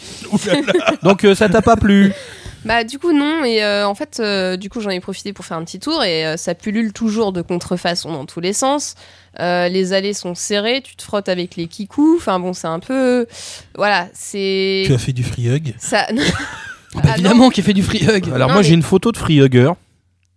Donc 1.02 1.24
euh, 1.24 1.34
ça 1.34 1.48
t'a 1.48 1.62
pas 1.62 1.76
plu 1.76 2.12
Bah 2.64 2.84
du 2.84 2.98
coup 2.98 3.12
non 3.12 3.42
et 3.44 3.62
euh, 3.64 3.86
en 3.86 3.94
fait 3.94 4.18
euh, 4.20 4.56
du 4.56 4.68
coup 4.68 4.80
j'en 4.80 4.90
ai 4.90 5.00
profité 5.00 5.32
pour 5.32 5.44
faire 5.44 5.56
un 5.56 5.64
petit 5.64 5.78
tour 5.80 6.02
et 6.04 6.26
euh, 6.26 6.36
ça 6.36 6.54
pullule 6.54 6.92
toujours 6.92 7.32
de 7.32 7.40
contrefaçon 7.42 8.12
dans 8.12 8.26
tous 8.26 8.40
les 8.40 8.52
sens. 8.52 8.94
Euh, 9.38 9.68
les 9.68 9.92
allées 9.92 10.12
sont 10.12 10.34
serrées, 10.34 10.82
tu 10.82 10.96
te 10.96 11.02
frottes 11.02 11.28
avec 11.28 11.56
les 11.56 11.66
kikous. 11.68 12.16
Enfin 12.18 12.38
bon 12.40 12.52
c'est 12.52 12.66
un 12.66 12.80
peu 12.80 13.26
voilà 13.76 14.08
c'est 14.12 14.82
Tu 14.86 14.92
as 14.92 14.98
fait 14.98 15.12
du 15.12 15.22
free 15.24 15.48
hug. 15.48 15.74
ça. 15.78 16.06
Ah, 16.92 16.96
bah, 16.96 17.00
Ah, 17.10 17.14
évidemment 17.14 17.50
qu'il 17.50 17.62
fait 17.62 17.72
du 17.72 17.84
free 17.84 18.02
hug. 18.04 18.24
Alors 18.34 18.48
Non, 18.48 18.54
moi 18.54 18.62
mais- 18.62 18.68
j'ai 18.68 18.74
une 18.74 18.82
photo 18.82 19.12
de 19.12 19.16
Free 19.16 19.36
Hugger 19.38 19.70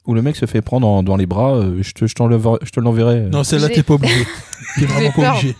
où 0.05 0.13
le 0.13 0.21
mec 0.21 0.35
se 0.35 0.45
fait 0.45 0.61
prendre 0.61 0.85
en- 0.87 1.01
dans 1.01 1.15
les 1.17 1.25
bras. 1.25 1.55
euh, 1.55 1.79
je 1.81 1.93
te, 1.93 2.05
je 2.05 2.13
t'enlèverai- 2.13 2.59
je 2.61 2.69
te 2.69 2.79
l'enverrai. 2.79 3.21
Non, 3.21 3.43
celle-là, 3.43 3.69
J'ai- 3.69 3.73
t'es 3.73 3.81
pas 3.83 3.95
obligé. 3.95 4.23
T'es 4.77 4.85
vraiment 4.85 5.09
pas 5.09 5.21
peur. 5.23 5.35
obligé. 5.37 5.55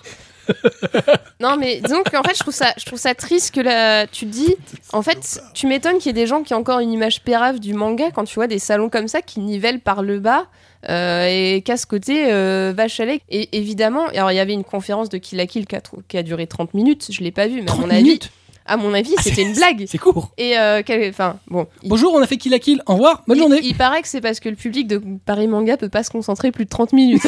Non 1.39 1.57
mais 1.57 1.81
disons 1.81 2.03
qu'en 2.03 2.23
fait 2.23 2.35
je 2.35 2.39
trouve 2.39 2.53
ça 2.53 2.73
je 2.77 2.85
trouve 2.85 2.99
ça 2.99 3.13
triste 3.15 3.53
que 3.55 3.61
là 3.61 4.07
tu 4.07 4.25
dis 4.25 4.55
en 4.93 5.01
fait 5.01 5.41
tu 5.53 5.67
m'étonnes 5.67 5.97
qu'il 5.97 6.07
y 6.07 6.09
ait 6.09 6.13
des 6.21 6.27
gens 6.27 6.41
qui 6.43 6.53
ont 6.53 6.57
encore 6.57 6.79
une 6.79 6.91
image 6.91 7.21
pérave 7.21 7.59
du 7.59 7.73
manga 7.73 8.11
quand 8.13 8.23
tu 8.23 8.35
vois 8.35 8.47
des 8.47 8.59
salons 8.59 8.89
comme 8.89 9.07
ça 9.07 9.21
qui 9.21 9.39
nivellent 9.39 9.81
par 9.81 10.01
le 10.03 10.19
bas 10.19 10.45
euh, 10.89 11.27
et 11.29 11.61
qu'à 11.61 11.77
ce 11.77 11.85
côté 11.85 12.25
euh, 12.31 12.73
vache 12.75 12.99
à 12.99 13.05
et 13.05 13.57
évidemment 13.57 14.05
alors 14.07 14.31
il 14.31 14.35
y 14.35 14.39
avait 14.39 14.53
une 14.53 14.63
conférence 14.63 15.09
de 15.09 15.17
Kill 15.17 15.37
la 15.37 15.47
Kill 15.47 15.65
qui 15.65 15.75
a, 15.75 15.81
qui 16.07 16.17
a 16.17 16.23
duré 16.23 16.47
30 16.47 16.73
minutes 16.73 17.07
je 17.09 17.21
l'ai 17.23 17.31
pas 17.31 17.47
vu 17.47 17.55
mais 17.61 17.63
à 17.63 17.73
30 17.73 17.79
mon 17.81 17.89
avis 17.89 18.19
à 18.65 18.77
mon 18.77 18.93
avis 18.93 19.13
Ah, 19.17 19.21
c'était 19.21 19.41
une 19.41 19.53
blague 19.55 19.83
C'est 19.89 19.97
court. 19.97 20.31
et 20.37 20.57
euh, 20.57 20.81
enfin 21.09 21.37
bon 21.47 21.67
il- 21.81 21.89
Bonjour, 21.89 22.13
on 22.13 22.21
a 22.21 22.27
fait 22.27 22.37
Kill 22.37 22.53
la 22.53 22.59
Kill. 22.59 22.81
Au 22.85 22.93
revoir, 22.93 23.21
bonne 23.27 23.35
il, 23.35 23.41
journée. 23.41 23.59
il 23.61 23.75
paraît 23.75 24.01
que 24.01 24.07
c'est 24.07 24.21
parce 24.21 24.39
que 24.39 24.47
le 24.47 24.55
public 24.55 24.87
de 24.87 25.01
Paris 25.25 25.47
Manga 25.47 25.75
peut 25.75 25.89
pas 25.89 26.01
se 26.03 26.09
concentrer 26.09 26.51
plus 26.53 26.63
de 26.63 26.69
30 26.69 26.93
minutes. 26.93 27.23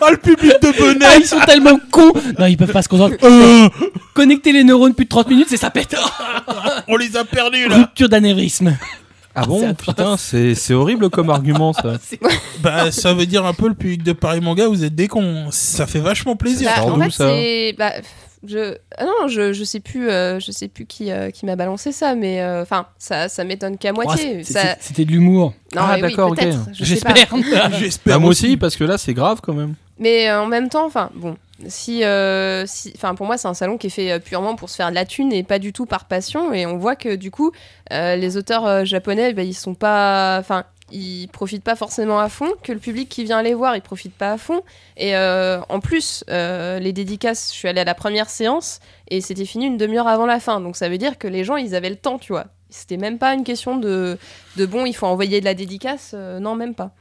Ah, 0.00 0.10
le 0.10 0.16
public 0.16 0.52
de 0.62 0.68
Ah, 0.68 0.78
bonnet 0.78 1.06
ils 1.20 1.26
sont 1.26 1.40
tellement 1.46 1.78
cons. 1.90 2.12
Non, 2.38 2.46
ils 2.46 2.56
peuvent 2.56 2.72
pas 2.72 2.82
se 2.82 2.88
concentrer. 2.88 3.18
Euh, 3.22 3.68
Connecter 4.14 4.52
les 4.52 4.64
neurones 4.64 4.94
plus 4.94 5.04
de 5.04 5.10
30 5.10 5.28
minutes, 5.28 5.46
c'est 5.50 5.56
ça 5.56 5.70
pète. 5.70 5.96
On 6.88 6.96
les 6.96 7.16
a 7.16 7.24
perdus, 7.24 7.68
là 7.68 7.76
Rupture 7.78 8.08
d'anévrisme. 8.08 8.76
Ah 9.34 9.46
bon. 9.46 9.74
Putain, 9.74 10.16
c'est 10.16 10.54
c'est 10.54 10.74
horrible 10.74 11.10
comme 11.10 11.30
argument 11.30 11.72
ça. 11.72 11.94
Bah, 12.62 12.92
ça 12.92 13.12
veut 13.12 13.26
dire 13.26 13.44
un 13.44 13.52
peu 13.52 13.68
le 13.68 13.74
public 13.74 14.02
de 14.04 14.12
Paris 14.12 14.40
Manga, 14.40 14.68
vous 14.68 14.84
êtes 14.84 14.94
des 14.94 15.08
cons. 15.08 15.48
Ça 15.50 15.86
fait 15.86 15.98
vachement 15.98 16.36
plaisir. 16.36 16.70
Bah, 16.76 16.84
en 16.84 17.00
fait, 17.00 17.10
ça. 17.10 17.30
Bah, 17.76 17.92
je... 18.46 18.76
Ah 18.96 19.04
non, 19.04 19.28
je, 19.28 19.52
je 19.52 19.64
sais 19.64 19.80
plus, 19.80 20.08
euh, 20.10 20.38
je 20.40 20.50
sais 20.52 20.68
plus 20.68 20.86
qui, 20.86 21.10
euh, 21.10 21.30
qui 21.30 21.46
m'a 21.46 21.56
balancé 21.56 21.92
ça, 21.92 22.14
mais 22.14 22.40
euh, 22.40 22.62
enfin, 22.62 22.86
ça, 22.98 23.28
ça 23.28 23.44
m'étonne 23.44 23.78
qu'à 23.78 23.92
moitié. 23.92 24.42
ça... 24.44 24.76
C'était 24.80 25.04
de 25.04 25.10
l'humour. 25.12 25.54
Non, 25.74 25.82
Ah, 25.84 25.92
oui, 25.96 26.02
d'accord, 26.02 26.30
ok. 26.30 26.38
peut-être, 26.38 26.58
je 26.72 26.84
sais 26.84 27.00
pas. 27.00 27.14
J'espère. 27.14 27.72
J'espère 27.78 28.14
Bah, 28.14 28.18
moi 28.20 28.30
aussi, 28.30 28.56
parce 28.56 28.76
que 28.76 28.84
là 28.84 28.98
c'est 28.98 29.14
grave 29.14 29.40
quand 29.42 29.54
même. 29.54 29.74
Mais 29.98 30.28
euh, 30.28 30.42
en 30.42 30.46
même 30.46 30.68
temps, 30.68 30.86
enfin, 30.86 31.10
bon, 31.14 31.36
si, 31.68 32.02
euh, 32.04 32.64
si, 32.66 32.92
enfin, 32.96 33.14
pour 33.14 33.26
moi, 33.26 33.38
c'est 33.38 33.46
un 33.46 33.54
salon 33.54 33.78
qui 33.78 33.86
est 33.86 33.90
fait 33.90 34.18
purement 34.18 34.56
pour 34.56 34.68
se 34.68 34.74
faire 34.76 34.90
de 34.90 34.94
la 34.96 35.04
thune 35.04 35.32
et 35.32 35.44
pas 35.44 35.60
du 35.60 35.72
tout 35.72 35.86
par 35.86 36.06
passion. 36.06 36.52
Et 36.52 36.66
on 36.66 36.76
voit 36.78 36.96
que 36.96 37.14
du 37.14 37.30
coup, 37.30 37.52
euh, 37.92 38.16
les 38.16 38.36
auteurs 38.36 38.66
euh, 38.66 38.84
japonais, 38.84 39.32
bah, 39.34 39.42
ils 39.42 39.54
sont 39.54 39.74
pas, 39.74 40.36
enfin, 40.40 40.64
ils 40.94 41.28
profitent 41.28 41.64
pas 41.64 41.76
forcément 41.76 42.20
à 42.20 42.28
fond. 42.28 42.48
Que 42.62 42.72
le 42.72 42.78
public 42.78 43.08
qui 43.08 43.24
vient 43.24 43.42
les 43.42 43.52
voir, 43.54 43.74
il 43.76 43.82
profite 43.82 44.14
pas 44.14 44.32
à 44.32 44.38
fond. 44.38 44.62
Et 44.96 45.16
euh, 45.16 45.60
en 45.68 45.80
plus, 45.80 46.24
euh, 46.30 46.78
les 46.78 46.92
dédicaces, 46.92 47.50
je 47.52 47.56
suis 47.58 47.68
allée 47.68 47.80
à 47.80 47.84
la 47.84 47.94
première 47.94 48.30
séance 48.30 48.80
et 49.08 49.20
c'était 49.20 49.44
fini 49.44 49.66
une 49.66 49.76
demi-heure 49.76 50.06
avant 50.08 50.26
la 50.26 50.38
fin. 50.40 50.60
Donc 50.60 50.76
ça 50.76 50.88
veut 50.88 50.98
dire 50.98 51.18
que 51.18 51.26
les 51.28 51.42
gens, 51.44 51.56
ils 51.56 51.74
avaient 51.74 51.90
le 51.90 51.96
temps, 51.96 52.18
tu 52.18 52.32
vois. 52.32 52.46
C'était 52.70 52.96
même 52.96 53.18
pas 53.18 53.34
une 53.34 53.44
question 53.44 53.76
de, 53.76 54.18
de 54.56 54.66
bon, 54.66 54.86
il 54.86 54.94
faut 54.94 55.06
envoyer 55.06 55.40
de 55.40 55.44
la 55.44 55.54
dédicace. 55.54 56.12
euh, 56.14 56.38
non, 56.40 56.54
même 56.54 56.74
pas. 56.74 56.92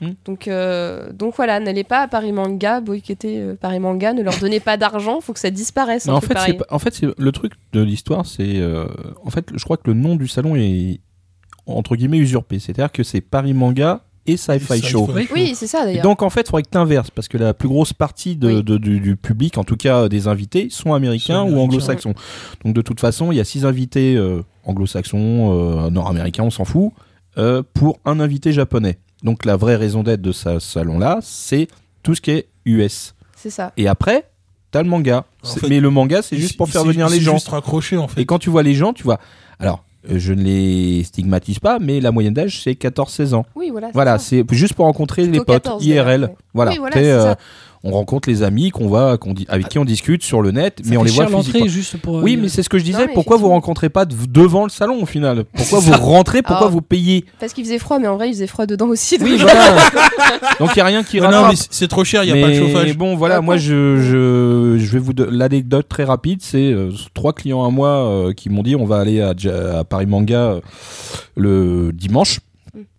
Hmm. 0.00 0.10
Donc, 0.26 0.46
donc 1.14 1.34
voilà, 1.36 1.58
n'allez 1.58 1.82
pas 1.84 2.00
à 2.02 2.08
Paris 2.08 2.30
Manga, 2.32 2.80
boycottez 2.82 3.54
Paris 3.58 3.78
Manga, 3.80 4.12
ne 4.12 4.22
leur 4.22 4.36
donnez 4.38 4.60
pas 4.60 4.76
d'argent, 4.76 5.22
faut 5.22 5.32
que 5.32 5.38
ça 5.40 5.50
disparaisse. 5.50 6.06
En 6.08 6.20
fait, 6.20 6.36
c'est 6.44 6.52
pas- 6.52 6.66
en 6.68 6.78
fait, 6.78 7.00
le 7.16 7.32
truc 7.32 7.52
de 7.72 7.80
l'histoire, 7.80 8.26
c'est 8.26 8.60
en 9.24 9.30
fait, 9.30 9.46
je 9.54 9.64
crois 9.64 9.78
que 9.78 9.86
le 9.86 9.94
nom 9.94 10.16
du 10.16 10.28
salon 10.28 10.54
est 10.54 11.00
entre 11.66 11.96
guillemets 11.96 12.18
usurpé. 12.18 12.58
C'est-à-dire 12.58 12.92
que 12.92 13.02
c'est 13.02 13.20
Paris 13.20 13.54
Manga 13.54 14.02
et 14.26 14.36
Sci-Fi. 14.36 14.82
Show. 14.82 15.08
Oui. 15.14 15.28
Oui, 15.32 15.52
c'est 15.54 15.66
ça 15.68 15.84
d'ailleurs. 15.84 16.02
donc 16.02 16.22
en 16.22 16.30
fait, 16.30 16.40
il 16.42 16.46
faudrait 16.46 16.62
que 16.62 16.70
tu 16.70 16.78
inverses 16.78 17.10
parce 17.10 17.28
que 17.28 17.38
la 17.38 17.54
plus 17.54 17.68
grosse 17.68 17.92
partie 17.92 18.34
de, 18.36 18.48
Oui. 18.56 18.62
de- 18.64 18.76
du, 18.78 18.98
du 19.00 19.16
public, 19.16 19.56
en 19.58 19.64
tout 19.64 19.76
cas 19.76 20.08
des 20.08 20.26
invités, 20.28 20.68
sont 20.70 20.94
américains 20.94 21.46
Sont 21.46 21.52
ou 21.52 21.58
anglo-saxons. 21.60 22.14
Donc 22.64 22.74
de 22.74 22.82
toute 22.82 22.98
façon, 23.00 23.30
il 23.30 23.36
y 23.36 23.40
a 23.40 23.44
six 23.44 23.64
invités 23.64 24.16
euh, 24.16 24.42
anglo-saxons, 24.64 25.52
euh, 25.86 25.90
nord-américains, 25.90 26.42
on 26.44 26.50
s'en 26.50 26.64
fout, 26.64 26.92
euh, 27.38 27.62
pour 27.74 27.98
un 28.04 28.20
invité 28.20 28.52
japonais. 28.52 28.98
Donc 29.22 29.44
la 29.44 29.56
vraie 29.56 29.76
raison 29.76 30.02
d'être 30.02 30.22
de 30.22 30.32
ce 30.32 30.58
salon-là, 30.58 31.18
c'est 31.22 31.68
tout 32.02 32.14
ce 32.14 32.20
qui 32.20 32.30
est 32.32 32.48
US. 32.64 33.14
C'est 33.36 33.50
ça. 33.50 33.72
Et 33.76 33.86
après, 33.88 34.28
t'as 34.70 34.82
le 34.82 34.88
manga. 34.88 35.24
En 35.42 35.46
C'est- 35.48 35.60
fait, 35.60 35.68
Mais 35.68 35.80
le 35.80 35.90
manga, 35.90 36.22
c'est 36.22 36.36
juste 36.36 36.56
pour 36.56 36.68
faire 36.68 36.84
venir 36.84 37.08
les 37.08 37.20
gens. 37.20 37.32
C'est 37.32 37.38
juste 37.38 37.48
raccroché, 37.48 37.96
en 37.96 38.08
fait. 38.08 38.20
Et 38.20 38.26
quand 38.26 38.38
tu 38.38 38.50
vois 38.50 38.62
les 38.62 38.74
gens, 38.74 38.92
tu 38.92 39.02
vois. 39.04 39.18
Alors, 39.58 39.84
euh, 39.84 39.85
je 40.08 40.32
ne 40.32 40.42
les 40.42 41.02
stigmatise 41.04 41.58
pas, 41.58 41.78
mais 41.78 42.00
la 42.00 42.12
moyenne 42.12 42.34
d'âge, 42.34 42.62
c'est 42.62 42.72
14-16 42.72 43.34
ans. 43.34 43.46
Oui, 43.54 43.70
voilà. 43.70 43.90
Voilà, 43.92 44.18
c'est 44.18 44.44
juste 44.52 44.74
pour 44.74 44.86
rencontrer 44.86 45.26
les 45.26 45.38
potes 45.38 45.62
14 45.64 45.84
IRL. 45.86 46.22
ouais. 46.24 46.34
Voilà, 46.54 46.70
Oui, 46.72 46.78
voilà, 46.78 47.36
On 47.88 47.92
rencontre 47.92 48.28
les 48.28 48.42
amis 48.42 48.70
qu'on 48.70 48.88
va, 48.88 49.16
qu'on 49.16 49.32
dit, 49.32 49.46
avec 49.48 49.68
qui 49.68 49.78
on 49.78 49.84
discute 49.84 50.24
sur 50.24 50.42
le 50.42 50.50
net, 50.50 50.80
Ça 50.82 50.90
mais 50.90 50.96
on 50.96 51.04
les 51.04 51.10
voit 51.12 51.28
physiquement. 51.28 51.66
juste 51.68 51.96
pour. 51.98 52.18
euh, 52.18 52.22
Oui, 52.22 52.36
mais 52.36 52.48
c'est 52.48 52.64
ce 52.64 52.68
que 52.68 52.78
je 52.78 52.84
disais. 52.84 53.06
pourquoi 53.14 53.36
vous 53.36 53.48
rencontrez 53.48 53.88
pas 53.90 54.04
de- 54.04 54.14
devant 54.28 54.64
le 54.64 54.70
salon 54.70 55.00
au 55.02 55.06
final? 55.06 55.44
Pourquoi 55.54 55.78
vous 55.78 55.92
rentrez? 55.92 56.42
Pourquoi 56.42 56.66
vous 56.68 56.80
payez? 56.82 57.24
Parce 57.38 57.52
qu'il 57.52 57.64
faisait 57.64 57.78
froid, 57.78 57.98
mais 58.00 58.08
en 58.08 58.16
vrai, 58.16 58.28
il 58.28 58.32
faisait 58.32 58.48
froid 58.48 58.66
dedans 58.66 58.88
aussi. 58.88 59.18
donc- 59.18 59.28
Oui, 59.28 59.36
voilà. 59.38 59.76
Donc 60.58 60.70
il 60.74 60.78
y 60.78 60.80
a 60.80 60.84
rien 60.84 61.02
qui 61.04 61.20
Non, 61.20 61.30
non, 61.30 61.50
c'est- 61.70 61.86
trop 61.88 62.02
cher, 62.04 62.24
il 62.24 62.32
n'y 62.32 62.38
a 62.38 62.42
pas 62.42 62.52
de 62.52 62.58
Mais 62.60 62.72
chauffage. 62.72 62.96
bon, 62.96 63.14
voilà, 63.16 63.36
Ah, 63.36 63.40
moi 63.40 63.56
je, 63.56 63.96
je, 64.00 64.76
je 64.78 64.92
vais 64.92 64.98
vous 64.98 65.12
donner 65.12 65.36
l'anecdote 65.36 65.86
très 65.88 66.04
rapide. 66.04 66.40
C'est 66.42 66.72
euh, 66.72 66.90
trois 67.14 67.32
clients 67.32 67.64
à 67.64 67.70
moi 67.70 67.88
euh, 67.88 68.32
qui 68.32 68.48
m'ont 68.50 68.62
dit 68.62 68.74
on 68.74 68.84
va 68.86 68.98
aller 68.98 69.20
à, 69.20 69.34
Paris 69.84 70.06
Manga 70.06 70.36
euh, 70.38 70.60
le 71.36 71.92
dimanche. 71.92 72.40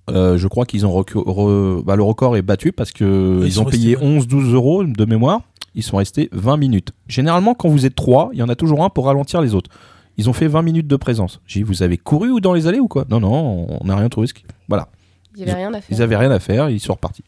Euh, 0.09 0.37
je 0.37 0.47
crois 0.47 0.65
qu'ils 0.65 0.85
ont 0.85 1.01
re- 1.01 1.83
bah, 1.83 1.95
le 1.95 2.03
record 2.03 2.37
est 2.37 2.41
battu 2.41 2.71
parce 2.71 2.91
que 2.91 3.39
Ils 3.41 3.47
ils, 3.47 3.61
ont 3.61 3.65
payé 3.65 3.95
restés, 3.95 4.35
11-12 4.35 4.53
euros 4.53 4.83
de 4.83 5.05
mémoire. 5.05 5.41
Ils 5.75 5.83
sont 5.83 5.97
restés 5.97 6.29
20 6.31 6.57
minutes. 6.57 6.91
Généralement, 7.07 7.53
quand 7.53 7.69
vous 7.69 7.85
êtes 7.85 7.95
trois, 7.95 8.29
il 8.33 8.39
y 8.39 8.43
en 8.43 8.49
a 8.49 8.55
toujours 8.55 8.83
un 8.83 8.89
pour 8.89 9.05
ralentir 9.05 9.41
les 9.41 9.53
autres. 9.53 9.69
Ils 10.17 10.29
ont 10.29 10.33
fait 10.33 10.47
20 10.47 10.61
minutes 10.63 10.87
de 10.87 10.95
présence. 10.95 11.41
J'ai 11.45 11.59
dit, 11.59 11.63
vous 11.63 11.83
avez 11.83 11.97
couru 11.97 12.31
ou 12.31 12.39
dans 12.39 12.53
les 12.53 12.65
allées 12.67 12.79
ou 12.79 12.87
quoi? 12.87 13.05
Non, 13.09 13.19
non, 13.19 13.67
on 13.81 13.85
n'a 13.85 13.95
rien 13.95 14.09
trouvé. 14.09 14.27
Voilà. 14.67 14.87
Il 15.35 15.41
y 15.41 15.43
avait 15.43 15.53
rien 15.53 15.71
à 15.73 15.81
faire. 15.81 15.95
Ils 15.97 16.01
avaient 16.01 16.17
rien 16.17 16.31
à 16.31 16.39
faire, 16.39 16.69
ils 16.71 16.79
sont 16.79 16.93
repartis. 16.93 17.23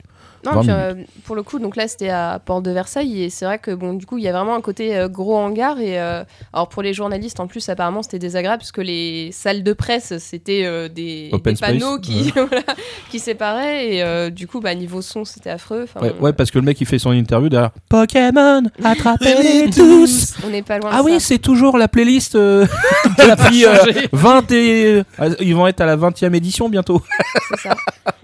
Non, 0.46 0.52
20 0.52 0.60
puis, 0.62 0.70
minutes. 0.70 0.82
euh, 0.82 1.22
pour 1.26 1.36
le 1.36 1.44
coup, 1.44 1.60
donc 1.60 1.76
là 1.76 1.88
c'était 1.88 2.10
à 2.10 2.40
Porte 2.44 2.64
de 2.64 2.72
Versailles 2.72 3.24
et 3.24 3.30
c'est 3.30 3.46
vrai 3.46 3.60
que 3.60 3.72
bon, 3.72 3.94
du 3.94 4.06
coup, 4.06 4.18
il 4.18 4.24
y 4.24 4.28
a 4.28 4.32
vraiment 4.32 4.56
un 4.56 4.62
côté 4.62 4.96
euh, 4.98 5.08
gros 5.08 5.38
hangar 5.38 5.80
et 5.80 6.00
euh, 6.00 6.24
alors 6.54 6.70
pour 6.70 6.82
les 6.82 6.94
journalistes 6.94 7.40
en 7.40 7.48
plus, 7.48 7.68
apparemment 7.70 8.04
c'était 8.04 8.20
désagréable 8.20 8.60
parce 8.60 8.72
que 8.72 8.82
les 8.82 9.32
salles 9.32 9.64
de 9.64 9.74
presse 9.74 10.18
c'était 10.20 10.90
des, 10.90 11.32
panneaux 11.60 12.00
qui, 12.00 12.32
voilà, 12.36 12.64
qui 13.10 13.20
séparaient 13.20 13.96
et 13.96 14.32
du 14.32 14.48
coup, 14.48 14.60
bah, 14.60 14.76
niveau 14.76 15.02
son 15.02 15.26
c'était 15.26 15.50
affreux. 15.50 15.86
Ouais, 16.02 16.14
ouais, 16.20 16.34
parce 16.34 16.52
que 16.52 16.60
le 16.60 16.66
mec 16.66 16.80
il 16.82 16.88
fait 16.88 17.00
son 17.00 17.12
interview 17.12 17.50
derrière. 17.50 17.72
Pokémon, 17.90 18.64
attrapez-les 18.84 19.70
tous. 19.72 20.36
On 20.46 20.50
n'est 20.50 20.62
pas 20.62 20.80
loin 20.80 20.92
Ah 20.94 21.00
de 21.00 21.06
oui, 21.06 21.20
c'est 21.20 21.40
toujours 21.40 21.78
la 21.78 21.88
playlist 21.88 22.38
depuis 23.18 23.66
euh, 23.66 23.76
20 24.12 24.52
et 24.52 25.04
euh, 25.20 25.36
ils 25.40 25.56
vont 25.56 25.68
être 25.68 25.82
à 25.82 25.86
la 25.86 25.98
20e 25.98 26.34
édition 26.34 26.70
bientôt. 26.70 27.02
c'est 27.50 27.60
ça. 27.60 27.76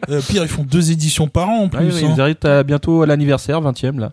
Euh, 0.10 0.22
pire, 0.22 0.44
ils 0.44 0.49
font 0.49 0.64
deux 0.64 0.91
éditions 0.91 1.27
par 1.27 1.49
an 1.49 1.64
en 1.64 1.69
plus. 1.69 1.86
ouais, 1.86 2.03
hein. 2.03 2.14
ils 2.15 2.22
arrivent 2.22 2.38
à 2.44 2.64
bientôt 2.64 3.02
à 3.02 3.06
l'anniversaire 3.06 3.61
20e 3.61 3.99
là. 3.99 4.11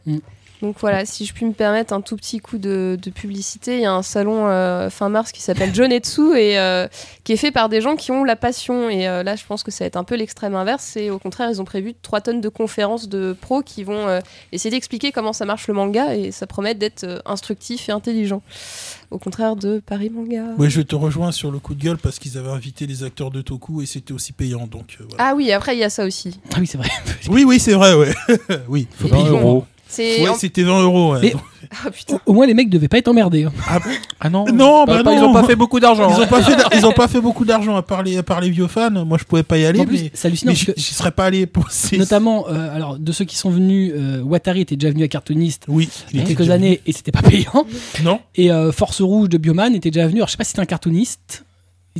Donc 0.62 0.76
voilà, 0.78 1.04
si 1.04 1.26
je 1.26 1.34
puis 1.34 1.44
me 1.44 1.52
permettre 1.52 1.92
un 1.92 2.00
tout 2.00 2.14
petit 2.14 2.38
coup 2.38 2.56
de, 2.56 2.96
de 3.02 3.10
publicité, 3.10 3.78
il 3.78 3.82
y 3.82 3.84
a 3.84 3.92
un 3.92 4.02
salon 4.02 4.46
euh, 4.46 4.90
fin 4.90 5.08
mars 5.08 5.32
qui 5.32 5.42
s'appelle 5.42 5.74
Jonetsu 5.74 6.36
et 6.36 6.56
euh, 6.56 6.86
qui 7.24 7.32
est 7.32 7.36
fait 7.36 7.50
par 7.50 7.68
des 7.68 7.80
gens 7.80 7.96
qui 7.96 8.12
ont 8.12 8.22
la 8.22 8.36
passion. 8.36 8.88
Et 8.88 9.08
euh, 9.08 9.24
là, 9.24 9.34
je 9.34 9.44
pense 9.44 9.64
que 9.64 9.72
ça 9.72 9.82
va 9.82 9.86
être 9.86 9.96
un 9.96 10.04
peu 10.04 10.14
l'extrême 10.14 10.54
inverse. 10.54 10.96
Et 10.96 11.10
au 11.10 11.18
contraire, 11.18 11.50
ils 11.50 11.60
ont 11.60 11.64
prévu 11.64 11.94
3 12.00 12.20
tonnes 12.20 12.40
de 12.40 12.48
conférences 12.48 13.08
de 13.08 13.36
pros 13.40 13.62
qui 13.62 13.82
vont 13.82 14.06
euh, 14.06 14.20
essayer 14.52 14.70
d'expliquer 14.70 15.10
comment 15.10 15.32
ça 15.32 15.44
marche 15.44 15.66
le 15.66 15.74
manga 15.74 16.14
et 16.14 16.30
ça 16.30 16.46
promet 16.46 16.74
d'être 16.74 17.02
euh, 17.02 17.18
instructif 17.26 17.88
et 17.88 17.92
intelligent. 17.92 18.42
Au 19.12 19.18
contraire 19.18 19.56
de 19.56 19.82
Paris 19.84 20.08
Manga. 20.08 20.54
Ouais, 20.56 20.70
je 20.70 20.80
te 20.80 20.96
rejoins 20.96 21.32
sur 21.32 21.50
le 21.50 21.58
coup 21.58 21.74
de 21.74 21.82
gueule 21.84 21.98
parce 21.98 22.18
qu'ils 22.18 22.38
avaient 22.38 22.48
invité 22.50 22.86
les 22.86 23.04
acteurs 23.04 23.30
de 23.30 23.42
Toku 23.42 23.82
et 23.82 23.86
c'était 23.86 24.14
aussi 24.14 24.32
payant. 24.32 24.66
Donc, 24.66 24.96
euh, 25.00 25.04
voilà. 25.06 25.22
Ah 25.22 25.34
oui, 25.36 25.52
après, 25.52 25.76
il 25.76 25.80
y 25.80 25.84
a 25.84 25.90
ça 25.90 26.06
aussi. 26.06 26.40
Ah 26.50 26.56
oui, 26.58 26.66
c'est 26.66 26.78
vrai. 26.78 26.88
Oui, 27.28 27.44
oui, 27.44 27.60
c'est 27.60 27.74
vrai, 27.74 27.92
ouais. 27.92 28.14
oui. 28.68 28.88
Et 29.04 29.08
20 29.08 29.08
puis, 29.08 29.30
bon, 29.30 29.38
euros. 29.38 29.66
Ouais, 29.98 30.28
en- 30.28 30.34
c'était 30.34 30.62
20 30.62 30.82
euros. 30.82 31.12
ouais. 31.14 31.18
Mais- 31.22 31.34
Ah 31.86 31.90
putain. 31.90 32.16
Au, 32.26 32.32
au 32.32 32.32
moins, 32.34 32.46
les 32.46 32.52
mecs 32.54 32.68
devaient 32.68 32.88
pas 32.88 32.98
être 32.98 33.08
emmerdés. 33.08 33.44
hein. 33.44 33.52
Ah 34.20 34.28
non. 34.28 34.44
Non, 34.52 34.84
Pas- 34.84 34.96
bah 34.98 35.04
pas- 35.04 35.12
Ils 35.14 35.20
non. 35.20 35.30
ont 35.30 35.32
pas 35.32 35.44
fait 35.44 35.56
beaucoup 35.56 35.80
d'argent. 35.80 36.08
Ils 36.10 36.20
hein. 36.20 36.24
ont 36.24 36.28
pas 36.28 36.42
fait, 36.42 36.76
ils 36.76 36.84
ont 36.86 36.92
pas 36.92 37.08
fait 37.08 37.20
beaucoup 37.20 37.44
d'argent 37.44 37.76
à 37.76 37.82
part 37.82 38.02
les, 38.02 38.18
à 38.18 38.22
part 38.22 38.40
les 38.40 38.50
vieux 38.50 38.66
fans. 38.66 38.90
Moi, 39.06 39.16
je 39.18 39.24
pouvais 39.24 39.42
pas 39.42 39.56
y 39.58 39.64
aller, 39.64 39.80
en 39.80 39.84
plus, 39.86 40.02
mais, 40.02 40.10
c'est 40.12 40.28
hallucinant 40.28 40.50
mais 40.52 40.54
parce 40.56 40.66
j'y 40.66 40.74
que, 40.74 40.80
j'y 40.80 40.94
serais 40.94 41.12
pas 41.12 41.24
allé 41.24 41.46
pour 41.46 41.70
ces. 41.70 41.96
notamment, 41.98 42.46
euh, 42.48 42.74
alors, 42.74 42.98
de 42.98 43.12
ceux 43.12 43.24
qui 43.24 43.36
sont 43.36 43.48
venus, 43.50 43.92
euh, 43.94 44.20
Watari 44.22 44.60
était 44.60 44.76
déjà 44.76 44.92
venu 44.92 45.04
à 45.04 45.08
Cartoonist 45.08 45.64
Oui, 45.68 45.88
il 46.12 46.18
y 46.18 46.22
a 46.22 46.26
quelques 46.26 46.50
années 46.50 46.80
et 46.84 46.92
c'était 46.92 47.12
pas 47.12 47.22
payant. 47.22 47.64
Non. 48.04 48.20
Et 48.34 48.50
euh, 48.52 48.70
Force 48.72 49.00
Rouge 49.00 49.28
de 49.30 49.38
Bioman 49.38 49.74
était 49.74 49.90
déjà 49.90 50.06
venu. 50.08 50.18
Alors, 50.18 50.28
je 50.28 50.32
sais 50.32 50.38
pas 50.38 50.44
si 50.44 50.50
c'était 50.50 50.62
un 50.62 50.66
cartooniste. 50.66 51.44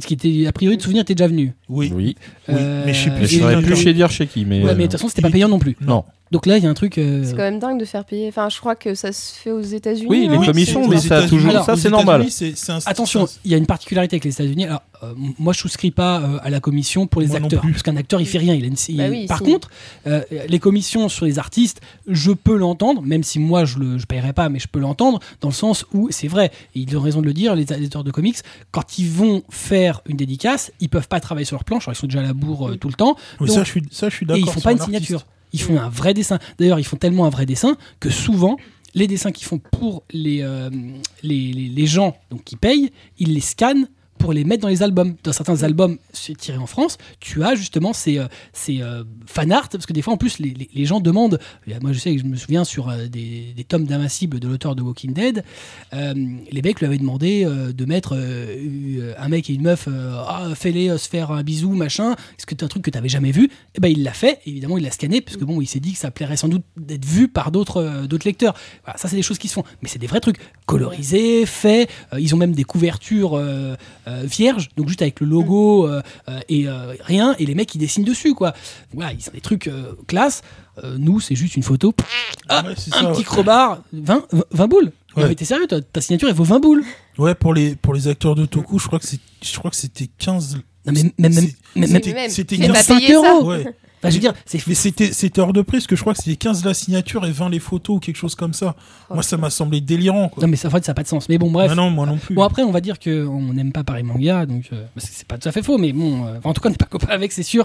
Ce 0.01 0.07
qui 0.07 0.15
était, 0.15 0.47
a 0.47 0.53
priori, 0.53 0.77
de 0.79 0.83
souvenir, 0.83 1.03
était 1.03 1.15
déjà 1.15 1.29
venu. 1.29 1.53
Oui. 1.69 1.93
Oui. 1.95 2.17
Euh, 2.49 2.83
mais 2.87 2.95
je 2.95 3.05
sais 3.05 3.11
plus 3.11 3.27
Je 3.27 3.39
saurais 3.39 3.61
plus 3.63 3.77
chez 3.77 3.93
dire 3.95 4.11
chez 4.11 4.27
qui, 4.27 4.45
mais. 4.45 4.63
Ouais, 4.63 4.71
euh, 4.71 4.75
mais 4.77 4.85
de 4.85 4.89
toute 4.89 4.93
façon, 4.93 5.09
c'était 5.09 5.23
pas 5.23 5.31
payant 5.31 5.49
non 5.49 5.59
plus. 5.59 5.77
Non. 5.83 6.05
Donc 6.33 6.47
là, 6.47 6.57
il 6.57 6.65
y 6.65 6.67
a 6.67 6.71
un 6.71 6.75
truc. 6.75 6.97
euh, 6.97 7.23
C'est 7.25 7.33
quand 7.33 7.43
même 7.43 7.59
dingue 7.59 7.79
de 7.79 7.85
faire 7.85 8.07
payer. 8.07 8.27
Enfin, 8.29 8.49
je 8.49 8.59
crois 8.59 8.75
que 8.75 8.95
ça 8.95 9.13
se 9.13 9.35
fait 9.35 9.51
aux 9.51 9.61
États-Unis. 9.61 10.07
Oui, 10.09 10.29
les 10.31 10.47
commissions, 10.47 10.89
mais 10.89 10.97
ça 10.99 11.29
toujours. 11.29 11.51
Alors, 11.51 11.65
ça, 11.67 11.77
c'est 11.77 11.91
normal. 11.91 12.23
Un- 12.69 12.79
Attention, 12.87 13.29
il 13.45 13.51
y 13.51 13.55
a 13.55 13.59
une 13.59 13.67
particularité 13.67 14.17
avec 14.17 14.25
les 14.25 14.31
États-Unis. 14.33 14.65
Alors, 14.65 14.83
euh, 15.03 15.13
moi, 15.39 15.53
je 15.53 15.59
souscris 15.59 15.91
pas 15.91 16.21
euh, 16.23 16.39
à 16.43 16.49
la 16.49 16.59
commission 16.61 17.07
pour 17.07 17.21
les 17.21 17.27
Moi 17.29 17.37
acteurs, 17.37 17.61
plus. 17.61 17.73
parce 17.73 17.83
qu'un 17.83 17.97
acteur, 17.97 18.19
il 18.21 18.27
fait 18.27 18.39
rien. 18.39 18.55
Il 18.55 18.65
a 18.65 18.67
une- 18.67 18.77
il- 18.89 18.97
Bah 18.97 19.05
oui, 19.11 19.27
Par 19.27 19.43
contre, 19.43 19.69
euh, 20.07 20.23
les 20.49 20.59
commissions 20.59 21.09
sur 21.11 21.27
les 21.27 21.39
artistes, 21.39 21.83
je 22.09 22.33
peux 22.33 22.57
l'entendre, 22.57 23.03
même 23.03 23.23
si 23.25 23.39
moi, 23.39 23.67
je 23.67 23.79
le, 23.79 23.99
je 23.99 24.07
paierai 24.07 24.33
pas, 24.33 24.49
mais 24.49 24.59
je 24.59 24.69
peux 24.69 24.81
l'entendre 24.81 25.21
dans 25.43 25.49
le 25.49 25.55
sens 25.55 25.85
où 25.93 26.09
c'est 26.11 26.29
vrai. 26.29 26.51
Et 26.75 26.81
ils 26.81 26.97
ont 26.97 27.01
raison 27.03 27.21
de 27.21 27.27
le 27.27 27.35
dire. 27.35 27.55
Les 27.55 27.71
éditeurs 27.71 28.05
de 28.05 28.11
comics, 28.11 28.39
quand 28.71 28.99
ils 28.99 29.09
vont 29.11 29.43
faire 29.51 30.01
une 30.07 30.17
dédicace, 30.17 30.73
ils 30.81 30.89
peuvent 30.89 31.09
pas 31.09 31.21
travailler 31.21 31.45
sur 31.45 31.57
leur 31.57 31.65
planche. 31.65 31.89
Ils 31.89 31.95
sont 31.95 32.07
déjà 32.07 32.21
à 32.21 32.23
la 32.23 32.33
bourre 32.33 32.71
euh, 32.71 32.77
tout 32.77 32.89
le 32.89 32.95
temps. 32.95 33.17
Oui, 33.39 33.49
Donc- 33.49 33.57
ça, 33.57 33.65
je 33.65 33.69
suis, 33.71 33.83
ça, 33.91 34.09
je 34.09 34.15
suis 34.15 34.25
Et 34.25 34.29
d'accord. 34.29 34.45
ils 34.47 34.51
font 34.51 34.61
pas 34.63 34.73
une 34.73 34.79
signature. 34.81 35.27
Ils 35.53 35.61
font 35.61 35.79
un 35.79 35.89
vrai 35.89 36.15
dessin. 36.15 36.39
D'ailleurs, 36.59 36.79
ils 36.79 36.85
font 36.85 36.97
tellement 36.97 37.27
un 37.27 37.31
vrai 37.31 37.47
dessin 37.47 37.77
que 38.01 38.11
souvent, 38.11 38.57
les 38.95 39.07
dessins 39.07 39.33
qu'ils 39.33 39.47
font 39.47 39.59
pour 39.59 40.05
les, 40.11 40.43
euh, 40.43 40.71
les, 41.23 41.53
les, 41.53 41.69
les 41.69 41.87
gens 41.87 42.17
donc, 42.31 42.45
qui 42.45 42.57
payent, 42.57 42.91
ils 43.19 43.35
les 43.35 43.41
scannent 43.41 43.89
pour 44.23 44.33
les 44.33 44.45
mettre 44.45 44.63
dans 44.63 44.69
les 44.69 44.83
albums. 44.85 45.17
Dans 45.25 45.33
certains 45.33 45.63
albums 45.65 45.99
c'est 46.13 46.37
tirés 46.37 46.59
en 46.59 46.67
France, 46.67 46.97
tu 47.19 47.43
as 47.43 47.55
justement 47.57 47.93
ces, 47.93 48.19
euh, 48.19 48.27
ces 48.53 48.81
euh, 48.81 49.03
fan 49.27 49.51
art, 49.51 49.69
parce 49.69 49.85
que 49.85 49.93
des 49.93 50.01
fois 50.03 50.15
en 50.15 50.17
plus 50.17 50.39
les, 50.39 50.51
les- 50.51 50.71
les 50.73 50.85
gens 50.85 51.01
demandent, 51.01 51.41
moi 51.83 51.93
je 51.93 51.99
sais 51.99 52.15
que 52.15 52.21
je 52.21 52.25
me 52.27 52.37
souviens 52.37 52.65
sur 52.65 52.89
euh, 52.89 53.07
des, 53.09 53.53
des 53.57 53.65
tomes 53.65 53.85
d'invincible 53.85 54.39
de 54.39 54.47
l'auteur 54.47 54.77
de 54.77 54.83
Walking 54.83 55.13
Dead, 55.13 55.43
euh, 55.93 56.15
les 56.51 56.63
mecs 56.63 56.79
lui 56.79 56.87
avaient 56.87 56.99
demandé 56.99 57.45
de 57.45 57.85
mettre 57.85 58.13
euh, 58.17 59.13
un 59.19 59.29
mec 59.29 59.51
et 59.51 59.55
une 59.55 59.63
meuf, 59.63 59.89
euh, 59.89 60.15
ah, 60.29 60.51
fais-les 60.55 60.97
se 60.99 61.09
faire 61.09 61.33
un 61.33 61.43
bisou, 61.43 61.73
machin, 61.73 62.13
est-ce 62.39 62.47
que 62.47 62.55
c'est 62.57 62.63
un 62.65 62.69
truc 62.69 62.85
que 62.85 62.91
tu 62.91 62.97
n'avais 62.97 63.09
jamais 63.09 63.33
vu? 63.33 63.51
Et 63.75 63.81
ben 63.81 63.89
il 63.89 64.05
l'a 64.05 64.13
fait, 64.13 64.39
évidemment 64.47 64.79
il 64.79 64.85
l'a 64.85 64.93
scanné, 64.93 65.21
parce 65.21 65.37
que 65.37 65.45
bon, 65.45 65.61
il 65.61 65.67
s'est 65.67 65.81
dit 65.81 65.93
que 65.95 65.99
ça 65.99 66.11
plairait 66.13 66.37
sans 66.37 66.49
doute 66.49 66.63
d'être 66.77 67.05
vu 67.05 67.27
par 67.29 67.51
d'autres 67.51 68.07
d'autres 68.07 68.27
lecteurs. 68.27 68.55
Voilà, 68.85 68.99
ça 68.99 69.09
c'est 69.09 69.17
des 69.17 69.23
choses 69.23 69.39
qui 69.39 69.49
se 69.49 69.55
font, 69.55 69.65
mais 69.83 69.89
c'est 69.89 69.99
des 69.99 70.07
vrais 70.07 70.21
trucs. 70.21 70.39
Colorisés, 70.67 71.45
faits, 71.45 71.91
ils 72.19 72.35
ont 72.35 72.39
même 72.39 72.53
des 72.53 72.65
couvertures 72.65 73.35
euh, 73.35 73.75
euh, 74.13 74.23
vierges, 74.25 74.69
donc 74.77 74.89
juste 74.89 75.03
avec 75.03 75.21
le 75.21 75.27
logo 75.27 75.87
euh, 75.89 76.03
euh, 76.29 76.41
et 76.49 76.69
euh, 76.69 76.95
rien, 77.01 77.35
et 77.39 77.47
les 77.47 77.55
mecs 77.55 77.75
ils 77.75 77.79
dessinent 77.79 78.05
dessus 78.05 78.35
quoi. 78.35 78.53
Voilà, 78.95 79.13
ils 79.13 79.29
ont 79.29 79.33
des 79.33 79.41
trucs 79.41 79.67
euh, 79.69 79.93
classe. 80.07 80.43
Euh, 80.83 80.97
nous, 80.99 81.21
c'est 81.21 81.35
juste 81.35 81.57
une 81.57 81.63
photo, 81.63 81.93
Ah, 82.49 82.63
Ouais, 82.67 82.75
c'est 82.79 82.95
un 82.95 83.01
ça, 83.03 83.07
petit 83.11 83.19
ouais. 83.19 83.25
crowbar, 83.25 83.83
20, 83.93 84.27
20 84.53 84.69
boules. 84.69 84.93
Ouais. 85.17 85.29
Mais 85.29 85.35
t'es 85.35 85.45
sérieux, 85.45 85.67
toi, 85.67 85.81
ta 85.83 86.01
signature 86.01 86.29
elle 86.31 86.35
vaut 86.35 86.45
20 86.45 86.61
boules. 86.61 86.83
Ouais, 87.19 87.35
pour 87.35 87.53
les, 87.53 87.77
pour 87.77 87.93
les 87.93 88.09
acteurs 88.09 88.35
de 88.35 88.47
Toku, 88.47 88.79
je 88.79 88.87
crois 88.87 88.99
que 88.99 89.07
c'est, 89.07 89.21
je 89.43 89.59
crois 89.59 89.71
que 89.71 89.77
c'était 89.77 90.09
15. 90.19 90.59
Non, 90.87 90.93
mais 90.93 91.03
même, 91.03 91.13
même, 91.19 91.33
c'était- 91.89 92.13
même, 92.15 92.31
c'était 92.31 92.57
fais 92.57 92.63
quinze- 92.67 92.73
pas 92.73 92.83
5 92.83 92.99
payer 92.99 93.15
ça. 93.15 93.35
euros. 93.35 93.49
Ouais. 93.51 93.65
Enfin, 94.05 94.11
je 94.11 94.15
veux 94.17 94.21
dire, 94.21 94.35
c'est 94.47 94.67
Mais 94.67 94.75
c'était, 94.75 95.39
hors 95.41 95.53
de 95.53 95.63
prix, 95.63 95.77
parce 95.79 95.87
que 95.87 95.95
je 95.95 96.01
crois 96.01 96.13
que 96.13 96.19
c'était 96.21 96.35
15 96.35 96.65
la 96.65 96.75
signature 96.75 97.25
et 97.25 97.31
20 97.31 97.49
les 97.51 97.61
photos 97.61 97.99
ou 97.99 98.01
quelque 98.01 98.17
chose 98.17 98.35
comme 98.35 98.53
ça. 98.53 98.75
Oh, 99.09 99.15
Moi, 99.15 99.23
ça 99.23 99.37
m'a 99.37 99.49
semblé 99.49 99.81
délirant, 99.81 100.29
quoi. 100.29 100.43
Non, 100.43 100.49
mais 100.51 100.57
ça, 100.57 100.67
en 100.67 100.71
fait, 100.73 100.85
ça 100.85 100.91
n'a 100.91 100.95
pas 100.97 101.05
de 101.05 101.09
sens. 101.09 101.29
Mais 101.29 101.39
bon, 101.39 101.53
bref. 101.53 101.69
Ah 101.71 101.77
non, 101.77 101.89
moi 101.91 102.05
non 102.05 102.17
plus. 102.19 102.35
Bon, 102.35 102.43
après, 102.43 102.63
on 102.65 102.73
va 102.73 102.81
dire 102.81 102.99
qu'on 102.99 103.53
n'aime 103.53 103.71
pas 103.71 103.85
Paris 103.85 104.03
Manga, 104.03 104.45
donc 104.45 104.65
euh, 104.73 104.85
parce 104.97 105.07
que 105.09 105.13
c'est 105.15 105.29
pas 105.29 105.39
tout 105.39 105.49
à 105.49 105.53
fait 105.53 105.63
faux, 105.63 105.79
mais 105.79 105.93
bon, 105.93 106.27
euh, 106.27 106.41
en 106.43 106.53
tout 106.53 106.61
cas, 106.61 106.69
on 106.69 106.73
n'est 106.73 106.77
pas 106.77 106.87
copains 106.87 107.13
avec, 107.13 107.31
c'est 107.31 107.45
sûr. 107.45 107.65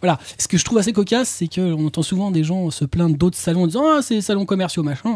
Voilà. 0.00 0.18
Ce 0.38 0.48
que 0.48 0.58
je 0.58 0.64
trouve 0.64 0.78
assez 0.78 0.92
cocasse, 0.92 1.28
c'est 1.28 1.46
qu'on 1.46 1.86
entend 1.86 2.02
souvent 2.02 2.32
des 2.32 2.42
gens 2.42 2.68
se 2.72 2.84
plaindre 2.84 3.16
d'autres 3.16 3.38
salons 3.38 3.62
en 3.62 3.66
disant 3.68 3.84
Ah, 3.88 4.00
c'est 4.02 4.16
des 4.16 4.22
salons 4.22 4.44
commerciaux, 4.44 4.82
machin. 4.82 5.14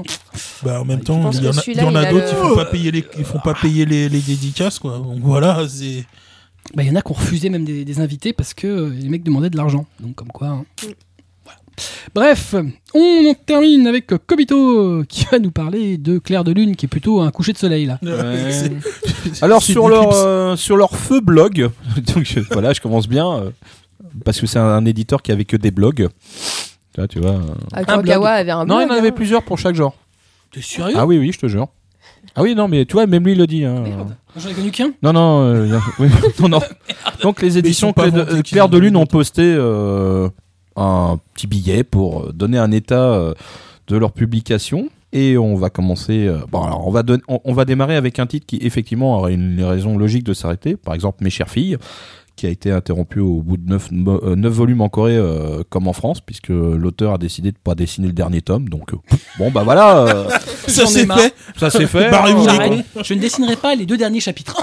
Bah, 0.62 0.80
en 0.82 0.84
même 0.84 1.00
Je 1.00 1.04
temps, 1.04 1.32
il 1.32 1.42
y 1.42 1.48
en 1.82 1.94
a, 1.96 2.04
d'autres, 2.12 2.26
ils 2.30 2.36
font 2.36 2.54
pas 2.54 2.66
payer 2.66 2.92
les, 2.92 3.04
ils 3.18 3.24
font 3.24 3.40
pas 3.40 3.54
payer 3.54 3.86
les, 3.86 4.08
les 4.08 4.20
dédicaces, 4.20 4.78
quoi. 4.78 4.98
Donc 4.98 5.18
voilà, 5.20 5.66
c'est. 5.68 6.04
Bah, 6.74 6.82
il 6.82 6.88
y 6.88 6.90
en 6.90 6.94
a 6.96 7.02
qui 7.02 7.10
ont 7.10 7.14
refusé 7.14 7.50
même 7.50 7.64
des, 7.64 7.84
des 7.84 8.00
invités 8.00 8.32
parce 8.32 8.54
que 8.54 8.66
euh, 8.66 8.88
les 8.90 9.08
mecs 9.08 9.22
demandaient 9.22 9.50
de 9.50 9.56
l'argent. 9.56 9.86
Donc, 10.00 10.14
comme 10.14 10.28
quoi. 10.28 10.48
hein. 10.48 10.64
Voilà. 11.44 11.58
Bref, 12.14 12.54
on 12.94 13.26
en 13.30 13.34
termine 13.34 13.86
avec 13.86 14.06
Kobito 14.26 15.02
qui 15.08 15.24
va 15.32 15.38
nous 15.38 15.50
parler 15.50 15.96
de 15.98 16.18
Clair 16.18 16.44
de 16.44 16.52
Lune, 16.52 16.76
qui 16.76 16.86
est 16.86 16.88
plutôt 16.88 17.20
un 17.20 17.30
coucher 17.30 17.52
de 17.52 17.58
soleil 17.58 17.86
là. 17.86 17.98
Ouais. 18.02 18.70
Alors 19.42 19.62
sur 19.62 19.88
leur 19.88 20.12
euh, 20.12 20.56
sur 20.56 20.76
leur 20.76 20.94
feu 20.96 21.20
blog, 21.20 21.70
donc 22.14 22.24
je- 22.24 22.40
voilà, 22.52 22.72
je 22.72 22.80
commence 22.80 23.08
bien 23.08 23.28
euh, 23.32 23.50
parce 24.24 24.40
que 24.40 24.46
c'est 24.46 24.58
un, 24.58 24.64
un 24.64 24.84
éditeur 24.84 25.22
qui 25.22 25.32
avait 25.32 25.44
que 25.44 25.56
des 25.56 25.70
blogs. 25.70 26.08
Tu 26.92 27.00
vois, 27.00 27.08
tu 27.08 27.18
vois. 27.20 27.30
euh. 27.32 27.40
Ah, 27.72 27.78
Un 27.80 27.84
Kurokawa 27.84 28.30
avait 28.30 28.50
un 28.50 28.64
Non, 28.64 28.80
il 28.80 28.86
blog, 28.86 28.96
en 28.96 28.98
avait 28.98 29.08
hein. 29.08 29.12
plusieurs 29.12 29.42
pour 29.42 29.58
chaque 29.58 29.74
genre. 29.74 29.96
T'es 30.52 30.60
sérieux 30.62 30.94
Ah 30.98 31.06
oui, 31.06 31.18
oui, 31.18 31.30
je 31.32 31.38
te 31.38 31.46
jure. 31.46 31.68
Ah 32.34 32.42
oui, 32.42 32.54
non, 32.54 32.68
mais 32.68 32.84
tu 32.84 32.92
vois, 32.94 33.06
même 33.06 33.24
lui 33.24 33.32
il 33.32 33.38
le 33.38 33.46
dit. 33.46 33.64
hein. 33.64 33.82
Merde. 33.82 34.16
J'en 34.36 34.48
ai 34.48 34.52
connu 34.54 34.70
qu'un. 34.70 34.92
Non, 35.02 35.12
non, 35.12 35.40
euh, 35.42 35.78
oui, 35.98 36.08
non, 36.40 36.48
non. 36.48 36.60
Donc 37.22 37.42
les 37.42 37.58
éditions 37.58 37.92
Claire 37.92 38.12
de, 38.12 38.20
euh, 38.20 38.42
Claire 38.42 38.68
de 38.68 38.78
Lune 38.78 38.96
ont 38.96 39.06
posté 39.06 39.42
euh, 39.42 40.28
un 40.76 41.18
petit 41.34 41.46
billet 41.46 41.82
pour 41.84 42.32
donner 42.32 42.58
un 42.58 42.70
état 42.70 43.12
euh, 43.12 43.34
de 43.88 43.96
leur 43.96 44.12
publication. 44.12 44.88
Et 45.12 45.36
on 45.36 45.56
va 45.56 45.70
commencer. 45.70 46.30
bon, 46.52 46.62
alors 46.62 46.86
on 46.86 46.92
va, 46.92 47.02
don- 47.02 47.18
on, 47.26 47.40
on 47.44 47.52
va 47.52 47.64
démarrer 47.64 47.96
avec 47.96 48.20
un 48.20 48.26
titre 48.26 48.46
qui 48.46 48.58
effectivement 48.62 49.16
aurait 49.18 49.34
une 49.34 49.60
raison 49.64 49.98
logique 49.98 50.22
de 50.22 50.32
s'arrêter. 50.32 50.76
Par 50.76 50.94
exemple, 50.94 51.24
Mes 51.24 51.30
chères 51.30 51.50
filles, 51.50 51.76
qui 52.40 52.46
a 52.46 52.50
été 52.50 52.70
interrompu 52.72 53.20
au 53.20 53.42
bout 53.42 53.58
de 53.58 53.68
9, 53.68 54.50
volumes 54.50 54.80
en 54.80 54.88
Corée, 54.88 55.14
euh, 55.16 55.62
comme 55.68 55.86
en 55.88 55.92
France, 55.92 56.22
puisque 56.22 56.48
l'auteur 56.48 57.12
a 57.12 57.18
décidé 57.18 57.52
de 57.52 57.58
pas 57.58 57.74
dessiner 57.74 58.06
le 58.06 58.14
dernier 58.14 58.40
tome. 58.40 58.70
Donc, 58.70 58.94
euh, 58.94 58.96
bon, 59.38 59.50
bah 59.50 59.62
voilà, 59.62 59.98
euh, 60.06 60.24
Ça 60.66 60.86
marre. 61.04 61.18
fait. 61.18 61.34
ça 61.58 61.68
c'est 61.68 61.86
fait. 61.86 62.08
Je 63.04 63.12
ne 63.12 63.20
dessinerai 63.20 63.56
pas 63.56 63.74
les 63.74 63.84
deux 63.84 63.98
derniers 63.98 64.20
chapitres. 64.20 64.56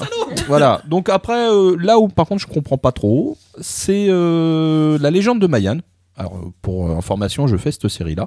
Voilà. 0.48 0.82
Donc 0.88 1.08
après, 1.08 1.48
euh, 1.50 1.76
là 1.78 1.98
où 2.00 2.08
par 2.08 2.26
contre 2.26 2.40
je 2.42 2.46
comprends 2.48 2.78
pas 2.78 2.90
trop, 2.92 3.36
c'est 3.60 4.06
euh, 4.08 4.98
la 5.00 5.10
légende 5.12 5.40
de 5.40 5.46
Mayan. 5.46 5.78
Alors 6.16 6.34
euh, 6.36 6.50
pour 6.62 6.90
euh, 6.90 6.96
information, 6.96 7.46
je 7.46 7.56
fais 7.56 7.70
cette 7.70 7.86
série-là, 7.88 8.26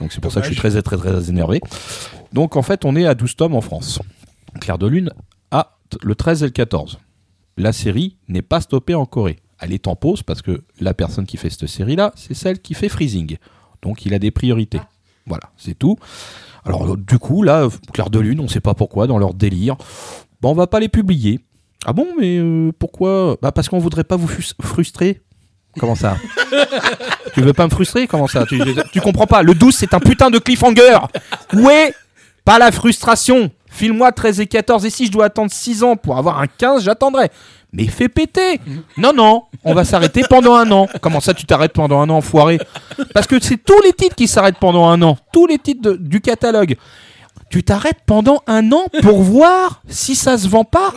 donc 0.00 0.12
c'est 0.12 0.20
pour 0.20 0.32
ça 0.32 0.40
que 0.40 0.46
je 0.46 0.52
suis 0.52 0.58
très 0.60 0.80
très 0.82 0.96
très 0.96 1.28
énervé. 1.30 1.60
Donc 2.32 2.56
en 2.56 2.62
fait, 2.62 2.84
on 2.84 2.96
est 2.96 3.06
à 3.06 3.14
12 3.14 3.36
tomes 3.36 3.54
en 3.54 3.60
France. 3.60 4.00
Claire 4.60 4.78
de 4.78 4.86
Lune 4.88 5.10
a 5.52 5.76
t- 5.90 5.98
le 6.02 6.14
13 6.16 6.42
et 6.42 6.46
le 6.46 6.50
14. 6.52 6.98
La 7.56 7.72
série 7.72 8.16
n'est 8.28 8.42
pas 8.42 8.60
stoppée 8.60 8.94
en 8.94 9.06
Corée. 9.06 9.38
Elle 9.60 9.72
est 9.72 9.86
en 9.86 9.96
pause 9.96 10.22
parce 10.22 10.42
que 10.42 10.62
la 10.80 10.94
personne 10.94 11.26
qui 11.26 11.36
fait 11.36 11.50
cette 11.50 11.66
série-là, 11.66 12.12
c'est 12.16 12.34
celle 12.34 12.60
qui 12.60 12.74
fait 12.74 12.88
Freezing. 12.88 13.36
Donc 13.82 14.06
il 14.06 14.14
a 14.14 14.18
des 14.18 14.30
priorités. 14.30 14.80
Voilà, 15.26 15.50
c'est 15.56 15.78
tout. 15.78 15.96
Alors 16.64 16.92
euh, 16.92 16.96
du 16.96 17.18
coup, 17.18 17.42
là, 17.42 17.64
euh, 17.64 17.70
Claire 17.92 18.10
de 18.10 18.18
Lune, 18.18 18.40
on 18.40 18.48
sait 18.48 18.60
pas 18.60 18.74
pourquoi, 18.74 19.06
dans 19.06 19.18
leur 19.18 19.34
délire, 19.34 19.76
bah, 20.40 20.48
on 20.48 20.54
va 20.54 20.66
pas 20.66 20.80
les 20.80 20.88
publier. 20.88 21.40
Ah 21.84 21.92
bon, 21.92 22.08
mais 22.18 22.38
euh, 22.38 22.72
pourquoi? 22.78 23.36
Bah 23.40 23.52
parce 23.52 23.68
qu'on 23.68 23.78
voudrait 23.78 24.04
pas 24.04 24.16
vous 24.16 24.28
frustrer. 24.62 25.20
Comment 25.78 25.94
ça? 25.94 26.16
Tu 27.34 27.42
veux 27.42 27.52
pas 27.52 27.64
me 27.64 27.70
frustrer? 27.70 28.08
Comment 28.08 28.26
ça? 28.26 28.44
Tu, 28.44 29.00
comprends 29.00 29.28
pas 29.28 29.42
Le 29.42 29.54
12, 29.54 29.72
c'est 29.72 29.94
un 29.94 30.00
putain 30.00 30.30
de 30.30 30.38
cliffhanger 30.38 30.98
Où 31.54 31.68
Pas 32.44 32.58
la 32.58 32.72
frustration? 32.72 33.52
File-moi 33.70 34.10
13 34.10 34.40
et 34.40 34.46
14, 34.46 34.84
et 34.84 34.90
si 34.90 35.06
je 35.06 35.12
dois 35.12 35.26
attendre 35.26 35.50
6 35.52 35.84
ans 35.84 35.96
pour 35.96 36.18
avoir 36.18 36.40
un 36.40 36.46
15, 36.46 36.82
j'attendrai. 36.82 37.30
Mais 37.72 37.86
fais 37.86 38.08
péter 38.08 38.60
Non, 38.96 39.12
non, 39.14 39.44
on 39.64 39.74
va 39.74 39.84
s'arrêter 39.84 40.22
pendant 40.28 40.54
un 40.54 40.70
an. 40.72 40.88
Comment 41.00 41.20
ça, 41.20 41.34
tu 41.34 41.46
t'arrêtes 41.46 41.72
pendant 41.72 42.00
un 42.00 42.10
an, 42.10 42.20
foiré 42.20 42.58
Parce 43.14 43.26
que 43.26 43.40
c'est 43.40 43.56
tous 43.56 43.80
les 43.82 43.92
titres 43.92 44.16
qui 44.16 44.26
s'arrêtent 44.26 44.58
pendant 44.58 44.88
un 44.88 45.00
an. 45.02 45.16
Tous 45.32 45.46
les 45.46 45.58
titres 45.58 45.92
du 45.92 46.20
catalogue. 46.20 46.76
Tu 47.48 47.62
t'arrêtes 47.62 48.00
pendant 48.06 48.42
un 48.46 48.70
an 48.72 48.84
pour 49.02 49.22
voir 49.22 49.82
si 49.88 50.14
ça 50.14 50.36
se 50.36 50.48
vend 50.48 50.64
pas? 50.64 50.92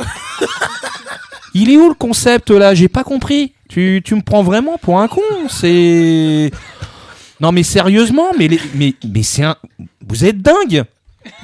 Il 1.53 1.71
est 1.71 1.77
où 1.77 1.89
le 1.89 1.95
concept 1.95 2.49
là? 2.49 2.73
J'ai 2.73 2.87
pas 2.87 3.03
compris. 3.03 3.53
Tu, 3.69 4.03
me 4.11 4.21
prends 4.21 4.43
vraiment 4.43 4.77
pour 4.77 4.99
un 4.99 5.07
con. 5.07 5.21
C'est. 5.49 6.51
Non 7.39 7.51
mais 7.51 7.63
sérieusement, 7.63 8.27
mais, 8.37 8.49
mais, 8.75 8.93
mais 9.07 9.23
c'est 9.23 9.43
un. 9.43 9.55
Vous 10.07 10.25
êtes 10.25 10.41
dingue 10.41 10.85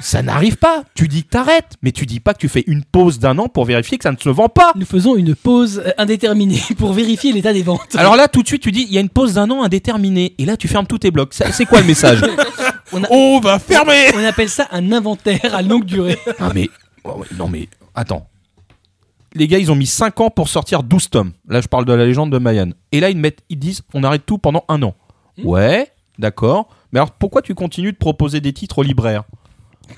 Ça 0.00 0.22
n'arrive 0.22 0.56
pas. 0.56 0.84
Tu 0.94 1.08
dis 1.08 1.24
que 1.24 1.28
t'arrêtes, 1.30 1.74
mais 1.82 1.92
tu 1.92 2.06
dis 2.06 2.20
pas 2.20 2.34
que 2.34 2.38
tu 2.38 2.48
fais 2.48 2.64
une 2.66 2.84
pause 2.84 3.18
d'un 3.18 3.38
an 3.38 3.48
pour 3.48 3.64
vérifier 3.64 3.98
que 3.98 4.02
ça 4.04 4.12
ne 4.12 4.16
se 4.16 4.28
vend 4.28 4.48
pas. 4.48 4.72
Nous 4.76 4.86
faisons 4.86 5.16
une 5.16 5.34
pause 5.34 5.82
euh, 5.84 5.90
indéterminée 5.98 6.60
pour 6.78 6.92
vérifier 6.92 7.32
l'état 7.32 7.52
des 7.52 7.62
ventes. 7.62 7.94
Alors 7.96 8.16
là, 8.16 8.28
tout 8.28 8.42
de 8.42 8.46
suite, 8.48 8.62
tu 8.62 8.72
dis 8.72 8.82
il 8.88 8.92
y 8.92 8.98
a 8.98 9.00
une 9.00 9.08
pause 9.08 9.34
d'un 9.34 9.50
an 9.50 9.62
indéterminée. 9.62 10.34
Et 10.38 10.44
là, 10.44 10.56
tu 10.56 10.68
fermes 10.68 10.86
tous 10.86 10.98
tes 10.98 11.10
blocs. 11.10 11.32
Ça- 11.34 11.52
C'est 11.52 11.64
quoi 11.66 11.80
le 11.80 11.86
message 11.86 12.20
On 13.10 13.38
va 13.40 13.58
fermer 13.60 14.06
on 14.14 14.24
appelle 14.24 14.48
ça 14.48 14.66
un 14.72 14.90
inventaire 14.92 15.54
à 15.54 15.62
longue 15.62 15.84
durée. 15.84 16.18
Ah 16.40 16.50
mais 16.54 16.68
oh, 17.04 17.22
non 17.38 17.46
mais 17.48 17.68
attends. 17.94 18.26
Les 19.34 19.46
gars, 19.46 19.58
ils 19.58 19.70
ont 19.70 19.76
mis 19.76 19.86
5 19.86 20.20
ans 20.20 20.30
pour 20.30 20.48
sortir 20.48 20.82
12 20.82 21.08
tomes. 21.08 21.32
Là, 21.48 21.60
je 21.60 21.68
parle 21.68 21.84
de 21.84 21.92
la 21.92 22.04
légende 22.04 22.32
de 22.32 22.38
Mayan. 22.38 22.70
Et 22.90 22.98
là, 22.98 23.10
ils 23.10 23.16
mettent 23.16 23.42
ils 23.48 23.58
disent 23.60 23.82
on 23.94 24.02
arrête 24.02 24.26
tout 24.26 24.38
pendant 24.38 24.64
un 24.68 24.82
an. 24.82 24.94
Ouais, 25.44 25.88
d'accord. 26.18 26.68
Mais 26.92 26.98
alors 26.98 27.12
pourquoi 27.12 27.40
tu 27.42 27.54
continues 27.54 27.92
de 27.92 27.96
proposer 27.96 28.40
des 28.40 28.52
titres 28.52 28.78
aux 28.78 28.82
libraires? 28.82 29.22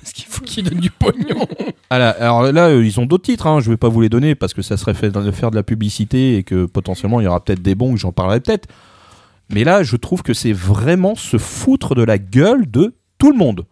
Parce 0.01 0.13
qu'il 0.13 0.27
faut 0.27 0.43
qu'ils 0.43 0.65
donnent 0.65 0.81
du 0.81 0.91
pognon. 0.91 1.47
Ah 1.91 1.97
alors 1.97 2.51
là, 2.53 2.69
euh, 2.69 2.85
ils 2.85 2.99
ont 3.01 3.07
d'autres 3.07 3.25
titres, 3.25 3.47
hein. 3.47 3.61
je 3.61 3.71
vais 3.71 3.77
pas 3.77 3.89
vous 3.89 4.01
les 4.01 4.09
donner 4.09 4.35
parce 4.35 4.55
que 4.55 4.63
ça 4.63 4.77
serait 4.77 4.95
fait 4.95 5.13
faire 5.33 5.51
de 5.51 5.57
la 5.57 5.63
publicité 5.63 6.37
et 6.39 6.43
que 6.43 6.65
potentiellement 6.65 7.21
il 7.21 7.25
y 7.25 7.27
aura 7.27 7.45
peut-être 7.45 7.63
des 7.63 7.75
bons, 7.75 7.97
j'en 7.97 8.13
parlerai 8.13 8.41
peut-être. 8.41 8.69
Mais 9.51 9.65
là, 9.65 9.83
je 9.83 9.97
trouve 9.97 10.23
que 10.23 10.33
c'est 10.33 10.53
vraiment 10.53 11.15
se 11.15 11.37
foutre 11.37 11.95
de 11.95 12.03
la 12.03 12.19
gueule 12.19 12.71
de 12.71 12.95
tout 13.19 13.31
le 13.31 13.37
monde. 13.37 13.67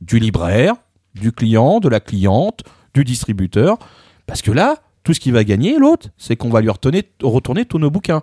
Du 0.00 0.18
libraire, 0.18 0.74
du 1.14 1.32
client, 1.32 1.80
de 1.80 1.88
la 1.88 2.00
cliente, 2.00 2.64
du 2.94 3.04
distributeur. 3.04 3.78
Parce 4.26 4.42
que 4.42 4.50
là, 4.50 4.76
tout 5.04 5.14
ce 5.14 5.20
qui 5.20 5.30
va 5.30 5.44
gagner, 5.44 5.78
l'autre, 5.78 6.08
c'est 6.18 6.36
qu'on 6.36 6.50
va 6.50 6.60
lui 6.60 6.70
retourner, 6.70 7.08
retourner 7.22 7.64
tous 7.64 7.78
nos 7.78 7.90
bouquins. 7.90 8.22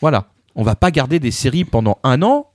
Voilà. 0.00 0.26
On 0.56 0.64
va 0.64 0.74
pas 0.74 0.90
garder 0.90 1.20
des 1.20 1.30
séries 1.30 1.64
pendant 1.64 1.98
un 2.02 2.22
an 2.22 2.50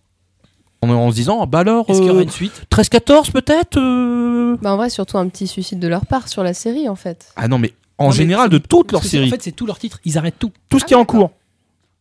en, 0.90 1.08
en 1.08 1.10
se 1.12 1.16
disant, 1.16 1.46
bah 1.48 1.60
alors, 1.60 1.90
Est-ce 1.90 2.00
qu'il 2.00 2.08
y 2.08 2.12
aura 2.12 2.20
euh, 2.20 2.24
une 2.24 2.30
suite 2.30 2.66
13-14 2.72 3.32
peut-être 3.32 3.78
euh 3.78 4.58
Bah, 4.62 4.74
en 4.74 4.78
vrai, 4.78 4.90
surtout 4.90 5.18
un 5.18 5.28
petit 5.28 5.48
suicide 5.48 5.80
de 5.80 5.88
leur 5.88 6.06
part 6.06 6.28
sur 6.28 6.44
la 6.44 6.54
série, 6.54 6.88
en 6.90 6.96
fait. 6.96 7.28
Ah 7.36 7.48
non, 7.48 7.58
mais 7.60 7.74
en 7.98 8.06
Non, 8.06 8.10
mais 8.12 8.16
général, 8.16 8.50
de 8.50 8.58
toutes 8.58 8.92
leurs 8.92 9.02
Parce 9.02 9.06
que 9.06 9.10
c'est- 9.12 9.18
séries, 9.18 9.28
En 9.30 9.32
fait, 9.32 9.42
c'est 9.44 9.52
tous 9.52 9.66
leurs 9.66 9.80
titres. 9.80 10.00
Ils 10.06 10.18
arrêtent 10.18 10.40
tout. 10.40 10.52
tout 10.70 10.80
ce 10.80 10.84
Ah, 10.84 10.88
qui 10.88 10.94
est 10.94 10.98
en 10.98 11.02
d'accord. 11.02 11.20
cours. 11.20 11.32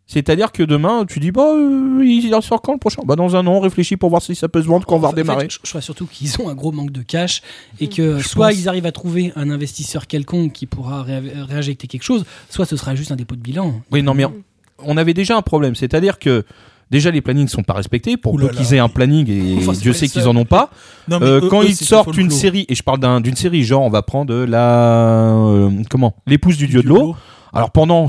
C'est-à-dire 0.06 0.52
que 0.52 0.62
demain, 0.62 1.06
tu 1.06 1.20
dis, 1.20 1.30
bah, 1.30 1.54
euh, 1.54 2.04
il 2.04 2.34
en 2.34 2.40
sort 2.42 2.60
quand 2.60 2.72
le 2.72 2.78
prochain? 2.78 3.00
Bah, 3.06 3.16
dans 3.16 3.34
un 3.34 3.46
an, 3.46 3.52
on 3.54 3.60
réfléchit 3.60 3.96
pour 3.96 4.10
voir 4.10 4.20
si 4.20 4.34
ça 4.34 4.48
peut 4.48 4.60
se 4.60 4.66
vendre 4.66 4.84
quand 4.84 4.96
on 4.96 4.98
va 4.98 5.08
En 5.08 5.10
fait, 5.12 5.20
redémarrer. 5.20 5.46
je, 5.48 5.58
je 5.62 5.68
crois 5.70 5.80
surtout 5.80 6.06
qu'ils 6.06 6.38
ont 6.40 6.48
un 6.50 6.54
gros 6.54 6.70
manque 6.72 6.90
de 6.90 7.00
cash 7.02 7.40
et 7.80 7.88
que 7.88 8.18
soit 8.20 8.48
pense. 8.48 8.58
ils 8.58 8.68
arrivent 8.68 8.84
à 8.84 8.92
trouver 8.92 9.32
un 9.36 9.48
investisseur 9.48 10.06
quelconque 10.06 10.52
qui 10.52 10.66
pourra 10.66 11.02
ré- 11.02 11.22
réinjecter 11.48 11.86
quelque 11.86 12.02
chose, 12.02 12.24
soit 12.50 12.66
ce 12.66 12.76
sera 12.76 12.94
juste 12.94 13.10
un 13.12 13.16
dépôt 13.16 13.36
de 13.36 13.40
bilan. 13.40 13.80
Oui, 13.90 14.02
non, 14.02 14.12
mais 14.12 14.24
on- 14.26 14.34
on 14.80 14.96
avait 14.98 15.14
déjà 15.14 15.36
un 15.36 15.42
problème. 15.42 15.76
C'est-à-dire 15.76 16.18
que 16.18 16.44
déjà, 16.92 17.10
les 17.10 17.20
plannings 17.20 17.48
sont 17.48 17.64
pas 17.64 17.72
respectés. 17.72 18.16
Pour 18.16 18.36
peu 18.36 18.48
qu'ils 18.56 18.74
aient 18.74 18.78
un 18.78 18.88
planning, 18.88 19.28
et 19.28 19.56
Enfin, 19.58 19.72
Dieu 19.72 19.92
sait 19.92 20.06
qu'ils 20.06 20.28
en 20.28 20.36
ont 20.36 20.44
pas. 20.44 20.70
Non, 21.08 21.20
Euh, 21.20 21.40
eux- 21.40 21.48
quand 21.48 21.62
eux, 21.62 21.66
ils 21.66 21.74
sortent 21.74 22.16
une 22.16 22.30
série, 22.30 22.66
et 22.68 22.76
je 22.76 22.82
parle 22.84 23.00
d'un- 23.00 23.20
d'une 23.20 23.34
série, 23.34 23.64
genre, 23.64 23.82
on 23.82 23.90
va 23.90 24.02
prendre 24.02 24.32
la. 24.44 25.32
euh, 25.34 25.70
comment? 25.90 26.14
L'épouse 26.28 26.56
du 26.56 26.68
dieu 26.68 26.82
de 26.82 26.88
l'eau. 26.88 27.16
Alors 27.52 27.70
pendant 27.72 28.06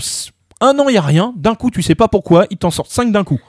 un 0.61 0.79
an, 0.79 0.85
il 0.89 0.93
y 0.93 0.97
a 0.97 1.01
rien. 1.01 1.33
D'un 1.35 1.55
coup, 1.55 1.71
tu 1.71 1.81
sais 1.81 1.95
pas 1.95 2.07
pourquoi, 2.07 2.45
ils 2.51 2.57
t'en 2.57 2.69
sortent 2.71 2.91
cinq 2.91 3.11
d'un 3.11 3.23
coup. 3.23 3.39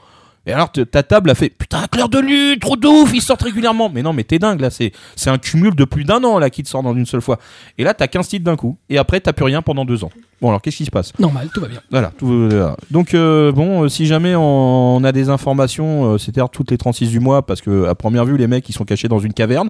Et 0.47 0.53
alors 0.53 0.71
ta 0.71 1.01
table 1.03 1.29
a 1.31 1.35
fait 1.35 1.49
putain 1.49 1.87
clair 1.87 2.07
de 2.07 2.19
lune, 2.19 2.59
trop 2.59 2.75
de 2.75 2.87
ouf, 2.87 3.11
ils 3.13 3.21
sortent 3.21 3.41
régulièrement. 3.41 3.89
Mais 3.89 4.03
non, 4.03 4.13
mais 4.13 4.23
t'es 4.23 4.37
dingue 4.39 4.59
là, 4.61 4.69
c'est 4.69 4.91
c'est 5.15 5.29
un 5.29 5.37
cumul 5.39 5.73
de 5.75 5.85
plus 5.85 6.03
d'un 6.03 6.23
an 6.23 6.37
là 6.37 6.49
qui 6.49 6.61
te 6.63 6.69
sort 6.69 6.83
dans 6.83 6.93
une 6.95 7.05
seule 7.07 7.21
fois. 7.21 7.39
Et 7.77 7.83
là, 7.83 7.93
t'as 7.93 8.07
15 8.07 8.27
titres 8.27 8.45
d'un 8.45 8.55
coup. 8.55 8.77
Et 8.89 8.97
après, 8.97 9.19
t'as 9.19 9.33
plus 9.33 9.45
rien 9.45 9.61
pendant 9.61 9.85
deux 9.85 10.03
ans. 10.03 10.11
Bon 10.41 10.49
alors, 10.49 10.61
qu'est-ce 10.61 10.77
qui 10.77 10.85
se 10.85 10.91
passe? 10.91 11.13
Normal, 11.17 11.49
tout 11.53 11.61
va 11.61 11.67
bien. 11.67 11.81
Voilà. 11.89 12.11
tout- 12.17 12.49
voilà. 12.49 12.77
Donc 12.91 13.13
euh, 13.13 13.51
bon, 13.51 13.83
euh, 13.83 13.89
si 13.89 14.05
jamais 14.05 14.35
on, 14.35 14.97
on 14.97 15.03
a 15.03 15.11
des 15.11 15.29
informations, 15.29 16.13
euh, 16.13 16.17
c'est-à-dire 16.17 16.49
toutes 16.49 16.69
les 16.71 16.77
36 16.77 17.09
du 17.09 17.19
mois, 17.19 17.45
parce 17.45 17.61
que 17.61 17.85
à 17.85 17.95
première 17.95 18.25
vue, 18.25 18.37
les 18.37 18.47
mecs 18.47 18.67
ils 18.69 18.73
sont 18.73 18.85
cachés 18.85 19.07
dans 19.07 19.19
une 19.19 19.33
caverne, 19.33 19.69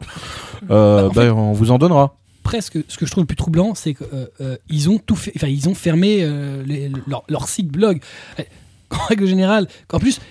Bah, 0.64 1.06
en 1.08 1.12
fait- 1.14 1.28
bah, 1.28 1.34
on 1.36 1.52
vous 1.54 1.72
en 1.72 1.78
donnera. 1.78 2.16
Presque, 2.44 2.78
ce 2.90 2.98
que 2.98 3.06
je 3.06 3.12
trouve 3.12 3.24
le 3.24 3.28
plus 3.28 3.36
troublant, 3.38 3.74
c'est 3.76 3.96
qu'ils 3.96 4.90
ont 4.90 5.00
tout 5.00 5.16
fait, 5.16 5.32
enfin 5.36 5.48
ils 5.48 5.68
ont 5.70 5.74
fermé 5.74 6.20
euh, 6.22 6.64
les- 6.66 6.92
leur, 7.08 7.24
leur 7.30 7.48
site 7.48 7.70
blog. 7.70 8.02
En 8.92 9.04
règle 9.08 9.26
générale, 9.26 9.68
qu'en 9.88 9.98
plus 9.98 10.22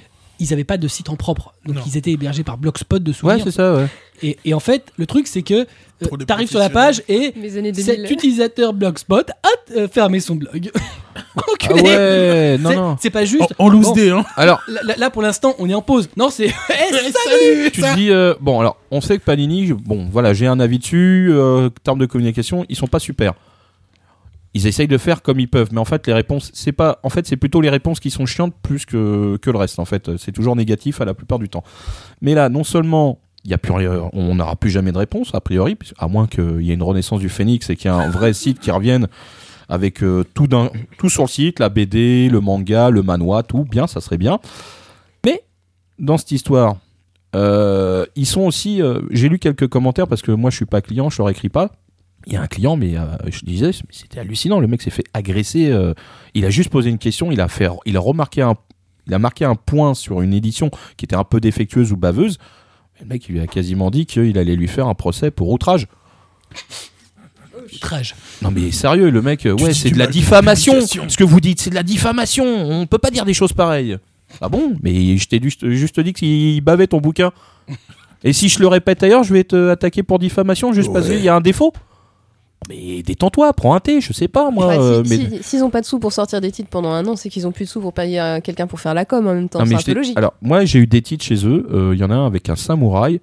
ils 0.41 0.51
n'avaient 0.51 0.65
pas 0.65 0.77
de 0.79 0.89
site 0.89 1.09
en 1.09 1.17
propre, 1.17 1.55
donc 1.67 1.77
Non. 1.77 1.83
ils 1.87 1.97
étaient 1.97 2.11
hébergés 2.13 2.43
par 2.45 2.57
Blogspot 2.59 2.99
de 3.03 3.11
Ouais, 3.11 3.15
souvenirs. 3.17 3.45
c'est 3.45 3.51
ça. 3.53 3.75
Ouais. 3.75 3.87
et, 4.23 4.37
et 4.45 4.55
en 4.55 4.61
fait, 4.61 4.87
le 4.97 5.07
truc 5.07 5.27
c'est 5.27 5.43
que 5.43 5.55
euh, 5.55 5.67
les 6.19 6.27
t'arrives 6.27 6.49
sur 6.51 6.59
la 6.59 6.71
page 6.71 7.03
et 7.09 7.33
Les 7.37 7.57
années 7.57 7.73
2000. 7.73 7.85
cet 7.85 8.11
utilisateur 8.11 8.73
Blogspot 8.73 9.31
a 9.31 9.49
euh, 9.77 9.89
fermé 9.89 10.21
son 10.21 10.35
blog. 10.37 10.71
Ah 11.37 11.43
Enculé. 11.53 11.83
ouais, 11.83 12.59
non 12.59 12.71
C'est- 12.71 12.77
non. 12.77 12.97
C'est 13.01 13.11
pas 13.11 13.25
juste. 13.25 13.55
En, 13.59 13.67
en 13.67 13.69
loose 13.69 13.87
Bon, 13.87 13.93
day, 13.93 14.11
hein. 14.11 14.25
Alors, 14.37 14.61
Là, 14.99 15.11
pour 15.11 15.23
l'instant, 15.23 15.55
on 15.61 15.69
est 15.69 15.75
en 15.75 15.83
pause. 15.83 16.09
Non, 16.17 16.29
c'est. 16.31 16.47
Eh, 16.71 16.93
salut 16.93 17.13
Salut 17.13 17.71
tu 17.73 17.81
te 17.83 17.95
dis 17.95 18.11
euh, 18.11 18.35
bon 18.41 18.61
alors 18.61 18.77
on 18.91 19.01
sait 19.01 19.19
que 19.19 19.23
Panini 19.25 19.73
bon 19.73 20.09
voilà 20.11 20.33
j'ai 20.35 20.47
un 20.47 20.59
avis 20.61 20.79
dessus 20.79 21.29
euh, 21.33 21.67
en 21.67 21.71
termes 21.83 21.99
de 21.99 22.07
communication 22.07 22.65
ils 22.69 22.77
sont 22.77 22.87
pas 22.87 22.99
super 22.99 23.35
ils 24.55 24.67
essayent 24.67 24.89
de 24.89 24.99
faire 24.99 25.23
comme 25.23 25.41
ils 25.41 25.49
peuvent 25.49 25.69
mais 25.73 25.81
en 25.81 25.85
fait 25.85 26.07
les 26.07 26.13
réponses 26.13 26.51
c'est 26.55 26.73
pas 26.73 26.99
en 27.03 27.09
fait 27.11 27.27
c'est 27.27 27.37
plutôt 27.37 27.61
les 27.61 27.71
réponses 27.71 27.99
qui 28.01 28.11
sont 28.11 28.25
chiantes 28.27 28.55
plus 28.63 28.87
que, 28.87 29.37
que 29.37 29.51
le 29.51 29.59
reste 29.59 29.79
en 29.79 29.85
fait 29.85 30.17
c'est 30.17 30.33
toujours 30.33 30.55
négatif 30.57 31.01
à 31.01 31.05
la 31.05 31.13
plupart 31.15 31.39
du 31.39 31.49
temps 31.49 31.65
mais 32.21 32.35
là 32.35 32.49
non 32.49 32.63
seulement 32.65 33.19
il 33.45 33.51
y 33.51 33.55
a 33.55 33.59
plus 33.59 33.73
rien- 33.73 34.09
on 34.13 34.37
n'aura 34.37 34.57
plus 34.57 34.71
jamais 34.71 34.93
de 34.93 34.99
réponse 34.99 35.35
a 35.35 35.41
priori 35.41 35.77
à 35.99 36.07
moins 36.09 36.27
qu'il 36.27 36.63
y 36.63 36.71
ait 36.71 36.75
une 36.75 36.83
renaissance 36.83 37.21
du 37.21 37.29
Phoenix 37.29 37.69
et 37.69 37.77
qu'il 37.77 37.91
y 37.91 37.95
ait 37.95 37.97
un 37.97 38.11
vrai 38.11 38.33
site 38.33 38.61
qui 38.61 38.71
revienne 38.71 39.09
avec 39.69 40.03
euh, 40.03 40.25
tout, 40.35 40.49
tout 40.99 41.09
sur 41.11 41.25
le 41.25 41.29
site 41.29 41.59
la 41.59 41.69
BD 41.69 42.29
le 42.31 42.41
manga 42.41 42.91
le 42.91 43.03
manhwa 43.03 43.43
tout 43.43 43.65
bien 43.65 43.87
ça 43.87 44.01
serait 44.01 44.19
bien 44.19 44.39
mais 45.27 45.43
dans 45.99 46.17
cette 46.17 46.31
histoire 46.33 46.77
euh, 47.35 48.07
ils 48.15 48.27
sont 48.27 48.43
aussi. 48.43 48.81
euh, 48.81 49.01
J'ai 49.11 49.29
lu 49.29 49.41
quelques 49.41 49.67
commentaires 49.67 50.07
parce 50.07 50.23
que 50.23 50.31
moi 50.31 50.51
je 50.51 50.57
suis 50.57 50.67
pas 50.67 50.81
client, 50.81 51.11
je 51.11 51.19
leur 51.21 51.29
écris 51.31 51.49
pas. 51.49 51.73
Il 52.27 52.33
y 52.33 52.37
a 52.37 52.43
un 52.43 52.47
client, 52.47 52.77
mais 52.77 52.97
euh, 52.97 53.05
je 53.27 53.45
disais, 53.45 53.71
c'était 53.91 54.21
hallucinant. 54.21 54.61
Le 54.61 54.67
mec 54.67 54.83
s'est 54.83 54.91
fait 54.91 55.05
agresser. 55.13 55.71
euh, 55.71 55.93
il 56.35 56.45
a 56.45 56.51
juste 56.51 56.71
posé 56.71 56.91
une 56.91 56.99
question. 56.99 57.31
Il 57.31 57.41
a 57.41 57.49
fait, 57.49 57.69
il 57.85 57.97
a 57.97 58.01
remarqué 58.01 58.43
un, 58.43 58.55
il 59.07 59.15
a 59.15 59.19
marqué 59.19 59.45
un 59.45 59.55
point 59.55 59.95
sur 59.95 60.23
une 60.23 60.33
édition 60.33 60.71
qui 60.97 61.05
était 61.05 61.17
un 61.17 61.25
peu 61.25 61.41
défectueuse 61.41 61.93
ou 61.93 61.97
baveuse. 61.97 62.39
Le 63.01 63.07
mec, 63.07 63.29
il 63.29 63.33
lui 63.33 63.41
a 63.41 63.47
quasiment 63.47 63.91
dit 63.91 64.07
qu'il 64.07 64.39
allait 64.39 64.57
lui 64.57 64.69
faire 64.69 64.87
un 64.87 64.95
procès 64.95 65.31
pour 65.31 65.51
outrage. 65.51 65.87
Outrage. 67.75 68.15
Non 68.43 68.51
mais 68.51 68.71
sérieux, 68.71 69.11
le 69.11 69.23
mec, 69.23 69.47
euh, 69.47 69.57
Tu 69.57 69.65
ouais, 69.65 69.75
c'est 69.75 69.91
de 69.91 69.99
la 69.99 70.07
diffamation. 70.07 70.81
Ce 70.81 71.17
que 71.17 71.25
vous 71.25 71.41
dites, 71.41 71.61
c'est 71.61 71.71
de 71.71 71.75
la 71.75 71.83
diffamation. 71.83 72.45
On 72.45 72.87
peut 72.87 72.99
pas 72.99 73.11
dire 73.11 73.25
des 73.25 73.35
choses 73.35 73.53
pareilles. 73.53 73.99
Ah 74.41 74.49
bon? 74.49 74.77
Mais 74.83 75.17
je 75.17 75.29
t'ai 75.29 75.41
juste, 75.43 76.01
dit 76.01 76.13
qu'il 76.13 76.61
bavait 76.61 76.87
ton 76.87 77.01
bouquin. 77.01 77.33
Et 78.23 78.33
si 78.33 78.49
je 78.49 78.59
le 78.59 78.67
répète 78.67 79.03
ailleurs, 79.03 79.23
je 79.23 79.33
vais 79.33 79.45
te 79.45 79.71
attaquer 79.71 80.03
pour 80.03 80.19
diffamation 80.19 80.73
juste 80.73 80.93
parce 80.93 81.07
qu'il 81.07 81.21
y 81.21 81.29
a 81.29 81.35
un 81.35 81.41
défaut? 81.41 81.73
Mais 82.69 83.03
détends-toi, 83.03 83.53
prends 83.53 83.75
un 83.75 83.81
thé, 83.81 84.01
je 84.01 84.13
sais 84.13 84.29
pas 84.29 84.51
moi. 84.51 84.67
Bah, 84.69 84.73
si- 84.75 84.79
euh, 84.81 85.03
mais... 85.09 85.17
si- 85.39 85.43
S'ils 85.43 85.65
ont 85.65 85.71
pas 85.71 85.81
de 85.81 85.87
sous 85.87 85.99
pour 85.99 86.13
sortir 86.13 86.41
des 86.41 86.51
titres 86.51 86.71
pendant 86.71 86.91
un 86.93 87.05
an, 87.07 87.15
c'est 87.17 87.29
qu'ils 87.29 87.47
ont 87.47 87.53
plus 87.53 87.65
de 87.67 87.71
sous 87.71 87.81
pour 87.81 87.93
payer 87.93 88.21
euh, 88.21 88.41
quelqu'un 88.41 88.67
pour 88.67 88.81
faire 88.81 88.95
la 88.95 89.05
com 89.05 89.27
en 89.27 89.35
même 89.35 89.49
temps. 89.49 89.59
C'est 89.67 89.75
un 89.75 89.79
peu 89.79 89.99
logique. 89.99 90.17
Alors, 90.17 90.35
moi, 90.41 90.65
j'ai 90.65 90.79
eu 90.79 90.87
des 90.87 91.03
titres 91.03 91.25
chez 91.25 91.47
eux. 91.47 91.67
Euh, 91.73 91.91
Il 91.95 92.01
y 92.01 92.05
en 92.05 92.11
a 92.11 92.15
un 92.15 92.27
avec 92.27 92.49
un 92.49 92.57
samouraï. 92.57 93.21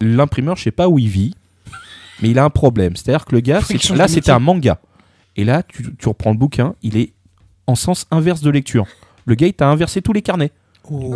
L'imprimeur, 0.00 0.56
je 0.56 0.64
sais 0.64 0.70
pas 0.72 0.88
où 0.88 0.98
il 0.98 1.08
vit, 1.08 1.34
mais 2.20 2.30
il 2.30 2.38
a 2.38 2.44
un 2.44 2.50
problème. 2.50 2.96
C'est-à-dire 2.96 3.24
que 3.24 3.34
le 3.36 3.40
gars, 3.40 3.60
là, 3.94 4.08
c'était 4.08 4.32
un 4.32 4.40
manga. 4.40 4.78
Et 5.36 5.44
là, 5.44 5.62
tu, 5.62 5.94
tu 5.96 6.08
reprends 6.08 6.32
le 6.32 6.36
bouquin, 6.36 6.74
il 6.82 6.96
est 6.96 7.12
en 7.68 7.76
sens 7.76 8.06
inverse 8.10 8.40
de 8.42 8.50
lecture. 8.50 8.86
Le 9.24 9.36
gars, 9.36 9.46
il 9.46 9.54
t'a 9.54 9.68
inversé 9.68 10.02
tous 10.02 10.12
les 10.12 10.20
carnets. 10.22 10.50
Oh, 10.90 11.14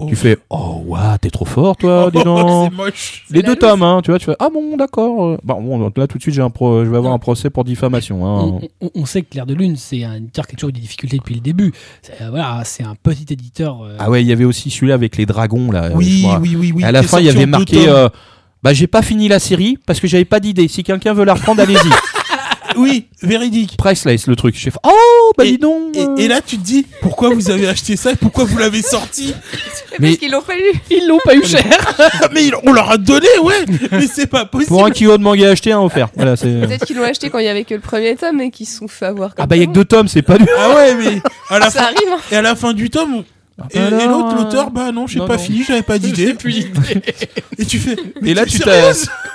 oh. 0.00 0.06
Tu 0.08 0.16
fais 0.16 0.36
Oh, 0.50 0.82
waouh, 0.86 1.16
t'es 1.20 1.30
trop 1.30 1.44
fort, 1.44 1.76
toi, 1.76 2.10
dis 2.12 2.22
donc. 2.24 2.70
c'est 2.70 2.76
moche. 2.76 3.24
Les 3.30 3.42
deux 3.42 3.54
tomes, 3.56 3.82
hein, 3.82 4.00
tu 4.02 4.10
vois, 4.10 4.18
tu 4.18 4.26
fais 4.26 4.36
Ah 4.38 4.48
bon, 4.52 4.76
d'accord. 4.76 5.38
Bah, 5.44 5.56
bon, 5.60 5.78
donc 5.78 5.96
là, 5.96 6.06
tout 6.06 6.18
de 6.18 6.22
suite, 6.22 6.34
j'ai 6.34 6.42
un 6.42 6.50
pro- 6.50 6.84
je 6.84 6.90
vais 6.90 6.96
avoir 6.96 7.12
un 7.12 7.18
procès 7.18 7.48
pour 7.48 7.64
diffamation. 7.64 8.26
hein. 8.26 8.58
On, 8.80 8.86
on- 8.86 8.90
on 8.94 9.06
sait 9.06 9.22
que 9.22 9.30
Clair 9.30 9.46
de 9.46 9.54
Lune, 9.54 9.76
c'est 9.76 10.04
un 10.04 10.16
éditeur 10.16 10.46
qui 10.46 10.54
a 10.54 10.56
toujours 10.56 10.70
eu 10.70 10.72
des 10.74 10.80
difficultés 10.80 11.18
depuis 11.18 11.34
le 11.36 11.40
début. 11.40 11.72
C'est 12.02 12.20
euh, 12.22 12.30
voilà, 12.30 12.62
c'est 12.64 12.82
un 12.82 12.96
petit 13.00 13.26
éditeur. 13.32 13.82
euh, 13.84 13.96
Ah 13.98 14.10
ouais, 14.10 14.22
il 14.22 14.26
y 14.28 14.32
avait 14.32 14.44
aussi 14.44 14.70
celui-là 14.70 14.94
avec 14.94 15.16
les 15.16 15.26
dragons, 15.26 15.70
là. 15.70 15.90
Oui, 15.94 16.26
oui, 16.40 16.56
oui, 16.58 16.72
oui. 16.74 16.82
Et 16.82 16.86
à 16.86 16.92
la 16.92 17.02
fin, 17.02 17.20
il 17.20 17.26
y 17.26 17.30
avait 17.30 17.46
marqué 17.46 17.88
euh, 17.88 18.08
Bah, 18.62 18.72
j'ai 18.72 18.86
pas 18.88 19.02
fini 19.02 19.28
la 19.28 19.38
série 19.38 19.78
parce 19.86 20.00
que 20.00 20.08
j'avais 20.08 20.24
pas 20.24 20.40
d'idée. 20.40 20.66
Si 20.68 20.82
quelqu'un 20.82 21.12
veut 21.12 21.24
la 21.24 21.34
reprendre, 21.34 21.62
allez-y. 21.62 21.76
oui, 22.76 23.06
véridique. 23.22 23.76
Priceless, 23.76 24.26
le 24.26 24.36
truc. 24.36 24.54
Je 24.56 24.70
fais, 24.70 24.78
oh, 24.84 25.32
bah 25.36 25.44
Et- 25.44 25.52
dis 25.52 25.58
donc. 25.58 25.96
Et, 25.96 26.00
euh. 26.04 26.16
et 26.16 26.28
là, 26.28 26.40
tu 26.40 26.56
te 26.58 26.62
dis, 26.64 26.86
pourquoi 27.02 27.30
vous 27.30 27.50
avez 27.50 27.66
acheté 27.68 27.96
ça 27.96 28.12
et 28.12 28.16
pourquoi 28.16 28.44
vous 28.44 28.58
l'avez 28.58 28.82
sorti? 28.82 29.34
Mais- 29.98 30.08
Parce 30.08 30.18
qu'ils 30.18 30.30
l'ont 30.30 30.42
pas 30.42 30.56
lu. 30.56 30.62
Ils 30.90 31.06
l'ont 31.08 31.18
pas 31.24 31.34
eu 31.34 31.44
cher. 31.44 31.64
Ah, 31.98 32.28
Mais 32.32 32.44
ils- 32.46 32.54
on 32.64 32.72
leur 32.72 32.90
a 32.90 32.96
donné, 32.98 33.26
ouais 33.42 33.64
Mais 33.92 34.06
c'est 34.06 34.26
pas 34.26 34.44
possible 34.44 34.68
Pour 34.68 34.84
un 34.84 34.90
kilo 34.90 35.16
de 35.18 35.22
manga 35.22 35.50
acheté, 35.50 35.72
un 35.72 35.80
offert. 35.80 36.08
Voilà, 36.16 36.36
c'est. 36.36 36.46
Peut-être 36.60 36.84
qu'ils 36.86 36.96
l'ont 36.96 37.04
acheté 37.04 37.30
quand 37.30 37.38
il 37.38 37.46
y 37.46 37.48
avait 37.48 37.64
que 37.64 37.74
le 37.74 37.80
premier 37.80 38.14
tome 38.16 38.40
et 38.40 38.50
qu'ils 38.50 38.66
se 38.66 38.78
sont 38.78 38.88
fait 38.88 39.06
avoir. 39.06 39.32
Ah 39.38 39.46
bah, 39.46 39.56
il 39.56 39.60
y 39.60 39.62
a 39.62 39.66
que 39.66 39.72
deux 39.72 39.84
tomes, 39.84 40.08
c'est 40.08 40.22
pas 40.22 40.38
dur. 40.38 40.46
Ah 40.58 40.74
ouais, 40.74 40.94
mais 40.94 41.20
à 41.50 41.58
la 41.58 41.70
Ça 41.70 41.80
fin, 41.80 41.84
arrive. 41.86 41.98
hein. 42.12 42.18
et 42.30 42.36
à 42.36 42.42
la 42.42 42.54
fin 42.56 42.72
du 42.72 42.90
tome, 42.90 43.24
et, 43.72 43.78
l'autre, 43.78 44.34
euh, 44.34 44.36
l'auteur, 44.44 44.70
bah 44.70 44.92
non, 44.92 45.06
j'ai 45.06 45.18
non, 45.18 45.26
pas 45.26 45.36
non. 45.36 45.42
fini, 45.42 45.64
j'avais 45.66 45.82
pas 45.82 45.98
d'idée. 46.00 46.36
Et 47.58 47.64
tu 47.64 47.78
fais. 47.78 47.96
mais 48.20 48.30
Et 48.30 48.34
là, 48.34 48.44
tu 48.44 48.58
t'as- 48.58 48.92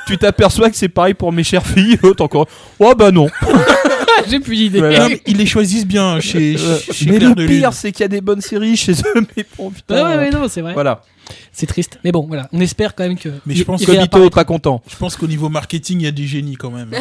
tu 0.07 0.17
t'aperçois 0.17 0.69
que 0.69 0.75
c'est 0.75 0.89
pareil 0.89 1.13
pour 1.15 1.31
mes 1.31 1.43
chères 1.43 1.65
filles. 1.65 1.97
L'autre 2.03 2.23
encore. 2.23 2.47
Oh 2.79 2.93
bah 2.95 3.11
non. 3.11 3.27
J'ai 4.29 4.39
plus 4.39 4.55
d'idée. 4.55 4.79
Voilà. 4.79 5.09
Mais 5.09 5.21
ils 5.25 5.37
les 5.37 5.45
choisissent 5.47 5.87
bien 5.87 6.19
chez, 6.19 6.55
Euh, 6.59 6.77
chez 6.91 7.05
mais 7.09 7.17
Claire 7.17 7.29
le 7.29 7.35
de 7.35 7.47
pire, 7.47 7.69
Lune. 7.69 7.71
c'est 7.73 7.91
qu'il 7.91 8.01
y 8.01 8.05
a 8.05 8.07
des 8.09 8.21
bonnes 8.21 8.41
séries 8.41 8.77
chez 8.77 8.91
eux. 8.93 9.25
Mais 9.35 9.45
bon, 9.57 9.71
putain. 9.71 9.95
Ah 9.97 10.09
ouais, 10.11 10.17
ouais, 10.17 10.29
non, 10.29 10.47
c'est 10.47 10.61
vrai. 10.61 10.73
Voilà. 10.73 11.01
C'est 11.51 11.65
triste. 11.67 11.99
Mais 12.03 12.11
bon, 12.11 12.25
voilà. 12.27 12.47
On 12.53 12.59
espère 12.59 12.95
quand 12.95 13.03
même 13.03 13.17
que. 13.17 13.29
Mais 13.45 13.55
je 13.55 13.63
pense 13.63 13.81
est 13.81 14.29
pas 14.31 14.43
content. 14.43 14.81
Je 14.87 14.95
pense 14.95 15.15
qu'au 15.15 15.27
niveau 15.27 15.49
marketing, 15.49 15.99
il 15.99 16.03
y 16.03 16.07
a 16.07 16.11
des 16.11 16.27
génies 16.27 16.55
quand 16.55 16.71
même. 16.71 16.91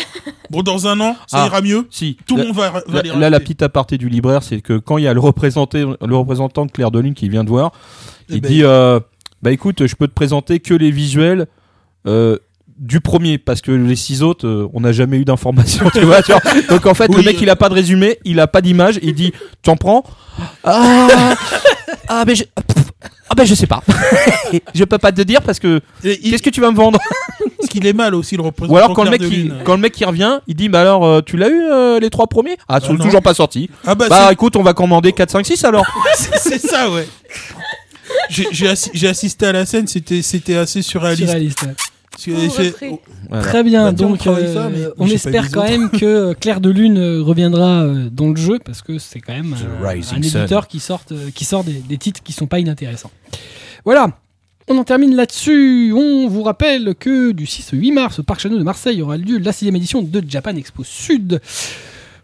Bon, 0.50 0.62
dans 0.62 0.88
un 0.88 0.98
an, 0.98 1.14
ça 1.28 1.44
Ah. 1.44 1.46
ira 1.46 1.60
mieux. 1.60 1.86
Si. 1.90 2.16
Tout 2.26 2.36
le 2.36 2.46
monde 2.46 2.56
va, 2.56 2.70
va 2.70 2.80
Là, 2.88 3.02
les 3.02 3.10
là, 3.20 3.30
la 3.30 3.38
petite 3.38 3.62
aparté 3.62 3.98
du 3.98 4.08
libraire, 4.08 4.42
c'est 4.42 4.60
que 4.60 4.78
quand 4.78 4.98
il 4.98 5.04
y 5.04 5.06
a 5.06 5.14
le, 5.14 5.20
représenté, 5.20 5.84
le 6.04 6.16
représentant 6.16 6.66
de 6.66 6.72
Claire 6.72 6.90
de 6.90 6.98
Lune 6.98 7.14
qui 7.14 7.28
vient 7.28 7.44
de 7.44 7.48
voir, 7.50 7.70
Eh 8.28 8.34
il 8.34 8.40
ben, 8.40 8.48
dit 8.50 8.64
euh, 8.64 8.98
Bah 9.42 9.52
écoute, 9.52 9.86
je 9.86 9.94
peux 9.94 10.08
te 10.08 10.12
présenter 10.12 10.58
que 10.58 10.74
les 10.74 10.90
visuels 10.90 11.46
euh, 12.08 12.36
du 12.78 13.00
premier, 13.00 13.38
parce 13.38 13.60
que 13.60 13.70
les 13.70 13.94
six 13.94 14.22
autres, 14.24 14.46
euh, 14.46 14.68
on 14.72 14.80
n'a 14.80 14.90
jamais 14.90 15.18
eu 15.18 15.24
d'informations, 15.24 15.88
tu 15.90 16.00
vois. 16.00 16.20
tu 16.22 16.32
vois. 16.32 16.40
Donc 16.68 16.84
en 16.86 16.94
fait, 16.94 17.08
Oui, 17.10 17.18
le 17.18 17.22
mec, 17.22 17.36
euh. 17.36 17.42
il 17.42 17.50
a 17.50 17.54
pas 17.54 17.68
de 17.68 17.74
résumé, 17.74 18.18
il 18.24 18.40
a 18.40 18.48
pas 18.48 18.60
d'image, 18.60 18.98
il 19.02 19.14
dit 19.14 19.32
Tu 19.62 19.70
en 19.70 19.76
prends? 19.76 20.02
Ah, 20.64 21.34
ah, 22.10 22.24
mais 22.26 22.34
je. 22.34 22.44
Ah 23.28 23.34
ben 23.36 23.46
je 23.46 23.54
sais 23.54 23.66
pas. 23.68 23.82
je 24.74 24.84
peux 24.84 24.98
pas 24.98 25.12
te 25.12 25.22
dire 25.22 25.40
parce 25.42 25.60
que 25.60 25.80
il- 26.02 26.18
qu'est-ce 26.30 26.42
que 26.42 26.50
tu 26.50 26.60
vas 26.60 26.70
me 26.72 26.76
vendre 26.76 26.98
Parce 27.58 27.68
qu'il 27.68 27.86
est 27.86 27.92
mal 27.92 28.14
aussi, 28.16 28.36
le 28.36 28.42
représentant 28.42 28.74
Ou 28.74 28.76
alors 28.78 28.92
quand 28.94 29.04
le 29.04 29.10
mec 29.10 29.22
Lune. 29.22 29.54
quand 29.64 29.74
le 29.74 29.80
mec 29.80 29.92
qui 29.92 30.04
revient, 30.04 30.40
il 30.48 30.56
dit 30.56 30.68
bah 30.68 30.80
alors 30.80 31.04
euh, 31.06 31.20
tu 31.24 31.36
l'as 31.36 31.48
eu 31.48 31.62
euh, 31.70 32.00
les 32.00 32.10
trois 32.10 32.26
premiers? 32.26 32.56
Ah, 32.68 32.78
ils 32.82 32.86
sont 32.86 32.94
non. 32.94 33.04
toujours 33.04 33.22
pas 33.22 33.32
sortis. 33.34 33.70
Ah 33.86 33.94
bah, 33.94 34.06
Bah 34.10 34.30
écoute, 34.32 34.56
on 34.56 34.62
va 34.64 34.74
commander 34.74 35.12
4 35.12 35.30
5 35.30 35.46
6 35.46 35.64
alors. 35.64 35.86
c'est 36.16 36.38
c'est 36.38 36.58
ça, 36.58 36.90
ouais. 36.90 37.06
J'ai 38.28 38.48
j'ai 38.50 38.66
assi- 38.68 38.90
j'ai 38.92 39.08
assisté 39.08 39.46
à 39.46 39.52
la 39.52 39.64
scène, 39.64 39.86
c'était 39.86 40.22
c'était 40.22 40.56
assez 40.56 40.82
surréaliste. 40.82 41.26
Surréaliste, 41.26 41.62
ouais. 41.62 41.74
Parce 42.26 42.26
que 42.26 42.46
Oh, 42.48 42.54
j'ai- 42.62 42.68
repris. 42.68 42.90
Voilà. 43.28 43.44
Très 43.44 43.62
bien, 43.62 43.84
Bah, 43.86 43.92
donc 43.92 44.26
euh, 44.26 44.54
ça, 44.54 44.68
mais 44.70 44.84
on 44.98 45.06
espère 45.06 45.50
quand 45.50 45.62
même 45.64 45.90
que 45.90 46.04
euh, 46.04 46.34
Claire 46.34 46.60
de 46.60 46.70
Lune 46.70 46.98
euh, 46.98 47.22
reviendra 47.22 47.86
dans 48.12 48.28
le 48.28 48.36
jeu 48.36 48.58
parce 48.64 48.82
que 48.82 48.98
c'est 48.98 49.20
quand 49.20 49.32
même 49.32 49.54
un 49.54 50.16
éditeur 50.16 50.66
qui 50.68 50.80
sort, 50.80 51.02
qui 51.34 51.44
sort 51.44 51.64
des, 51.64 51.74
des 51.74 51.96
titres 51.98 52.22
qui 52.22 52.32
sont 52.32 52.46
pas 52.46 52.58
inintéressants. 52.58 53.10
Voilà, 53.84 54.18
on 54.68 54.76
en 54.78 54.84
termine 54.84 55.14
là-dessus. 55.16 55.92
On 55.96 56.28
vous 56.28 56.42
rappelle 56.42 56.94
que 56.98 57.32
du 57.32 57.46
6 57.46 57.72
au 57.72 57.76
8 57.76 57.92
mars 57.92 58.18
au 58.18 58.22
Parc 58.22 58.40
Chano 58.40 58.58
de 58.58 58.62
Marseille 58.64 59.00
aura 59.02 59.16
lieu 59.16 59.38
la 59.38 59.52
6 59.52 59.68
édition 59.68 60.02
de 60.02 60.22
Japan 60.28 60.54
Expo 60.56 60.84
Sud. 60.84 61.40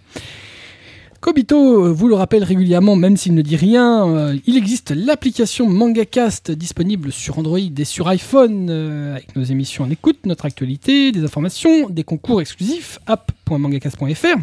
Kobito 1.20 1.88
euh, 1.88 1.92
vous 1.92 2.08
le 2.08 2.16
rappelle 2.16 2.46
régulièrement, 2.46 2.96
même 2.96 3.18
s'il 3.18 3.34
ne 3.34 3.42
dit 3.42 3.58
rien, 3.58 4.08
euh, 4.08 4.38
il 4.48 4.56
existe 4.56 4.92
l'application 4.92 5.68
MangaCast 5.68 6.52
disponible 6.52 7.12
sur 7.12 7.38
Android 7.38 7.60
et 7.60 7.84
sur 7.84 8.08
iPhone 8.08 8.70
euh, 8.70 9.16
avec 9.16 9.36
nos 9.36 9.44
émissions 9.44 9.84
en 9.84 9.90
écoute, 9.90 10.26
notre 10.26 10.46
actualité, 10.46 11.12
des 11.12 11.26
informations, 11.26 11.90
des 11.90 12.06
concours 12.06 12.40
exclusifs, 12.40 12.98
app.mangacast.fr. 13.08 14.38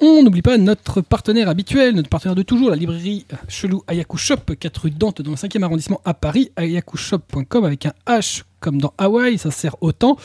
On 0.00 0.22
n'oublie 0.22 0.42
pas 0.42 0.58
notre 0.58 1.00
partenaire 1.00 1.48
habituel, 1.48 1.94
notre 1.94 2.08
partenaire 2.08 2.34
de 2.34 2.42
toujours, 2.42 2.70
la 2.70 2.76
librairie 2.76 3.26
Chelou 3.48 3.82
Ayaku 3.86 4.16
Shop, 4.16 4.36
4 4.58 4.78
rue 4.78 4.90
Dante 4.90 5.22
dans 5.22 5.30
le 5.30 5.36
5e 5.36 5.62
arrondissement 5.62 6.00
à 6.04 6.14
Paris, 6.14 6.50
ayakushop.com 6.56 7.64
avec 7.64 7.86
un 7.86 7.92
H 8.06 8.42
comme 8.60 8.80
dans 8.80 8.94
Hawaï, 8.98 9.38
ça 9.38 9.50
sert 9.50 9.74
autant. 9.82 10.16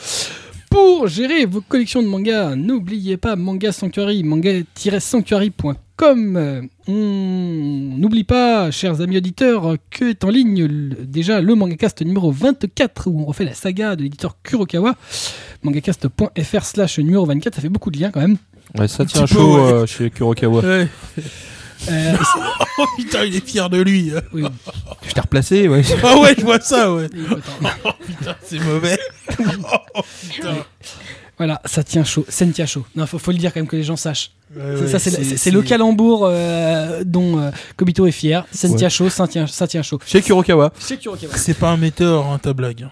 Pour 0.70 1.08
gérer 1.08 1.46
vos 1.46 1.62
collections 1.62 2.02
de 2.02 2.08
mangas, 2.08 2.54
n'oubliez 2.54 3.16
pas 3.16 3.34
Manga 3.36 3.72
Sanctuary, 3.72 4.22
manga-sanctuary.com. 4.24 6.68
On 6.88 7.94
n'oublie 7.96 8.24
pas, 8.24 8.70
chers 8.70 9.00
amis 9.00 9.16
auditeurs, 9.16 9.76
que 9.90 10.10
est 10.10 10.22
en 10.24 10.28
ligne 10.28 10.68
déjà 11.02 11.40
le 11.40 11.54
MangaCast 11.54 12.02
numéro 12.02 12.30
24 12.30 13.08
où 13.08 13.18
on 13.20 13.24
refait 13.24 13.44
la 13.44 13.54
saga 13.54 13.96
de 13.96 14.02
l'éditeur 14.02 14.36
Kurokawa. 14.42 14.96
mangacast.fr 15.62 16.64
slash 16.64 16.98
numéro 16.98 17.24
24, 17.24 17.54
ça 17.54 17.62
fait 17.62 17.70
beaucoup 17.70 17.90
de 17.90 17.98
liens 17.98 18.10
quand 18.10 18.20
même. 18.20 18.36
Ouais, 18.78 18.88
ça 18.88 19.04
tient 19.04 19.22
peu, 19.22 19.26
chaud 19.34 19.56
ouais. 19.56 19.72
euh, 19.72 19.86
chez 19.86 20.10
Kurokawa. 20.10 20.60
Ouais. 20.62 20.88
Euh, 21.90 22.16
Oh 22.78 22.84
putain, 22.98 23.24
il 23.24 23.34
est 23.36 23.46
fier 23.48 23.70
de 23.70 23.80
lui. 23.80 24.12
oui, 24.34 24.44
Je 25.08 25.12
t'ai 25.14 25.20
replacé, 25.20 25.66
ouais. 25.68 25.82
Ah 26.04 26.18
ouais, 26.18 26.34
je 26.36 26.42
vois 26.42 26.60
ça, 26.60 26.92
ouais. 26.92 27.06
attends. 27.30 27.96
Putain, 28.06 28.36
c'est 28.44 28.58
mauvais. 28.58 28.98
Oh, 29.94 30.00
putain. 30.30 30.56
Voilà, 31.38 31.60
ça 31.64 31.82
tient 31.82 32.04
chaud, 32.04 32.24
ça 32.28 32.44
tient 32.46 32.66
chaud. 32.66 32.84
Non, 32.94 33.06
faut, 33.06 33.18
faut 33.18 33.30
le 33.30 33.36
dire 33.38 33.52
quand 33.52 33.60
même 33.60 33.66
que 33.68 33.76
les 33.76 33.82
gens 33.82 33.96
sachent. 33.96 34.32
Ouais, 34.54 34.86
Ça, 34.88 34.98
c'est 34.98 35.50
le 35.50 35.62
calembour 35.62 36.26
euh, 36.30 37.02
dont 37.04 37.38
euh, 37.38 37.50
Kobito 37.76 38.06
est 38.06 38.10
fier. 38.12 38.44
Ça 38.52 38.68
Ouais. 38.68 38.76
tient 38.76 38.88
chaud, 38.90 39.08
ça 39.10 39.26
tient, 39.28 39.46
ça 39.46 39.66
tient 39.66 39.82
chaud. 39.82 39.98
Chez 40.06 40.20
Kurokawa. 40.22 40.72
C'est 40.78 40.96
Kurokawa. 40.98 41.34
C'est 41.36 41.54
pas 41.54 41.70
un 41.70 41.76
météore, 41.76 42.26
hein, 42.32 42.38
ta 42.38 42.52
blague. 42.54 42.88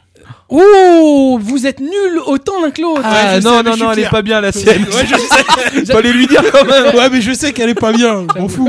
Oh, 0.49 1.39
vous 1.43 1.67
êtes 1.67 1.81
nuls 1.81 2.21
autant 2.27 2.61
l'un 2.63 2.71
que 2.71 2.81
l'autre. 2.83 3.01
Ah, 3.05 3.41
non, 3.41 3.59
sais, 3.59 3.63
non, 3.63 3.77
non, 3.77 3.93
elle 3.93 3.99
est 4.01 4.09
pas 4.11 4.23
bien 4.23 4.41
la 4.41 4.53
sienne. 4.53 4.85
Ouais, 4.93 5.07
je 5.07 5.17
sais. 5.17 5.93
Fallait 5.93 6.13
lui 6.13 6.27
dire 6.27 6.43
quand 6.53 6.65
même. 6.65 6.95
Ouais, 6.95 7.09
mais 7.11 7.21
je 7.21 7.33
sais 7.33 7.53
qu'elle 7.53 7.71
est 7.71 7.75
pas 7.75 7.93
bien. 7.93 8.27
Je 8.35 8.41
m'en 8.41 8.49
fous. 8.49 8.69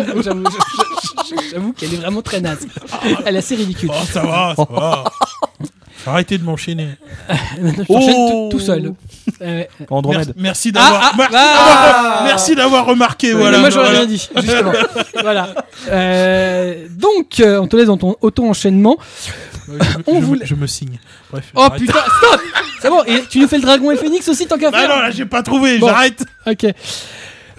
J'avoue, 1.52 1.73
qu'elle 1.73 1.94
est 1.94 1.98
vraiment 1.98 2.22
très 2.22 2.40
naze. 2.41 2.68
Elle 3.26 3.36
est 3.36 3.40
assez 3.40 3.56
ridicule. 3.56 3.90
Oh, 3.94 4.06
ça 4.11 4.22
va, 4.22 4.53
ça 4.56 4.65
va. 4.69 5.03
Arrêtez 6.07 6.38
de 6.38 6.44
m'enchaîner. 6.44 6.90
Je 7.30 7.84
Oh. 7.90 8.49
tout, 8.52 8.57
tout 8.57 8.64
seul. 8.64 8.94
Euh. 9.41 9.64
Andromède. 9.90 10.34
Merci, 10.38 10.72
merci 10.72 10.72
d'avoir 10.72 11.14
Ah, 11.18 11.27
ah, 11.34 12.22
merci 12.26 12.52
ah. 12.53 12.56
d'avoir- 12.57 12.86
remarqué. 12.86 13.34
Voilà, 13.34 13.57
moi 13.57 13.72
j'aurais 13.72 13.86
voilà. 13.86 13.99
rien 14.02 14.07
dit, 14.07 14.30
justement. 14.36 14.72
voilà. 15.23 15.56
Euh, 15.90 16.86
donc, 16.91 17.40
euh, 17.40 17.60
on 17.60 17.68
te 17.68 17.76
laisse 17.76 17.88
dans 17.88 17.98
ton 17.98 18.15
auto-enchaînement. 18.22 18.98
Je, 19.67 19.73
On 20.07 20.19
je- 20.21 20.25
voulait- 20.25 20.45
je 20.45 20.55
me 20.55 20.67
signe. 20.67 20.99
Bref. 21.31 21.51
Oh 21.55 21.61
j'arrête. 21.63 21.81
putain, 21.81 21.99
stop 22.17 22.41
C'est 22.81 22.89
bon, 22.89 23.03
et 23.05 23.23
tu 23.29 23.39
nous 23.39 23.47
fais 23.47 23.57
le 23.57 23.63
dragon 23.63 23.89
et 23.91 23.95
le 23.95 23.99
phénix 23.99 24.27
aussi 24.29 24.45
tant 24.47 24.57
qu'à 24.57 24.69
Ah 24.73 24.79
faire 24.79 24.89
non, 24.89 25.01
là, 25.01 25.11
j'ai 25.11 25.25
pas 25.25 25.41
trouvé, 25.43 25.77
Bon. 25.79 25.87
j'arrête. 25.87 26.23
Ok. 26.45 26.65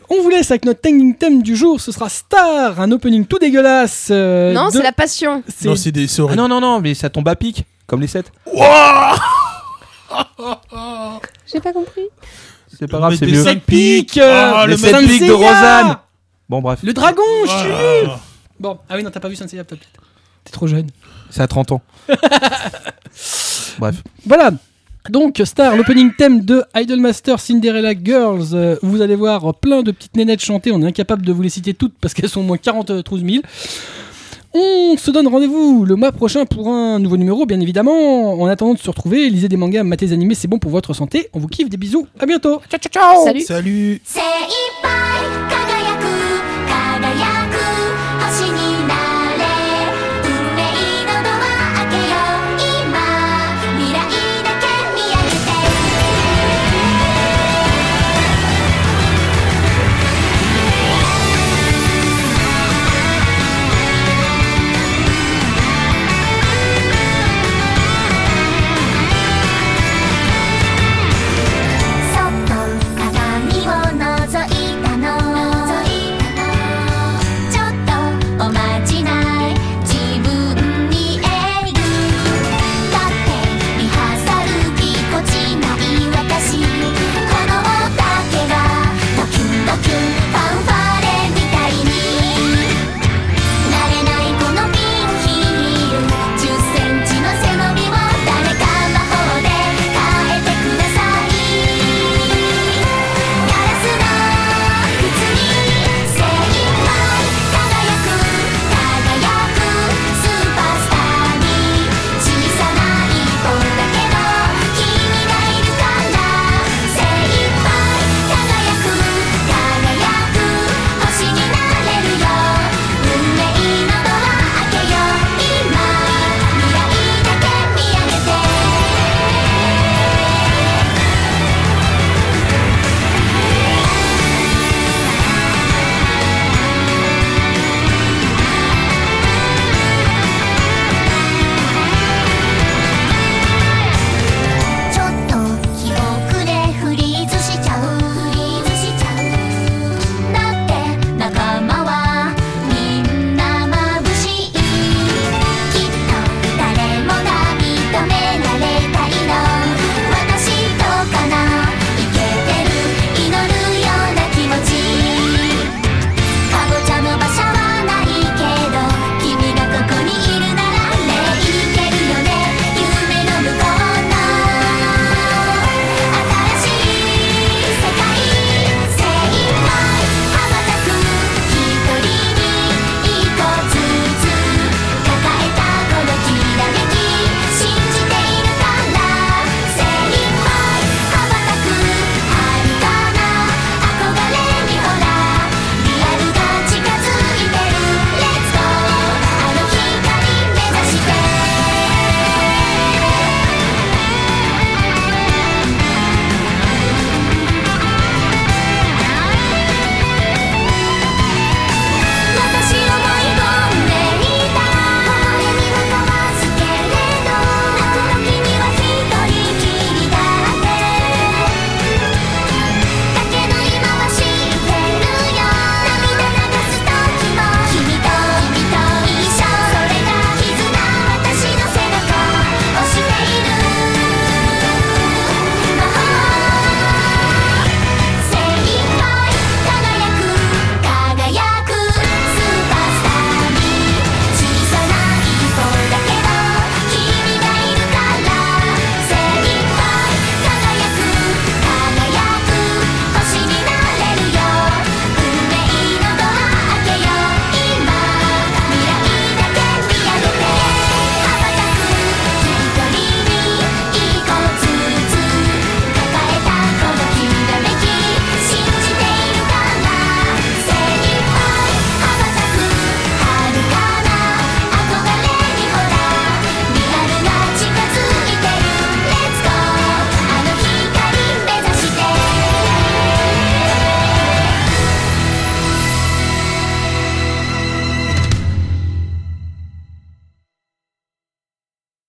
On 0.08 0.22
vous 0.22 0.28
laisse 0.30 0.50
avec 0.52 0.64
notre 0.64 0.80
tending 0.80 1.16
theme 1.16 1.42
du 1.42 1.56
jour, 1.56 1.80
ce 1.80 1.90
sera 1.90 2.08
Star, 2.08 2.80
un 2.80 2.92
opening 2.92 3.26
tout 3.26 3.38
dégueulasse. 3.40 4.08
euh, 4.12 4.52
Non, 4.52 4.66
de- 4.68 4.72
c'est 4.72 4.82
la 4.84 4.92
passion. 4.92 5.42
c'est- 5.48 5.66
Non, 5.68 5.74
c'est 5.74 5.90
des 5.90 6.06
c'est 6.06 6.20
Ah 6.20 6.24
horrible. 6.26 6.42
non, 6.42 6.48
non, 6.48 6.60
non, 6.60 6.80
mais 6.80 6.94
ça 6.94 7.10
tombe 7.10 7.26
à 7.28 7.34
pic, 7.34 7.64
comme 7.88 8.00
les 8.00 8.06
7. 8.06 8.30
Wouah 8.46 9.16
J'ai 11.52 11.60
pas 11.60 11.72
compris. 11.72 12.02
C'est 12.78 12.86
pas 12.86 12.98
grave, 12.98 13.10
Mais 13.12 13.16
c'est 13.16 13.26
des 13.26 13.32
mieux. 13.32 13.42
cinq 13.44 13.62
pics, 13.62 14.18
euh, 14.18 14.52
Ah, 14.54 14.66
les 14.66 14.72
le 14.74 14.78
sept 14.78 14.92
mec- 14.92 15.08
pics 15.08 15.20
de 15.22 15.26
Seiya 15.34 15.36
Rosanne. 15.82 15.96
Bon, 16.48 16.60
bref, 16.60 16.78
Le 16.82 16.92
dragon, 16.92 17.22
je 17.44 17.50
suis 17.50 17.66
nul. 17.68 18.10
Bon, 18.60 18.78
ah 18.88 18.94
oui, 18.96 19.02
non, 19.02 19.10
t'as 19.10 19.20
pas 19.20 19.28
vu 19.28 19.34
Saint 19.36 19.48
Seiya, 19.48 19.64
peut-être. 19.64 19.86
T'es 20.47 20.52
trop 20.52 20.66
jeune. 20.66 20.86
C'est 21.31 21.43
à 21.43 21.48
30 21.48 21.73
ans. 21.73 21.82
Bref. 23.78 24.02
Voilà. 24.24 24.52
Donc, 25.10 25.40
Star, 25.44 25.77
l'opening 25.77 26.12
thème 26.14 26.44
de 26.44 26.62
Idolmaster 26.74 27.39
Cinderella 27.39 27.93
Girls. 28.01 28.48
Euh, 28.55 28.77
vous 28.82 29.02
allez 29.02 29.16
voir 29.16 29.55
plein 29.55 29.82
de 29.82 29.90
petites 29.90 30.16
nénettes 30.16 30.43
chanter. 30.43 30.73
On 30.73 30.81
est 30.82 30.86
incapable 30.86 31.24
de 31.27 31.32
vous 31.32 31.43
les 31.43 31.48
citer 31.48 31.74
toutes 31.74 31.94
parce 32.01 32.14
qu'elles 32.14 32.28
sont 32.28 32.40
au 32.40 32.44
moins 32.44 32.56
43 32.56 33.18
000. 33.18 33.43
On 34.55 34.97
se 34.97 35.10
donne 35.10 35.28
rendez-vous 35.28 35.85
le 35.85 35.97
mois 35.97 36.12
prochain 36.12 36.47
pour 36.47 36.68
un 36.68 36.98
nouveau 36.98 37.18
numéro, 37.18 37.44
bien 37.44 37.60
évidemment. 37.60 38.40
En 38.40 38.47
attendant 38.47 38.73
de 38.73 38.78
se 38.78 38.89
retrouver, 38.89 39.28
lisez 39.28 39.48
des 39.48 39.59
mangas, 39.59 39.82
matez 39.82 40.06
des 40.06 40.12
animés, 40.14 40.35
c'est 40.35 40.48
bon 40.48 40.59
pour 40.59 40.70
votre 40.70 40.94
santé. 40.94 41.28
On 41.35 41.40
vous 41.40 41.48
kiffe, 41.48 41.68
des 41.68 41.77
bisous, 41.77 42.06
à 42.18 42.24
bientôt. 42.24 42.62
Ciao, 42.70 42.81
ciao, 42.81 42.90
ciao. 42.90 43.24
Salut. 43.24 43.43
Salut. 43.43 44.01